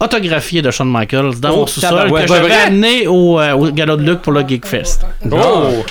autographiée 0.00 0.60
de 0.62 0.70
Shawn 0.70 0.90
Michaels 0.90 1.38
dans 1.40 1.50
Oh, 1.52 1.56
mon 1.58 1.66
sous-sol 1.66 1.90
tabarouette. 1.90 2.26
que 2.26 2.34
j'avais 2.34 2.52
amené 2.52 3.06
au, 3.06 3.40
euh, 3.40 3.52
au 3.54 3.70
Galop 3.70 3.96
de 3.96 4.02
Luc 4.10 4.20
pour 4.20 4.32
le 4.32 4.42
Geekfest. 4.46 5.06
Oh! 5.30 5.84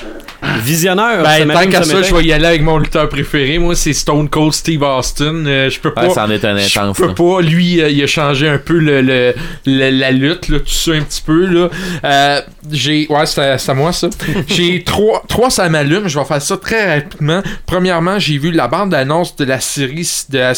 Visionneur. 0.63 1.23
Ben, 1.23 1.47
ça 1.47 1.53
tant 1.53 1.69
qu'à 1.69 1.83
ça 1.83 1.91
ça, 1.91 2.01
je 2.03 2.15
vais 2.15 2.23
y 2.25 2.33
aller 2.33 2.45
avec 2.45 2.61
mon 2.61 2.77
lutteur 2.77 3.07
préféré. 3.09 3.57
Moi, 3.59 3.75
c'est 3.75 3.93
Stone 3.93 4.29
Cold 4.29 4.53
Steve 4.53 4.81
Austin. 4.81 5.45
Euh, 5.45 5.69
je 5.69 5.79
peux 5.79 5.93
pas. 5.93 6.07
Ouais, 6.07 6.13
c'en 6.13 6.29
est 6.29 6.43
un 6.45 6.57
je 6.57 6.79
intense. 6.79 6.97
peux 6.97 7.07
là. 7.07 7.13
pas. 7.13 7.41
Lui, 7.41 7.81
euh, 7.81 7.89
il 7.89 8.01
a 8.03 8.07
changé 8.07 8.47
un 8.47 8.57
peu 8.57 8.77
le, 8.79 9.01
le- 9.01 9.33
le- 9.65 9.89
la 9.91 10.11
lutte, 10.11 10.49
là, 10.49 10.59
tout 10.59 10.67
ça 10.67 10.91
un 10.91 11.01
petit 11.01 11.21
peu. 11.21 11.45
Là. 11.45 11.69
Euh, 12.03 12.41
j'ai, 12.71 13.07
ouais, 13.09 13.25
c'est 13.25 13.41
à, 13.41 13.57
c'est 13.57 13.71
à 13.71 13.73
moi 13.73 13.91
ça. 13.93 14.09
j'ai 14.47 14.83
trois, 14.83 15.23
trois, 15.27 15.49
ça 15.49 15.67
m'allume. 15.69 16.07
Je 16.07 16.17
vais 16.19 16.25
faire 16.25 16.41
ça 16.41 16.57
très 16.57 16.95
rapidement. 16.95 17.41
Premièrement, 17.65 18.19
j'ai 18.19 18.37
vu 18.37 18.51
la 18.51 18.67
bande 18.67 18.93
annonce 18.93 19.35
de 19.35 19.45
la 19.45 19.59
série 19.59 20.07
de 20.29 20.37
la 20.37 20.53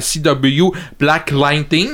CW 0.00 0.72
Black 0.98 1.30
Lightning. 1.30 1.88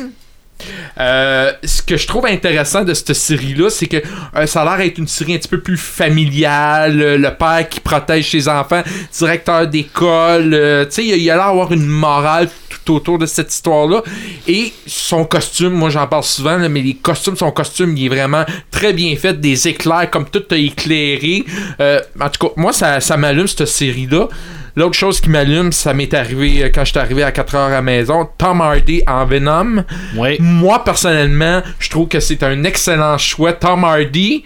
Euh, 0.98 1.52
ce 1.64 1.82
que 1.82 1.96
je 1.96 2.06
trouve 2.06 2.26
intéressant 2.26 2.84
de 2.84 2.94
cette 2.94 3.14
série-là, 3.14 3.70
c'est 3.70 3.86
que 3.86 3.96
euh, 4.36 4.46
ça 4.46 4.62
a 4.62 4.64
l'air 4.64 4.86
d'être 4.86 4.98
une 4.98 5.08
série 5.08 5.34
un 5.34 5.38
petit 5.38 5.48
peu 5.48 5.60
plus 5.60 5.76
familiale. 5.76 7.00
euh, 7.00 7.18
le 7.18 7.34
père 7.34 7.68
qui 7.68 7.80
protège 7.80 8.30
ses 8.30 8.48
enfants, 8.48 8.82
directeur 9.16 9.66
d'école. 9.66 10.50
tu 10.90 10.94
sais, 10.94 11.06
il, 11.06 11.30
a 11.30 11.36
l'air 11.36 11.46
d'avoir 11.46 11.72
une 11.72 11.86
morale 11.86 12.48
tout 12.84 12.94
autour 12.94 13.18
de 13.18 13.26
cette 13.26 13.52
histoire-là. 13.52 14.02
Et 14.46 14.72
son 14.86 15.24
costume, 15.24 15.72
moi 15.72 15.90
j'en 15.90 16.06
parle 16.06 16.24
souvent, 16.24 16.58
mais 16.68 16.80
les 16.80 16.94
costumes, 16.94 17.36
son 17.36 17.50
costume, 17.50 17.96
il 17.96 18.06
est 18.06 18.08
vraiment 18.08 18.44
très 18.70 18.92
bien 18.92 19.14
fait. 19.16 19.40
Des 19.40 19.68
éclairs, 19.68 20.10
comme 20.10 20.28
tout 20.28 20.42
éclairé. 20.54 21.44
En 21.78 22.28
tout 22.28 22.46
cas, 22.46 22.52
moi, 22.56 22.72
ça 22.72 23.16
m'allume 23.16 23.48
cette 23.48 23.66
série-là. 23.66 24.28
L'autre 24.76 24.94
chose 24.94 25.20
qui 25.20 25.28
m'allume, 25.30 25.72
ça 25.72 25.94
m'est 25.94 26.12
arrivé 26.14 26.64
euh, 26.64 26.70
quand 26.74 26.84
j'étais 26.84 27.00
arrivé 27.00 27.22
à 27.22 27.32
4 27.32 27.54
heures 27.54 27.68
à 27.68 27.70
la 27.70 27.82
maison. 27.82 28.28
Tom 28.38 28.60
Hardy 28.60 29.02
en 29.06 29.24
Venom. 29.26 29.84
Oui. 30.16 30.36
Moi, 30.40 30.82
personnellement, 30.84 31.62
je 31.78 31.90
trouve 31.90 32.08
que 32.08 32.20
c'est 32.20 32.42
un 32.42 32.64
excellent 32.64 33.18
choix. 33.18 33.52
Tom 33.52 33.84
Hardy. 33.84 34.44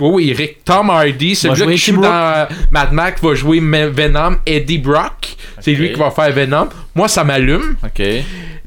Oui, 0.00 0.30
Eric. 0.30 0.64
Tom 0.64 0.90
Hardy, 0.90 1.34
jouer 1.34 1.74
qui 1.74 1.92
joue 1.92 2.00
dans 2.00 2.10
euh, 2.10 2.44
Mad 2.70 2.92
Max 2.92 3.22
va 3.22 3.34
jouer 3.34 3.60
Venom. 3.60 4.36
Eddie 4.46 4.78
Brock. 4.78 5.36
C'est 5.60 5.72
lui 5.72 5.92
qui 5.92 5.98
va 5.98 6.10
faire 6.10 6.32
Venom. 6.32 6.68
Moi, 6.94 7.08
ça 7.08 7.24
m'allume. 7.24 7.76
Ok. 7.84 8.02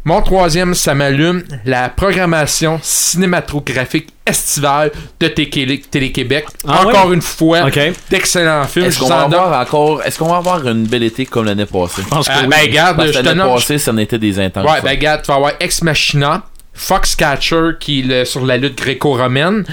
Mon 0.07 0.21
troisième, 0.21 0.73
ça 0.73 0.95
m'allume. 0.95 1.43
La 1.65 1.89
programmation 1.89 2.79
cinématographique 2.81 4.07
estivale 4.25 4.89
de 5.19 5.27
Télé- 5.27 5.81
Télé-Québec. 5.81 6.45
Ah 6.65 6.85
Encore 6.87 7.07
ouais? 7.07 7.15
une 7.15 7.21
fois, 7.21 7.65
Ok. 7.65 7.77
d'excellents 8.09 8.63
films. 8.63 8.85
Est-ce 8.85 8.99
qu'on 8.99 9.09
va 9.09 9.23
avoir 9.23 9.59
encore. 9.59 10.01
Est-ce 10.05 10.17
qu'on 10.17 10.29
va 10.29 10.37
avoir 10.37 10.65
une 10.65 10.85
belle 10.85 11.03
été 11.03 11.25
comme 11.25 11.43
l'année 11.43 11.65
passée? 11.65 12.03
Je 12.03 12.07
pense 12.07 12.25
que 12.29 12.31
Euh, 12.31 12.41
oui. 12.43 12.47
ben, 12.47 12.61
regarde, 12.61 12.95
Parce 12.95 13.09
je 13.09 13.13
que 13.15 13.19
te 13.19 13.25
l'année 13.25 13.41
passée, 13.53 13.77
ça 13.77 13.91
en 13.91 13.97
était 13.97 14.17
des 14.17 14.39
intenses. 14.39 14.63
Ouais, 14.65 14.77
ça. 14.77 14.81
ben 14.81 14.91
regarde, 14.91 15.21
tu 15.23 15.27
vas 15.27 15.35
avoir 15.35 15.51
Ex 15.59 15.81
Machina, 15.81 16.43
Foxcatcher 16.73 17.71
qui 17.77 17.99
est 17.99 18.03
le- 18.03 18.23
sur 18.23 18.45
la 18.45 18.55
lutte 18.55 18.77
gréco-romaine, 18.77 19.65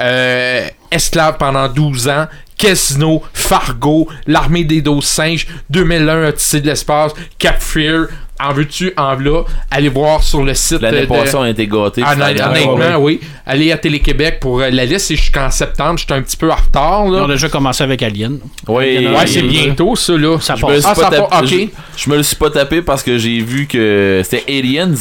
euh, 0.00 0.66
Esclave 0.90 1.38
pendant 1.38 1.66
12 1.66 2.08
ans, 2.08 2.26
Casino, 2.58 3.22
Fargo, 3.32 4.06
L'Armée 4.26 4.64
des 4.64 4.82
12 4.82 5.04
singes, 5.06 5.46
2001, 5.70 6.28
Odyssée 6.28 6.60
de 6.60 6.66
l'espace, 6.66 7.12
Cap 7.38 7.62
Fear, 7.62 8.06
en 8.40 8.52
veux-tu, 8.52 8.92
en 8.96 9.14
là, 9.14 9.42
allez 9.70 9.88
voir 9.88 10.22
sur 10.22 10.42
le 10.42 10.54
site 10.54 10.80
L'année 10.80 11.02
de- 11.02 11.06
passée, 11.06 11.34
on 11.36 11.42
a 11.42 11.50
été 11.50 11.66
gâtés. 11.66 12.02
Ah, 12.04 12.14
honnêtement, 12.14 12.74
encore. 12.74 13.02
oui. 13.02 13.20
Allez 13.46 13.72
à 13.72 13.78
Télé-Québec 13.78 14.38
pour 14.40 14.60
euh, 14.60 14.70
la 14.70 14.84
liste, 14.84 15.06
c'est 15.06 15.16
jusqu'en 15.16 15.50
septembre. 15.50 15.98
J'étais 15.98 16.14
un 16.14 16.22
petit 16.22 16.36
peu 16.36 16.50
en 16.50 16.56
retard, 16.56 17.04
On 17.04 17.10
là. 17.10 17.24
a 17.24 17.28
déjà 17.28 17.48
commencé 17.48 17.82
avec 17.84 18.02
Alien. 18.02 18.38
Oui, 18.68 18.74
Ouais, 18.98 19.06
Ouais, 19.08 19.26
c'est 19.26 19.42
bientôt, 19.42 19.96
ça, 19.96 20.16
là. 20.16 20.38
Ça 20.40 20.54
Je 20.56 20.64
me, 20.64 20.70
passe. 20.70 20.78
suis 20.80 20.88
Ah, 20.90 20.94
pas 21.10 21.16
ça 21.16 21.40
ok. 21.40 21.46
je, 21.46 21.66
je 22.04 22.10
me 22.10 22.16
le 22.16 22.22
suis 22.22 22.36
pas 22.36 22.50
tapé 22.50 22.82
parce 22.82 23.02
que 23.02 23.18
j'ai 23.18 23.40
vu 23.40 23.66
que 23.66 24.20
c'était 24.24 24.44
Aliens 24.48 24.94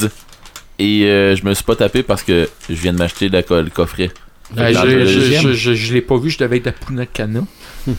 et 0.80 1.04
euh, 1.06 1.36
je 1.36 1.44
me 1.46 1.54
suis 1.54 1.64
pas 1.64 1.76
tapé 1.76 2.04
parce 2.04 2.24
que 2.24 2.50
je 2.70 2.76
viens 2.76 2.94
de 2.94 2.98
m'acheter 3.00 3.30
le, 3.30 3.42
co- 3.42 3.62
le 3.62 3.70
coffret. 3.70 4.12
Euh, 4.58 4.72
Dans 4.74 4.82
je, 4.88 5.54
je, 5.54 5.74
je, 5.74 5.94
l'ai 5.94 6.02
pas 6.02 6.18
vu, 6.18 6.30
je 6.30 6.38
devais 6.38 6.58
être 6.58 6.68
à. 6.68 6.72
Ben, 6.90 7.46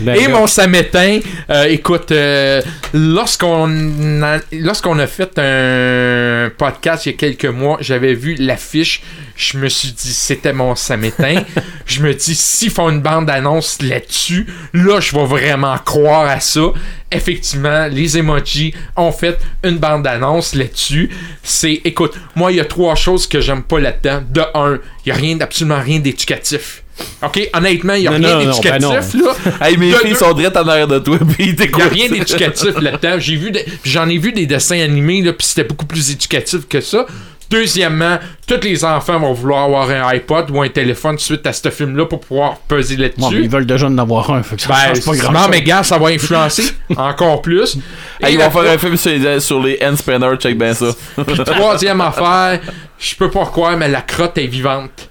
Et 0.00 0.04
gars. 0.04 0.28
mon 0.28 0.46
samétain, 0.46 1.20
euh, 1.50 1.64
écoute, 1.64 2.12
euh, 2.12 2.62
lorsqu'on 2.92 4.22
a, 4.22 4.38
lorsqu'on 4.52 4.98
a 4.98 5.06
fait 5.06 5.38
un 5.38 6.50
podcast 6.56 7.06
il 7.06 7.12
y 7.12 7.14
a 7.14 7.18
quelques 7.18 7.46
mois, 7.46 7.78
j'avais 7.80 8.14
vu 8.14 8.34
l'affiche, 8.38 9.02
je 9.36 9.58
me 9.58 9.68
suis 9.68 9.92
dit 9.92 10.12
c'était 10.12 10.52
mon 10.52 10.74
samétain. 10.74 11.42
je 11.86 12.02
me 12.02 12.14
dis 12.14 12.34
s'ils 12.34 12.70
font 12.70 12.90
une 12.90 13.00
bande 13.00 13.28
annonce 13.30 13.82
là-dessus, 13.82 14.46
là 14.72 15.00
je 15.00 15.16
vais 15.16 15.24
vraiment 15.24 15.76
croire 15.78 16.28
à 16.28 16.40
ça. 16.40 16.72
Effectivement, 17.10 17.86
les 17.86 18.18
emojis 18.18 18.74
ont 18.96 19.12
fait 19.12 19.38
une 19.62 19.78
bande 19.78 20.06
annonce 20.06 20.54
là-dessus. 20.54 21.10
C'est, 21.42 21.80
écoute, 21.84 22.18
moi 22.34 22.50
il 22.52 22.56
y 22.56 22.60
a 22.60 22.64
trois 22.64 22.94
choses 22.94 23.26
que 23.26 23.40
j'aime 23.40 23.62
pas 23.62 23.78
là-dedans. 23.78 24.22
De 24.30 24.42
un, 24.54 24.78
il 25.04 25.08
y 25.08 25.12
a 25.12 25.14
rien, 25.14 25.40
absolument 25.40 25.80
rien 25.80 26.00
d'éducatif. 26.00 26.83
Ok, 27.22 27.48
honnêtement, 27.54 27.94
il 27.94 28.02
n'y 28.02 28.06
a 28.08 28.10
Non, 28.10 28.16
rien 28.18 28.28
non, 28.28 28.38
ben 28.38 28.50
d'éducatif, 28.50 29.14
là. 29.14 29.66
Hey, 29.66 29.76
mes 29.76 29.90
De- 29.90 29.96
filles 29.96 30.14
sont 30.14 30.32
drettes 30.32 30.56
en 30.56 30.68
arrière 30.68 30.86
de 30.88 30.98
toi, 30.98 31.18
puis 31.36 31.48
ils 31.48 31.60
Il 31.60 31.74
n'y 31.76 31.82
a 31.82 31.88
rien 31.88 32.08
d'éducatif 32.08 32.80
là-dedans. 32.80 33.16
J'ai 33.18 33.36
vu 33.36 33.52
J'en 33.84 34.08
ai 34.08 34.18
vu 34.18 34.32
des 34.32 34.46
dessins 34.46 34.80
animés, 34.80 35.22
là, 35.22 35.32
puis 35.32 35.46
c'était 35.46 35.64
beaucoup 35.64 35.86
plus 35.86 36.10
éducatif 36.10 36.68
que 36.68 36.80
ça. 36.80 37.06
Deuxièmement, 37.50 38.18
tous 38.46 38.60
les 38.62 38.84
enfants 38.84 39.18
vont 39.20 39.32
vouloir 39.32 39.64
avoir 39.64 39.90
un 39.90 40.08
iPod 40.08 40.50
ou 40.50 40.62
un 40.62 40.68
téléphone 40.68 41.18
suite 41.18 41.46
à 41.46 41.52
ce 41.52 41.68
film-là 41.70 42.06
pour 42.06 42.20
pouvoir 42.20 42.56
peser 42.58 42.96
Bon, 42.96 43.02
là-dessus. 43.02 43.42
ils 43.44 43.50
veulent 43.50 43.66
déjà 43.66 43.86
en 43.86 43.98
avoir 43.98 44.30
un. 44.32 44.42
Fait 44.42 44.56
que 44.56 44.62
ça 44.62 44.68
ben, 44.68 44.94
change 44.94 45.04
pas 45.04 45.16
grand 45.16 45.32
non, 45.32 45.48
mais 45.50 45.62
gars, 45.62 45.82
ça 45.82 45.98
va 45.98 46.08
influencer 46.08 46.64
encore 46.96 47.42
plus. 47.42 47.76
Hey, 48.20 48.30
Et 48.30 48.32
ils 48.34 48.38
vont 48.40 48.50
faire 48.50 48.72
un 48.72 48.78
film 48.78 48.96
sur 48.96 49.10
les, 49.10 49.40
sur 49.40 49.62
les 49.62 49.78
hand 49.82 49.96
spinners, 49.96 50.36
check 50.38 50.56
bien 50.58 50.74
ça. 50.74 50.86
Puis 51.26 51.38
troisième 51.44 52.00
affaire, 52.00 52.60
je 52.98 53.14
peux 53.14 53.30
pas 53.30 53.44
croire, 53.44 53.76
mais 53.76 53.88
la 53.88 54.00
crotte 54.02 54.38
est 54.38 54.46
vivante. 54.46 55.10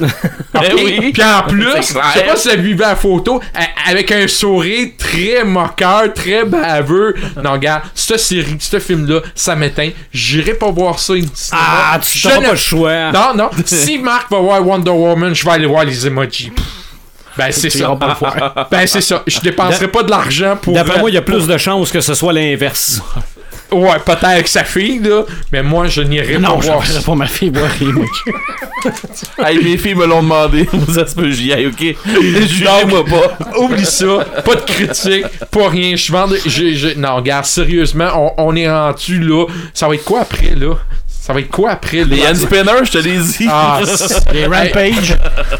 Ok? 0.54 0.64
Eh 0.68 0.74
oui. 0.84 1.12
Puis 1.12 1.22
en 1.22 1.42
plus, 1.48 1.64
je 1.76 1.82
sais 1.82 1.94
pas 2.24 2.36
si 2.36 2.48
vous 2.48 2.54
avez 2.54 2.62
vu 2.62 2.74
la 2.74 2.96
photo, 2.96 3.40
avec 3.86 4.10
un 4.10 4.26
sourire 4.26 4.88
très 4.98 5.44
moqueur, 5.44 6.12
très 6.12 6.44
baveux. 6.44 7.14
Non, 7.42 7.52
regarde, 7.52 7.82
cette 7.94 8.18
série, 8.18 8.56
ce 8.58 8.78
film-là, 8.80 9.20
ça 9.34 9.54
m'éteint. 9.54 9.90
J'irai 10.12 10.54
pas 10.54 10.70
voir 10.70 10.98
ça 10.98 11.14
une 11.14 11.28
Ah, 11.52 11.98
tu 12.02 12.18
Je 12.18 12.28
ne- 12.28 12.34
pas 12.34 12.50
le 12.50 12.56
choix. 12.56 13.12
Non, 13.12 13.34
non. 13.34 13.50
si 13.64 13.98
Marc 13.98 14.30
va 14.30 14.38
voir 14.38 14.66
Wonder 14.66 14.90
Woman, 14.90 15.34
je 15.34 15.44
vais 15.44 15.50
aller 15.52 15.66
voir 15.66 15.84
les 15.84 16.06
emojis. 16.06 16.52
Ben, 17.36 17.52
c'est 17.52 17.70
ça. 17.70 17.96
Ben, 18.70 18.86
c'est 18.86 19.00
ça. 19.00 19.22
Je 19.26 19.40
dépenserai 19.40 19.88
pas 19.88 20.02
de 20.02 20.10
l'argent 20.10 20.58
pour. 20.60 20.74
D'après 20.74 20.98
moi, 20.98 21.10
il 21.10 21.14
y 21.14 21.18
a 21.18 21.22
plus 21.22 21.46
de 21.46 21.56
chances 21.58 21.90
que 21.90 22.00
ce 22.00 22.14
soit 22.14 22.32
l'inverse. 22.32 23.00
Ouais, 23.72 23.98
peut-être 24.04 24.24
avec 24.24 24.48
sa 24.48 24.64
fille, 24.64 24.98
là. 25.00 25.22
Mais 25.52 25.62
moi, 25.62 25.86
je 25.86 26.02
n'irai 26.02 26.34
pas 26.34 26.38
Non, 26.40 26.60
je 26.60 27.00
pas 27.04 27.14
ma 27.14 27.26
fille 27.26 27.50
voir. 27.50 27.70
Hey, 29.38 29.62
mes 29.62 29.76
filles 29.76 29.94
me 29.94 30.06
l'ont 30.06 30.22
demandé. 30.22 30.66
ça 30.94 31.06
se 31.06 31.14
peut, 31.14 31.30
j'y 31.30 31.52
aille, 31.52 31.66
ok? 31.66 31.96
Jurez-moi 32.48 33.04
pas. 33.04 33.38
Oublie 33.58 33.84
ça. 33.84 34.24
Pas 34.44 34.54
de 34.54 34.60
critique, 34.62 35.26
pas 35.50 35.68
rien. 35.68 35.96
Je 35.96 36.10
vends. 36.12 36.26
de- 36.26 36.38
je- 36.46 36.74
je- 36.74 36.98
Non, 36.98 37.16
regarde, 37.16 37.44
sérieusement, 37.44 38.08
on, 38.38 38.48
on 38.52 38.56
est 38.56 38.70
rendu 38.70 39.20
là. 39.20 39.46
Ça 39.74 39.86
va 39.88 39.94
être 39.94 40.04
quoi 40.04 40.20
après, 40.22 40.54
là? 40.56 40.76
Ça 41.20 41.34
va 41.34 41.40
être 41.40 41.50
quoi 41.50 41.72
après? 41.72 42.04
Les 42.04 42.26
hand 42.26 42.34
spinners, 42.34 42.84
je 42.84 42.90
te 42.92 42.98
les 42.98 43.18
dis. 43.18 43.46
Ah, 43.48 43.80
c'est- 43.84 44.32
Les 44.32 44.46
Rampage. 44.46 45.16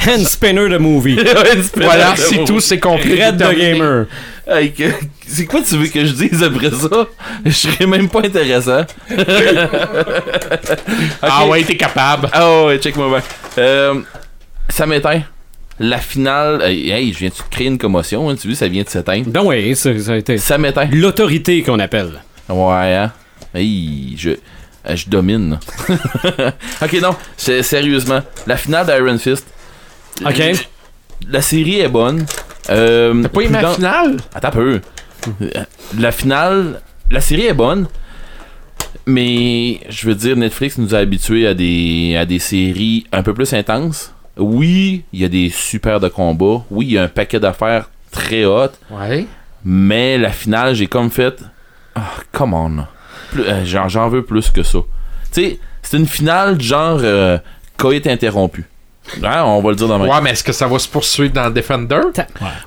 Hand 0.09 0.27
Spinner 0.27 0.69
de 0.71 0.79
movie. 0.79 1.19
Voilà, 1.77 2.15
c'est 2.17 2.37
c'est 2.37 2.45
tout, 2.45 2.61
c'est 2.61 2.79
complet. 2.81 3.27
Red 3.27 3.37
the. 3.37 3.55
Gamer. 3.57 4.07
Hey, 4.49 4.73
que- 4.73 4.85
c'est 5.29 5.45
quoi 5.45 5.61
tu 5.61 5.77
veux 5.77 5.87
que 5.89 6.05
je 6.05 6.13
dise 6.13 6.43
après 6.43 6.71
ça? 6.71 7.07
Je 7.45 7.51
serais 7.51 7.87
même 7.87 8.09
pas 8.09 8.21
intéressant. 8.21 8.85
Ah 11.23 11.47
ouais, 11.47 11.63
t'es 11.63 11.77
capable. 11.77 12.29
Ah 12.33 12.65
ouais, 12.65 12.79
check-moi 12.79 13.09
bien. 13.09 13.23
Euh, 13.59 14.01
ça 14.69 14.87
m'éteint. 14.87 15.23
La 15.79 15.99
finale. 15.99 16.63
Hey, 16.63 16.91
hey, 16.91 17.13
je 17.13 17.19
viens 17.19 17.29
de 17.29 17.35
créer 17.51 17.67
une 17.69 17.79
commotion, 17.79 18.29
hein, 18.31 18.35
tu 18.41 18.49
vois, 18.49 18.57
ça 18.57 18.69
vient 18.69 18.83
de 18.83 18.89
s'éteindre. 18.89 19.27
Ben 19.31 19.43
oui, 19.45 19.75
ça, 19.77 19.99
ça 19.99 20.13
a 20.13 20.17
été. 20.17 20.39
Ça 20.39 20.59
m'éteint. 20.59 20.89
L'autorité 20.93 21.63
qu'on 21.63 21.79
appelle. 21.79 22.13
Ouais, 22.49 22.95
hein? 22.95 23.13
Hey, 23.55 24.15
je. 24.19 24.31
Euh, 24.89 24.97
Je 24.97 25.09
domine. 25.09 25.59
ok, 26.83 26.93
non, 27.03 27.15
sérieusement. 27.37 28.21
La 28.47 28.57
finale 28.57 28.87
d'Iron 28.87 29.19
Fist. 29.19 29.47
Ok. 30.25 30.43
La 31.29 31.43
série 31.43 31.81
est 31.81 31.89
bonne. 31.89 32.25
Euh, 32.71 33.23
T'as 33.23 33.29
pas 33.29 33.41
aimé 33.43 33.53
la 33.53 33.63
dans- 33.63 33.75
finale? 33.75 34.17
Attends 34.35 34.49
un 34.49 34.51
peu. 34.53 34.81
Euh, 35.43 35.49
La 35.99 36.13
finale, 36.13 36.81
la 37.11 37.21
série 37.21 37.47
est 37.47 37.55
bonne, 37.55 37.89
mais 39.07 39.81
je 39.89 40.07
veux 40.07 40.15
dire, 40.15 40.37
Netflix 40.37 40.79
nous 40.79 40.95
a 40.95 40.99
habitués 40.99 41.47
à 41.47 41.55
des, 41.55 42.17
à 42.19 42.25
des 42.25 42.39
séries 42.39 43.07
un 43.13 43.23
peu 43.23 43.35
plus 43.35 43.53
intenses. 43.53 44.13
Oui, 44.37 45.05
il 45.13 45.21
y 45.21 45.25
a 45.25 45.29
des 45.29 45.51
super 45.51 46.01
de 46.01 46.09
combats. 46.09 46.65
Oui, 46.71 46.87
il 46.87 46.93
y 46.93 46.99
a 46.99 47.03
un 47.05 47.09
paquet 47.09 47.41
d'affaires 47.41 47.91
très 48.11 48.45
hautes, 48.45 48.79
Ouais. 48.91 49.27
mais 49.65 50.17
la 50.19 50.31
finale, 50.31 50.75
j'ai 50.75 50.87
comme 50.87 51.11
fait. 51.11 51.37
Ah, 51.95 52.13
come 52.33 52.55
on. 52.55 52.85
Euh, 53.39 53.65
J'en 53.65 53.89
j'en 53.89 54.09
veux 54.09 54.25
plus 54.25 54.51
que 54.51 54.63
ça. 54.63 54.79
Tu 55.33 55.43
sais, 55.43 55.59
c'est 55.83 55.97
une 55.97 56.07
finale 56.07 56.61
genre 56.61 57.01
euh, 57.03 57.39
coït 57.77 58.07
interrompu. 58.07 58.65
Hein, 59.23 59.43
on 59.45 59.61
va 59.63 59.71
le 59.71 59.77
dire 59.77 59.89
dans 59.89 59.99
ma 59.99 60.07
Ouais, 60.07 60.21
mais 60.23 60.31
est-ce 60.31 60.45
que 60.45 60.53
ça 60.53 60.67
va 60.67 60.79
se 60.79 60.89
poursuivre 60.89 61.33
dans 61.33 61.51
Defender? 61.51 62.01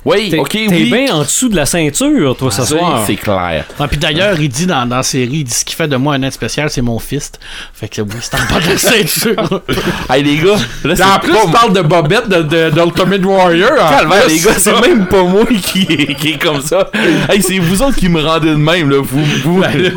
Oui, 0.04 0.30
T'es 0.30 0.38
ok, 0.38 0.48
t'es 0.50 0.66
oui. 0.68 0.90
bien 0.90 1.14
en 1.14 1.20
dessous 1.22 1.48
de 1.48 1.56
la 1.56 1.66
ceinture, 1.66 2.36
toi, 2.36 2.50
ce 2.50 2.62
C'est- 2.62 2.76
soir. 2.78 3.02
C'est 3.06 3.16
clair. 3.16 3.64
Ah, 3.78 3.88
puis 3.88 3.98
d'ailleurs, 3.98 4.38
il 4.40 4.48
dit 4.48 4.66
dans, 4.66 4.86
dans 4.86 4.96
la 4.96 5.02
série, 5.02 5.28
il 5.38 5.44
dit 5.44 5.52
ce 5.54 5.64
qui 5.64 5.74
fait 5.74 5.88
de 5.88 5.96
moi 5.96 6.14
un 6.14 6.22
être 6.22 6.32
spécial, 6.34 6.70
c'est 6.70 6.82
mon 6.82 6.98
fist. 6.98 7.38
Fait 7.72 7.88
que 7.88 8.00
oui, 8.02 8.08
c'est 8.20 8.34
en 8.34 8.38
bas 8.54 8.60
de 8.60 8.68
la 8.70 8.78
ceinture. 8.78 9.60
Hey 10.10 10.22
les 10.22 10.36
gars, 10.36 10.56
là 10.84 10.96
c'est 10.96 11.02
En 11.02 11.18
plus, 11.18 11.32
pas 11.32 11.40
tu 11.46 11.50
parles 11.50 11.72
de 11.72 11.80
Bobette 11.82 12.28
de, 12.28 12.42
de, 12.42 12.70
d'Ultimate 12.70 13.24
Warrior. 13.24 13.72
en 13.72 13.88
Calvaire, 13.90 14.24
plus. 14.24 14.34
les 14.34 14.40
gars, 14.40 14.54
c'est 14.58 14.80
même 14.86 15.06
pas 15.06 15.22
moi 15.22 15.44
qui 15.46 15.82
est, 15.88 16.14
qui 16.14 16.28
est 16.32 16.38
comme 16.42 16.60
ça. 16.60 16.90
Hey, 17.28 17.42
c'est 17.42 17.58
vous 17.58 17.82
autres 17.82 17.96
qui 17.96 18.08
me 18.08 18.20
rendez 18.20 18.50
de 18.50 18.54
même, 18.56 18.90
là. 18.90 18.98
Vous, 19.02 19.24
vous. 19.42 19.60
Ben 19.60 19.70
là, 19.82 19.90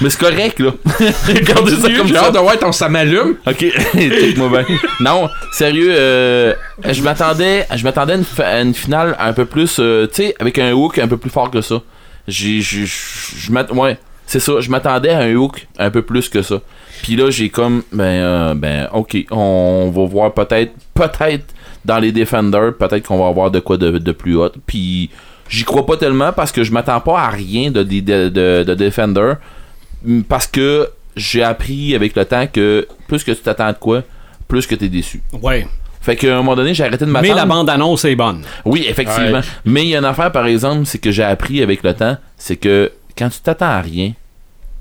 Mais 0.00 0.10
c'est 0.10 0.20
correct, 0.20 0.60
là. 0.60 0.70
Regardez 1.28 1.76
ça 1.76 1.90
comme 1.90 2.06
j'ai 2.08 2.14
ça. 2.14 2.24
hâte 2.26 2.34
de 2.34 2.38
voir 2.38 2.58
ton 2.58 2.72
ça 2.72 2.88
m'allume. 2.88 3.36
Ok, 3.46 3.64
check-moi 3.94 4.48
bien. 4.48 4.76
Non, 5.00 5.28
sérieux, 5.52 5.93
euh, 5.94 6.54
je 6.90 7.02
m'attendais, 7.02 7.66
je 7.74 7.84
m'attendais 7.84 8.14
à 8.38 8.60
une, 8.60 8.74
finale 8.74 9.16
un 9.18 9.32
peu 9.32 9.44
plus, 9.44 9.76
euh, 9.78 10.06
tu 10.06 10.14
sais, 10.14 10.34
avec 10.38 10.58
un 10.58 10.72
hook 10.72 10.98
un 10.98 11.08
peu 11.08 11.16
plus 11.16 11.30
fort 11.30 11.50
que 11.50 11.60
ça. 11.60 11.76
Ouais, 12.26 13.98
c'est 14.26 14.40
ça. 14.40 14.60
Je 14.60 14.70
m'attendais 14.70 15.10
à 15.10 15.20
un 15.20 15.34
hook 15.34 15.66
un 15.78 15.90
peu 15.90 16.02
plus 16.02 16.28
que 16.28 16.42
ça. 16.42 16.60
Puis 17.02 17.16
là, 17.16 17.30
j'ai 17.30 17.50
comme, 17.50 17.82
ben, 17.92 18.04
euh, 18.04 18.54
ben, 18.54 18.88
ok, 18.92 19.26
on 19.30 19.92
va 19.94 20.06
voir 20.06 20.32
peut-être, 20.32 20.72
peut-être 20.94 21.54
dans 21.84 21.98
les 21.98 22.12
Defenders, 22.12 22.74
peut-être 22.78 23.06
qu'on 23.06 23.18
va 23.18 23.28
avoir 23.28 23.50
de 23.50 23.60
quoi 23.60 23.76
de, 23.76 24.12
plus 24.12 24.36
haut. 24.36 24.50
Puis 24.66 25.10
j'y 25.48 25.64
crois 25.64 25.84
pas 25.84 25.96
tellement 25.96 26.32
parce 26.32 26.50
que 26.50 26.64
je 26.64 26.72
m'attends 26.72 27.00
pas 27.00 27.20
à 27.20 27.28
rien 27.28 27.70
de, 27.70 27.82
de, 27.82 28.00
de, 28.00 28.64
de 28.66 28.74
Defender. 28.74 29.34
Parce 30.28 30.46
que 30.46 30.88
j'ai 31.16 31.42
appris 31.42 31.94
avec 31.94 32.16
le 32.16 32.24
temps 32.24 32.46
que 32.46 32.86
plus 33.06 33.22
que 33.22 33.32
tu 33.32 33.42
t'attends 33.42 33.70
de 33.70 33.78
quoi, 33.78 34.02
plus 34.48 34.66
que 34.66 34.74
t'es 34.74 34.88
déçu. 34.88 35.22
Ouais. 35.42 35.66
Fait 36.04 36.16
qu'à 36.16 36.34
un 36.34 36.36
moment 36.36 36.54
donné, 36.54 36.74
j'ai 36.74 36.84
arrêté 36.84 37.06
de 37.06 37.10
m'attendre. 37.10 37.32
Mais 37.32 37.40
la 37.40 37.46
bande-annonce 37.46 38.04
est 38.04 38.14
bonne. 38.14 38.42
Oui, 38.66 38.84
effectivement. 38.86 39.38
Ouais. 39.38 39.44
Mais 39.64 39.84
il 39.84 39.88
y 39.88 39.96
a 39.96 40.00
une 40.00 40.04
affaire, 40.04 40.30
par 40.30 40.44
exemple, 40.44 40.84
c'est 40.84 40.98
que 40.98 41.10
j'ai 41.10 41.22
appris 41.22 41.62
avec 41.62 41.82
le 41.82 41.94
temps, 41.94 42.18
c'est 42.36 42.56
que 42.56 42.92
quand 43.16 43.30
tu 43.30 43.40
t'attends 43.40 43.70
à 43.70 43.80
rien, 43.80 44.12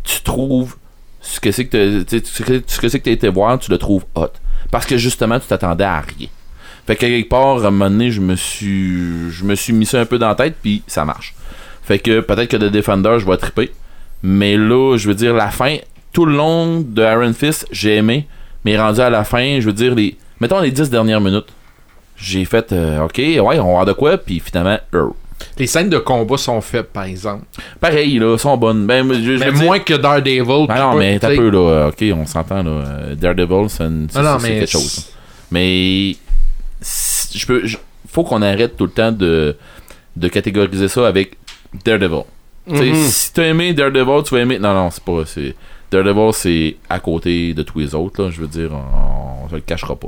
tu 0.03 0.21
trouves 0.21 0.75
ce 1.21 1.39
que 1.39 1.53
c'est 1.53 1.65
que 1.65 2.03
tu 2.03 2.21
ce 2.25 2.43
que 2.43 2.61
ce 2.67 2.77
que 2.77 2.89
c'est 2.89 2.99
que 2.99 3.05
t'as 3.05 3.11
été 3.11 3.29
voir, 3.29 3.57
tu 3.57 3.71
le 3.71 3.77
trouves 3.77 4.03
hot. 4.15 4.33
Parce 4.69 4.85
que 4.85 4.97
justement, 4.97 5.39
tu 5.39 5.47
t'attendais 5.47 5.85
à 5.85 6.01
rien. 6.01 6.27
Fait 6.85 6.97
que 6.97 6.99
quelque 6.99 7.29
part, 7.29 7.63
à 7.63 7.67
un 7.67 7.71
moment 7.71 7.89
donné, 7.89 8.11
je 8.11 8.19
me 8.19 8.35
suis, 8.35 9.31
je 9.31 9.45
me 9.45 9.55
suis 9.55 9.71
mis 9.71 9.85
ça 9.85 10.01
un 10.01 10.05
peu 10.05 10.19
dans 10.19 10.27
la 10.27 10.35
tête, 10.35 10.57
puis 10.61 10.83
ça 10.87 11.05
marche. 11.05 11.35
Fait 11.83 11.99
que 11.99 12.19
peut-être 12.19 12.49
que 12.49 12.57
The 12.57 12.69
Defender, 12.69 13.15
je 13.19 13.25
vais 13.25 13.37
triper. 13.37 13.71
Mais 14.23 14.57
là, 14.57 14.97
je 14.97 15.07
veux 15.07 15.15
dire, 15.15 15.33
la 15.33 15.51
fin, 15.51 15.77
tout 16.11 16.25
le 16.25 16.35
long 16.35 16.81
de 16.81 17.01
Iron 17.01 17.31
Fist, 17.31 17.65
j'ai 17.71 17.95
aimé. 17.95 18.27
Mais 18.65 18.77
rendu 18.77 18.99
à 18.99 19.09
la 19.09 19.23
fin, 19.23 19.61
je 19.61 19.65
veux 19.65 19.73
dire, 19.73 19.95
les, 19.95 20.17
mettons 20.43 20.59
les 20.59 20.71
10 20.71 20.89
dernières 20.89 21.21
minutes, 21.21 21.47
j'ai 22.17 22.45
fait, 22.45 22.71
euh, 22.71 23.03
ok, 23.05 23.17
ouais, 23.17 23.39
on 23.41 23.45
va 23.47 23.61
voir 23.63 23.85
de 23.85 23.93
quoi, 23.93 24.17
puis 24.17 24.39
finalement, 24.39 24.77
euh, 24.93 25.07
Les 25.57 25.67
scènes 25.67 25.89
de 25.89 25.97
combat 25.97 26.37
sont 26.37 26.61
faites, 26.61 26.91
par 26.93 27.03
exemple. 27.03 27.43
pareil, 27.79 28.19
là, 28.19 28.37
sont 28.37 28.55
bonnes. 28.57 28.85
Ben, 28.85 29.05
je, 29.13 29.37
je 29.37 29.43
Mais 29.43 29.51
dire- 29.51 29.63
moins 29.63 29.79
que 29.79 29.93
Daredevil. 29.93 30.45
Ben 30.45 30.73
puis 30.73 30.79
non, 30.79 30.91
pas- 30.91 30.95
mais 30.97 31.19
t'as 31.19 31.35
peu, 31.35 31.49
là. 31.49 31.87
Ok, 31.87 32.03
on 32.13 32.25
s'entend, 32.25 32.61
là. 32.63 32.69
euh, 32.71 33.15
Daredevil, 33.15 33.69
c'est 33.69 33.83
quelque 34.13 34.65
chose. 34.67 35.07
Mais. 35.51 36.15
Je 37.33 37.45
peux. 37.45 37.65
je- 37.65 37.77
faut 38.11 38.23
qu'on 38.23 38.41
arrête 38.41 38.77
tout 38.77 38.85
le 38.85 38.91
temps 38.91 39.11
de, 39.11 39.55
de 40.15 40.27
catégoriser 40.27 40.87
ça 40.87 41.07
avec 41.07 41.35
Daredevil. 41.83 42.23
Mhm. 42.67 42.93
Si 43.07 43.33
t'as 43.33 43.43
aimé 43.47 43.73
Daredevil, 43.73 44.23
tu 44.23 44.35
vas 44.35 44.41
aimer. 44.41 44.59
Non, 44.59 44.73
non, 44.73 44.89
c'est 44.91 45.03
pas. 45.03 45.23
Daredevil, 45.93 46.33
c'est 46.33 46.75
à 46.89 46.99
côté 46.99 47.53
de 47.53 47.63
tous 47.63 47.79
les 47.79 47.95
autres, 47.95 48.23
là. 48.23 48.29
Je 48.31 48.41
veux 48.41 48.47
dire, 48.47 48.71
on, 48.73 49.47
se 49.49 49.55
le 49.55 49.61
cachera 49.61 49.95
pas. 49.95 50.07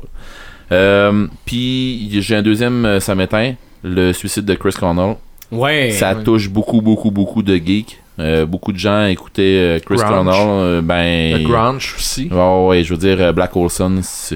Euh, 0.72 1.28
Puis, 1.46 2.10
j'ai 2.22 2.36
un 2.36 2.42
deuxième, 2.42 2.86
euh, 2.86 3.00
ça 3.00 3.16
m'éteint. 3.16 3.54
Le 3.84 4.12
suicide 4.14 4.46
de 4.46 4.56
Chris 4.56 4.72
Cornell. 4.74 5.16
Ouais. 5.52 5.92
Ça 5.92 6.16
touche 6.16 6.50
beaucoup, 6.50 6.82
beaucoup, 6.82 7.12
beaucoup 7.12 7.44
de 7.44 7.56
geeks. 7.56 8.02
Euh, 8.18 8.46
beaucoup 8.46 8.72
de 8.72 8.78
gens 8.80 9.06
écoutaient 9.06 9.80
Chris 9.86 9.98
Grunge. 9.98 10.36
Euh, 10.40 10.82
ben, 10.82 11.38
Le 11.38 11.48
grunge 11.48 11.96
aussi. 11.98 12.30
Ouais, 12.32 12.66
ouais, 12.68 12.84
je 12.84 12.94
veux 12.94 13.00
dire, 13.00 13.34
Black 13.34 13.56
Olson, 13.56 14.00
c'est. 14.02 14.36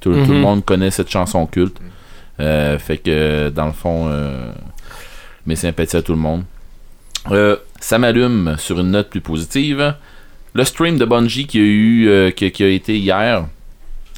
Tout, 0.00 0.12
tout 0.12 0.16
le 0.32 0.34
Mhm. 0.36 0.40
monde 0.40 0.64
connaît 0.64 0.90
cette 0.90 1.10
chanson 1.10 1.46
culte. 1.46 1.78
Euh, 2.38 2.78
fait 2.78 2.98
que, 2.98 3.48
dans 3.48 3.66
le 3.66 3.72
fond, 3.72 4.10
mes 5.46 5.56
sympathies 5.56 5.96
à 5.96 6.02
tout 6.02 6.12
le 6.12 6.18
monde. 6.18 6.44
Ça 7.84 7.98
m'allume 7.98 8.54
sur 8.56 8.80
une 8.80 8.92
note 8.92 9.10
plus 9.10 9.20
positive. 9.20 9.94
Le 10.54 10.64
stream 10.64 10.96
de 10.96 11.04
Bungie 11.04 11.46
qui 11.46 11.58
a 11.58 11.60
eu, 11.60 12.08
euh, 12.08 12.30
qui, 12.30 12.62
a 12.64 12.68
été 12.68 12.96
hier, 12.96 13.44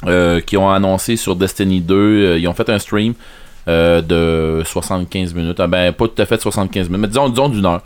euh, 0.05 0.39
qui 0.39 0.55
ont 0.55 0.69
annoncé 0.69 1.17
sur 1.17 1.35
Destiny 1.35 1.81
2, 1.81 1.93
euh, 1.93 2.39
ils 2.39 2.47
ont 2.47 2.53
fait 2.53 2.69
un 2.69 2.79
stream 2.79 3.13
de 3.67 4.61
75 4.63 5.33
minutes. 5.33 5.59
Ah 5.59 5.67
ben, 5.67 5.91
pas 5.91 6.07
tout 6.07 6.21
à 6.21 6.25
fait 6.25 6.39
75 6.39 6.87
minutes, 6.87 7.01
mais 7.01 7.07
disons, 7.09 7.27
disons 7.27 7.49
d'une 7.49 7.65
heure. 7.65 7.81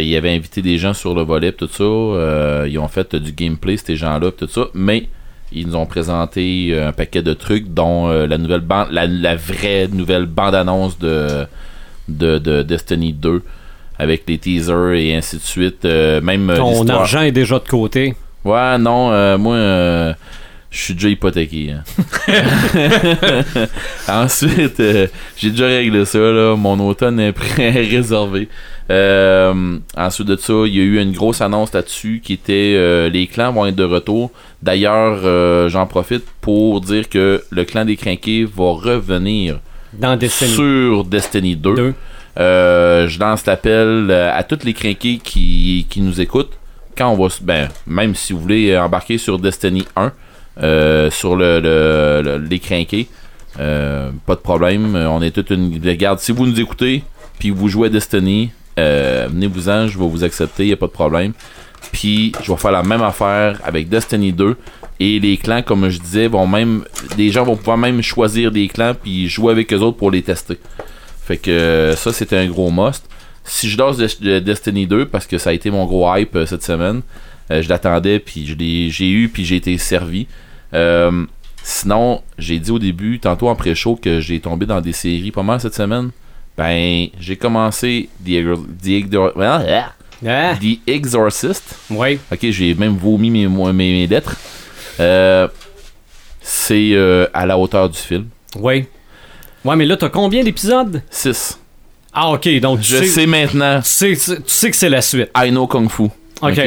Ils 0.00 0.16
avaient 0.16 0.34
invité 0.34 0.62
des 0.62 0.78
gens 0.78 0.94
sur 0.94 1.14
le 1.14 1.20
volet, 1.20 1.52
tout 1.52 1.68
ça. 1.68 2.64
Ils 2.66 2.78
ont 2.78 2.88
fait 2.88 3.14
du 3.14 3.32
gameplay, 3.32 3.76
ces 3.76 3.96
gens-là, 3.96 4.30
tout 4.30 4.48
ça. 4.48 4.68
Mais 4.72 5.10
ils 5.52 5.66
nous 5.66 5.76
ont 5.76 5.84
présenté 5.84 6.74
un 6.82 6.92
paquet 6.92 7.20
de 7.20 7.34
trucs, 7.34 7.74
dont 7.74 8.08
la 8.08 8.38
nouvelle 8.38 8.62
bande, 8.62 8.88
la, 8.90 9.36
vraie 9.36 9.88
nouvelle 9.92 10.24
bande-annonce 10.24 10.98
de, 10.98 11.44
de, 12.08 12.38
de 12.38 12.62
Destiny 12.62 13.12
2 13.12 13.42
avec 14.02 14.24
les 14.28 14.38
teasers 14.38 14.92
et 14.94 15.14
ainsi 15.16 15.36
de 15.36 15.42
suite. 15.42 15.84
Euh, 15.84 16.20
même 16.20 16.50
euh, 16.50 16.56
Ton 16.56 16.86
argent 16.88 17.22
est 17.22 17.32
déjà 17.32 17.58
de 17.58 17.68
côté. 17.68 18.14
Ouais, 18.44 18.78
non, 18.78 19.10
euh, 19.12 19.38
moi, 19.38 19.56
je 20.70 20.78
suis 20.78 20.94
déjà 20.94 21.08
hypothéqué. 21.08 21.72
hein. 21.72 21.82
Ensuite, 24.08 24.80
euh, 24.80 25.06
j'ai 25.36 25.50
déjà 25.50 25.66
réglé 25.66 26.04
ça, 26.04 26.18
là. 26.18 26.56
Mon 26.56 26.78
automne 26.80 27.20
est 27.20 27.32
prêt 27.32 27.70
réservé. 27.70 28.48
Euh, 28.90 29.78
ensuite 29.96 30.26
de 30.28 30.36
ça, 30.36 30.52
il 30.66 30.74
y 30.74 30.80
a 30.80 30.82
eu 30.82 31.00
une 31.00 31.12
grosse 31.12 31.40
annonce 31.40 31.72
là-dessus 31.72 32.20
qui 32.22 32.32
était 32.34 32.74
euh, 32.76 33.08
les 33.08 33.26
clans 33.26 33.52
vont 33.52 33.66
être 33.66 33.76
de 33.76 33.84
retour. 33.84 34.30
D'ailleurs, 34.62 35.68
j'en 35.68 35.86
profite 35.86 36.24
pour 36.40 36.80
dire 36.80 37.08
que 37.08 37.42
le 37.50 37.64
clan 37.64 37.84
des 37.84 37.96
crinqués 37.96 38.44
va 38.44 38.72
revenir 38.72 39.60
Dans 39.92 40.16
Destiny 40.16 40.50
sur 40.50 41.04
Destiny 41.04 41.56
2. 41.56 41.74
2. 41.74 41.94
Euh, 42.38 43.08
je 43.08 43.18
lance 43.20 43.44
l'appel 43.46 44.08
euh, 44.10 44.30
à 44.34 44.42
tous 44.42 44.64
les 44.64 44.72
crinqués 44.72 45.18
qui, 45.22 45.86
qui 45.90 46.00
nous 46.00 46.20
écoutent. 46.20 46.52
Quand 46.96 47.10
on 47.10 47.16
va, 47.22 47.28
ben, 47.42 47.68
même 47.86 48.14
si 48.14 48.32
vous 48.32 48.40
voulez 48.40 48.76
embarquer 48.78 49.18
sur 49.18 49.38
Destiny 49.38 49.84
1, 49.96 50.12
euh, 50.62 51.10
sur 51.10 51.36
le, 51.36 51.60
le- 51.60 52.22
le- 52.22 52.44
les 52.46 52.58
crinqués, 52.58 53.08
euh, 53.60 54.10
pas 54.26 54.34
de 54.34 54.40
problème. 54.40 54.96
Euh, 54.96 55.08
On 55.08 55.20
est 55.22 55.30
toute 55.30 55.50
une 55.50 55.78
regarde. 55.86 56.18
Si 56.20 56.32
vous 56.32 56.46
nous 56.46 56.60
écoutez, 56.60 57.02
puis 57.38 57.50
vous 57.50 57.68
jouez 57.68 57.88
à 57.88 57.90
Destiny, 57.90 58.50
venez-vous-en, 58.76 59.86
je 59.88 59.98
vais 59.98 60.06
vous 60.08 60.24
accepter, 60.24 60.66
y 60.66 60.72
a 60.72 60.76
pas 60.76 60.86
de 60.86 60.92
problème. 60.92 61.32
Puis 61.92 62.32
je 62.42 62.50
vais 62.52 62.58
faire 62.58 62.72
la 62.72 62.82
même 62.82 63.02
affaire 63.02 63.58
avec 63.64 63.88
Destiny 63.88 64.32
2. 64.32 64.56
Et 65.00 65.18
les 65.18 65.36
clans, 65.36 65.62
comme 65.62 65.88
je 65.88 65.98
disais, 65.98 66.28
vont 66.28 66.46
même. 66.46 66.84
Des 67.16 67.30
gens 67.30 67.44
vont 67.44 67.56
pouvoir 67.56 67.76
même 67.76 68.00
choisir 68.02 68.52
des 68.52 68.68
clans 68.68 68.94
puis 68.94 69.28
jouer 69.28 69.50
avec 69.52 69.72
eux 69.72 69.78
autres 69.78 69.96
pour 69.96 70.10
les 70.10 70.22
tester. 70.22 70.58
Fait 71.24 71.36
que 71.36 71.50
euh, 71.50 71.96
ça, 71.96 72.12
c'était 72.12 72.36
un 72.36 72.46
gros 72.46 72.70
must. 72.70 73.04
Si 73.44 73.68
je 73.68 73.76
lance 73.78 73.96
Des- 73.96 74.08
de 74.20 74.38
Destiny 74.38 74.86
2, 74.86 75.06
parce 75.06 75.26
que 75.26 75.38
ça 75.38 75.50
a 75.50 75.52
été 75.52 75.70
mon 75.70 75.84
gros 75.86 76.12
hype 76.14 76.34
euh, 76.36 76.46
cette 76.46 76.62
semaine, 76.62 77.02
euh, 77.50 77.62
je 77.62 77.68
l'attendais, 77.68 78.18
puis 78.18 78.46
je 78.46 78.54
l'ai- 78.54 78.90
j'ai 78.90 79.10
eu, 79.10 79.28
puis 79.28 79.44
j'ai 79.44 79.56
été 79.56 79.76
servi. 79.78 80.26
Euh, 80.74 81.24
sinon, 81.62 82.22
j'ai 82.38 82.58
dit 82.58 82.70
au 82.70 82.78
début, 82.78 83.18
tantôt 83.20 83.48
en 83.48 83.54
pré-show, 83.56 83.96
que 83.96 84.20
j'ai 84.20 84.40
tombé 84.40 84.66
dans 84.66 84.80
des 84.80 84.92
séries 84.92 85.30
pas 85.30 85.42
mal 85.42 85.60
cette 85.60 85.74
semaine. 85.74 86.10
Ben, 86.56 87.08
j'ai 87.18 87.36
commencé 87.36 88.08
The, 88.24 88.44
The, 88.82 89.16
ah, 89.40 89.92
Ah, 90.26 90.54
The 90.60 90.78
Exorcist. 90.88 91.76
ouais. 91.90 92.18
Ok, 92.30 92.40
j'ai 92.50 92.74
même 92.74 92.96
vomi 92.96 93.30
mes, 93.30 93.46
mes, 93.48 93.72
mes 93.72 94.06
lettres. 94.06 94.36
Euh, 95.00 95.48
c'est 96.40 96.94
à 97.32 97.46
la 97.46 97.56
hauteur 97.58 97.88
du 97.88 97.98
film. 97.98 98.26
Ouais. 98.56 98.86
Ouais, 99.64 99.76
mais 99.76 99.86
là, 99.86 99.96
t'as 99.96 100.08
combien 100.08 100.42
d'épisodes? 100.42 101.02
6. 101.10 101.58
Ah, 102.12 102.30
ok, 102.30 102.60
donc 102.60 102.80
tu 102.80 102.92
Je 102.92 102.96
sais, 102.98 103.06
sais 103.06 103.26
maintenant. 103.26 103.80
tu 103.80 103.88
sais, 103.88 104.36
tu 104.36 104.42
sais 104.46 104.70
que 104.70 104.76
c'est 104.76 104.90
la 104.90 105.00
suite. 105.00 105.30
I 105.36 105.50
know 105.50 105.66
Kung 105.66 105.88
Fu. 105.88 106.04
Ok. 106.42 106.58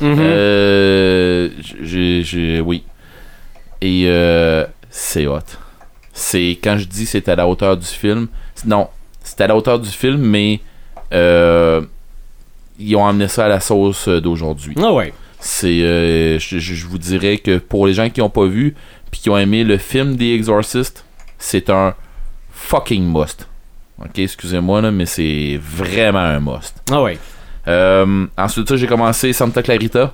Mhm. 0.00 0.16
Euh, 0.18 1.48
j'ai, 1.82 2.60
oui. 2.60 2.84
Et 3.82 4.04
euh, 4.06 4.64
c'est 4.90 5.26
hot. 5.26 5.40
C'est 6.12 6.58
quand 6.62 6.78
je 6.78 6.84
dis 6.84 7.06
c'est 7.06 7.28
à 7.28 7.36
la 7.36 7.46
hauteur 7.46 7.76
du 7.76 7.86
film. 7.86 8.28
Non, 8.64 8.88
c'est 9.22 9.40
à 9.40 9.46
la 9.46 9.56
hauteur 9.56 9.78
du 9.78 9.90
film, 9.90 10.18
mais 10.18 10.60
euh, 11.12 11.82
ils 12.78 12.96
ont 12.96 13.06
amené 13.06 13.28
ça 13.28 13.44
à 13.44 13.48
la 13.48 13.60
sauce 13.60 14.08
d'aujourd'hui. 14.08 14.74
Ah, 14.80 14.92
ouais. 14.92 15.12
C'est, 15.40 15.82
euh, 15.82 16.38
je, 16.38 16.86
vous 16.86 16.98
dirais 16.98 17.38
que 17.38 17.58
pour 17.58 17.86
les 17.86 17.94
gens 17.94 18.10
qui 18.10 18.20
n'ont 18.20 18.30
pas 18.30 18.46
vu 18.46 18.74
puis 19.10 19.20
qui 19.20 19.30
ont 19.30 19.38
aimé 19.38 19.62
le 19.64 19.78
film 19.78 20.16
The 20.16 20.22
Exorcist, 20.22 21.04
c'est 21.38 21.70
un 21.70 21.94
fucking 22.58 23.04
must. 23.04 23.48
Ok, 24.00 24.18
excusez-moi 24.18 24.80
là, 24.82 24.90
mais 24.90 25.06
c'est 25.06 25.58
vraiment 25.62 26.18
un 26.20 26.40
must. 26.40 26.82
Ah, 26.90 27.02
ouais. 27.02 27.18
Euh, 27.66 28.26
ensuite 28.36 28.74
j'ai 28.76 28.86
commencé 28.86 29.32
Santa 29.32 29.62
Clarita. 29.62 30.12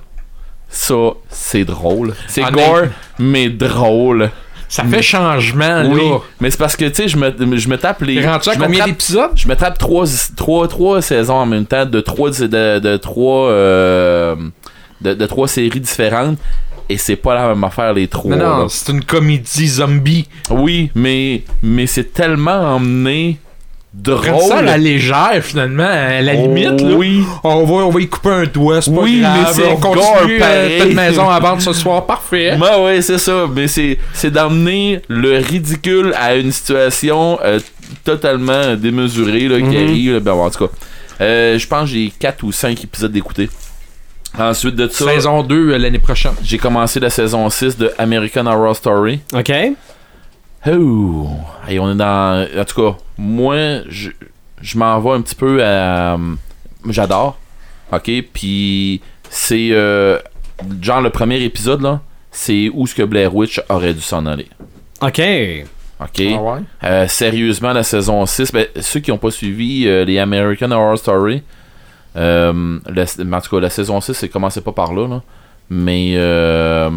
Ça, 0.69 0.95
c'est 1.29 1.63
drôle. 1.63 2.15
C'est 2.27 2.41
Honnêtement. 2.43 2.73
gore, 2.73 2.81
mais 3.19 3.49
drôle. 3.49 4.31
Ça 4.67 4.83
fait 4.83 5.03
changement, 5.03 5.83
Oui, 5.85 6.09
là. 6.09 6.17
mais 6.39 6.49
c'est 6.49 6.57
parce 6.57 6.75
que, 6.75 6.85
tu 6.85 6.95
sais, 6.95 7.07
je 7.07 7.17
me, 7.17 7.55
je 7.55 7.69
me 7.69 7.77
tape 7.77 8.01
les... 8.01 8.17
À 8.25 8.39
je 8.43 8.49
me 8.49 8.55
combien 8.65 8.85
d'épisodes? 8.85 9.29
je 9.35 9.47
me 9.47 9.55
tape 9.55 9.77
trois, 9.77 10.05
trois, 10.35 10.67
trois 10.67 11.01
saisons 11.03 11.35
en 11.35 11.45
même 11.45 11.65
temps 11.67 11.85
de 11.85 12.01
trois, 12.01 12.31
de, 12.31 12.79
de 12.79 12.97
trois, 12.97 13.49
euh, 13.51 14.35
de, 15.01 15.13
de 15.13 15.25
trois 15.27 15.47
séries 15.47 15.79
différentes. 15.79 16.39
Et 16.89 16.97
c'est 16.97 17.15
pas 17.15 17.33
la 17.35 17.47
même 17.49 17.63
affaire, 17.63 17.93
les 17.93 18.07
trois. 18.07 18.35
Non, 18.35 18.57
non, 18.57 18.69
c'est 18.69 18.91
une 18.91 19.03
comédie 19.03 19.67
zombie. 19.67 20.27
Oui, 20.51 20.91
mais, 20.95 21.41
mais 21.63 21.87
c'est 21.87 22.13
tellement 22.13 22.75
emmené 22.75 23.37
drôle. 23.93 24.21
Prends 24.25 24.39
ça 24.41 24.57
à 24.57 24.61
la 24.61 24.77
légère, 24.77 25.39
finalement, 25.41 25.87
à 25.87 26.21
la 26.21 26.33
limite, 26.33 26.81
là? 26.81 26.95
Oui. 26.95 27.23
On 27.43 27.63
va, 27.63 27.73
on 27.85 27.89
va 27.89 28.01
y 28.01 28.07
couper 28.07 28.29
un 28.29 28.43
doigt, 28.45 28.81
c'est 28.81 28.93
pas 28.93 29.01
Oui, 29.01 29.21
grave. 29.21 29.37
mais 29.47 29.53
c'est 29.53 29.71
on 29.71 29.77
continue, 29.77 30.39
euh, 30.41 30.93
maison 30.93 31.29
à 31.29 31.39
vendre 31.39 31.61
ce 31.61 31.73
soir, 31.73 32.05
parfait. 32.05 32.55
Ouais, 32.57 32.83
ouais, 32.83 33.01
c'est 33.01 33.17
ça. 33.17 33.45
Mais 33.53 33.67
c'est, 33.67 33.97
c'est 34.13 34.31
d'emmener 34.31 34.99
le 35.07 35.37
ridicule 35.39 36.13
à 36.19 36.35
une 36.35 36.51
situation 36.51 37.39
euh, 37.43 37.59
totalement 38.03 38.75
démesurée 38.75 39.47
là, 39.47 39.57
qui 39.59 39.63
Mhm. 39.63 39.75
arrive. 39.87 40.13
là. 40.15 40.19
Ben, 40.19 40.33
en 40.33 40.49
tout 40.49 40.67
cas, 40.67 40.71
euh, 41.21 41.57
je 41.57 41.65
pense 41.67 41.89
que 41.89 41.95
j'ai 41.95 42.11
4 42.19 42.43
ou 42.43 42.51
5 42.51 42.83
épisodes 42.83 43.11
d'écouter. 43.11 43.49
Ensuite 44.37 44.75
de 44.75 44.87
ça, 44.87 45.05
Saison 45.05 45.43
2 45.43 45.71
euh, 45.73 45.77
l'année 45.77 45.99
prochaine. 45.99 46.33
j'ai 46.43 46.57
commencé 46.57 46.99
la 46.99 47.09
saison 47.09 47.49
6 47.49 47.77
de 47.77 47.91
American 47.97 48.45
Horror 48.47 48.75
Story. 48.75 49.21
Ok. 49.33 49.51
Oh! 50.67 51.29
Et 51.69 51.79
on 51.79 51.91
est 51.91 51.95
dans. 51.95 52.45
En 52.59 52.65
tout 52.65 52.81
cas, 52.91 52.97
moi, 53.17 53.55
je, 53.87 54.09
je 54.61 54.77
m'en 54.77 54.99
vais 54.99 55.11
un 55.11 55.21
petit 55.21 55.35
peu 55.35 55.63
à. 55.63 56.17
J'adore. 56.89 57.37
Ok? 57.91 58.09
Puis, 58.33 59.01
c'est. 59.29 59.69
euh, 59.71 60.19
genre, 60.81 61.01
le 61.01 61.09
premier 61.11 61.41
épisode, 61.43 61.81
là, 61.81 62.01
c'est 62.31 62.69
où 62.73 62.87
ce 62.87 62.95
que 62.95 63.03
Blair 63.03 63.33
Witch 63.35 63.61
aurait 63.69 63.93
dû 63.93 64.01
s'en 64.01 64.25
aller. 64.25 64.47
Ok. 65.01 65.21
Ok? 66.01 66.21
Ah 66.35 66.41
ouais? 66.41 66.59
Euh, 66.83 67.07
sérieusement, 67.07 67.71
la 67.71 67.83
saison 67.83 68.25
6, 68.25 68.51
ben, 68.51 68.65
ceux 68.81 68.99
qui 68.99 69.11
n'ont 69.11 69.17
pas 69.17 69.31
suivi 69.31 69.87
euh, 69.87 70.03
les 70.03 70.19
American 70.19 70.71
Horror 70.71 70.97
Story, 70.97 71.41
euh, 72.15 72.79
en 73.31 73.41
tout 73.41 73.55
cas, 73.55 73.59
la 73.59 73.69
saison 73.69 73.99
6, 73.99 74.13
c'est 74.13 74.29
commencé 74.29 74.61
pas 74.61 74.71
par 74.71 74.93
là, 74.93 75.07
là. 75.07 75.21
mais 75.69 76.13
euh, 76.15 76.89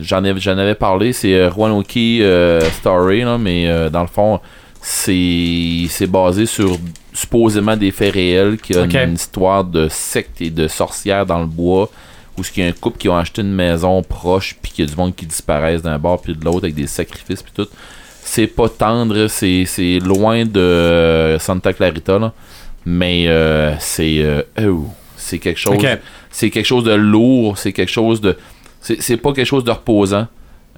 j'en 0.00 0.24
avais, 0.24 0.74
parlé, 0.74 1.12
c'est 1.12 1.34
euh, 1.34 1.50
euh, 1.50 2.60
Story, 2.78 3.22
là, 3.22 3.38
mais 3.38 3.90
dans 3.90 4.02
le 4.02 4.08
fond, 4.08 4.40
c'est, 4.80 5.86
c'est 5.88 6.06
basé 6.06 6.46
sur 6.46 6.78
supposément 7.12 7.76
des 7.76 7.90
faits 7.90 8.14
réels, 8.14 8.58
qui 8.58 8.76
a 8.76 8.84
une, 8.84 9.14
histoire 9.14 9.64
de 9.64 9.88
secte 9.88 10.40
et 10.40 10.50
de 10.50 10.68
sorcières 10.68 11.26
dans 11.26 11.40
le 11.40 11.46
bois, 11.46 11.90
où 12.38 12.42
il 12.56 12.62
y 12.62 12.66
a 12.66 12.68
un 12.68 12.72
couple 12.72 12.98
qui 12.98 13.08
ont 13.08 13.16
acheté 13.16 13.42
une 13.42 13.52
maison 13.52 14.02
proche, 14.02 14.56
puis 14.62 14.72
qu'il 14.72 14.84
y 14.84 14.88
a 14.88 14.90
du 14.90 14.96
monde 14.96 15.14
qui 15.14 15.26
disparaissent 15.26 15.82
d'un 15.82 15.98
bord 15.98 16.22
puis 16.22 16.34
de 16.34 16.44
l'autre 16.44 16.64
avec 16.64 16.74
des 16.74 16.86
sacrifices 16.86 17.42
puis 17.42 17.52
tout 17.54 17.68
c'est 18.30 18.46
pas 18.46 18.68
tendre, 18.68 19.26
c'est, 19.26 19.98
loin 20.04 20.44
de 20.44 21.36
Santa 21.40 21.72
Clarita, 21.72 22.18
là. 22.18 22.32
Mais 22.84 23.26
euh, 23.28 23.74
c'est 23.78 24.18
euh, 24.20 24.42
oh, 24.62 24.86
c'est 25.16 25.38
quelque 25.38 25.58
chose 25.58 25.76
c'est 26.30 26.50
quelque 26.50 26.66
chose 26.66 26.84
de 26.84 26.92
lourd, 26.92 27.58
c'est 27.58 27.72
quelque 27.72 27.90
chose 27.90 28.20
de 28.20 28.36
c'est, 28.80 29.00
c'est 29.02 29.16
pas 29.16 29.32
quelque 29.32 29.46
chose 29.46 29.64
de 29.64 29.70
reposant. 29.70 30.26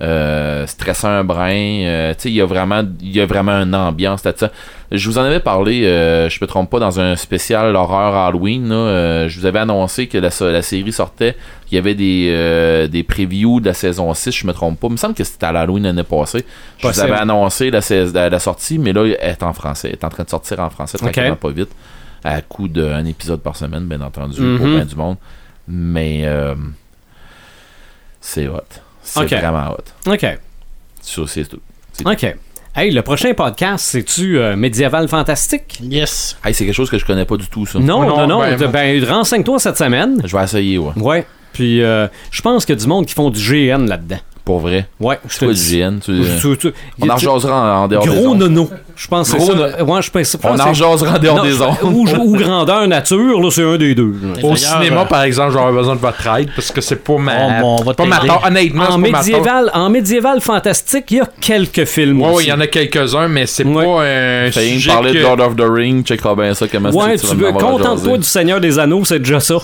Euh, 0.03 0.67
stressant 0.67 1.11
un 1.11 1.23
brin, 1.23 1.53
euh, 1.85 2.13
il 2.25 2.33
y 2.33 2.41
a 2.41 2.45
vraiment 2.47 2.83
il 3.01 3.13
y 3.15 3.21
a 3.21 3.27
vraiment 3.27 3.53
une 3.53 3.73
ambiance 3.73 4.25
là-dessus. 4.25 4.47
Je 4.91 5.09
vous 5.09 5.17
en 5.17 5.23
avais 5.23 5.39
parlé, 5.39 5.85
euh, 5.87 6.29
je 6.29 6.39
me 6.43 6.47
trompe 6.49 6.71
pas, 6.71 6.81
dans 6.81 6.99
un 6.99 7.15
spécial 7.15 7.77
horreur 7.77 8.13
Halloween. 8.17 8.69
là, 8.69 8.75
euh, 8.75 9.29
je 9.29 9.39
vous 9.39 9.47
avais 9.47 9.61
annoncé 9.61 10.09
que 10.09 10.19
la, 10.19 10.31
la 10.51 10.63
série 10.63 10.93
sortait. 10.93 11.37
Il 11.71 11.77
y 11.77 11.79
avait 11.79 11.95
des, 11.95 12.31
euh, 12.35 12.89
des 12.89 13.05
previews 13.05 13.61
de 13.61 13.67
la 13.67 13.75
saison 13.75 14.13
6, 14.13 14.33
je 14.33 14.45
me 14.47 14.53
trompe 14.53 14.81
pas. 14.81 14.89
Il 14.89 14.93
me 14.95 14.97
semble 14.97 15.15
que 15.15 15.23
c'était 15.23 15.47
à 15.47 15.53
l'Halloween 15.53 15.85
l'année 15.85 16.03
passée. 16.03 16.45
Je 16.79 16.89
vous 16.89 16.99
avais 17.01 17.13
annoncé 17.13 17.71
la, 17.71 17.81
sais- 17.81 18.07
la, 18.13 18.29
la 18.29 18.39
sortie, 18.41 18.81
mais 18.81 18.93
là, 18.93 19.05
elle 19.07 19.31
est 19.31 19.43
en 19.45 19.53
français. 19.53 19.89
Elle 19.89 19.95
est 19.95 20.05
en 20.05 20.09
train 20.09 20.25
de 20.25 20.31
sortir 20.31 20.59
en 20.59 20.69
français 20.71 20.99
tranquillement, 20.99 21.35
Ok. 21.35 21.39
pas 21.39 21.51
vite. 21.51 21.71
À 22.25 22.41
coup 22.43 22.67
d'un 22.67 23.05
épisode 23.05 23.41
par 23.41 23.55
semaine, 23.57 23.85
bien 23.87 24.01
entendu, 24.01 24.41
Mhm. 24.41 24.59
pour 24.59 24.67
bien 24.67 24.85
du 24.85 24.97
monde. 24.97 25.17
Mais 25.69 26.25
c'est 28.21 28.49
hot. 28.49 28.61
C'est 29.03 29.21
Ok. 29.21 29.31
vraiment 29.33 29.71
hot. 29.73 30.11
Ok. 30.13 30.39
C'est 31.03 31.49
tout. 31.49 31.61
Ok. 32.05 32.37
Hey, 32.75 32.91
le 32.91 33.03
prochain 33.03 33.35
podcast, 33.35 33.85
c'est-tu 33.85 34.39
euh, 34.39 34.57
médiéval 34.57 35.07
fantastique? 35.07 35.79
Yes. 35.83 36.39
Hey, 36.43 36.55
c'est 36.55 36.65
quelque 36.65 36.75
chose 36.75 36.89
que 36.89 36.97
je 36.97 37.05
connais 37.05 37.27
pas 37.27 37.37
du 37.37 37.47
tout, 37.49 37.67
ça. 37.67 37.79
Non, 37.79 38.03
non, 38.03 38.17
non, 38.19 38.27
non. 38.27 38.39
ben, 38.41 38.57
Ben, 38.57 38.71
ben, 38.71 39.05
renseigne-toi 39.05 39.59
cette 39.59 39.77
semaine. 39.77 40.23
Je 40.25 40.35
vais 40.35 40.43
essayer, 40.43 40.79
ouais. 40.79 40.93
Ouais. 40.97 41.27
Puis, 41.53 41.83
euh, 41.83 42.07
je 42.31 42.43
pense 42.43 42.65
qu'il 42.65 42.75
y 42.75 42.79
a 42.79 42.81
du 42.81 42.87
monde 42.89 43.07
qui 43.07 43.15
font 43.15 43.31
du 43.31 43.41
GN 43.41 43.87
là-dedans. 43.87 44.19
Pour 44.45 44.59
vrai? 44.59 44.89
Ouais, 44.99 45.21
je 45.29 45.39
te 45.39 45.45
dis. 45.53 45.79
GN. 45.79 46.01
Tu... 46.05 46.13
Tu- 46.41 46.57
tu- 46.59 46.73
On 47.01 47.09
en 47.09 47.15
rejasera 47.15 47.79
en, 47.79 47.85
en 47.85 47.89
dehors 47.89 48.03
des 48.05 48.11
Gros 48.11 48.27
ondes. 48.31 48.39
nono. 48.41 48.71
Je 48.97 49.07
pense 49.07 49.31
que 49.33 49.39
c'est 49.39 49.47
Gros 49.55 49.57
ça. 49.57 49.85
Ouais, 49.85 50.03
je 50.03 50.11
pense, 50.11 50.33
je 50.33 50.37
pense 50.37 50.59
On 50.59 50.61
en 50.61 50.69
rejasera 50.71 51.15
en 51.17 51.19
dehors 51.21 51.37
Non, 51.37 51.43
des 51.45 51.53
je- 51.53 51.63
ondes. 51.63 51.77
ou, 51.85 52.05
ou 52.19 52.37
grandeur 52.37 52.89
nature, 52.89 53.41
là, 53.41 53.51
c'est 53.53 53.63
un 53.63 53.77
des 53.77 53.95
deux. 53.95 54.13
Au 54.43 54.57
cinéma, 54.57 55.03
euh, 55.03 55.05
par 55.05 55.23
exemple, 55.23 55.53
j'aurais 55.53 55.71
besoin 55.73 55.95
de 55.95 56.01
votre 56.01 56.27
aide 56.37 56.49
parce 56.57 56.73
que 56.73 56.81
c'est 56.81 56.97
pas 57.05 57.19
ma. 57.19 57.37
On- 57.63 57.77
on 57.79 57.85
va 57.85 57.95
pas 57.95 58.05
ma. 58.05 58.17
Honnêtement, 58.45 58.83
En 58.83 58.87
c'est 58.87 58.91
pas 58.91 58.99
ma 58.99 59.19
médiéval, 59.19 59.71
en 59.75 59.91
médiéval 59.91 60.41
fantastique, 60.41 61.05
il 61.13 61.19
y 61.19 61.21
a 61.21 61.29
quelques 61.41 61.85
films 61.85 62.21
Ouais, 62.21 62.27
aussi. 62.27 62.37
ouais, 62.39 62.43
il 62.47 62.49
y 62.49 62.53
en 62.53 62.61
a 62.61 62.67
quelques-uns, 62.67 63.29
mais 63.29 63.47
c'est 63.47 63.63
Ouais. 63.65 63.85
pas 63.85 64.03
un 64.03 64.51
rien 64.51 64.51
sujet 64.51 64.91
parler 64.91 65.13
que... 65.13 65.19
de 65.19 65.23
Lord 65.23 65.41
of 65.41 65.55
the 65.55 65.63
Ring, 65.71 66.05
checkera 66.05 66.35
bien 66.35 66.53
ça, 66.55 66.67
comment 66.67 66.91
Ouais, 66.91 67.17
tu 67.17 67.27
veux, 67.37 67.53
contente-toi 67.53 68.19
du 68.19 68.25
Seigneur 68.25 68.59
des 68.61 68.77
Anneaux, 68.77 69.05
c'est 69.05 69.21
déjà 69.21 69.39
ça. 69.39 69.55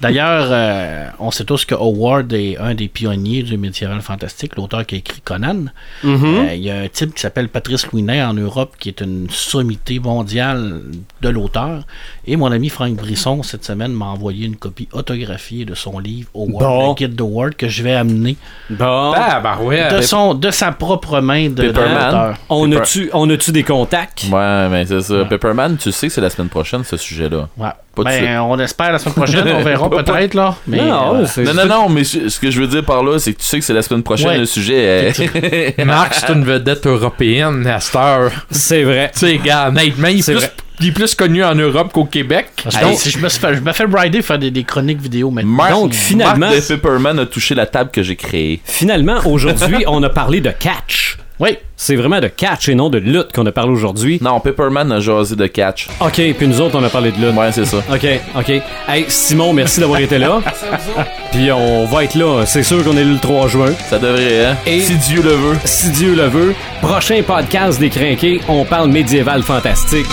D'ailleurs, 0.00 0.46
euh, 0.50 1.08
on 1.18 1.30
sait 1.30 1.44
tous 1.44 1.64
que 1.64 1.74
Howard 1.74 2.32
est 2.32 2.56
un 2.58 2.74
des 2.74 2.88
pionniers 2.88 3.42
du 3.42 3.58
médiéval 3.58 4.00
fantastique, 4.00 4.56
l'auteur 4.56 4.86
qui 4.86 4.94
a 4.94 4.98
écrit 4.98 5.20
Conan. 5.20 5.66
Mm-hmm. 6.04 6.24
Euh, 6.48 6.54
Il 6.54 6.62
y 6.62 6.70
a 6.70 6.78
un 6.80 6.88
type 6.88 7.14
qui 7.14 7.20
s'appelle 7.20 7.48
Patrice 7.48 7.86
Louinet 7.90 8.22
en 8.22 8.32
Europe, 8.34 8.74
qui 8.78 8.88
est 8.88 9.00
une 9.00 9.28
sommité 9.30 9.98
mondiale 9.98 10.80
de 11.20 11.28
l'auteur. 11.28 11.82
Et 12.26 12.36
mon 12.36 12.50
ami 12.50 12.68
Franck 12.70 12.94
Brisson, 12.94 13.42
cette 13.42 13.64
semaine, 13.64 13.92
m'a 13.92 14.06
envoyé 14.06 14.46
une 14.46 14.56
copie 14.56 14.88
autographiée 14.92 15.64
de 15.64 15.74
son 15.74 15.98
livre 15.98 16.28
Howard, 16.34 16.50
Bon. 16.64 16.88
le 16.88 16.94
guide 16.94 17.14
d'Howard, 17.14 17.54
que 17.54 17.68
je 17.68 17.82
vais 17.82 17.94
amener 17.94 18.36
Bon. 18.70 19.12
Ah, 19.14 19.40
bah 19.40 19.58
ouais. 19.60 19.90
de, 19.94 20.00
son, 20.00 20.34
de 20.34 20.50
sa 20.50 20.72
propre 20.72 21.20
main 21.20 21.50
de, 21.50 21.64
l'auteur. 21.64 22.36
On 22.48 22.68
Pepper- 22.68 22.80
a-tu, 22.80 23.10
on 23.12 23.28
a-tu 23.28 23.52
des 23.52 23.64
contacts? 23.64 24.24
Ouais, 24.32 24.68
mais 24.70 24.86
c'est 24.86 25.00
ça. 25.02 25.24
Pepperman, 25.26 25.76
tu 25.76 25.92
sais 25.92 26.08
que 26.08 26.12
c'est 26.14 26.20
la 26.20 26.30
semaine 26.30 26.48
prochaine, 26.48 26.84
ce 26.84 26.96
sujet-là. 26.96 27.48
Ouais. 27.58 27.68
Pas 27.94 28.04
de 28.04 28.10
suite. 28.10 28.22
Ben, 28.22 28.40
on 28.42 28.58
espère 28.60 28.92
la 28.92 28.98
semaine 28.98 29.14
prochaine, 29.14 29.48
on 29.48 29.62
verra 29.64 29.90
peut-être, 30.04 30.34
là. 30.34 30.54
Mais, 30.66 30.78
non, 30.78 31.16
euh, 31.16 31.26
Non, 31.44 31.54
non, 31.54 31.66
non, 31.66 31.88
mais 31.88 32.04
ce 32.04 32.28
ce 32.28 32.38
que 32.38 32.50
je 32.50 32.60
veux 32.60 32.68
dire 32.68 32.84
par 32.84 33.02
là, 33.02 33.18
c'est 33.18 33.32
que 33.34 33.40
tu 33.40 33.46
sais 33.46 33.58
que 33.58 33.64
c'est 33.64 33.72
la 33.74 33.82
semaine 33.82 34.02
prochaine, 34.04 34.28
Ouais. 34.28 34.38
le 34.38 34.46
sujet. 34.46 35.08
est- 35.08 35.84
Marc, 35.84 36.14
c'est 36.14 36.32
une 36.32 36.44
vedette 36.44 36.86
européenne 36.86 37.66
à 37.66 37.80
cette 37.80 37.96
heure. 37.96 38.30
c'est 38.50 38.84
vrai. 38.84 39.10
Tu 39.12 39.18
sais, 39.20 39.38
gars, 39.38 39.68
honnêtement, 39.68 40.08
il 40.08 40.20
est, 40.20 40.22
C'est 40.22 40.34
plus, 40.34 40.46
il 40.80 40.86
est 40.88 40.92
plus 40.92 41.14
connu 41.16 41.42
en 41.44 41.54
Europe 41.56 41.92
qu'au 41.92 42.04
Québec. 42.04 42.46
Hey. 42.80 42.96
si 42.96 43.10
je 43.10 43.18
me, 43.18 43.28
fait, 43.28 43.54
je 43.56 43.60
me 43.60 43.72
fais 43.72 43.86
brider 43.86 44.22
faire 44.22 44.38
des, 44.38 44.50
des 44.52 44.62
chroniques 44.64 45.00
vidéo 45.02 45.30
maintenant. 45.30 45.50
Marc, 45.50 45.70
Donc, 45.72 45.92
finalement- 45.92 46.36
Marc 46.50 46.54
de 46.56 46.60
Pepperman 46.76 47.18
a 47.18 47.26
touché 47.26 47.54
la 47.56 47.66
table 47.66 47.90
que 47.90 48.02
j'ai 48.04 48.16
créée. 48.16 48.60
Finalement, 48.64 49.18
aujourd'hui, 49.26 49.84
on 49.88 50.00
a 50.04 50.08
parlé 50.10 50.40
de 50.40 50.50
catch. 50.50 51.18
Oui. 51.40 51.56
C'est 51.76 51.96
vraiment 51.96 52.20
de 52.20 52.28
catch 52.28 52.68
et 52.68 52.74
non 52.74 52.90
de 52.90 52.98
lutte 52.98 53.32
qu'on 53.34 53.46
a 53.46 53.52
parlé 53.52 53.72
aujourd'hui. 53.72 54.18
Non, 54.20 54.38
Pepperman 54.40 54.92
a 54.92 55.00
jasé 55.00 55.34
de 55.34 55.46
catch. 55.46 55.88
OK, 56.00 56.20
puis 56.36 56.46
nous 56.46 56.60
autres, 56.60 56.78
on 56.78 56.84
a 56.84 56.90
parlé 56.90 57.10
de 57.10 57.16
lutte. 57.16 57.34
Ouais, 57.34 57.50
c'est 57.52 57.64
ça. 57.64 57.78
OK, 57.78 58.06
OK. 58.36 58.52
Hey, 58.86 59.06
Simon, 59.08 59.52
merci 59.54 59.80
d'avoir 59.80 60.00
été 60.00 60.18
là. 60.18 60.40
Puis 61.32 61.50
on 61.52 61.86
va 61.86 62.04
être 62.04 62.16
là, 62.16 62.44
c'est 62.44 62.62
sûr 62.64 62.84
qu'on 62.84 62.96
est 62.96 63.04
là 63.04 63.12
le 63.12 63.18
3 63.18 63.48
juin. 63.48 63.72
Ça 63.88 63.98
devrait, 63.98 64.44
hein? 64.44 64.56
Et- 64.66 64.80
Si 64.80 64.96
Dieu 64.96 65.22
le 65.22 65.30
veut. 65.30 65.56
Si 65.64 65.90
Dieu 65.90 66.14
le 66.14 66.26
veut. 66.26 66.54
Prochain 66.82 67.22
podcast 67.26 67.78
des 67.80 67.88
Crinqués, 67.88 68.40
on 68.48 68.64
parle 68.64 68.90
médiéval 68.90 69.42
fantastique. 69.42 70.06